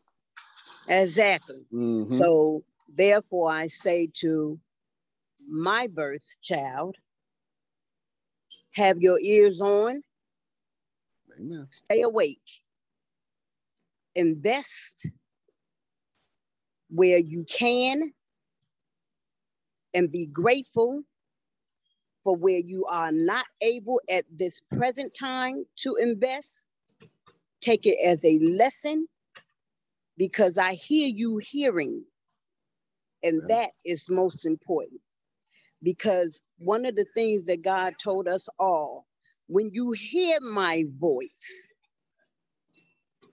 Exactly. 0.89 1.65
Mm-hmm. 1.73 2.15
So 2.15 2.65
therefore 2.89 3.53
I 3.53 3.69
say 3.69 4.09
to 4.21 4.59
my 5.49 5.87
birth 5.87 6.35
child, 6.43 6.97
have 8.75 8.99
your 9.01 9.19
ears 9.21 9.61
on, 9.61 10.03
Amen. 11.39 11.67
stay 11.71 12.03
awake, 12.03 12.39
invest 14.15 15.11
where 16.91 17.19
you 17.19 17.45
can, 17.45 18.13
and 19.95 20.13
be 20.13 20.27
grateful 20.27 21.03
for 22.25 22.37
where 22.37 22.59
you 22.59 22.85
are 22.87 23.13
not 23.13 23.45
able 23.63 24.01
at 24.11 24.25
this 24.31 24.61
present 24.73 25.13
time 25.19 25.65
to 25.77 25.97
invest. 25.97 26.69
Take 27.61 27.87
it 27.87 27.99
as 28.05 28.25
a 28.25 28.39
lesson 28.41 29.07
because 30.19 30.59
I 30.59 30.75
hear 30.75 31.09
you 31.09 31.39
hearing, 31.39 32.05
and 33.23 33.43
that 33.49 33.71
is 33.85 34.11
most 34.11 34.47
important. 34.47 35.01
Because 35.83 36.43
one 36.59 36.87
of 36.87 36.97
the 36.97 37.07
things 37.15 37.47
that 37.47 37.63
God 37.63 37.95
told 38.03 38.29
us 38.29 38.49
all 38.59 39.07
when 39.49 39.71
you 39.73 39.93
hear 39.93 40.39
my 40.41 40.85
voice, 40.99 41.73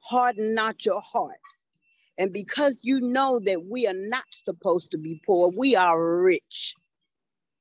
harden 0.01 0.55
not 0.55 0.85
your 0.85 1.01
heart. 1.01 1.37
And 2.17 2.33
because 2.33 2.81
you 2.83 2.99
know 3.01 3.39
that 3.45 3.65
we 3.65 3.87
are 3.87 3.93
not 3.93 4.25
supposed 4.31 4.91
to 4.91 4.97
be 4.97 5.21
poor, 5.25 5.51
we 5.57 5.75
are 5.75 6.21
rich, 6.21 6.75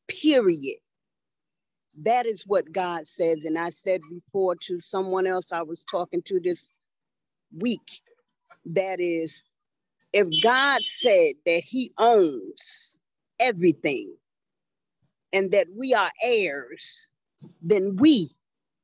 period. 0.09 0.79
That 2.05 2.27
is 2.27 2.45
what 2.47 2.73
God 2.73 3.07
says. 3.07 3.45
And 3.45 3.59
I 3.59 3.71
said 3.71 4.01
before 4.11 4.57
to 4.63 4.81
someone 4.81 5.27
else 5.27 5.53
I 5.53 5.63
was 5.63 5.85
talking 5.85 6.23
to 6.23 6.41
this 6.41 6.79
week 7.57 8.03
that 8.67 9.01
is, 9.01 9.45
if 10.13 10.29
God 10.43 10.85
said 10.85 11.35
that 11.45 11.63
He 11.65 11.93
owns 11.99 12.99
everything 13.41 14.17
and 15.33 15.51
that 15.53 15.69
we 15.77 15.95
are 15.95 16.11
heirs, 16.23 17.09
then 17.63 17.97
we 17.97 18.31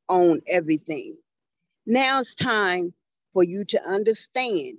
own 0.09 0.41
everything. 0.47 1.17
Now 1.86 2.20
it's 2.20 2.34
time 2.34 2.92
for 3.33 3.42
you 3.42 3.65
to 3.67 3.83
understand 3.89 4.78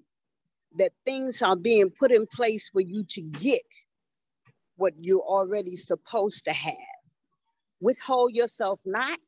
that 0.77 0.92
things 1.06 1.42
are 1.42 1.56
being 1.56 1.90
put 1.90 2.11
in 2.11 2.27
place 2.27 2.69
for 2.69 2.82
you 2.82 3.03
to 3.10 3.22
get 3.22 3.61
what 4.77 4.93
you're 5.00 5.22
already 5.22 5.76
supposed 5.76 6.45
to 6.45 6.53
have. 6.53 6.76
Withhold 7.82 8.34
yourself 8.34 8.80
not 8.85 9.19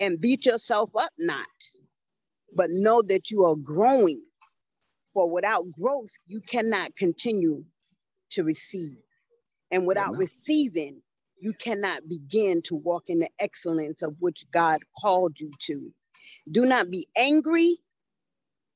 and 0.00 0.20
beat 0.20 0.46
yourself 0.46 0.90
up 0.98 1.12
not, 1.18 1.46
but 2.54 2.70
know 2.70 3.02
that 3.02 3.30
you 3.30 3.44
are 3.44 3.56
growing. 3.56 4.22
For 5.14 5.30
without 5.30 5.70
growth, 5.72 6.10
you 6.26 6.40
cannot 6.40 6.96
continue 6.96 7.64
to 8.30 8.44
receive. 8.44 8.96
And 9.70 9.86
without 9.86 10.16
receiving, 10.16 11.02
you 11.40 11.52
cannot 11.54 12.08
begin 12.08 12.62
to 12.62 12.76
walk 12.76 13.04
in 13.08 13.20
the 13.20 13.30
excellence 13.38 14.02
of 14.02 14.14
which 14.20 14.44
God 14.52 14.80
called 15.00 15.38
you 15.38 15.50
to. 15.66 15.92
Do 16.50 16.66
not 16.66 16.90
be 16.90 17.06
angry 17.16 17.78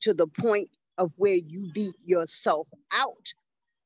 to 0.00 0.14
the 0.14 0.26
point 0.26 0.70
of 0.98 1.12
where 1.16 1.36
you 1.36 1.70
beat 1.74 1.96
yourself 2.04 2.68
out 2.92 3.32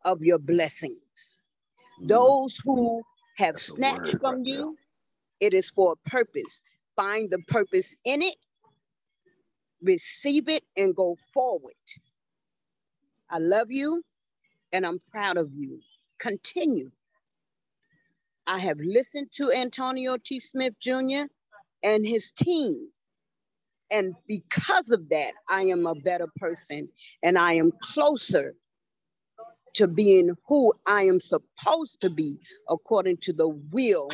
of 0.05 0.23
your 0.23 0.39
blessings. 0.39 1.43
Mm. 2.03 2.09
Those 2.09 2.61
who 2.65 3.03
have 3.39 3.55
That's 3.55 3.75
snatched 3.75 4.17
from 4.21 4.37
right 4.37 4.47
you, 4.47 4.77
it 5.41 5.55
is 5.55 5.71
for 5.71 5.95
a 5.95 6.09
purpose. 6.09 6.63
Find 6.97 7.31
the 7.31 7.41
purpose 7.49 7.97
in 8.05 8.23
it, 8.23 8.37
receive 9.83 10.49
it, 10.49 10.65
and 10.77 10.95
go 10.95 11.17
forward. 11.33 11.75
I 13.31 13.39
love 13.39 13.69
you 13.71 14.03
and 14.73 14.87
I'm 14.87 14.99
proud 15.13 15.37
of 15.37 15.51
you. 15.55 15.81
Continue 16.19 16.91
I 18.47 18.59
have 18.59 18.79
listened 18.81 19.29
to 19.35 19.53
Antonio 19.53 20.17
T. 20.17 20.41
Smith 20.41 20.75
Jr. 20.81 21.27
and 21.85 22.05
his 22.05 22.33
team. 22.33 22.89
And 23.91 24.15
because 24.29 24.91
of 24.91 25.09
that, 25.11 25.33
I 25.51 25.63
am 25.63 25.87
a 25.87 25.95
better 25.95 26.29
person 26.39 26.89
and 27.23 27.39
I 27.39 27.55
am 27.55 27.73
closer 27.83 28.55
to 29.75 29.89
being 29.89 30.35
who 30.49 30.73
I 30.87 31.05
am 31.05 31.21
supposed 31.21 32.01
to 32.03 32.11
be 32.11 32.39
according 32.69 33.19
to 33.19 33.33
the 33.33 33.49
will 33.49 34.09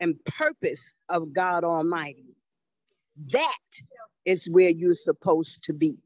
and 0.00 0.16
purpose 0.24 0.94
of 1.08 1.32
God 1.32 1.64
Almighty. 1.64 2.26
That 3.32 3.58
is 4.24 4.48
where 4.50 4.70
you're 4.70 4.94
supposed 4.94 5.62
to 5.64 5.72
be. 5.72 5.96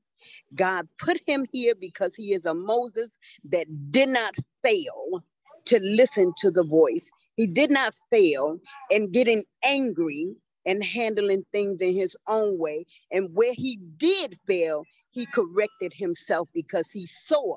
God 0.54 0.88
put 0.98 1.18
him 1.26 1.46
here 1.52 1.74
because 1.78 2.14
he 2.14 2.34
is 2.34 2.46
a 2.46 2.54
Moses 2.54 3.18
that 3.50 3.66
did 3.90 4.08
not 4.08 4.34
fail 4.62 5.22
to 5.66 5.80
listen 5.80 6.32
to 6.38 6.50
the 6.50 6.64
voice. 6.64 7.10
He 7.36 7.46
did 7.46 7.70
not 7.70 7.94
fail 8.10 8.58
in 8.90 9.10
getting 9.12 9.44
angry 9.64 10.34
and 10.66 10.84
handling 10.84 11.44
things 11.52 11.82
in 11.82 11.94
his 11.94 12.16
own 12.28 12.60
way. 12.60 12.86
And 13.12 13.30
where 13.34 13.54
he 13.54 13.78
did 13.98 14.36
fail, 14.48 14.84
he 15.12 15.26
corrected 15.26 15.94
himself 15.94 16.48
because 16.54 16.92
he 16.92 17.06
saw 17.06 17.56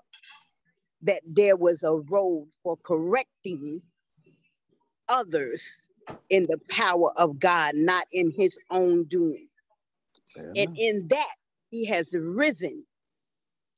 that 1.03 1.21
there 1.25 1.57
was 1.57 1.83
a 1.83 1.93
road 1.93 2.49
for 2.63 2.77
correcting 2.83 3.81
others 5.09 5.83
in 6.29 6.43
the 6.45 6.59
power 6.69 7.11
of 7.17 7.39
God, 7.39 7.73
not 7.75 8.05
in 8.13 8.31
his 8.31 8.57
own 8.71 9.05
doing. 9.05 9.49
And 10.55 10.69
in 10.77 11.07
that, 11.09 11.35
he 11.71 11.85
has 11.87 12.13
risen 12.17 12.85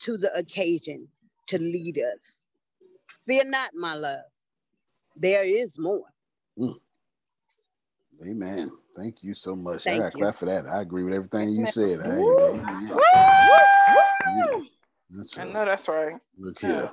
to 0.01 0.18
the 0.18 0.34
occasion 0.38 1.10
to 1.48 1.60
lead 1.60 2.00
us. 2.00 2.42
Fear 3.26 3.45
not, 3.45 3.72
my 3.76 3.95
love 3.95 4.22
there 5.18 5.45
is 5.45 5.77
more. 5.80 6.06
Mm. 6.60 6.76
Amen. 8.25 8.72
Thank 8.95 9.24
you 9.24 9.33
so 9.33 9.56
much. 9.56 9.83
Thank 9.83 10.00
I 10.00 10.03
got 10.03 10.14
clap 10.14 10.35
for 10.35 10.45
that. 10.45 10.67
I 10.67 10.82
agree 10.82 11.03
with 11.03 11.14
everything 11.14 11.50
you 11.50 11.66
said. 11.67 12.01
I, 12.06 12.19
I 15.38 15.43
know 15.45 15.66
that's 15.66 15.88
right. 15.88 16.16
Look 16.38 16.59
here. 16.59 16.91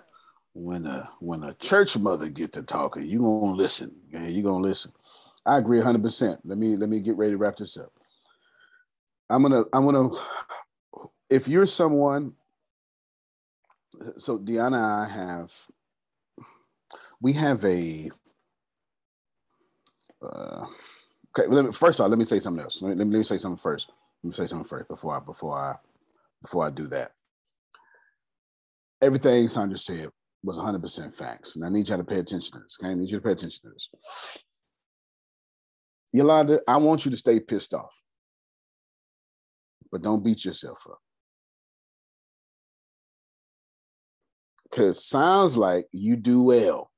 When 0.55 0.87
a 0.87 1.09
when 1.21 1.45
a 1.45 1.55
church 1.55 1.97
mother 1.99 2.29
get 2.29 2.53
to 2.55 2.63
talking, 2.63 3.07
you 3.07 3.19
gonna 3.19 3.53
listen. 3.53 3.95
Okay? 4.15 4.31
You 4.31 4.43
gonna 4.43 4.63
listen. 4.63 4.93
I 5.45 5.59
agree 5.59 5.79
100 5.79 6.03
percent 6.03 6.41
Let 6.45 6.59
me 6.59 6.77
let 6.77 6.89
me 6.89 7.01
get 7.01 7.17
ready 7.17 7.33
to 7.33 7.39
wrap 7.39 7.57
this 7.57 7.77
up. 7.77 7.93
I'm 9.29 9.43
gonna 9.43 9.65
I'm 9.73 9.85
gonna 9.85 10.09
if 11.29 11.47
you're 11.47 11.67
someone 11.67 12.33
so 14.17 14.39
Deanna 14.39 14.67
and 14.67 14.77
I 14.77 15.09
have 15.09 15.53
we 17.21 17.35
have 17.35 17.65
a 17.65 18.11
uh, 20.23 20.67
okay. 21.39 21.49
Me, 21.49 21.73
first 21.73 22.01
off, 22.01 22.09
let 22.09 22.19
me 22.19 22.25
say 22.25 22.39
something 22.39 22.63
else. 22.63 22.83
Let 22.83 22.91
me, 22.91 22.95
let 22.97 23.07
me, 23.07 23.13
let 23.13 23.19
me 23.19 23.25
say 23.25 23.39
something 23.39 23.59
first. 23.59 23.91
Let 24.23 24.29
me 24.29 24.35
say 24.35 24.47
something 24.47 24.67
first 24.67 24.89
before 24.89 25.17
I 25.17 25.21
before 25.21 25.59
I 25.59 25.77
before 26.43 26.67
I 26.67 26.71
do 26.71 26.87
that. 26.89 27.13
everything 29.01 29.49
Sandra 29.49 29.79
said 29.79 30.11
was 30.43 30.59
100% 30.59 31.15
facts. 31.15 31.57
And 31.57 31.65
I 31.65 31.69
need 31.69 31.89
y'all 31.89 31.99
to 31.99 32.05
pay 32.05 32.19
attention 32.19 32.53
to 32.53 32.59
this. 32.61 32.79
Okay? 32.81 32.91
I 32.91 32.95
need 32.95 33.11
you 33.11 33.19
to 33.19 33.25
pay 33.25 33.33
attention 33.33 33.61
to 33.63 33.71
this. 33.71 33.89
Yolanda, 36.13 36.61
I 36.67 36.77
want 36.79 37.05
you 37.05 37.11
to 37.11 37.17
stay 37.17 37.41
pissed 37.41 37.75
off, 37.75 38.03
but 39.91 40.03
don't 40.03 40.25
beat 40.25 40.45
yourself 40.45 40.87
up. 40.89 40.99
Because 44.71 45.05
sounds 45.05 45.57
like 45.57 45.87
you 45.93 46.17
do 46.17 46.43
well 46.43 46.91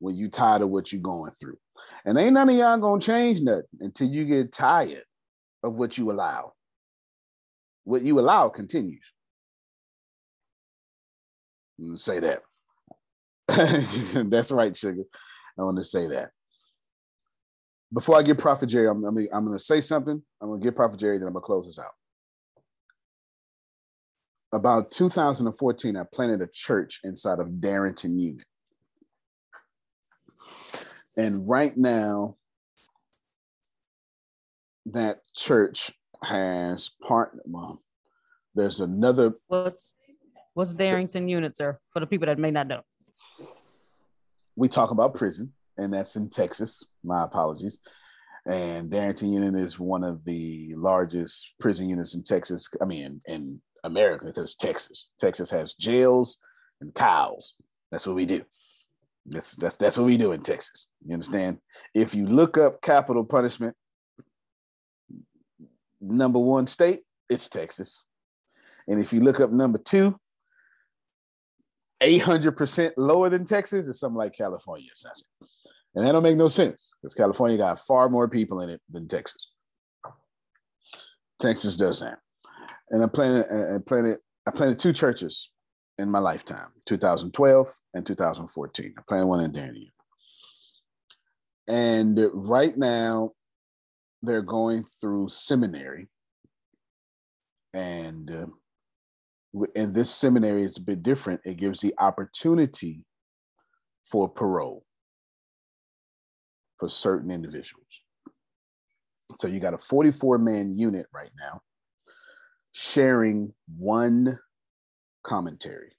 when 0.00 0.16
you 0.16 0.28
tired 0.28 0.62
of 0.62 0.70
what 0.70 0.92
you're 0.92 1.00
going 1.00 1.32
through. 1.32 1.58
And 2.04 2.18
ain't 2.18 2.32
none 2.32 2.48
of 2.48 2.56
y'all 2.56 2.78
gonna 2.78 3.00
change 3.00 3.40
nothing 3.40 3.64
until 3.80 4.08
you 4.08 4.24
get 4.24 4.52
tired 4.52 5.04
of 5.62 5.78
what 5.78 5.96
you 5.96 6.10
allow. 6.10 6.52
What 7.84 8.02
you 8.02 8.18
allow 8.18 8.48
continues. 8.48 9.04
Say 11.94 12.20
that. 12.20 12.42
That's 14.30 14.52
right, 14.52 14.76
sugar. 14.76 15.02
I 15.58 15.62
want 15.62 15.78
to 15.78 15.84
say 15.84 16.06
that. 16.08 16.30
Before 17.92 18.16
I 18.16 18.22
get 18.22 18.38
Prophet 18.38 18.66
Jerry, 18.66 18.88
I'm, 18.88 19.02
I'm, 19.04 19.16
I'm 19.32 19.44
going 19.46 19.58
to 19.58 19.64
say 19.64 19.80
something. 19.80 20.22
I'm 20.40 20.48
going 20.48 20.60
to 20.60 20.64
get 20.64 20.76
Prophet 20.76 21.00
Jerry, 21.00 21.18
then 21.18 21.26
I'm 21.26 21.32
going 21.32 21.42
to 21.42 21.46
close 21.46 21.66
this 21.66 21.78
out. 21.78 21.92
About 24.52 24.90
2014, 24.90 25.96
I 25.96 26.02
planted 26.12 26.42
a 26.42 26.48
church 26.52 27.00
inside 27.02 27.40
of 27.40 27.60
Darrington 27.60 28.18
Unit. 28.18 28.46
And 31.16 31.48
right 31.48 31.76
now, 31.76 32.36
that 34.86 35.20
church 35.34 35.90
has 36.22 36.90
partnered. 37.06 37.42
Well, 37.46 37.82
there's 38.54 38.80
another. 38.80 39.34
What's 39.48 39.92
what's 40.54 40.72
Darrington 40.72 41.28
unit, 41.28 41.56
sir? 41.56 41.78
For 41.92 42.00
the 42.00 42.06
people 42.06 42.26
that 42.26 42.38
may 42.38 42.50
not 42.50 42.66
know. 42.66 42.82
We 44.56 44.68
talk 44.68 44.90
about 44.90 45.14
prison, 45.14 45.52
and 45.76 45.92
that's 45.92 46.16
in 46.16 46.28
Texas. 46.30 46.84
My 47.02 47.24
apologies. 47.24 47.78
And 48.48 48.90
Darrington 48.90 49.32
Unit 49.32 49.54
is 49.54 49.78
one 49.78 50.02
of 50.02 50.24
the 50.24 50.74
largest 50.74 51.54
prison 51.60 51.88
units 51.88 52.14
in 52.14 52.22
Texas. 52.22 52.68
I 52.80 52.86
mean, 52.86 53.20
in 53.26 53.60
America, 53.84 54.26
because 54.26 54.54
Texas. 54.54 55.12
Texas 55.20 55.50
has 55.50 55.74
jails 55.74 56.38
and 56.80 56.94
cows. 56.94 57.54
That's 57.92 58.06
what 58.06 58.16
we 58.16 58.26
do. 58.26 58.42
That's 59.26 59.54
that's 59.56 59.76
that's 59.76 59.98
what 59.98 60.06
we 60.06 60.16
do 60.16 60.32
in 60.32 60.42
Texas. 60.42 60.88
You 61.04 61.14
understand? 61.14 61.58
If 61.94 62.14
you 62.14 62.26
look 62.26 62.56
up 62.58 62.80
capital 62.80 63.24
punishment, 63.24 63.76
number 66.00 66.38
one 66.38 66.66
state, 66.66 67.00
it's 67.28 67.48
Texas. 67.48 68.04
And 68.88 68.98
if 68.98 69.12
you 69.12 69.20
look 69.20 69.40
up 69.40 69.50
number 69.50 69.78
two, 69.78 70.18
800% 72.02 72.92
lower 72.96 73.28
than 73.28 73.44
Texas, 73.44 73.88
it's 73.88 74.00
something 74.00 74.16
like 74.16 74.34
California. 74.34 74.88
And 75.94 76.06
that 76.06 76.12
don't 76.12 76.22
make 76.22 76.36
no 76.36 76.48
sense 76.48 76.94
because 77.00 77.14
California 77.14 77.58
got 77.58 77.78
far 77.80 78.08
more 78.08 78.28
people 78.28 78.60
in 78.62 78.70
it 78.70 78.80
than 78.88 79.06
Texas. 79.06 79.52
Texas 81.38 81.76
does 81.76 82.00
that. 82.00 82.18
And 82.90 83.02
I 83.04 83.06
planted, 83.06 83.46
I 83.46 83.78
planted, 83.86 84.18
I 84.46 84.50
planted 84.50 84.78
two 84.78 84.92
churches 84.92 85.50
in 86.00 86.10
my 86.10 86.18
lifetime 86.18 86.68
2012 86.86 87.68
and 87.94 88.06
2014. 88.06 88.94
I 88.96 89.02
planted 89.06 89.26
one 89.26 89.44
in 89.44 89.52
Darien. 89.52 89.92
And 91.68 92.18
right 92.32 92.76
now, 92.76 93.32
they're 94.22 94.42
going 94.42 94.84
through 95.00 95.28
seminary. 95.28 96.08
And 97.74 98.30
uh, 98.30 99.66
in 99.74 99.92
this 99.92 100.10
seminary, 100.10 100.64
it's 100.64 100.78
a 100.78 100.82
bit 100.82 101.02
different. 101.02 101.42
It 101.44 101.58
gives 101.58 101.80
the 101.80 101.94
opportunity 101.98 103.04
for 104.10 104.28
parole 104.28 104.84
for 106.78 106.88
certain 106.88 107.30
individuals. 107.30 108.00
So 109.38 109.46
you 109.46 109.60
got 109.60 109.74
a 109.74 109.78
44 109.78 110.38
man 110.38 110.72
unit 110.72 111.06
right 111.12 111.30
now 111.38 111.60
sharing 112.72 113.52
one 113.76 114.38
commentary. 115.22 115.92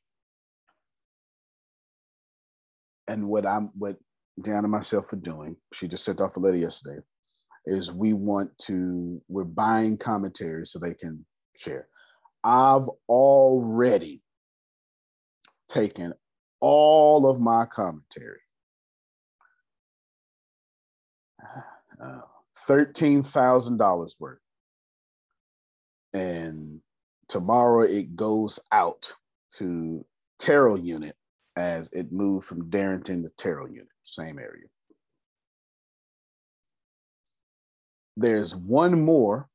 And 3.07 3.27
what 3.27 3.45
I'm 3.45 3.71
what 3.77 3.97
Deanna 4.39 4.59
and 4.59 4.71
myself 4.71 5.11
are 5.13 5.17
doing, 5.17 5.57
she 5.73 5.87
just 5.87 6.03
sent 6.03 6.21
off 6.21 6.37
a 6.37 6.39
letter 6.39 6.57
yesterday, 6.57 7.01
is 7.65 7.91
we 7.91 8.13
want 8.13 8.57
to, 8.59 9.21
we're 9.27 9.43
buying 9.43 9.97
commentary 9.97 10.65
so 10.65 10.79
they 10.79 10.93
can 10.93 11.25
share. 11.55 11.87
I've 12.43 12.89
already 13.07 14.21
taken 15.67 16.13
all 16.59 17.29
of 17.29 17.39
my 17.39 17.65
commentary, 17.65 18.41
uh, 22.03 22.21
$13,000 22.67 24.11
worth. 24.19 24.39
And 26.13 26.81
tomorrow 27.31 27.83
it 27.83 28.13
goes 28.17 28.59
out 28.73 29.13
to 29.53 30.05
Terrell 30.37 30.77
unit 30.77 31.15
as 31.55 31.89
it 31.93 32.11
moved 32.11 32.45
from 32.45 32.69
Darrington 32.69 33.23
to 33.23 33.31
Terrell 33.37 33.69
unit, 33.69 33.87
same 34.03 34.37
area. 34.37 34.65
There's 38.17 38.53
one 38.53 39.01
more 39.01 39.47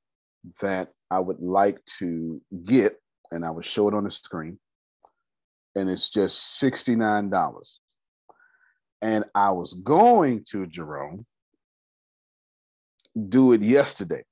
that 0.63 0.91
I 1.11 1.21
would 1.21 1.41
like 1.41 1.85
to 1.99 2.41
get, 2.65 2.99
and 3.31 3.45
I 3.45 3.51
will 3.51 3.61
show 3.61 3.89
it 3.89 3.95
on 3.95 4.05
the 4.05 4.11
screen, 4.11 4.59
and 5.75 5.91
it's 5.91 6.09
just 6.09 6.59
$69. 6.63 7.79
And 9.03 9.27
I 9.35 9.51
was 9.51 9.75
going 9.75 10.45
to 10.53 10.67
Jerome 10.67 11.27
do 13.29 13.53
it 13.53 13.61
yesterday. 13.61 14.25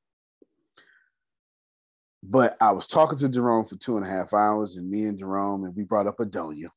But 2.27 2.57
I 2.59 2.73
was 2.73 2.86
talking 2.86 3.19
to 3.19 3.28
Jerome 3.28 3.67
for 3.67 3.77
two 3.77 3.99
and 3.99 4.07
a 4.07 4.09
half 4.09 4.33
hours, 4.33 4.77
and 4.77 4.91
me 4.91 5.05
and 5.05 5.19
Jerome, 5.19 5.65
and 5.65 5.77
we 5.77 5.85
brought 5.85 6.07
up 6.07 6.17
Adonia. 6.19 6.69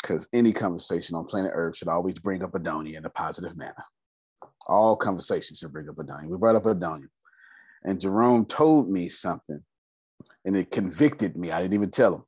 Because 0.00 0.28
any 0.32 0.52
conversation 0.52 1.16
on 1.16 1.26
planet 1.26 1.50
Earth 1.52 1.76
should 1.76 1.88
always 1.88 2.18
bring 2.18 2.44
up 2.44 2.52
Adonia 2.52 2.96
in 2.96 3.04
a 3.04 3.10
positive 3.10 3.56
manner. 3.56 3.84
All 4.68 4.94
conversations 4.94 5.58
should 5.58 5.72
bring 5.72 5.88
up 5.88 5.96
Adonia. 5.96 6.26
We 6.26 6.36
brought 6.36 6.54
up 6.54 6.62
Adonia. 6.62 7.08
And 7.84 8.00
Jerome 8.00 8.46
told 8.46 8.88
me 8.88 9.08
something, 9.08 9.64
and 10.44 10.56
it 10.56 10.70
convicted 10.70 11.36
me. 11.36 11.50
I 11.50 11.60
didn't 11.60 11.74
even 11.74 11.90
tell 11.90 12.14
him. 12.14 12.24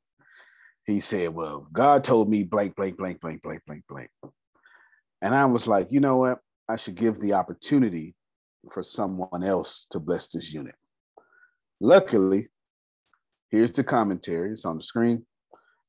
He 0.85 0.99
said, 0.99 1.33
Well, 1.33 1.67
God 1.71 2.03
told 2.03 2.29
me 2.29 2.43
blank, 2.43 2.75
blank, 2.75 2.97
blank, 2.97 3.21
blank, 3.21 3.41
blank, 3.41 3.61
blank, 3.65 3.83
blank. 3.87 4.09
And 5.21 5.33
I 5.33 5.45
was 5.45 5.67
like, 5.67 5.89
you 5.89 6.01
know 6.01 6.17
what? 6.17 6.39
I 6.67 6.75
should 6.75 6.95
give 6.95 7.19
the 7.21 7.33
opportunity 7.33 8.13
for 8.71 8.83
someone 8.83 9.43
else 9.43 9.87
to 9.91 9.99
bless 9.99 10.27
this 10.27 10.53
unit. 10.53 10.75
Luckily, 11.83 12.47
here's 13.49 13.73
the 13.73 13.83
commentary. 13.83 14.53
It's 14.53 14.63
on 14.63 14.77
the 14.77 14.83
screen, 14.83 15.25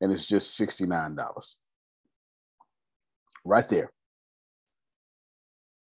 and 0.01 0.11
it's 0.11 0.27
just 0.27 0.59
$69. 0.59 1.55
Right 3.45 3.69
there. 3.69 3.93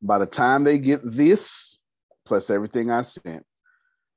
By 0.02 0.18
the 0.18 0.26
time 0.26 0.64
they 0.64 0.80
get 0.80 1.02
this, 1.04 1.80
plus 2.26 2.50
everything 2.50 2.90
I 2.90 3.04
sent, 3.04 3.46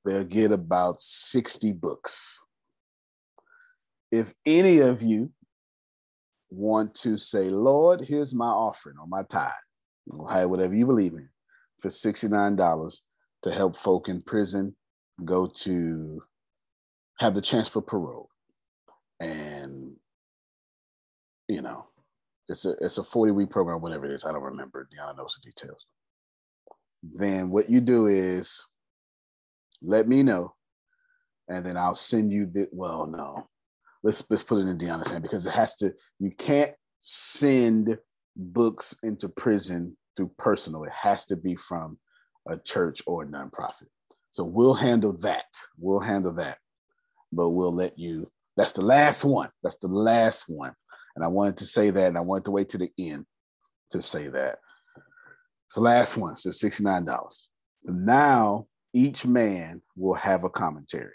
they'll 0.02 0.24
get 0.24 0.50
about 0.50 1.02
60 1.02 1.74
books. 1.74 2.40
If 4.10 4.32
any 4.46 4.78
of 4.78 5.02
you 5.02 5.30
want 6.48 6.94
to 7.02 7.18
say, 7.18 7.50
Lord, 7.50 8.00
here's 8.00 8.34
my 8.34 8.46
offering 8.46 8.96
or 8.98 9.06
my 9.06 9.24
tithe, 9.24 9.50
or 10.08 10.48
whatever 10.48 10.74
you 10.74 10.86
believe 10.86 11.12
in, 11.12 11.28
for 11.82 11.90
$69 11.90 13.00
to 13.42 13.52
help 13.52 13.76
folk 13.76 14.08
in 14.08 14.22
prison 14.22 14.74
go 15.24 15.46
to 15.46 16.22
have 17.20 17.34
the 17.34 17.42
chance 17.42 17.68
for 17.68 17.82
parole. 17.82 18.28
And, 19.20 19.94
you 21.48 21.62
know, 21.62 21.86
it's 22.48 22.64
a 22.64 22.74
it's 22.80 22.98
a 22.98 23.04
40 23.04 23.32
week 23.32 23.50
program, 23.50 23.80
whatever 23.80 24.06
it 24.06 24.12
is. 24.12 24.24
I 24.24 24.32
don't 24.32 24.42
remember. 24.42 24.88
Deanna 24.92 25.16
knows 25.16 25.38
the 25.42 25.50
details. 25.50 25.86
Then 27.02 27.50
what 27.50 27.70
you 27.70 27.80
do 27.80 28.06
is 28.06 28.64
let 29.80 30.08
me 30.08 30.22
know, 30.22 30.54
and 31.48 31.64
then 31.64 31.76
I'll 31.76 31.94
send 31.94 32.32
you 32.32 32.46
the 32.46 32.68
well, 32.72 33.06
no. 33.06 33.48
Let's 34.02 34.24
let's 34.28 34.42
put 34.42 34.58
it 34.58 34.68
in 34.68 34.78
Deanna's 34.78 35.10
hand 35.10 35.22
because 35.22 35.46
it 35.46 35.52
has 35.52 35.76
to, 35.76 35.92
you 36.18 36.32
can't 36.36 36.72
send 36.98 37.98
books 38.36 38.94
into 39.02 39.28
prison 39.28 39.96
through 40.16 40.32
personal. 40.38 40.84
It 40.84 40.92
has 40.92 41.24
to 41.26 41.36
be 41.36 41.54
from 41.54 41.98
a 42.48 42.58
church 42.58 43.02
or 43.06 43.22
a 43.22 43.26
nonprofit. 43.26 43.86
So 44.32 44.44
we'll 44.44 44.74
handle 44.74 45.12
that. 45.18 45.44
We'll 45.78 46.00
handle 46.00 46.34
that. 46.34 46.58
But 47.30 47.50
we'll 47.50 47.72
let 47.72 47.98
you. 47.98 48.30
That's 48.56 48.72
the 48.72 48.82
last 48.82 49.24
one. 49.24 49.50
That's 49.62 49.76
the 49.76 49.88
last 49.88 50.44
one. 50.48 50.72
And 51.14 51.24
I 51.24 51.28
wanted 51.28 51.58
to 51.58 51.66
say 51.66 51.90
that, 51.90 52.08
and 52.08 52.18
I 52.18 52.22
wanted 52.22 52.46
to 52.46 52.50
wait 52.50 52.70
to 52.70 52.78
the 52.78 52.90
end 52.98 53.26
to 53.90 54.02
say 54.02 54.28
that. 54.28 54.58
It's 55.66 55.74
the 55.76 55.82
last 55.82 56.16
one. 56.16 56.36
So 56.36 56.50
$69. 56.50 57.46
Now 57.84 58.66
each 58.92 59.24
man 59.26 59.82
will 59.96 60.14
have 60.14 60.44
a 60.44 60.50
commentary. 60.50 61.12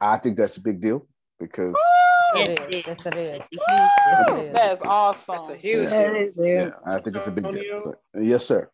I 0.00 0.18
think 0.18 0.36
that's 0.36 0.56
a 0.56 0.62
big 0.62 0.80
deal 0.80 1.06
because 1.38 1.74
Yes, 2.34 2.48
it 2.60 2.74
is. 2.74 2.86
Yes, 2.86 3.48
it 4.28 4.46
is. 4.46 4.54
That's 4.54 4.82
awesome. 4.82 5.34
That's 5.36 5.50
a 5.50 5.56
huge 5.56 5.90
yeah, 5.90 6.12
deal. 6.12 6.32
yeah, 6.44 6.70
I 6.84 7.00
think 7.00 7.16
it's 7.16 7.28
a 7.28 7.30
big 7.30 7.50
deal. 7.50 7.80
So- 7.82 8.20
yes, 8.20 8.44
sir. 8.44 8.68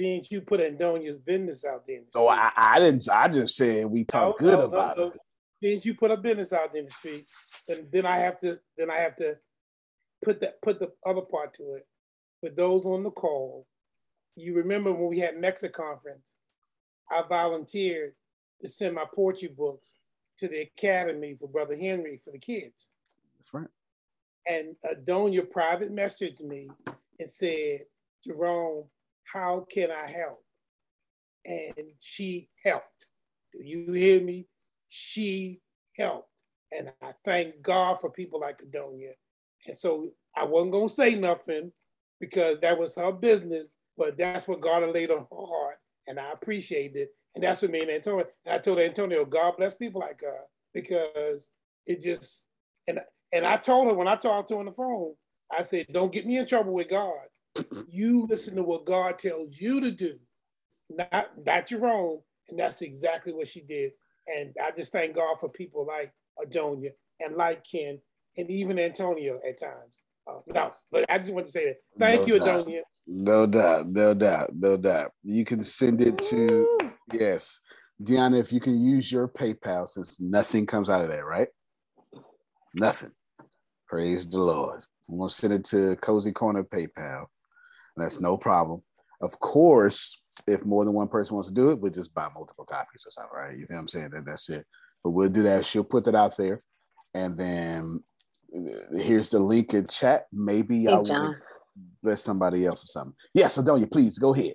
Being 0.00 0.24
you 0.30 0.40
put 0.40 0.60
Adonia's 0.60 1.18
business 1.18 1.62
out 1.62 1.86
there. 1.86 2.00
Oh, 2.14 2.26
I, 2.26 2.50
I 2.56 2.78
didn't. 2.80 3.06
I 3.12 3.28
just 3.28 3.54
said 3.54 3.84
we 3.84 4.04
talk 4.04 4.40
No, 4.40 4.46
good 4.46 4.58
no, 4.58 4.64
about 4.64 4.96
no, 4.96 5.06
it. 5.08 5.20
Then 5.60 5.80
you 5.82 5.94
put 5.94 6.10
a 6.10 6.16
business 6.16 6.54
out 6.54 6.72
there 6.72 6.80
in 6.80 6.86
the 6.86 6.90
street, 6.90 7.26
then 7.68 7.86
then 7.92 8.06
I 8.06 8.16
have 8.16 8.38
to 8.38 8.58
then 8.78 8.90
I 8.90 8.96
have 8.96 9.14
to 9.16 9.36
put 10.24 10.40
that 10.40 10.62
put 10.62 10.78
the 10.78 10.90
other 11.04 11.20
part 11.20 11.52
to 11.54 11.74
it. 11.74 11.86
For 12.40 12.48
those 12.48 12.86
on 12.86 13.02
the 13.02 13.10
call, 13.10 13.66
you 14.36 14.54
remember 14.54 14.90
when 14.90 15.10
we 15.10 15.18
had 15.18 15.34
Mexit 15.34 15.72
conference, 15.72 16.36
I 17.10 17.22
volunteered 17.28 18.14
to 18.62 18.68
send 18.68 18.94
my 18.94 19.04
poetry 19.14 19.48
books 19.54 19.98
to 20.38 20.48
the 20.48 20.62
academy 20.62 21.36
for 21.38 21.46
Brother 21.46 21.76
Henry 21.76 22.18
for 22.24 22.30
the 22.30 22.38
kids. 22.38 22.88
That's 23.38 23.52
right. 23.52 23.68
And 24.48 24.76
uh, 24.82 24.94
Adonia 24.94 25.50
private 25.50 25.94
messaged 25.94 26.42
me 26.42 26.70
and 27.18 27.28
said, 27.28 27.80
Jerome, 28.24 28.84
how 29.32 29.66
can 29.70 29.90
I 29.90 30.10
help? 30.10 30.42
And 31.44 31.88
she 31.98 32.48
helped. 32.64 33.06
Do 33.52 33.60
you 33.62 33.92
hear 33.92 34.20
me? 34.20 34.46
She 34.88 35.60
helped. 35.98 36.42
And 36.72 36.92
I 37.02 37.12
thank 37.24 37.62
God 37.62 38.00
for 38.00 38.10
people 38.10 38.40
like 38.40 38.62
Adonia. 38.62 39.12
And 39.66 39.76
so 39.76 40.08
I 40.36 40.44
wasn't 40.44 40.72
going 40.72 40.88
to 40.88 40.94
say 40.94 41.14
nothing 41.14 41.72
because 42.20 42.58
that 42.60 42.78
was 42.78 42.94
her 42.94 43.12
business, 43.12 43.76
but 43.96 44.16
that's 44.16 44.46
what 44.46 44.60
God 44.60 44.88
laid 44.92 45.10
on 45.10 45.26
her 45.30 45.46
heart. 45.46 45.76
And 46.06 46.20
I 46.20 46.32
appreciate 46.32 46.94
it. 46.96 47.10
And 47.34 47.44
that's 47.44 47.62
what 47.62 47.70
me 47.70 47.82
and 47.82 47.90
Antonio, 47.90 48.26
and 48.44 48.54
I 48.54 48.58
told 48.58 48.78
Antonio, 48.78 49.24
God 49.24 49.56
bless 49.56 49.74
people 49.74 50.00
like 50.00 50.20
her 50.22 50.40
because 50.74 51.50
it 51.86 52.00
just, 52.00 52.46
and, 52.88 53.00
and 53.32 53.46
I 53.46 53.56
told 53.56 53.88
her 53.88 53.94
when 53.94 54.08
I 54.08 54.16
talked 54.16 54.48
to 54.48 54.54
her 54.54 54.60
on 54.60 54.66
the 54.66 54.72
phone, 54.72 55.14
I 55.56 55.62
said, 55.62 55.86
don't 55.92 56.12
get 56.12 56.26
me 56.26 56.38
in 56.38 56.46
trouble 56.46 56.72
with 56.72 56.88
God. 56.88 57.18
You 57.88 58.26
listen 58.28 58.56
to 58.56 58.62
what 58.62 58.84
God 58.84 59.18
tells 59.18 59.60
you 59.60 59.80
to 59.80 59.90
do, 59.90 60.18
not, 60.88 61.30
not 61.44 61.70
your 61.70 61.86
own. 61.86 62.20
And 62.48 62.58
that's 62.58 62.82
exactly 62.82 63.32
what 63.32 63.48
she 63.48 63.60
did. 63.60 63.92
And 64.26 64.54
I 64.62 64.70
just 64.70 64.92
thank 64.92 65.14
God 65.14 65.38
for 65.38 65.48
people 65.48 65.86
like 65.86 66.12
Adonia 66.44 66.90
and 67.20 67.36
like 67.36 67.64
Ken 67.70 68.00
and 68.36 68.50
even 68.50 68.78
Antonio 68.78 69.40
at 69.46 69.60
times. 69.60 70.00
Uh, 70.26 70.40
no, 70.46 70.72
but 70.90 71.04
I 71.08 71.18
just 71.18 71.32
want 71.32 71.46
to 71.46 71.52
say 71.52 71.64
that. 71.66 71.76
Thank 71.98 72.26
No 72.26 72.34
you, 72.34 72.40
doubt. 72.40 72.66
Adonia. 72.66 72.80
No 73.06 73.46
doubt, 73.46 73.88
no 73.88 74.14
doubt, 74.14 74.50
no 74.54 74.76
doubt. 74.76 75.12
You 75.24 75.44
can 75.44 75.64
send 75.64 76.00
it 76.00 76.18
to 76.18 76.78
yes, 77.12 77.58
Deanna. 78.02 78.38
If 78.38 78.52
you 78.52 78.60
can 78.60 78.80
use 78.80 79.10
your 79.10 79.26
PayPal, 79.26 79.88
since 79.88 80.20
nothing 80.20 80.66
comes 80.66 80.88
out 80.88 81.02
of 81.02 81.08
there, 81.08 81.24
right? 81.24 81.48
Nothing. 82.74 83.10
Praise 83.88 84.28
the 84.28 84.38
Lord. 84.38 84.84
I'm 85.08 85.18
gonna 85.18 85.30
send 85.30 85.52
it 85.52 85.64
to 85.66 85.96
Cozy 85.96 86.30
Corner 86.30 86.62
PayPal. 86.62 87.26
That's 88.00 88.20
no 88.20 88.36
problem. 88.36 88.82
Of 89.20 89.38
course, 89.38 90.22
if 90.46 90.64
more 90.64 90.84
than 90.84 90.94
one 90.94 91.08
person 91.08 91.34
wants 91.34 91.48
to 91.48 91.54
do 91.54 91.70
it, 91.70 91.78
we'll 91.78 91.92
just 91.92 92.14
buy 92.14 92.28
multiple 92.34 92.64
copies 92.64 93.04
or 93.06 93.10
something, 93.10 93.30
right? 93.36 93.52
You 93.56 93.66
feel 93.66 93.76
what 93.76 93.80
I'm 93.82 93.88
saying? 93.88 94.10
That, 94.10 94.24
that's 94.24 94.48
it. 94.48 94.66
But 95.04 95.10
we'll 95.10 95.28
do 95.28 95.42
that. 95.42 95.66
She'll 95.66 95.84
put 95.84 96.04
that 96.04 96.14
out 96.14 96.36
there, 96.36 96.62
and 97.14 97.36
then 97.36 98.02
uh, 98.54 98.96
here's 98.98 99.28
the 99.28 99.38
link 99.38 99.74
in 99.74 99.86
chat. 99.86 100.26
Maybe 100.32 100.84
Hey, 100.84 100.92
I 100.92 100.96
will 100.96 101.04
John. 101.04 101.36
let 102.02 102.18
somebody 102.18 102.66
else 102.66 102.82
or 102.84 102.86
something. 102.86 103.14
Yes, 103.34 103.58
Adonia, 103.58 103.90
please 103.90 104.18
go 104.18 104.34
ahead. 104.34 104.54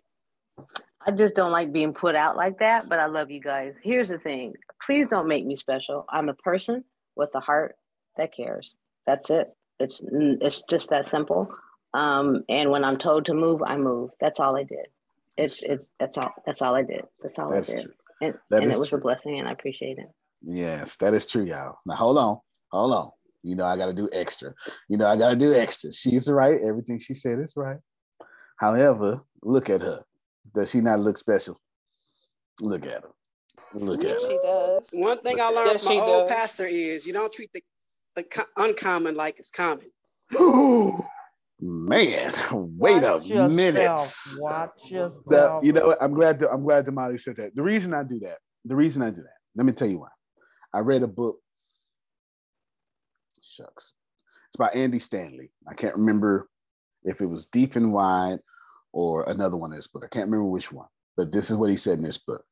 I 1.07 1.11
just 1.11 1.35
don't 1.35 1.51
like 1.51 1.71
being 1.71 1.93
put 1.93 2.15
out 2.15 2.35
like 2.35 2.57
that, 2.59 2.89
but 2.89 2.99
I 2.99 3.05
love 3.05 3.29
you 3.29 3.39
guys. 3.39 3.75
Here's 3.83 4.09
the 4.09 4.17
thing 4.17 4.53
please 4.83 5.07
don't 5.07 5.27
make 5.27 5.45
me 5.45 5.55
special. 5.55 6.05
I'm 6.09 6.29
a 6.29 6.33
person 6.33 6.83
with 7.15 7.31
a 7.35 7.39
heart 7.39 7.75
that 8.17 8.35
cares. 8.35 8.75
That's 9.05 9.29
it. 9.29 9.49
It's 9.79 10.01
it's 10.09 10.63
just 10.69 10.89
that 10.89 11.07
simple. 11.07 11.49
Um, 11.95 12.43
and 12.49 12.71
when 12.71 12.83
I'm 12.83 12.97
told 12.97 13.25
to 13.25 13.33
move, 13.33 13.63
I 13.63 13.77
move. 13.77 14.09
That's 14.19 14.41
all 14.41 14.57
I 14.57 14.63
did. 14.63 14.87
It's 15.37 15.63
it. 15.63 15.87
That's 15.97 16.17
all. 16.17 16.33
That's 16.45 16.61
all 16.61 16.75
I 16.75 16.81
did. 16.81 17.03
That's 17.23 17.39
all 17.39 17.49
That's 17.49 17.69
I 17.69 17.75
did. 17.75 17.83
true. 17.83 17.93
And, 18.21 18.33
and 18.51 18.71
it 18.71 18.79
was 18.79 18.89
true. 18.89 18.97
a 18.97 19.01
blessing, 19.01 19.39
and 19.39 19.47
I 19.47 19.51
appreciate 19.51 19.97
it. 19.97 20.09
Yes, 20.41 20.97
that 20.97 21.13
is 21.13 21.25
true, 21.25 21.45
y'all. 21.45 21.77
Now 21.85 21.95
hold 21.95 22.17
on, 22.17 22.39
hold 22.69 22.93
on. 22.93 23.11
You 23.43 23.55
know 23.55 23.65
I 23.65 23.77
got 23.77 23.85
to 23.85 23.93
do 23.93 24.09
extra. 24.11 24.53
You 24.89 24.97
know 24.97 25.07
I 25.07 25.15
got 25.15 25.29
to 25.29 25.35
do 25.37 25.53
extra. 25.53 25.93
She's 25.93 26.29
right. 26.29 26.59
Everything 26.61 26.99
she 26.99 27.13
said 27.13 27.39
is 27.39 27.53
right. 27.55 27.79
However, 28.57 29.21
look 29.41 29.69
at 29.69 29.81
her. 29.81 30.03
Does 30.53 30.71
she 30.71 30.81
not 30.81 30.99
look 30.99 31.17
special? 31.17 31.61
Look 32.61 32.85
at 32.85 33.03
her. 33.03 33.11
Look 33.73 34.03
at 34.03 34.11
her. 34.11 34.19
She 34.19 34.39
does. 34.43 34.89
One 34.91 35.19
thing 35.19 35.39
I 35.39 35.47
learned 35.47 35.79
from 35.79 35.97
my 35.97 36.01
old 36.01 36.27
does. 36.27 36.37
pastor 36.37 36.65
is 36.65 37.07
you 37.07 37.13
don't 37.13 37.31
treat 37.31 37.51
the, 37.53 37.63
the 38.15 38.45
uncommon 38.57 39.15
like 39.15 39.39
it's 39.39 39.51
common. 39.51 39.85
Man, 41.59 42.33
wait 42.51 43.01
Watch 43.01 43.31
a 43.31 43.47
minute. 43.47 43.99
Watch 44.37 44.69
yourself. 44.89 45.23
The- 45.25 45.59
you 45.63 45.73
know 45.73 45.87
what? 45.87 45.97
I'm 46.01 46.13
glad. 46.13 46.39
To, 46.39 46.49
I'm 46.49 46.63
glad 46.63 46.85
Damali 46.85 47.19
said 47.19 47.37
that. 47.37 47.55
The 47.55 47.63
reason 47.63 47.93
I 47.93 48.03
do 48.03 48.19
that. 48.19 48.37
The 48.65 48.75
reason 48.75 49.01
I 49.01 49.09
do 49.09 49.21
that. 49.21 49.37
Let 49.55 49.65
me 49.65 49.71
tell 49.71 49.87
you 49.87 49.99
why. 49.99 50.09
I 50.73 50.79
read 50.79 51.03
a 51.03 51.07
book. 51.07 51.39
Shucks, 53.41 53.93
it's 54.49 54.57
by 54.57 54.67
Andy 54.69 54.99
Stanley. 54.99 55.51
I 55.69 55.75
can't 55.75 55.95
remember 55.95 56.49
if 57.03 57.21
it 57.21 57.27
was 57.27 57.45
Deep 57.45 57.77
and 57.77 57.93
Wide 57.93 58.39
or 58.91 59.23
another 59.29 59.55
one 59.55 59.71
in 59.71 59.77
this 59.77 59.87
book. 59.87 60.03
I 60.03 60.09
can't 60.09 60.25
remember 60.29 60.49
which 60.49 60.73
one. 60.73 60.87
But 61.15 61.31
this 61.31 61.49
is 61.49 61.55
what 61.55 61.69
he 61.69 61.77
said 61.77 61.99
in 61.99 62.03
this 62.03 62.17
book. 62.17 62.43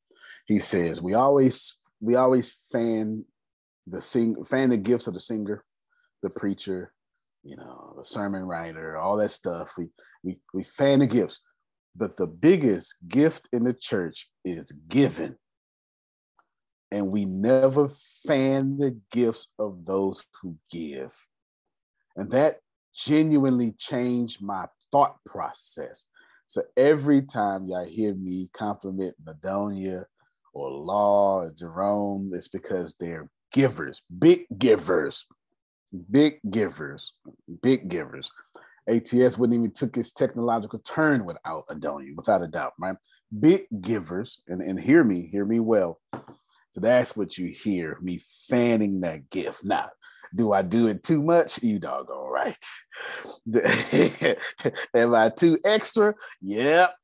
He 0.45 0.59
says 0.59 1.01
we 1.01 1.13
always 1.13 1.77
we 1.99 2.15
always 2.15 2.53
fan 2.71 3.25
the 3.87 4.01
sing 4.01 4.43
fan 4.45 4.69
the 4.69 4.77
gifts 4.77 5.07
of 5.07 5.13
the 5.13 5.19
singer, 5.19 5.65
the 6.21 6.29
preacher, 6.29 6.93
you 7.43 7.57
know, 7.57 7.93
the 7.97 8.05
sermon 8.05 8.43
writer, 8.43 8.97
all 8.97 9.17
that 9.17 9.31
stuff. 9.31 9.73
We 9.77 9.87
we 10.23 10.39
we 10.53 10.63
fan 10.63 10.99
the 10.99 11.07
gifts. 11.07 11.39
But 11.95 12.17
the 12.17 12.27
biggest 12.27 12.95
gift 13.07 13.47
in 13.53 13.63
the 13.63 13.73
church 13.73 14.29
is 14.43 14.71
given. 14.87 15.37
And 16.91 17.11
we 17.11 17.25
never 17.25 17.89
fan 18.25 18.77
the 18.77 18.99
gifts 19.11 19.47
of 19.59 19.85
those 19.85 20.25
who 20.41 20.57
give. 20.71 21.13
And 22.15 22.31
that 22.31 22.59
genuinely 22.95 23.73
changed 23.73 24.41
my 24.41 24.67
thought 24.91 25.17
process. 25.25 26.05
So 26.47 26.63
every 26.77 27.23
time 27.23 27.65
y'all 27.65 27.85
hear 27.85 28.13
me 28.13 28.49
compliment 28.53 29.15
Madonia 29.23 30.05
or 30.53 30.69
Law 30.69 31.41
or 31.41 31.51
Jerome, 31.51 32.31
it's 32.33 32.47
because 32.47 32.95
they're 32.95 33.29
givers, 33.51 34.01
big 34.19 34.45
givers, 34.57 35.25
big 36.11 36.39
givers, 36.49 37.13
big 37.61 37.89
givers. 37.89 38.29
ATS 38.87 39.37
wouldn't 39.37 39.57
even 39.57 39.71
took 39.71 39.95
its 39.97 40.11
technological 40.11 40.79
turn 40.79 41.25
without 41.25 41.65
Adonia, 41.69 42.15
without 42.15 42.41
a 42.41 42.47
doubt, 42.47 42.73
right? 42.79 42.95
Big 43.39 43.65
givers, 43.81 44.41
and, 44.47 44.61
and 44.61 44.79
hear 44.79 45.03
me, 45.03 45.27
hear 45.31 45.45
me 45.45 45.59
well. 45.59 45.99
So 46.71 46.81
that's 46.81 47.15
what 47.15 47.37
you 47.37 47.47
hear 47.47 47.97
me 48.01 48.21
fanning 48.49 49.01
that 49.01 49.29
gift. 49.29 49.63
Now, 49.63 49.89
do 50.35 50.51
I 50.51 50.63
do 50.63 50.87
it 50.87 51.03
too 51.03 51.21
much? 51.21 51.61
You 51.61 51.79
doggone 51.79 52.31
right. 52.31 52.65
Am 54.95 55.13
I 55.13 55.29
too 55.29 55.59
extra? 55.63 56.15
Yep. 56.41 56.95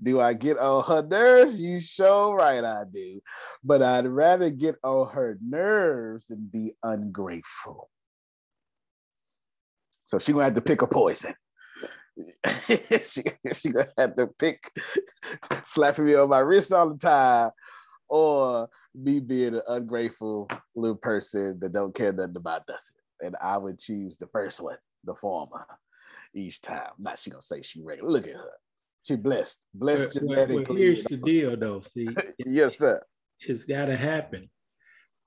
Do 0.00 0.20
I 0.20 0.34
get 0.34 0.58
on 0.58 0.84
her 0.84 1.02
nerves? 1.02 1.60
You 1.60 1.80
sure 1.80 2.36
right 2.36 2.62
I 2.62 2.84
do. 2.90 3.20
But 3.64 3.82
I'd 3.82 4.06
rather 4.06 4.50
get 4.50 4.76
on 4.84 5.08
her 5.08 5.38
nerves 5.44 6.26
than 6.26 6.48
be 6.52 6.74
ungrateful. 6.82 7.90
So 10.12 10.18
she 10.18 10.32
gonna 10.32 10.44
have 10.44 10.54
to 10.54 10.60
pick 10.60 10.82
a 10.82 10.86
poison. 10.86 11.32
she, 13.00 13.22
she 13.54 13.70
gonna 13.70 13.88
have 13.96 14.14
to 14.16 14.26
pick 14.38 14.62
slapping 15.64 16.04
me 16.04 16.16
on 16.16 16.28
my 16.28 16.40
wrist 16.40 16.70
all 16.70 16.90
the 16.90 16.98
time, 16.98 17.50
or 18.10 18.68
me 18.94 19.20
being 19.20 19.54
an 19.54 19.62
ungrateful 19.66 20.50
little 20.76 20.98
person 20.98 21.58
that 21.60 21.72
don't 21.72 21.94
care 21.94 22.12
nothing 22.12 22.36
about 22.36 22.64
nothing. 22.68 22.94
And 23.22 23.36
I 23.42 23.56
would 23.56 23.78
choose 23.78 24.18
the 24.18 24.26
first 24.26 24.60
one, 24.60 24.76
the 25.02 25.14
former, 25.14 25.64
each 26.34 26.60
time. 26.60 26.90
Not 26.98 27.18
she 27.18 27.30
gonna 27.30 27.40
say 27.40 27.62
she 27.62 27.80
regular. 27.80 28.10
Look 28.10 28.26
at 28.26 28.34
her. 28.34 28.52
She 29.04 29.16
blessed, 29.16 29.64
blessed 29.72 30.20
Well, 30.20 30.26
well, 30.26 30.36
well, 30.36 30.46
genetically. 30.46 30.78
here's 30.78 31.04
the 31.04 31.16
deal, 31.16 31.56
though, 31.56 31.80
See, 31.80 32.06
yes, 32.44 32.76
sir. 32.76 33.00
It's 33.40 33.64
got 33.64 33.86
to 33.86 33.96
happen. 33.96 34.50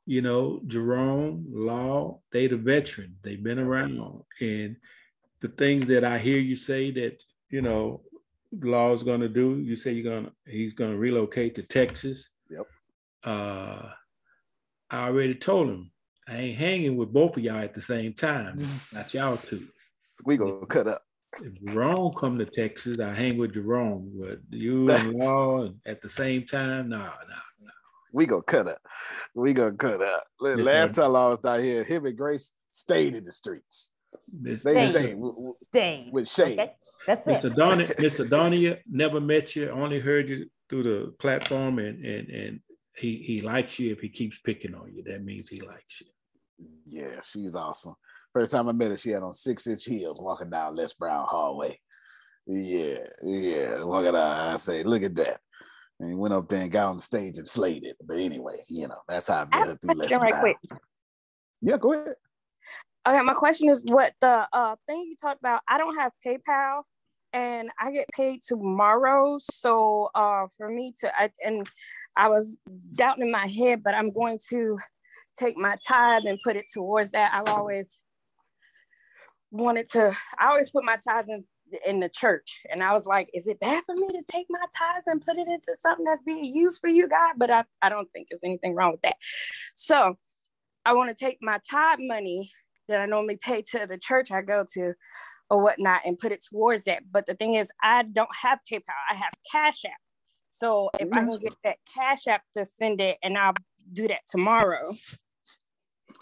You 0.06 0.22
know, 0.22 0.62
Jerome, 0.68 1.46
Law, 1.50 2.20
they 2.32 2.48
the 2.48 2.58
veteran. 2.58 3.16
They've 3.24 3.42
been 3.42 3.60
around, 3.60 4.24
and 4.40 4.76
the 5.42 5.48
things 5.50 5.88
that 5.88 6.04
I 6.04 6.18
hear 6.18 6.40
you 6.40 6.56
say 6.56 6.92
that 6.92 7.22
you 7.50 7.62
know, 7.62 8.02
Law's 8.52 9.04
going 9.04 9.22
to 9.22 9.30
do. 9.30 9.58
You 9.60 9.76
say 9.76 9.94
you're 9.94 10.14
gonna 10.14 10.32
he's 10.46 10.74
going 10.74 10.92
to 10.92 10.98
relocate 10.98 11.56
to 11.56 11.64
Texas. 11.64 12.32
Yep. 12.50 12.68
Uh, 13.24 13.90
I 14.90 15.08
already 15.08 15.36
told 15.36 15.70
him 15.70 15.92
I 16.28 16.38
ain't 16.38 16.58
hanging 16.58 16.98
with 16.98 17.14
both 17.14 17.38
of 17.38 17.44
y'all 17.44 17.60
at 17.60 17.74
the 17.74 17.82
same 17.82 18.14
time. 18.14 18.58
Not 18.94 19.14
y'all 19.14 19.38
two. 19.38 19.62
We 20.24 20.38
gonna 20.38 20.66
cut 20.66 20.88
up. 20.88 21.04
If 21.42 21.54
Jerome 21.66 22.14
come 22.14 22.38
to 22.38 22.46
Texas, 22.46 23.00
I 23.00 23.14
hang 23.14 23.38
with 23.38 23.54
Jerome. 23.54 24.12
But 24.16 24.40
you 24.50 24.90
and 24.90 25.14
Law 25.14 25.68
at 25.86 26.02
the 26.02 26.10
same 26.10 26.46
time, 26.46 26.86
nah, 26.86 27.06
nah, 27.06 27.12
no. 27.62 27.72
We 28.16 28.26
gonna 28.26 28.42
cut 28.44 28.68
up. 28.68 28.78
We 29.36 29.54
gonna 29.54 29.74
cut 29.76 30.02
up. 30.02 30.24
Last 30.40 30.96
time 30.96 31.16
I 31.16 31.28
was 31.28 31.40
down 31.40 31.62
here, 31.62 31.84
him 31.84 32.06
and 32.06 32.18
Grace 32.18 32.52
stayed 32.72 33.14
in 33.14 33.26
the 33.26 33.32
streets. 33.32 33.92
Miss- 34.32 34.64
They 34.64 34.90
stayed 34.90 35.16
with, 35.18 35.36
with- 35.38 35.56
Stayed. 35.56 36.10
with 36.14 36.28
shades. 36.30 37.04
That's 37.06 37.28
Mr. 37.28 37.54
Donia, 37.54 37.94
Mr. 37.98 38.26
Donia 38.28 38.80
never 38.90 39.20
met 39.20 39.56
you, 39.58 39.70
only 39.70 40.00
heard 40.00 40.30
you 40.30 40.46
through 40.70 40.84
the 40.84 41.12
platform, 41.20 41.78
and 41.80 42.04
and 42.06 42.30
and 42.30 42.60
he 42.96 43.18
he 43.18 43.42
likes 43.42 43.78
you 43.80 43.92
if 43.92 44.00
he 44.00 44.08
keeps 44.10 44.40
picking 44.40 44.74
on 44.74 44.94
you. 44.94 45.04
That 45.04 45.24
means 45.24 45.50
he 45.50 45.60
likes 45.62 46.00
you. 46.02 46.08
Yeah, 46.86 47.20
she's 47.22 47.56
awesome. 47.58 47.96
First 48.34 48.54
time 48.54 48.70
I 48.70 48.72
met 48.72 48.92
her, 48.92 48.98
she 48.98 49.10
had 49.12 49.24
on 49.24 49.34
six 49.34 49.68
inch 49.68 49.84
heels 49.84 50.18
walking 50.22 50.50
down 50.50 50.76
Les 50.76 50.94
Brown 50.94 51.26
hallway. 51.28 51.78
Yeah, 52.48 53.00
yeah. 53.24 53.84
Walking 53.84 54.14
down, 54.14 54.54
I 54.54 54.56
say, 54.56 54.84
look 54.84 55.04
at 55.04 55.16
that. 55.16 55.40
And 56.00 56.10
he 56.10 56.16
went 56.16 56.34
up 56.34 56.50
there 56.50 56.62
and 56.62 56.72
got 56.72 56.88
on 56.88 56.98
the 56.98 57.04
stage 57.04 57.38
and 57.38 57.48
slayed 57.48 57.86
it. 57.86 57.96
But 58.06 58.18
anyway, 58.18 58.58
you 58.68 58.88
know, 58.88 59.00
that's 59.08 59.28
how 59.28 59.42
I 59.42 59.46
met 59.46 59.68
her 59.68 59.76
through 59.78 59.92
Les 59.92 60.08
Question 60.08 60.22
right 60.22 60.40
quick. 60.40 60.58
Yeah, 61.62 61.78
go 61.78 61.94
ahead. 61.94 62.16
Okay, 63.08 63.22
my 63.22 63.34
question 63.34 63.70
is 63.70 63.84
what 63.86 64.14
the 64.20 64.48
uh 64.52 64.76
thing 64.88 65.06
you 65.08 65.16
talked 65.16 65.40
about. 65.40 65.62
I 65.68 65.78
don't 65.78 65.96
have 65.96 66.12
PayPal 66.26 66.82
and 67.34 67.70
I 67.80 67.92
get 67.92 68.08
paid 68.10 68.42
tomorrow. 68.42 69.38
So 69.40 70.10
uh 70.16 70.48
for 70.58 70.70
me 70.70 70.94
to 71.02 71.20
I, 71.20 71.30
and 71.46 71.68
I 72.18 72.30
was 72.30 72.60
doubting 72.96 73.26
in 73.26 73.32
my 73.32 73.48
head, 73.48 73.84
but 73.84 73.94
I'm 73.94 74.12
going 74.12 74.40
to 74.50 74.78
take 75.38 75.58
my 75.58 75.78
tithe 75.88 76.24
and 76.26 76.40
put 76.44 76.56
it 76.56 76.66
towards 76.74 77.12
that. 77.12 77.32
I've 77.34 77.54
always 77.54 78.00
wanted 79.52 79.90
to, 79.92 80.16
I 80.40 80.48
always 80.48 80.70
put 80.72 80.84
my 80.84 80.98
tithes 81.08 81.30
in, 81.30 81.46
in 81.86 82.00
the 82.00 82.10
church. 82.10 82.60
And 82.72 82.84
I 82.84 82.94
was 82.94 83.06
like, 83.06 83.30
is 83.34 83.48
it 83.48 83.60
bad 83.60 83.84
for 83.86 83.96
me 83.96 84.08
to 84.08 84.22
take 84.30 84.48
my 84.50 84.64
tithes 84.78 85.08
and 85.08 85.24
put 85.24 85.38
it 85.38 85.48
into 85.48 85.76
something 85.76 86.06
that's 86.06 86.22
being 86.22 86.44
used 86.44 86.80
for 86.80 86.88
you, 86.88 87.08
God? 87.08 87.34
But 87.38 87.52
I, 87.52 87.64
I 87.82 87.90
don't 87.90 88.12
think 88.12 88.28
there's 88.30 88.44
anything 88.44 88.76
wrong 88.76 88.92
with 88.92 89.02
that. 89.02 89.16
So 89.76 90.18
I 90.86 90.94
want 90.94 91.16
to 91.16 91.26
take 91.26 91.40
my 91.42 91.60
tithe 91.70 92.00
money 92.00 92.52
that 92.88 93.02
I 93.02 93.06
normally 93.06 93.38
pay 93.38 93.64
to 93.72 93.88
the 93.88 93.98
church 93.98 94.32
I 94.32 94.42
go 94.42 94.66
to 94.74 94.94
or 95.50 95.62
whatnot 95.62 96.02
and 96.06 96.20
put 96.20 96.32
it 96.32 96.46
towards 96.48 96.84
that. 96.86 97.04
But 97.12 97.26
the 97.26 97.36
thing 97.36 97.56
is, 97.56 97.70
I 97.82 98.04
don't 98.04 98.30
have 98.42 98.60
PayPal, 98.72 98.82
I 99.10 99.16
have 99.16 99.34
Cash 99.52 99.86
App. 99.86 99.92
So 100.50 100.90
if 101.00 101.10
I 101.14 101.26
can 101.26 101.38
get 101.40 101.56
that 101.64 101.78
Cash 101.94 102.28
App 102.28 102.44
to 102.56 102.66
send 102.66 103.02
it 103.02 103.18
and 103.22 103.38
I'll 103.38 103.54
do 103.92 104.08
that 104.08 104.22
tomorrow. 104.30 104.94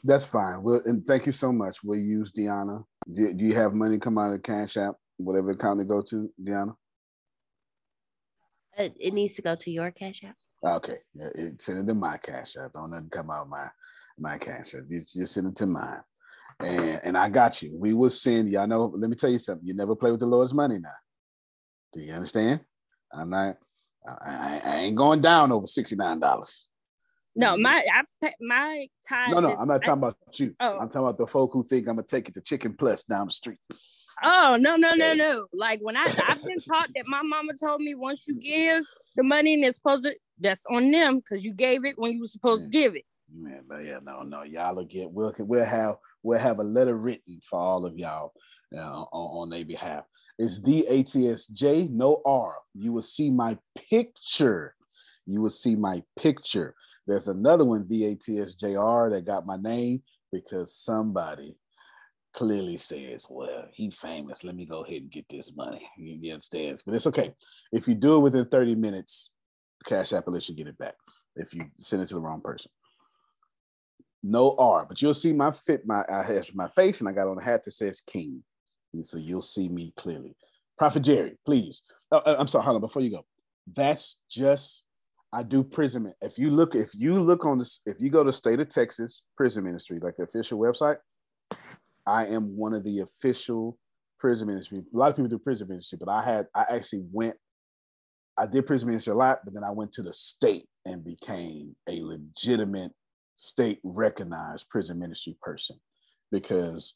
That's 0.04 0.26
fine. 0.26 0.64
Well, 0.64 0.82
and 0.86 1.06
thank 1.06 1.26
you 1.26 1.32
so 1.32 1.52
much. 1.52 1.84
We'll 1.84 2.00
use 2.00 2.32
Deanna. 2.32 2.84
Do, 3.12 3.34
do 3.34 3.46
you 3.46 3.54
have 3.56 3.74
money 3.74 4.00
come 4.00 4.18
out 4.18 4.34
of 4.34 4.44
Cash 4.44 4.76
App, 4.76 4.96
whatever 5.18 5.52
account 5.52 5.80
to 5.80 5.86
go 5.86 6.02
to, 6.02 6.30
Deanna? 6.42 6.76
Uh, 8.78 8.90
it 9.00 9.14
needs 9.14 9.34
to 9.34 9.42
go 9.42 9.56
to 9.56 9.72
your 9.72 9.92
cash 9.92 10.24
app. 10.24 10.36
Okay, 10.66 10.98
it, 11.16 11.62
send 11.62 11.80
it 11.80 11.88
to 11.88 11.94
my 11.94 12.16
Cash 12.18 12.56
App. 12.56 12.72
Don't 12.74 12.92
nothing 12.92 13.10
come 13.10 13.30
out 13.30 13.44
of 13.44 13.50
my 13.50 13.68
my 14.18 14.38
Cash 14.38 14.76
App. 14.76 14.84
You 14.90 15.02
just 15.02 15.34
send 15.34 15.48
it 15.48 15.56
to 15.58 15.66
mine, 15.66 16.00
and 16.62 17.02
and 17.04 17.18
I 17.18 17.30
got 17.30 17.62
you. 17.62 17.76
We 17.78 17.94
will 17.94 18.10
send. 18.10 18.50
Y'all 18.50 18.66
know. 18.66 18.86
Let 18.96 19.10
me 19.10 19.16
tell 19.18 19.30
you 19.30 19.40
something. 19.40 19.68
You 19.68 19.74
never 19.74 19.96
play 19.96 20.10
with 20.10 20.22
the 20.22 20.26
Lord's 20.26 20.54
money 20.54 20.80
now. 20.80 20.96
Do 21.92 22.00
you 22.00 22.14
understand? 22.14 22.62
I'm 23.12 23.30
not. 23.30 23.58
I, 24.08 24.12
I, 24.26 24.62
I 24.64 24.76
ain't 24.78 24.96
going 24.96 25.20
down 25.22 25.52
over 25.52 25.68
sixty 25.68 25.98
nine 25.98 26.22
dollars. 26.22 26.70
No, 27.36 27.58
my 27.58 27.84
I 27.94 28.04
pay, 28.22 28.34
my 28.40 28.88
time. 29.08 29.32
No, 29.32 29.40
no, 29.42 29.50
is- 29.50 29.58
I'm 29.60 29.68
not 29.68 29.84
I- 29.84 29.86
talking 29.86 30.04
about 30.04 30.18
you. 30.40 30.56
Oh. 30.62 30.80
I'm 30.80 30.88
talking 30.88 31.02
about 31.02 31.18
the 31.18 31.28
folk 31.28 31.52
who 31.52 31.64
think 31.64 31.88
I'm 31.90 31.96
gonna 31.96 32.08
take 32.08 32.30
it 32.30 32.36
to 32.36 32.42
Chicken 32.42 32.74
Plus 32.74 33.04
down 33.04 33.28
the 33.28 33.34
street. 33.34 33.60
Oh 34.22 34.58
no 34.60 34.76
no 34.76 34.94
no 34.94 35.14
no! 35.14 35.48
Like 35.54 35.80
when 35.82 35.98
I 35.98 36.06
I've 36.28 36.44
been 36.44 36.60
taught 36.68 36.90
that 36.96 37.08
my 37.08 37.22
mama 37.24 37.54
told 37.60 37.82
me 37.82 37.96
once 37.96 38.28
you 38.28 38.40
give 38.40 38.86
the 39.16 39.24
money 39.24 39.54
and 39.54 39.64
it's 39.64 39.78
supposed 39.78 40.06
to 40.06 40.16
that's 40.40 40.66
on 40.70 40.92
them 40.92 41.18
because 41.18 41.44
you 41.44 41.54
gave 41.54 41.86
it 41.86 41.98
when 41.98 42.12
you 42.12 42.22
were 42.22 42.28
supposed 42.28 42.66
to 42.66 42.70
give 42.70 42.96
it. 42.96 43.06
Man, 43.34 43.64
but 43.68 43.84
yeah, 43.84 44.00
no, 44.04 44.22
no, 44.22 44.44
y'all 44.44 44.76
will 44.76 44.86
get. 44.86 45.12
We'll 45.12 45.34
we'll 45.40 45.66
have 45.66 45.96
we'll 46.22 46.40
have 46.40 46.60
a 46.60 46.64
letter 46.64 46.98
written 46.98 47.40
for 47.44 47.60
all 47.60 47.86
of 47.86 47.98
y'all 47.98 48.34
uh, 48.76 48.80
on, 48.80 49.08
on 49.12 49.50
their 49.50 49.66
behalf. 49.66 50.04
It's 50.38 50.62
the 50.62 50.86
ATSJ, 50.90 51.90
no 51.90 52.22
R. 52.26 52.56
You 52.74 52.94
will 52.94 53.04
see 53.04 53.30
my 53.30 53.58
picture. 53.76 54.76
You 55.26 55.42
will 55.42 55.50
see 55.50 55.76
my 55.76 56.04
picture. 56.18 56.76
There's 57.06 57.28
another 57.28 57.66
one, 57.66 57.84
VATSJR, 57.86 59.12
that 59.12 59.26
got 59.26 59.46
my 59.46 59.58
name 59.58 60.02
because 60.32 60.76
somebody 60.76 61.56
clearly 62.34 62.78
says, 62.78 63.28
well, 63.30 63.68
he 63.72 63.92
famous. 63.92 64.44
Let 64.44 64.56
me 64.56 64.66
go 64.66 64.84
ahead 64.84 65.02
and 65.04 65.12
get 65.12 65.28
this 65.30 65.56
money. 65.56 65.88
You, 65.98 66.34
understand? 66.34 66.82
But 66.86 66.96
it's 66.96 67.08
okay. 67.08 67.34
If 67.72 67.88
you 67.88 67.96
do 67.96 68.18
it 68.18 68.20
within 68.20 68.46
30 68.46 68.76
minutes, 68.76 69.30
Cash 69.86 70.14
App 70.14 70.26
will 70.26 70.34
let 70.34 70.50
you 70.50 70.56
get 70.56 70.68
it 70.68 70.78
back 70.78 70.96
if 71.36 71.54
you 71.54 71.66
send 71.78 72.02
it 72.02 72.08
to 72.08 72.16
the 72.16 72.22
wrong 72.22 72.42
person. 72.42 72.72
No 74.22 74.56
R, 74.58 74.86
but 74.88 75.02
you'll 75.02 75.14
see 75.14 75.34
my 75.34 75.52
fit, 75.52 75.86
my 75.86 76.06
I 76.10 76.24
have 76.24 76.50
my 76.56 76.70
face, 76.70 77.02
and 77.02 77.10
I 77.10 77.12
got 77.12 77.28
on 77.28 77.38
a 77.38 77.44
hat 77.44 77.66
that 77.66 77.72
says 77.72 78.02
King. 78.08 78.42
And 78.94 79.06
so 79.06 79.18
you'll 79.18 79.42
see 79.42 79.68
me 79.68 79.94
clearly. 79.98 80.36
Prophet 80.78 81.02
Jerry, 81.02 81.38
please. 81.46 81.82
Oh, 82.12 82.18
uh, 82.18 82.36
I'm 82.40 82.48
sorry, 82.48 82.64
hold 82.64 82.76
on, 82.76 82.82
before 82.82 83.02
you 83.02 83.12
go. 83.12 83.26
That's 83.76 84.22
just 84.30 84.84
I 85.34 85.44
do 85.44 85.64
prison. 85.64 86.14
If 86.22 86.38
you 86.38 86.52
look, 86.52 86.76
if 86.76 86.94
you 86.96 87.20
look 87.20 87.46
on 87.46 87.58
this, 87.58 87.82
if 87.86 88.00
you 88.00 88.10
go 88.10 88.24
to 88.24 88.32
State 88.32 88.60
of 88.60 88.70
Texas 88.70 89.24
Prison 89.36 89.64
Ministry, 89.64 90.00
like 90.00 90.16
the 90.16 90.24
official 90.24 90.60
website, 90.60 90.98
I 92.06 92.28
am 92.28 92.58
one 92.58 92.74
of 92.74 92.84
the 92.84 93.00
official 93.00 93.78
prison 94.20 94.48
ministry. 94.48 94.80
A 94.80 94.98
lot 94.98 95.10
of 95.10 95.16
people 95.16 95.30
do 95.30 95.38
prison 95.38 95.68
ministry, 95.68 95.98
but 96.00 96.10
I 96.10 96.24
had 96.24 96.48
I 96.56 96.66
actually 96.70 97.04
went. 97.12 97.36
I 98.38 98.48
did 98.48 98.66
prison 98.66 98.88
ministry 98.88 99.12
a 99.12 99.16
lot, 99.16 99.40
but 99.44 99.54
then 99.54 99.64
I 99.64 99.72
went 99.72 99.92
to 99.94 100.02
the 100.02 100.14
state 100.14 100.66
and 100.86 101.04
became 101.04 101.76
a 101.88 102.02
legitimate 102.02 102.92
state 103.36 103.80
recognized 103.84 104.70
prison 104.70 104.98
ministry 105.00 105.36
person 105.42 105.78
because 106.32 106.96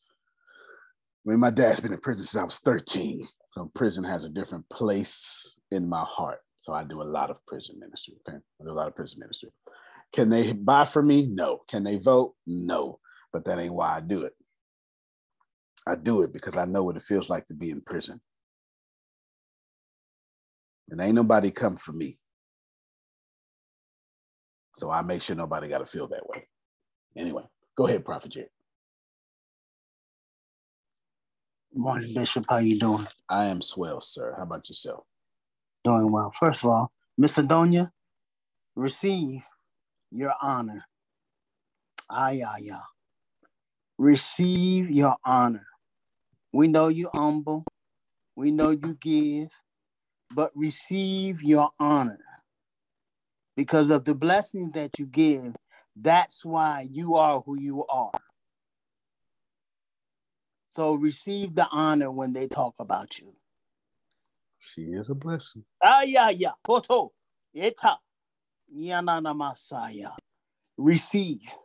I 1.25 1.31
mean 1.31 1.39
my 1.39 1.51
dad's 1.51 1.79
been 1.79 1.93
in 1.93 1.99
prison 1.99 2.23
since 2.23 2.41
I 2.41 2.45
was 2.45 2.59
13. 2.59 3.27
So 3.51 3.71
prison 3.73 4.03
has 4.03 4.23
a 4.23 4.29
different 4.29 4.67
place 4.69 5.59
in 5.71 5.87
my 5.87 6.03
heart. 6.03 6.39
So 6.61 6.73
I 6.73 6.83
do 6.83 7.01
a 7.01 7.03
lot 7.03 7.29
of 7.29 7.45
prison 7.45 7.77
ministry. 7.79 8.15
Okay. 8.27 8.37
I 8.37 8.63
do 8.63 8.71
a 8.71 8.73
lot 8.73 8.87
of 8.87 8.95
prison 8.95 9.19
ministry. 9.19 9.49
Can 10.13 10.29
they 10.29 10.53
buy 10.53 10.85
for 10.85 11.01
me? 11.01 11.27
No. 11.27 11.61
Can 11.67 11.83
they 11.83 11.97
vote? 11.97 12.35
No. 12.45 12.99
But 13.33 13.45
that 13.45 13.59
ain't 13.59 13.73
why 13.73 13.97
I 13.97 13.99
do 13.99 14.23
it. 14.23 14.33
I 15.87 15.95
do 15.95 16.23
it 16.23 16.33
because 16.33 16.57
I 16.57 16.65
know 16.65 16.83
what 16.83 16.97
it 16.97 17.03
feels 17.03 17.29
like 17.29 17.47
to 17.47 17.55
be 17.55 17.71
in 17.71 17.81
prison. 17.81 18.21
And 20.89 21.01
ain't 21.01 21.15
nobody 21.15 21.51
come 21.51 21.77
for 21.77 21.93
me. 21.93 22.19
So 24.75 24.91
I 24.91 25.01
make 25.03 25.21
sure 25.23 25.35
nobody 25.35 25.69
got 25.69 25.79
to 25.79 25.87
feel 25.87 26.07
that 26.09 26.27
way. 26.29 26.47
Anyway, 27.17 27.43
go 27.77 27.87
ahead, 27.87 28.05
Prophet 28.05 28.31
Jerry. 28.31 28.49
Morning, 31.73 32.13
Bishop. 32.13 32.45
How 32.49 32.57
you 32.57 32.79
doing? 32.79 33.07
I 33.29 33.45
am 33.45 33.61
swell, 33.61 34.01
sir. 34.01 34.33
How 34.37 34.43
about 34.43 34.69
yourself? 34.69 35.05
Doing 35.85 36.11
well. 36.11 36.33
First 36.39 36.63
of 36.63 36.71
all, 36.71 36.91
Miss 37.17 37.37
Adonia, 37.37 37.91
receive 38.75 39.43
your 40.11 40.33
honor. 40.41 40.85
Ah, 42.09 42.29
yeah, 42.31 42.55
yeah. 42.59 42.81
Receive 43.97 44.91
your 44.91 45.15
honor. 45.25 45.65
We 46.57 46.67
know 46.67 46.87
you 46.87 47.11
humble. 47.13 47.65
We 48.35 48.49
know 48.49 48.71
you 48.71 48.97
give, 48.99 49.51
but 50.33 50.49
receive 50.55 51.43
your 51.43 51.69
honor 51.79 52.41
because 53.55 53.91
of 53.91 54.05
the 54.05 54.15
blessings 54.15 54.71
that 54.71 54.97
you 54.97 55.05
give. 55.05 55.55
That's 55.95 56.43
why 56.43 56.87
you 56.89 57.13
are 57.13 57.41
who 57.41 57.59
you 57.59 57.85
are. 57.85 58.19
So 60.69 60.95
receive 60.95 61.53
the 61.53 61.67
honor 61.71 62.09
when 62.09 62.33
they 62.33 62.47
talk 62.47 62.73
about 62.79 63.19
you. 63.19 63.35
She 64.57 64.81
is 64.81 65.11
a 65.11 65.15
blessing. 65.15 65.63
Ah, 65.83 66.01
yeah, 66.01 66.31
yeah. 66.31 66.53
Koto, 66.63 67.11
eta, 67.55 67.99
yanana 68.75 69.35
masaya. 69.35 70.09
Receive. 70.75 71.55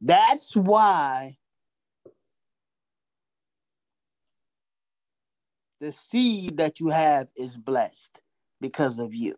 That's 0.00 0.56
why 0.56 1.37
the 5.80 5.92
seed 5.92 6.56
that 6.58 6.80
you 6.80 6.88
have 6.88 7.28
is 7.36 7.56
blessed 7.56 8.20
because 8.60 8.98
of 8.98 9.14
you. 9.14 9.36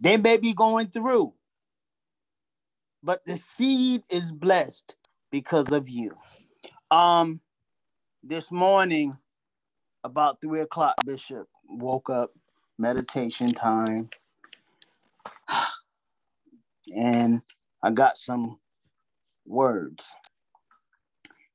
They 0.00 0.16
may 0.16 0.36
be 0.36 0.54
going 0.54 0.88
through, 0.88 1.34
but 3.02 3.24
the 3.26 3.36
seed 3.36 4.02
is 4.10 4.32
blessed 4.32 4.94
because 5.30 5.72
of 5.72 5.88
you. 5.88 6.16
Um, 6.90 7.40
this 8.22 8.50
morning, 8.50 9.18
about 10.04 10.40
three 10.40 10.60
o'clock, 10.60 10.94
Bishop 11.04 11.48
woke 11.68 12.08
up, 12.10 12.32
meditation 12.78 13.52
time, 13.52 14.08
and 16.96 17.42
I 17.82 17.90
got 17.90 18.16
some 18.16 18.58
words. 19.46 20.14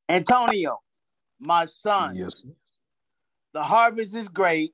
Antonio, 0.09 0.82
my 1.43 1.65
son, 1.65 2.15
yes. 2.15 2.43
the 3.53 3.61
harvest 3.61 4.15
is 4.15 4.27
great, 4.27 4.73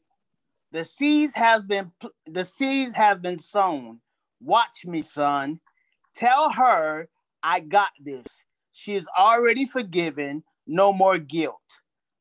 The 0.72 0.86
seeds 0.86 1.34
have 1.36 1.68
been 1.68 1.92
the 2.28 2.46
seeds 2.46 2.94
have 2.96 3.22
been 3.22 3.40
sown. 3.40 4.00
Watch 4.40 4.86
me, 4.86 5.02
son. 5.02 5.60
Tell 6.16 6.52
her 6.52 7.10
I 7.42 7.60
got 7.62 7.90
this. 8.00 8.26
She 8.74 8.94
is 8.96 9.08
already 9.18 9.66
forgiven. 9.66 10.44
No 10.68 10.94
more 10.94 11.18
guilt. 11.18 11.58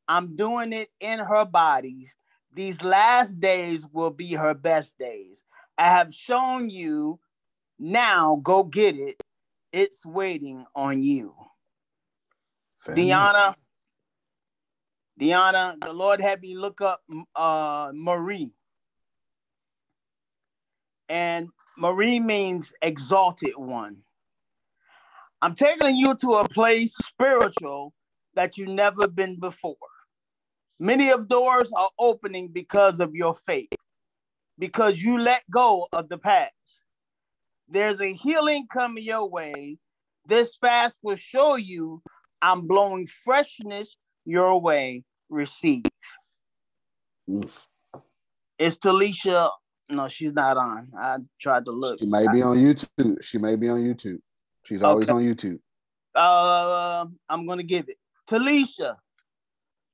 I'm 0.07 0.35
doing 0.35 0.73
it 0.73 0.89
in 0.99 1.19
her 1.19 1.45
body. 1.45 2.09
These 2.53 2.81
last 2.81 3.39
days 3.39 3.85
will 3.93 4.09
be 4.09 4.33
her 4.33 4.55
best 4.55 4.97
days. 4.97 5.43
I 5.77 5.89
have 5.89 6.13
shown 6.13 6.69
you. 6.69 7.19
Now 7.77 8.41
go 8.43 8.63
get 8.63 8.97
it. 8.97 9.21
It's 9.71 10.03
waiting 10.03 10.65
on 10.75 11.03
you. 11.03 11.35
Deanna, 12.87 13.53
Deanna, 15.19 15.79
the 15.81 15.91
Lord 15.91 16.21
had 16.21 16.41
me 16.41 16.55
look 16.55 16.79
up 16.79 17.01
uh, 17.35 17.91
Marie. 17.93 18.51
And 21.09 21.49
Marie 21.77 22.19
means 22.19 22.73
exalted 22.81 23.53
one. 23.57 23.97
I'm 25.41 25.55
taking 25.55 25.95
you 25.95 26.15
to 26.15 26.33
a 26.35 26.47
place 26.47 26.95
spiritual 26.95 27.93
that 28.35 28.57
you've 28.57 28.69
never 28.69 29.07
been 29.07 29.39
before. 29.39 29.75
Many 30.79 31.09
of 31.09 31.27
doors 31.27 31.71
are 31.75 31.89
opening 31.99 32.47
because 32.49 33.01
of 33.01 33.13
your 33.13 33.35
faith, 33.35 33.69
because 34.57 35.01
you 35.01 35.17
let 35.17 35.43
go 35.49 35.87
of 35.91 36.07
the 36.07 36.17
past. 36.17 36.53
There's 37.67 37.99
a 37.99 38.13
healing 38.13 38.67
coming 38.71 39.03
your 39.03 39.29
way. 39.29 39.77
This 40.25 40.55
fast 40.55 40.99
will 41.03 41.17
show 41.17 41.55
you 41.55 42.01
I'm 42.41 42.67
blowing 42.67 43.07
freshness 43.07 43.97
your 44.25 44.61
way. 44.61 45.03
Receive. 45.29 45.83
It's 48.57 48.77
Talisha. 48.77 49.51
No, 49.89 50.07
she's 50.07 50.33
not 50.33 50.57
on. 50.57 50.89
I 50.99 51.17
tried 51.39 51.65
to 51.65 51.71
look. 51.71 51.99
She 51.99 52.05
may 52.05 52.27
be 52.31 52.41
on 52.41 52.57
YouTube. 52.57 53.23
She 53.23 53.37
may 53.37 53.55
be 53.55 53.69
on 53.69 53.79
YouTube. 53.81 54.19
She's 54.63 54.81
always 54.83 55.09
Okay. 55.09 55.13
on 55.13 55.23
YouTube. 55.23 55.59
Uh, 56.15 57.05
I'm 57.27 57.45
gonna 57.47 57.63
give 57.63 57.89
it. 57.89 57.97
Talisha, 58.27 58.95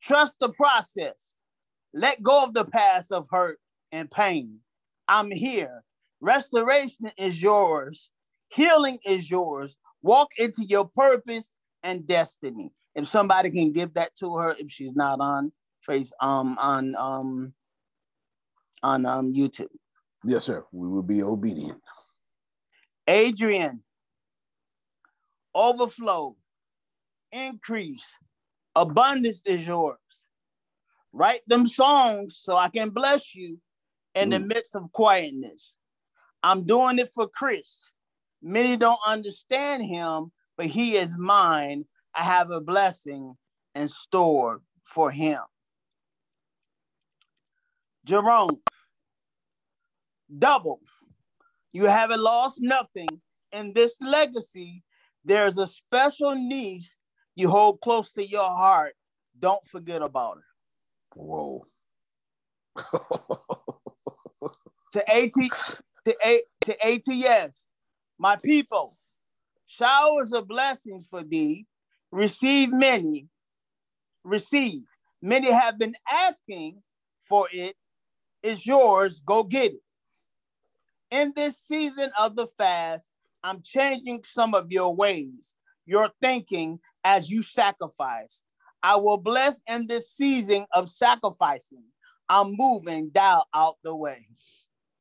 trust 0.01 0.39
the 0.39 0.49
process. 0.49 1.33
Let 1.93 2.21
go 2.21 2.43
of 2.43 2.53
the 2.53 2.65
past 2.65 3.11
of 3.11 3.27
hurt 3.29 3.59
and 3.91 4.09
pain. 4.11 4.59
I'm 5.07 5.31
here. 5.31 5.83
Restoration 6.19 7.11
is 7.17 7.41
yours. 7.41 8.09
Healing 8.49 8.99
is 9.05 9.29
yours. 9.29 9.77
Walk 10.01 10.29
into 10.37 10.63
your 10.65 10.85
purpose 10.89 11.51
and 11.85 12.05
destiny. 12.05 12.71
If 12.95 13.07
somebody 13.07 13.51
can 13.51 13.71
give 13.71 13.93
that 13.93 14.15
to 14.17 14.35
her, 14.35 14.55
if 14.57 14.71
she's 14.71 14.95
not 14.95 15.19
on 15.21 15.53
face 15.85 16.11
um 16.19 16.57
on 16.59 16.95
um 16.95 17.53
on 18.83 19.05
um 19.05 19.33
YouTube. 19.33 19.69
Yes, 20.25 20.45
sir. 20.45 20.65
We 20.71 20.87
will 20.87 21.03
be 21.03 21.21
obedient. 21.21 21.79
Adrian, 23.07 23.83
overflow, 25.53 26.35
increase, 27.31 28.17
abundance 28.75 29.43
is 29.45 29.67
yours. 29.67 29.99
Write 31.13 31.41
them 31.47 31.67
songs 31.67 32.37
so 32.41 32.57
I 32.57 32.69
can 32.69 32.89
bless 32.89 33.35
you 33.35 33.59
in 34.15 34.31
the 34.31 34.39
midst 34.39 34.75
of 34.75 34.91
quietness. 34.91 35.75
I'm 36.41 36.65
doing 36.65 36.99
it 36.99 37.09
for 37.13 37.27
Chris. 37.27 37.91
Many 38.41 38.75
don't 38.75 38.99
understand 39.05 39.85
him, 39.85 40.31
but 40.57 40.67
he 40.67 40.97
is 40.97 41.17
mine. 41.17 41.85
I 42.13 42.23
have 42.23 42.51
a 42.51 42.61
blessing 42.61 43.35
in 43.73 43.87
store 43.87 44.61
for 44.83 45.11
him. 45.11 45.41
Jerome, 48.05 48.59
double. 50.37 50.79
You 51.73 51.85
haven't 51.85 52.21
lost 52.21 52.59
nothing. 52.61 53.09
In 53.51 53.73
this 53.73 53.95
legacy, 53.99 54.83
there's 55.23 55.57
a 55.57 55.67
special 55.67 56.35
niece 56.35 56.97
you 57.35 57.49
hold 57.49 57.81
close 57.81 58.11
to 58.13 58.25
your 58.25 58.49
heart. 58.49 58.95
Don't 59.37 59.65
forget 59.67 60.01
about 60.01 60.37
her. 60.37 60.43
Whoa. 61.15 61.65
to 64.93 65.13
AT 65.13 65.31
to 66.05 66.15
A 66.23 66.43
to 66.61 66.85
ATS, 66.85 67.67
my 68.17 68.35
people, 68.37 68.97
showers 69.67 70.33
of 70.33 70.47
blessings 70.47 71.07
for 71.09 71.23
thee. 71.23 71.65
Receive 72.11 72.71
many. 72.71 73.27
Receive. 74.23 74.83
Many 75.21 75.51
have 75.51 75.77
been 75.77 75.95
asking 76.11 76.81
for 77.27 77.47
it. 77.51 77.75
It's 78.43 78.65
yours. 78.65 79.21
Go 79.25 79.43
get 79.43 79.73
it. 79.73 79.81
In 81.11 81.33
this 81.35 81.59
season 81.59 82.11
of 82.19 82.35
the 82.35 82.47
fast, 82.57 83.09
I'm 83.43 83.61
changing 83.63 84.23
some 84.25 84.53
of 84.53 84.71
your 84.71 84.95
ways, 84.95 85.55
your 85.85 86.09
thinking 86.21 86.79
as 87.03 87.29
you 87.29 87.43
sacrifice. 87.43 88.41
I 88.81 88.97
will 88.97 89.17
bless 89.17 89.61
in 89.67 89.87
this 89.87 90.11
season 90.11 90.65
of 90.73 90.89
sacrificing. 90.89 91.83
I'm 92.29 92.55
moving 92.55 93.09
down 93.09 93.41
out 93.53 93.75
the 93.83 93.95
way. 93.95 94.27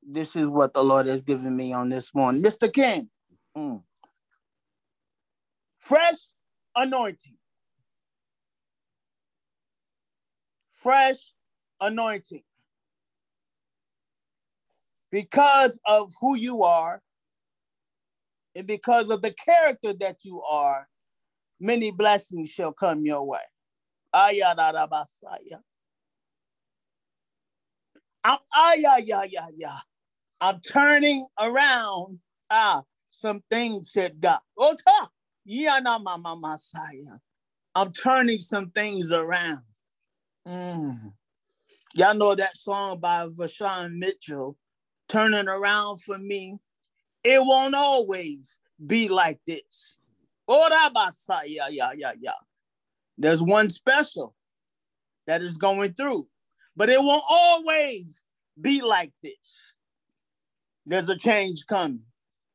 This 0.07 0.37
is 0.37 0.47
what 0.47 0.75
the 0.75 0.85
Lord 0.85 1.07
has 1.07 1.23
given 1.23 1.57
me 1.57 1.73
on 1.73 1.89
this 1.89 2.15
morning. 2.15 2.43
Mr. 2.43 2.73
King, 2.73 3.09
mm. 3.57 3.83
Fresh 5.85 6.17
anointing. 6.75 7.37
Fresh 10.73 11.35
anointing. 11.81 12.43
Because 15.11 15.81
of 15.87 16.13
who 16.21 16.37
you 16.37 16.65
are 16.65 17.03
and 18.55 18.67
because 18.67 19.11
of 19.11 19.23
the 19.23 19.33
character 19.33 19.93
that 20.01 20.25
you 20.25 20.43
are, 20.43 20.89
many 21.61 21.91
blessings 21.91 22.51
shall 22.51 22.73
come 22.73 23.03
your 23.03 23.23
way. 23.25 23.41
I'm. 28.25 28.39
I'm 30.41 30.61
turning 30.61 31.27
around 31.41 32.19
ah 32.51 32.83
some 33.11 33.43
things, 33.51 33.93
said 33.93 34.21
God. 34.21 34.41
Ota, 34.59 35.09
yeah, 35.45 35.79
na 35.81 35.99
mama 35.99 36.37
Messiah. 36.37 37.19
I'm 37.75 37.93
turning 37.93 38.41
some 38.41 38.71
things 38.71 39.13
around. 39.13 39.63
Mm. 40.47 41.13
Y'all 41.95 42.15
know 42.15 42.35
that 42.35 42.57
song 42.57 42.99
by 43.01 43.27
Vashawn 43.27 43.99
Mitchell, 43.99 44.57
Turning 45.09 45.49
Around 45.49 46.03
for 46.03 46.19
Me. 46.19 46.59
It 47.23 47.41
won't 47.45 47.75
always 47.75 48.59
be 48.85 49.09
like 49.09 49.41
this. 49.47 49.99
Yeah, 50.49 51.69
yeah, 51.71 51.93
yeah, 51.97 52.13
yeah. 52.21 52.33
There's 53.17 53.43
one 53.43 53.71
special 53.71 54.35
that 55.27 55.41
is 55.41 55.57
going 55.57 55.95
through, 55.95 56.29
but 56.77 56.91
it 56.91 57.03
won't 57.03 57.25
always 57.29 58.25
be 58.61 58.83
like 58.83 59.13
this. 59.23 59.73
There's 60.87 61.09
a 61.09 61.17
change 61.17 61.65
coming, 61.67 62.03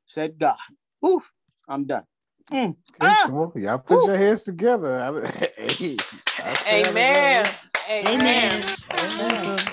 said 0.06 0.38
God. 0.38 0.58
Oof, 1.06 1.32
I'm 1.68 1.86
done. 1.86 2.04
Mm. 2.52 2.76
Ah, 3.00 3.30
y'all 3.56 3.78
put 3.78 4.06
your 4.08 4.18
hands 4.18 4.44
together. 4.44 5.32
Hey, 5.58 5.98
I 6.44 6.54
stand 6.56 6.88
Amen. 6.88 7.46
alone. 7.46 8.20
Amen. 8.20 8.66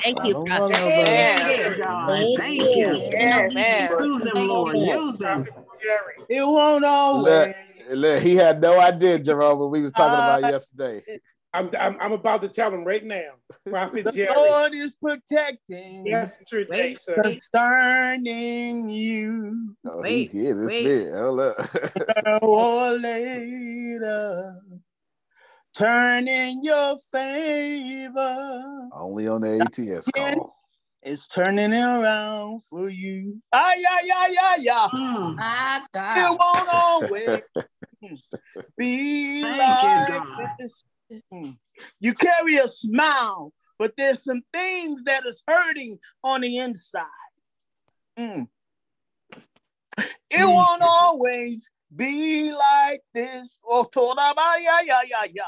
Thank 0.02 0.18
you, 0.24 0.32
don't 0.34 0.46
Prophet. 0.46 0.60
want 0.60 0.72
nobody- 0.72 1.00
Amen. 1.00 2.36
Thank 2.36 2.76
you. 2.76 2.94
Amen. 3.14 3.90
Use 4.00 4.26
him, 4.26 4.48
Lord. 4.48 4.76
Use 4.76 5.22
him. 5.22 5.46
it 6.28 6.42
won't 6.42 6.84
always. 6.84 7.24
Look, 7.24 7.56
look, 7.96 8.22
he 8.22 8.34
had 8.36 8.60
no 8.60 8.78
idea, 8.80 9.18
Jerome, 9.18 9.58
what 9.58 9.70
we 9.70 9.80
was 9.82 9.92
talking 9.92 10.14
about 10.14 10.42
yesterday. 10.42 11.02
I'm, 11.56 11.70
I'm, 11.78 11.96
I'm 12.00 12.12
about 12.12 12.42
to 12.42 12.48
tell 12.48 12.70
him 12.72 12.84
right 12.84 13.04
now. 13.04 13.30
Prophet 13.70 14.04
The 14.04 14.12
Jerry. 14.12 14.34
Lord 14.34 14.74
is 14.74 14.92
protecting 15.02 16.06
Yesterday, 16.06 16.94
sir. 16.94 17.22
concerning 17.22 18.90
you. 18.90 19.74
Oh, 19.86 20.02
Wait, 20.02 20.30
he, 20.30 20.38
he 20.40 20.46
is 20.46 20.56
wait. 20.66 20.80
spirit. 20.80 21.14
Hold 21.18 21.40
up. 21.40 22.42
Or 22.42 22.90
later, 22.92 24.60
turn 25.74 26.28
in 26.28 26.62
your 26.62 26.96
favor. 27.10 28.88
Only 28.92 29.28
on 29.28 29.40
the 29.40 29.62
ATS 29.64 30.08
call. 30.08 30.52
It's 31.02 31.26
turning 31.28 31.72
around 31.72 32.64
for 32.64 32.90
you. 32.90 33.40
Ah, 33.52 33.72
yeah, 33.78 33.98
yeah, 34.04 34.26
yeah, 34.28 34.56
yeah. 34.58 34.88
Mm. 34.92 35.36
It 36.16 36.38
won't 36.38 36.68
always 36.68 37.42
be 38.78 39.42
Thank 39.42 39.58
like 39.58 39.82
you, 39.82 40.06
God. 40.06 40.50
this. 40.58 40.84
Mm. 41.32 41.56
You 42.00 42.14
carry 42.14 42.56
a 42.56 42.68
smile, 42.68 43.52
but 43.78 43.92
there's 43.96 44.24
some 44.24 44.42
things 44.52 45.02
that 45.04 45.26
is 45.26 45.42
hurting 45.46 45.98
on 46.24 46.40
the 46.40 46.58
inside. 46.58 47.04
Mm. 48.18 48.48
It 50.30 50.46
won't 50.46 50.82
always 50.82 51.70
be 51.94 52.52
like 52.52 53.00
this. 53.14 53.60
Oh, 53.64 53.88
Toraba, 53.90 54.60
yeah, 54.60 54.80
yeah, 54.84 55.00
yeah, 55.08 55.24
yeah. 55.32 55.42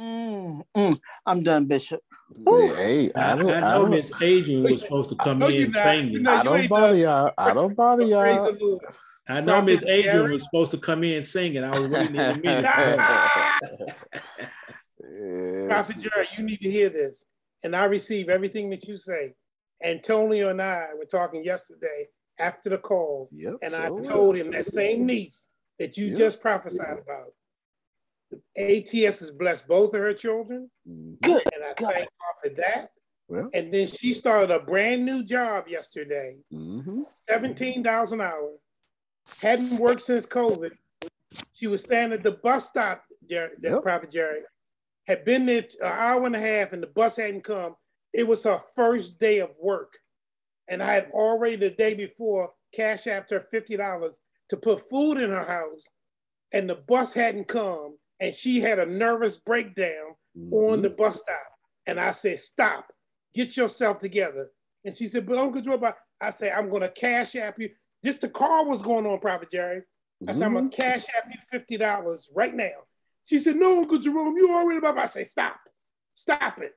Mm, 0.00 0.62
mm, 0.76 0.98
I'm 1.24 1.42
done, 1.42 1.64
Bishop. 1.64 2.00
Hey, 2.44 3.10
I, 3.14 3.32
I 3.32 3.36
don't. 3.36 3.50
I 3.50 3.58
I 3.58 3.60
know 3.60 3.86
Miss 3.86 4.12
Adrian 4.20 4.62
was 4.62 4.82
supposed 4.82 5.08
to 5.10 5.16
come 5.16 5.42
in 5.42 5.50
you're 5.50 5.68
not. 5.70 5.82
singing. 5.82 6.12
You 6.12 6.20
know, 6.20 6.32
I 6.32 6.42
don't 6.42 6.68
bother 6.68 6.88
done. 6.88 6.98
y'all. 6.98 7.32
I 7.38 7.54
don't 7.54 7.74
bother 7.74 8.02
y'all. 8.04 8.80
I 9.28 9.40
know 9.40 9.62
Miss 9.62 9.82
Adrian 9.84 10.30
was 10.30 10.44
supposed 10.44 10.70
to 10.72 10.78
come 10.78 11.02
in 11.02 11.22
singing. 11.22 11.64
I 11.64 11.78
was 11.78 11.88
waiting 11.88 12.14
in 12.14 12.28
the 12.28 12.34
minute. 12.42 12.66
Yes. 15.30 15.66
Prophet 15.68 15.96
Jerry, 16.00 16.26
you 16.36 16.44
need 16.44 16.60
to 16.60 16.70
hear 16.70 16.88
this. 16.88 17.26
And 17.64 17.74
I 17.74 17.84
receive 17.84 18.28
everything 18.28 18.70
that 18.70 18.84
you 18.86 18.96
say. 18.96 19.34
Antonio 19.82 20.48
and 20.48 20.62
I 20.62 20.88
were 20.96 21.04
talking 21.04 21.44
yesterday 21.44 22.06
after 22.38 22.68
the 22.70 22.78
call, 22.78 23.28
Yep. 23.32 23.56
and 23.62 23.74
I 23.74 23.88
sure 23.88 24.02
told 24.02 24.36
him 24.36 24.50
that 24.52 24.66
same 24.66 25.04
niece 25.06 25.48
that 25.78 25.96
you 25.96 26.06
Yep. 26.08 26.16
just 26.16 26.40
prophesied 26.40 26.98
about. 26.98 27.34
ATS 28.56 29.20
has 29.20 29.30
blessed 29.30 29.66
both 29.68 29.94
of 29.94 30.00
her 30.00 30.14
children, 30.14 30.70
Mhm. 30.88 31.20
Good. 31.20 31.42
and 31.54 31.64
I 31.64 31.74
God. 31.74 31.92
thank 31.92 32.08
God 32.20 32.34
for 32.42 32.48
that. 32.56 32.90
Well. 33.28 33.50
And 33.52 33.72
then 33.72 33.86
she 33.86 34.12
started 34.12 34.50
a 34.54 34.60
brand 34.60 35.04
new 35.04 35.24
job 35.24 35.68
yesterday, 35.68 36.36
hmm 36.50 37.02
$17 37.28 38.12
an 38.12 38.20
hour. 38.20 38.56
Hadn't 39.40 39.78
worked 39.78 40.02
since 40.02 40.26
COVID. 40.26 40.70
She 41.52 41.66
was 41.66 41.82
standing 41.82 42.18
at 42.18 42.22
the 42.22 42.32
bus 42.32 42.68
stop, 42.68 43.04
Jerry, 43.28 43.56
Yep. 43.60 43.82
Prophet 43.82 44.10
Jerry. 44.10 44.42
Had 45.06 45.24
been 45.24 45.46
there 45.46 45.64
an 45.82 45.86
hour 45.92 46.26
and 46.26 46.36
a 46.36 46.40
half 46.40 46.72
and 46.72 46.82
the 46.82 46.88
bus 46.88 47.16
hadn't 47.16 47.44
come. 47.44 47.76
It 48.12 48.26
was 48.26 48.44
her 48.44 48.58
first 48.74 49.18
day 49.18 49.38
of 49.38 49.50
work. 49.60 49.98
And 50.68 50.82
I 50.82 50.94
had 50.94 51.10
already 51.12 51.56
the 51.56 51.70
day 51.70 51.94
before 51.94 52.52
cash 52.74 53.04
apped 53.04 53.30
her 53.30 53.46
$50 53.52 54.14
to 54.50 54.56
put 54.56 54.88
food 54.88 55.18
in 55.18 55.30
her 55.30 55.44
house. 55.44 55.86
And 56.52 56.68
the 56.68 56.74
bus 56.74 57.14
hadn't 57.14 57.48
come. 57.48 57.96
And 58.18 58.34
she 58.34 58.60
had 58.60 58.78
a 58.78 58.86
nervous 58.86 59.38
breakdown 59.38 60.16
on 60.50 60.82
the 60.82 60.88
mm-hmm. 60.88 60.96
bus 60.96 61.16
stop. 61.16 61.52
And 61.86 62.00
I 62.00 62.10
said, 62.10 62.40
stop, 62.40 62.92
get 63.34 63.56
yourself 63.56 63.98
together. 63.98 64.50
And 64.84 64.94
she 64.94 65.06
said, 65.06 65.26
but 65.26 65.38
Uncle 65.38 65.60
Joe, 65.60 65.80
I 66.20 66.30
said, 66.30 66.52
I'm 66.52 66.70
gonna 66.70 66.88
cash 66.88 67.36
app 67.36 67.58
you. 67.58 67.70
Just 68.04 68.20
the 68.20 68.28
call 68.28 68.66
was 68.66 68.82
going 68.82 69.06
on, 69.06 69.18
Prophet 69.18 69.50
Jerry. 69.50 69.82
I 70.26 70.32
said, 70.32 70.44
I'm 70.44 70.54
gonna 70.54 70.66
mm-hmm. 70.66 70.80
cash 70.80 71.04
app 71.16 71.28
you 71.30 71.38
fifty 71.50 71.76
dollars 71.76 72.30
right 72.34 72.54
now. 72.54 72.84
She 73.26 73.38
said, 73.38 73.56
No, 73.56 73.78
Uncle 73.78 73.98
Jerome, 73.98 74.36
you 74.36 74.54
already 74.54 74.78
about. 74.78 74.98
I 74.98 75.06
say, 75.06 75.24
stop, 75.24 75.58
stop 76.14 76.60
it. 76.62 76.72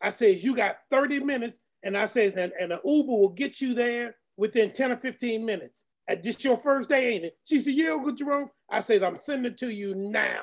I 0.00 0.10
says, 0.10 0.42
you 0.42 0.56
got 0.56 0.78
30 0.88 1.20
minutes, 1.20 1.60
and 1.82 1.98
I 1.98 2.06
says, 2.06 2.36
and, 2.36 2.52
and 2.58 2.72
an 2.72 2.78
Uber 2.84 3.12
will 3.12 3.30
get 3.30 3.60
you 3.60 3.74
there 3.74 4.14
within 4.36 4.72
10 4.72 4.92
or 4.92 4.96
15 4.96 5.44
minutes. 5.44 5.84
And 6.08 6.22
this 6.22 6.42
your 6.44 6.56
first 6.56 6.88
day, 6.88 7.14
ain't 7.14 7.24
it? 7.24 7.36
She 7.44 7.58
said, 7.58 7.74
Yeah, 7.74 7.90
Uncle 7.90 8.12
Jerome. 8.12 8.50
I 8.70 8.80
said, 8.80 9.02
I'm 9.02 9.16
sending 9.16 9.52
it 9.52 9.58
to 9.58 9.72
you 9.72 9.94
now. 9.94 10.42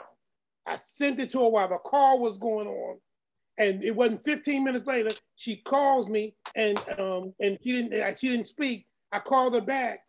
I 0.65 0.75
sent 0.75 1.19
it 1.19 1.29
to 1.31 1.39
her 1.39 1.49
while 1.49 1.69
the 1.69 1.77
call 1.77 2.19
was 2.19 2.37
going 2.37 2.67
on. 2.67 2.97
And 3.57 3.83
it 3.83 3.95
wasn't 3.95 4.21
15 4.23 4.63
minutes 4.63 4.85
later, 4.85 5.09
she 5.35 5.55
calls 5.55 6.09
me 6.09 6.35
and 6.55 6.77
um 6.99 7.33
and 7.41 7.57
she 7.63 7.71
didn't 7.71 8.17
she 8.17 8.29
didn't 8.29 8.45
speak. 8.47 8.85
I 9.11 9.19
called 9.19 9.55
her 9.55 9.61
back 9.61 9.99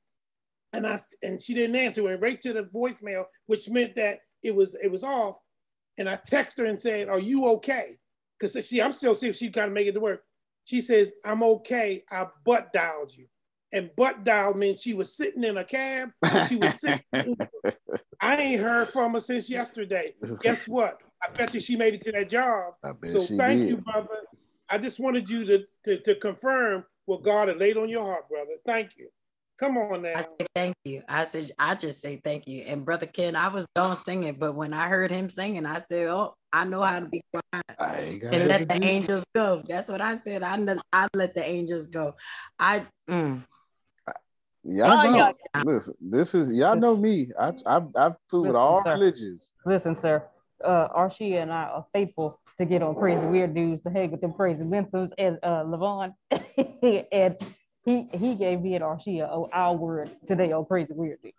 and 0.73 0.87
I 0.87 0.99
and 1.23 1.41
she 1.41 1.55
didn't 1.55 1.77
answer. 1.77 2.03
Went 2.03 2.21
right 2.21 2.41
to 2.43 2.53
the 2.53 2.65
voicemail, 2.65 3.25
which 3.47 3.71
meant 3.71 3.97
that 3.97 4.19
it 4.43 4.55
was 4.55 4.75
it 4.75 4.91
was 4.91 5.03
off. 5.03 5.37
And 5.97 6.09
I 6.09 6.17
text 6.17 6.59
her 6.59 6.67
and 6.67 6.81
said, 6.81 7.09
"Are 7.09 7.19
you 7.19 7.47
okay?" 7.49 7.99
Because 8.39 8.69
see, 8.69 8.81
I'm 8.81 8.93
still 8.93 9.15
seeing 9.15 9.31
if 9.31 9.37
she 9.37 9.51
kind 9.51 9.67
of 9.67 9.73
make 9.73 9.87
it 9.87 9.93
to 9.93 10.01
work. 10.01 10.23
She 10.65 10.81
says, 10.81 11.13
"I'm 11.25 11.43
okay. 11.43 12.05
I 12.11 12.27
butt 12.45 12.73
dialed 12.73 13.17
you." 13.17 13.27
And 13.73 13.91
butt 13.97 14.25
dialed 14.25 14.57
means 14.57 14.81
she 14.81 14.95
was 14.95 15.15
sitting 15.15 15.45
in 15.45 15.59
a 15.59 15.65
cab. 15.65 16.11
She 16.49 16.57
was 16.57 16.81
sitting. 16.81 17.03
I 18.21 18.37
ain't 18.37 18.61
heard 18.61 18.89
from 18.89 19.13
her 19.13 19.21
since 19.21 19.51
yesterday. 19.51 20.15
Guess 20.41 20.69
what? 20.69 20.99
I 21.23 21.31
bet 21.33 21.53
you 21.53 21.61
she 21.61 21.77
made 21.77 21.95
it 21.95 22.05
to 22.05 22.13
that 22.13 22.29
job. 22.29 22.75
So 23.05 23.23
thank 23.23 23.61
did. 23.61 23.69
you, 23.71 23.77
brother. 23.79 24.09
I 24.71 24.79
just 24.79 25.01
wanted 25.01 25.29
you 25.29 25.45
to, 25.47 25.65
to, 25.85 26.01
to 26.01 26.15
confirm 26.15 26.85
what 27.07 27.23
God 27.23 27.49
had 27.49 27.59
laid 27.59 27.77
on 27.77 27.89
your 27.89 28.05
heart, 28.05 28.29
brother. 28.29 28.53
Thank 28.67 28.97
you. 28.97 29.09
Come 29.59 29.77
on 29.77 30.03
now. 30.03 30.15
I 30.15 30.23
say 30.23 30.47
thank 30.55 30.77
you. 30.85 31.03
I 31.09 31.25
said 31.25 31.51
I 31.59 31.75
just 31.75 32.01
say 32.01 32.21
thank 32.25 32.47
you. 32.47 32.63
And 32.63 32.85
brother 32.85 33.07
Ken, 33.07 33.35
I 33.35 33.49
was 33.49 33.67
gonna 33.75 33.97
sing 33.97 34.25
it, 34.25 34.39
but 34.39 34.55
when 34.55 34.73
I 34.73 34.89
heard 34.89 35.11
him 35.11 35.29
singing, 35.29 35.67
I 35.67 35.83
said, 35.91 36.09
"Oh, 36.09 36.35
I 36.53 36.65
know 36.65 36.83
how 36.83 37.01
to 37.01 37.07
be 37.07 37.23
quiet 37.33 37.65
I 37.79 38.01
ain't 38.01 38.23
got 38.23 38.35
and 38.35 38.49
let 38.49 38.69
the 38.69 38.85
angels 38.85 39.25
go." 39.35 39.63
That's 39.69 39.89
what 39.89 40.01
I 40.01 40.15
said. 40.15 40.45
I 40.45 40.57
know 40.57 40.77
I 40.93 41.09
let 41.13 41.35
the 41.35 41.43
angels 41.43 41.89
go. 41.89 42.15
I 42.59 42.87
mm, 43.11 43.43
Y'all 44.65 44.93
Oh, 44.93 45.11
know. 45.11 45.33
yeah. 45.55 45.63
Listen, 45.65 45.95
this 46.01 46.35
is 46.35 46.53
y'all 46.53 46.77
know 46.77 46.97
me. 46.97 47.31
I 47.39 47.53
I 47.67 47.83
I 47.97 48.13
fool 48.29 48.43
with 48.43 48.57
all 48.57 48.83
sir. 48.83 48.93
religions. 48.93 49.53
Listen, 49.65 49.97
sir. 49.97 50.29
Uh, 50.63 50.89
Arshia 50.89 51.43
and 51.43 51.53
I 51.53 51.65
are 51.65 51.87
faithful 51.93 52.41
to 52.59 52.65
get 52.65 52.83
on 52.83 52.95
crazy 52.97 53.25
weird 53.27 53.55
dudes 53.55 53.83
to 53.83 53.91
hang 53.91 54.11
with 54.11 54.21
them 54.21 54.33
crazy 54.33 54.65
Winsoms 54.65 55.11
and 55.17 55.39
uh, 55.43 55.65
Levon. 55.65 56.13
and 57.13 57.37
he 57.85 58.09
he 58.13 58.35
gave 58.37 58.61
me 58.63 58.75
and 58.77 58.85
Arshia 58.85 59.29
oh, 59.31 59.49
our 59.53 59.77
word 59.77 60.11
today 60.27 60.53
on 60.53 60.65
crazy 60.67 60.93
weird 60.95 61.21
dudes. 61.23 61.37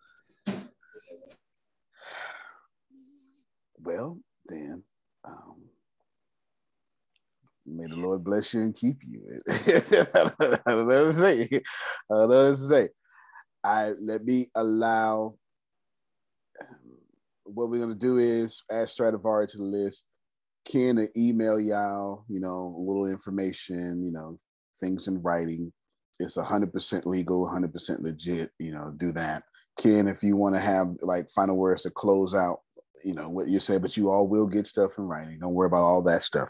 Well, 3.79 4.19
then, 4.47 4.83
um, 5.25 5.55
may 7.65 7.87
the 7.87 7.95
Lord 7.97 8.23
bless 8.23 8.53
you 8.53 8.61
and 8.61 8.75
keep 8.75 8.97
you. 9.03 9.23
I 9.49 10.31
don't 10.67 10.87
know 10.87 11.03
what 11.05 11.05
to 11.05 11.13
say. 11.13 11.49
I 11.53 12.15
don't 12.15 12.29
know 12.29 12.49
what 12.49 12.57
to 12.57 12.57
say. 12.57 12.89
I 13.63 13.93
let 14.01 14.23
me 14.25 14.47
allow. 14.55 15.35
um, 16.61 16.67
What 17.45 17.69
we're 17.69 17.81
gonna 17.81 17.95
do 17.95 18.17
is 18.19 18.63
add 18.71 18.89
Stradivari 18.89 19.47
to 19.49 19.57
the 19.57 19.63
list. 19.63 20.05
Ken 20.65 20.97
to 20.97 21.09
email 21.17 21.59
y'all, 21.59 22.25
you 22.29 22.39
know, 22.39 22.73
a 22.77 22.81
little 22.81 23.07
information, 23.07 24.05
you 24.05 24.11
know, 24.11 24.37
things 24.79 25.07
in 25.07 25.21
writing. 25.21 25.71
It's 26.19 26.35
hundred 26.35 26.73
percent 26.73 27.07
legal, 27.07 27.47
hundred 27.47 27.73
percent 27.73 28.01
legit. 28.01 28.51
You 28.59 28.71
know, 28.71 28.93
do 28.95 29.11
that. 29.13 29.43
Ken, 29.77 30.07
if 30.07 30.23
you 30.23 30.35
want 30.35 30.55
to 30.55 30.61
have 30.61 30.95
like 31.01 31.29
final 31.29 31.55
words 31.55 31.83
to 31.83 31.89
close 31.89 32.35
out, 32.35 32.59
you 33.03 33.13
know 33.13 33.29
what 33.29 33.47
you 33.47 33.59
say, 33.59 33.77
but 33.77 33.95
you 33.95 34.09
all 34.09 34.27
will 34.27 34.47
get 34.47 34.67
stuff 34.67 34.97
in 34.97 35.05
writing. 35.05 35.39
Don't 35.39 35.53
worry 35.53 35.67
about 35.67 35.83
all 35.83 36.01
that 36.03 36.23
stuff. 36.23 36.49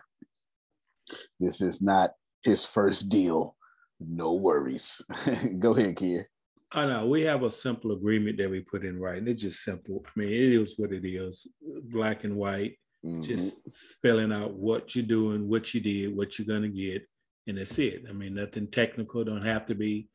This 1.39 1.61
is 1.61 1.81
not 1.81 2.11
his 2.43 2.65
first 2.65 3.09
deal. 3.09 3.55
No 3.99 4.33
worries. 4.33 5.01
Go 5.59 5.75
ahead, 5.75 5.97
Ken. 5.97 6.25
I 6.71 6.85
know 6.85 7.07
we 7.07 7.23
have 7.23 7.43
a 7.43 7.51
simple 7.51 7.91
agreement 7.91 8.37
that 8.37 8.49
we 8.49 8.61
put 8.61 8.85
in 8.85 8.99
writing. 8.99 9.27
It's 9.27 9.41
just 9.41 9.63
simple. 9.63 10.03
I 10.05 10.19
mean, 10.19 10.29
it 10.29 10.53
is 10.53 10.75
what 10.77 10.91
it 10.91 11.03
is, 11.03 11.47
black 11.85 12.23
and 12.23 12.35
white. 12.35 12.77
Mm-hmm. 13.03 13.21
Just 13.21 13.55
spelling 13.71 14.31
out 14.31 14.53
what 14.53 14.95
you're 14.95 15.05
doing, 15.05 15.47
what 15.47 15.73
you 15.73 15.79
did, 15.79 16.15
what 16.15 16.37
you're 16.37 16.47
gonna 16.47 16.67
get, 16.67 17.07
and 17.49 17.57
that's 17.57 17.77
it. 17.79 18.03
I 18.07 18.13
mean, 18.13 18.35
nothing 18.35 18.67
technical. 18.67 19.23
Don't 19.23 19.45
have 19.45 19.65
to 19.67 19.75
be. 19.75 20.07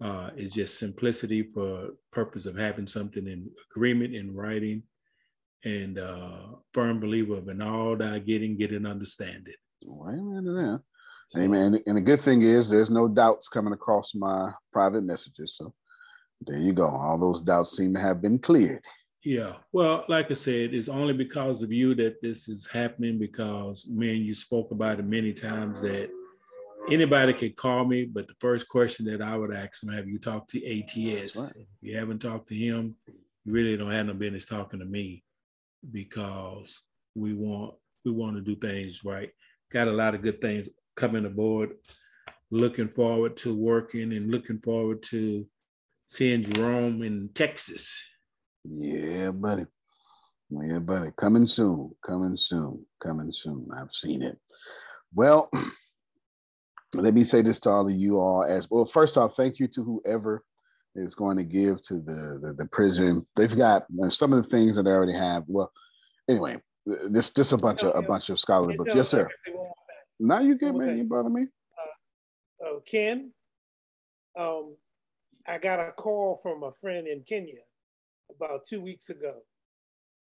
Uh, 0.00 0.30
it's 0.36 0.54
just 0.54 0.78
simplicity 0.78 1.44
for 1.54 1.90
purpose 2.10 2.46
of 2.46 2.56
having 2.56 2.88
something 2.88 3.26
in 3.28 3.48
agreement 3.70 4.14
in 4.14 4.34
writing, 4.34 4.82
and 5.64 5.98
uh, 5.98 6.46
firm 6.72 6.98
believer 6.98 7.36
of 7.36 7.48
in 7.48 7.62
all 7.62 7.96
that 7.96 8.12
I 8.12 8.18
getting, 8.18 8.56
get 8.56 8.72
and 8.72 8.86
understand 8.86 9.46
it. 9.46 9.56
Amen 9.86 10.44
to 10.44 10.52
that. 10.52 10.80
Amen. 11.40 11.78
And 11.86 11.96
the 11.96 12.00
good 12.00 12.20
thing 12.20 12.42
is, 12.42 12.68
there's 12.68 12.90
no 12.90 13.06
doubts 13.06 13.48
coming 13.48 13.72
across 13.72 14.14
my 14.14 14.52
private 14.72 15.04
messages. 15.04 15.56
So 15.56 15.72
there 16.46 16.58
you 16.58 16.72
go. 16.72 16.88
All 16.88 17.18
those 17.18 17.40
doubts 17.40 17.76
seem 17.76 17.94
to 17.94 18.00
have 18.00 18.20
been 18.20 18.38
cleared. 18.38 18.84
Yeah. 19.24 19.52
Well, 19.70 20.04
like 20.08 20.30
I 20.30 20.34
said, 20.34 20.74
it's 20.74 20.88
only 20.88 21.14
because 21.14 21.62
of 21.62 21.70
you 21.70 21.94
that 21.94 22.20
this 22.20 22.48
is 22.48 22.66
happening 22.66 23.18
because 23.18 23.86
man, 23.88 24.16
you 24.16 24.34
spoke 24.34 24.72
about 24.72 24.98
it 24.98 25.04
many 25.04 25.32
times 25.32 25.80
that 25.80 26.10
anybody 26.90 27.32
could 27.32 27.56
call 27.56 27.84
me, 27.84 28.04
but 28.04 28.26
the 28.26 28.34
first 28.40 28.68
question 28.68 29.06
that 29.06 29.22
I 29.22 29.36
would 29.36 29.54
ask 29.54 29.80
them, 29.80 29.94
have 29.94 30.08
you 30.08 30.18
talked 30.18 30.50
to 30.50 30.64
oh, 30.64 30.80
ATS? 30.80 31.36
If 31.36 31.66
you 31.80 31.96
haven't 31.96 32.20
talked 32.20 32.48
to 32.48 32.54
him, 32.54 32.96
you 33.44 33.52
really 33.52 33.76
don't 33.76 33.92
have 33.92 34.06
no 34.06 34.14
business 34.14 34.46
talking 34.46 34.80
to 34.80 34.84
me 34.84 35.22
because 35.90 36.80
we 37.14 37.34
want 37.34 37.74
we 38.04 38.12
want 38.12 38.36
to 38.36 38.42
do 38.42 38.56
things 38.56 39.04
right. 39.04 39.30
Got 39.70 39.88
a 39.88 39.92
lot 39.92 40.14
of 40.14 40.22
good 40.22 40.40
things 40.40 40.68
coming 40.96 41.24
aboard. 41.24 41.70
Looking 42.50 42.88
forward 42.88 43.36
to 43.38 43.54
working 43.54 44.12
and 44.12 44.30
looking 44.30 44.58
forward 44.58 45.02
to 45.04 45.46
seeing 46.08 46.42
Jerome 46.42 47.02
in 47.02 47.30
Texas. 47.34 48.04
Yeah, 48.64 49.30
buddy. 49.30 49.64
Yeah, 50.50 50.80
buddy. 50.80 51.10
Coming 51.16 51.46
soon. 51.46 51.92
Coming 52.04 52.36
soon. 52.36 52.84
Coming 53.00 53.32
soon. 53.32 53.68
I've 53.74 53.92
seen 53.92 54.22
it. 54.22 54.38
Well, 55.14 55.50
let 56.94 57.14
me 57.14 57.24
say 57.24 57.42
this 57.42 57.60
to 57.60 57.70
all 57.70 57.88
of 57.88 57.94
you 57.94 58.18
all 58.18 58.44
as 58.44 58.70
well. 58.70 58.84
First 58.84 59.16
off, 59.16 59.34
thank 59.34 59.58
you 59.58 59.66
to 59.68 59.82
whoever 59.82 60.44
is 60.94 61.14
going 61.14 61.38
to 61.38 61.44
give 61.44 61.80
to 61.82 61.94
the, 61.94 62.38
the, 62.42 62.54
the 62.58 62.66
prison. 62.66 63.26
They've 63.34 63.56
got 63.56 63.86
uh, 64.02 64.10
some 64.10 64.32
of 64.32 64.42
the 64.42 64.48
things 64.48 64.76
that 64.76 64.82
they 64.82 64.90
already 64.90 65.14
have. 65.14 65.44
Well, 65.46 65.72
anyway, 66.28 66.56
just 67.14 67.34
just 67.34 67.52
a 67.52 67.56
bunch 67.56 67.82
of 67.82 67.94
a 67.96 68.02
bunch 68.02 68.28
of 68.28 68.38
scholarly 68.38 68.76
books. 68.76 68.94
Yes, 68.94 69.08
sir. 69.08 69.28
Now 70.20 70.40
you 70.40 70.56
get 70.56 70.74
me. 70.74 70.98
You 70.98 71.04
bother 71.04 71.30
me. 71.30 71.46
uh, 72.64 72.80
Ken, 72.84 73.32
um, 74.38 74.76
I 75.48 75.58
got 75.58 75.80
a 75.80 75.92
call 75.92 76.38
from 76.42 76.62
a 76.62 76.72
friend 76.72 77.06
in 77.06 77.22
Kenya 77.22 77.60
about 78.36 78.64
two 78.66 78.80
weeks 78.82 79.08
ago, 79.08 79.36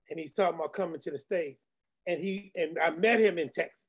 and 0.09 0.19
he's 0.19 0.33
talking 0.33 0.59
about 0.59 0.73
coming 0.73 0.99
to 0.99 1.11
the 1.11 1.19
States. 1.19 1.61
and 2.07 2.21
he 2.21 2.51
and 2.55 2.77
I 2.79 2.89
met 2.89 3.19
him 3.21 3.37
in 3.37 3.49
Texas. 3.49 3.87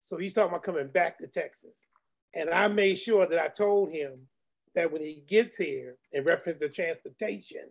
So 0.00 0.18
he's 0.18 0.34
talking 0.34 0.50
about 0.50 0.62
coming 0.64 0.88
back 0.88 1.18
to 1.18 1.26
Texas. 1.26 1.86
And 2.34 2.50
I 2.50 2.68
made 2.68 2.96
sure 2.96 3.26
that 3.26 3.38
I 3.38 3.48
told 3.48 3.92
him 3.92 4.26
that 4.74 4.90
when 4.90 5.02
he 5.02 5.22
gets 5.26 5.56
here, 5.56 5.96
in 6.12 6.24
reference 6.24 6.58
to 6.58 6.68
transportation 6.68 7.68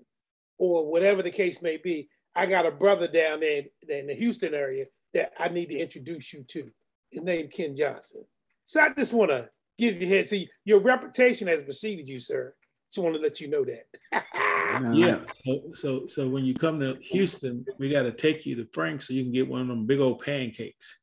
or 0.57 0.89
whatever 0.89 1.21
the 1.21 1.31
case 1.31 1.61
may 1.61 1.77
be, 1.77 2.09
I 2.35 2.45
got 2.45 2.65
a 2.65 2.71
brother 2.71 3.07
down 3.07 3.41
there 3.41 3.63
in 3.87 4.07
the 4.07 4.15
Houston 4.15 4.53
area 4.53 4.85
that 5.13 5.33
I 5.39 5.49
need 5.49 5.69
to 5.69 5.77
introduce 5.77 6.33
you 6.33 6.43
to. 6.43 6.71
His 7.11 7.21
name 7.21 7.47
is 7.47 7.55
Ken 7.55 7.75
Johnson. 7.75 8.25
So 8.65 8.81
I 8.81 8.89
just 8.93 9.13
want 9.13 9.31
to 9.31 9.49
give 9.77 10.01
you 10.01 10.07
a 10.07 10.09
head. 10.09 10.29
See, 10.29 10.49
your 10.65 10.79
reputation 10.79 11.47
has 11.47 11.63
preceded 11.63 12.07
you, 12.07 12.19
sir. 12.19 12.53
Just 12.89 13.03
want 13.03 13.15
to 13.15 13.21
let 13.21 13.39
you 13.39 13.49
know 13.49 13.65
that. 13.65 14.23
Yeah. 14.91 15.19
So, 15.45 15.61
so 15.75 16.07
so 16.07 16.27
when 16.27 16.45
you 16.45 16.55
come 16.55 16.79
to 16.79 16.97
Houston, 16.99 17.63
we 17.77 17.91
got 17.91 18.03
to 18.03 18.11
take 18.11 18.43
you 18.43 18.55
to 18.55 18.67
Frank 18.73 19.03
so 19.03 19.13
you 19.13 19.21
can 19.21 19.31
get 19.31 19.47
one 19.47 19.61
of 19.61 19.67
them 19.67 19.85
big 19.85 19.99
old 19.99 20.23
pancakes. 20.23 20.97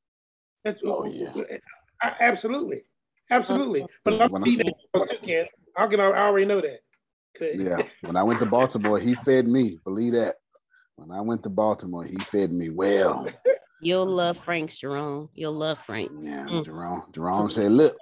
That's, 0.65 0.81
oh 0.85 1.05
yeah. 1.05 1.33
Absolutely, 2.21 2.83
absolutely. 3.31 3.87
But 4.05 4.21
I'm 4.21 4.47
eating 4.47 4.73
those 4.93 5.21
Ken. 5.21 5.47
How 5.77 5.87
can 5.87 6.01
I, 6.01 6.07
I 6.07 6.23
already 6.27 6.47
know 6.47 6.61
that? 6.61 6.81
Yeah. 7.41 7.83
When 8.03 8.17
I 8.17 8.23
went 8.23 8.41
to 8.41 8.47
Baltimore, 8.47 8.99
he 8.99 9.15
fed 9.15 9.47
me. 9.47 9.79
Believe 9.85 10.13
that. 10.15 10.37
When 10.97 11.11
I 11.11 11.21
went 11.21 11.43
to 11.45 11.49
Baltimore, 11.49 12.05
he 12.05 12.17
fed 12.19 12.53
me 12.53 12.69
well. 12.71 13.27
You'll 13.81 14.07
love 14.07 14.37
Frank's, 14.37 14.77
Jerome. 14.79 15.31
You'll 15.33 15.55
love 15.55 15.79
Frank's. 15.79 16.27
Yeah, 16.27 16.45
Mm. 16.47 16.65
Jerome. 16.65 17.05
Jerome 17.13 17.49
said, 17.51 17.73
"Look, 17.73 17.97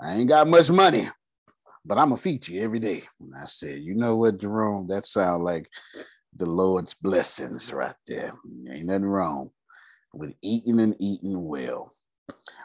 I 0.00 0.14
ain't 0.14 0.28
got 0.28 0.46
much 0.46 0.70
money, 0.70 1.10
but 1.84 1.98
I'm 1.98 2.10
gonna 2.10 2.20
feed 2.20 2.46
you 2.46 2.62
every 2.62 2.78
day." 2.78 3.02
And 3.18 3.34
I 3.34 3.46
said, 3.46 3.80
"You 3.80 3.94
know 3.96 4.14
what, 4.16 4.38
Jerome? 4.38 4.86
That 4.86 5.06
sound 5.06 5.42
like 5.42 5.68
the 6.36 6.46
Lord's 6.46 6.94
blessings 6.94 7.72
right 7.72 7.96
there. 8.06 8.34
Ain't 8.70 8.86
nothing 8.86 9.06
wrong 9.06 9.50
with 10.12 10.34
eating 10.42 10.78
and 10.78 10.94
eating 11.00 11.42
well." 11.44 11.90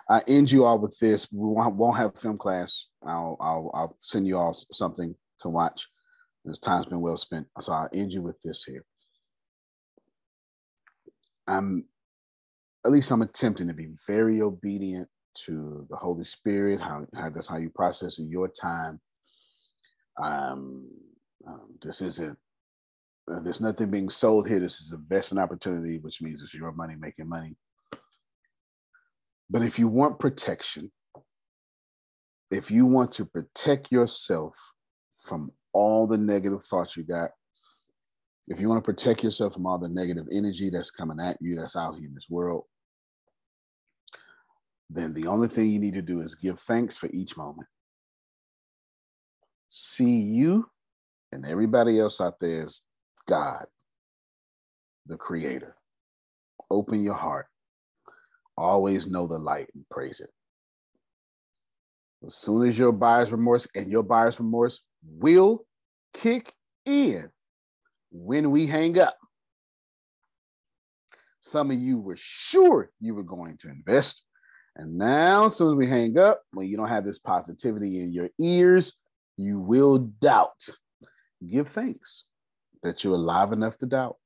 I 0.09 0.21
end 0.27 0.51
you 0.51 0.65
all 0.65 0.79
with 0.79 0.97
this. 0.99 1.31
We 1.31 1.39
won't, 1.39 1.75
won't 1.75 1.97
have 1.97 2.17
film 2.17 2.37
class. 2.37 2.87
I'll, 3.05 3.37
I'll 3.39 3.71
I'll 3.73 3.95
send 3.99 4.27
you 4.27 4.37
all 4.37 4.53
something 4.53 5.15
to 5.39 5.49
watch. 5.49 5.87
This 6.43 6.59
time's 6.59 6.87
been 6.87 7.01
well 7.01 7.17
spent. 7.17 7.47
So 7.59 7.71
I'll 7.71 7.89
end 7.93 8.11
you 8.13 8.21
with 8.21 8.41
this 8.41 8.63
here. 8.63 8.83
I'm 11.47 11.85
at 12.85 12.91
least 12.91 13.11
I'm 13.11 13.21
attempting 13.21 13.67
to 13.67 13.73
be 13.73 13.89
very 14.07 14.41
obedient 14.41 15.07
to 15.45 15.85
the 15.89 15.95
Holy 15.95 16.23
Spirit. 16.23 16.81
How, 16.81 17.05
how 17.15 17.29
that's 17.29 17.47
how 17.47 17.57
you 17.57 17.69
process 17.69 18.19
in 18.19 18.29
your 18.29 18.47
time. 18.47 18.99
Um, 20.21 20.89
um, 21.47 21.75
this 21.81 22.01
isn't. 22.01 22.37
Uh, 23.31 23.39
there's 23.39 23.61
nothing 23.61 23.91
being 23.91 24.09
sold 24.09 24.47
here. 24.47 24.59
This 24.59 24.81
is 24.81 24.91
investment 24.91 25.41
opportunity, 25.41 25.99
which 25.99 26.21
means 26.21 26.41
it's 26.41 26.53
your 26.53 26.71
money 26.71 26.95
making 26.99 27.29
money. 27.29 27.55
But 29.51 29.63
if 29.63 29.77
you 29.77 29.89
want 29.89 30.17
protection, 30.17 30.93
if 32.49 32.71
you 32.71 32.85
want 32.85 33.11
to 33.13 33.25
protect 33.25 33.91
yourself 33.91 34.57
from 35.25 35.51
all 35.73 36.07
the 36.07 36.17
negative 36.17 36.63
thoughts 36.63 36.95
you 36.95 37.03
got, 37.03 37.31
if 38.47 38.61
you 38.61 38.69
want 38.69 38.81
to 38.81 38.93
protect 38.93 39.25
yourself 39.25 39.53
from 39.53 39.65
all 39.65 39.77
the 39.77 39.89
negative 39.89 40.25
energy 40.31 40.69
that's 40.69 40.89
coming 40.89 41.19
at 41.19 41.37
you, 41.41 41.57
that's 41.57 41.75
out 41.75 41.95
here 41.95 42.07
in 42.07 42.15
this 42.15 42.29
world, 42.29 42.63
then 44.89 45.13
the 45.13 45.27
only 45.27 45.49
thing 45.49 45.69
you 45.69 45.79
need 45.79 45.95
to 45.95 46.01
do 46.01 46.21
is 46.21 46.33
give 46.33 46.57
thanks 46.61 46.95
for 46.95 47.09
each 47.11 47.35
moment. 47.35 47.67
See 49.67 50.21
you 50.21 50.69
and 51.33 51.45
everybody 51.45 51.99
else 51.99 52.21
out 52.21 52.39
there 52.39 52.63
is 52.63 52.83
God, 53.27 53.65
the 55.07 55.17
creator. 55.17 55.75
Open 56.69 57.03
your 57.03 57.15
heart. 57.15 57.47
Always 58.57 59.07
know 59.07 59.27
the 59.27 59.37
light 59.37 59.69
and 59.73 59.85
praise 59.89 60.19
it. 60.19 60.29
As 62.25 62.35
soon 62.35 62.67
as 62.67 62.77
your 62.77 62.91
buyer's 62.91 63.31
remorse 63.31 63.67
and 63.75 63.89
your 63.89 64.03
buyer's 64.03 64.39
remorse 64.39 64.81
will 65.03 65.65
kick 66.13 66.53
in 66.85 67.29
when 68.11 68.51
we 68.51 68.67
hang 68.67 68.99
up. 68.99 69.17
Some 71.39 71.71
of 71.71 71.79
you 71.79 71.99
were 71.99 72.17
sure 72.17 72.91
you 72.99 73.15
were 73.15 73.23
going 73.23 73.57
to 73.57 73.69
invest. 73.69 74.23
And 74.75 74.97
now, 74.97 75.45
as 75.45 75.55
soon 75.55 75.71
as 75.71 75.75
we 75.75 75.87
hang 75.87 76.17
up, 76.17 76.41
when 76.53 76.67
you 76.67 76.77
don't 76.77 76.87
have 76.87 77.03
this 77.03 77.19
positivity 77.19 77.99
in 77.99 78.13
your 78.13 78.29
ears, 78.39 78.93
you 79.37 79.59
will 79.59 79.97
doubt. 79.97 80.69
Give 81.45 81.67
thanks 81.67 82.25
that 82.83 83.03
you're 83.03 83.15
alive 83.15 83.51
enough 83.51 83.77
to 83.77 83.87
doubt. 83.87 84.17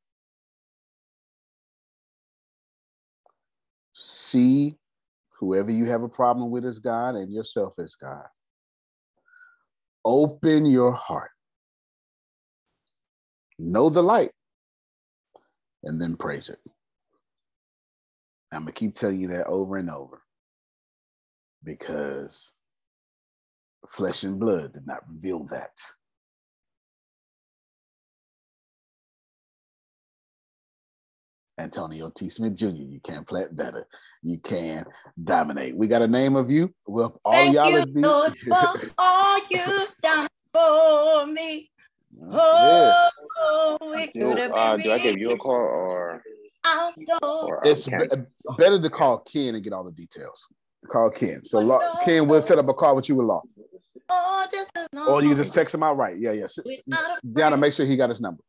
See 3.97 4.75
whoever 5.39 5.71
you 5.71 5.85
have 5.85 6.03
a 6.03 6.09
problem 6.09 6.51
with 6.51 6.65
as 6.65 6.79
God 6.79 7.15
and 7.15 7.33
yourself 7.33 7.79
as 7.79 7.95
God. 7.95 8.25
Open 10.03 10.65
your 10.65 10.91
heart. 10.91 11.31
Know 13.57 13.89
the 13.89 14.03
light 14.03 14.31
and 15.83 15.99
then 16.01 16.17
praise 16.17 16.49
it. 16.49 16.59
I'm 18.51 18.63
going 18.63 18.73
to 18.73 18.79
keep 18.79 18.95
telling 18.95 19.19
you 19.19 19.29
that 19.29 19.47
over 19.47 19.77
and 19.77 19.89
over 19.89 20.21
because 21.63 22.51
flesh 23.87 24.23
and 24.23 24.39
blood 24.39 24.73
did 24.73 24.85
not 24.85 25.07
reveal 25.09 25.45
that. 25.45 25.71
Antonio 31.57 32.09
T. 32.09 32.29
Smith 32.29 32.55
Jr., 32.55 32.67
you 32.67 32.99
can't 33.03 33.25
play 33.27 33.41
it 33.41 33.55
better. 33.55 33.87
You 34.21 34.39
can 34.39 34.85
dominate. 35.23 35.75
We 35.75 35.87
got 35.87 36.01
a 36.01 36.07
name 36.07 36.35
of 36.35 36.49
you. 36.51 36.73
Well, 36.85 37.19
all 37.23 37.31
Thank 37.33 37.55
y'all 37.55 37.71
you, 37.71 37.85
be. 37.85 38.01
Lord, 38.01 38.33
for 38.47 38.73
all 38.97 39.39
you've 39.49 39.95
done 40.01 40.27
for 40.53 41.25
me. 41.27 41.69
Yes. 42.17 43.11
Oh, 43.37 43.77
it 43.97 44.11
Do, 44.13 44.29
could 44.29 44.39
have 44.39 44.51
uh, 44.53 44.75
been 44.77 44.83
do 44.85 44.91
I 44.91 44.99
give 44.99 45.17
you 45.17 45.31
a 45.31 45.37
call 45.37 45.53
or? 45.53 46.21
outdoors. 46.65 47.19
or 47.21 47.61
It's 47.63 47.87
okay. 47.87 48.07
be- 48.15 48.55
better 48.57 48.81
to 48.81 48.89
call 48.89 49.19
Ken 49.19 49.55
and 49.55 49.63
get 49.63 49.71
all 49.73 49.83
the 49.83 49.91
details. 49.91 50.47
Call 50.89 51.09
Ken. 51.09 51.43
So 51.43 51.59
Law, 51.59 51.79
Ken 52.03 52.27
will 52.27 52.41
set 52.41 52.57
up 52.59 52.67
a 52.69 52.73
call 52.73 52.95
with 52.95 53.07
you 53.09 53.15
with 53.15 53.27
Law. 53.27 53.43
Oh, 54.09 54.45
just 54.51 54.69
as 54.75 54.87
long 54.93 55.07
Or 55.09 55.21
you 55.21 55.29
can 55.29 55.37
just 55.37 55.53
text 55.53 55.73
him 55.73 55.83
out 55.83 55.97
right. 55.97 56.17
Yeah, 56.17 56.31
yeah. 56.31 56.43
S- 56.45 56.59
s- 56.59 56.81
Deanna, 57.25 57.57
make 57.59 57.73
sure 57.73 57.85
he 57.85 57.95
got 57.97 58.09
his 58.09 58.21
number. 58.21 58.43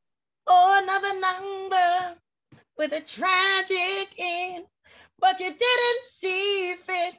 Oh, 0.46 0.80
another 0.82 1.18
number 1.18 2.20
with 2.78 2.92
a 2.92 3.00
tragic 3.00 4.14
end. 4.18 4.64
But 5.18 5.40
you 5.40 5.50
didn't 5.50 6.04
see 6.04 6.74
fit 6.74 7.18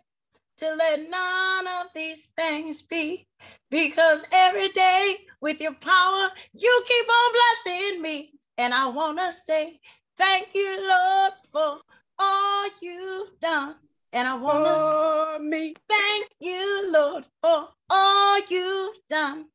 to 0.58 0.76
let 0.76 1.10
none 1.10 1.68
of 1.68 1.88
these 1.96 2.28
things 2.38 2.82
be. 2.84 3.28
Because 3.70 4.26
every 4.32 4.70
day 4.70 5.18
with 5.42 5.60
your 5.62 5.74
power, 5.74 6.30
you 6.54 6.84
keep 6.88 7.06
on 7.10 7.34
blessing 7.34 8.02
me. 8.02 8.34
And 8.58 8.74
I 8.74 8.88
want 8.88 9.18
to 9.20 9.32
say 9.32 9.80
thank 10.18 10.50
you, 10.54 10.88
Lord, 10.90 11.34
for 11.52 11.80
all 12.20 12.70
you've 12.82 13.40
done. 13.40 13.76
And 14.14 14.28
I 14.28 14.36
want 14.36 14.66
to 14.66 15.40
me. 15.44 15.74
thank 15.90 16.28
you, 16.40 16.92
Lord, 16.92 17.26
for 17.42 17.68
all 17.90 18.42
you've 18.50 18.98
done. 19.10 19.46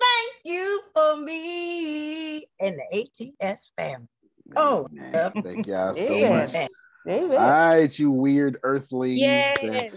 Thank 0.00 0.32
you 0.44 0.82
for 0.94 1.16
me 1.16 2.46
and 2.60 2.78
the 2.78 3.32
ATS 3.42 3.72
family. 3.76 4.08
Oh, 4.56 4.88
Thank 5.42 5.66
y'all 5.66 5.94
so 5.94 6.18
Yeah. 6.18 6.28
much. 6.30 6.54
Amen. 7.06 7.38
All 7.38 7.48
right, 7.48 7.98
you 7.98 8.10
weird 8.10 8.58
earthlings 8.62 9.20
that 9.62 9.90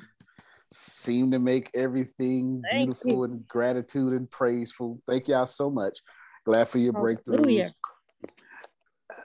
seem 0.73 1.31
to 1.31 1.39
make 1.39 1.69
everything 1.73 2.63
Thank 2.63 2.75
beautiful 2.77 3.23
and 3.25 3.47
gratitude 3.47 4.13
and 4.13 4.29
praiseful. 4.29 5.01
Thank 5.07 5.27
y'all 5.27 5.45
so 5.45 5.69
much. 5.69 5.99
Glad 6.45 6.67
for 6.67 6.79
your 6.79 6.93
breakthroughs. 6.93 7.27
Hallelujah. 7.27 7.73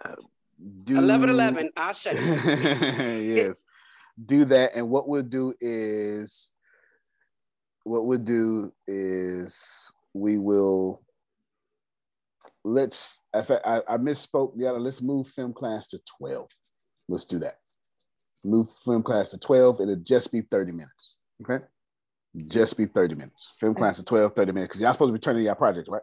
Uh, 0.04 0.14
do 0.84 0.98
11 0.98 1.30
11. 1.30 1.70
I'll 1.76 1.92
shut 1.94 2.14
you. 2.16 2.20
yes, 2.20 3.64
do 4.24 4.44
that. 4.46 4.74
And 4.74 4.90
what 4.90 5.08
we'll 5.08 5.22
do 5.22 5.54
is, 5.60 6.50
what 7.84 8.06
we'll 8.06 8.18
do 8.18 8.72
is 8.86 9.90
we 10.12 10.38
will 10.38 11.02
let's. 12.64 13.20
In 13.34 13.44
I, 13.64 13.80
I 13.88 13.96
misspoke. 13.96 14.52
Yeah, 14.56 14.70
let's 14.72 15.02
move 15.02 15.28
film 15.28 15.52
class 15.52 15.86
to 15.88 16.00
twelve. 16.18 16.48
Let's 17.08 17.24
do 17.24 17.38
that. 17.40 17.54
Move 18.44 18.68
film 18.84 19.02
class 19.02 19.30
to 19.30 19.38
twelve. 19.38 19.80
It'll 19.80 19.96
just 19.96 20.32
be 20.32 20.42
thirty 20.42 20.72
minutes. 20.72 21.16
Okay, 21.42 21.64
just 22.48 22.76
be 22.76 22.86
thirty 22.86 23.14
minutes. 23.14 23.52
Film 23.58 23.74
class 23.74 23.96
to 23.96 24.04
12, 24.04 24.34
30 24.34 24.52
minutes. 24.52 24.68
Because 24.68 24.80
y'all 24.82 24.92
supposed 24.92 25.10
to 25.10 25.12
be 25.14 25.18
turning 25.18 25.44
your 25.44 25.54
projects, 25.54 25.88
right? 25.88 26.02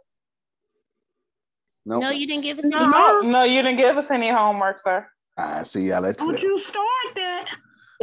No. 1.86 2.00
No, 2.00 2.10
you 2.10 2.28
didn't 2.28 2.44
give 2.44 2.60
us 2.60 2.66
any 2.66 2.76
No, 2.76 2.92
homework. 2.92 3.26
no, 3.26 3.44
you 3.44 3.62
didn't 3.62 3.78
give 3.78 3.96
us 3.98 4.12
any 4.12 4.30
homework, 4.30 4.78
sir. 4.80 5.08
I 5.38 5.64
see 5.64 5.88
y'all 5.88 6.06
at 6.06 6.18
Don't 6.18 6.42
you 6.42 6.60
start 6.60 6.76
that. 6.84 6.97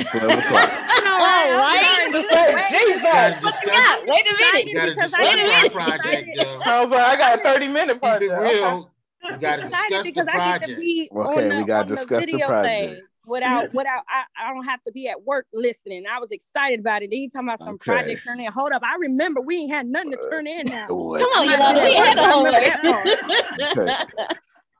12 0.00 0.31
o'clock. 0.39 0.70
All 0.70 1.56
right. 1.56 2.08
To 2.12 2.23
say, 2.23 2.64
Jesus. 2.70 3.42
What 3.42 3.55
you 3.62 3.68
got? 3.70 4.06
Wait 4.06 4.28
a 4.28 4.36
minute. 4.36 4.66
You 4.66 4.74
gotta 4.74 4.94
discuss 4.94 5.14
I 5.14 5.26
our 5.26 5.62
get 5.62 5.73
project, 5.73 6.28
though. 6.36 6.60
Oh, 6.66 6.86
but 6.89 6.98
I 7.00 7.16
got 7.16 7.39
a 7.40 7.42
30 7.42 7.68
minute 7.68 7.89
Keep 7.89 7.97
it 7.97 8.00
project. 8.31 8.32
real. 8.42 8.90
You 9.24 9.36
gotta 9.39 9.62
discuss 9.62 9.89
the 9.89 10.02
because 10.02 10.26
I 10.28 10.58
get 10.58 10.66
to 10.66 10.74
project. 10.74 10.81
Okay, 11.16 11.50
on 11.50 11.58
we 11.58 11.64
gotta 11.64 11.81
on 11.82 11.86
the 11.89 11.97
discuss 11.97 12.26
the 12.26 12.39
project. 12.39 12.92
thing. 12.94 13.02
without 13.26 13.73
without 13.73 14.02
I, 14.08 14.24
I 14.48 14.52
don't 14.52 14.64
have 14.64 14.82
to 14.84 14.92
be 14.92 15.08
at 15.08 15.23
work 15.23 15.47
listening. 15.55 16.05
I 16.10 16.18
was 16.18 16.31
excited 16.31 16.81
about 16.81 17.02
it. 17.02 17.10
He 17.12 17.28
talking 17.31 17.48
about 17.48 17.60
some 17.60 17.74
Okay. 17.76 17.92
project 17.92 18.23
turning 18.24 18.44
in. 18.47 18.52
Hold 18.52 18.73
up, 18.73 18.82
I 18.84 18.97
remember 19.00 19.40
we 19.40 19.56
ain't 19.58 19.70
had 19.73 19.86
nothing 19.86 20.10
to 20.12 20.18
turn 20.31 20.47
in 20.47 20.66
now. 20.66 20.89
Come 20.89 20.97
on, 20.98 21.50
Yolanda, 21.50 21.82
we 21.84 21.94
had 21.94 22.18
a 22.18 22.31
whole 22.31 22.47
Okay. 22.47 23.97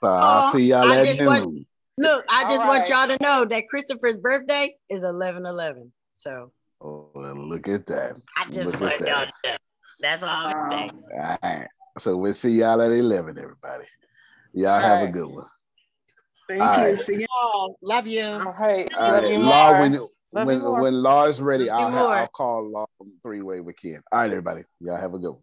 So 0.03 0.09
I'll 0.11 0.43
see 0.53 0.65
y'all 0.65 0.93
I 0.93 0.99
at 0.99 1.07
just 1.07 1.25
want- 1.25 1.45
noon. 1.45 1.67
Look, 1.97 2.25
I 2.29 2.43
All 2.43 2.49
just 2.49 2.67
want 2.67 2.81
right. 2.81 3.09
y'all 3.09 3.17
to 3.17 3.23
know 3.23 3.45
that 3.45 3.69
Christopher's 3.69 4.19
birthday 4.19 4.75
is 4.91 5.05
11 5.05 5.47
11. 5.47 5.93
So 6.13 6.53
Oh, 6.81 7.11
well, 7.15 7.35
look 7.35 7.69
at 7.69 7.87
that. 7.87 8.17
I 8.37 8.45
just 8.51 8.73
Look 8.73 8.81
want 8.81 9.01
y'all 9.01 9.25
to 9.25 9.51
know. 9.51 9.57
That's 10.01 10.23
all 10.23 10.29
I'm 10.29 10.71
saying. 10.71 11.03
All 11.17 11.39
right. 11.43 11.69
So 11.99 12.17
we'll 12.17 12.35
see 12.35 12.53
y'all 12.53 12.83
at 12.83 12.91
11, 12.91 13.39
everybody. 13.39 13.85
Y'all 14.53 14.81
have 14.81 15.01
a 15.03 15.07
good 15.07 15.29
one. 15.29 15.47
Thank 16.49 16.61
All 16.61 16.77
you. 16.77 16.83
right. 16.83 16.99
See 16.99 17.15
you 17.15 17.27
all. 17.33 17.79
love 17.81 18.07
you. 18.07 18.23
All 18.23 18.55
right. 18.59 18.93
All 18.95 19.13
Love 19.13 19.23
right. 19.23 19.33
you 19.33 19.39
Law, 19.39 19.71
more. 19.71 19.81
when, 19.81 19.93
Love 19.93 20.11
when, 20.33 20.61
more. 20.61 20.81
when 20.83 21.03
Law's 21.03 21.41
ready, 21.41 21.71
I'll, 21.71 21.91
ha- 21.91 22.13
I'll 22.13 22.29
call 22.29 22.71
Law 22.71 22.87
three 23.23 23.41
way 23.41 23.61
with 23.61 23.77
Ken. 23.81 24.03
All 24.13 24.21
right, 24.21 24.31
everybody. 24.31 24.65
Y'all 24.81 24.97
have 24.97 25.15
a 25.15 25.19
good 25.19 25.31
one. 25.31 25.43